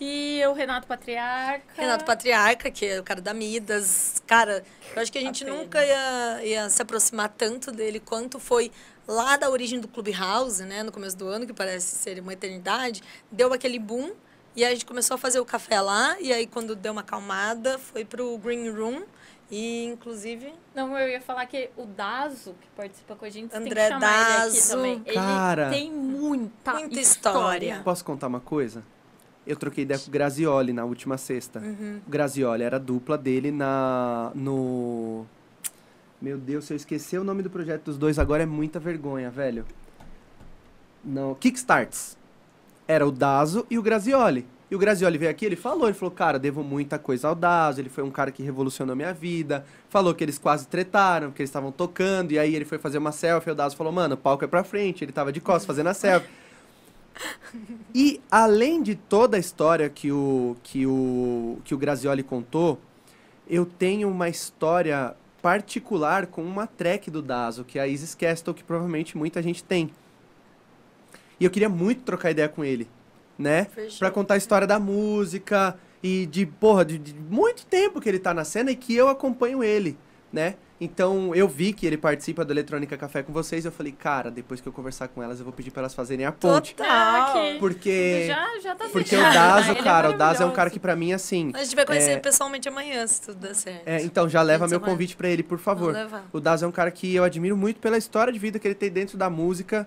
E 0.00 0.42
o 0.46 0.54
Renato 0.54 0.86
Patriarca. 0.86 1.62
Renato 1.76 2.06
Patriarca, 2.06 2.70
que 2.70 2.86
é 2.86 3.00
o 3.00 3.02
cara 3.02 3.20
da 3.20 3.34
Midas. 3.34 4.22
Cara, 4.26 4.64
eu 4.96 5.02
acho 5.02 5.12
que 5.12 5.18
a 5.18 5.20
gente 5.20 5.44
pena. 5.44 5.56
nunca 5.58 5.84
ia, 5.84 6.40
ia 6.42 6.70
se 6.70 6.80
aproximar 6.80 7.28
tanto 7.28 7.70
dele 7.70 8.00
quanto 8.00 8.38
foi 8.40 8.72
lá 9.06 9.36
da 9.36 9.50
origem 9.50 9.78
do 9.78 9.86
Clubhouse, 9.86 10.62
né? 10.64 10.82
No 10.82 10.90
começo 10.90 11.18
do 11.18 11.28
ano, 11.28 11.46
que 11.46 11.52
parece 11.52 11.96
ser 11.96 12.18
uma 12.18 12.32
eternidade. 12.32 13.02
Deu 13.30 13.52
aquele 13.52 13.78
boom. 13.78 14.12
E 14.56 14.64
aí 14.64 14.70
a 14.70 14.74
gente 14.74 14.86
começou 14.86 15.16
a 15.16 15.18
fazer 15.18 15.38
o 15.38 15.44
café 15.44 15.78
lá. 15.82 16.16
E 16.18 16.32
aí, 16.32 16.46
quando 16.46 16.74
deu 16.74 16.92
uma 16.92 17.02
acalmada, 17.02 17.78
foi 17.78 18.02
pro 18.02 18.38
Green 18.38 18.70
Room. 18.70 19.02
E, 19.50 19.84
inclusive, 19.86 20.52
Não, 20.74 20.96
eu 20.96 21.08
ia 21.08 21.20
falar 21.20 21.44
que 21.46 21.70
o 21.76 21.84
Dazo, 21.84 22.54
que 22.60 22.68
participa 22.76 23.16
com 23.16 23.24
a 23.24 23.30
gente, 23.30 23.50
tem 23.50 23.60
André 23.60 23.82
que 23.84 23.88
chamar 23.88 24.06
ele 24.06 24.22
aqui 24.22 24.36
Dazo. 24.54 24.70
também. 24.70 25.02
Ele 25.04 25.14
Cara. 25.14 25.70
tem 25.70 25.90
muita, 25.92 26.72
Muita 26.74 27.00
história. 27.00 27.56
história. 27.66 27.80
Posso 27.82 28.04
contar 28.04 28.28
uma 28.28 28.38
coisa? 28.40 28.84
Eu 29.44 29.56
troquei 29.56 29.82
ideia 29.82 29.98
com 29.98 30.06
o 30.06 30.10
Grazioli 30.12 30.72
na 30.72 30.84
última 30.84 31.18
sexta. 31.18 31.58
Uhum. 31.58 32.00
O 32.06 32.10
Grazioli 32.10 32.62
era 32.62 32.76
a 32.76 32.78
dupla 32.78 33.18
dele 33.18 33.50
na 33.50 34.30
no 34.34 35.26
Meu 36.22 36.38
Deus, 36.38 36.66
se 36.66 36.72
eu 36.72 36.76
esquecer 36.76 37.18
o 37.18 37.24
nome 37.24 37.42
do 37.42 37.50
projeto 37.50 37.84
dos 37.84 37.98
dois 37.98 38.18
agora 38.18 38.42
é 38.44 38.46
muita 38.46 38.78
vergonha, 38.78 39.30
velho. 39.30 39.66
Não, 41.04 41.34
Kickstarts. 41.34 42.16
Era 42.86 43.06
o 43.06 43.10
Dazo 43.10 43.66
e 43.70 43.78
o 43.78 43.82
Grazioli. 43.82 44.46
E 44.70 44.74
o 44.74 44.78
Grazioli 44.78 45.18
veio 45.18 45.30
aqui, 45.30 45.44
ele 45.44 45.56
falou, 45.56 45.88
ele 45.88 45.94
falou, 45.94 46.14
cara, 46.14 46.38
devo 46.38 46.62
muita 46.62 46.96
coisa 46.96 47.26
ao 47.26 47.34
Dazo, 47.34 47.80
ele 47.80 47.88
foi 47.88 48.04
um 48.04 48.10
cara 48.10 48.30
que 48.30 48.40
revolucionou 48.40 48.94
minha 48.94 49.12
vida. 49.12 49.66
Falou 49.88 50.14
que 50.14 50.22
eles 50.22 50.38
quase 50.38 50.68
tretaram, 50.68 51.32
que 51.32 51.42
eles 51.42 51.50
estavam 51.50 51.72
tocando, 51.72 52.30
e 52.30 52.38
aí 52.38 52.54
ele 52.54 52.64
foi 52.64 52.78
fazer 52.78 52.98
uma 52.98 53.10
selfie, 53.10 53.50
o 53.50 53.54
Dazo 53.54 53.76
falou, 53.76 53.92
mano, 53.92 54.14
o 54.14 54.18
palco 54.18 54.44
é 54.44 54.46
pra 54.46 54.62
frente, 54.62 55.02
ele 55.02 55.10
tava 55.10 55.32
de 55.32 55.40
costas 55.40 55.66
fazendo 55.66 55.88
a 55.88 55.94
selfie. 55.94 56.28
E 57.92 58.20
além 58.30 58.82
de 58.82 58.94
toda 58.94 59.36
a 59.36 59.40
história 59.40 59.90
que 59.90 60.12
o, 60.12 60.56
que 60.62 60.86
o, 60.86 61.58
que 61.64 61.74
o 61.74 61.78
Grazioli 61.78 62.22
contou, 62.22 62.78
eu 63.48 63.66
tenho 63.66 64.08
uma 64.08 64.28
história 64.28 65.14
particular 65.42 66.28
com 66.28 66.42
uma 66.42 66.66
track 66.66 67.10
do 67.10 67.20
Dazo, 67.20 67.64
que 67.64 67.78
é 67.78 67.82
a 67.82 67.86
Isis 67.88 68.14
Castle, 68.14 68.54
que 68.54 68.62
provavelmente 68.62 69.18
muita 69.18 69.42
gente 69.42 69.62
tem. 69.62 69.90
E 71.38 71.44
eu 71.44 71.50
queria 71.50 71.68
muito 71.68 72.02
trocar 72.02 72.30
ideia 72.30 72.48
com 72.48 72.64
ele, 72.64 72.88
né? 73.40 73.66
Pra 73.98 74.10
contar 74.10 74.34
a 74.34 74.36
história 74.36 74.66
da 74.66 74.78
música 74.78 75.76
e 76.02 76.26
de, 76.26 76.46
porra, 76.46 76.84
de, 76.84 76.98
de 76.98 77.14
muito 77.14 77.66
tempo 77.66 78.00
que 78.00 78.08
ele 78.08 78.18
tá 78.18 78.32
na 78.34 78.44
cena 78.44 78.70
e 78.70 78.76
que 78.76 78.94
eu 78.94 79.08
acompanho 79.08 79.62
ele, 79.64 79.98
né? 80.32 80.54
Então 80.82 81.34
eu 81.34 81.46
vi 81.46 81.74
que 81.74 81.86
ele 81.86 81.98
participa 81.98 82.42
do 82.42 82.54
Eletrônica 82.54 82.96
Café 82.96 83.22
com 83.22 83.34
vocês. 83.34 83.66
Eu 83.66 83.72
falei, 83.72 83.92
cara, 83.92 84.30
depois 84.30 84.62
que 84.62 84.66
eu 84.66 84.72
conversar 84.72 85.08
com 85.08 85.22
elas, 85.22 85.38
eu 85.38 85.44
vou 85.44 85.52
pedir 85.52 85.70
pra 85.70 85.82
elas 85.82 85.92
fazerem 85.92 86.24
a 86.24 86.32
ponte. 86.32 86.74
Total. 86.74 86.90
Ah. 86.90 87.56
Porque. 87.58 88.24
Já, 88.26 88.58
já 88.62 88.74
tá 88.74 88.88
Porque 88.90 89.14
o 89.14 89.20
Dazo, 89.20 89.74
né? 89.74 89.82
Cara, 89.82 90.08
o 90.08 90.16
Dazo 90.16 90.42
é 90.42 90.46
um 90.46 90.52
cara 90.52 90.70
que 90.70 90.80
pra 90.80 90.96
mim, 90.96 91.12
assim. 91.12 91.50
A 91.54 91.62
gente 91.62 91.76
vai 91.76 91.84
conhecer 91.84 92.12
É. 92.12 92.18
pessoalmente 92.18 92.66
amanhã, 92.66 93.06
se 93.06 93.20
tudo 93.20 93.40
der 93.40 93.54
certo. 93.54 93.82
é, 93.86 94.02
então 94.02 94.26
já 94.26 94.40
leva 94.40 94.66
meu 94.66 94.80
convite 94.80 95.14
pra 95.16 95.28
ele, 95.28 95.42
por 95.42 95.58
favor. 95.58 95.94
O 96.32 96.40
Dazo 96.40 96.64
é 96.64 96.68
um 96.68 96.72
cara 96.72 96.90
que 96.90 97.14
eu 97.14 97.24
admiro 97.24 97.58
muito 97.58 97.78
pela 97.78 97.98
história 97.98 98.32
de 98.32 98.38
vida 98.38 98.58
que 98.58 98.66
ele 98.66 98.74
tem 98.74 98.90
dentro 98.90 99.18
da 99.18 99.28
música. 99.28 99.86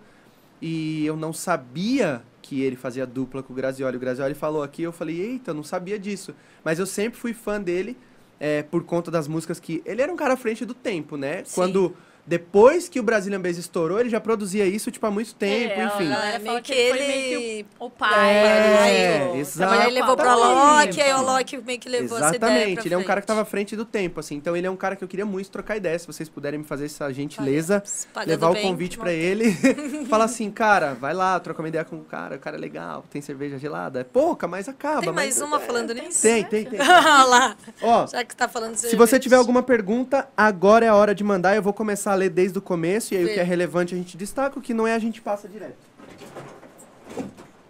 E 0.61 1.03
eu 1.07 1.17
não 1.17 1.33
sabia 1.33 2.21
que 2.43 2.61
ele 2.61 2.75
fazia 2.75 3.07
dupla 3.07 3.41
com 3.41 3.53
o 3.53 3.55
Grazioli. 3.55 3.95
O 3.97 3.99
Grazioli 3.99 4.35
falou 4.35 4.61
aqui, 4.61 4.83
eu 4.83 4.91
falei, 4.91 5.19
eita, 5.19 5.51
eu 5.51 5.55
não 5.55 5.63
sabia 5.63 5.97
disso. 5.97 6.35
Mas 6.63 6.77
eu 6.77 6.85
sempre 6.85 7.17
fui 7.17 7.33
fã 7.33 7.59
dele 7.59 7.97
é, 8.39 8.61
por 8.61 8.83
conta 8.83 9.09
das 9.09 9.27
músicas 9.27 9.59
que. 9.59 9.81
Ele 9.85 10.01
era 10.01 10.11
um 10.11 10.15
cara 10.17 10.33
à 10.33 10.37
frente 10.37 10.65
do 10.65 10.73
tempo, 10.73 11.17
né? 11.17 11.43
Sim. 11.45 11.55
Quando. 11.55 11.95
Depois 12.25 12.87
que 12.87 12.99
o 12.99 13.03
Brazilian 13.03 13.41
Bass 13.41 13.57
estourou, 13.57 13.99
ele 13.99 14.09
já 14.09 14.19
produzia 14.21 14.65
isso, 14.65 14.89
tipo, 14.89 15.05
há 15.05 15.11
muito 15.11 15.35
tempo, 15.35 15.73
É, 15.79 15.85
enfim. 15.85 16.05
A 16.07 16.15
galera 16.15 16.35
É, 16.35 16.39
meio 16.39 16.61
que 16.61 16.73
que 16.73 16.79
ele 16.79 16.99
meio 17.07 17.39
que 17.39 17.65
o 17.79 17.89
pai. 17.89 18.33
É, 18.33 19.17
ali 19.23 19.29
do- 19.33 19.37
exato. 19.39 19.81
Ele 19.83 19.99
levou 19.99 20.15
pro 20.15 20.25
Exatamente. 20.25 21.01
Alok, 21.01 21.01
aí 21.01 21.13
o 21.13 21.17
Alok 21.17 21.57
meio 21.57 21.79
que 21.79 21.89
levou 21.89 22.17
essa 22.17 22.35
ideia 22.35 22.51
Exatamente, 22.51 22.75
pra 22.75 22.85
ele 22.85 22.95
é 22.95 22.97
um 22.97 23.03
cara 23.03 23.19
que 23.21 23.27
tava 23.27 23.41
à 23.41 23.45
frente 23.45 23.75
do 23.75 23.83
tempo, 23.83 24.19
assim. 24.21 24.35
Então 24.35 24.55
ele 24.55 24.65
é 24.65 24.71
um 24.71 24.75
cara 24.77 24.95
que 24.95 25.03
eu 25.03 25.07
queria 25.07 25.25
muito 25.25 25.49
trocar 25.51 25.75
ideia. 25.75 25.99
Se 25.99 26.07
vocês 26.07 26.29
puderem 26.29 26.59
me 26.59 26.65
fazer 26.65 26.85
essa 26.85 27.11
gentileza, 27.11 27.83
Pagando 28.13 28.29
levar 28.29 28.49
o 28.51 28.53
bem, 28.53 28.63
convite 28.63 28.97
não 28.97 29.03
pra 29.03 29.11
tem. 29.11 29.21
ele. 29.21 29.53
Fala 30.09 30.23
assim, 30.25 30.49
cara, 30.49 30.93
vai 30.93 31.13
lá, 31.13 31.37
troca 31.41 31.61
uma 31.61 31.67
ideia 31.67 31.83
com 31.83 31.97
o 31.97 32.05
cara, 32.05 32.37
o 32.37 32.39
cara 32.39 32.55
é 32.55 32.59
legal, 32.59 33.03
tem 33.09 33.21
cerveja 33.21 33.57
gelada. 33.57 33.99
É 33.99 34.03
pouca, 34.05 34.47
mas 34.47 34.69
acaba. 34.69 35.01
Tem 35.01 35.11
mais 35.11 35.39
mas- 35.39 35.47
uma 35.47 35.57
é, 35.57 35.59
falando 35.59 35.93
nisso? 35.93 36.21
Tem, 36.21 36.43
tem, 36.45 36.63
tem. 36.65 36.79
Olha 36.81 37.23
lá. 37.25 37.57
Ó, 37.81 38.07
Já 38.07 38.23
que 38.23 38.33
tá 38.35 38.47
falando 38.47 38.75
se 38.77 38.95
você 38.95 39.19
tiver 39.19 39.35
alguma 39.35 39.61
pergunta, 39.61 40.29
agora 40.37 40.85
é 40.85 40.89
a 40.89 40.95
hora 40.95 41.13
de 41.13 41.23
mandar. 41.23 41.55
Eu 41.55 41.61
vou 41.61 41.73
começar 41.73 42.12
a 42.13 42.15
ler 42.15 42.29
desde 42.29 42.57
o 42.57 42.61
começo, 42.61 43.13
e 43.13 43.17
aí 43.17 43.23
o 43.23 43.27
Vê. 43.27 43.33
que 43.35 43.39
é 43.39 43.43
relevante 43.43 43.93
a 43.93 43.97
gente 43.97 44.15
destaca, 44.15 44.57
o 44.57 44.61
que 44.61 44.73
não 44.73 44.87
é 44.87 44.93
a 44.93 44.99
gente 44.99 45.21
passa 45.21 45.47
direto. 45.47 45.77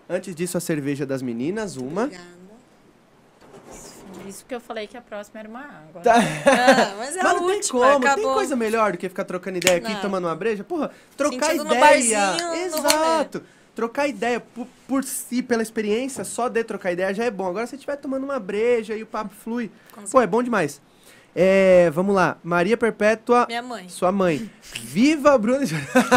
Antes 0.10 0.36
disso, 0.36 0.58
a 0.58 0.62
cerveja 0.62 1.06
das 1.06 1.22
meninas, 1.22 1.78
uma. 1.78 2.04
Obrigada. 2.04 2.34
Isso 4.28 4.46
que 4.46 4.56
eu 4.56 4.62
falei 4.62 4.88
que 4.88 4.96
a 4.96 5.02
próxima 5.02 5.40
era 5.42 5.50
uma 5.50 5.62
água. 5.62 6.02
Tá. 6.02 6.16
Ah, 6.16 6.96
mas 6.98 7.16
é 7.18 7.24
Mas 7.24 7.32
a 7.32 7.34
não 7.34 7.48
tem 7.48 7.56
última, 7.58 7.80
como, 7.80 8.06
acabou. 8.06 8.24
tem 8.26 8.34
coisa 8.34 8.56
melhor 8.56 8.92
do 8.94 8.98
que 8.98 9.10
ficar 9.10 9.26
trocando 9.26 9.58
ideia 9.58 9.78
aqui, 9.78 9.92
Não. 9.94 10.02
tomando 10.02 10.26
uma 10.26 10.36
breja? 10.36 10.64
Porra, 10.64 10.92
trocar 11.18 11.52
Sentido 11.52 11.66
ideia. 11.66 11.80
barzinho, 11.82 12.48
no 12.48 12.56
Exato. 12.56 13.44
Trocar 13.76 14.08
ideia 14.08 14.40
por, 14.40 14.68
por 14.88 15.04
si, 15.04 15.42
pela 15.42 15.62
experiência, 15.64 16.24
só 16.24 16.48
de 16.48 16.64
trocar 16.64 16.92
ideia 16.92 17.14
já 17.14 17.26
é 17.26 17.32
bom. 17.32 17.48
Agora, 17.48 17.66
se 17.66 17.72
você 17.72 17.76
estiver 17.76 17.96
tomando 17.98 18.24
uma 18.24 18.40
breja 18.40 18.96
e 18.96 19.02
o 19.04 19.08
papo 19.08 19.34
flui, 19.44 19.72
pô, 20.12 20.22
é 20.22 20.28
bom 20.28 20.42
demais. 20.44 20.80
É, 21.36 21.90
vamos 21.92 22.14
lá. 22.14 22.38
Maria 22.44 22.78
Perpétua, 22.78 23.46
Minha 23.48 23.62
mãe. 23.64 23.90
sua 23.90 24.12
mãe. 24.12 24.50
Viva 24.82 25.38
Bruna! 25.38 25.60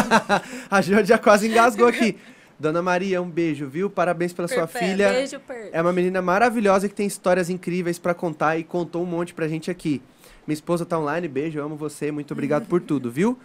a 0.69 0.81
Jô 0.81 1.03
já 1.03 1.17
quase 1.17 1.47
engasgou 1.47 1.87
aqui. 1.87 2.17
Dona 2.59 2.81
Maria, 2.81 3.21
um 3.21 3.29
beijo, 3.29 3.67
viu? 3.67 3.89
Parabéns 3.89 4.33
pela 4.33 4.47
sua 4.47 4.65
filha. 4.67 5.09
Beijo, 5.11 5.39
Per. 5.39 5.69
É 5.71 5.81
uma 5.81 5.93
menina 5.93 6.21
maravilhosa 6.21 6.87
que 6.89 6.95
tem 6.95 7.05
histórias 7.05 7.49
incríveis 7.49 7.99
pra 7.99 8.13
contar 8.13 8.57
e 8.57 8.63
contou 8.63 9.03
um 9.03 9.05
monte 9.05 9.33
pra 9.33 9.47
gente 9.47 9.69
aqui. 9.69 10.01
Minha 10.45 10.53
esposa 10.55 10.85
tá 10.85 10.97
online, 10.97 11.27
beijo, 11.27 11.59
eu 11.59 11.65
amo 11.65 11.75
você, 11.75 12.11
muito 12.11 12.31
obrigado 12.31 12.65
por 12.67 12.81
tudo, 12.81 13.11
viu? 13.11 13.37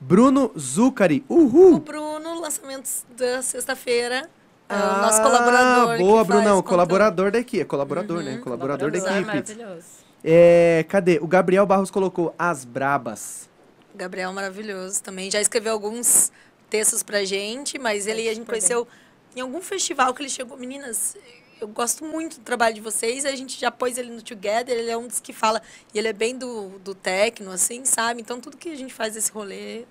Bruno 0.00 0.50
Zucari, 0.58 1.24
O 1.28 1.36
uhul! 1.36 1.78
Bruno, 1.80 2.40
lançamentos 2.40 3.04
da 3.16 3.42
sexta-feira. 3.42 4.28
É 4.68 4.74
Ah, 4.74 4.98
o 4.98 5.02
nosso 5.02 5.22
colaborador. 5.22 5.96
que 5.96 6.02
Boa, 6.02 6.24
Brunão, 6.24 6.62
colaborador 6.62 7.30
daqui, 7.30 7.60
é 7.60 7.64
colaborador, 7.64 8.22
né? 8.22 8.34
Uhum, 8.34 8.40
Colaborador 8.42 8.90
da 8.90 8.98
Colaborador 8.98 9.34
equipe. 9.36 9.56
Maravilhoso. 9.56 9.86
É, 10.22 10.84
cadê? 10.88 11.18
O 11.20 11.26
Gabriel 11.26 11.66
Barros 11.66 11.90
colocou 11.90 12.34
As 12.38 12.64
Brabas. 12.64 13.48
Gabriel 13.94 14.32
maravilhoso 14.32 15.02
também. 15.02 15.30
Já 15.30 15.40
escreveu 15.40 15.72
alguns 15.72 16.32
textos 16.68 17.02
pra 17.02 17.24
gente, 17.24 17.78
mas 17.78 18.06
ele 18.06 18.28
a 18.28 18.34
gente 18.34 18.46
conheceu 18.46 18.86
em 19.34 19.40
algum 19.40 19.60
festival 19.60 20.12
que 20.14 20.22
ele 20.22 20.28
chegou. 20.28 20.56
Meninas, 20.56 21.16
eu 21.60 21.68
gosto 21.68 22.04
muito 22.04 22.38
do 22.38 22.42
trabalho 22.42 22.74
de 22.74 22.80
vocês. 22.80 23.24
A 23.24 23.34
gente 23.34 23.58
já 23.58 23.70
pôs 23.70 23.98
ele 23.98 24.10
no 24.10 24.22
Together, 24.22 24.76
ele 24.76 24.90
é 24.90 24.96
um 24.96 25.06
dos 25.06 25.20
que 25.20 25.32
fala. 25.32 25.60
E 25.92 25.98
ele 25.98 26.08
é 26.08 26.12
bem 26.12 26.36
do, 26.36 26.78
do 26.80 26.94
techno, 26.94 27.50
assim, 27.50 27.84
sabe? 27.84 28.20
Então 28.20 28.40
tudo 28.40 28.56
que 28.56 28.70
a 28.70 28.76
gente 28.76 28.92
faz 28.92 29.14
desse 29.14 29.30
rolê 29.32 29.84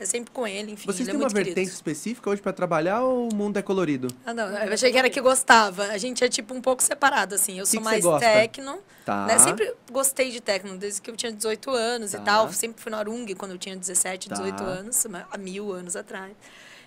é 0.00 0.06
sempre 0.06 0.30
com 0.32 0.46
ele, 0.46 0.72
enfim. 0.72 0.86
Vocês 0.86 1.00
ele 1.06 1.10
têm 1.10 1.20
é 1.20 1.22
uma 1.24 1.28
vertente 1.28 1.54
querido. 1.54 1.72
específica 1.72 2.30
hoje 2.30 2.40
pra 2.40 2.52
trabalhar 2.52 3.02
ou 3.02 3.28
o 3.28 3.34
mundo 3.34 3.58
é 3.58 3.62
colorido? 3.62 4.08
Ah, 4.24 4.32
não. 4.34 4.48
Eu 4.48 4.72
achei 4.72 4.90
que 4.90 4.98
era 4.98 5.10
que 5.10 5.20
gostava. 5.20 5.84
A 5.84 5.98
gente 5.98 6.24
é 6.24 6.28
tipo 6.28 6.54
um 6.54 6.60
pouco 6.60 6.82
separado, 6.82 7.34
assim. 7.34 7.58
Eu 7.58 7.64
Que 7.64 7.70
sou 7.70 7.80
que 7.80 7.84
mais 7.84 8.04
techno. 8.20 8.78
Tá. 9.04 9.26
Né? 9.26 9.38
Sempre 9.38 9.74
gostei 9.92 10.30
de 10.30 10.40
techno, 10.40 10.76
desde 10.78 11.00
que 11.02 11.10
eu 11.10 11.16
tinha 11.16 11.30
18 11.30 11.70
anos 11.70 12.12
Tá. 12.12 12.18
e 12.18 12.20
tal. 12.22 12.52
Sempre 12.52 12.82
fui 12.82 12.90
no 12.90 12.96
Arung 12.98 13.26
quando 13.34 13.52
eu 13.52 13.58
tinha 13.58 13.76
17, 13.76 14.28
18 14.28 14.56
Tá. 14.56 14.64
anos, 14.64 15.06
há 15.30 15.38
mil 15.38 15.72
anos 15.72 15.94
atrás. 15.96 16.32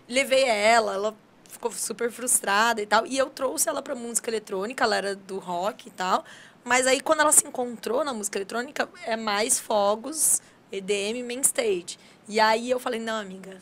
Levei 0.09 0.43
ela, 0.43 0.93
ela 0.95 1.15
ficou 1.47 1.71
super 1.71 2.11
frustrada 2.11 2.81
e 2.81 2.85
tal. 2.85 3.05
E 3.05 3.17
eu 3.17 3.29
trouxe 3.29 3.69
ela 3.69 3.81
pra 3.81 3.93
música 3.95 4.29
eletrônica, 4.29 4.83
ela 4.83 4.95
era 4.95 5.15
do 5.15 5.37
rock 5.39 5.87
e 5.87 5.91
tal. 5.91 6.25
Mas 6.63 6.87
aí, 6.87 6.99
quando 7.01 7.19
ela 7.19 7.31
se 7.31 7.45
encontrou 7.45 8.03
na 8.03 8.13
música 8.13 8.37
eletrônica, 8.37 8.87
é 9.05 9.15
mais 9.17 9.59
fogos, 9.59 10.41
EDM, 10.71 11.21
main 11.23 11.41
stage. 11.41 11.99
E 12.27 12.39
aí 12.39 12.69
eu 12.69 12.79
falei, 12.79 12.99
não, 12.99 13.15
amiga, 13.19 13.57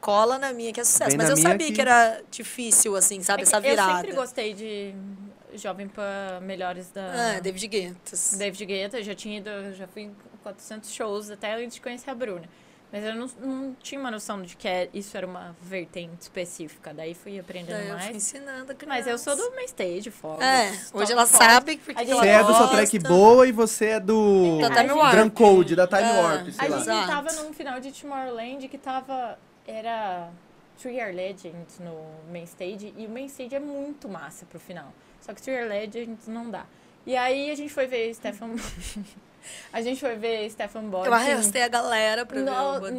cola 0.00 0.38
na 0.38 0.52
minha 0.52 0.72
que 0.72 0.80
é 0.80 0.84
sucesso. 0.84 1.16
Mas 1.16 1.28
eu 1.30 1.36
sabia 1.36 1.66
que- 1.66 1.72
que... 1.74 1.80
era 1.80 2.22
difícil, 2.30 2.94
assim, 2.96 3.22
sabe? 3.22 3.42
É 3.42 3.44
Essa 3.44 3.60
virada. 3.60 3.92
Eu 3.92 3.96
sempre 3.96 4.12
gostei 4.16 4.54
de 4.54 4.94
Jovem 5.54 5.88
Pan 5.88 6.40
Melhores 6.42 6.90
da 6.90 7.36
Ah, 7.36 7.40
David 7.40 7.66
Guetta. 7.68 8.16
David 8.36 8.64
Guetta. 8.66 8.98
Eu 8.98 9.04
já 9.04 9.14
tinha 9.14 9.38
ido, 9.38 9.50
eu 9.50 9.74
já 9.74 9.86
fui 9.86 10.02
em 10.02 10.16
400 10.42 10.92
shows 10.92 11.30
até 11.30 11.54
antes 11.54 11.74
de 11.76 11.80
conhecer 11.80 12.10
a 12.10 12.14
Bruna. 12.14 12.48
Mas 12.92 13.02
eu 13.04 13.14
não, 13.14 13.26
não 13.40 13.74
tinha 13.82 13.98
uma 13.98 14.10
noção 14.10 14.42
de 14.42 14.54
que 14.54 14.68
é- 14.68 14.90
isso 14.92 15.16
era 15.16 15.26
uma 15.26 15.56
vertente 15.62 16.20
específica. 16.20 16.92
Daí 16.92 17.14
fui 17.14 17.38
aprendendo 17.38 17.78
Daí 17.78 17.88
eu 17.88 17.94
fui 17.96 18.04
mais. 18.04 18.16
ensinando 18.16 18.70
a 18.72 18.86
Mas 18.86 19.06
eu 19.06 19.16
sou 19.16 19.34
do 19.34 19.50
main 19.56 19.64
stage, 19.64 20.10
fogos. 20.10 20.44
É, 20.44 20.70
hoje 20.92 21.12
ela 21.12 21.24
fogos. 21.26 21.46
sabe 21.46 21.78
porque 21.78 21.98
A 21.98 22.04
Você 22.04 22.28
é 22.28 22.38
do 22.40 22.48
gosta. 22.48 22.64
Sotrek 22.66 22.98
Boa 22.98 23.48
e 23.48 23.52
você 23.52 23.86
é 23.86 24.00
do 24.00 24.58
Da 24.60 24.66
a 24.66 24.76
Time 24.76 24.92
Warp. 24.92 25.14
Drum 25.16 25.30
Code, 25.30 25.74
da 25.74 25.86
Time 25.86 26.02
Ah, 26.02 26.20
Warp, 26.20 26.48
sei 26.50 26.66
A 26.66 26.70
lá. 26.70 26.76
gente 26.78 26.88
Exato. 26.90 27.06
tava 27.08 27.32
num 27.42 27.52
final 27.54 27.80
de 27.80 27.92
Tomorrowland 27.92 28.68
que 28.68 28.76
tava. 28.76 29.38
Era 29.66 30.28
Three 30.78 30.96
Year 30.96 31.14
Legends 31.14 31.78
no 31.78 31.96
main 32.30 32.44
stage. 32.44 32.92
E 32.98 33.06
o 33.06 33.08
main 33.08 33.24
stage 33.26 33.54
é 33.54 33.60
muito 33.60 34.06
massa 34.06 34.44
pro 34.44 34.60
final. 34.60 34.92
Só 35.22 35.32
que 35.32 35.40
Three 35.40 35.54
Year 35.54 35.66
Legends 35.66 36.26
não 36.28 36.50
dá. 36.50 36.66
E 37.06 37.16
aí 37.16 37.50
a 37.50 37.54
gente 37.54 37.72
foi 37.72 37.86
ver 37.86 38.12
Stefan. 38.12 38.50
a 39.72 39.80
gente 39.82 40.00
foi 40.00 40.16
ver 40.16 40.48
Stefan 40.50 40.82
Bott. 40.84 41.06
Eu 41.06 41.14
arrastei 41.14 41.62
a 41.62 41.68
galera 41.68 42.24
pra 42.26 42.36
ver 42.40 42.48
o 42.48 42.54
no, 42.74 42.80
Budzinho. 42.80 42.96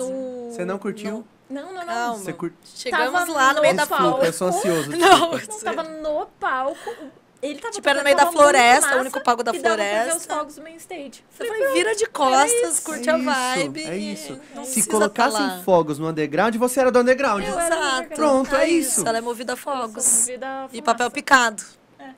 no... 0.47 0.51
Você 0.51 0.65
não 0.65 0.77
curtiu? 0.79 1.11
no- 1.11 1.27
Não, 1.61 1.73
não, 1.73 1.79
não. 1.81 1.85
Calma. 1.85 2.17
Você 2.17 2.33
curte? 2.33 2.55
Chegamos 2.75 3.11
Tava 3.11 3.31
lá 3.31 3.53
no 3.53 3.61
meio 3.61 3.75
da 3.75 3.85
no 3.85 3.89
Desculpa, 3.89 4.11
floresta. 4.13 4.27
eu 4.27 4.33
sou 4.33 4.47
ansioso. 4.47 4.89
Não. 4.97 5.31
Não, 5.31 5.59
tava 5.61 5.83
no 5.83 6.25
palco. 6.39 6.95
Ele 7.41 7.59
tava 7.59 7.73
Tipo, 7.73 7.89
era 7.89 7.99
no 7.99 8.05
meio 8.05 8.15
da 8.15 8.31
floresta, 8.31 8.81
massa, 8.87 8.97
o 8.97 9.01
único 9.01 9.21
palco 9.21 9.43
da 9.43 9.53
e 9.53 9.59
dava 9.59 9.75
ver 9.75 9.83
os 9.83 10.05
floresta. 10.13 10.33
fogos 10.33 10.55
do 10.55 10.61
main 10.63 10.75
stage. 10.77 11.25
Você 11.29 11.45
foi, 11.45 11.73
vira 11.73 11.93
de 11.93 12.05
costas, 12.05 12.79
curte 12.79 13.09
É 13.09 13.11
a 13.11 13.17
isso, 13.17 13.25
vibe. 13.25 13.83
É 13.83 13.97
isso. 13.97 14.39
não 14.55 14.63
Se 14.63 14.87
colocassem 14.87 15.41
lá. 15.41 15.61
fogos 15.65 15.99
no 15.99 16.07
underground, 16.07 16.55
você 16.55 16.79
era 16.79 16.89
do 16.89 16.99
underground. 16.99 17.43
Eu 17.45 17.59
era 17.59 17.75
do 17.75 17.81
Exato. 17.81 17.95
underground. 17.97 18.15
Pronto, 18.47 18.55
é 18.55 18.69
isso. 18.69 19.05
Ela 19.05 19.17
é 19.17 19.21
movida 19.21 19.53
a 19.53 19.55
fogos. 19.57 20.19
movida 20.21 20.47
a 20.47 20.69
E 20.71 20.81
papel 20.81 21.11
picado. 21.11 21.61
É. 21.99 22.11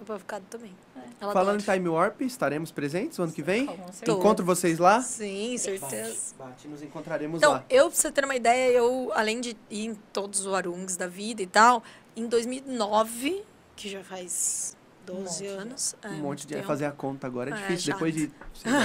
Papel 0.00 0.18
picado 0.18 0.44
também. 0.50 0.74
Ela 1.20 1.32
Falando 1.32 1.60
adora. 1.60 1.76
em 1.76 1.78
Time 1.82 1.88
Warp, 1.88 2.20
estaremos 2.22 2.70
presentes 2.70 3.18
o 3.18 3.22
ano 3.22 3.32
que 3.32 3.42
vem? 3.42 3.66
Com 3.66 3.76
certeza. 3.92 4.18
Encontro 4.18 4.44
vocês 4.44 4.78
lá? 4.78 5.00
Sim, 5.00 5.56
certeza. 5.56 6.34
Bate, 6.38 6.68
nos 6.68 6.82
encontraremos 6.82 7.38
Então, 7.38 7.52
lá. 7.52 7.64
eu, 7.70 7.86
pra 7.90 7.96
você 7.98 8.12
ter 8.12 8.24
uma 8.24 8.36
ideia, 8.36 8.70
eu, 8.72 9.10
além 9.14 9.40
de 9.40 9.56
ir 9.70 9.86
em 9.86 9.94
todos 10.12 10.44
os 10.44 10.52
Arungs 10.52 10.96
da 10.96 11.06
vida 11.06 11.40
e 11.40 11.46
tal, 11.46 11.82
em 12.14 12.26
2009, 12.26 13.42
que 13.74 13.88
já 13.88 14.02
faz 14.04 14.76
12 15.06 15.22
monte, 15.22 15.42
né? 15.42 15.48
anos. 15.62 15.96
é, 16.02 16.08
Um 16.08 16.12
monte 16.18 16.46
de 16.46 16.54
tempo. 16.54 16.66
fazer 16.66 16.84
a 16.84 16.92
conta 16.92 17.26
agora 17.26 17.50
é 17.50 17.52
É, 17.54 17.56
difícil. 17.56 17.78
chato. 17.92 17.94
Depois 17.94 18.14
de. 18.14 18.30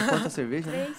Quanta 0.09 0.29
cerveja? 0.31 0.69
né? 0.71 0.93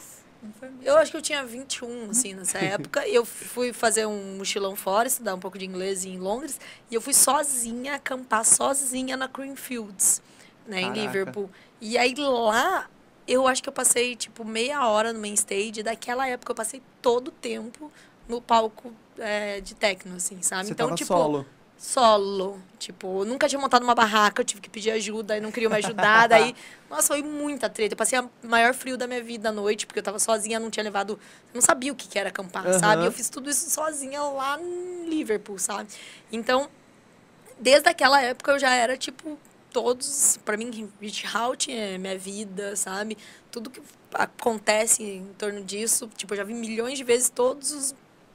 Eu 0.82 0.96
acho 0.98 1.12
que 1.12 1.16
eu 1.16 1.22
tinha 1.22 1.44
21, 1.46 2.10
assim, 2.10 2.34
nessa 2.34 2.58
época. 2.60 3.06
E 3.06 3.14
eu 3.14 3.24
fui 3.24 3.72
fazer 3.72 4.06
um 4.06 4.36
mochilão 4.36 4.74
fora, 4.76 5.06
estudar 5.08 5.34
um 5.34 5.38
pouco 5.40 5.56
de 5.56 5.64
inglês 5.64 6.04
em 6.04 6.18
Londres. 6.18 6.60
E 6.90 6.94
eu 6.94 7.00
fui 7.00 7.14
sozinha, 7.14 7.94
acampar 7.94 8.44
sozinha 8.44 9.16
na 9.16 9.28
Creamfields, 9.28 10.20
né, 10.66 10.82
em. 10.82 10.92
Liverpool. 10.92 11.50
E 11.80 11.98
aí 11.98 12.14
lá, 12.16 12.88
eu 13.26 13.46
acho 13.46 13.62
que 13.62 13.68
eu 13.68 13.72
passei, 13.72 14.16
tipo, 14.16 14.44
meia 14.44 14.86
hora 14.86 15.12
no 15.12 15.20
main 15.20 15.34
stage. 15.34 15.82
Daquela 15.82 16.26
época, 16.28 16.52
eu 16.52 16.56
passei 16.56 16.82
todo 17.00 17.28
o 17.28 17.30
tempo 17.30 17.90
no 18.28 18.40
palco 18.40 18.92
é, 19.18 19.60
de 19.60 19.74
techno, 19.74 20.16
assim, 20.16 20.40
sabe? 20.42 20.66
Você 20.66 20.72
então, 20.72 20.94
tipo, 20.94 21.06
solo. 21.06 21.46
solo. 21.76 22.62
Tipo, 22.78 23.22
eu 23.22 23.24
nunca 23.24 23.48
tinha 23.48 23.60
montado 23.60 23.82
uma 23.82 23.94
barraca, 23.94 24.40
eu 24.40 24.44
tive 24.44 24.60
que 24.60 24.70
pedir 24.70 24.90
ajuda, 24.90 25.36
e 25.36 25.40
não 25.40 25.52
queriam 25.52 25.70
me 25.70 25.76
ajudar. 25.76 26.28
daí, 26.28 26.54
nossa, 26.88 27.08
foi 27.08 27.22
muita 27.22 27.68
treta. 27.68 27.94
Eu 27.94 27.98
passei 27.98 28.18
o 28.18 28.30
maior 28.42 28.74
frio 28.74 28.96
da 28.96 29.06
minha 29.06 29.22
vida 29.22 29.50
à 29.50 29.52
noite, 29.52 29.86
porque 29.86 29.98
eu 29.98 30.04
tava 30.04 30.18
sozinha, 30.18 30.58
não 30.58 30.70
tinha 30.70 30.84
levado. 30.84 31.18
Não 31.52 31.60
sabia 31.60 31.92
o 31.92 31.96
que 31.96 32.08
que 32.08 32.18
era 32.18 32.28
acampar, 32.30 32.66
Aham. 32.66 32.78
sabe? 32.78 33.04
Eu 33.06 33.12
fiz 33.12 33.28
tudo 33.28 33.50
isso 33.50 33.70
sozinha 33.70 34.20
lá 34.22 34.58
em 34.60 35.08
Liverpool, 35.08 35.58
sabe? 35.58 35.88
Então, 36.30 36.68
desde 37.58 37.88
aquela 37.88 38.20
época 38.20 38.52
eu 38.52 38.58
já 38.58 38.74
era, 38.74 38.96
tipo, 38.96 39.38
todos. 39.72 40.38
Pra 40.44 40.56
mim, 40.56 40.90
Beach 41.00 41.26
House 41.32 41.68
é 41.68 41.98
minha 41.98 42.18
vida, 42.18 42.76
sabe? 42.76 43.16
Tudo 43.50 43.70
que 43.70 43.80
acontece 44.12 45.02
em 45.02 45.26
torno 45.38 45.62
disso, 45.64 46.08
tipo, 46.16 46.34
eu 46.34 46.38
já 46.38 46.44
vi 46.44 46.54
milhões 46.54 46.98
de 46.98 47.04
vezes 47.04 47.30
todos 47.30 47.72
os 47.72 47.94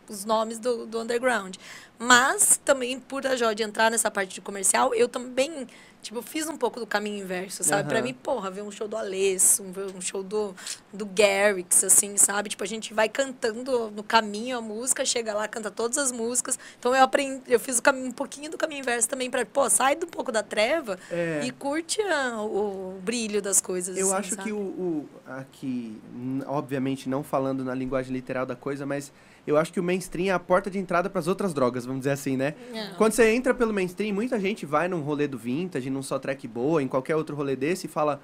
os 0.09 0.25
nomes 0.25 0.59
do, 0.59 0.85
do 0.85 1.01
underground. 1.01 1.55
Mas 1.99 2.59
também 2.63 2.99
por 2.99 3.25
a 3.25 3.35
Jode 3.35 3.63
entrar 3.63 3.91
nessa 3.91 4.09
parte 4.09 4.35
de 4.35 4.41
comercial, 4.41 4.93
eu 4.93 5.07
também, 5.07 5.67
tipo, 6.07 6.21
fiz 6.21 6.47
um 6.47 6.55
pouco 6.55 6.79
do 6.79 6.87
caminho 6.87 7.21
inverso, 7.21 7.63
sabe? 7.65 7.89
Pra 7.89 7.97
Aham. 7.97 8.07
mim, 8.07 8.13
porra, 8.13 8.49
ver 8.49 8.61
um 8.61 8.71
show 8.71 8.87
do 8.87 8.95
Alesso, 8.95 9.61
um, 9.61 9.97
um 9.97 9.99
show 10.01 10.23
do, 10.23 10.55
do 10.93 11.05
Garrix, 11.05 11.83
assim, 11.83 12.15
sabe? 12.15 12.47
Tipo, 12.49 12.63
a 12.63 12.67
gente 12.67 12.93
vai 12.93 13.09
cantando 13.09 13.91
no 13.91 14.01
caminho 14.03 14.57
a 14.57 14.61
música, 14.61 15.03
chega 15.03 15.33
lá, 15.33 15.47
canta 15.49 15.69
todas 15.69 15.97
as 15.97 16.11
músicas. 16.13 16.57
Então 16.79 16.95
eu 16.95 17.03
aprendi, 17.03 17.41
eu 17.47 17.59
fiz 17.59 17.77
o 17.79 17.81
caminho, 17.81 18.07
um 18.07 18.11
pouquinho 18.13 18.49
do 18.49 18.57
caminho 18.57 18.79
inverso 18.79 19.09
também 19.09 19.29
pra, 19.29 19.45
pô, 19.45 19.69
sai 19.69 19.95
um 19.95 20.07
pouco 20.07 20.31
da 20.31 20.41
treva 20.41 20.97
É. 21.11 21.41
e 21.45 21.51
curte 21.51 22.01
a- 22.01 22.41
o, 22.41 22.95
o 22.97 23.01
brilho 23.03 23.41
das 23.41 23.59
coisas. 23.59 23.97
Eu 23.97 24.07
assim, 24.07 24.15
acho 24.19 24.29
sabe? 24.35 24.43
que 24.43 24.53
o, 24.53 24.57
o- 24.57 25.09
aqui, 25.27 26.01
obviamente 26.47 27.09
não 27.09 27.21
falando 27.23 27.63
na 27.65 27.75
linguagem 27.75 28.13
literal 28.13 28.45
da 28.45 28.55
coisa, 28.55 28.85
mas 28.85 29.11
eu 29.47 29.57
acho 29.57 29.71
que 29.73 29.79
o 29.79 29.83
mainstream 29.83 30.27
é 30.27 30.31
a 30.31 30.39
porta 30.39 30.69
de 30.69 30.77
entrada 30.77 31.09
para 31.09 31.19
as 31.19 31.27
outras 31.27 31.53
drogas, 31.53 31.85
vamos 31.85 32.01
dizer 32.01 32.11
assim, 32.11 32.35
né? 32.37 32.53
É. 32.73 32.89
Quando 32.97 33.13
você 33.13 33.31
entra 33.33 33.53
pelo 33.53 33.73
mainstream, 33.73 34.13
muita 34.13 34.39
gente 34.39 34.65
vai 34.65 34.87
num 34.87 34.99
rolê 35.01 35.27
do 35.27 35.37
vintage, 35.37 35.89
num 35.89 36.03
só 36.03 36.19
track 36.19 36.47
boa, 36.47 36.83
em 36.83 36.87
qualquer 36.87 37.15
outro 37.15 37.35
rolê 37.35 37.55
desse 37.55 37.87
e 37.87 37.89
fala, 37.89 38.21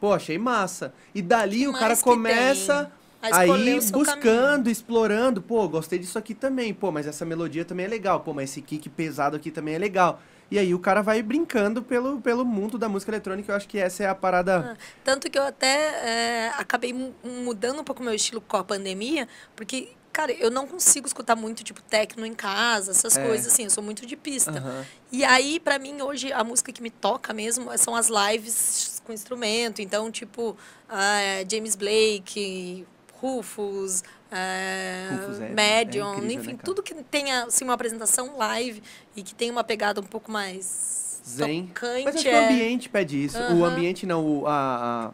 pô, 0.00 0.12
achei 0.12 0.38
massa. 0.38 0.92
E 1.14 1.20
dali 1.22 1.68
o 1.68 1.72
cara 1.72 1.94
começa 1.96 2.90
aí 3.38 3.48
buscando, 3.92 4.50
caminho. 4.56 4.70
explorando, 4.70 5.40
pô, 5.42 5.68
gostei 5.68 5.98
disso 5.98 6.18
aqui 6.18 6.34
também, 6.34 6.74
pô, 6.74 6.90
mas 6.90 7.06
essa 7.06 7.24
melodia 7.24 7.64
também 7.64 7.86
é 7.86 7.88
legal, 7.88 8.20
pô, 8.20 8.32
mas 8.34 8.50
esse 8.50 8.60
kick 8.60 8.88
pesado 8.90 9.36
aqui 9.36 9.50
também 9.50 9.74
é 9.74 9.78
legal. 9.78 10.20
E 10.50 10.58
aí 10.58 10.74
o 10.74 10.78
cara 10.78 11.00
vai 11.02 11.22
brincando 11.22 11.82
pelo, 11.82 12.20
pelo 12.20 12.44
mundo 12.44 12.76
da 12.76 12.86
música 12.86 13.10
eletrônica, 13.10 13.50
eu 13.50 13.56
acho 13.56 13.66
que 13.66 13.78
essa 13.78 14.04
é 14.04 14.06
a 14.06 14.14
parada. 14.14 14.76
Tanto 15.02 15.30
que 15.30 15.38
eu 15.38 15.42
até 15.42 15.66
é, 16.06 16.52
acabei 16.58 16.92
mu- 16.92 17.14
mudando 17.24 17.80
um 17.80 17.84
pouco 17.84 18.02
o 18.02 18.04
meu 18.04 18.14
estilo 18.14 18.42
com 18.42 18.58
a 18.58 18.62
pandemia, 18.62 19.26
porque, 19.56 19.88
cara, 20.14 20.32
eu 20.32 20.50
não 20.50 20.66
consigo 20.66 21.06
escutar 21.06 21.34
muito, 21.36 21.62
tipo, 21.64 21.82
techno 21.82 22.24
em 22.24 22.32
casa, 22.34 22.92
essas 22.92 23.16
É. 23.18 23.26
coisas 23.26 23.52
assim, 23.52 23.64
eu 23.64 23.70
sou 23.70 23.82
muito 23.82 24.06
de 24.06 24.16
pista. 24.16 24.52
Aham. 24.58 24.84
E 25.12 25.24
aí, 25.24 25.60
pra 25.60 25.78
mim, 25.78 26.00
hoje, 26.00 26.32
a 26.32 26.42
música 26.44 26.72
que 26.72 26.80
me 26.80 26.88
toca 26.90 27.34
mesmo 27.34 27.76
são 27.76 27.94
as 27.94 28.08
lives 28.08 29.02
com 29.04 29.12
instrumento. 29.12 29.82
Então, 29.82 30.10
tipo, 30.10 30.56
é, 30.88 31.44
James 31.50 31.74
Blake, 31.76 32.86
Rufus, 33.20 34.02
é, 34.30 35.08
Rufus 35.12 35.40
é- 35.40 35.46
é 35.46 35.48
Medion, 35.50 36.14
incrível, 36.16 36.40
enfim, 36.40 36.52
né, 36.52 36.58
tudo 36.64 36.82
que 36.82 36.94
tenha 37.04 37.44
assim, 37.44 37.64
uma 37.64 37.74
apresentação 37.74 38.36
live 38.36 38.82
e 39.16 39.22
que 39.22 39.34
tenha 39.34 39.50
uma 39.52 39.64
pegada 39.64 40.00
um 40.00 40.04
pouco 40.04 40.30
mais 40.30 41.20
Zen. 41.26 41.66
tocante. 41.68 42.04
Mas 42.04 42.14
acho 42.16 42.24
que 42.24 42.30
o 42.30 42.32
é- 42.34 42.44
ambiente 42.44 42.88
pede 42.88 43.24
isso. 43.24 43.38
O 43.38 43.64
ambiente 43.64 44.06
não, 44.06 44.24
o, 44.24 44.46
a, 44.46 45.06
a 45.08 45.10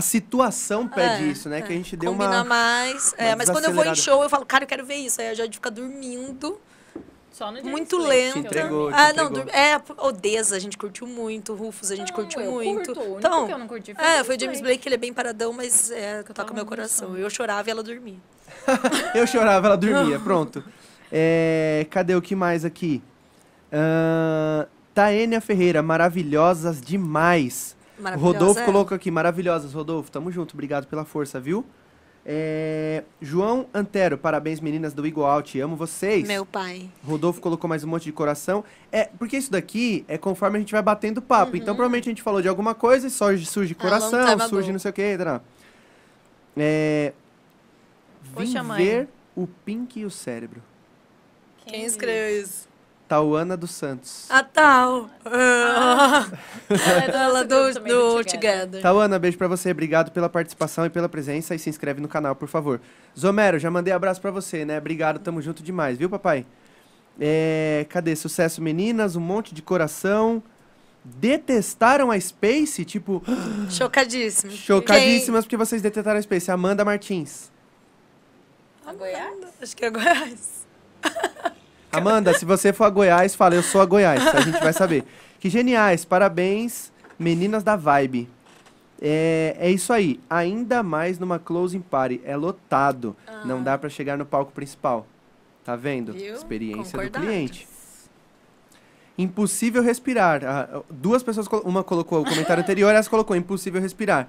situação 0.00 0.86
pede 0.86 1.24
É, 1.24 1.26
isso, 1.26 1.48
né? 1.48 1.58
é. 1.58 1.62
Que 1.62 1.72
a 1.72 1.76
gente 1.76 1.96
deu 1.96 2.12
Combina 2.12 2.30
uma. 2.42 2.44
mais. 2.44 3.12
É, 3.18 3.30
uma 3.30 3.36
mas 3.36 3.50
quando 3.50 3.64
eu 3.64 3.72
vou 3.72 3.84
em 3.84 3.94
show, 3.96 4.22
eu 4.22 4.28
falo, 4.30 4.46
cara, 4.46 4.62
eu 4.64 4.68
quero 4.68 4.84
ver 4.86 4.94
isso. 4.94 5.20
Aí 5.20 5.28
a 5.30 5.34
Jade 5.34 5.52
fica 5.56 5.68
dormindo, 5.70 6.60
Só 7.32 7.50
no 7.50 7.60
muito 7.64 7.98
lenta. 7.98 8.38
entregou, 8.38 8.90
dormi. 8.90 8.94
te 8.96 9.00
ah, 9.00 9.12
não, 9.12 9.24
entregou. 9.24 9.44
dur- 9.46 9.54
é, 9.54 9.82
Odessa, 9.98 10.54
a 10.54 10.58
gente 10.60 10.78
curtiu 10.78 11.06
muito, 11.08 11.54
Rufus, 11.54 11.90
a 11.90 11.96
gente 11.96 12.10
Não, 12.10 12.14
curtiu 12.16 12.40
eu 12.40 12.52
muito. 12.52 12.94
curto. 12.94 13.18
Então, 13.18 13.46
que 13.48 13.52
eu 13.52 13.58
não 13.58 13.66
curti 13.66 13.94
foi 13.94 14.04
é, 14.04 14.20
o 14.20 14.24
foi 14.24 14.36
o 14.36 14.40
James 14.40 14.60
Blake, 14.60 14.86
ele 14.86 14.94
é 14.94 14.98
bem 14.98 15.12
paradão, 15.12 15.52
mas 15.52 15.90
é 15.90 16.18
que 16.18 16.28
toca 16.28 16.34
Tava 16.44 16.54
meu 16.54 16.64
coração. 16.66 17.16
Eu 17.16 17.28
chorava 17.28 17.68
e 17.68 17.72
ela 17.72 17.82
dormia. 17.82 18.18
Eu 19.14 19.26
chorava, 19.26 19.66
ela 19.68 19.76
dormia. 19.76 20.18
Pronto. 20.20 20.62
É, 21.10 21.86
cadê 21.90 22.14
o 22.14 22.22
que 22.22 22.36
mais 22.36 22.64
aqui? 22.64 23.02
Uh, 23.72 24.68
Taênia 24.94 25.40
Ferreira, 25.40 25.82
maravilhosas 25.82 26.80
demais. 26.80 27.76
Rodolfo 28.16 28.60
é. 28.60 28.64
colocou 28.64 28.94
aqui, 28.94 29.10
maravilhosas, 29.10 29.72
Rodolfo. 29.72 30.10
Tamo 30.10 30.30
junto, 30.30 30.54
obrigado 30.54 30.86
pela 30.86 31.04
força, 31.04 31.40
viu? 31.40 31.64
É, 32.24 33.02
João 33.20 33.66
Antero, 33.72 34.18
parabéns 34.18 34.60
meninas 34.60 34.92
do 34.92 35.06
Eagle 35.06 35.24
Out, 35.24 35.58
amo 35.58 35.74
vocês. 35.74 36.28
Meu 36.28 36.44
pai. 36.44 36.90
Rodolfo 37.04 37.40
colocou 37.40 37.68
mais 37.68 37.82
um 37.82 37.88
monte 37.88 38.04
de 38.04 38.12
coração. 38.12 38.62
É, 38.92 39.04
porque 39.18 39.36
isso 39.36 39.50
daqui 39.50 40.04
é 40.06 40.18
conforme 40.18 40.58
a 40.58 40.60
gente 40.60 40.72
vai 40.72 40.82
batendo 40.82 41.22
papo. 41.22 41.56
Então, 41.56 41.74
provavelmente 41.74 42.08
a 42.08 42.12
gente 42.12 42.22
falou 42.22 42.42
de 42.42 42.48
alguma 42.48 42.74
coisa 42.74 43.06
e 43.06 43.10
só 43.10 43.34
surge 43.38 43.74
Ah, 43.78 43.82
coração, 43.82 44.48
surge 44.48 44.70
não 44.70 44.78
sei 44.78 44.90
o 44.90 44.94
que. 44.94 45.18
Tá. 45.18 45.40
É, 46.56 47.12
vim 48.22 48.32
Poxa, 48.34 48.62
mãe. 48.62 48.84
ver 48.84 49.08
o 49.34 49.46
Pink 49.46 50.00
e 50.00 50.04
o 50.04 50.10
Cérebro. 50.10 50.62
Quem 51.64 51.84
escreveu 51.84 52.42
isso? 52.42 52.68
Tauana 53.10 53.56
dos 53.56 53.72
Santos. 53.72 54.30
A 54.30 54.44
tal. 54.44 55.10
Ah. 55.24 56.28
Ela 57.12 57.40
é 57.40 57.44
do, 57.44 57.72
do, 57.72 57.80
do 57.80 58.24
Together. 58.24 58.24
Together. 58.24 58.82
Tauana, 58.82 59.18
beijo 59.18 59.36
pra 59.36 59.48
você. 59.48 59.72
Obrigado 59.72 60.12
pela 60.12 60.28
participação 60.28 60.86
e 60.86 60.90
pela 60.90 61.08
presença. 61.08 61.52
E 61.52 61.58
se 61.58 61.68
inscreve 61.68 62.00
no 62.00 62.06
canal, 62.06 62.36
por 62.36 62.46
favor. 62.46 62.80
Zomero, 63.18 63.58
já 63.58 63.68
mandei 63.68 63.92
abraço 63.92 64.20
pra 64.20 64.30
você, 64.30 64.64
né? 64.64 64.78
Obrigado, 64.78 65.18
tamo 65.18 65.42
junto 65.42 65.60
demais, 65.60 65.98
viu, 65.98 66.08
papai? 66.08 66.46
É, 67.20 67.84
cadê? 67.88 68.14
Sucesso, 68.14 68.62
meninas. 68.62 69.16
Um 69.16 69.20
monte 69.20 69.56
de 69.56 69.60
coração. 69.60 70.40
Detestaram 71.02 72.12
a 72.12 72.20
Space? 72.20 72.84
Tipo, 72.84 73.24
Chocadíssimo. 73.70 74.52
chocadíssimas 74.52 75.44
porque 75.44 75.56
vocês 75.56 75.82
detestaram 75.82 76.20
a 76.20 76.22
Space. 76.22 76.48
Amanda 76.48 76.84
Martins. 76.84 77.50
A 78.86 78.92
Goiás? 78.92 79.48
Acho 79.60 79.76
que 79.76 79.84
é 79.84 79.90
Goiás. 79.90 80.64
Amanda, 81.92 82.32
se 82.34 82.44
você 82.44 82.72
for 82.72 82.84
a 82.84 82.90
Goiás, 82.90 83.34
fala, 83.34 83.54
eu 83.54 83.62
sou 83.62 83.80
a 83.80 83.86
Goiás. 83.86 84.26
A 84.26 84.40
gente 84.40 84.60
vai 84.60 84.72
saber. 84.72 85.04
Que 85.40 85.50
geniais, 85.50 86.04
parabéns, 86.04 86.92
meninas 87.18 87.62
da 87.62 87.74
Vibe. 87.74 88.28
É, 89.00 89.56
é 89.58 89.70
isso 89.70 89.92
aí. 89.92 90.20
Ainda 90.28 90.82
mais 90.82 91.18
numa 91.18 91.38
closing 91.38 91.80
party. 91.80 92.20
É 92.24 92.36
lotado. 92.36 93.16
Não 93.44 93.62
dá 93.62 93.78
pra 93.78 93.88
chegar 93.88 94.16
no 94.16 94.26
palco 94.26 94.52
principal. 94.52 95.06
Tá 95.64 95.74
vendo? 95.74 96.12
Viu? 96.12 96.34
Experiência 96.34 96.98
do 96.98 97.10
cliente. 97.10 97.66
Impossível 99.16 99.82
respirar. 99.82 100.42
Ah, 100.44 100.82
duas 100.88 101.22
pessoas, 101.22 101.46
uma 101.64 101.82
colocou 101.82 102.22
o 102.22 102.24
comentário 102.24 102.62
anterior, 102.62 102.94
essa 102.94 103.10
colocou 103.10 103.36
impossível 103.36 103.80
respirar. 103.80 104.28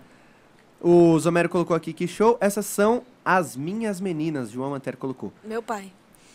O 0.81 1.17
Zomero 1.19 1.47
colocou 1.47 1.75
aqui 1.75 1.93
que 1.93 2.07
show. 2.07 2.38
Essas 2.41 2.65
são 2.65 3.03
as 3.23 3.55
minhas 3.55 4.01
meninas. 4.01 4.49
João 4.49 4.73
Antero 4.73 4.97
colocou. 4.97 5.31
Meu 5.43 5.61
pai. 5.61 5.93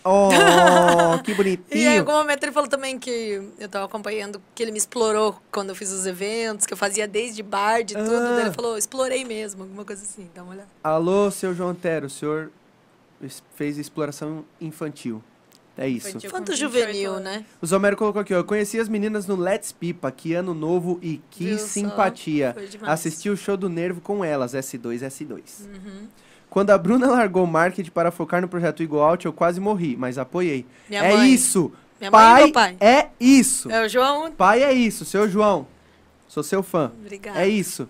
Oh, 0.09 1.21
que 1.23 1.33
E 1.33 1.35
em 1.35 1.37
bonitinho. 1.37 1.99
algum 1.99 2.13
momento 2.13 2.43
ele 2.45 2.53
falou 2.53 2.69
também 2.69 2.97
que 2.99 3.43
eu 3.59 3.69
tava 3.69 3.87
acompanhando, 3.87 4.41
que 4.55 4.63
ele 4.63 4.71
me 4.71 4.79
explorou 4.79 5.37
quando 5.51 5.71
eu 5.71 5.75
fiz 5.75 5.91
os 5.91 6.07
eventos, 6.07 6.65
que 6.65 6.73
eu 6.73 6.77
fazia 6.77 7.09
desde 7.09 7.43
bar, 7.43 7.83
de 7.83 7.95
tudo. 7.95 8.15
Ah. 8.15 8.41
Ele 8.43 8.53
falou, 8.53 8.79
explorei 8.79 9.25
mesmo, 9.25 9.65
alguma 9.65 9.85
coisa 9.85 10.03
assim. 10.03 10.31
Dá 10.33 10.43
uma 10.45 10.53
olhada. 10.53 10.69
Alô, 10.83 11.31
seu 11.31 11.53
João 11.53 11.71
Antero, 11.71 12.07
o 12.07 12.11
senhor 12.11 12.53
fez 13.57 13.79
exploração 13.79 14.45
infantil. 14.61 15.23
É 15.79 15.87
isso. 15.87 16.11
28 16.11 16.57
juvenil, 16.57 17.21
né? 17.21 17.45
O 17.61 17.67
Zomero 17.67 17.97
colocou 17.97 18.23
aqui, 18.23 18.33
ó. 18.33 18.39
Eu 18.39 18.45
conheci 18.45 18.81
as 18.81 18.89
meninas 18.89 19.27
no 19.27 19.37
Let's 19.37 19.73
Pipa, 19.73 20.11
que 20.11 20.33
ano 20.33 20.55
novo 20.55 20.99
e 21.03 21.21
que 21.31 21.49
Viu 21.49 21.59
simpatia. 21.59 22.57
Assisti 22.83 23.29
o 23.29 23.37
show 23.37 23.59
do 23.59 23.69
Nervo 23.69 24.01
com 24.01 24.25
elas, 24.25 24.55
S2, 24.55 25.01
S2. 25.01 25.67
Uhum. 25.67 26.09
Quando 26.57 26.71
a 26.71 26.79
Bruna 26.79 27.07
largou 27.09 27.45
o 27.45 27.47
marketing 27.47 27.91
para 27.91 28.11
focar 28.11 28.41
no 28.41 28.49
projeto 28.49 28.83
Out, 28.99 29.27
eu 29.27 29.33
quase 29.35 29.61
morri, 29.61 29.95
mas 29.95 30.17
apoiei. 30.17 30.65
Minha 30.89 31.05
é 31.05 31.15
mãe. 31.15 31.31
isso! 31.31 31.71
Minha 32.01 32.11
mãe 32.11 32.19
pai, 32.19 32.41
e 32.41 32.45
meu 32.45 32.53
pai. 32.55 32.77
é 32.81 33.09
isso! 33.21 33.71
É 33.71 33.85
o 33.85 33.89
João. 33.91 34.33
Pai 34.33 34.63
é 34.63 34.73
isso, 34.73 35.05
seu 35.05 35.29
João. 35.29 35.67
Sou 36.27 36.43
seu 36.43 36.63
fã. 36.63 36.91
Obrigada. 36.99 37.39
É 37.43 37.47
isso. 37.47 37.87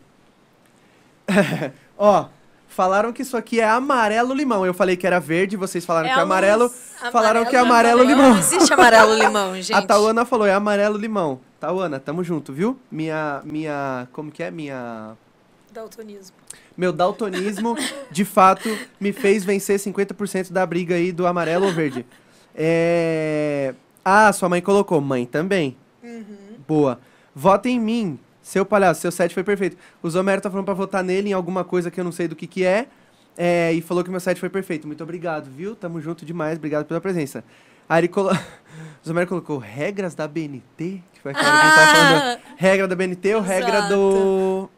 Ó, 1.97 2.27
falaram 2.67 3.13
que 3.13 3.23
isso 3.23 3.37
aqui 3.37 3.61
é 3.61 3.69
amarelo 3.69 4.35
limão. 4.35 4.67
Eu 4.67 4.75
falei 4.75 4.97
que 4.97 5.07
era 5.07 5.21
verde, 5.21 5.57
vocês 5.57 5.85
falaram 5.85 6.09
É 6.09 6.15
que 6.15 6.19
é 6.19 6.23
amarelo. 6.23 6.65
luz. 6.65 6.97
Falaram 7.13 7.45
que 7.45 7.55
é 7.55 7.61
Amarelo 7.61 8.03
amarelo 8.03 8.21
Não 8.21 8.37
existe 8.37 8.73
amarelo 8.73 9.15
limão, 9.15 9.55
gente. 9.63 9.75
A 9.75 9.83
Tauana 9.83 10.25
falou, 10.25 10.45
é 10.45 10.53
amarelo 10.53 10.99
limão. 10.99 11.39
Tauana, 11.61 12.01
tamo 12.01 12.25
junto, 12.25 12.53
viu? 12.53 12.77
Minha, 12.91 13.43
minha, 13.45 14.09
como 14.13 14.33
que 14.33 14.43
é? 14.43 14.51
Minha, 14.51 15.17
Daltonismo. 15.77 16.35
Meu 16.77 16.93
daltonismo, 16.93 17.77
de 18.11 18.25
fato, 18.25 18.69
me 19.01 19.13
fez 19.13 19.45
vencer 19.45 19.79
50% 19.79 20.53
da 20.53 20.67
briga 20.67 20.95
aí 20.95 21.13
do 21.13 21.27
amarelo 21.27 21.67
ou 21.67 21.73
verde. 21.73 22.05
É... 22.55 23.75
Ah, 24.05 24.33
sua 24.33 24.49
mãe 24.49 24.61
colocou, 24.61 25.01
mãe 25.01 25.27
também. 25.27 25.77
Boa. 26.67 27.01
Vota 27.35 27.69
em 27.69 27.79
mim, 27.79 28.19
seu 28.43 28.65
palhaço, 28.65 29.01
seu 29.01 29.11
set 29.11 29.35
foi 29.35 29.43
perfeito. 29.43 29.77
O 30.03 30.09
Zomero 30.09 30.41
tá 30.41 30.49
falando 30.49 30.65
pra 30.65 30.75
votar 30.75 31.03
nele 31.03 31.31
em 31.31 31.33
alguma 31.33 31.65
coisa 31.65 31.91
que 31.91 31.99
eu 31.99 32.05
não 32.05 32.13
sei 32.13 32.29
do 32.29 32.37
que 32.37 32.47
que 32.47 32.65
é. 32.65 32.87
é, 33.37 33.73
e 33.73 33.81
falou 33.81 34.05
que 34.05 34.11
meu 34.11 34.21
set 34.21 34.39
foi 34.39 34.49
perfeito. 34.49 34.87
Muito 34.87 35.03
obrigado, 35.03 35.51
viu? 35.51 35.75
Tamo 35.75 36.01
junto 36.01 36.25
demais, 36.25 36.57
obrigado 36.57 36.87
pela 36.87 37.01
presença. 37.01 37.45
Aí 37.89 38.01
ele 38.01 38.09
colo... 38.09 38.31
O 39.03 39.09
Zomero 39.09 39.27
colocou 39.27 39.59
regras 39.59 40.15
da 40.15 40.27
BNT? 40.27 41.01
Que 41.15 41.21
foi 41.23 41.31
aquela 41.31 41.51
que 41.51 41.57
a 41.57 41.69
gente 41.69 41.75
tava 41.77 41.93
falando. 41.93 42.41
Regra 42.57 42.89
da 42.89 42.97
BNT 42.97 43.35
ou 43.37 43.41
regra 43.41 43.79
Exato. 43.79 43.95
do... 43.95 44.71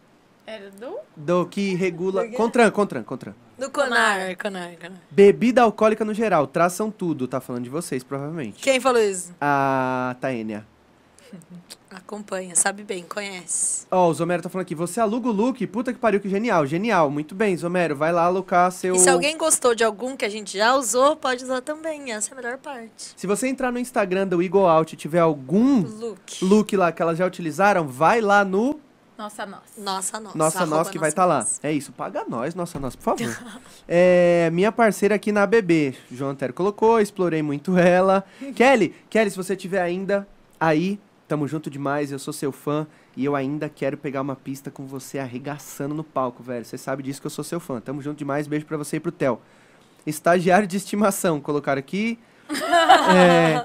Era 0.48 0.70
do... 0.70 0.96
Do 1.14 1.46
que 1.46 1.74
regula... 1.74 2.26
Contran, 2.28 2.70
Contran, 2.70 3.02
Contran. 3.02 3.34
Do 3.58 3.70
Conar, 3.70 4.34
Conar, 4.38 4.76
Conar. 4.80 4.98
Bebida 5.10 5.60
alcoólica 5.60 6.06
no 6.06 6.14
geral, 6.14 6.46
traçam 6.46 6.90
tudo. 6.90 7.28
Tá 7.28 7.38
falando 7.38 7.64
de 7.64 7.68
vocês, 7.68 8.02
provavelmente. 8.02 8.62
Quem 8.62 8.80
falou 8.80 9.02
isso? 9.02 9.34
A 9.38 10.16
Taênia. 10.22 10.66
Acompanha, 11.90 12.56
sabe 12.56 12.82
bem, 12.82 13.02
conhece. 13.02 13.86
Ó, 13.90 14.08
o 14.08 14.14
Zomero 14.14 14.42
tá 14.42 14.48
falando 14.48 14.62
aqui, 14.62 14.74
você 14.74 15.00
aluga 15.00 15.28
o 15.28 15.32
look? 15.32 15.66
Puta 15.66 15.92
que 15.92 15.98
pariu, 15.98 16.18
que 16.18 16.30
genial. 16.30 16.64
Genial, 16.64 17.10
muito 17.10 17.34
bem, 17.34 17.54
Zomero. 17.54 17.94
Vai 17.94 18.10
lá 18.10 18.24
alocar 18.24 18.72
seu... 18.72 18.94
E 18.94 18.98
se 18.98 19.10
alguém 19.10 19.36
gostou 19.36 19.74
de 19.74 19.84
algum 19.84 20.16
que 20.16 20.24
a 20.24 20.30
gente 20.30 20.56
já 20.56 20.74
usou, 20.74 21.14
pode 21.14 21.44
usar 21.44 21.60
também. 21.60 22.10
Essa 22.12 22.30
é 22.30 22.32
a 22.32 22.36
melhor 22.36 22.56
parte. 22.56 23.12
Se 23.14 23.26
você 23.26 23.48
entrar 23.48 23.70
no 23.70 23.78
Instagram 23.78 24.26
do 24.26 24.42
Eagle 24.42 24.66
Out 24.66 24.94
e 24.94 24.96
tiver 24.96 25.20
algum 25.20 25.82
Look. 25.82 26.42
look 26.42 26.76
lá 26.76 26.90
que 26.90 27.02
elas 27.02 27.18
já 27.18 27.26
utilizaram, 27.26 27.86
vai 27.86 28.22
lá 28.22 28.46
no 28.46 28.80
Nossa, 29.18 29.44
nossa. 29.44 29.62
Nossa, 29.76 30.20
nossa. 30.20 30.38
Nossa 30.38 30.58
arroba 30.60 30.76
Nós 30.76 30.88
que 30.90 30.96
vai 30.96 31.08
Nossa 31.08 31.12
estar 31.12 31.24
lá. 31.24 31.38
Nós. 31.40 31.60
É 31.60 31.72
isso, 31.72 31.90
paga 31.90 32.24
nós, 32.28 32.54
Nossa 32.54 32.78
Nós, 32.78 32.94
por 32.94 33.02
favor. 33.02 33.36
é, 33.88 34.48
minha 34.52 34.70
parceira 34.70 35.16
aqui 35.16 35.32
na 35.32 35.44
BB, 35.44 35.96
João 36.12 36.30
Antero 36.30 36.54
colocou, 36.54 37.00
explorei 37.00 37.42
muito 37.42 37.76
ela. 37.76 38.24
Kelly, 38.54 38.94
Kelly, 39.10 39.30
se 39.32 39.36
você 39.36 39.56
tiver 39.56 39.82
ainda 39.82 40.26
aí, 40.60 41.00
tamo 41.26 41.48
junto 41.48 41.68
demais, 41.68 42.12
eu 42.12 42.18
sou 42.20 42.32
seu 42.32 42.52
fã 42.52 42.86
e 43.16 43.24
eu 43.24 43.34
ainda 43.34 43.68
quero 43.68 43.96
pegar 43.96 44.20
uma 44.20 44.36
pista 44.36 44.70
com 44.70 44.86
você 44.86 45.18
arregaçando 45.18 45.96
no 45.96 46.04
palco, 46.04 46.40
velho. 46.40 46.64
Você 46.64 46.78
sabe 46.78 47.02
disso 47.02 47.20
que 47.20 47.26
eu 47.26 47.30
sou 47.30 47.42
seu 47.42 47.58
fã. 47.58 47.80
Tamo 47.80 48.00
junto 48.00 48.18
demais, 48.18 48.46
beijo 48.46 48.66
pra 48.66 48.76
você 48.76 48.98
e 48.98 49.00
pro 49.00 49.10
Theo. 49.10 49.40
Estagiário 50.06 50.68
de 50.68 50.76
estimação, 50.76 51.40
colocaram 51.40 51.80
aqui. 51.80 52.18
É, 53.10 53.64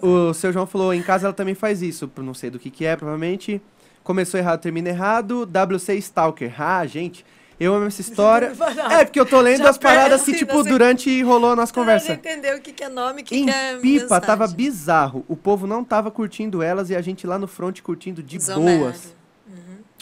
o 0.00 0.32
seu 0.32 0.52
João 0.52 0.66
falou, 0.66 0.94
em 0.94 1.02
casa 1.02 1.26
ela 1.26 1.34
também 1.34 1.54
faz 1.54 1.82
isso. 1.82 2.10
Não 2.16 2.32
sei 2.32 2.48
do 2.48 2.58
que 2.58 2.70
que 2.70 2.86
é, 2.86 2.96
provavelmente. 2.96 3.60
Começou 4.02 4.38
errado, 4.40 4.60
termina 4.60 4.88
errado. 4.88 5.46
WC 5.46 5.94
Stalker. 5.96 6.52
Ah, 6.60 6.84
gente, 6.86 7.24
eu 7.58 7.74
amo 7.74 7.86
essa 7.86 8.00
história. 8.00 8.52
É, 8.90 9.04
porque 9.04 9.20
eu 9.20 9.26
tô 9.26 9.40
lendo 9.40 9.62
Já 9.64 9.70
as 9.70 9.78
paradas 9.78 10.20
que, 10.22 10.32
perde, 10.32 10.38
tipo, 10.46 10.52
você- 10.54 10.68
durante 10.70 11.22
rolou 11.22 11.52
a 11.52 11.56
nossa 11.56 11.72
Você 11.72 11.80
conversa. 11.80 12.12
entendeu 12.14 12.56
o 12.56 12.60
que, 12.60 12.72
que 12.72 12.82
é 12.84 12.88
nome, 12.88 13.22
o 13.22 13.24
que, 13.24 13.36
Em 13.36 13.44
que 13.46 13.50
é 13.50 13.76
Pipa, 13.76 14.02
mensagem. 14.02 14.26
tava 14.26 14.46
bizarro. 14.48 15.24
O 15.28 15.36
povo 15.36 15.66
não 15.66 15.84
tava 15.84 16.10
curtindo 16.10 16.62
elas 16.62 16.90
e 16.90 16.96
a 16.96 17.00
gente 17.00 17.26
lá 17.26 17.38
no 17.38 17.46
front 17.46 17.80
curtindo 17.82 18.22
de 18.22 18.38
boas. 18.38 19.14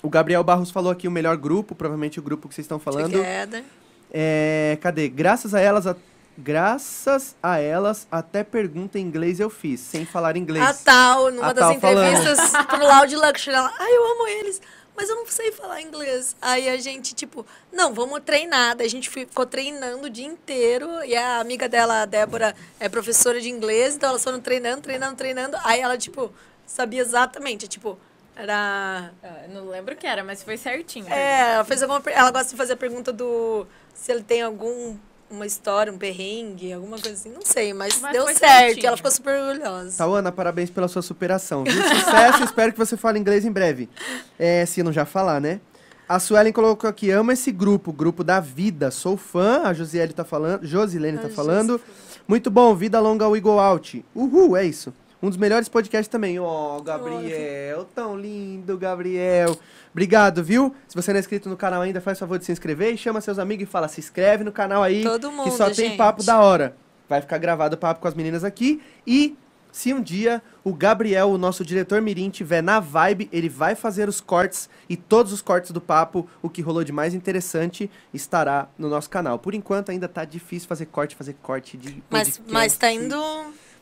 O 0.03 0.09
Gabriel 0.09 0.45
Barros 0.45 0.71
falou 0.71 0.93
aqui 0.93 1.09
o 1.09 1.11
melhor 1.11 1.37
grupo, 1.37 1.75
provavelmente 1.75 2.21
o 2.21 2.23
grupo 2.23 2.49
que 2.49 2.55
vocês 2.55 2.65
estão 2.65 2.79
falando. 2.79 3.13
Together. 3.13 3.65
É, 4.13 4.79
cadê? 4.81 5.09
Graças 5.09 5.53
a 5.55 5.61
elas, 5.61 5.87
a- 5.89 5.97
graças 6.39 7.37
a 7.43 7.59
elas, 7.59 8.07
até 8.11 8.45
pergunta 8.45 8.99
em 8.99 9.03
inglês 9.03 9.41
eu 9.41 9.51
fiz, 9.51 9.81
sem 9.81 10.07
falar 10.07 10.37
inglês. 10.37 10.65
A 10.65 10.73
tal, 10.73 11.31
numa 11.33 11.49
A 11.49 11.53
das 11.53 11.65
Tal 11.65 11.81
falando. 11.81 12.07
entrevistas 12.07 12.51
pro 12.67 12.87
Loud 12.87 13.17
Luxury, 13.17 13.57
ela, 13.57 13.73
ai, 13.79 13.93
eu 13.93 14.13
amo 14.13 14.27
eles, 14.29 14.63
mas 14.97 15.09
eu 15.09 15.17
não 15.17 15.27
sei 15.27 15.53
falar 15.53 15.83
inglês. 15.83 16.37
Aí 16.41 16.69
a 16.69 16.77
gente, 16.77 17.15
tipo, 17.15 17.45
não, 17.73 17.93
vamos 17.93 18.21
treinar. 18.25 18.77
Daí 18.77 18.87
a 18.87 18.91
gente 18.91 19.09
ficou 19.11 19.47
treinando 19.47 20.07
o 20.07 20.11
dia 20.11 20.27
inteiro. 20.27 20.89
E 21.05 21.15
a 21.17 21.39
amiga 21.39 21.69
dela, 21.69 22.03
a 22.03 22.05
Débora, 22.05 22.55
é 22.81 22.89
professora 22.89 23.41
de 23.41 23.49
inglês, 23.49 23.95
então 23.95 24.09
elas 24.11 24.25
foram 24.25 24.41
treinando, 24.41 24.83
treinando, 24.83 25.15
treinando. 25.17 25.57
Aí 25.63 25.81
ela, 25.81 25.97
tipo, 25.97 26.33
sabia 26.67 27.01
exatamente, 27.01 27.69
tipo, 27.69 27.97
Era. 28.35 29.13
Eu 29.45 29.55
não 29.55 29.69
lembro 29.69 29.95
o 29.95 29.97
que 29.97 30.07
era, 30.07 30.23
mas 30.25 30.43
foi 30.43 30.57
certinho. 30.57 31.09
É, 31.13 31.55
ela 31.55 31.65
fez 31.65 31.83
alguma. 31.83 32.01
Ela 32.11 32.31
gosta 32.31 32.51
de 32.51 32.57
fazer 32.57 32.73
a 32.73 32.77
pergunta 32.77 33.13
do. 33.13 33.67
Se 33.95 34.11
ele 34.13 34.23
tem 34.23 34.43
algum. 34.43 34.97
Uma 35.31 35.45
história, 35.45 35.93
um 35.93 35.99
perrengue, 35.99 36.73
alguma 36.73 36.99
coisa 36.99 37.13
assim. 37.13 37.31
Não 37.31 37.43
sei, 37.45 37.75
mas, 37.75 38.01
Mas 38.01 38.13
deu 38.13 38.25
certo. 38.29 38.39
certinho. 38.39 38.87
Ela 38.87 38.97
ficou 38.97 39.11
super 39.11 39.39
orgulhosa. 39.41 39.99
Tauana, 39.99 40.33
parabéns 40.33 40.71
pela 40.71 40.89
sua 40.89 41.03
superação. 41.03 41.65
Viu? 41.65 41.83
Sucesso, 41.83 42.45
espero 42.45 42.73
que 42.73 42.79
você 42.79 42.97
fale 42.97 43.19
inglês 43.19 43.45
em 43.45 43.53
breve. 43.53 43.91
É, 44.39 44.65
se 44.65 44.83
não 44.83 44.93
já 44.93 45.05
falar, 45.05 45.41
né? 45.41 45.61
A 46.09 46.19
Suelen 46.19 46.55
colocou 46.55 46.89
aqui, 46.89 47.11
ama 47.11 47.35
esse 47.35 47.53
grupo, 47.53 47.93
grupo 47.93 48.25
da 48.25 48.41
vida. 48.41 48.91
Sou 48.91 49.19
fã, 49.19 49.65
a 49.65 49.75
Josiele 49.75 50.15
tá 50.15 50.25
falando, 50.25 50.65
Josilene 50.67 51.19
tá 51.19 51.27
Ai, 51.27 51.31
falando. 51.31 51.79
Muito 52.27 52.51
bom, 52.51 52.75
vida 52.75 52.99
longa 52.99 53.27
ao 53.27 53.37
Eagle 53.37 53.61
Out. 53.61 54.03
Uhul, 54.15 54.57
é 54.57 54.65
isso. 54.65 54.95
Um 55.23 55.29
dos 55.29 55.37
melhores 55.37 55.69
podcasts 55.69 56.09
também. 56.09 56.39
Ó, 56.39 56.81
Gabriel, 56.81 57.87
tão 57.95 58.17
lindo, 58.17 58.79
Gabriel. 58.79 59.55
Obrigado, 59.93 60.43
viu? 60.45 60.75
Se 60.87 60.95
você 60.95 61.13
não 61.13 61.17
é 61.19 61.21
inscrito 61.21 61.49
no 61.49 61.57
canal 61.57 61.83
ainda, 61.83 62.01
faz 62.01 62.19
favor 62.19 62.39
de 62.39 62.45
se 62.45 62.53
inscrever 62.53 62.93
e 62.95 62.99
chama 62.99 63.21
seus 63.21 63.39
amigos 63.39 63.65
e 63.65 63.67
fala, 63.67 63.89
se 63.89 64.01
inscreve 64.01 64.45
no 64.45 64.53
canal 64.53 64.83
aí, 64.83 65.03
Todo 65.03 65.31
que 65.31 65.37
mundo, 65.37 65.51
só 65.57 65.67
tem 65.67 65.75
gente. 65.91 65.97
papo 65.97 66.23
da 66.23 66.41
hora. 66.41 66.77
Vai 67.09 67.21
ficar 67.21 67.39
gravado 67.39 67.75
o 67.75 67.79
papo 67.79 68.01
com 68.01 68.09
as 68.09 68.15
meninas 68.15 68.45
aqui 68.45 68.83
e 69.07 69.37
se 69.73 69.93
um 69.93 70.01
dia 70.03 70.43
o 70.65 70.75
Gabriel, 70.75 71.31
o 71.31 71.39
nosso 71.39 71.65
diretor 71.65 72.01
Mirim, 72.03 72.31
tiver 72.31 72.63
na 72.63 72.81
vibe, 72.81 73.29
ele 73.33 73.49
vai 73.49 73.75
fazer 73.75 74.09
os 74.09 74.21
cortes 74.21 74.69
e 74.89 74.97
todos 74.97 75.33
os 75.33 75.41
cortes 75.41 75.71
do 75.71 75.81
papo, 75.81 76.29
o 76.43 76.49
que 76.51 76.61
rolou 76.63 76.83
de 76.83 76.91
mais 76.93 77.15
interessante, 77.15 77.91
estará 78.13 78.69
no 78.79 78.89
nosso 78.89 79.09
canal. 79.09 79.39
Por 79.39 79.55
enquanto 79.55 79.91
ainda 79.91 80.09
tá 80.09 80.25
difícil 80.25 80.69
fazer 80.69 80.87
corte, 80.87 81.15
fazer 81.15 81.35
corte 81.43 81.77
de 81.77 82.03
Mas, 82.11 82.29
podcast. 82.39 82.53
mas 82.53 82.77
tá 82.77 82.91
indo. 82.91 83.17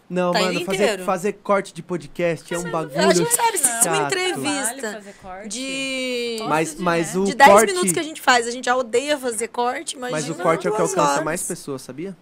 Não, 0.09 0.33
tá 0.33 0.41
mano, 0.41 0.65
fazer, 0.65 1.01
fazer 1.05 1.33
corte 1.33 1.75
de 1.75 1.83
podcast 1.83 2.55
é 2.55 2.59
um 2.59 2.71
bagulho 2.71 3.09
A 3.09 3.13
gente 3.13 3.33
sabe, 3.35 3.59
se 3.59 3.65
uma 3.67 3.83
chato. 3.83 4.07
entrevista 4.07 4.75
Trabalho, 4.77 4.93
fazer 4.99 5.15
corte. 5.21 5.49
de. 5.49 6.37
Mas, 6.49 6.75
de 6.77 6.83
mas 6.83 7.15
né? 7.15 7.21
o 7.21 7.25
De 7.25 7.35
10 7.35 7.51
corte, 7.51 7.67
minutos 7.73 7.93
que 7.93 7.99
a 7.99 8.03
gente 8.05 8.21
faz, 8.21 8.47
a 8.47 8.51
gente 8.53 8.67
já 8.67 8.77
odeia 8.77 9.19
fazer 9.19 9.49
corte, 9.49 9.97
imagina 9.97 10.21
mas 10.21 10.31
o 10.31 10.35
corte 10.37 10.67
é 10.67 10.71
o 10.71 10.75
que 10.75 10.81
alcança 10.81 11.03
horas. 11.13 11.25
mais 11.25 11.43
pessoas, 11.43 11.83
sabia? 11.83 12.17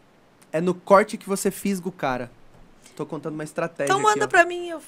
É 0.50 0.60
no 0.62 0.72
corte 0.72 1.18
que 1.18 1.28
você 1.28 1.50
fisga 1.50 1.88
o 1.88 1.92
cara. 1.92 2.30
Tô 2.96 3.04
contando 3.04 3.34
uma 3.34 3.44
estratégia 3.44 3.84
Então 3.92 3.96
aqui, 3.98 4.06
manda 4.08 4.24
ó. 4.24 4.28
pra 4.28 4.46
mim, 4.46 4.68
eu 4.70 4.80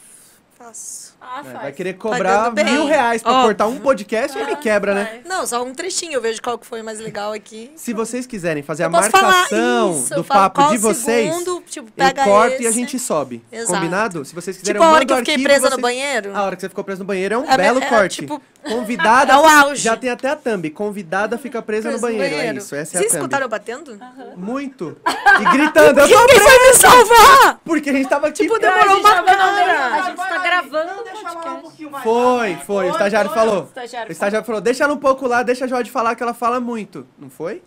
faço. 0.58 1.14
Ah, 1.20 1.40
É, 1.40 1.44
faz. 1.44 1.62
vai 1.62 1.72
querer 1.72 1.94
cobrar 1.94 2.38
Pagando 2.50 2.54
bem. 2.54 2.64
mil 2.64 2.86
reais 2.86 3.22
pra 3.22 3.30
Óbvio. 3.32 3.46
cortar 3.46 3.66
um 3.66 3.78
podcast 3.78 4.38
e 4.38 4.44
me 4.44 4.52
Ah, 4.52 4.56
quebra, 4.56 4.94
né? 4.94 5.04
faz. 5.06 5.24
Não, 5.26 5.46
só 5.46 5.62
um 5.64 5.74
trechinho, 5.74 6.12
eu 6.14 6.20
vejo 6.20 6.40
qual 6.42 6.58
que 6.58 6.66
foi 6.66 6.82
mais 6.82 6.98
legal 7.00 7.32
aqui. 7.32 7.70
Se 7.76 7.92
vocês 7.92 8.26
quiserem 8.26 8.62
fazer 8.62 8.84
Eu 8.84 8.86
a 8.86 8.90
marcação 8.90 9.92
isso, 9.98 10.10
do 10.14 10.20
eu 10.20 10.24
papo 10.24 10.60
qual 10.60 10.70
de 10.70 10.78
vocês, 10.78 11.32
Segundo, 11.32 11.62
tipo, 11.68 11.88
eu 11.88 11.92
pega 11.96 12.24
corto 12.24 12.62
e 12.62 12.66
a 12.66 12.70
esse. 12.70 12.78
gente 12.78 12.98
sobe. 12.98 13.42
Exato. 13.50 13.72
Combinado? 13.74 14.24
Se 14.24 14.34
vocês 14.34 14.56
quiserem, 14.56 14.74
Tipo 14.80 14.84
a 14.84 14.86
eu 14.86 14.90
hora 14.90 15.00
mando 15.00 15.06
que 15.06 15.12
eu 15.12 15.16
fiquei 15.18 15.34
arquivo, 15.34 15.48
presa 15.48 15.60
vocês- 15.68 15.76
no 15.76 15.82
banheiro. 15.82 16.36
A 16.36 16.42
hora 16.42 16.56
que 16.56 16.62
você 16.62 16.68
ficou 16.68 16.84
preso 16.84 17.00
no 17.00 17.06
banheiro 17.06 17.34
é 17.34 17.38
um 17.38 17.50
É, 17.50 17.56
belo 17.56 17.78
é, 17.82 17.86
corte. 17.86 18.16
tipo, 18.22 18.42
Convidada. 18.62 19.32
é 19.34 19.36
o 19.36 19.44
auge. 19.46 19.82
Já 19.82 19.96
tem 19.96 20.10
até 20.10 20.28
a 20.30 20.36
thumb. 20.36 20.68
Convidada 20.70 21.38
fica 21.38 21.62
presa 21.62 21.90
no 21.90 22.00
Preso 22.00 22.18
banheiro. 22.18 22.34
É 22.34 22.54
isso, 22.60 22.74
essa 22.74 22.96
é 22.96 23.00
Vocês 23.00 23.12
a 23.12 23.14
thumb. 23.14 23.16
escutaram 23.16 23.44
eu 23.44 23.48
batendo? 23.48 23.98
Muito. 24.36 24.96
E 25.40 25.44
gritando. 25.56 26.00
eu 26.00 26.08
tô 26.08 26.34
foi 26.40 26.58
me 26.68 26.74
salvar? 26.74 27.60
Porque 27.64 27.90
a 27.90 27.92
gente 27.92 28.08
tava 28.08 28.26
aqui. 28.28 28.42
Tipo, 28.42 28.56
A 28.56 28.58
demorou 28.58 28.98
uma 29.00 29.14
no- 29.16 29.24
cara. 29.24 29.94
A 29.96 30.02
gente 30.02 30.16
tá 30.16 30.38
gravando 30.46 31.00
o 31.00 31.04
Deixa 31.04 31.28
ela 31.28 31.52
um 31.54 31.60
pouquinho 31.60 31.90
mais. 31.90 32.04
Foi, 32.04 32.56
foi. 32.66 32.86
O 32.88 32.90
estagiário 32.92 33.30
falou. 33.30 33.62
O 33.62 33.66
estagiário 33.66 34.08
O 34.08 34.12
estagiário 34.12 34.46
falou, 34.46 34.60
deixa 34.60 34.84
ela 34.84 34.94
um 34.94 34.98
pouco 34.98 35.26
lá, 35.26 35.42
deixa 35.42 35.64
a 35.64 35.68
Jode 35.68 35.90
falar 35.90 36.14
que 36.14 36.22
ela 36.22 36.34
fala 36.34 36.60
muito. 36.60 37.06
Não 37.18 37.28
foi? 37.30 37.62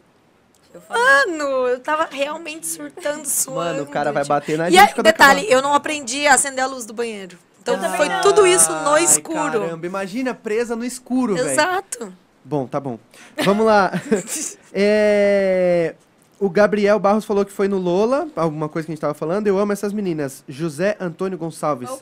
Eu 0.74 0.82
Mano, 0.88 1.68
eu 1.68 1.80
tava 1.80 2.08
realmente 2.12 2.68
surtando, 2.68 3.26
suando. 3.26 3.60
Mano, 3.80 3.84
o 3.84 3.88
cara 3.88 4.12
vai 4.12 4.22
tipo. 4.24 4.34
bater 4.36 4.58
na 4.58 4.70
E 4.70 4.74
gente 4.74 4.82
aí, 4.82 4.94
quando 4.94 5.06
detalhe, 5.06 5.40
acabar. 5.42 5.54
eu 5.56 5.62
não 5.64 5.74
aprendi 5.74 6.28
a 6.28 6.36
acender 6.36 6.64
a 6.64 6.68
luz 6.68 6.86
do 6.86 6.94
banheiro. 6.94 7.38
Então 7.62 7.76
também 7.80 7.98
foi 7.98 8.08
não. 8.08 8.22
tudo 8.22 8.46
isso 8.48 8.72
no 8.72 8.94
Ai, 8.94 9.04
escuro. 9.04 9.60
Caramba, 9.62 9.86
imagina 9.86 10.34
presa 10.34 10.76
no 10.76 10.86
escuro, 10.86 11.36
velho. 11.36 11.50
Exato. 11.50 12.14
Bom, 12.46 12.66
tá 12.68 12.80
bom. 12.80 12.98
Vamos 13.44 13.66
lá. 13.66 13.92
É, 14.72 15.96
O 16.40 16.50
Gabriel 16.50 17.00
Barros 17.00 17.26
falou 17.26 17.44
que 17.44 17.52
foi 17.52 17.68
no 17.68 17.78
Lola, 17.78 18.28
alguma 18.36 18.70
coisa 18.70 18.86
que 18.86 18.92
a 18.92 18.96
gente 18.96 19.02
tava 19.02 19.14
falando. 19.16 19.48
Eu 19.48 19.58
amo 19.58 19.74
essas 19.74 19.92
meninas. 19.92 20.44
José 20.48 20.96
Antônio 21.00 21.38
Gonçalves. 21.38 21.90
O 21.90 22.00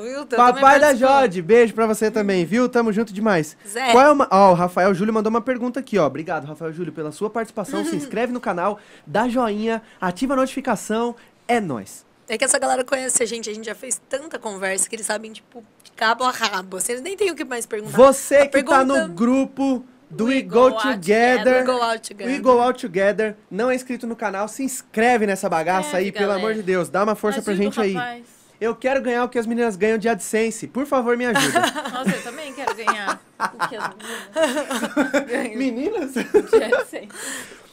Wilton 0.00 0.36
Papai 0.36 0.80
da. 0.80 0.94
Jode, 0.94 1.40
beijo 1.42 1.74
pra 1.74 1.86
você 1.86 2.10
também, 2.10 2.44
viu? 2.44 2.68
Tamo 2.68 2.92
junto 2.92 3.12
demais. 3.12 3.56
Zé. 3.66 3.92
Qual 3.92 4.04
é 4.06 4.10
uma... 4.12 4.28
Ó, 4.30 4.52
o 4.52 4.54
Rafael 4.54 4.94
Júlio 4.94 5.12
mandou 5.12 5.30
uma 5.30 5.40
pergunta 5.40 5.80
aqui, 5.80 5.98
ó. 5.98 6.06
Obrigado, 6.06 6.44
Rafael 6.46 6.72
Júlio, 6.72 6.92
pela 6.92 7.10
sua 7.12 7.28
participação. 7.30 7.84
Se 7.84 7.94
inscreve 7.96 8.32
no 8.32 8.40
canal, 8.40 8.78
dá 9.06 9.28
joinha, 9.28 9.82
ativa 10.00 10.34
a 10.34 10.36
notificação. 10.36 11.14
É 11.46 11.60
nóis. 11.60 12.04
É 12.28 12.38
que 12.38 12.44
essa 12.44 12.58
galera 12.58 12.82
conhece 12.84 13.22
a 13.22 13.26
gente, 13.26 13.50
a 13.50 13.54
gente 13.54 13.66
já 13.66 13.74
fez 13.74 14.00
tanta 14.08 14.38
conversa 14.38 14.88
que 14.88 14.96
eles 14.96 15.04
sabem, 15.06 15.30
tipo, 15.32 15.62
de 15.82 15.92
cabo 15.92 16.24
a 16.24 16.30
rabo. 16.30 16.80
Vocês 16.80 17.02
nem 17.02 17.16
tem 17.16 17.30
o 17.30 17.34
que 17.34 17.44
mais 17.44 17.66
perguntar. 17.66 17.96
Você 17.96 18.36
A 18.36 18.46
que 18.46 18.62
tá 18.62 18.82
no 18.84 18.94
pergunta- 18.94 19.14
grupo 19.14 19.84
do 20.08 20.24
We, 20.26 20.36
We 20.36 20.42
Go, 20.42 20.48
Go 20.54 20.60
Out 20.76 20.82
Together. 20.92 21.54
We 21.56 21.64
Go 21.64 21.82
Out 21.82 22.08
Together. 22.08 22.32
We 22.34 22.38
Go 22.40 22.60
Out 22.62 22.80
Together. 22.86 23.36
Não 23.50 23.70
é 23.70 23.74
inscrito 23.74 24.06
no 24.06 24.16
canal, 24.16 24.48
se 24.48 24.62
inscreve 24.62 25.26
nessa 25.26 25.48
bagaça 25.50 25.88
Inscreve, 25.88 26.04
aí, 26.06 26.12
pelo 26.12 26.26
galera. 26.28 26.38
amor 26.46 26.54
de 26.54 26.62
Deus. 26.62 26.88
Dá 26.88 27.02
uma 27.04 27.14
força 27.14 27.42
pra 27.42 27.52
ajuda 27.52 27.68
o 27.68 27.72
gente 27.72 27.80
aí. 27.80 27.92
rapaz. 27.92 28.22
Eu 28.60 28.74
quero 28.74 29.02
ganhar 29.02 29.24
o 29.24 29.28
que 29.28 29.38
as 29.38 29.46
meninas 29.46 29.76
ganham 29.76 29.98
de 29.98 30.08
AdSense. 30.08 30.66
Por 30.68 30.86
favor, 30.86 31.16
me 31.16 31.26
ajuda. 31.26 31.60
Nossa, 31.92 32.10
eu 32.10 32.22
também 32.22 32.52
quero 32.52 32.74
ganhar 32.74 33.20
o 33.38 33.68
que 33.68 33.76
as 33.76 33.90
meninas 33.94 35.26
ganham 35.26 35.58
meninas? 35.58 36.12
de 36.14 36.74
AdSense. 36.74 37.08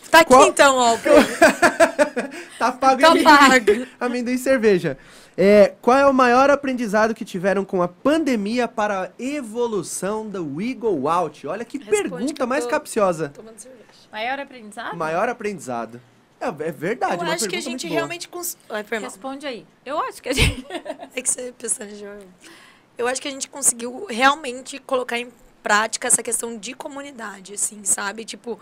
Tá 0.10 0.20
aqui 0.22 0.28
Qual- 0.34 0.48
então, 0.48 0.76
ó. 0.78 0.98
tá 2.60 2.72
pago 2.72 3.02
Tá 3.02 3.12
amendoim. 3.12 3.24
pago. 3.24 3.88
amendoim 4.00 4.34
e 4.34 4.38
cerveja. 4.38 4.98
É, 5.38 5.74
qual 5.82 5.98
é 5.98 6.06
o 6.06 6.14
maior 6.14 6.50
aprendizado 6.50 7.16
que 7.16 7.24
tiveram 7.24 7.64
com 7.64 7.82
a 7.82 7.88
pandemia 7.88 8.68
para 8.68 9.04
a 9.04 9.10
evolução 9.18 10.28
do 10.28 10.56
We 10.58 10.74
Go 10.74 11.08
Out? 11.08 11.48
Olha 11.48 11.64
que 11.64 11.78
Responde 11.78 12.04
que 12.04 12.10
pergunta 12.10 12.44
eu 12.44 12.48
mais 12.48 12.66
capciosa. 12.66 13.30
Tomando 13.30 13.58
cerveja. 13.58 13.82
Maior 14.12 14.40
aprendizado? 14.40 14.98
Maior 14.98 15.30
aprendizado. 15.30 16.02
É, 16.42 16.48
é 16.48 16.72
verdade, 16.72 17.14
Eu 17.14 17.22
uma 17.22 17.34
acho 17.34 17.48
que 17.48 17.56
a 17.56 17.62
gente 17.62 17.88
realmente... 17.88 18.28
Cons... 18.28 18.58
Ai, 18.68 18.84
foi 18.84 19.00
mal. 19.00 19.10
Responde 19.10 19.46
aí. 19.46 19.66
Eu 19.86 20.00
acho 20.00 20.22
que 20.22 20.30
a 20.30 20.34
gente... 20.34 20.66
É 21.16 21.22
que 21.22 21.30
você 21.30 21.54
pensando 21.56 21.94
de 21.94 22.04
Eu 22.98 23.08
acho 23.08 23.22
que 23.22 23.28
a 23.28 23.32
gente 23.32 23.48
conseguiu 23.48 24.06
realmente 24.10 24.80
colocar 24.80 25.20
em 25.20 25.32
prática 25.62 26.08
essa 26.08 26.24
questão 26.24 26.58
de 26.58 26.74
comunidade, 26.74 27.54
assim, 27.54 27.84
sabe? 27.84 28.26
Tipo, 28.26 28.60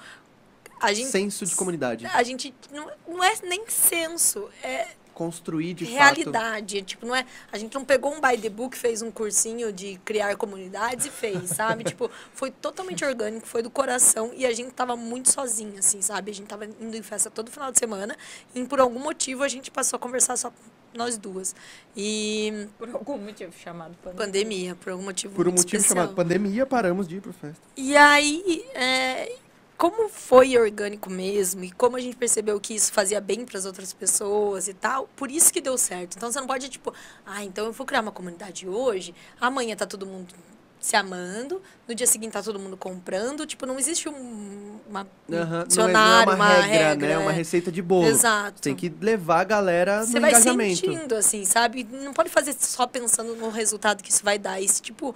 a 0.81 0.91
gente... 0.91 1.09
Senso 1.09 1.45
de 1.45 1.55
comunidade. 1.55 2.05
A 2.07 2.21
gente 2.21 2.53
não, 2.71 2.91
não 3.07 3.23
é 3.23 3.33
nem 3.43 3.63
senso, 3.69 4.49
é 4.61 4.87
Construir 5.19 5.73
de 5.73 5.85
fato. 5.85 5.95
realidade. 5.97 6.81
Tipo, 6.81 7.05
não 7.05 7.13
é. 7.13 7.25
A 7.51 7.57
gente 7.57 7.73
não 7.75 7.83
pegou 7.83 8.13
um 8.13 8.21
by 8.21 8.37
the 8.41 8.47
book, 8.49 8.77
fez 8.77 9.01
um 9.01 9.11
cursinho 9.11 9.73
de 9.73 9.99
criar 10.05 10.37
comunidades 10.37 11.07
e 11.07 11.09
fez, 11.09 11.49
sabe? 11.49 11.83
tipo, 11.91 12.09
foi 12.33 12.49
totalmente 12.49 13.03
orgânico, 13.03 13.45
foi 13.45 13.61
do 13.61 13.69
coração 13.69 14.31
e 14.33 14.45
a 14.45 14.53
gente 14.53 14.71
tava 14.71 14.95
muito 14.95 15.29
sozinha, 15.29 15.79
assim, 15.79 16.01
sabe? 16.01 16.31
A 16.31 16.33
gente 16.33 16.47
tava 16.47 16.63
indo 16.65 16.95
em 16.95 17.03
festa 17.03 17.29
todo 17.29 17.51
final 17.51 17.69
de 17.69 17.77
semana 17.79 18.15
e 18.55 18.63
por 18.63 18.79
algum 18.79 18.99
motivo 18.99 19.43
a 19.43 19.49
gente 19.49 19.69
passou 19.69 19.97
a 19.97 19.99
conversar 19.99 20.37
só 20.37 20.53
nós 20.93 21.17
duas. 21.17 21.53
E 21.97 22.67
Por 22.77 22.89
algum 22.89 23.17
motivo 23.17 23.51
chamado 23.61 23.95
pandemia. 24.01 24.25
pandemia, 24.25 24.75
por 24.75 24.91
algum 24.91 25.03
motivo 25.03 25.35
Por 25.35 25.47
um 25.47 25.51
muito 25.51 25.63
motivo 25.63 25.81
especial. 25.81 26.05
chamado 26.05 26.15
pandemia, 26.15 26.65
paramos 26.65 27.07
de 27.09 27.17
ir 27.17 27.21
pro 27.21 27.33
festa. 27.33 27.61
E 27.75 27.95
aí, 27.97 28.65
é, 28.73 29.35
como 29.79 30.09
foi 30.09 30.57
orgânico 30.57 31.09
mesmo 31.09 31.63
e 31.63 31.71
como 31.71 31.95
a 31.95 32.01
gente 32.01 32.17
percebeu 32.17 32.59
que 32.59 32.75
isso 32.75 32.91
fazia 32.91 33.21
bem 33.21 33.45
para 33.45 33.57
as 33.57 33.65
outras 33.65 33.93
pessoas 33.93 34.67
e 34.67 34.73
tal, 34.73 35.07
por 35.15 35.31
isso 35.31 35.53
que 35.53 35.61
deu 35.61 35.77
certo. 35.77 36.17
Então 36.17 36.29
você 36.29 36.37
não 36.37 36.47
pode 36.47 36.67
tipo, 36.67 36.93
ah, 37.25 37.45
então 37.45 37.65
eu 37.65 37.71
vou 37.71 37.87
criar 37.87 38.01
uma 38.01 38.11
comunidade 38.11 38.67
hoje, 38.67 39.15
amanhã 39.39 39.77
tá 39.77 39.87
todo 39.87 40.05
mundo 40.05 40.35
se 40.81 40.97
amando, 40.97 41.61
no 41.87 41.95
dia 41.95 42.07
seguinte 42.07 42.33
tá 42.33 42.43
todo 42.43 42.59
mundo 42.59 42.75
comprando, 42.75 43.45
tipo, 43.45 43.65
não 43.65 43.79
existe 43.79 44.07
um, 44.07 44.79
uma, 44.89 45.07
um 45.29 45.35
é, 45.35 45.65
dicionário, 45.65 46.25
não 46.25 46.33
é 46.33 46.35
uma, 46.35 46.47
regra, 46.49 46.89
regra, 46.89 47.07
né? 47.07 47.13
É 47.13 47.17
uma 47.17 47.31
é. 47.31 47.35
receita 47.35 47.71
de 47.71 47.81
bolo. 47.81 48.07
Exato. 48.07 48.61
Tem 48.61 48.75
que 48.75 48.93
levar 49.01 49.41
a 49.41 49.43
galera 49.43 50.05
Você 50.05 50.15
no 50.15 50.21
vai 50.21 50.31
engajamento. 50.31 50.79
sentindo, 50.79 51.15
assim, 51.15 51.45
sabe? 51.45 51.87
Não 51.89 52.13
pode 52.13 52.29
fazer 52.29 52.53
só 52.57 52.87
pensando 52.87 53.35
no 53.35 53.49
resultado 53.49 54.01
que 54.01 54.11
isso 54.11 54.23
vai 54.23 54.39
dar. 54.39 54.61
Isso, 54.61 54.81
tipo, 54.81 55.13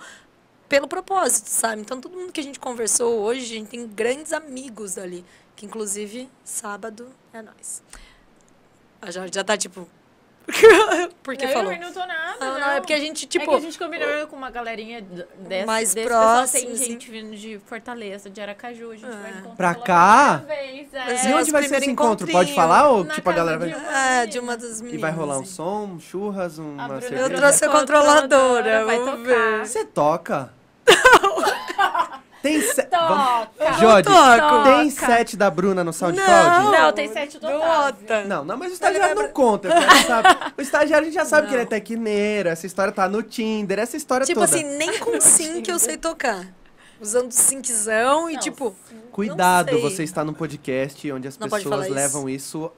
pelo 0.74 0.88
propósito, 0.88 1.50
sabe? 1.50 1.82
Então, 1.84 2.02
todo 2.02 2.18
mundo 2.18 2.32
que 2.32 2.40
a 2.40 2.44
gente 2.44 2.60
conversou 2.60 3.20
hoje, 3.20 3.41
a 3.41 3.60
gente 3.60 3.68
tem 3.70 3.86
grandes 3.88 4.34
amigos 4.34 4.98
ali. 4.98 5.24
Que, 5.56 5.68
inclusive, 5.68 6.28
sábado 6.44 7.10
é 7.32 7.44
nós. 7.44 7.84
A 9.00 9.12
Jorge 9.12 9.30
já 9.36 9.44
tá, 9.44 9.56
tipo... 9.56 9.88
Porque 11.24 11.45
eu 11.45 11.50
falou. 11.50 11.74
não 11.78 11.94
tô 11.94 12.00
nada, 12.00 12.38
Não, 12.40 12.54
não. 12.54 12.60
não, 12.60 12.72
é 12.72 12.80
porque 12.82 12.91
a 12.91 13.00
gente, 13.00 13.26
tipo... 13.28 13.45
é 13.45 13.48
que 13.48 13.54
a 13.56 13.60
gente 13.62 13.78
combinou 13.80 14.28
com 14.28 14.36
uma 14.36 14.50
galerinha 14.50 15.02
dessa, 15.02 15.66
Mais 15.66 15.94
desse 15.94 16.08
pessoal. 16.08 16.38
próximo, 16.40 16.62
Tem 16.66 16.72
assim. 16.74 16.86
gente 16.86 17.10
vindo 17.12 17.36
de 17.38 17.60
Fortaleza, 17.66 18.30
de 18.30 18.41
Aracaju. 18.41 18.91
A 18.91 18.95
gente 18.95 19.06
vai 19.10 19.32
É. 19.32 19.38
encontrar 19.38 19.56
Pra 19.56 19.76
cá? 19.76 20.38
Vez, 20.38 20.94
é. 20.94 21.06
Mas 21.06 21.24
E 21.24 21.28
É, 21.30 21.36
onde 21.36 21.52
vai 21.52 21.64
ser 21.64 21.78
esse 21.78 21.90
encontro? 21.90 22.28
Pode 22.28 22.54
falar 22.54 22.90
ou 22.90 23.04
Na 23.06 23.14
tipo 23.14 23.30
a 23.30 23.34
galera 23.34 23.58
vai... 23.60 23.70
de 23.70 23.76
uma 23.76 23.98
É, 24.00 24.26
de 24.26 24.40
uma 24.40 24.58
das 24.58 24.82
meninas. 24.82 24.94
E 24.94 24.98
vai 25.02 25.12
rolar 25.12 25.38
um 25.38 25.45
som, 25.45 25.98
churras, 26.00 26.58
uma 26.58 27.00
cerveja? 27.00 27.22
Eu 27.24 27.30
trouxe 27.30 27.64
a 27.64 27.70
controladora, 27.70 28.84
vai 28.86 28.98
vamos 29.00 29.12
tocar. 29.30 29.58
ver. 29.60 29.66
Você 29.66 29.86
toca? 29.86 30.52
Tem 32.41 32.60
se... 32.61 32.85
Vamos- 32.91 33.47
toco. 33.55 34.64
tem 34.65 34.91
Toca. 34.91 35.05
set 35.05 35.38
da 35.38 35.49
Bruna 35.49 35.81
no 35.81 35.93
SoundCloud? 35.93 36.72
Não, 36.77 36.91
tem 36.91 37.07
sete 37.11 37.39
do 37.39 37.47
Otávio. 37.47 38.27
Não, 38.27 38.43
não, 38.43 38.57
mas 38.57 38.72
o 38.72 38.73
estagiário 38.73 39.15
não 39.15 39.30
conta. 39.30 39.69
o 39.69 39.72
cara 39.72 40.03
sabe. 40.03 40.27
O 40.57 40.61
estagiário 40.61 41.03
a 41.03 41.10
gente 41.10 41.14
já 41.15 41.23
sabe 41.26 41.47
que 41.47 41.53
ele 41.53 41.64
é 41.64 41.65
tecneiro, 41.65 42.49
essa 42.49 42.68
história 42.68 42.91
tá 42.91 43.07
no 43.07 43.23
Tinder, 43.23 43.80
essa 43.80 43.95
história 43.95 44.26
Tipo 44.26 44.41
toda. 44.41 44.53
assim, 44.53 44.65
nem 44.77 44.99
com 44.99 45.19
sync 45.22 45.69
eu 45.69 45.80
sei 45.80 45.95
tocar. 45.95 46.45
Usando 46.99 47.31
synczão 47.31 48.30
e 48.30 48.34
Não, 48.34 48.39
tipo... 48.39 48.76
Cuidado, 49.11 49.72
não 49.73 49.81
você 49.81 50.03
está 50.03 50.23
num 50.23 50.34
podcast 50.34 51.11
onde 51.11 51.27
as 51.30 51.38
Não 51.38 51.45
pessoas 51.47 51.64
falar 51.64 51.85
isso. 51.85 51.93
levam 51.93 52.30
isso 52.30 52.72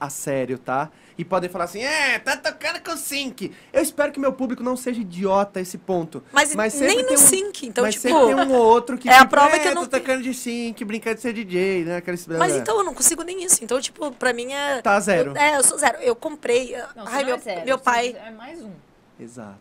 a 0.00 0.08
sério, 0.08 0.58
tá? 0.58 0.90
E 1.18 1.24
podem 1.24 1.50
falar 1.50 1.64
assim, 1.64 1.82
é, 1.82 2.18
tá 2.18 2.34
tocando 2.34 2.80
com 2.80 2.96
sync. 2.96 3.52
Eu 3.70 3.82
espero 3.82 4.10
que 4.10 4.18
meu 4.18 4.32
público 4.32 4.62
não 4.62 4.74
seja 4.74 5.02
idiota 5.02 5.58
a 5.58 5.62
esse 5.62 5.76
ponto. 5.76 6.24
Mas, 6.32 6.48
sempre 6.48 6.86
nem 6.86 6.96
tem 7.04 7.06
no 7.06 7.12
um- 7.12 7.16
sync, 7.18 7.66
então 7.66 7.84
mas 7.84 7.94
tipo... 7.96 8.08
sempre 8.08 8.34
tem 8.34 8.34
um 8.46 8.54
ou 8.54 8.64
outro 8.64 8.96
que 8.96 9.06
é 9.06 9.12
a 9.12 9.16
fica, 9.16 9.28
prova 9.28 9.56
é, 9.56 9.58
que 9.58 9.68
eu 9.68 9.74
não 9.74 9.82
tô 9.84 9.98
tocando 9.98 10.22
de 10.22 10.32
sync, 10.32 10.82
brincando 10.82 11.16
de 11.16 11.20
ser 11.20 11.34
DJ, 11.34 11.84
né? 11.84 11.96
Aqueles... 11.98 12.26
Mas 12.26 12.56
então 12.56 12.78
eu 12.78 12.84
não 12.84 12.94
consigo 12.94 13.22
nem 13.22 13.44
isso. 13.44 13.62
Então, 13.62 13.78
tipo, 13.78 14.10
pra 14.12 14.32
mim 14.32 14.50
é... 14.50 14.80
Tá 14.80 14.98
zero. 14.98 15.32
Eu, 15.32 15.36
é, 15.36 15.56
eu 15.58 15.62
sou 15.62 15.76
zero. 15.76 15.98
Eu 15.98 16.16
comprei... 16.16 16.74
Não, 16.96 17.06
ai, 17.06 17.22
meu, 17.24 17.34
é 17.36 17.38
zero, 17.38 17.66
meu 17.66 17.78
pai... 17.78 18.16
É 18.24 18.30
mais 18.30 18.62
um. 18.62 18.72
Exato. 19.18 19.58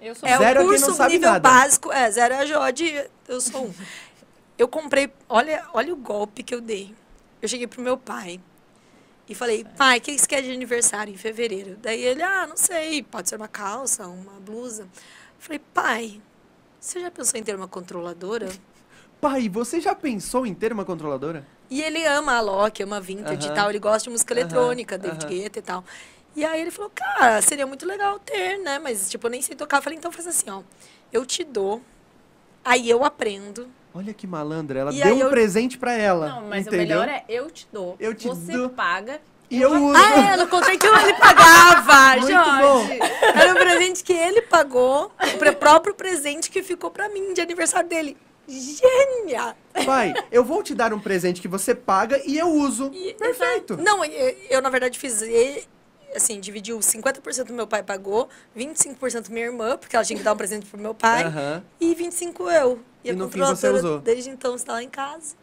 Eu 0.00 0.16
sou 0.16 0.28
É 0.28 0.36
Zero 0.36 0.60
é 0.60 0.62
o 0.62 0.68
quem 0.68 0.68
curso 0.70 0.88
não 0.88 0.94
sabe 0.96 1.12
nível 1.14 1.30
nada. 1.30 1.48
básico. 1.48 1.92
É, 1.92 2.10
zero 2.10 2.34
é 2.34 2.38
a 2.38 2.46
Jode, 2.46 3.08
eu 3.28 3.40
sou 3.40 3.66
um. 3.66 3.74
Eu 4.58 4.66
comprei... 4.66 5.12
Olha, 5.28 5.64
olha 5.72 5.92
o 5.92 5.96
golpe 5.96 6.42
que 6.42 6.52
eu 6.52 6.60
dei. 6.60 6.92
Eu 7.40 7.48
cheguei 7.48 7.68
pro 7.68 7.80
meu 7.80 7.96
pai 7.96 8.40
e 9.28 9.34
falei, 9.34 9.64
pai, 9.76 9.98
o 9.98 10.00
que 10.00 10.18
você 10.18 10.26
quer 10.26 10.42
de 10.42 10.50
aniversário 10.50 11.12
em 11.12 11.16
fevereiro? 11.16 11.76
Daí 11.82 12.02
ele, 12.02 12.22
ah, 12.22 12.46
não 12.46 12.56
sei, 12.56 13.02
pode 13.02 13.28
ser 13.28 13.36
uma 13.36 13.48
calça, 13.48 14.06
uma 14.08 14.40
blusa. 14.40 14.84
Eu 14.84 14.88
falei, 15.38 15.60
pai, 15.74 16.22
você 16.80 17.00
já 17.00 17.10
pensou 17.10 17.38
em 17.38 17.42
ter 17.42 17.54
uma 17.56 17.68
controladora? 17.68 18.48
Pai, 19.20 19.48
você 19.48 19.80
já 19.80 19.96
pensou 19.96 20.46
em 20.46 20.54
ter 20.54 20.72
uma 20.72 20.84
controladora? 20.84 21.44
E 21.68 21.82
ele 21.82 22.04
ama 22.06 22.34
a 22.36 22.40
Loki, 22.40 22.82
ama 22.82 23.00
vintage 23.00 23.46
Aham. 23.46 23.52
e 23.52 23.54
tal. 23.54 23.68
Ele 23.70 23.78
gosta 23.78 24.04
de 24.04 24.10
música 24.10 24.32
eletrônica, 24.32 24.96
David 24.96 25.24
aham. 25.24 25.26
Guetta 25.26 25.58
e 25.58 25.62
tal. 25.62 25.84
E 26.36 26.44
aí 26.44 26.60
ele 26.60 26.70
falou, 26.70 26.90
cara, 26.94 27.42
seria 27.42 27.66
muito 27.66 27.84
legal 27.84 28.18
ter, 28.20 28.58
né? 28.58 28.78
Mas, 28.78 29.10
tipo, 29.10 29.26
eu 29.26 29.30
nem 29.30 29.42
sei 29.42 29.56
tocar. 29.56 29.78
Eu 29.78 29.82
falei, 29.82 29.98
então 29.98 30.12
faz 30.12 30.26
assim, 30.26 30.48
ó. 30.50 30.62
Eu 31.12 31.26
te 31.26 31.42
dou, 31.44 31.82
aí 32.64 32.88
eu 32.88 33.04
aprendo. 33.04 33.68
Olha 33.94 34.12
que 34.14 34.26
malandra, 34.26 34.78
ela 34.80 34.92
E 34.92 35.00
deu 35.02 35.14
um 35.16 35.18
eu- 35.20 35.30
presente 35.30 35.76
pra 35.78 35.92
ela. 35.92 36.28
Não, 36.28 36.42
mas 36.48 36.66
entendeu? 36.66 36.98
o 36.98 37.00
melhor 37.00 37.08
é 37.08 37.24
eu 37.28 37.50
te 37.50 37.66
dou. 37.72 37.96
Eu 37.98 38.14
te 38.14 38.28
você 38.28 38.52
dou. 38.52 38.68
paga. 38.68 39.20
E 39.50 39.60
eu 39.62 39.70
uso. 39.72 39.96
Ah, 39.96 40.30
é, 40.30 40.34
eu 40.34 40.38
não 40.38 40.46
contei 40.46 40.76
que 40.76 40.86
ele 40.86 41.14
pagava, 41.14 42.16
Muito 42.20 42.30
Jorge. 42.32 42.98
Era 43.34 43.50
um 43.52 43.54
presente 43.54 44.04
que 44.04 44.12
ele 44.12 44.42
pagou, 44.42 45.10
o 45.20 45.54
próprio 45.56 45.94
presente 45.94 46.50
que 46.50 46.62
ficou 46.62 46.90
pra 46.90 47.08
mim 47.08 47.32
de 47.32 47.40
aniversário 47.40 47.88
dele. 47.88 48.14
Gênia! 48.46 49.56
Pai, 49.86 50.12
eu 50.30 50.44
vou 50.44 50.62
te 50.62 50.74
dar 50.74 50.92
um 50.92 50.98
presente 51.00 51.40
que 51.40 51.48
você 51.48 51.74
paga 51.74 52.20
e 52.26 52.36
eu 52.38 52.48
uso. 52.48 52.90
E- 52.94 53.14
Perfeito. 53.14 53.76
Não, 53.76 54.04
eu, 54.04 54.36
eu, 54.50 54.62
na 54.62 54.70
verdade 54.70 54.98
fiz 54.98 55.22
assim, 56.14 56.40
dividiu 56.40 56.78
50% 56.78 57.50
meu 57.52 57.66
pai 57.66 57.82
pagou, 57.82 58.28
25% 58.56 59.28
minha 59.30 59.46
irmã, 59.46 59.76
porque 59.76 59.94
ela 59.96 60.04
tinha 60.04 60.16
que 60.18 60.22
dar 60.24 60.32
um 60.32 60.36
presente 60.36 60.66
pro 60.66 60.78
meu 60.80 60.94
pai, 60.94 61.24
Aham. 61.24 61.62
e 61.80 61.94
25 61.94 62.50
eu. 62.50 62.80
E, 63.04 63.08
E 63.08 63.10
a 63.10 63.14
no 63.14 63.28
fim 63.30 63.38
você 63.40 63.46
controladora, 63.68 63.76
usou. 63.78 63.98
desde 64.00 64.30
então 64.30 64.54
está 64.56 64.72
lá 64.74 64.82
em 64.82 64.88
casa. 64.88 65.34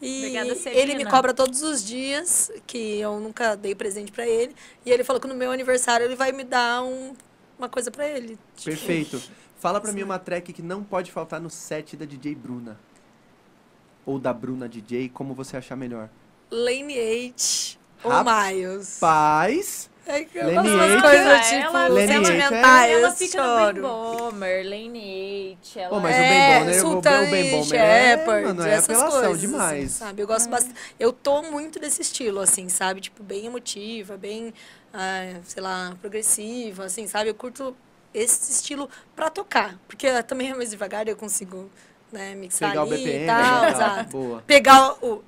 E 0.00 0.18
Obrigada, 0.38 0.70
ele 0.78 0.94
me 0.94 1.06
cobra 1.06 1.32
todos 1.32 1.62
os 1.62 1.82
dias, 1.82 2.50
que 2.66 2.98
eu 3.00 3.18
nunca 3.18 3.54
dei 3.56 3.74
presente 3.74 4.12
pra 4.12 4.26
ele. 4.26 4.54
E 4.84 4.90
ele 4.90 5.02
falou 5.02 5.18
que 5.20 5.26
no 5.26 5.34
meu 5.34 5.50
aniversário 5.50 6.04
ele 6.04 6.14
vai 6.16 6.32
me 6.32 6.44
dar 6.44 6.82
um- 6.82 7.14
uma 7.58 7.68
coisa 7.68 7.90
pra 7.90 8.06
ele. 8.06 8.38
Tipo, 8.56 8.76
Perfeito. 8.76 9.22
Fala 9.58 9.80
pra 9.80 9.90
mim 9.92 10.02
uma 10.02 10.18
track 10.18 10.52
que 10.52 10.60
não 10.60 10.84
pode 10.84 11.10
faltar 11.10 11.40
no 11.40 11.48
set 11.48 11.96
da 11.96 12.04
DJ 12.04 12.34
Bruna. 12.34 12.78
Ou 14.04 14.18
da 14.18 14.32
Bruna 14.34 14.68
DJ, 14.68 15.08
como 15.08 15.32
você 15.32 15.56
achar 15.56 15.76
melhor. 15.76 16.10
Lineage 16.52 17.78
ou 18.04 18.10
Rapaz. 18.10 18.54
Miles. 18.56 18.98
Paz. 19.00 19.90
É 20.08 20.24
que 20.24 20.38
eu 20.38 20.54
das 20.54 20.66
Ela- 20.66 21.00
coisas, 21.02 21.26
ela- 21.26 21.40
tipo, 21.40 21.98
é- 21.98 22.06
sentimentais, 22.06 22.92
ela 22.92 23.08
eu 23.08 23.12
fica 23.12 23.42
no 23.42 23.58
choro. 23.58 23.72
Bem 23.74 23.82
Bomber, 23.82 24.64
Lane 24.64 25.58
8, 25.60 25.78
ela 25.80 25.88
Pô, 25.90 26.00
mas 26.00 26.14
É, 26.16 26.18
o 26.18 26.28
Ben 26.30 26.64
ver 26.66 26.80
Sultan 26.80 27.10
o 27.22 27.26
Ben 27.30 27.50
Bomber. 27.50 27.80
É, 27.80 28.16
Shepard, 28.16 28.44
mano, 28.46 28.62
é 28.66 28.70
essas 28.72 28.84
apelação 28.84 29.20
coisas, 29.20 29.40
demais. 29.40 29.84
assim, 29.84 29.88
sabe? 29.88 30.22
Eu 30.22 30.26
gosto 30.28 30.48
bastante. 30.48 30.74
Eu 31.00 31.12
tô 31.12 31.42
muito 31.42 31.80
desse 31.80 32.02
estilo, 32.02 32.38
assim, 32.40 32.68
sabe? 32.68 33.00
Tipo, 33.00 33.22
bem 33.24 33.46
emotiva, 33.46 34.16
bem, 34.16 34.54
ah, 34.94 35.40
sei 35.42 35.60
lá, 35.62 35.96
progressiva, 36.00 36.84
assim, 36.84 37.08
sabe? 37.08 37.30
Eu 37.30 37.34
curto 37.34 37.76
esse 38.14 38.52
estilo 38.52 38.88
pra 39.16 39.28
tocar. 39.28 39.76
Porque 39.88 40.22
também 40.22 40.50
é 40.52 40.54
mais 40.54 40.70
devagar, 40.70 41.08
eu 41.08 41.16
consigo, 41.16 41.68
né, 42.12 42.34
mixar 42.36 42.70
Pegar 42.70 42.84
o 42.84 42.86
ali 42.92 42.96
BPM 43.04 43.24
e 43.24 43.26
tal, 43.26 43.60
tal. 43.60 43.68
exato. 43.70 44.10
Boa. 44.10 44.44
Pegar 44.46 45.04
o 45.04 45.22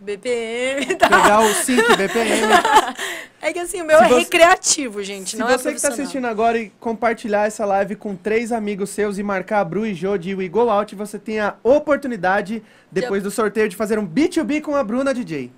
BPM 0.00 0.82
e 0.90 0.96
tal. 0.96 1.08
Pegar 1.10 1.40
o 1.40 1.54
5 1.54 1.96
BPM. 1.96 2.46
É 3.48 3.52
que 3.52 3.58
assim, 3.60 3.80
o 3.80 3.84
meu 3.84 3.96
Se 3.98 4.04
é 4.04 4.08
você- 4.08 4.18
recreativo, 4.18 5.02
gente, 5.04 5.30
Se 5.30 5.36
não 5.36 5.46
você 5.46 5.68
é 5.68 5.72
que 5.74 5.80
tá 5.80 5.88
assistindo 5.88 6.24
agora 6.26 6.58
e 6.58 6.70
compartilhar 6.80 7.46
essa 7.46 7.64
live 7.64 7.94
com 7.94 8.16
três 8.16 8.50
amigos 8.50 8.90
seus 8.90 9.18
e 9.18 9.22
marcar 9.22 9.60
a 9.60 9.64
Bru 9.64 9.86
e 9.86 9.94
Jô 9.94 10.16
de 10.18 10.34
We 10.34 10.48
Go 10.48 10.68
Out, 10.68 10.96
você 10.96 11.16
tem 11.16 11.38
a 11.38 11.54
oportunidade, 11.62 12.60
depois 12.90 13.22
do 13.22 13.30
sorteio, 13.30 13.68
de 13.68 13.76
fazer 13.76 13.98
um 14.00 14.06
B2B 14.06 14.60
com 14.62 14.74
a 14.74 14.82
Bruna 14.82 15.14
DJ. 15.14 15.52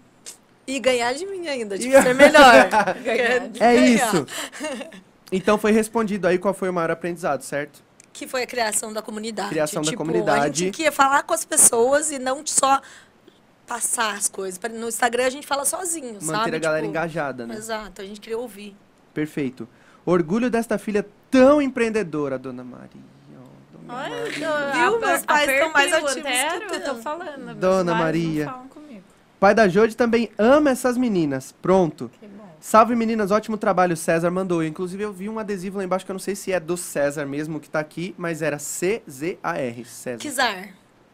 E 0.66 0.78
ganhar 0.78 1.14
de 1.14 1.24
mim 1.24 1.48
ainda, 1.48 1.78
tipo, 1.78 1.92
ser 2.02 2.12
melhor. 2.14 2.68
Ganhar 3.02 3.16
É 3.26 3.48
Ganhar. 3.48 3.86
isso. 3.86 4.26
Então 5.32 5.56
foi 5.56 5.72
respondido 5.72 6.26
aí 6.28 6.36
qual 6.38 6.52
foi 6.52 6.68
o 6.68 6.72
maior 6.74 6.90
aprendizado, 6.90 7.40
certo? 7.40 7.82
Que 8.12 8.26
foi 8.26 8.42
a 8.42 8.46
criação 8.46 8.92
da 8.92 9.00
comunidade. 9.00 9.48
Criação 9.48 9.80
da 9.80 9.90
tipo, 9.90 10.02
A 10.02 10.04
comunidade. 10.06 10.58
gente 10.66 10.76
queria 10.76 10.92
falar 10.92 11.22
com 11.22 11.32
as 11.32 11.44
pessoas 11.46 12.10
e 12.10 12.18
não 12.18 12.42
só 12.44 12.80
passar 13.68 14.14
as 14.14 14.28
coisas. 14.28 14.58
No 14.72 14.88
Instagram 14.88 15.26
a 15.26 15.30
gente 15.30 15.46
fala 15.46 15.64
sozinho, 15.64 16.14
Manter 16.14 16.24
sabe? 16.24 16.56
a 16.56 16.58
galera 16.58 16.80
Tipo, 16.82 16.90
engajada, 16.90 17.46
né? 17.46 17.54
Exato, 17.54 18.00
a 18.02 18.04
gente 18.04 18.20
queria 18.20 18.38
ouvir. 18.38 18.74
Perfeito. 19.14 19.68
Orgulho 20.06 20.50
desta 20.50 20.78
filha 20.78 21.06
tão 21.30 21.60
empreendedora, 21.60 22.38
dona 22.38 22.64
Maria. 22.64 22.88
Dona 23.86 23.94
Olha, 24.02 24.16
Maria. 24.22 24.48
a- 24.50 24.72
Viu? 24.72 25.00
Meus 25.00 25.22
a 25.22 25.26
pais 25.26 25.50
estão 25.50 25.72
mais 25.72 25.92
ativos 25.92 26.14
que 26.14 26.74
eu. 26.74 26.84
tô 26.84 26.94
falando. 27.02 27.44
meus 27.44 27.56
Dona 27.58 27.92
pais 27.92 28.04
Maria. 28.04 28.44
Não 28.46 28.52
falam 28.52 28.68
comigo. 28.68 29.02
Pai 29.38 29.54
da 29.54 29.68
Jode 29.68 29.96
também 29.96 30.30
ama 30.38 30.70
essas 30.70 30.96
meninas. 30.98 31.54
Pronto. 31.62 32.10
Que 32.18 32.26
bom. 32.26 32.48
Salve 32.60 32.96
meninas, 32.96 33.30
ótimo 33.30 33.56
trabalho, 33.56 33.96
César 33.96 34.30
mandou. 34.32 34.64
Inclusive 34.64 35.02
eu 35.04 35.12
vi 35.12 35.28
um 35.28 35.38
adesivo 35.38 35.78
lá 35.78 35.84
embaixo 35.84 36.04
que 36.04 36.10
eu 36.10 36.14
não 36.14 36.18
sei 36.20 36.34
se 36.34 36.52
é 36.52 36.58
do 36.58 36.76
César 36.76 37.24
mesmo 37.24 37.60
que 37.60 37.70
tá 37.70 37.78
aqui, 37.78 38.14
mas 38.18 38.42
era 38.42 38.58
C-Z-A-R, 38.58 39.84
César. 39.84 40.18
Kizar. 40.18 40.70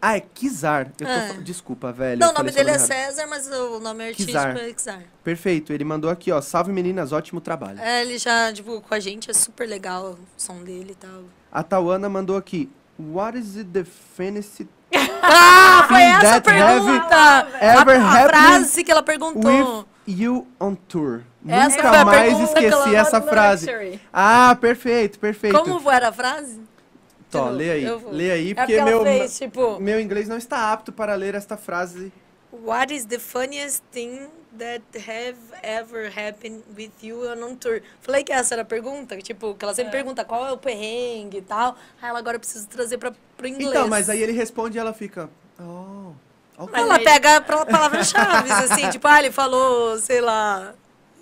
Ah, 0.07 0.17
é 0.17 0.21
Kizar. 0.21 0.89
Eu 1.01 1.07
tô 1.07 1.11
Ah. 1.11 1.29
fa- 1.35 1.41
Desculpa, 1.41 1.91
velho. 1.93 2.21
Não, 2.21 2.29
o 2.31 2.33
nome 2.35 2.51
dele 2.51 2.71
é 2.71 2.75
errado. 2.75 2.87
César, 2.87 3.27
mas 3.27 3.47
o 3.51 3.81
nome 3.81 4.05
artístico 4.05 4.27
Kizar. 4.39 4.57
é 4.57 4.73
Kizar. 4.73 5.03
Perfeito, 5.23 5.73
ele 5.73 5.83
mandou 5.85 6.11
aqui, 6.11 6.31
ó. 6.31 6.43
Salve 6.43 6.71
meninas, 6.73 7.11
ótimo 7.11 7.41
trabalho. 7.41 7.81
É, 7.81 8.03
ele 8.03 8.19
já 8.19 8.51
divulgou 8.51 8.83
com 8.83 8.95
a 8.95 9.01
gente, 9.01 9.31
é 9.31 9.35
super 9.35 9.67
legal 9.67 10.11
o 10.13 10.19
som 10.37 10.63
dele 10.63 10.91
e 10.93 10.95
tal. 10.95 11.23
A 11.51 11.63
Tauana 11.63 12.09
mandou 12.11 12.37
aqui. 12.37 12.71
What 12.99 13.39
is 13.39 13.57
it 13.57 13.71
the 13.71 13.85
fantasy 13.85 14.69
Ah, 15.23 15.87
foi 15.89 16.03
essa 16.03 16.37
a 16.37 16.41
pergunta! 16.43 17.49
ever 17.61 17.99
a, 18.01 18.25
a 18.25 18.29
frase 18.29 18.85
que 18.85 18.93
ela 18.93 19.03
perguntou. 19.03 19.51
with 19.51 19.85
you 20.07 20.47
on 20.61 20.75
tour? 20.75 21.23
Essa 21.49 21.77
Nunca 21.83 22.05
mais 22.05 22.39
esqueci 22.41 22.95
essa 22.95 23.21
frase. 23.23 23.99
Ah, 24.13 24.55
perfeito, 24.61 25.19
perfeito. 25.19 25.59
Como 25.59 25.91
era 25.91 26.09
a 26.09 26.13
frase? 26.13 26.61
Tó, 27.39 27.48
Eu- 27.48 27.52
lê 27.55 27.70
aí. 27.70 27.85
eu. 27.85 28.11
Lê 28.11 28.31
aí, 28.31 28.51
É 28.51 28.55
porque 28.55 28.73
porque 28.77 28.90
ela 28.90 28.90
meu, 28.90 29.02
fez, 29.02 29.39
tipo, 29.39 29.81
meu 29.81 30.01
inglês 30.01 30.28
não 30.28 30.36
está 30.36 30.73
apto 30.73 30.93
para 30.93 31.15
ler 31.15 31.35
esta 31.35 31.56
frase. 31.56 32.12
What 32.52 32.94
is 32.94 33.05
the 33.06 33.19
funniest 33.19 33.82
thing 33.90 34.28
that 34.56 34.85
have 34.97 35.36
ever 35.62 36.06
happened 36.16 36.62
with 36.77 36.93
you 37.02 37.28
on 37.28 37.56
tour? 37.56 37.82
Falei 38.01 38.23
que 38.23 38.32
essa 38.32 38.55
era 38.55 38.62
a 38.62 38.65
pergunta, 38.65 39.16
tipo, 39.19 39.55
que 39.56 39.65
ela 39.65 39.74
sempre 39.74 39.90
pergunta 39.90 40.24
qual 40.24 40.47
é 40.47 40.52
o 40.52 40.56
perrengue 40.56 41.39
e 41.39 41.43
tal. 41.43 41.77
Aí 42.01 42.09
ela 42.09 42.19
agora 42.20 42.39
precisa 42.39 42.65
trazer 42.69 42.98
para 42.98 43.12
pro 43.36 43.48
inglês. 43.48 43.70
Então, 43.70 43.89
mas 43.89 44.09
aí 44.09 44.23
ele 44.23 44.31
responde 44.32 44.78
e 44.78 44.81
ela 44.81 44.93
fica. 44.93 45.28
Oh, 45.59 46.12
ok. 46.56 46.70
Mas 46.73 46.82
ela 46.82 46.98
pega 47.01 47.40
palavras-chave, 47.40 48.52
assim, 48.52 48.89
tipo, 48.90 49.09
ah, 49.09 49.19
ele 49.19 49.32
falou, 49.32 49.98
sei 49.98 50.20
lá. 50.20 50.74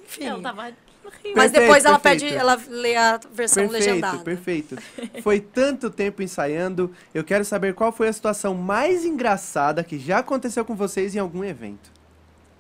Enfim. 0.05 0.27
Eu 0.27 0.43
tava 0.43 0.71
rindo. 1.11 1.37
Mas 1.37 1.51
Perfeito, 1.51 1.61
depois 1.61 1.85
ela 1.85 1.99
perfeito. 1.99 2.31
pede, 2.31 2.37
ela 2.37 2.61
lê 2.69 2.97
a 2.97 3.21
versão 3.33 3.67
legendada. 3.67 4.19
Perfeito, 4.19 4.77
perfeito. 4.77 5.23
Foi 5.23 5.41
tanto 5.41 5.91
tempo 5.91 6.23
ensaiando. 6.23 6.95
Eu 7.15 7.25
quero 7.25 7.45
saber 7.45 7.75
qual 7.75 7.93
foi 7.93 8.09
a 8.09 8.13
situação 8.13 8.55
mais 8.55 9.05
engraçada 9.05 9.83
que 9.83 9.99
já 9.99 10.19
aconteceu 10.19 10.65
com 10.65 10.75
vocês 10.75 11.15
em 11.15 11.19
algum 11.19 11.45
evento. 11.45 11.91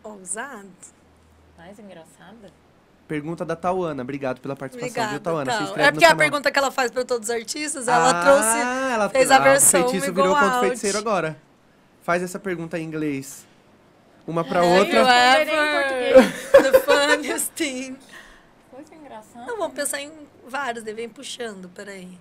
Ousado. 0.02 0.68
Mais 1.56 1.78
engraçada? 1.78 2.50
Pergunta 3.06 3.44
da 3.44 3.54
Tauana. 3.54 4.02
Obrigado 4.02 4.40
pela 4.40 4.56
participação, 4.56 4.88
Obrigada, 4.88 5.10
viu, 5.10 5.20
Tauana? 5.20 5.52
Inscreve 5.52 5.80
É 5.80 5.86
no 5.86 5.92
porque 5.92 6.04
a 6.04 6.08
canal. 6.08 6.18
pergunta 6.18 6.50
que 6.50 6.58
ela 6.58 6.70
faz 6.70 6.90
para 6.90 7.04
todos 7.04 7.28
os 7.28 7.34
artistas, 7.34 7.86
ela 7.86 8.10
ah, 8.10 8.22
trouxe. 8.24 8.92
ela 8.94 9.08
fez 9.10 9.30
a 9.30 9.36
ah, 9.36 9.38
versão 9.38 9.80
O 9.80 9.88
feitiço 9.90 10.12
virou 10.12 10.34
contra 10.34 10.46
o 10.46 10.50
Out. 10.54 10.60
feiticeiro 10.66 10.98
agora. 10.98 11.36
Faz 12.02 12.22
essa 12.22 12.38
pergunta 12.38 12.78
em 12.78 12.84
inglês. 12.84 13.46
Uma 14.26 14.42
you 14.42 14.78
outra. 14.78 15.02
Em 15.02 15.42
ever 15.42 16.72
the 16.72 16.80
funniest 16.80 17.50
thing? 17.54 17.96
Não, 19.34 19.58
vamos 19.58 19.74
pensar 19.74 20.00
em 20.00 20.12
vários, 20.46 20.84
vem 20.84 21.08
puxando, 21.08 21.68
peraí. 21.68 22.18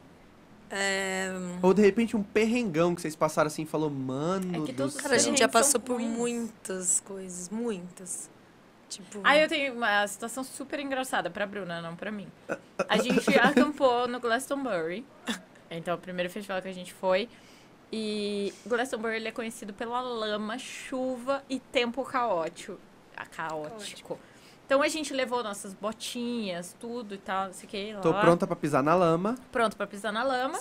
É, 0.74 1.30
Ou 1.62 1.74
de 1.74 1.82
repente 1.82 2.16
um 2.16 2.24
perrengão 2.24 2.96
que 2.96 3.02
vocês 3.02 3.16
passaram 3.16 3.48
assim 3.48 3.64
e 3.64 3.66
falou, 3.66 3.90
mano. 3.90 4.64
É 4.64 4.68
que 4.68 4.74
cara, 5.02 5.16
a 5.16 5.18
gente 5.18 5.40
já 5.40 5.50
passou 5.50 5.82
por 5.82 5.96
ruins. 5.96 6.18
muitas 6.18 7.02
coisas, 7.02 7.50
muitas. 7.50 8.30
Tipo, 8.88 9.20
Aí 9.24 9.42
eu 9.42 9.48
tenho 9.48 9.74
uma 9.74 10.06
situação 10.08 10.44
super 10.44 10.80
engraçada 10.80 11.30
pra 11.30 11.46
Bruna, 11.46 11.82
não 11.82 11.96
pra 11.96 12.12
mim. 12.12 12.28
A 12.90 12.98
gente 12.98 13.30
acampou 13.40 14.08
no 14.08 14.20
Glastonbury. 14.20 15.06
Então, 15.70 15.96
o 15.96 15.98
primeiro 15.98 16.30
festival 16.30 16.62
que 16.62 16.68
a 16.68 16.74
gente 16.74 16.94
foi. 16.94 17.30
E 17.92 18.54
Glastonbury 18.66 19.16
ele 19.18 19.28
é 19.28 19.32
conhecido 19.32 19.74
pela 19.74 20.00
lama, 20.00 20.58
chuva 20.58 21.44
e 21.50 21.60
tempo 21.60 22.04
caótico. 22.04 22.78
Ah, 23.16 23.26
caótico. 23.26 24.18
Então 24.72 24.82
a 24.82 24.88
gente 24.88 25.14
levou 25.14 25.44
nossas 25.44 25.74
botinhas, 25.74 26.74
tudo 26.80 27.14
e 27.14 27.18
tal, 27.18 27.48
não 27.48 27.54
sei 27.54 27.68
o 27.68 27.70
que. 27.70 27.96
Tô 28.02 28.14
pronta 28.14 28.48
pra 28.48 28.56
pisar 28.56 28.82
na 28.82 28.96
lama. 28.96 29.36
pronto 29.52 29.76
pra 29.76 29.86
pisar 29.86 30.14
na 30.14 30.24
lama. 30.24 30.58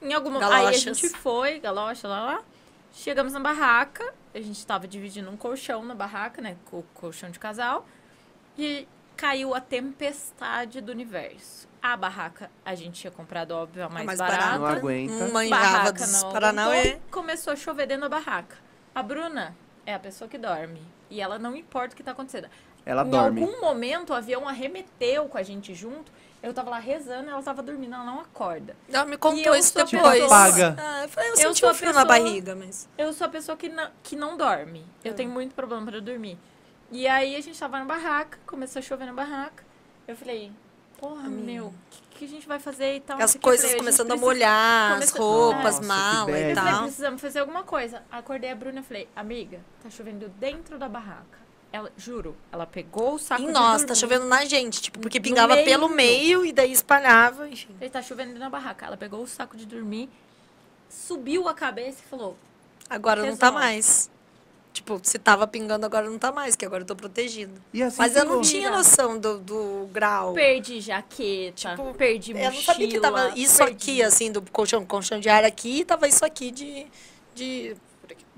Em 0.00 0.14
algum 0.14 0.30
momento. 0.30 0.50
Aí 0.50 0.68
a 0.68 0.72
gente 0.72 1.10
foi, 1.10 1.60
galocha, 1.60 2.08
lá, 2.08 2.24
lá. 2.24 2.42
Chegamos 2.90 3.34
na 3.34 3.40
barraca. 3.40 4.14
A 4.34 4.40
gente 4.40 4.66
tava 4.66 4.88
dividindo 4.88 5.28
um 5.28 5.36
colchão 5.36 5.84
na 5.84 5.94
barraca, 5.94 6.40
né? 6.40 6.56
Com 6.70 6.78
o 6.78 6.82
colchão 6.94 7.30
de 7.30 7.38
casal. 7.38 7.86
E 8.56 8.88
caiu 9.14 9.54
a 9.54 9.60
tempestade 9.60 10.80
do 10.80 10.90
universo. 10.90 11.68
A 11.82 11.98
barraca 11.98 12.50
a 12.64 12.74
gente 12.74 12.98
tinha 12.98 13.10
comprado, 13.10 13.50
óbvio, 13.50 13.84
a 13.84 13.90
mais, 13.90 14.06
mais 14.06 14.18
barata. 14.18 14.38
barata. 14.38 14.58
Não 14.58 14.66
aguenta. 14.68 15.28
manjava 15.28 15.62
Barraca 15.62 15.92
dos 15.92 16.22
não 16.22 16.32
Paranauê. 16.32 16.80
aguentou, 16.80 17.00
Começou 17.10 17.52
a 17.52 17.56
chover 17.56 17.86
dentro 17.86 18.08
da 18.08 18.08
barraca. 18.08 18.56
A 18.94 19.02
Bruna 19.02 19.54
é 19.84 19.92
a 19.92 19.98
pessoa 19.98 20.30
que 20.30 20.38
dorme. 20.38 20.80
E 21.10 21.20
ela 21.20 21.38
não 21.38 21.56
importa 21.56 21.92
o 21.92 21.96
que 21.96 22.02
tá 22.02 22.12
acontecendo. 22.12 22.48
Ela 22.84 23.04
em 23.04 23.10
dorme. 23.10 23.42
algum 23.42 23.60
momento 23.60 24.10
o 24.10 24.14
avião 24.14 24.48
arremeteu 24.48 25.26
com 25.26 25.36
a 25.38 25.42
gente 25.42 25.74
junto. 25.74 26.10
Eu 26.42 26.54
tava 26.54 26.70
lá 26.70 26.78
rezando, 26.78 27.28
ela 27.28 27.42
tava 27.42 27.62
dormindo, 27.62 27.94
ela 27.94 28.04
não 28.04 28.20
acorda. 28.20 28.74
Ela 28.90 29.04
me 29.04 29.18
contou 29.18 29.54
isso 29.54 29.78
a 29.78 29.84
depois. 29.84 30.12
pessoa- 30.22 30.28
Paga. 30.30 30.76
Ah, 30.78 31.02
eu 31.02 31.08
falei, 31.10 31.28
eu, 31.28 31.32
Eu 31.32 31.36
senti 31.36 31.60
sou 31.60 31.68
um 31.68 31.72
a 31.72 31.74
frio 31.74 31.92
na 31.92 32.06
pessoa- 32.06 32.18
barriga, 32.24 32.54
mas... 32.56 32.88
Eu 32.96 33.12
sou 33.12 33.26
a 33.26 33.30
pessoa 33.30 33.56
que 33.58 33.68
não, 33.68 33.90
que 34.02 34.16
não 34.16 34.36
dorme. 34.38 34.86
Eu 35.04 35.12
Hum. 35.12 35.16
tenho 35.16 35.30
muito 35.30 35.54
problema 35.54 35.84
pra 35.84 36.00
dormir. 36.00 36.38
E 36.90 37.06
aí 37.06 37.36
a 37.36 37.40
gente 37.42 37.58
tava 37.58 37.78
na 37.78 37.84
barraca, 37.84 38.38
começou 38.46 38.80
a 38.80 38.82
chover 38.82 39.04
na 39.04 39.12
barraca. 39.12 39.62
Eu 40.08 40.16
falei, 40.16 40.50
porra, 40.98 41.26
Amiga. 41.26 41.42
meu, 41.44 41.66
o 41.66 41.74
que, 41.90 42.00
que 42.18 42.24
a 42.24 42.28
gente 42.28 42.48
vai 42.48 42.58
fazer 42.58 42.96
e 42.96 43.00
tal? 43.00 43.20
As 43.20 43.34
coisas 43.36 43.66
falei, 43.66 43.78
começando 43.78 44.06
a 44.06 44.14
precisa- 44.14 44.26
molhar, 44.26 44.92
as 44.92 45.10
começa- 45.12 45.18
roupas, 45.18 45.74
Nossa, 45.76 45.86
mala 45.86 46.30
e 46.30 46.32
Eu 46.50 46.54
falei, 46.56 46.72
tal. 46.72 46.82
precisamos 46.84 47.20
fazer 47.20 47.38
alguma 47.40 47.62
coisa. 47.64 48.02
Acordei 48.10 48.50
a 48.50 48.54
Bruna 48.56 48.80
e 48.80 48.82
falei, 48.82 49.08
amiga, 49.14 49.60
tá 49.82 49.90
chovendo 49.90 50.26
dentro 50.30 50.78
da 50.78 50.88
barraca. 50.88 51.38
Ela, 51.72 51.92
juro, 51.96 52.34
ela 52.50 52.66
pegou 52.66 53.14
o 53.14 53.18
saco 53.18 53.42
E 53.42 53.46
de 53.46 53.52
nossa, 53.52 53.80
tá 53.86 53.94
dormir. 53.94 54.00
chovendo 54.00 54.24
na 54.26 54.44
gente, 54.44 54.82
tipo, 54.82 54.98
porque 54.98 55.20
pingava 55.20 55.54
meio. 55.54 55.64
pelo 55.64 55.88
meio 55.88 56.44
e 56.44 56.52
daí 56.52 56.72
espalhava, 56.72 57.48
enfim. 57.48 57.68
Ele 57.80 57.88
tá 57.90 58.02
chovendo 58.02 58.36
na 58.38 58.50
barraca. 58.50 58.86
Ela 58.86 58.96
pegou 58.96 59.22
o 59.22 59.26
saco 59.26 59.56
de 59.56 59.64
dormir, 59.66 60.08
subiu 60.88 61.48
a 61.48 61.54
cabeça 61.54 61.98
e 62.04 62.08
falou, 62.08 62.36
Agora 62.88 63.24
não 63.24 63.36
tá 63.36 63.52
mais. 63.52 64.10
Tipo, 64.72 65.00
se 65.02 65.18
tava 65.18 65.46
pingando, 65.48 65.84
agora 65.86 66.08
não 66.08 66.18
tá 66.18 66.30
mais, 66.32 66.54
que 66.56 66.64
agora 66.64 66.82
eu 66.82 66.86
tô 66.86 66.94
protegida. 66.96 67.52
E 67.72 67.82
assim 67.82 67.98
Mas 67.98 68.14
eu 68.16 68.24
não 68.24 68.42
ficou. 68.42 68.50
tinha 68.58 68.70
noção 68.70 69.18
do, 69.18 69.38
do 69.38 69.88
grau. 69.92 70.32
perdi 70.32 70.80
jaqueta, 70.80 71.70
Tipo, 71.70 71.92
perdi 71.94 72.32
mochila. 72.34 72.50
Eu 72.50 72.54
não 72.56 72.62
sabia 72.62 72.88
que 72.88 73.00
tava 73.00 73.28
isso 73.38 73.58
perdi- 73.58 73.72
aqui, 73.72 74.02
assim, 74.02 74.30
do 74.32 74.42
colchão, 74.42 74.84
colchão 74.86 75.18
de 75.20 75.28
ar 75.28 75.44
aqui, 75.44 75.80
e 75.80 75.84
tava 75.84 76.06
isso 76.08 76.24
aqui 76.24 76.50
de, 76.52 76.86
de, 77.34 77.76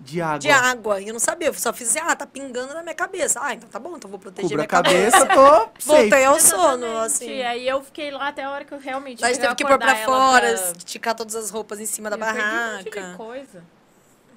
De 0.04 0.20
água. 0.20 0.38
de 0.40 0.50
água. 0.50 1.00
E 1.00 1.06
eu 1.08 1.12
não 1.12 1.20
sabia, 1.20 1.48
eu 1.48 1.54
só 1.54 1.72
fiz 1.72 1.88
assim, 1.88 2.00
ah, 2.00 2.14
tá 2.16 2.26
pingando 2.26 2.74
na 2.74 2.82
minha 2.82 2.94
cabeça. 2.94 3.38
Ah, 3.42 3.54
então 3.54 3.68
tá 3.68 3.78
bom, 3.78 3.96
então 3.96 4.10
vou 4.10 4.18
proteger 4.18 4.50
Cubra 4.50 4.56
a 4.56 4.58
minha 4.58 4.68
cabeça. 4.68 5.26
cabeça, 5.26 5.34
tô 5.34 5.70
Voltei 5.86 6.24
ao 6.24 6.40
sono, 6.40 6.84
Exatamente. 6.86 7.06
assim. 7.06 7.42
Aí 7.42 7.68
eu 7.68 7.82
fiquei 7.82 8.10
lá 8.10 8.28
até 8.28 8.42
a 8.44 8.50
hora 8.50 8.64
que 8.64 8.72
eu 8.74 8.78
realmente 8.78 9.24
a 9.24 9.28
gente 9.28 9.40
teve 9.40 9.54
que 9.54 9.64
pôr 9.64 9.78
pra 9.78 9.94
fora, 10.04 10.40
pra- 10.54 10.72
esticar 10.76 11.14
todas 11.14 11.34
as 11.36 11.50
roupas 11.50 11.78
em 11.80 11.86
cima 11.86 12.10
da 12.10 12.16
Eu 12.16 12.20
perdi 12.20 12.40
um 12.40 12.82
de 12.82 12.90
barraca. 12.90 13.16
coisa 13.16 13.62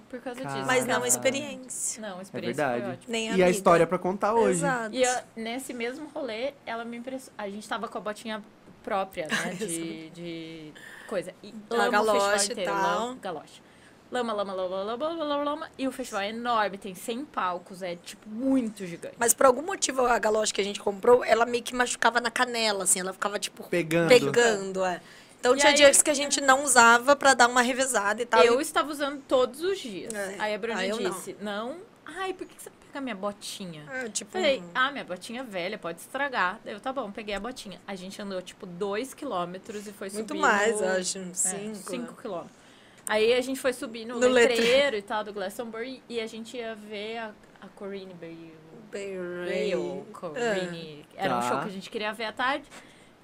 por 0.10 0.22
causa 0.22 0.40
Cara. 0.42 0.54
disso. 0.56 0.68
Mas 0.68 0.86
não 0.86 1.02
a 1.04 1.08
experiência. 1.08 2.00
Não, 2.02 2.18
a 2.18 2.20
É 2.20 2.22
experiência 2.22 2.64
foi 2.64 2.74
verdade. 2.74 2.94
ótima. 3.00 3.12
Nem 3.12 3.26
E 3.26 3.30
a 3.30 3.34
amiga. 3.34 3.50
história 3.50 3.88
pra 3.88 3.98
contar 3.98 4.34
hoje. 4.36 4.60
Exato. 4.60 4.96
E 4.96 5.02
eu, 5.04 5.16
nesse 5.36 5.74
mesmo 5.74 6.08
rolê, 6.14 6.54
ela 6.66 6.86
me 6.86 6.96
impressionou. 6.98 7.34
A 7.38 7.50
gente 7.50 7.68
tava 7.68 7.88
com 7.88 7.98
a 7.98 8.02
botinha 8.02 8.42
própria, 8.84 9.28
né? 9.28 9.54
De, 9.58 10.10
de 10.12 10.74
coisa. 11.08 11.34
E 11.42 11.54
A 11.72 11.90
galocha 11.90 12.54
e 12.54 12.64
tal. 12.64 12.76
Lama, 12.76 13.18
galocha. 13.20 13.66
Lama, 14.12 14.34
lama, 14.34 14.54
lama, 14.54 14.76
lama, 14.84 15.24
lama, 15.24 15.44
lama. 15.44 15.70
E 15.78 15.88
o 15.88 15.92
festival 15.92 16.22
é 16.22 16.30
enorme, 16.30 16.78
tem 16.78 16.94
100 16.94 17.26
palcos, 17.26 17.82
é 17.82 17.96
tipo 17.96 18.30
muito 18.30 18.86
gigante. 18.86 19.16
Mas 19.18 19.34
por 19.34 19.46
algum 19.48 19.64
motivo 19.64 20.06
a 20.06 20.18
galocha 20.20 20.54
que 20.54 20.62
a 20.62 20.64
gente 20.64 20.80
comprou, 20.80 21.24
ela 21.24 21.46
meio 21.46 21.64
que 21.64 21.76
machucava 21.76 22.22
na 22.22 22.30
canela, 22.32 22.84
assim, 22.84 23.00
ela 23.00 23.12
ficava 23.14 23.40
tipo 23.40 23.64
Pegando. 23.68 24.08
pegando, 24.08 24.86
é. 24.86 25.02
Então 25.40 25.56
E 25.56 25.60
tinha 25.60 25.72
aí- 25.72 25.76
dias 25.76 26.02
que 26.02 26.10
a 26.10 26.14
gente 26.14 26.40
não 26.42 26.64
usava 26.64 27.16
pra 27.16 27.34
dar 27.34 27.48
uma 27.48 27.62
revezada 27.62 28.22
e 28.22 28.26
tal. 28.26 28.42
Eu 28.44 28.60
E- 28.60 28.64
estava 28.64 28.90
usando 28.92 29.22
todos 29.28 29.62
os 29.62 29.80
dias. 29.80 30.14
É. 30.14 30.36
Aí 30.40 30.54
a 30.56 30.58
Bruna 30.58 30.80
Ah, 30.80 30.88
eu 30.88 31.00
não. 31.00 31.10
disse, 31.12 31.36
não. 31.42 31.78
Ai, 32.06 32.34
por 32.34 32.48
que 32.48 32.54
você 32.62 32.70
não 32.70 32.76
pega 32.88 33.02
minha 33.02 33.16
botinha? 33.16 33.84
Ah, 33.88 34.08
tipo, 34.10 34.32
Falei, 34.32 34.64
ah, 34.74 34.92
minha 34.92 35.04
botinha 35.04 35.44
velha, 35.44 35.78
pode 35.78 36.00
estragar. 36.00 36.60
Daí 36.64 36.74
Eu, 36.76 36.80
tá 36.80 36.94
bom, 36.94 37.12
peguei 37.12 37.34
a 37.36 37.40
botinha. 37.40 37.82
A 37.88 37.96
gente 37.96 38.20
andou, 38.22 38.42
tipo, 38.42 38.66
dois 38.68 39.14
quilômetros 39.14 39.88
e 39.88 39.92
foi 39.92 40.10
muito 40.12 40.28
subir 40.30 40.40
mais, 40.40 40.82
acho. 40.82 41.18
é, 41.18 41.34
Cinco. 41.34 41.76
cinco 41.76 42.22
quilômetros. 42.22 42.65
Aí 43.08 43.34
a 43.34 43.42
gente 43.42 43.60
foi 43.60 43.72
subir 43.74 44.06
no, 44.06 44.16
No 44.20 44.28
letreiro, 44.28 44.62
letreiro. 44.64 44.96
e 44.98 45.02
tal 45.02 45.24
do 45.24 45.32
Glastonbury 45.34 46.02
e 46.10 46.20
a 46.20 46.28
gente 46.28 46.58
ia 46.58 46.74
ver 46.76 47.18
a, 47.18 47.32
a 47.62 47.68
Corinne 47.76 48.14
Bale. 48.14 48.56
Bem- 48.92 49.18
Bale, 49.18 50.04
Corinne. 50.14 51.06
Era 51.16 51.36
um 51.38 51.40
Tá. 51.40 51.50
show 51.50 51.60
que 51.60 51.66
a 51.68 51.72
gente 51.72 51.90
queria 51.90 52.14
ver 52.14 52.26
à 52.26 52.32
tarde. 52.32 52.66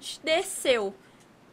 A 0.00 0.02
gente 0.02 0.20
desceu. 0.22 0.94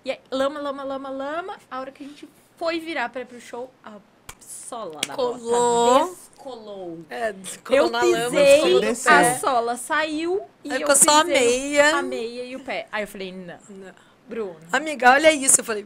E 0.05 0.11
aí, 0.11 0.19
lama, 0.31 0.59
lama, 0.59 0.83
lama, 0.83 1.09
lama. 1.09 1.57
A 1.71 1.79
hora 1.79 1.91
que 1.91 2.03
a 2.03 2.07
gente 2.07 2.27
foi 2.57 2.79
virar 2.79 3.09
pra 3.09 3.21
ir 3.21 3.25
pro 3.25 3.39
show, 3.39 3.71
a 3.83 3.93
sola 4.39 4.99
da 5.07 5.13
Colou. 5.15 5.99
bota 5.99 6.13
descolou. 6.13 6.99
É, 7.09 7.29
Eu 7.31 7.35
colou 7.63 7.89
na 7.91 8.03
lama, 8.03 8.29
pisei, 8.29 8.79
pé. 8.81 9.11
a 9.11 9.39
sola 9.39 9.75
saiu 9.77 10.41
e 10.63 10.69
Aí 10.71 10.75
eu 10.81 10.87
ficou 10.87 10.95
só 10.95 11.21
a 11.21 11.25
pisei 11.25 11.39
meia. 11.71 11.95
a 11.97 12.01
meia 12.01 12.43
e 12.43 12.55
o 12.55 12.59
pé. 12.63 12.87
Aí 12.91 13.03
eu 13.03 13.07
falei, 13.07 13.31
não, 13.31 13.57
Não. 13.69 13.93
Bruno. 14.27 14.59
Amiga, 14.71 15.11
olha 15.13 15.31
isso. 15.31 15.59
Eu 15.61 15.65
falei, 15.65 15.85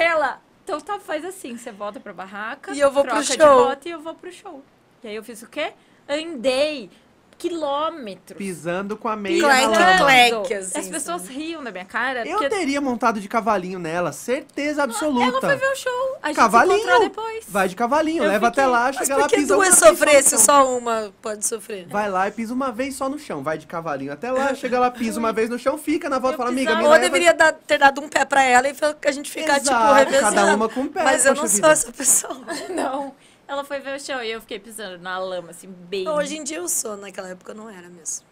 Ela, 0.00 0.40
então 0.68 0.80
tá, 0.80 1.00
faz 1.00 1.24
assim, 1.24 1.56
você 1.56 1.72
volta 1.72 1.98
pra 1.98 2.12
barraca, 2.12 2.72
E 2.74 2.80
eu 2.80 2.90
vou 2.92 3.02
pro 3.02 3.12
troca 3.12 3.24
de 3.26 3.42
show. 3.42 3.64
bota 3.64 3.88
e 3.88 3.90
eu 3.92 4.00
vou 4.00 4.14
pro 4.14 4.30
show. 4.30 4.62
E 5.02 5.08
aí 5.08 5.16
eu 5.16 5.24
fiz 5.24 5.40
o 5.42 5.48
quê? 5.48 5.72
Andei 6.06 6.90
quilômetros. 7.38 8.36
Pisando 8.36 8.96
com 8.96 9.08
a 9.08 9.16
meia 9.16 9.42
Clec, 9.42 9.98
clec. 9.98 10.54
Assim, 10.54 10.78
As 10.80 10.88
pessoas 10.88 11.28
riam 11.28 11.62
da 11.62 11.70
minha 11.70 11.84
cara. 11.84 12.26
Eu 12.26 12.38
porque 12.38 12.48
teria 12.48 12.80
montado 12.80 13.20
de 13.20 13.28
cavalinho 13.28 13.78
nela, 13.78 14.12
certeza 14.12 14.82
absoluta. 14.82 15.24
ela 15.26 15.40
foi 15.40 15.56
ver 15.56 15.72
o 15.72 15.76
show. 15.76 16.16
A 16.22 16.26
gente 16.28 16.36
Cavalinho. 16.36 17.00
depois. 17.00 17.44
Vai 17.48 17.68
de 17.68 17.76
cavalinho, 17.76 18.24
Eu 18.24 18.28
leva 18.28 18.46
fiquei- 18.48 18.64
até 18.64 18.70
lá, 18.70 18.84
Mas 18.86 18.96
chega 18.96 19.16
lá, 19.16 19.28
que 19.28 19.36
pisa 19.36 19.54
uma 19.54 19.64
vez 19.64 19.74
sofrer 19.78 20.22
só 20.22 20.28
se 20.28 20.34
no 20.34 20.40
chão. 20.40 20.46
só 20.64 20.78
uma 20.78 21.12
pode 21.22 21.46
sofrer? 21.46 21.86
Vai 21.88 22.10
lá 22.10 22.28
e 22.28 22.30
pisa 22.32 22.52
uma 22.52 22.72
vez 22.72 22.94
só 22.96 23.08
no 23.08 23.18
chão, 23.18 23.42
vai 23.42 23.56
de 23.56 23.66
cavalinho 23.66 24.12
até 24.12 24.30
lá, 24.30 24.54
chega 24.54 24.78
lá, 24.80 24.90
pisa 24.90 25.18
uma 25.18 25.32
vez 25.32 25.48
no 25.48 25.58
chão, 25.58 25.78
fica 25.78 26.08
na 26.08 26.18
volta 26.18 26.34
e 26.34 26.38
fala, 26.38 26.50
amiga, 26.50 26.74
me 26.76 26.82
Ou 26.84 26.90
leva... 26.90 27.02
deveria 27.04 27.32
dar- 27.34 27.52
ter 27.52 27.78
dado 27.78 28.00
um 28.00 28.08
pé 28.08 28.24
pra 28.24 28.42
ela 28.42 28.68
e 28.68 28.74
a 29.08 29.12
gente 29.12 29.30
ficar, 29.30 29.60
tipo, 29.60 29.92
revezando. 29.92 30.34
cada 30.34 30.54
uma 30.54 30.68
com 30.68 30.80
um 30.80 30.88
pé, 30.88 31.04
Mas 31.04 31.24
eu 31.24 31.34
não 31.34 31.46
vida. 31.46 31.60
sou 31.62 31.70
essa 31.70 31.92
pessoa. 31.92 32.38
Não. 32.74 33.14
Ela 33.48 33.64
foi 33.64 33.80
ver 33.80 33.96
o 33.96 34.00
show 34.00 34.22
e 34.22 34.30
eu 34.30 34.40
fiquei 34.42 34.58
pisando 34.58 34.98
na 34.98 35.18
lama, 35.18 35.50
assim, 35.50 35.68
bem. 35.68 36.06
Hoje 36.06 36.36
em 36.36 36.44
dia 36.44 36.58
eu 36.58 36.68
sou, 36.68 36.96
naquela 36.98 37.30
época 37.30 37.52
eu 37.52 37.56
não 37.56 37.70
era 37.70 37.88
mesmo. 37.88 38.26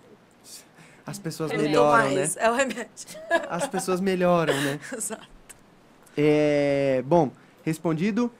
As 1.07 1.19
pessoas 1.19 1.51
Remédio. 1.51 1.70
melhoram, 1.70 2.11
né? 2.11 2.31
é 2.36 2.51
o 2.51 2.55
remédio. 2.55 2.89
As 3.49 3.67
pessoas 3.67 4.01
melhoram, 4.01 4.55
né? 4.61 4.78
Exato. 4.95 5.27
É... 6.17 7.03
Bom, 7.07 7.31
respondido, 7.65 8.31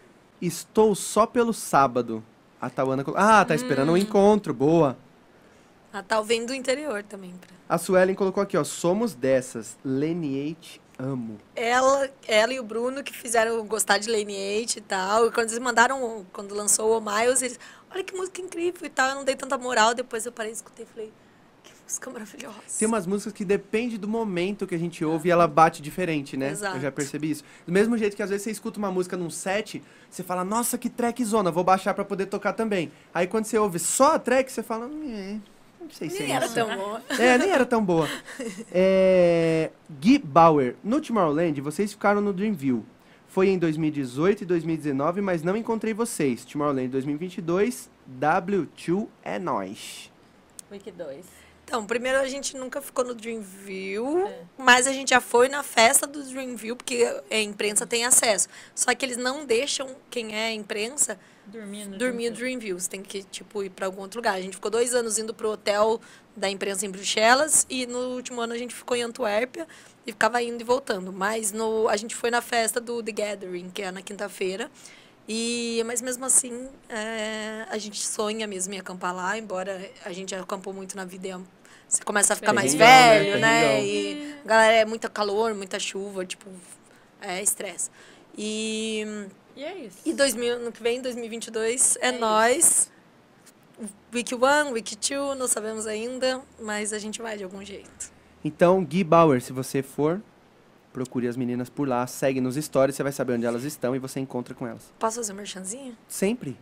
estou 0.43 0.95
só 0.95 1.27
pelo 1.27 1.53
sábado. 1.55 2.23
A 2.61 2.69
Tauana... 2.69 3.05
Ah, 3.15 3.45
tá 3.45 3.55
esperando 3.55 3.91
Hum. 3.91 3.93
um 3.93 3.97
encontro, 3.97 4.53
boa. 4.53 4.99
A 5.93 6.03
tal 6.03 6.25
vem 6.25 6.45
do 6.45 6.53
interior 6.55 7.03
também. 7.05 7.33
Pra... 7.41 7.51
A 7.69 7.79
Suelen 7.79 8.15
colocou 8.15 8.43
aqui, 8.43 8.57
ó, 8.57 8.65
somos 8.65 9.15
dessas, 9.15 9.79
Leniate, 9.85 10.81
amo. 10.99 11.39
Ela, 11.55 12.11
ela 12.27 12.53
e 12.53 12.61
o 12.61 12.63
Bruno 12.63 13.03
que 13.03 13.13
fizeram 13.13 13.65
gostar 13.67 13.99
de 13.99 14.11
Lane 14.11 14.35
8 14.61 14.77
e 14.77 14.81
tal. 14.81 15.27
E 15.27 15.31
quando 15.33 15.49
eles 15.49 15.59
mandaram, 15.59 16.27
quando 16.33 16.55
lançou 16.55 16.99
o 16.99 17.01
Miles, 17.01 17.43
eles, 17.43 17.59
olha 17.91 18.03
que 18.05 18.15
música 18.15 18.41
incrível 18.41 18.85
e 18.85 18.89
tal. 18.91 19.11
Eu 19.11 19.15
não 19.17 19.25
dei 19.25 19.37
tanta 19.37 19.57
moral. 19.59 19.95
Depois 19.95 20.25
eu 20.27 20.33
parei, 20.33 20.53
escutei 20.53 20.85
e 20.85 20.89
falei, 20.89 21.13
que 21.63 21.73
música 21.85 22.11
maravilhosa. 22.11 22.57
Tem 22.79 22.89
umas 22.89 23.07
músicas 23.07 23.33
que 23.33 23.45
depende 23.45 23.99
do 23.99 24.09
momento 24.09 24.67
que 24.67 24.75
a 24.75 24.79
gente 24.79 25.05
ouve 25.05 25.29
e 25.29 25.33
ela 25.33 25.47
bate 25.47 25.83
diferente, 25.83 26.37
né? 26.37 26.51
Exato. 26.51 26.77
Eu 26.77 26.81
já 26.81 26.93
percebi 26.93 27.31
isso. 27.31 27.45
Do 27.67 27.73
mesmo 27.73 27.97
jeito 27.99 28.17
que 28.17 28.23
às 28.23 28.31
vezes 28.31 28.45
você 28.45 28.51
escuta 28.51 28.79
uma 28.79 28.91
música 28.91 29.17
num 29.17 29.31
set, 29.31 29.83
você 30.11 30.23
fala, 30.23 30.45
nossa, 30.45 30.79
que 30.79 30.89
track 30.89 31.25
zona, 31.25 31.51
vou 31.51 31.65
baixar 31.65 31.95
pra 31.95 32.05
poder 32.05 32.27
tocar 32.27 32.53
também. 32.53 32.91
Aí 33.13 33.27
quando 33.27 33.45
você 33.45 33.59
ouve 33.59 33.79
só 33.79 34.15
a 34.15 34.19
track, 34.19 34.51
você 34.51 34.63
fala, 34.63 34.91
"É, 35.07 35.39
não 35.87 35.95
sei 35.95 36.11
se 36.11 36.19
é 36.19 36.27
Nem 36.27 36.37
era 36.37 36.45
isso." 36.47 36.55
tão 36.55 36.77
bom. 36.77 37.01
É, 37.19 37.39
nem 37.39 37.51
era 37.51 37.65
tão 37.67 37.85
boa. 37.85 38.09
É, 38.73 39.71
Gui 40.01 40.19
Bauer, 40.19 40.77
no 40.85 41.01
Tomorrowland, 41.01 41.61
vocês 41.61 41.93
ficaram 41.93 42.21
no 42.21 42.33
Dreamville. 42.33 42.85
Foi 43.29 43.49
em 43.49 43.59
2018 43.59 44.43
e 44.43 44.47
2019, 44.47 45.21
mas 45.21 45.43
não 45.43 45.57
encontrei 45.57 45.93
vocês. 45.93 46.45
Tomorrowland 46.45 46.89
2022, 46.89 47.91
W2 48.21 49.09
é 49.23 49.39
nóis. 49.39 50.11
Week 50.71 50.91
2. 50.91 51.25
Então, 51.65 51.85
primeiro 51.85 52.19
a 52.19 52.29
gente 52.29 52.57
nunca 52.57 52.81
ficou 52.81 53.05
no 53.05 53.15
Dreamview, 53.15 54.27
É. 54.27 54.41
mas 54.57 54.87
a 54.87 54.93
gente 54.93 55.11
já 55.11 55.21
foi 55.21 55.49
na 55.49 55.63
festa 55.65 56.07
do 56.07 56.23
Dreamview, 56.23 56.77
porque 56.77 57.05
a 57.31 57.39
imprensa 57.41 57.85
tem 57.87 58.05
acesso. 58.05 58.49
Só 58.75 58.95
que 58.95 59.05
eles 59.05 59.17
não 59.17 59.45
deixam 59.45 59.89
quem 60.09 60.35
é 60.35 60.53
imprensa 60.53 61.19
Dormir 61.47 61.87
no 61.87 61.97
dormir 61.97 62.31
Dreamview. 62.31 62.79
Você 62.79 62.89
tem 62.89 63.03
que, 63.03 63.23
tipo, 63.23 63.63
ir 63.63 63.71
pra 63.71 63.87
algum 63.87 64.03
outro 64.03 64.19
lugar. 64.19 64.35
A 64.35 64.41
gente 64.41 64.55
ficou 64.55 64.71
dois 64.71 64.95
anos 64.95 65.19
indo 65.19 65.33
pro 65.33 65.51
hotel 65.51 66.01
da 66.37 66.51
imprensa 66.51 66.85
em 66.85 66.91
Bruxelas 66.91 67.67
e 67.71 67.87
no 67.87 68.15
último 68.15 68.41
ano 68.41 68.53
a 68.53 68.59
gente 68.59 68.75
ficou 68.75 68.97
em 68.97 69.03
Antuérpia 69.03 69.67
e 70.07 70.13
ficava 70.13 70.43
indo 70.43 70.61
e 70.61 70.65
voltando. 70.65 71.13
Mas 71.13 71.53
no, 71.53 71.89
a 71.89 71.97
gente 71.97 72.15
foi 72.15 72.31
na 72.31 72.43
festa 72.43 72.81
do 72.81 73.03
The 73.03 73.13
Gathering, 73.13 73.71
que 73.71 73.83
é 73.83 73.91
na 73.91 74.03
quinta-feira. 74.03 74.71
E, 75.29 75.83
mas 75.87 76.01
mesmo 76.01 76.25
assim, 76.25 76.69
é, 76.89 77.67
a 77.69 77.79
gente 77.79 78.01
sonha 78.05 78.47
mesmo 78.47 78.75
em 78.75 78.79
acampar 78.79 79.15
lá, 79.15 79.37
embora 79.37 79.91
a 80.05 80.13
gente 80.13 80.31
já 80.31 80.41
acampou 80.41 80.73
muito 80.73 80.97
na 80.97 81.05
vida. 81.05 81.29
e 81.29 81.35
Você 81.89 82.03
começa 82.03 82.33
a 82.33 82.37
ficar 82.37 82.53
mais 82.53 82.75
Perrengão, 82.75 82.97
né? 82.97 83.19
velho, 83.19 83.41
né? 83.41 83.61
Perrengão. 83.77 83.87
E, 83.87 84.47
galera, 84.47 84.75
é 84.77 84.85
muita 84.85 85.09
calor, 85.09 85.55
muita 85.55 85.79
chuva, 85.81 86.25
tipo, 86.25 86.49
é 87.21 87.43
estresse. 87.43 87.91
E 88.39 89.27
E 89.57 89.65
é 89.65 89.79
isso. 89.79 89.99
e 90.05 90.13
2000, 90.13 90.59
no 90.61 90.71
que 90.71 90.83
vem, 90.83 91.01
2022, 91.01 91.97
é, 91.97 92.09
É 92.09 92.13
nós. 92.13 92.91
Week 94.13 94.35
1, 94.35 94.73
Week 94.73 94.97
2, 94.97 95.39
não 95.39 95.47
sabemos 95.49 95.87
ainda, 95.87 96.43
mas 96.61 96.93
a 96.93 96.99
gente 96.99 97.21
vai 97.21 97.37
de 97.37 97.45
algum 97.45 97.65
jeito. 97.65 98.11
Então, 98.45 98.83
Gui 98.85 99.03
Bauer, 99.05 99.43
se 99.43 99.53
você 99.53 99.83
for, 99.83 100.23
procure 100.93 101.29
as 101.29 101.37
meninas 101.37 101.69
por 101.69 101.87
lá, 101.87 102.07
segue 102.07 102.41
nos 102.41 102.57
stories, 102.57 102.97
você 102.97 103.03
vai 103.03 103.13
saber 103.13 103.35
onde 103.35 103.45
elas 103.45 103.65
estão 103.65 103.95
e 103.95 103.99
você 103.99 104.21
encontra 104.21 104.55
com 104.55 104.67
elas. 104.67 104.93
Posso 104.99 105.17
fazer 105.17 105.33
um 105.33 105.37
merchanzinho? 105.37 105.97
Sempre. 106.09 106.57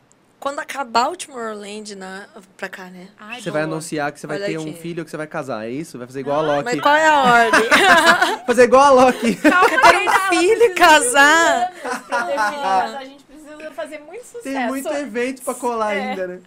Quando 0.45 0.59
acabar 0.59 1.09
o 1.11 1.17
Tomorrowland 1.17 1.97
na, 1.97 2.27
pra 2.55 2.69
cá, 2.69 2.85
né? 2.91 3.09
Ai, 3.19 3.41
Você 3.41 3.51
vai 3.51 3.63
boa. 3.63 3.73
anunciar 3.73 4.13
que 4.13 4.21
você 4.21 4.27
vai 4.27 4.37
Olha 4.37 4.45
ter 4.47 4.59
um 4.59 4.63
aqui. 4.69 4.75
filho 4.75 4.99
ou 5.01 5.05
que 5.07 5.11
você 5.11 5.17
vai 5.17 5.27
casar, 5.27 5.65
é 5.67 5.71
isso? 5.71 5.97
Vai 5.97 6.07
fazer 6.07 6.21
igual 6.21 6.41
a 6.41 6.43
Ah, 6.43 6.57
Loki. 6.59 6.65
Mas 6.65 6.81
qual 6.83 6.95
é 6.95 7.09
a 7.09 7.23
ordem? 7.23 7.71
Fazer 8.47 8.63
igual 8.65 8.83
a 8.83 8.91
Loki. 8.91 9.35
Calma, 9.41 9.69
ter 9.71 10.07
um 10.07 10.39
filho 10.39 10.63
e 10.65 10.75
casar? 10.75 11.73
anos 11.73 11.81
pra 11.81 12.23
ter 12.25 12.33
filho, 12.33 12.37
mas 12.61 12.95
a 12.95 13.05
gente 13.05 13.25
precisa 13.25 13.71
fazer 13.71 13.99
muito 14.01 14.23
sucesso. 14.27 14.43
Tem 14.43 14.67
muito 14.67 14.89
evento 14.93 15.43
pra 15.43 15.55
colar 15.55 15.95
É. 15.97 16.11
ainda, 16.11 16.27
né? 16.27 16.41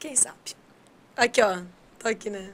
Quem 0.00 0.16
sabe? 0.16 0.36
Aqui, 1.16 1.40
ó. 1.40 1.58
Tô 2.00 2.08
aqui, 2.08 2.30
né? 2.30 2.50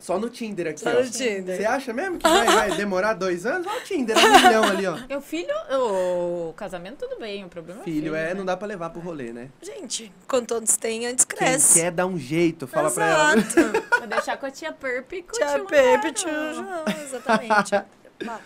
Só 0.00 0.18
no 0.18 0.30
Tinder 0.30 0.66
aqui, 0.68 0.80
Só 0.80 0.88
ó. 0.90 0.94
no 0.94 1.04
Você 1.04 1.36
Tinder. 1.36 1.70
acha 1.70 1.92
mesmo 1.92 2.16
que 2.18 2.26
vai, 2.26 2.46
vai 2.46 2.70
demorar 2.76 3.12
dois 3.12 3.44
anos? 3.44 3.66
Olha 3.66 3.80
o 3.80 3.84
Tinder, 3.84 4.16
é 4.16 4.20
um 4.26 4.32
milhão 4.40 4.64
ali, 4.64 4.86
ó. 4.86 4.96
Meu 5.06 5.20
filho, 5.20 5.54
o 5.70 6.54
casamento 6.54 7.06
tudo 7.06 7.20
bem, 7.20 7.44
o 7.44 7.48
problema 7.50 7.80
é 7.80 7.82
o 7.82 7.84
Filho, 7.84 8.14
é, 8.14 8.28
né? 8.28 8.34
não 8.34 8.44
dá 8.44 8.56
pra 8.56 8.66
levar 8.66 8.88
pro 8.90 9.00
rolê, 9.00 9.30
né? 9.32 9.50
Gente, 9.62 10.10
quanto 10.26 10.48
todos 10.48 10.74
têm, 10.78 11.06
antes 11.06 11.24
Quem 11.26 11.36
cresce. 11.38 11.78
quer 11.80 11.90
dar 11.92 12.06
um 12.06 12.18
jeito, 12.18 12.66
fala 12.66 12.90
pra 12.90 13.04
ela. 13.06 13.36
Exato. 13.36 13.60
Vou 14.00 14.06
deixar 14.08 14.36
com 14.38 14.46
a 14.46 14.50
tia 14.50 14.72
Perp 14.72 15.12
e 15.12 15.22
com 15.22 15.28
o 15.36 15.38
Tia 15.38 15.46
tio 15.54 15.66
Pepe, 15.66 16.02
Mano. 16.04 16.12
tio 16.14 16.54
João, 16.54 16.84
exatamente. 17.04 17.70
Tá. 18.24 18.40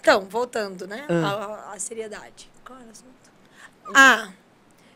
Então, 0.00 0.20
voltando, 0.22 0.86
né? 0.86 1.04
Ah. 1.08 1.68
À, 1.70 1.74
à 1.74 1.78
seriedade. 1.78 2.50
Qual 2.64 2.78
era 2.78 2.86
o 2.88 2.90
assunto? 2.90 3.94
Ah, 3.94 4.28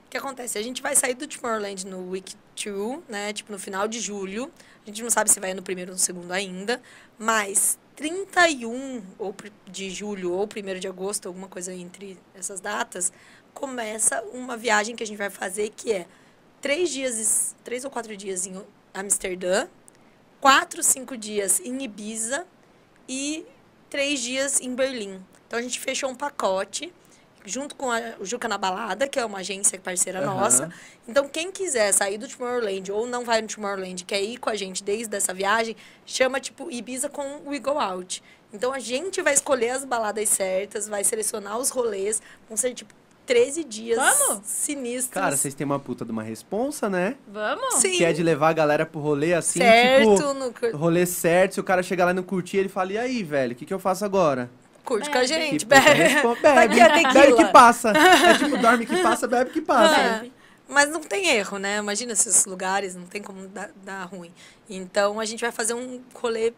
o 0.07 0.11
que 0.11 0.17
acontece? 0.17 0.59
A 0.59 0.63
gente 0.63 0.81
vai 0.83 0.95
sair 0.95 1.15
do 1.15 1.27
Tomorrowland 1.27 1.87
no 1.87 2.11
Week 2.11 2.35
2, 2.65 3.01
né? 3.09 3.33
Tipo, 3.33 3.51
no 3.53 3.59
final 3.59 3.89
de 3.89 3.99
julho. 4.01 4.51
A 4.83 4.87
gente 4.87 5.03
não 5.03 5.11
sabe 5.11 5.31
se 5.31 5.39
vai 5.39 5.55
no 5.55 5.63
primeiro 5.63 5.93
ou 5.93 5.95
no 5.95 6.01
segundo 6.01 6.33
ainda. 6.33 6.81
Mas 7.19 7.79
31 7.97 9.03
ou 9.19 9.35
de 9.67 9.91
julho 9.91 10.33
ou 10.33 10.45
1 10.45 10.79
de 10.79 10.89
agosto, 10.89 11.27
alguma 11.27 11.49
coisa 11.49 11.73
entre 11.73 12.19
essas 12.35 12.61
datas, 12.61 13.13
começa 13.53 14.23
uma 14.33 14.57
viagem 14.57 14.97
que 14.97 15.03
a 15.03 15.07
gente 15.07 15.19
vai 15.19 15.31
fazer 15.31 15.71
que 15.71 15.93
é 15.93 16.07
três 16.61 16.91
dias, 16.91 17.55
três 17.63 17.85
ou 17.85 17.91
quatro 17.91 18.17
dias 18.17 18.47
em 18.47 18.61
Amsterdã, 18.95 19.69
quatro, 20.41 20.83
cinco 20.83 21.17
dias 21.17 21.61
em 21.61 21.83
Ibiza 21.83 22.47
e 23.09 23.45
três 23.89 24.21
dias 24.21 24.61
em 24.61 24.75
Berlim. 24.75 25.23
Então 25.47 25.59
a 25.59 25.63
gente 25.63 25.79
fechou 25.79 26.09
um 26.09 26.15
pacote 26.15 26.93
junto 27.45 27.75
com 27.75 27.91
a, 27.91 28.01
o 28.19 28.25
Juca 28.25 28.49
na 28.49 28.59
Balada, 28.59 29.09
que 29.09 29.19
é 29.19 29.25
uma 29.25 29.39
agência 29.39 29.79
parceira 29.79 30.21
Aham. 30.21 30.35
nossa. 30.35 30.71
Então 31.09 31.29
quem 31.29 31.51
quiser 31.51 31.93
sair 31.93 32.19
do 32.19 32.29
Tomorrowland 32.29 32.91
ou 32.93 33.07
não 33.07 33.25
vai 33.25 33.41
no 33.43 33.49
Tomorrowland, 33.49 34.05
quer 34.05 34.21
ir 34.21 34.39
com 34.39 34.51
a 34.51 34.55
gente 34.55 34.83
desde 34.83 35.17
essa 35.17 35.33
viagem, 35.33 35.77
chama 36.05 36.41
tipo 36.41 36.71
Ibiza 36.71 37.09
com 37.09 37.43
We 37.47 37.59
Go 37.59 37.79
Out. 37.79 38.23
Então 38.53 38.73
a 38.73 38.79
gente 38.79 39.23
vai 39.23 39.35
escolher 39.35 39.71
as 39.71 39.85
baladas 39.85 40.29
certas, 40.29 40.89
vai 40.89 41.05
selecionar 41.05 41.59
os 41.59 41.71
rolês, 41.71 42.21
vão 42.49 42.57
ser 42.57 42.75
tipo 42.75 42.93
13 43.27 43.63
dias 43.63 43.97
Vamos? 43.97 44.45
sinistros. 44.45 45.15
Cara, 45.15 45.37
vocês 45.37 45.55
têm 45.55 45.65
uma 45.65 45.79
puta 45.79 46.05
de 46.05 46.11
uma 46.11 46.23
responsa, 46.23 46.91
né? 46.91 47.15
Vamos? 47.29 47.77
Sim. 47.77 47.97
Que 47.97 48.05
é 48.05 48.13
de 48.13 48.25
levar 48.25 48.49
a 48.49 48.53
galera 48.53 48.85
pro 48.85 49.01
rolê 49.01 49.35
assim, 49.35 49.61
certo, 49.61 50.17
tipo... 50.17 50.35
no 50.35 50.77
Rolê 50.77 51.07
certo, 51.07 51.55
se 51.55 51.61
o 51.61 51.65
cara 51.65 51.81
chegar 51.81 52.07
lá 52.07 52.11
e 52.11 52.15
não 52.15 52.25
curtir, 52.25 52.57
ele 52.57 52.69
fala, 52.69 52.93
e 52.93 52.99
aí, 52.99 53.23
velho, 53.23 53.53
o 53.53 53.55
que, 53.55 53.65
que 53.65 53.73
eu 53.73 53.79
faço 53.79 54.05
agora? 54.05 54.51
Curte 54.91 55.09
com 55.09 55.19
a 55.19 55.21
Bebe. 55.21 55.29
gente, 55.29 55.65
bebe. 55.67 55.87
Bebe, 55.87 56.81
é 56.81 56.89
bebe 56.89 57.15
tequila. 57.15 57.37
que 57.37 57.53
passa. 57.53 57.91
É 57.91 58.35
tipo, 58.35 58.57
dorme 58.59 58.85
que 58.85 58.97
passa, 59.01 59.29
bebe 59.29 59.51
que 59.51 59.61
passa. 59.61 60.01
É, 60.01 60.31
Mas 60.69 60.89
não 60.89 61.01
tem 61.01 61.29
erro, 61.29 61.59
né? 61.59 61.77
Imagina 61.77 62.13
esses 62.13 62.45
lugares, 62.45 62.97
não 62.97 63.07
tem 63.07 63.23
como 63.23 63.47
dar, 63.47 63.71
dar 63.85 64.03
ruim. 64.05 64.33
Então 64.69 65.21
a 65.21 65.25
gente 65.25 65.41
vai 65.41 65.53
fazer 65.53 65.75
um 65.75 66.01
rolê 66.13 66.53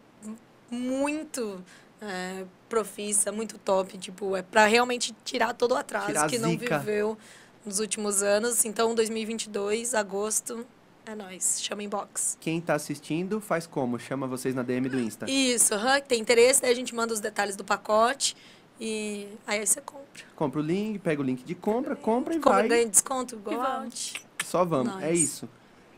muito 0.71 1.63
é, 2.01 2.43
profissa, 2.67 3.31
muito 3.31 3.59
top. 3.59 3.99
Tipo, 3.99 4.35
é 4.35 4.41
pra 4.41 4.65
realmente 4.65 5.15
tirar 5.23 5.53
todo 5.53 5.73
o 5.73 5.75
atraso 5.75 6.07
Tirar 6.07 6.27
que 6.27 6.39
não 6.39 6.57
viveu 6.57 7.15
nos 7.63 7.79
últimos 7.79 8.23
anos. 8.23 8.65
Então, 8.65 8.95
2022, 8.95 9.93
agosto, 9.93 10.65
é 11.05 11.15
nóis. 11.15 11.59
Chama 11.61 11.83
inbox. 11.83 12.37
Quem 12.39 12.59
tá 12.61 12.75
assistindo, 12.75 13.39
faz 13.41 13.67
como? 13.67 13.99
Chama 13.99 14.27
vocês 14.27 14.53
na 14.55 14.63
DM 14.63 14.87
do 14.89 14.99
Insta. 14.99 15.29
Isso, 15.29 15.73
aham, 15.73 15.99
tem 16.01 16.19
interesse, 16.21 16.61
daí 16.61 16.71
a 16.71 16.75
gente 16.75 16.93
manda 16.95 17.13
os 17.13 17.19
detalhes 17.19 17.55
do 17.55 17.63
pacote 17.63 18.35
e 18.79 19.27
aí 19.45 19.65
você 19.65 19.81
compra. 19.81 20.23
Compra 20.35 20.59
o 20.59 20.63
link, 20.63 20.99
pega 20.99 21.21
o 21.21 21.25
link 21.25 21.43
de 21.43 21.55
compra, 21.55 21.95
compra 21.95 22.33
e 22.35 22.39
Compra, 22.39 22.59
vai. 22.59 22.67
ganha 22.67 22.87
desconto, 22.87 23.37
go 23.37 23.51
E 23.51 23.55
out. 23.55 23.63
vamos. 23.67 24.13
Só 24.45 24.65
vamos, 24.65 25.01
é 25.01 25.11
Nice. 25.11 25.23
isso. 25.23 25.49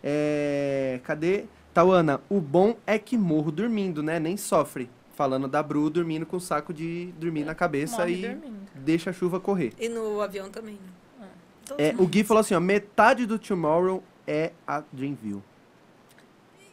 É, 0.03 1.00
Cadê? 1.03 1.45
Tauana, 1.74 2.22
o 2.30 2.40
bom 2.40 2.77
é 2.88 2.98
que 2.98 3.17
morro 3.17 3.51
dormindo, 3.51 4.01
né? 4.01 4.19
Nem 4.19 4.38
sofre. 4.38 4.90
Falando 5.16 5.48
da 5.48 5.61
Bru 5.64 5.90
dormindo 5.90 6.25
com 6.25 6.38
o 6.38 6.42
saco 6.42 6.74
de 6.74 7.08
dormir 7.17 7.43
na 7.45 7.56
cabeça 7.56 8.08
e 8.08 8.22
dormindo. 8.22 8.67
deixa 8.75 9.09
a 9.09 9.14
chuva 9.14 9.40
correr. 9.40 9.74
E 9.80 9.90
no 9.90 10.22
avião 10.22 10.50
também, 10.50 10.75
né? 11.19 11.27
Todos 11.66 11.84
É, 11.84 11.95
o 11.98 12.06
Gui 12.06 12.24
falou 12.24 12.42
assim, 12.42 12.53
ó, 12.53 12.59
metade 12.59 13.25
do 13.25 13.38
Tomorrow 13.40 14.03
é 14.27 14.51
a 14.67 14.83
Dreamview. 14.91 15.41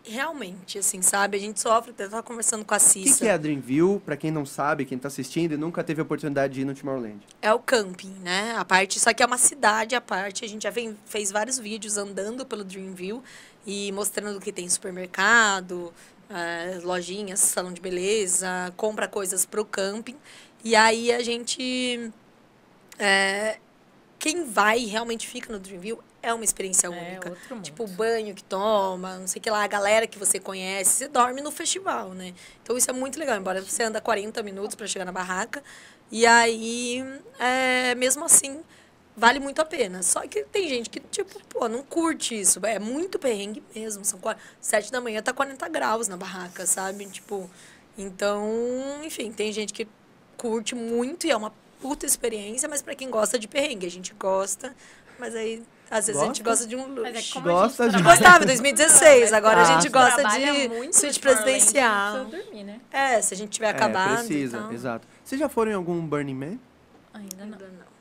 Realmente, 0.05 0.78
assim, 0.78 1.00
sabe? 1.00 1.36
A 1.36 1.40
gente 1.40 1.60
sofre, 1.60 1.92
eu 1.97 2.08
tava 2.10 2.22
conversando 2.24 2.64
com 2.64 2.74
a 2.74 2.76
O 2.76 2.81
que, 2.81 2.86
Cissa. 2.86 3.18
que 3.18 3.26
é 3.26 3.31
a 3.32 3.36
Dreamview? 3.36 4.02
Pra 4.05 4.16
quem 4.16 4.32
não 4.32 4.44
sabe, 4.44 4.84
quem 4.84 4.98
tá 4.98 5.06
assistindo 5.06 5.52
e 5.55 5.56
nunca 5.56 5.84
teve 5.84 6.00
a 6.00 6.05
oportunidade 6.05 6.55
de 6.55 6.62
ir 6.62 6.64
no 6.64 6.74
Tomorrowland. 6.74 7.20
É 7.40 7.52
o 7.52 7.60
camping, 7.60 8.14
né? 8.20 8.56
A 8.56 8.64
parte, 8.64 8.98
só 8.98 9.14
que 9.14 9.22
é 9.22 9.26
uma 9.26 9.39
cidade 9.39 9.94
à 9.94 10.00
parte. 10.00 10.44
A 10.44 10.48
gente 10.48 10.62
já 10.64 10.70
vem, 10.70 10.98
fez 11.06 11.31
vários 11.31 11.56
vídeos 11.58 11.97
andando 11.97 12.44
pelo 12.44 12.64
Dreamview 12.64 13.22
e 13.64 13.92
mostrando 13.92 14.40
que 14.40 14.52
tem 14.52 14.68
supermercado, 14.68 15.92
eh, 16.28 16.81
lojinhas, 16.82 17.39
salão 17.39 17.72
de 17.72 17.81
beleza, 17.81 18.72
compra 18.76 19.06
coisas 19.06 19.47
pro 19.47 19.64
camping. 19.64 20.16
E 20.64 20.74
aí 20.74 21.12
a 21.12 21.22
gente. 21.22 22.10
eh, 22.98 23.58
quem 24.18 24.44
vai 24.47 24.81
e 24.81 24.86
realmente 24.86 25.28
fica 25.28 25.52
no 25.52 25.58
Dreamview 25.60 25.98
é 26.23 26.33
uma 26.33 26.44
experiência 26.44 26.86
É 26.86 26.91
única. 26.91 27.31
outro 27.31 27.55
mundo. 27.57 27.65
Tipo, 27.65 27.84
o 27.84 27.89
banho 27.89 28.34
que 28.34 28.44
toma, 28.44 29.18
não 29.18 29.26
sei 29.26 29.41
o 29.41 29.42
que 29.42 29.51
lá, 29.51 29.62
a 29.65 29.67
galera 29.67 30.07
que 30.07 30.18
você 30.18 30.39
conhece, 30.39 30.91
você 30.92 31.09
dorme 31.09 31.41
no 31.42 31.51
festival, 31.51 32.10
né? 32.15 32.33
Então 32.62 32.76
isso 32.76 32.89
é 32.89 32.92
muito 32.92 33.18
legal, 33.18 33.36
embora 33.36 33.60
você 33.60 33.83
anda 33.83 34.01
40 34.01 34.42
minutos 34.42 34.75
para 34.76 34.86
chegar 34.86 35.05
na 35.05 35.12
barraca. 35.12 35.62
E 36.10 36.25
aí, 36.26 37.02
é, 37.39 37.94
mesmo 37.94 38.25
assim, 38.25 38.62
vale 39.17 39.41
muito 39.41 39.60
a 39.60 39.65
pena. 39.65 40.02
Só 40.02 40.20
que 40.28 40.44
tem 40.44 40.68
gente 40.68 40.91
que, 40.91 41.01
tipo, 41.01 41.42
pô, 41.47 41.68
não 41.68 41.83
curte 41.83 42.39
isso. 42.39 42.65
É 42.65 42.78
muito 42.78 43.18
perrengue 43.18 43.62
mesmo. 43.75 44.05
São 44.05 44.18
qua- 44.20 44.36
sete 44.60 44.92
da 44.92 45.01
manhã, 45.01 45.23
tá 45.23 45.33
40 45.33 45.68
graus 45.68 46.09
na 46.09 46.17
barraca, 46.17 46.67
sabe? 46.67 47.07
Tipo, 47.07 47.51
então, 47.97 49.01
enfim, 49.05 49.33
tem 49.33 49.52
gente 49.52 49.73
que 49.73 49.86
curte 50.36 50.75
muito 50.75 51.26
e 51.26 51.31
é 51.31 51.36
uma 51.36 51.52
puta 51.81 52.05
experiência, 52.07 52.68
mas 52.68 52.83
para 52.83 52.94
quem 52.94 53.10
gosta 53.10 53.39
de 53.39 53.49
perrengue, 53.49 53.86
a 53.86 53.91
gente 53.91 54.12
gosta, 54.15 54.75
mas 55.18 55.34
aí 55.34 55.62
às 55.93 56.07
vezes 56.07 56.21
a 56.23 56.25
gente 56.27 56.43
Gosta? 56.43 56.65
gosta 56.65 56.67
de 56.67 56.77
um 56.77 56.87
luxo. 56.89 57.03
Mas 57.03 57.17
é 57.31 57.33
como 57.35 57.47
Gosta 57.47 57.85
a 57.85 57.87
de- 57.89 57.93
gente 57.99 58.03
Gostava 58.05 58.43
em 58.45 58.47
2016, 58.47 59.21
Mas 59.23 59.33
agora 59.33 59.61
a 59.62 59.65
gente 59.65 59.89
gosta 59.91 60.25
de 60.25 60.69
muito 60.69 60.97
suíte 60.97 61.21
presidencial. 61.21 62.25
dormir, 62.25 62.65
né? 62.65 62.81
É, 62.91 63.21
se 63.23 63.35
a 63.35 63.37
gente 63.37 63.51
tiver 63.51 63.69
acabado. 63.69 64.12
é, 64.15 64.17
precisa, 64.17 64.57
então, 64.59 64.73
exato. 64.73 65.07
Vocês 65.25 65.39
já 65.41 65.49
foram 65.49 65.71
em 65.71 65.75
algum 65.75 66.01
Burning 66.01 66.35
Man? 66.35 66.59
Ainda 67.15 67.37
não. 67.37 67.45
ainda 67.45 67.67
não. 67.67 67.93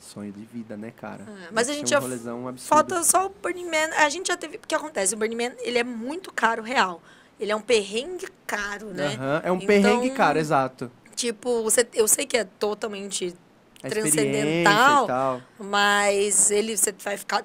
Sonho 0.00 0.32
de 0.32 0.44
vida, 0.44 0.76
né, 0.76 0.90
cara? 0.90 1.22
É, 1.44 1.48
mas 1.52 1.68
a 1.68 1.72
gente 1.72 1.86
um 1.86 1.88
já. 1.88 2.54
Falta 2.58 3.02
só 3.04 3.26
o 3.26 3.28
Burning 3.42 3.66
Man. 3.66 3.90
A 3.98 4.08
gente 4.08 4.28
já 4.28 4.36
teve. 4.36 4.56
O 4.56 4.60
que 4.66 4.74
acontece? 4.74 5.14
O 5.14 5.18
Burning 5.18 5.36
Man, 5.36 5.52
ele 5.60 5.78
é 5.78 5.84
muito 5.84 6.32
caro, 6.32 6.62
real. 6.62 7.02
Ele 7.38 7.52
é 7.52 7.56
um 7.56 7.60
perrengue 7.60 8.26
caro, 8.46 8.86
né? 8.86 9.14
Aham, 9.16 9.40
É 9.44 9.52
um 9.52 9.56
Então- 9.56 9.66
perrengue, 9.66 10.10
cara, 10.10 10.38
exato. 10.40 10.90
Tipo, 11.14 11.62
você, 11.62 11.86
eu 11.94 12.06
sei 12.08 12.24
que 12.26 12.36
é 12.36 12.44
totalmente 12.44 13.34
A 13.82 13.88
transcendental, 13.88 15.06
mas 15.58 16.50
ele 16.50 16.76
você 16.76 16.92
vai 16.92 17.16
ficar 17.16 17.44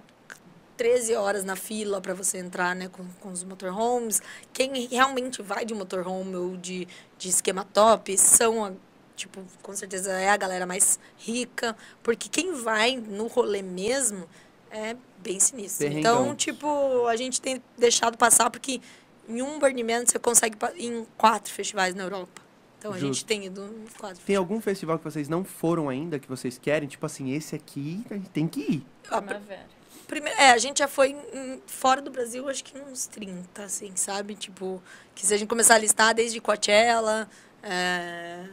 13 0.75 1.13
horas 1.15 1.43
na 1.43 1.55
fila 1.55 2.01
para 2.01 2.13
você 2.13 2.39
entrar, 2.39 2.75
né, 2.75 2.87
com, 2.89 3.05
com 3.21 3.29
os 3.31 3.43
motorhomes. 3.43 4.21
Quem 4.51 4.87
realmente 4.87 5.41
vai 5.41 5.65
de 5.65 5.73
motorhome 5.73 6.35
ou 6.35 6.57
de, 6.57 6.87
de 7.17 7.29
esquema 7.29 7.63
top 7.63 8.17
são, 8.17 8.65
a- 8.65 8.71
tipo, 9.15 9.43
com 9.61 9.75
certeza 9.75 10.11
é 10.11 10.29
a 10.29 10.37
galera 10.37 10.65
mais 10.65 10.99
rica, 11.17 11.77
porque 12.01 12.27
quem 12.27 12.53
vai 12.53 12.95
no 12.97 13.27
rolê 13.27 13.61
mesmo 13.61 14.27
é 14.71 14.95
bem 15.19 15.39
sinistro. 15.39 15.85
Então, 15.99 16.35
tipo, 16.35 17.05
a 17.07 17.15
gente 17.15 17.39
tem 17.39 17.61
deixado 17.77 18.17
passar 18.17 18.49
porque 18.49 18.81
em 19.29 19.41
um 19.43 19.59
Burning 19.59 19.83
Man 19.83 20.05
você 20.07 20.17
consegue 20.17 20.57
em 20.77 21.05
quatro 21.15 21.53
festivais 21.53 21.93
na 21.93 22.03
Europa. 22.03 22.41
Então 22.83 22.93
a 22.93 22.99
gente 22.99 23.23
tem 23.23 23.45
ido 23.45 23.73
quatro. 23.97 24.19
Tem 24.25 24.35
algum 24.35 24.59
festival 24.59 24.97
que 24.97 25.05
vocês 25.05 25.29
não 25.29 25.43
foram 25.45 25.87
ainda, 25.87 26.19
que 26.19 26.27
vocês 26.27 26.57
querem? 26.57 26.87
Tipo 26.89 27.05
assim, 27.05 27.31
esse 27.31 27.55
aqui 27.55 28.03
a 28.11 28.15
gente 28.15 28.29
tem 28.29 28.45
que 28.47 28.59
ir. 28.59 28.85
Pr- 29.03 29.09
Primavera. 29.21 29.65
Primeiro, 30.05 30.37
é, 30.37 30.51
a 30.51 30.57
gente 30.57 30.79
já 30.79 30.87
foi 30.87 31.11
em- 31.33 31.61
fora 31.65 32.01
do 32.01 32.11
Brasil, 32.11 32.47
acho 32.49 32.61
que 32.63 32.77
uns 32.77 33.07
30, 33.07 33.63
assim, 33.63 33.95
sabe? 33.95 34.35
Tipo, 34.35 34.83
que 35.15 35.25
se 35.25 35.33
a 35.33 35.37
gente 35.37 35.47
começar 35.47 35.75
a 35.75 35.77
listar 35.77 36.13
desde 36.13 36.41
Coachella. 36.41 37.29
é, 37.63 38.43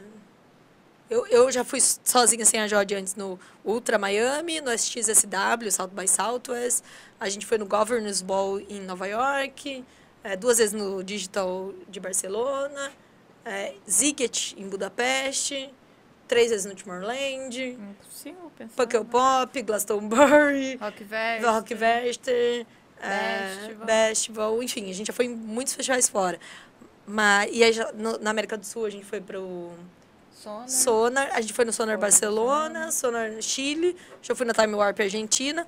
Eu, 1.10 1.26
eu 1.26 1.50
já 1.50 1.65
fui 1.65 1.81
sozinha 1.81 2.47
sem 2.47 2.60
a 2.60 2.68
Jode 2.68 2.94
antes 2.94 3.17
no 3.17 3.36
Ultra 3.65 3.99
Miami, 3.99 4.60
no 4.60 4.70
SXSW, 4.70 5.68
South 5.73 5.89
by 5.89 6.07
Southwest. 6.07 6.84
A 7.18 7.28
gente 7.28 7.44
foi 7.44 7.59
no 7.59 7.67
Governors 7.67 8.23
Ball 8.23 8.60
em 8.60 8.81
Nova 8.83 9.09
York, 9.09 9.84
é, 10.23 10.36
duas 10.36 10.59
vezes 10.59 10.73
no 10.73 11.02
Digital 11.02 11.75
de 11.89 11.99
Barcelona, 11.99 12.92
é, 13.44 13.75
em 14.57 14.69
Budapeste, 14.69 15.73
três 16.28 16.51
vezes 16.51 16.67
no 16.67 16.75
Tomorrowland, 16.75 17.77
pensar. 18.57 18.75
Puckle 18.77 19.05
Pop, 19.05 19.62
Glastonbury. 19.62 20.77
Rock 20.77 21.05
Vest. 21.05 21.44
Rock 21.44 21.75
Vester, 21.75 22.67
Festival. 23.01 23.86
Festival, 23.86 24.62
enfim, 24.62 24.91
a 24.91 24.94
gente 24.94 25.07
já 25.07 25.12
foi 25.12 25.25
em 25.27 25.35
muitos 25.35 25.75
festivais 25.75 26.09
fora. 26.09 26.39
Mas, 27.07 27.51
e 27.52 27.65
aí, 27.65 27.73
no- 27.94 28.19
na 28.19 28.31
América 28.31 28.57
do 28.57 28.65
Sul, 28.65 28.85
a 28.86 28.91
gente 28.91 29.05
foi 29.05 29.20
pro 29.20 29.70
Sonar. 30.33 30.69
Sonar, 30.69 31.31
a 31.33 31.41
gente 31.41 31.52
foi 31.52 31.65
no 31.65 31.73
Sonar 31.73 31.99
Barcelona, 31.99 32.93
Sonar 32.93 33.31
Chile, 33.43 33.97
já 34.23 34.35
fui 34.35 34.47
na 34.47 34.52
Time 34.52 34.75
Warp 34.75 35.01
Argentina. 35.01 35.67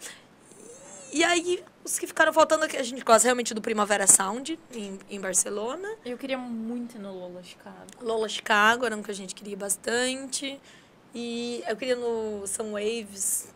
E 1.12 1.22
aí, 1.22 1.62
os 1.84 1.98
que 1.98 2.06
ficaram 2.06 2.32
faltando 2.32 2.64
aqui, 2.64 2.76
a 2.76 2.82
gente 2.82 3.04
gosta 3.04 3.28
realmente 3.28 3.52
do 3.52 3.60
Primavera 3.60 4.06
Sound, 4.06 4.58
em, 4.74 4.98
em 5.10 5.20
Barcelona. 5.20 5.86
Eu 6.06 6.16
queria 6.16 6.38
muito 6.38 6.96
ir 6.96 7.00
no 7.00 7.12
Lola 7.12 7.42
Chicago. 7.42 7.86
Lola 8.00 8.28
Chicago 8.28 8.86
era 8.86 8.96
um 8.96 9.02
que 9.02 9.10
a 9.10 9.14
gente 9.14 9.34
queria 9.34 9.56
bastante. 9.56 10.58
E 11.14 11.62
eu 11.68 11.76
queria 11.76 11.96
no 11.96 12.46
Sunwaves, 12.46 13.48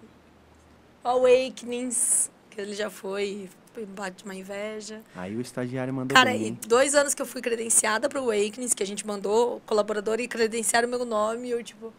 Awakenings, 1.03 2.31
que 2.51 2.61
ele 2.61 2.75
já 2.75 2.91
foi, 2.91 3.49
bate 3.89 4.23
uma 4.25 4.35
inveja. 4.35 5.03
Aí 5.15 5.35
o 5.35 5.41
estagiário 5.41 5.95
mandou 5.95 6.15
Cara, 6.15 6.33
bem, 6.33 6.49
e 6.49 6.51
dois 6.51 6.95
anos 6.95 7.15
que 7.15 7.23
eu 7.23 7.27
fui 7.27 7.41
credenciada 7.41 8.09
para 8.09 8.21
o 8.21 8.25
Awakenings, 8.25 8.75
que 8.75 8.83
a 8.83 8.87
gente 8.87 9.07
mandou 9.07 9.63
colaborador 9.65 10.21
e 10.21 10.29
credenciaram 10.29 10.89
meu 10.89 11.07
nome, 11.07 11.49
e 11.49 11.51
eu 11.53 11.65
tipo. 11.65 11.91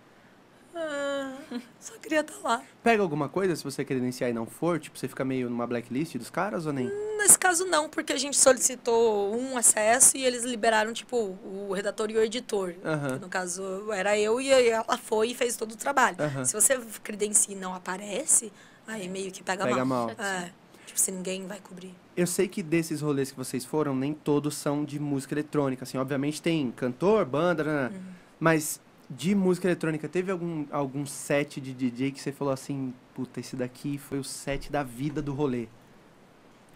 Ah, 0.79 1.33
só 1.79 1.97
queria 1.97 2.19
estar 2.21 2.37
lá. 2.43 2.61
Pega 2.83 3.01
alguma 3.01 3.27
coisa 3.27 3.55
se 3.55 3.63
você 3.63 3.83
credenciar 3.83 4.29
e 4.29 4.33
não 4.33 4.45
for? 4.45 4.79
Tipo, 4.79 4.97
você 4.97 5.07
fica 5.07 5.25
meio 5.25 5.49
numa 5.49 5.65
blacklist 5.65 6.15
dos 6.17 6.29
caras 6.29 6.65
ou 6.67 6.73
nem? 6.73 6.87
Nesse 7.17 7.37
caso, 7.37 7.65
não, 7.65 7.89
porque 7.89 8.13
a 8.13 8.17
gente 8.17 8.37
solicitou 8.37 9.35
um 9.35 9.57
acesso 9.57 10.17
e 10.17 10.23
eles 10.23 10.43
liberaram, 10.43 10.93
tipo, 10.93 11.17
o 11.43 11.73
redator 11.73 12.11
e 12.11 12.17
o 12.17 12.21
editor. 12.21 12.73
Que, 12.73 13.19
no 13.19 13.27
caso, 13.27 13.91
era 13.91 14.17
eu 14.17 14.39
e 14.39 14.51
ela 14.51 14.97
foi 14.97 15.29
e 15.29 15.35
fez 15.35 15.55
todo 15.57 15.71
o 15.71 15.75
trabalho. 15.77 16.17
Se 16.45 16.53
você 16.53 16.79
credencia 17.03 17.55
e 17.55 17.57
não 17.57 17.73
aparece, 17.73 18.51
aí 18.85 19.09
meio 19.09 19.31
que 19.31 19.41
pega, 19.41 19.63
Pega 19.65 19.83
mal. 19.83 20.07
mal. 20.07 20.09
É. 20.11 20.51
Tipo, 20.85 20.99
se 20.99 21.11
ninguém 21.11 21.45
vai 21.47 21.59
cobrir. 21.59 21.93
Eu 22.15 22.25
sei 22.27 22.47
que 22.47 22.63
desses 22.63 23.01
rolês 23.01 23.31
que 23.31 23.37
vocês 23.37 23.65
foram, 23.65 23.95
nem 23.95 24.13
todos 24.13 24.55
são 24.55 24.85
de 24.85 24.99
música 24.99 25.33
eletrônica. 25.33 25.83
Assim, 25.83 25.97
obviamente 25.97 26.41
tem 26.41 26.71
cantor, 26.71 27.25
banda, 27.25 27.63
né? 27.63 27.89
Uhum. 27.93 28.01
mas 28.39 28.79
de 29.09 29.33
música 29.33 29.67
eletrônica, 29.67 30.07
teve 30.09 30.31
algum, 30.31 30.65
algum 30.71 31.05
set 31.05 31.61
de 31.61 31.73
DJ 31.73 32.11
que 32.11 32.19
você 32.21 32.31
falou 32.31 32.53
assim, 32.53 32.93
puta, 33.15 33.39
esse 33.39 33.55
daqui 33.55 33.97
foi 33.97 34.19
o 34.19 34.23
set 34.23 34.71
da 34.71 34.83
vida 34.83 35.21
do 35.21 35.33
rolê? 35.33 35.67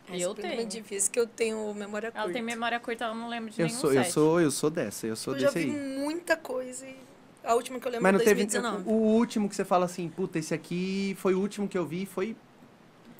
E 0.09 0.21
eu 0.21 0.33
pergunta 0.33 0.47
é 0.53 0.57
tenho. 0.57 0.69
difícil 0.69 1.11
que 1.11 1.19
eu 1.19 1.27
tenho 1.27 1.73
memória 1.73 2.11
curta. 2.11 2.23
Ela 2.25 2.33
tem 2.33 2.41
memória 2.41 2.79
curta, 2.79 3.05
ela 3.05 3.15
não 3.15 3.29
lembra 3.29 3.49
de 3.51 3.61
Eu 3.61 3.67
nenhum 3.67 3.79
sou, 3.79 3.93
eu 3.93 4.03
set. 4.03 4.13
sou, 4.13 4.41
eu 4.41 4.51
sou 4.51 4.69
dessa, 4.69 5.07
eu 5.07 5.15
sou 5.15 5.33
Eu 5.35 5.39
já 5.41 5.47
desse 5.51 5.59
vi 5.69 5.71
aí. 5.71 5.97
muita 5.99 6.35
coisa 6.37 6.85
e 6.85 6.95
a 7.43 7.55
última 7.55 7.79
que 7.79 7.87
eu 7.87 7.91
lembro 7.91 8.03
Mas 8.03 8.09
é 8.15 8.17
não 8.17 8.19
teve 8.23 8.45
2019. 8.45 8.89
o 8.89 8.93
último 8.93 9.49
que 9.49 9.55
você 9.55 9.63
fala 9.65 9.85
assim, 9.85 10.09
puta, 10.09 10.37
esse 10.39 10.53
aqui 10.53 11.15
foi 11.19 11.33
o 11.33 11.39
último 11.39 11.67
que 11.67 11.77
eu 11.77 11.85
vi, 11.85 12.05
foi 12.05 12.35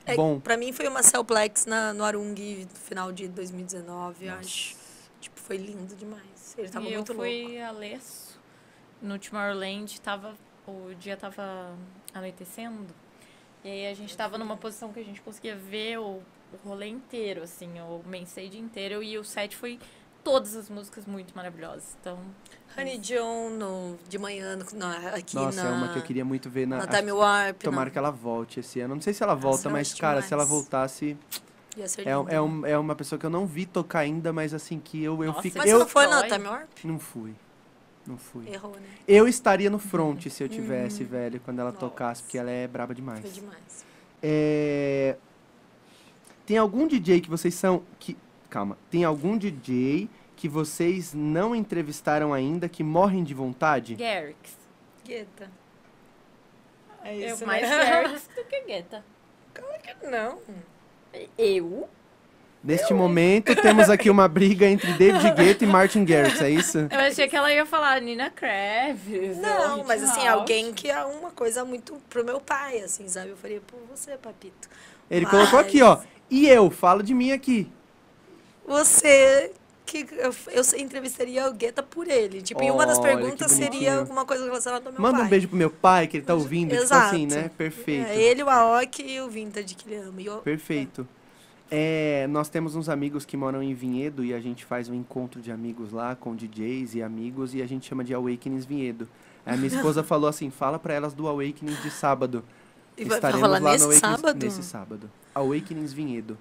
É, 0.06 0.15
bom. 0.15 0.40
Pra 0.40 0.57
mim 0.57 0.72
foi 0.73 0.88
uma 0.88 1.01
Cellplex 1.03 1.65
na, 1.65 1.93
no 1.93 2.03
Arung 2.03 2.33
no 2.33 2.67
final 2.75 3.11
de 3.11 3.27
2019, 3.27 4.25
eu 4.25 4.33
acho. 4.35 4.75
Tipo, 5.19 5.40
foi 5.40 5.57
lindo 5.57 5.95
demais. 5.95 6.56
Ele 6.57 6.69
tava 6.69 6.85
e 6.85 6.93
eu 6.93 6.99
muito 6.99 7.14
fui 7.14 7.48
louco. 7.48 7.64
a 7.64 7.72
Leço, 7.72 8.31
no 9.01 9.17
Tomorrowland, 9.19 9.99
tava, 10.01 10.35
o 10.67 10.93
dia 10.99 11.17
tava 11.17 11.75
anoitecendo. 12.13 12.93
E 13.63 13.69
aí 13.69 13.88
a 13.88 13.93
gente 13.93 14.15
tava 14.17 14.38
numa 14.38 14.57
posição 14.57 14.91
que 14.91 14.99
a 14.99 15.03
gente 15.03 15.21
conseguia 15.21 15.55
ver 15.55 15.99
o, 15.99 16.03
o 16.53 16.57
rolê 16.67 16.88
inteiro, 16.88 17.43
assim, 17.43 17.69
o 17.81 18.01
main 18.05 18.23
stage 18.23 18.57
inteiro. 18.57 19.03
E 19.03 19.17
o 19.17 19.23
set 19.23 19.55
foi 19.55 19.80
todas 20.23 20.55
as 20.55 20.69
músicas 20.69 21.05
muito 21.05 21.35
maravilhosas. 21.35 21.95
Então, 21.99 22.19
Honey 22.77 22.97
John 22.99 23.49
no, 23.51 23.97
de 24.07 24.17
manhã 24.17 24.55
no, 24.55 24.65
na- 24.77 25.09
aqui 25.15 25.35
Nossa, 25.35 25.63
na, 25.63 25.69
é 25.69 25.71
uma 25.71 25.88
que 25.89 25.99
eu 25.99 26.03
queria 26.03 26.25
muito 26.25 26.49
ver 26.49 26.65
na. 26.67 26.85
na 26.85 26.88
Time 26.88 27.11
Warp. 27.11 27.61
Tomara 27.61 27.85
na, 27.85 27.91
que 27.91 27.97
ela 27.97 28.11
volte 28.11 28.59
esse 28.59 28.80
ano. 28.80 28.95
Não 28.95 29.01
sei 29.01 29.13
se 29.13 29.21
ela 29.23 29.35
volta, 29.35 29.67
eu 29.67 29.71
mas, 29.71 29.93
cara, 29.93 30.21
se 30.21 30.33
ela 30.33 30.43
demais. 30.43 30.49
voltasse. 30.61 31.17
ia 31.77 31.88
ser 31.88 32.07
É, 32.07 32.11
é, 32.11 32.41
um- 32.41 32.65
é 32.65 32.77
uma 32.77 32.95
pessoa 32.95 33.19
que 33.19 33.25
eu 33.25 33.30
não 33.30 33.45
vi 33.45 33.65
tocar 33.65 33.99
ainda, 33.99 34.31
mas 34.33 34.53
assim, 34.53 34.80
que 34.80 35.03
eu, 35.03 35.23
eu 35.23 35.27
Nossa, 35.31 35.41
fico. 35.43 35.57
Mas 35.59 35.69
eu 35.69 35.77
você 35.77 35.83
não 35.83 35.89
foi 35.89 36.07
na. 36.07 36.23
Time 36.27 36.47
Warp? 36.47 36.69
não 36.83 36.99
fui. 36.99 37.35
Não 38.11 38.17
fui. 38.17 38.49
Errou, 38.49 38.75
né? 38.75 38.90
Eu 39.07 39.25
estaria 39.25 39.69
no 39.69 39.80
front 39.80 40.27
se 40.27 40.43
eu 40.43 40.49
tivesse, 40.49 41.01
velho, 41.06 41.40
quando 41.40 41.59
ela 41.59 41.72
Nossa. 41.72 41.80
tocasse, 41.80 42.22
porque 42.22 42.38
ela 42.38 42.51
é 42.51 42.67
braba 42.67 42.93
demais. 42.93 43.22
Foi 43.22 43.30
demais. 43.30 43.85
É... 44.22 45.15
Tem 46.45 46.57
algum 46.57 46.85
DJ 46.85 47.22
que 47.22 47.30
vocês 47.30 47.56
são. 47.56 47.83
Que... 47.98 48.17
Calma. 48.49 48.77
Tem 48.90 49.06
algum 49.06 49.38
DJ 49.38 50.09
que 50.35 50.49
vocês 50.49 51.14
não 51.14 51.56
entrevistaram 51.56 52.33
ainda 52.33 52.67
que 52.67 52.83
morrem 52.83 53.23
de 53.23 53.33
vontade? 53.33 53.95
Garrix. 53.95 54.57
Guetta. 55.06 55.49
É 57.03 57.15
Eu 57.15 57.35
isso, 57.35 57.45
mais 57.45 57.61
né? 57.61 57.69
Garrix 58.03 58.27
do 58.35 58.43
que 58.43 58.61
Guetta. 58.65 59.06
Não. 60.03 60.40
Eu? 61.38 61.88
Neste 62.64 62.93
momento, 62.93 63.56
temos 63.56 63.90
aqui 63.90 64.07
uma 64.09 64.27
briga 64.27 64.67
entre 64.67 64.93
David 64.93 65.31
Guetta 65.33 65.64
e 65.64 65.67
Martin 65.67 66.06
Garrix, 66.06 66.40
é 66.41 66.49
isso? 66.51 66.77
Eu 66.91 66.99
achei 66.99 67.27
que 67.27 67.35
ela 67.35 67.51
ia 67.51 67.65
falar 67.65 67.99
Nina 67.99 68.30
Kravis. 68.30 69.38
Não, 69.38 69.83
mas 69.83 70.03
assim, 70.03 70.25
House. 70.27 70.40
alguém 70.41 70.72
que 70.72 70.88
é 70.90 71.03
uma 71.03 71.31
coisa 71.31 71.65
muito 71.65 71.98
pro 72.07 72.23
meu 72.23 72.40
pai, 72.40 72.80
assim, 72.81 73.07
sabe? 73.07 73.30
Eu 73.30 73.38
faria, 73.38 73.59
pô, 73.65 73.77
você, 73.90 74.11
papito. 74.11 74.69
Ele 75.09 75.25
Mas- 75.25 75.31
colocou 75.31 75.57
aqui, 75.59 75.81
ó. 75.81 75.98
E 76.30 76.48
eu? 76.48 76.69
Fala 76.69 77.01
de 77.01 77.15
mim 77.15 77.31
aqui. 77.31 77.67
Você 78.67 79.51
que 79.85 80.06
eu, 80.11 80.33
eu 80.51 80.64
entrevistaria 80.80 81.48
o 81.49 81.53
Guetta 81.53 81.83
por 81.83 82.07
ele. 82.07 82.41
Tipo, 82.41 82.64
e 82.64 82.72
uma 82.72 82.85
das 82.85 82.99
perguntas 82.99 83.51
seria 83.51 83.98
alguma 83.98 84.23
coisa 84.23 84.45
relacionada 84.45 84.85
ao 84.88 84.93
meu 84.93 85.01
Manda 85.01 85.17
pai. 85.17 85.25
um 85.25 85.30
beijo 85.30 85.48
pro 85.49 85.57
meu 85.57 85.69
pai, 85.69 86.07
que 86.07 86.17
ele 86.17 86.25
tá 86.25 86.33
ouvindo. 86.33 86.73
Exato. 86.73 87.06
Tipo 87.15 87.15
assim, 87.15 87.25
né? 87.25 87.51
Perfeito. 87.57 88.07
É, 88.07 88.15
ele, 88.22 88.43
o 88.43 88.49
Aoki 88.49 89.01
e 89.03 89.19
o 89.19 89.27
Vintage 89.30 89.75
que 89.75 89.90
ele 89.90 89.98
ama. 90.01 90.22
E 90.22 90.27
eu- 90.27 90.38
Perfeito. 90.38 91.06
É, 91.17 91.20
nós 92.30 92.50
temos 92.50 92.75
uns 92.75 92.90
amigos 92.90 93.25
que 93.25 93.38
moram 93.38 93.64
em 93.64 93.74
Vinhedo 93.74 94.25
e 94.25 94.33
a 94.33 94.40
gente 94.40 94.66
faz 94.66 94.90
um 94.90 94.93
encontro 94.93 95.41
de 95.41 95.51
amigos 95.51 95.91
lá 95.91 96.16
com 96.16 96.35
DJs 96.35 96.95
e 96.95 97.01
amigos 97.01 97.53
e 97.56 97.61
a 97.61 97.66
gente 97.67 97.88
chama 97.88 98.03
de 98.03 98.14
Awakenings 98.14 98.66
Vinhedo. 98.66 99.08
A 99.45 99.56
minha 99.56 99.67
esposa 99.67 100.03
falou 100.03 100.30
assim: 100.30 100.50
fala 100.50 100.77
pra 100.77 100.93
elas 100.93 101.14
do 101.14 101.27
Awakenings 101.27 101.82
de 101.82 101.90
sábado. 101.90 102.43
E 102.98 103.06
vai 103.06 103.17
Estaremos 103.17 103.50
lá 103.50 103.59
nesse 103.59 103.85
no 103.85 103.91
Awakenings, 103.91 104.00
sábado? 104.00 104.43
Nesse 104.45 104.64
sábado. 104.64 105.11
Awakenings 105.33 105.93
Vinhedo. 105.93 106.38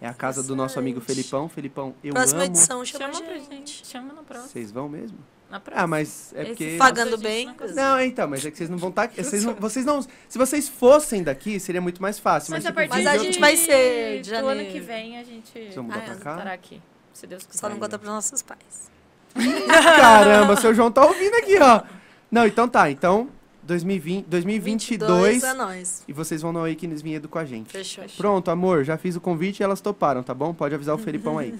É 0.00 0.06
a 0.06 0.14
casa 0.14 0.42
do 0.42 0.56
nosso 0.56 0.78
amigo. 0.78 1.00
Felipão. 1.00 1.48
Felipão, 1.48 1.94
eu 2.02 2.14
Próxima 2.14 2.42
amo. 2.42 2.50
edição 2.50 2.84
chama, 2.84 3.12
Chama 3.12 3.34
gente. 3.34 3.50
gente. 3.50 3.86
Chama 3.86 4.14
no 4.14 4.22
próximo. 4.22 4.48
Vocês 4.50 4.70
vão 4.70 4.88
mesmo? 4.88 5.18
Na 5.50 5.58
próxima. 5.58 5.82
Ah, 5.82 5.86
mas 5.86 6.32
é 6.34 6.42
Esse 6.42 6.48
porque. 6.50 6.76
Pagando 6.78 7.14
a 7.14 7.18
bem? 7.18 7.52
não 7.74 8.00
então, 8.00 8.28
mas 8.28 8.46
é 8.46 8.50
que 8.50 8.56
vocês 8.56 8.70
não 8.70 8.78
vão 8.78 8.90
estar. 8.90 9.08
vocês, 9.18 9.44
não, 9.44 9.54
vocês 9.54 9.84
não. 9.84 10.00
Se 10.28 10.38
vocês 10.38 10.68
fossem 10.68 11.24
daqui, 11.24 11.58
seria 11.58 11.80
muito 11.80 12.00
mais 12.00 12.18
fácil. 12.20 12.52
Mas, 12.52 12.62
Mas, 12.62 12.66
a 12.66 12.68
tipo, 12.68 12.88
partir 12.88 13.04
Mas 13.04 13.20
a 13.20 13.24
gente 13.24 13.40
vai 13.40 13.56
ser 13.56 14.20
de 14.20 14.30
do 14.30 14.36
ano 14.36 14.46
janeiro. 14.46 14.72
que 14.72 14.80
vem 14.80 15.18
a 15.18 15.24
gente 15.24 15.50
Vocês 15.52 15.74
vão 15.74 15.84
mudar 15.84 15.98
Ah, 15.98 16.02
pra 16.02 16.14
cá? 16.14 16.30
estará 16.32 16.52
aqui. 16.52 16.80
Se 17.12 17.26
Deus 17.26 17.44
quiser. 17.44 17.58
Só 17.58 17.68
não 17.68 17.78
conta 17.78 17.98
pros 17.98 18.10
nossos 18.10 18.42
pais. 18.42 18.90
Caramba, 19.66 20.56
seu 20.56 20.72
João 20.72 20.90
tá 20.90 21.04
ouvindo 21.04 21.34
aqui, 21.34 21.58
ó. 21.58 21.82
Não, 22.30 22.46
então 22.46 22.68
tá. 22.68 22.88
Então, 22.90 23.28
2020, 23.64 24.26
2022. 24.26 25.42
é 25.42 25.52
nóis. 25.52 26.04
E 26.06 26.12
vocês 26.12 26.42
vão 26.42 26.52
no 26.52 26.60
Awakenings 26.60 27.02
Vinhedo 27.02 27.28
com 27.28 27.38
a 27.38 27.44
gente. 27.44 27.70
Fechou. 27.72 28.04
Pronto, 28.16 28.50
amor, 28.50 28.84
já 28.84 28.96
fiz 28.96 29.16
o 29.16 29.20
convite 29.20 29.60
e 29.60 29.62
elas 29.64 29.80
toparam, 29.80 30.22
tá 30.22 30.32
bom? 30.32 30.54
Pode 30.54 30.74
avisar 30.74 30.94
o 30.94 30.98
Felipão 30.98 31.38
aí. 31.38 31.52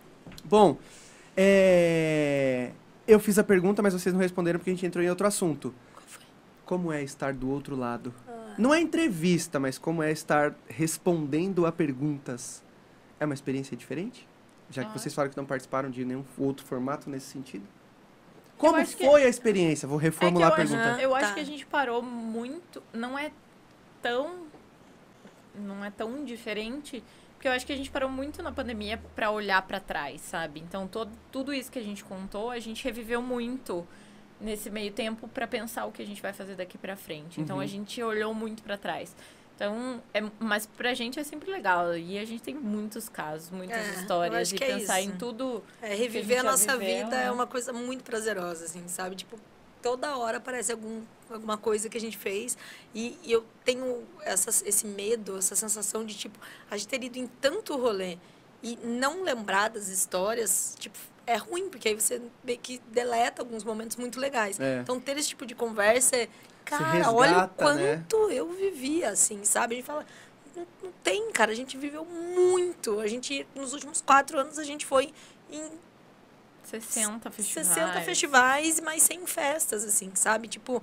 bom, 0.44 0.76
é... 1.36 2.70
eu 3.08 3.18
fiz 3.18 3.38
a 3.38 3.44
pergunta, 3.44 3.82
mas 3.82 3.92
vocês 3.94 4.12
não 4.12 4.20
responderam 4.20 4.58
porque 4.58 4.70
a 4.70 4.74
gente 4.74 4.86
entrou 4.86 5.02
em 5.04 5.08
outro 5.08 5.26
assunto. 5.26 5.74
Foi? 6.06 6.22
Como 6.64 6.92
é 6.92 7.02
estar 7.02 7.32
do 7.32 7.50
outro 7.50 7.74
lado? 7.74 8.14
Ah, 8.28 8.54
Não 8.58 8.72
é 8.74 8.80
entrevista, 8.80 9.58
mas 9.58 9.78
como 9.78 10.02
é 10.02 10.12
estar 10.12 10.54
respondendo 10.68 11.64
a 11.66 11.72
perguntas. 11.72 12.62
É 13.18 13.24
uma 13.24 13.34
experiência 13.34 13.76
diferente? 13.76 14.28
Já 14.70 14.84
que 14.84 14.90
Ah. 14.90 14.98
vocês 14.98 15.14
falaram 15.14 15.30
que 15.30 15.36
não 15.36 15.46
participaram 15.46 15.90
de 15.90 16.04
nenhum 16.04 16.24
outro 16.36 16.64
formato 16.66 17.08
nesse 17.08 17.26
sentido. 17.26 17.64
Como 18.58 18.76
acho 18.76 18.96
que- 18.96 19.06
foi 19.06 19.24
a 19.24 19.28
experiência? 19.28 19.86
Vou 19.88 19.98
É 20.00 20.02
reformular 20.02 20.48
eu 20.48 20.52
a 20.52 20.56
pergunta. 20.56 20.90
Acho, 20.92 21.00
eu 21.00 21.10
Tá. 21.10 21.16
acho 21.18 21.34
que 21.34 21.40
a 21.40 21.44
gente 21.44 21.64
parou 21.66 22.02
muito. 22.02 22.82
Não 22.92 23.18
é 23.18 23.30
tão. 24.02 24.46
Não 25.54 25.84
é 25.84 25.90
tão 25.90 26.24
diferente. 26.24 27.02
Porque 27.38 27.46
eu 27.46 27.52
acho 27.52 27.64
que 27.64 27.72
a 27.72 27.76
gente 27.76 27.88
parou 27.88 28.10
muito 28.10 28.42
na 28.42 28.50
pandemia 28.50 29.00
pra 29.14 29.30
olhar 29.30 29.62
pra 29.62 29.78
trás, 29.78 30.20
sabe? 30.22 30.58
Então, 30.58 30.88
todo, 30.88 31.12
tudo 31.30 31.54
isso 31.54 31.70
que 31.70 31.78
a 31.78 31.82
gente 31.82 32.02
contou, 32.04 32.50
a 32.50 32.58
gente 32.58 32.82
reviveu 32.82 33.22
muito 33.22 33.86
nesse 34.40 34.68
meio 34.68 34.90
tempo 34.92 35.28
pra 35.28 35.46
pensar 35.46 35.84
o 35.86 35.92
que 35.92 36.02
a 36.02 36.04
gente 36.06 36.20
vai 36.20 36.32
fazer 36.32 36.56
daqui 36.56 36.76
pra 36.76 36.96
frente. 36.96 37.40
Então, 37.40 37.56
Uhum. 37.56 37.62
a 37.62 37.66
gente 37.66 38.02
olhou 38.02 38.34
muito 38.34 38.60
pra 38.60 38.76
trás. 38.76 39.14
Então, 39.54 40.02
é, 40.12 40.20
mas 40.40 40.66
pra 40.66 40.94
gente 40.94 41.20
é 41.20 41.22
sempre 41.24 41.48
legal. 41.48 41.96
E 41.96 42.18
a 42.18 42.24
gente 42.24 42.42
tem 42.42 42.54
muitos 42.56 43.08
casos, 43.08 43.50
muitas 43.50 43.86
É, 43.86 43.90
histórias. 44.00 44.42
acho 44.42 44.54
E 44.56 44.58
que 44.58 44.64
é 44.64 44.74
pensar 44.76 45.00
isso. 45.00 45.10
em 45.10 45.16
tudo. 45.16 45.62
É, 45.80 45.86
que 45.88 45.92
a 45.94 45.96
reviver 45.96 46.22
gente 46.22 46.32
a 46.32 46.42
já 46.42 46.50
nossa 46.50 46.76
viveu, 46.76 47.04
vida 47.04 47.16
né? 47.16 47.24
é 47.26 47.30
uma 47.30 47.46
coisa 47.46 47.72
muito 47.72 48.02
prazerosa, 48.02 48.64
assim, 48.64 48.86
sabe? 48.88 49.14
Tipo, 49.14 49.38
toda 49.80 50.16
hora 50.16 50.38
aparece 50.38 50.72
algum, 50.72 51.02
alguma 51.30 51.56
coisa 51.56 51.88
que 51.88 51.96
a 51.96 52.00
gente 52.00 52.16
fez 52.16 52.56
e, 52.94 53.18
e 53.22 53.32
eu 53.32 53.44
tenho 53.64 54.02
essa, 54.22 54.50
esse 54.66 54.86
medo, 54.86 55.38
essa 55.38 55.54
sensação 55.54 56.04
de, 56.04 56.16
tipo, 56.16 56.38
a 56.70 56.76
gente 56.76 56.88
ter 56.88 57.02
ido 57.02 57.18
em 57.18 57.26
tanto 57.26 57.76
rolê 57.76 58.18
e 58.62 58.76
não 58.82 59.22
lembrar 59.22 59.68
das 59.68 59.88
histórias, 59.88 60.74
tipo, 60.78 60.98
é 61.26 61.36
ruim, 61.36 61.68
porque 61.68 61.88
aí 61.88 61.94
você 61.94 62.20
meio 62.42 62.58
que 62.58 62.80
deleta 62.90 63.42
alguns 63.42 63.62
momentos 63.62 63.96
muito 63.96 64.18
legais. 64.18 64.58
É. 64.58 64.80
Então, 64.80 64.98
ter 64.98 65.16
esse 65.18 65.28
tipo 65.28 65.44
de 65.44 65.54
conversa 65.54 66.16
é, 66.16 66.28
cara, 66.64 67.12
olha 67.12 67.30
o 67.30 67.40
resgata, 67.40 67.74
né? 67.74 67.96
quanto 68.08 68.30
eu 68.30 68.50
vivi, 68.52 69.04
assim, 69.04 69.44
sabe? 69.44 69.74
A 69.74 69.76
gente 69.76 69.86
fala, 69.86 70.06
não, 70.56 70.66
não 70.82 70.92
tem, 71.04 71.30
cara, 71.30 71.52
a 71.52 71.54
gente 71.54 71.76
viveu 71.76 72.04
muito. 72.04 72.98
A 72.98 73.06
gente, 73.06 73.46
nos 73.54 73.74
últimos 73.74 74.00
quatro 74.00 74.38
anos, 74.38 74.58
a 74.58 74.64
gente 74.64 74.86
foi 74.86 75.12
em 75.50 75.70
60 76.64 77.30
festivais. 77.30 77.68
60 77.68 78.00
festivais, 78.02 78.80
mas 78.80 79.02
sem 79.02 79.26
festas, 79.26 79.84
assim, 79.84 80.10
sabe? 80.14 80.48
Tipo, 80.48 80.82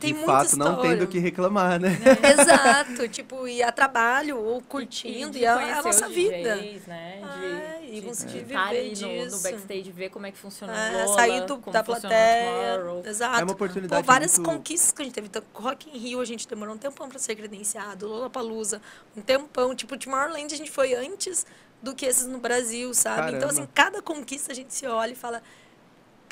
tem 0.00 0.12
de 0.12 0.18
muita 0.18 0.32
fato, 0.32 0.56
não 0.58 0.70
história. 0.72 0.90
tendo 0.90 1.04
o 1.04 1.06
que 1.06 1.18
reclamar, 1.18 1.78
né? 1.80 1.90
exato, 2.40 3.08
tipo, 3.08 3.46
ir 3.46 3.62
a 3.62 3.70
trabalho 3.70 4.38
ou 4.38 4.60
curtindo, 4.62 5.32
de 5.32 5.40
e, 5.40 5.46
a, 5.46 5.78
a 5.78 5.82
nossa 5.82 6.08
os 6.08 6.14
vida. 6.14 6.56
DJs, 6.56 6.86
né? 6.86 7.78
E 7.90 8.00
conseguir 8.00 8.38
viver 8.38 8.56
ali 8.56 8.94
no, 9.00 9.08
no 9.08 9.24
disso. 9.24 9.42
backstage, 9.42 9.92
ver 9.92 10.08
como 10.08 10.26
é 10.26 10.32
que 10.32 10.38
funciona 10.38 10.72
É, 10.74 10.90
o 11.04 11.04
Lola, 11.06 11.14
sair 11.16 11.44
do, 11.44 11.56
da 11.70 11.84
plateia. 11.84 12.80
Exato. 13.04 13.40
É 13.40 13.44
uma 13.44 13.52
oportunidade 13.52 14.02
Pô, 14.02 14.06
várias 14.06 14.38
muito- 14.38 14.50
conquistas 14.50 14.92
que 14.92 15.02
a 15.02 15.04
gente 15.04 15.14
teve. 15.14 15.26
Então, 15.26 15.42
Rock 15.54 15.90
in 15.90 15.98
Rio 15.98 16.20
a 16.20 16.24
gente 16.24 16.48
demorou 16.48 16.74
um 16.74 16.78
tempão 16.78 17.08
pra 17.08 17.18
ser 17.18 17.36
credenciado. 17.36 18.08
Lollapalooza, 18.08 18.80
um 19.16 19.20
tempão. 19.20 19.74
Tipo, 19.74 19.98
Tomorrowland 19.98 20.54
a 20.54 20.56
gente 20.56 20.70
foi 20.70 20.94
antes 20.94 21.44
do 21.82 21.94
que 21.94 22.06
esses 22.06 22.26
no 22.26 22.38
Brasil, 22.38 22.94
sabe? 22.94 23.32
Então, 23.36 23.40
Caramba. 23.40 23.60
assim, 23.60 23.68
cada 23.74 24.00
conquista 24.00 24.52
a 24.52 24.54
gente 24.54 24.72
se 24.72 24.86
olha 24.86 25.12
e 25.12 25.16
fala, 25.16 25.42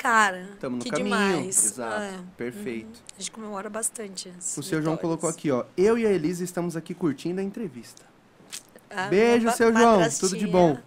cara, 0.01 0.49
Estamos 0.53 0.79
no 0.79 0.83
que 0.83 0.89
caminho. 0.89 1.05
demais. 1.15 1.65
Exato. 1.65 2.01
É. 2.01 2.13
Perfeito. 2.35 2.99
A 3.15 3.19
gente 3.19 3.31
comemora 3.31 3.69
bastante. 3.69 4.31
as 4.37 4.57
O 4.57 4.63
seu 4.63 4.81
João 4.81 4.95
vitórias. 4.95 5.01
colocou 5.01 5.29
aqui, 5.29 5.51
ó. 5.51 5.63
Eu 5.77 5.97
e 5.97 6.05
a 6.05 6.09
Elisa 6.11 6.43
estamos 6.43 6.75
aqui 6.75 6.93
curtindo 6.93 7.39
a 7.39 7.43
entrevista. 7.43 8.01
Ah, 8.89 9.07
Beijo, 9.07 9.45
uma 9.47 9.53
seu 9.53 9.71
João. 9.71 9.97
madrastinha. 9.97 10.29
Tudo 10.29 10.39
de 10.39 10.47
bom. 10.47 10.77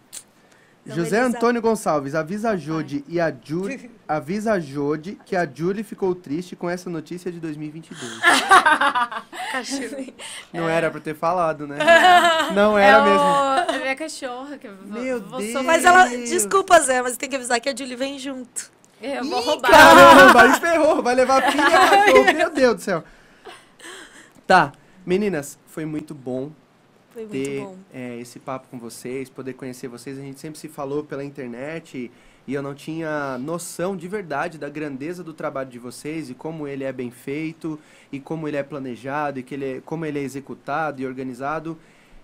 Não, 0.85 0.97
José 0.97 1.19
Elisa- 1.23 1.39
Antônio 1.39 1.63
Gonçalves, 1.63 2.15
avisa 2.15 2.51
a 2.51 2.57
Jode 2.59 3.03
e 3.09 3.19
a 3.19 3.33
Julie, 3.43 3.91
avisa 4.07 4.53
a 4.53 4.61
Jode 4.61 5.19
que 5.25 5.35
a 5.35 5.47
Julie 5.51 5.83
ficou 5.83 6.15
triste 6.15 6.55
com 6.55 6.69
essa 6.69 6.91
notícia 6.91 7.33
de 7.33 7.41
2022. 7.41 8.21
Cachorro. 9.51 10.13
Não 10.53 10.69
era 10.69 10.91
pra 10.91 11.01
ter 11.01 11.15
falado, 11.15 11.67
né? 11.67 11.79
Não 12.55 12.77
era 12.77 12.99
é 12.99 13.01
o- 13.01 13.05
mesmo. 13.05 13.75
É 13.77 13.79
minha 13.81 13.97
cachorra. 13.97 14.59
Que 14.59 14.67
eu 14.67 14.77
vou- 14.77 15.01
Meu 15.01 15.23
vou 15.23 15.39
Deus. 15.39 15.65
Mas 15.65 15.85
ela, 15.85 16.07
Deus. 16.07 16.29
desculpa, 16.29 16.79
Zé, 16.81 17.01
mas 17.01 17.17
tem 17.17 17.31
que 17.31 17.37
avisar 17.37 17.61
que 17.61 17.69
a 17.71 17.75
Julie 17.77 17.97
vem 17.97 18.19
junto. 18.19 18.71
Eu 19.05 19.25
vou 19.25 19.41
roubar. 19.43 19.71
Caramba, 19.71 20.43
aí 20.43 20.61
ferrou. 20.61 21.03
Vai 21.03 21.15
levar 21.15 21.51
filha 21.51 21.63
e 21.63 21.71
cachorro. 21.71 22.35
Meu 22.35 22.51
Deus 22.51 22.75
do 22.77 22.81
céu. 22.81 23.05
Tá, 24.47 24.73
meninas, 25.05 25.59
foi 25.67 25.85
muito 25.85 26.15
bom 26.15 26.51
Foi 27.13 27.27
ter 27.27 27.61
bom. 27.61 27.79
é, 27.93 28.19
esse 28.19 28.39
papo 28.39 28.69
com 28.71 28.79
vocês, 28.79 29.29
poder 29.29 29.55
conhecer 29.55 29.89
vocês. 29.89 30.19
A 30.19 30.23
gente 30.23 30.41
sempre 30.41 30.59
se 30.59 30.69
falou 30.69 31.05
pela 31.05 31.25
internet 31.25 32.11
e 32.47 32.55
eu 32.55 32.63
não 32.63 32.75
tinha 32.75 33.39
noção 33.39 33.97
de 33.97 34.07
verdade 34.07 34.59
da 34.59 34.69
grandeza 34.69 35.25
do 35.25 35.33
trabalho 35.33 35.71
de 35.71 35.79
vocês 35.79 36.29
e 36.29 36.35
como 36.35 36.69
ele 36.69 36.85
é 36.85 36.93
bem 36.93 37.11
feito 37.11 37.79
e 38.13 38.21
como 38.21 38.47
ele 38.47 38.59
é 38.59 38.63
planejado 38.63 39.39
e 39.39 39.43
que 39.43 39.55
ele 39.55 39.77
é, 39.77 39.81
como 39.81 40.05
ele 40.05 40.19
é 40.19 40.23
executado 40.23 41.01
e 41.01 41.07
organizado. 41.07 41.79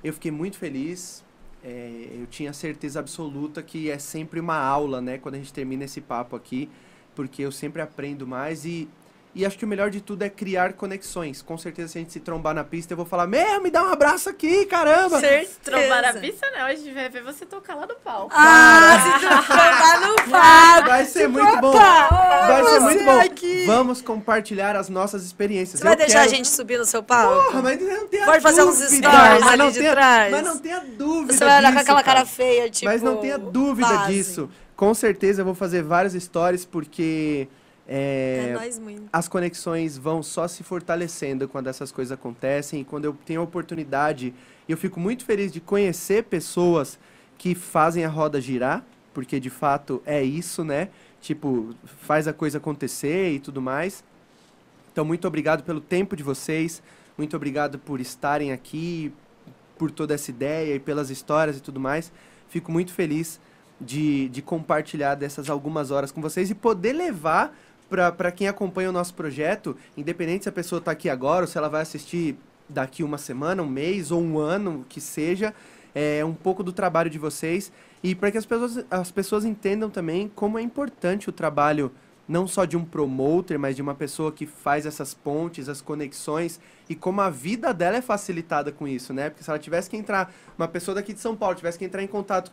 Eu 0.04 0.12
fiquei 0.12 0.30
muito 0.30 0.58
feliz. 0.58 1.24
É, 1.62 2.08
eu 2.18 2.26
tinha 2.26 2.52
certeza 2.52 3.00
absoluta 3.00 3.62
que 3.62 3.90
é 3.90 3.98
sempre 3.98 4.40
uma 4.40 4.56
aula, 4.56 5.00
né, 5.00 5.18
quando 5.18 5.34
a 5.34 5.38
gente 5.38 5.52
termina 5.52 5.84
esse 5.84 6.00
papo 6.00 6.34
aqui, 6.34 6.70
porque 7.14 7.42
eu 7.42 7.52
sempre 7.52 7.82
aprendo 7.82 8.26
mais 8.26 8.64
e 8.64 8.88
e 9.34 9.46
acho 9.46 9.56
que 9.58 9.64
o 9.64 9.68
melhor 9.68 9.90
de 9.90 10.00
tudo 10.00 10.22
é 10.22 10.28
criar 10.28 10.72
conexões. 10.72 11.40
Com 11.42 11.56
certeza, 11.56 11.92
se 11.92 11.98
a 11.98 12.00
gente 12.00 12.12
se 12.12 12.20
trombar 12.20 12.52
na 12.54 12.64
pista, 12.64 12.92
eu 12.92 12.96
vou 12.96 13.06
falar: 13.06 13.26
Meu, 13.26 13.60
me 13.60 13.70
dá 13.70 13.82
um 13.84 13.92
abraço 13.92 14.28
aqui, 14.28 14.66
caramba! 14.66 15.20
Certeza. 15.20 15.52
Trombar 15.62 16.04
a 16.04 16.12
pista, 16.14 16.46
não. 16.50 16.66
A 16.66 16.74
gente 16.74 16.92
vai 16.92 17.08
ver 17.08 17.22
você 17.22 17.46
tocar 17.46 17.74
lá 17.76 17.86
no 17.86 17.94
palco. 17.96 18.30
Ah, 18.34 18.98
se 19.20 19.20
tu 19.20 19.26
lá 19.52 20.00
no 20.08 20.18
fado. 20.30 20.86
Vai 20.88 21.04
ser 21.04 21.28
muito 21.28 21.60
bom! 21.60 21.68
Opa! 21.70 22.46
Vai 22.48 22.64
ser 22.64 22.80
muito 22.80 23.04
bom! 23.04 23.20
aqui. 23.20 23.64
Vamos 23.66 24.02
compartilhar 24.02 24.74
as 24.76 24.88
nossas 24.88 25.24
experiências. 25.24 25.78
Você 25.80 25.84
vai 25.84 25.94
Eu 25.94 25.98
deixar 25.98 26.20
quero- 26.20 26.30
a 26.32 26.34
gente 26.34 26.48
subir 26.48 26.78
no 26.78 26.84
seu 26.84 27.02
palco? 27.02 27.44
Porra, 27.44 27.62
mas 27.62 27.80
não 27.80 28.08
tenha 28.08 28.26
Pode 28.26 28.42
fazer 28.42 28.62
uns 28.64 28.76
stories 28.78 29.00
mas 29.00 29.46
ali 29.46 29.56
não 29.56 29.70
de 29.70 29.78
tenha- 29.78 29.92
trás. 29.92 30.30
Mas 30.32 30.44
não 30.44 30.58
tenha 30.58 30.80
dúvida 30.80 31.32
Você 31.34 31.44
vai 31.44 31.58
olhar 31.58 31.68
com 31.68 31.78
disso, 31.78 31.82
aquela 31.82 32.02
cara 32.02 32.16
cara. 32.20 32.26
feia, 32.26 32.68
tipo. 32.70 32.86
Mas 32.86 33.00
não 33.02 33.16
tenha 33.18 33.38
dúvida 33.38 33.88
base. 33.88 34.12
disso. 34.12 34.50
Com 34.76 34.92
certeza 34.94 35.42
eu 35.42 35.44
vou 35.44 35.54
fazer 35.54 35.82
várias 35.82 36.14
stories, 36.14 36.64
porque 36.64 37.46
É, 37.92 38.50
é, 38.50 38.52
nós 38.52 38.78
muito. 38.78 39.02
as 39.12 39.26
conexões 39.26 39.98
vão 39.98 40.22
só 40.22 40.46
se 40.46 40.62
fortalecendo 40.62 41.48
quando 41.48 41.66
essas 41.66 41.90
coisas 41.90 42.12
acontecem 42.12 42.82
e 42.82 42.84
quando 42.84 43.04
eu 43.04 43.16
tenho 43.26 43.40
a 43.40 43.44
oportunidade. 43.44 44.32
E 44.68 44.70
eu 44.70 44.78
fico 44.78 45.00
muito 45.00 45.24
feliz 45.24 45.52
de 45.52 45.60
conhecer 45.60 46.22
pessoas 46.22 47.00
que 47.36 47.52
fazem 47.52 48.04
a 48.04 48.08
roda 48.08 48.40
girar, 48.40 48.84
porque 49.12 49.40
de 49.40 49.50
fato 49.50 50.00
é 50.06 50.22
isso, 50.22 50.62
né? 50.62 50.88
Tipo, 51.20 51.74
faz 52.02 52.28
a 52.28 52.32
coisa 52.32 52.58
acontecer 52.58 53.32
e 53.32 53.40
tudo 53.40 53.60
mais. 53.60 54.04
Então, 54.92 55.04
muito 55.04 55.26
obrigado 55.26 55.64
pelo 55.64 55.80
tempo 55.80 56.14
de 56.14 56.22
vocês, 56.22 56.80
muito 57.18 57.34
obrigado 57.34 57.76
por 57.76 58.00
estarem 58.00 58.52
aqui, 58.52 59.12
por 59.76 59.90
toda 59.90 60.14
essa 60.14 60.30
ideia 60.30 60.76
e 60.76 60.78
pelas 60.78 61.10
histórias 61.10 61.58
e 61.58 61.60
tudo 61.60 61.80
mais. 61.80 62.12
Fico 62.48 62.70
muito 62.70 62.92
feliz 62.92 63.40
de, 63.80 64.28
de 64.28 64.42
compartilhar 64.42 65.16
dessas 65.16 65.50
algumas 65.50 65.90
horas 65.90 66.12
com 66.12 66.20
vocês 66.20 66.50
e 66.50 66.54
poder 66.54 66.92
levar 66.92 67.52
para 67.90 68.30
quem 68.30 68.46
acompanha 68.46 68.88
o 68.88 68.92
nosso 68.92 69.12
projeto, 69.14 69.76
independente 69.96 70.44
se 70.44 70.48
a 70.48 70.52
pessoa 70.52 70.78
está 70.78 70.92
aqui 70.92 71.10
agora 71.10 71.42
ou 71.42 71.46
se 71.48 71.58
ela 71.58 71.68
vai 71.68 71.82
assistir 71.82 72.36
daqui 72.68 73.02
uma 73.02 73.18
semana, 73.18 73.62
um 73.62 73.68
mês 73.68 74.12
ou 74.12 74.22
um 74.22 74.38
ano, 74.38 74.86
que 74.88 75.00
seja, 75.00 75.52
é 75.92 76.24
um 76.24 76.34
pouco 76.34 76.62
do 76.62 76.72
trabalho 76.72 77.10
de 77.10 77.18
vocês 77.18 77.72
e 78.02 78.14
para 78.14 78.30
que 78.30 78.38
as 78.38 78.46
pessoas, 78.46 78.84
as 78.88 79.10
pessoas 79.10 79.44
entendam 79.44 79.90
também 79.90 80.30
como 80.34 80.58
é 80.58 80.62
importante 80.62 81.28
o 81.28 81.32
trabalho 81.32 81.90
não 82.28 82.46
só 82.46 82.64
de 82.64 82.76
um 82.76 82.84
promoter, 82.84 83.58
mas 83.58 83.74
de 83.74 83.82
uma 83.82 83.92
pessoa 83.92 84.30
que 84.30 84.46
faz 84.46 84.86
essas 84.86 85.12
pontes, 85.12 85.68
as 85.68 85.80
conexões 85.80 86.60
e 86.88 86.94
como 86.94 87.20
a 87.20 87.28
vida 87.28 87.74
dela 87.74 87.96
é 87.96 88.00
facilitada 88.00 88.70
com 88.70 88.86
isso, 88.86 89.12
né? 89.12 89.30
Porque 89.30 89.42
se 89.42 89.50
ela 89.50 89.58
tivesse 89.58 89.90
que 89.90 89.96
entrar, 89.96 90.32
uma 90.56 90.68
pessoa 90.68 90.94
daqui 90.94 91.12
de 91.12 91.18
São 91.18 91.34
Paulo 91.34 91.56
tivesse 91.56 91.76
que 91.76 91.84
entrar 91.84 92.04
em 92.04 92.06
contato 92.06 92.52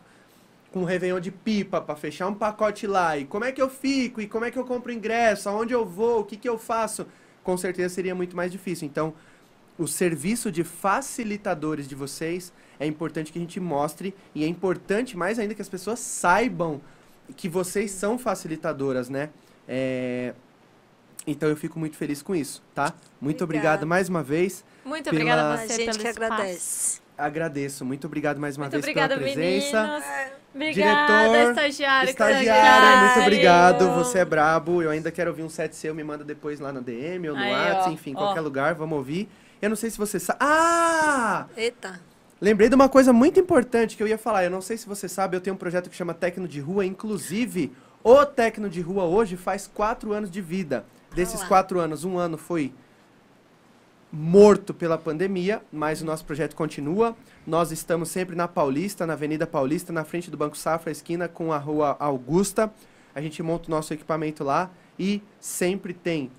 com 0.72 0.80
um 0.80 0.84
Réveillon 0.84 1.18
de 1.20 1.30
pipa 1.30 1.80
para 1.80 1.96
fechar 1.96 2.28
um 2.28 2.34
pacote 2.34 2.86
lá, 2.86 3.16
e 3.16 3.24
como 3.24 3.44
é 3.44 3.52
que 3.52 3.60
eu 3.62 3.70
fico, 3.70 4.20
e 4.20 4.26
como 4.28 4.44
é 4.44 4.50
que 4.50 4.58
eu 4.58 4.64
compro 4.64 4.92
ingresso, 4.92 5.48
aonde 5.48 5.72
eu 5.72 5.84
vou, 5.86 6.20
o 6.20 6.24
que, 6.24 6.36
que 6.36 6.48
eu 6.48 6.58
faço, 6.58 7.06
com 7.42 7.56
certeza 7.56 7.94
seria 7.94 8.14
muito 8.14 8.36
mais 8.36 8.52
difícil. 8.52 8.86
Então, 8.86 9.14
o 9.78 9.86
serviço 9.86 10.50
de 10.52 10.64
facilitadores 10.64 11.88
de 11.88 11.94
vocês 11.94 12.52
é 12.78 12.86
importante 12.86 13.32
que 13.32 13.38
a 13.38 13.40
gente 13.40 13.58
mostre, 13.58 14.14
e 14.34 14.44
é 14.44 14.46
importante 14.46 15.16
mais 15.16 15.38
ainda 15.38 15.54
que 15.54 15.62
as 15.62 15.68
pessoas 15.68 15.98
saibam 16.00 16.80
que 17.36 17.48
vocês 17.48 17.90
são 17.90 18.18
facilitadoras, 18.18 19.08
né? 19.08 19.30
É, 19.66 20.34
Então 21.26 21.48
eu 21.48 21.56
fico 21.56 21.78
muito 21.78 21.96
feliz 21.96 22.22
com 22.22 22.34
isso, 22.34 22.62
tá? 22.74 22.94
Muito 23.20 23.44
Obrigada. 23.44 23.68
obrigado 23.76 23.86
mais 23.86 24.08
uma 24.08 24.22
vez. 24.22 24.64
Muito 24.84 25.04
Pela- 25.04 25.16
obrigada 25.16 25.42
a 25.42 25.52
A 25.54 25.56
você 25.58 25.68
gente 25.74 25.86
pelo 25.86 25.98
que 25.98 26.08
espaço. 26.08 26.32
agradece. 26.32 27.00
Agradeço. 27.18 27.84
Muito 27.84 28.06
obrigado 28.06 28.38
mais 28.38 28.56
uma 28.56 28.64
Muito 28.66 28.72
vez 28.72 28.84
obrigada, 28.84 29.16
pela 29.18 29.30
presença. 29.32 29.82
meninos. 29.82 30.04
É, 30.04 30.32
Obrigada, 30.54 31.28
Diretor, 31.28 31.50
estagiário. 31.50 32.10
Estagiária, 32.10 33.06
muito 33.06 33.20
obrigado. 33.20 33.90
Você 33.96 34.18
é 34.20 34.24
brabo. 34.24 34.82
Eu 34.82 34.90
ainda 34.90 35.10
quero 35.10 35.30
ouvir 35.30 35.42
um 35.42 35.48
set 35.48 35.74
seu. 35.76 35.94
Me 35.94 36.02
manda 36.02 36.24
depois 36.24 36.58
lá 36.58 36.72
na 36.72 36.80
DM 36.80 37.28
ou 37.28 37.36
no 37.36 37.42
Aí, 37.42 37.52
WhatsApp, 37.52 37.92
enfim, 37.92 38.14
ó. 38.16 38.18
qualquer 38.18 38.40
lugar. 38.40 38.74
Vamos 38.74 38.96
ouvir. 38.96 39.28
Eu 39.60 39.68
não 39.68 39.76
sei 39.76 39.90
se 39.90 39.98
você 39.98 40.18
sabe. 40.18 40.38
Ah! 40.40 41.46
Eita. 41.56 42.00
Lembrei 42.40 42.68
de 42.68 42.74
uma 42.74 42.88
coisa 42.88 43.12
muito 43.12 43.38
importante 43.38 43.96
que 43.96 44.02
eu 44.02 44.06
ia 44.08 44.16
falar. 44.16 44.44
Eu 44.44 44.50
não 44.50 44.60
sei 44.60 44.76
se 44.76 44.86
você 44.86 45.08
sabe, 45.08 45.36
eu 45.36 45.40
tenho 45.40 45.54
um 45.54 45.58
projeto 45.58 45.90
que 45.90 45.96
chama 45.96 46.14
Tecno 46.14 46.46
de 46.46 46.60
Rua. 46.60 46.86
Inclusive, 46.86 47.72
o 48.02 48.24
Tecno 48.24 48.68
de 48.70 48.80
Rua 48.80 49.04
hoje 49.04 49.36
faz 49.36 49.66
quatro 49.66 50.12
anos 50.12 50.30
de 50.30 50.40
vida. 50.40 50.84
Desses 51.14 51.42
quatro 51.42 51.80
anos, 51.80 52.04
um 52.04 52.16
ano 52.16 52.38
foi 52.38 52.72
morto 54.10 54.72
pela 54.72 54.96
pandemia, 54.96 55.62
mas 55.72 56.00
o 56.00 56.04
nosso 56.04 56.24
projeto 56.24 56.54
continua. 56.54 57.16
Nós 57.46 57.70
estamos 57.70 58.08
sempre 58.08 58.34
na 58.34 58.48
Paulista, 58.48 59.06
na 59.06 59.12
Avenida 59.12 59.46
Paulista, 59.46 59.92
na 59.92 60.04
frente 60.04 60.30
do 60.30 60.36
Banco 60.36 60.56
Safra, 60.56 60.90
esquina 60.90 61.28
com 61.28 61.52
a 61.52 61.58
Rua 61.58 61.96
Augusta. 61.98 62.72
A 63.14 63.20
gente 63.20 63.42
monta 63.42 63.68
o 63.68 63.70
nosso 63.70 63.92
equipamento 63.92 64.44
lá 64.44 64.70
e 64.98 65.22
sempre 65.40 65.92
tem 65.92 66.30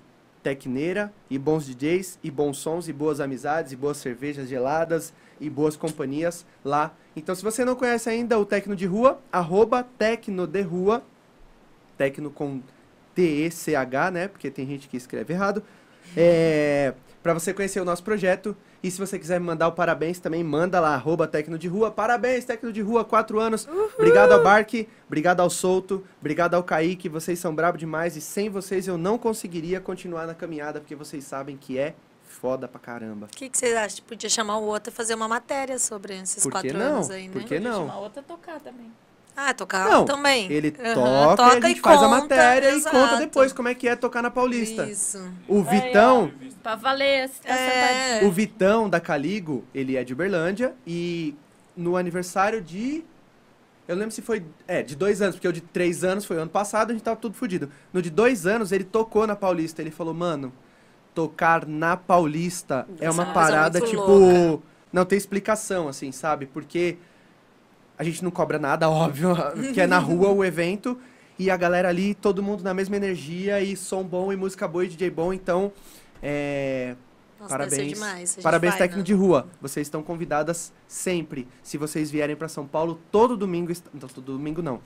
tecneira 0.42 1.12
e 1.28 1.38
bons 1.38 1.66
DJs 1.66 2.18
e 2.22 2.30
bons 2.30 2.58
sons 2.58 2.88
e 2.88 2.92
boas 2.92 3.20
amizades 3.20 3.72
e 3.72 3.76
boas 3.76 3.98
cervejas 3.98 4.48
geladas 4.48 5.12
e 5.40 5.50
boas 5.50 5.76
companhias 5.76 6.46
lá. 6.64 6.94
Então, 7.14 7.34
se 7.34 7.42
você 7.42 7.64
não 7.64 7.74
conhece 7.74 8.08
ainda 8.08 8.38
o 8.38 8.44
Tecno 8.44 8.74
de 8.74 8.86
Rua, 8.86 9.20
arroba 9.30 9.82
Tecno 9.82 10.46
de 10.46 10.62
Rua, 10.62 11.02
Tecno 11.96 12.30
com 12.30 12.62
T-E-C-H, 13.14 14.10
né? 14.10 14.28
Porque 14.28 14.50
tem 14.50 14.66
gente 14.66 14.88
que 14.88 14.96
escreve 14.96 15.34
errado. 15.34 15.62
É, 16.16 16.94
para 17.22 17.34
você 17.34 17.52
conhecer 17.52 17.80
o 17.80 17.84
nosso 17.84 18.02
projeto. 18.02 18.56
E 18.82 18.90
se 18.90 18.98
você 18.98 19.18
quiser 19.18 19.38
me 19.38 19.46
mandar 19.46 19.68
o 19.68 19.72
parabéns 19.72 20.18
também, 20.18 20.42
manda 20.42 20.80
lá, 20.80 20.94
arroba 20.94 21.26
Tecno 21.26 21.58
de 21.58 21.68
Rua. 21.68 21.90
Parabéns, 21.90 22.44
Tecno 22.44 22.72
de 22.72 22.80
Rua, 22.80 23.04
quatro 23.04 23.38
anos. 23.38 23.68
Obrigado 23.94 24.32
ao 24.32 24.42
Barque, 24.42 24.88
obrigado 25.06 25.40
ao 25.40 25.50
Souto, 25.50 26.04
obrigado 26.18 26.54
ao 26.54 26.62
Kaique, 26.62 27.08
vocês 27.08 27.38
são 27.38 27.54
brabo 27.54 27.76
demais. 27.76 28.16
E 28.16 28.20
sem 28.20 28.48
vocês 28.48 28.88
eu 28.88 28.96
não 28.96 29.18
conseguiria 29.18 29.80
continuar 29.80 30.26
na 30.26 30.34
caminhada, 30.34 30.80
porque 30.80 30.94
vocês 30.94 31.24
sabem 31.24 31.56
que 31.56 31.78
é 31.78 31.94
foda 32.24 32.66
pra 32.66 32.80
caramba. 32.80 33.26
O 33.26 33.36
que, 33.36 33.48
que 33.50 33.58
você 33.58 33.66
acha? 33.74 34.00
Podia 34.02 34.30
chamar 34.30 34.58
o 34.58 34.64
outro 34.64 34.92
e 34.92 34.94
fazer 34.94 35.14
uma 35.14 35.28
matéria 35.28 35.78
sobre 35.78 36.14
esses 36.16 36.42
Por 36.42 36.52
que 36.52 36.60
quatro 36.60 36.78
não? 36.78 36.96
anos 36.96 37.10
aí, 37.10 37.28
né? 37.28 37.32
Por 37.32 37.44
que 37.44 37.60
não? 37.60 37.84
Uma 37.84 37.98
outra 37.98 38.22
tocar 38.22 38.60
também. 38.60 38.90
Ah, 39.42 39.54
tocar 39.54 39.88
Não, 39.88 40.04
também. 40.04 40.50
Ele 40.52 40.74
Aham, 40.78 41.34
toca, 41.36 41.54
e 41.54 41.64
a 41.64 41.68
gente 41.68 41.80
faz 41.80 41.96
a 42.02 42.04
conta, 42.08 42.20
matéria 42.20 42.68
e 42.76 42.82
conta 42.82 42.96
exato. 42.98 43.16
depois 43.18 43.52
como 43.54 43.68
é 43.68 43.74
que 43.74 43.88
é 43.88 43.96
tocar 43.96 44.20
na 44.22 44.30
Paulista. 44.30 44.84
Isso. 44.86 45.18
O 45.48 45.62
Vitão, 45.62 46.30
Pra 46.62 46.74
valer, 46.76 47.30
tá 47.42 47.54
É. 47.54 48.20
o 48.24 48.30
Vitão 48.30 48.86
da 48.88 49.00
Caligo, 49.00 49.64
ele 49.74 49.96
é 49.96 50.04
de 50.04 50.12
Uberlândia 50.12 50.74
e 50.86 51.34
no 51.74 51.96
aniversário 51.96 52.60
de. 52.60 53.02
Eu 53.88 53.96
lembro 53.96 54.10
se 54.10 54.20
foi. 54.20 54.44
É, 54.68 54.82
de 54.82 54.94
dois 54.94 55.22
anos, 55.22 55.36
porque 55.36 55.48
o 55.48 55.52
de 55.52 55.62
três 55.62 56.04
anos 56.04 56.24
foi 56.26 56.36
o 56.36 56.40
ano 56.40 56.50
passado, 56.50 56.90
a 56.90 56.92
gente 56.92 57.02
tava 57.02 57.16
tudo 57.16 57.34
fudido. 57.34 57.70
No 57.92 58.02
de 58.02 58.10
dois 58.10 58.46
anos, 58.46 58.72
ele 58.72 58.84
tocou 58.84 59.26
na 59.26 59.34
Paulista. 59.34 59.80
Ele 59.80 59.90
falou, 59.90 60.12
mano, 60.12 60.52
tocar 61.14 61.66
na 61.66 61.96
Paulista 61.96 62.86
é 62.98 63.00
Deve 63.00 63.12
ser 63.14 63.20
uma 63.20 63.32
parada, 63.32 63.80
tipo. 63.80 64.02
louca. 64.02 64.64
Não 64.92 65.04
tem 65.06 65.16
explicação, 65.16 65.88
assim, 65.88 66.12
sabe? 66.12 66.46
Porque 66.46 66.98
a 68.00 68.02
gente 68.02 68.24
não 68.24 68.30
cobra 68.30 68.58
nada, 68.58 68.88
óbvio, 68.90 69.36
que 69.74 69.80
é 69.80 69.86
na 69.86 69.98
rua 69.98 70.30
o 70.30 70.42
evento. 70.42 70.96
E 71.38 71.50
a 71.50 71.56
galera 71.56 71.90
ali, 71.90 72.14
todo 72.14 72.42
mundo 72.42 72.64
na 72.64 72.72
mesma 72.72 72.96
energia, 72.96 73.60
e 73.62 73.76
som 73.76 74.02
bom, 74.02 74.32
e 74.32 74.36
música 74.36 74.66
boa, 74.66 74.86
e 74.86 74.88
DJ 74.88 75.10
bom, 75.10 75.34
então. 75.34 75.70
É, 76.22 76.96
Nossa, 77.38 77.50
Parabéns. 77.50 77.92
demais. 77.92 78.38
Parabéns, 78.42 78.72
vai, 78.72 78.78
técnico 78.78 79.00
né? 79.00 79.04
de 79.04 79.12
rua. 79.12 79.48
Vocês 79.60 79.86
estão 79.86 80.02
convidadas 80.02 80.72
sempre. 80.88 81.46
Se 81.62 81.76
vocês 81.76 82.10
vierem 82.10 82.36
para 82.36 82.48
São 82.48 82.66
Paulo 82.66 82.98
todo 83.12 83.36
domingo, 83.36 83.70
não, 83.92 84.08
todo 84.08 84.32
domingo 84.32 84.62
não. 84.62 84.80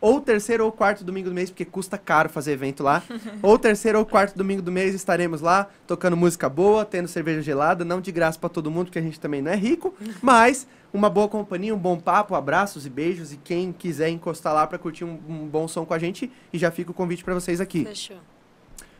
Ou 0.00 0.20
terceiro 0.20 0.64
ou 0.64 0.72
quarto 0.72 1.02
domingo 1.02 1.28
do 1.28 1.34
mês, 1.34 1.50
porque 1.50 1.64
custa 1.64 1.96
caro 1.96 2.28
fazer 2.28 2.52
evento 2.52 2.82
lá. 2.82 3.02
ou 3.42 3.58
terceiro 3.58 3.98
ou 3.98 4.04
quarto 4.04 4.36
domingo 4.36 4.62
do 4.62 4.70
mês 4.70 4.94
estaremos 4.94 5.40
lá, 5.40 5.68
tocando 5.86 6.16
música 6.16 6.48
boa, 6.48 6.84
tendo 6.84 7.08
cerveja 7.08 7.40
gelada, 7.40 7.84
não 7.84 8.00
de 8.00 8.12
graça 8.12 8.38
para 8.38 8.48
todo 8.48 8.70
mundo, 8.70 8.86
porque 8.86 8.98
a 8.98 9.02
gente 9.02 9.18
também 9.18 9.40
não 9.40 9.50
é 9.50 9.56
rico, 9.56 9.94
mas 10.20 10.66
uma 10.92 11.10
boa 11.10 11.28
companhia, 11.28 11.74
um 11.74 11.78
bom 11.78 11.98
papo, 11.98 12.34
abraços 12.34 12.86
e 12.86 12.90
beijos. 12.90 13.32
E 13.32 13.36
quem 13.36 13.72
quiser 13.72 14.10
encostar 14.10 14.52
lá 14.52 14.66
para 14.66 14.78
curtir 14.78 15.04
um, 15.04 15.18
um 15.28 15.46
bom 15.46 15.66
som 15.66 15.84
com 15.84 15.94
a 15.94 15.98
gente, 15.98 16.30
e 16.52 16.58
já 16.58 16.70
fica 16.70 16.90
o 16.90 16.94
convite 16.94 17.24
para 17.24 17.34
vocês 17.34 17.60
aqui. 17.60 17.84
Fechou. 17.84 18.18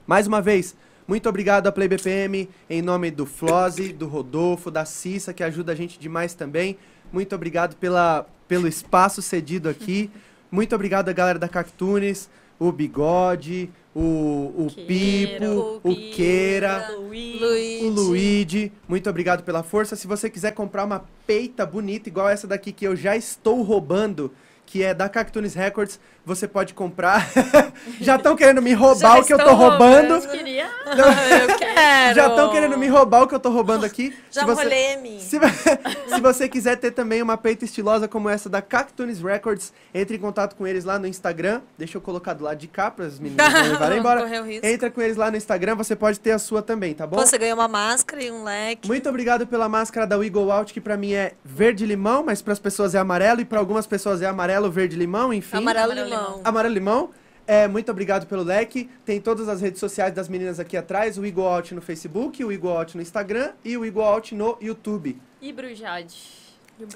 Mais 0.06 0.26
uma 0.26 0.42
vez, 0.42 0.76
muito 1.06 1.28
obrigado 1.28 1.66
a 1.66 1.72
Play 1.72 1.86
BPM, 1.86 2.48
em 2.68 2.80
nome 2.80 3.10
do 3.10 3.26
Flose, 3.26 3.92
do 3.92 4.08
Rodolfo, 4.08 4.70
da 4.70 4.86
Cissa, 4.86 5.34
que 5.34 5.42
ajuda 5.42 5.72
a 5.72 5.74
gente 5.74 5.98
demais 5.98 6.32
também. 6.32 6.78
Muito 7.12 7.34
obrigado 7.34 7.76
pela, 7.76 8.26
pelo 8.48 8.66
espaço 8.66 9.20
cedido 9.20 9.68
aqui. 9.68 10.10
Muito 10.50 10.74
obrigado 10.74 11.08
a 11.08 11.12
galera 11.12 11.38
da 11.38 11.48
Cactunes, 11.48 12.28
o 12.58 12.70
Bigode, 12.70 13.70
o, 13.94 14.52
o 14.56 14.66
Queira, 14.74 14.86
Pipo, 14.86 15.80
o 15.82 15.90
o 15.90 16.10
Queira, 16.12 16.90
Luiz. 16.96 17.40
Luigi. 17.40 17.84
o 17.84 17.90
Luigi. 17.90 18.72
Muito 18.88 19.08
obrigado 19.08 19.42
pela 19.42 19.62
força. 19.62 19.96
Se 19.96 20.06
você 20.06 20.28
quiser 20.28 20.52
comprar 20.52 20.84
uma 20.84 21.04
peita 21.26 21.64
bonita, 21.64 22.08
igual 22.08 22.28
essa 22.28 22.46
daqui 22.46 22.72
que 22.72 22.86
eu 22.86 22.96
já 22.96 23.16
estou 23.16 23.62
roubando, 23.62 24.32
que 24.66 24.82
é 24.82 24.94
da 24.94 25.08
Cactunes 25.08 25.54
Records, 25.54 26.00
você 26.24 26.48
pode 26.48 26.74
comprar. 26.74 27.28
já 28.00 28.16
estão 28.16 28.34
querendo 28.34 28.62
me 28.62 28.72
roubar 28.72 29.16
Já 29.16 29.20
o 29.20 29.24
que 29.24 29.32
eu 29.34 29.38
tô 29.38 29.52
roubando. 29.52 30.14
roubando. 30.14 30.28
Queria. 30.28 30.68
Eu 30.94 31.56
quero. 31.58 32.14
Já 32.14 32.28
estão 32.28 32.50
querendo 32.50 32.78
me 32.78 32.86
roubar 32.88 33.22
o 33.22 33.26
que 33.26 33.34
eu 33.34 33.40
tô 33.40 33.50
roubando 33.50 33.84
aqui. 33.84 34.14
Já 34.30 34.42
se 34.42 34.46
você, 34.46 34.98
se, 35.20 35.38
se 36.14 36.20
você 36.20 36.48
quiser 36.48 36.76
ter 36.76 36.90
também 36.90 37.22
uma 37.22 37.36
peita 37.36 37.64
estilosa 37.64 38.06
como 38.06 38.28
essa 38.28 38.48
da 38.48 38.62
Cactunes 38.62 39.20
Records, 39.20 39.72
entre 39.92 40.16
em 40.16 40.20
contato 40.20 40.54
com 40.54 40.66
eles 40.66 40.84
lá 40.84 40.98
no 40.98 41.06
Instagram. 41.06 41.60
Deixa 41.76 41.96
eu 41.96 42.00
colocar 42.00 42.34
do 42.34 42.44
lado 42.44 42.58
de 42.58 42.68
cá 42.68 42.90
para 42.90 43.06
as 43.06 43.18
meninas 43.18 43.52
não 43.52 43.62
levarem 43.62 43.98
embora. 43.98 44.24
Entra 44.62 44.90
com 44.90 45.00
eles 45.00 45.16
lá 45.16 45.30
no 45.30 45.36
Instagram, 45.36 45.74
você 45.74 45.96
pode 45.96 46.20
ter 46.20 46.32
a 46.32 46.38
sua 46.38 46.62
também, 46.62 46.94
tá 46.94 47.06
bom? 47.06 47.16
Você 47.16 47.38
ganhou 47.38 47.58
uma 47.58 47.68
máscara 47.68 48.22
e 48.22 48.30
um 48.30 48.44
leque. 48.44 48.86
Muito 48.86 49.08
obrigado 49.08 49.46
pela 49.46 49.68
máscara 49.68 50.06
da 50.06 50.16
Wiggle 50.16 50.50
Out, 50.50 50.72
que 50.72 50.80
pra 50.80 50.96
mim 50.96 51.12
é 51.12 51.32
verde 51.44 51.84
limão, 51.86 52.22
mas 52.24 52.40
para 52.40 52.52
as 52.52 52.58
pessoas 52.58 52.94
é 52.94 52.98
amarelo 52.98 53.40
e 53.40 53.44
para 53.44 53.58
algumas 53.58 53.86
pessoas 53.86 54.22
é 54.22 54.26
amarelo, 54.26 54.53
verde 54.70 54.96
limão, 54.96 55.32
enfim. 55.32 55.56
Amarelo 55.56 55.92
Amarelo 55.92 56.08
limão. 56.10 56.40
Amarelo 56.44 56.74
limão. 56.74 57.10
É, 57.46 57.68
muito 57.68 57.90
obrigado 57.90 58.26
pelo 58.26 58.42
leque. 58.42 58.88
Tem 59.04 59.20
todas 59.20 59.48
as 59.48 59.60
redes 59.60 59.78
sociais 59.78 60.14
das 60.14 60.28
meninas 60.28 60.58
aqui 60.58 60.76
atrás. 60.76 61.18
O 61.18 61.40
Out 61.42 61.74
no 61.74 61.82
Facebook, 61.82 62.42
o 62.44 62.68
Out 62.68 62.96
no 62.96 63.02
Instagram 63.02 63.52
e 63.64 63.76
o 63.76 64.00
Out 64.00 64.34
no 64.34 64.56
YouTube. 64.60 65.20
E 65.42 65.52
Brujade. 65.52 66.16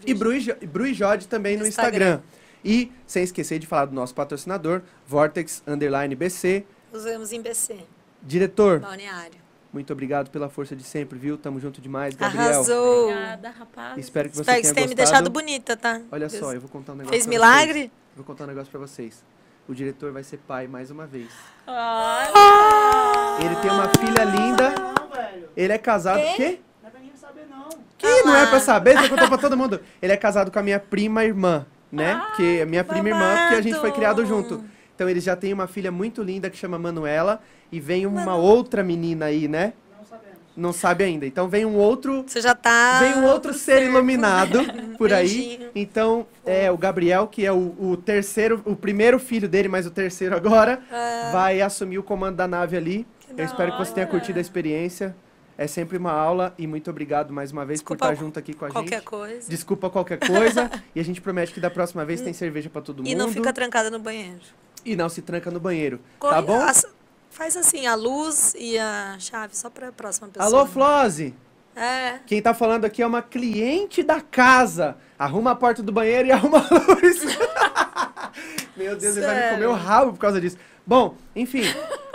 E 0.06 0.14
Bru 0.14 0.32
e 0.32 0.40
Jo- 0.40 0.56
Bru 0.66 0.86
e 0.86 0.94
Jode 0.94 1.28
também 1.28 1.56
no 1.56 1.62
No 1.62 1.68
Instagram. 1.68 2.20
E, 2.64 2.90
sem 3.06 3.22
esquecer 3.22 3.58
de 3.60 3.66
falar 3.66 3.84
do 3.84 3.94
nosso 3.94 4.14
patrocinador, 4.14 4.82
Vortex 5.06 5.62
Underline 5.66 6.14
BC. 6.16 6.64
Usamos 6.92 7.32
em 7.32 7.40
BC, 7.40 7.76
Diretor, 8.22 8.80
balneário. 8.80 9.38
Muito 9.72 9.92
obrigado 9.92 10.30
pela 10.30 10.48
força 10.48 10.74
de 10.74 10.82
sempre, 10.82 11.18
viu? 11.18 11.36
Tamo 11.36 11.60
junto 11.60 11.80
demais, 11.80 12.14
Gabriel. 12.14 12.44
Arrasou. 12.44 13.10
Obrigada, 13.10 13.50
rapaz. 13.50 13.98
Espero 13.98 14.28
que 14.30 14.36
você 14.36 14.40
Espero 14.42 14.56
que 14.58 14.62
tenha 14.62 14.74
tenha 14.74 14.88
me 14.88 14.94
deixado 14.94 15.28
bonita, 15.30 15.76
tá? 15.76 16.00
Olha 16.10 16.26
Deus. 16.28 16.40
só, 16.40 16.52
eu 16.52 16.60
vou 16.60 16.70
contar 16.70 16.92
um 16.92 16.96
negócio 16.96 17.12
Fez 17.12 17.24
pra 17.24 17.30
milagre? 17.30 17.78
vocês. 17.80 17.90
Vou 18.16 18.24
contar 18.24 18.44
um 18.44 18.46
negócio 18.48 18.70
pra 18.70 18.80
vocês. 18.80 19.22
O 19.68 19.74
diretor 19.74 20.10
vai 20.12 20.22
ser 20.24 20.38
pai 20.38 20.66
mais 20.66 20.90
uma 20.90 21.06
vez. 21.06 21.28
Olha. 21.66 23.44
Ele 23.44 23.56
tem 23.56 23.70
uma 23.70 23.88
filha 23.88 24.24
linda. 24.24 24.70
Não, 24.70 25.08
velho. 25.14 25.48
Ele 25.56 25.72
é 25.72 25.78
casado. 25.78 26.20
Quê? 26.20 26.32
Quê? 26.36 26.60
Não 26.82 26.88
é 26.88 26.90
pra 26.90 27.00
ninguém 27.00 27.16
saber, 27.16 27.46
não. 27.50 27.68
Que 27.98 28.06
Ah 28.06 28.24
não 28.24 28.34
é 28.36 28.46
pra 28.46 28.60
saber, 28.60 28.98
você 28.98 29.08
contou 29.08 29.28
pra 29.28 29.38
todo 29.38 29.56
mundo. 29.56 29.80
Ele 30.00 30.12
é 30.12 30.16
casado 30.16 30.50
com 30.50 30.58
a 30.58 30.62
minha 30.62 30.80
prima 30.80 31.24
irmã, 31.24 31.66
né? 31.92 32.20
que 32.36 32.60
é 32.60 32.64
minha 32.64 32.82
prima 32.84 33.08
irmã, 33.10 33.36
porque 33.42 33.54
a 33.56 33.60
gente 33.60 33.78
foi 33.78 33.92
criado 33.92 34.24
junto. 34.24 34.64
Então 34.98 35.08
eles 35.08 35.22
já 35.22 35.36
têm 35.36 35.52
uma 35.52 35.68
filha 35.68 35.92
muito 35.92 36.24
linda 36.24 36.50
que 36.50 36.56
chama 36.56 36.76
Manuela. 36.76 37.40
E 37.70 37.78
vem 37.78 38.04
uma 38.04 38.34
outra 38.34 38.82
menina 38.82 39.26
aí, 39.26 39.46
né? 39.46 39.72
Não 39.96 40.04
sabemos. 40.04 40.38
Não 40.56 40.72
sabe 40.72 41.04
ainda. 41.04 41.24
Então 41.24 41.48
vem 41.48 41.64
um 41.64 41.76
outro. 41.76 42.24
Você 42.26 42.40
já 42.40 42.52
tá. 42.52 42.98
Vem 42.98 43.14
um 43.14 43.24
outro 43.24 43.54
ser 43.54 43.80
iluminado 43.86 44.58
por 44.96 45.12
aí. 45.12 45.70
Então, 45.72 46.26
é 46.44 46.68
o 46.68 46.76
Gabriel, 46.76 47.28
que 47.28 47.46
é 47.46 47.52
o, 47.52 47.76
o 47.78 47.96
terceiro, 47.96 48.60
o 48.64 48.74
primeiro 48.74 49.20
filho 49.20 49.48
dele, 49.48 49.68
mas 49.68 49.86
o 49.86 49.90
terceiro 49.92 50.34
agora, 50.34 50.82
Ah, 50.90 51.30
vai 51.32 51.60
assumir 51.60 52.00
o 52.00 52.02
comando 52.02 52.34
da 52.34 52.48
nave 52.48 52.76
ali. 52.76 53.06
Eu 53.36 53.44
espero 53.44 53.70
que 53.70 53.78
você 53.78 53.92
tenha 53.92 54.06
curtido 54.08 54.38
a 54.38 54.42
experiência. 54.42 55.14
É 55.56 55.68
sempre 55.68 55.96
uma 55.96 56.10
aula 56.10 56.52
e 56.58 56.66
muito 56.66 56.90
obrigado 56.90 57.32
mais 57.32 57.52
uma 57.52 57.64
vez 57.64 57.78
Desculpa 57.78 58.06
por 58.06 58.12
estar 58.12 58.24
junto 58.24 58.36
aqui 58.38 58.52
com 58.52 58.64
a 58.64 58.70
qualquer 58.70 58.96
gente. 58.96 59.04
coisa. 59.04 59.48
Desculpa 59.48 59.88
qualquer 59.90 60.18
coisa. 60.18 60.68
e 60.92 60.98
a 60.98 61.04
gente 61.04 61.20
promete 61.20 61.52
que 61.52 61.60
da 61.60 61.70
próxima 61.70 62.04
vez 62.04 62.20
tem 62.20 62.32
cerveja 62.32 62.68
pra 62.68 62.82
todo 62.82 62.98
mundo. 62.98 63.08
E 63.08 63.14
não 63.14 63.28
fica 63.28 63.52
trancada 63.52 63.90
no 63.90 64.00
banheiro. 64.00 64.40
E 64.84 64.94
não 64.96 65.08
se 65.08 65.22
tranca 65.22 65.50
no 65.50 65.60
banheiro. 65.60 66.00
Corre- 66.18 66.34
Tá 66.34 66.42
bom? 66.42 66.60
as- 66.60 66.86
faz 67.30 67.56
assim, 67.56 67.86
a 67.86 67.94
luz 67.94 68.54
e 68.58 68.78
a 68.78 69.16
chave, 69.18 69.56
só 69.56 69.68
pra 69.70 69.92
próxima 69.92 70.28
pessoa. 70.28 70.46
Alô, 70.60 70.66
Flose! 70.66 71.34
É. 71.76 72.18
Quem 72.26 72.42
tá 72.42 72.52
falando 72.52 72.84
aqui 72.84 73.02
é 73.02 73.06
uma 73.06 73.22
cliente 73.22 74.02
da 74.02 74.20
casa. 74.20 74.96
Arruma 75.16 75.52
a 75.52 75.54
porta 75.54 75.80
do 75.82 75.92
banheiro 75.92 76.26
e 76.28 76.32
arruma 76.32 76.58
a 76.58 76.92
luz. 76.92 77.22
Meu 78.76 78.96
Deus, 78.96 79.16
ele 79.16 79.26
vai 79.26 79.34
me 79.34 79.40
Sério? 79.40 79.54
comer 79.56 79.66
o 79.66 79.74
rabo 79.74 80.12
por 80.12 80.18
causa 80.18 80.40
disso. 80.40 80.56
Bom, 80.86 81.14
enfim, 81.36 81.62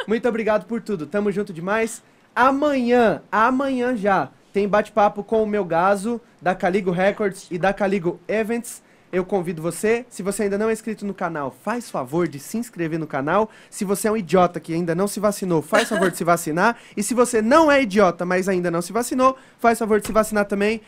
muito 0.08 0.28
obrigado 0.28 0.66
por 0.66 0.82
tudo. 0.82 1.06
Tamo 1.06 1.32
junto 1.32 1.54
demais. 1.54 2.02
Amanhã, 2.36 3.22
amanhã 3.32 3.96
já, 3.96 4.30
tem 4.52 4.68
bate-papo 4.68 5.24
com 5.24 5.44
o 5.44 5.48
meu 5.48 5.64
gaso, 5.64 6.20
da 6.42 6.56
Caligo 6.56 6.92
Records 6.92 7.48
e 7.52 7.58
da 7.58 7.72
Caligo 7.74 8.20
Events. 8.28 8.82
Eu 9.14 9.24
convido 9.24 9.62
você, 9.62 10.08
se 10.10 10.24
você 10.24 10.42
ainda 10.42 10.58
não 10.58 10.70
é 10.70 10.74
inscrito 10.74 11.06
no 11.06 11.14
canal, 11.14 11.56
faz 11.64 11.88
favor 11.92 12.28
de 12.28 12.40
se 12.40 12.58
inscrever 12.58 12.98
no 12.98 13.06
canal. 13.06 13.48
Se 13.70 13.86
você 13.86 14.08
é 14.08 14.12
um 14.12 14.18
idiota 14.18 14.60
que 14.60 14.74
ainda 14.74 14.96
não 14.96 15.08
se 15.08 15.20
vacinou, 15.20 15.62
faz 15.62 15.88
favor 15.88 16.10
de 16.10 16.18
se 16.18 16.24
vacinar. 16.24 16.78
E 16.98 17.04
se 17.04 17.14
você 17.14 17.40
não 17.40 17.72
é 17.72 17.84
idiota, 17.84 18.26
mas 18.26 18.50
ainda 18.50 18.72
não 18.72 18.82
se 18.82 18.92
vacinou, 18.92 19.38
faz 19.60 19.78
favor 19.78 20.00
de 20.02 20.08
se 20.08 20.12
vacinar 20.12 20.46
também. 20.46 20.82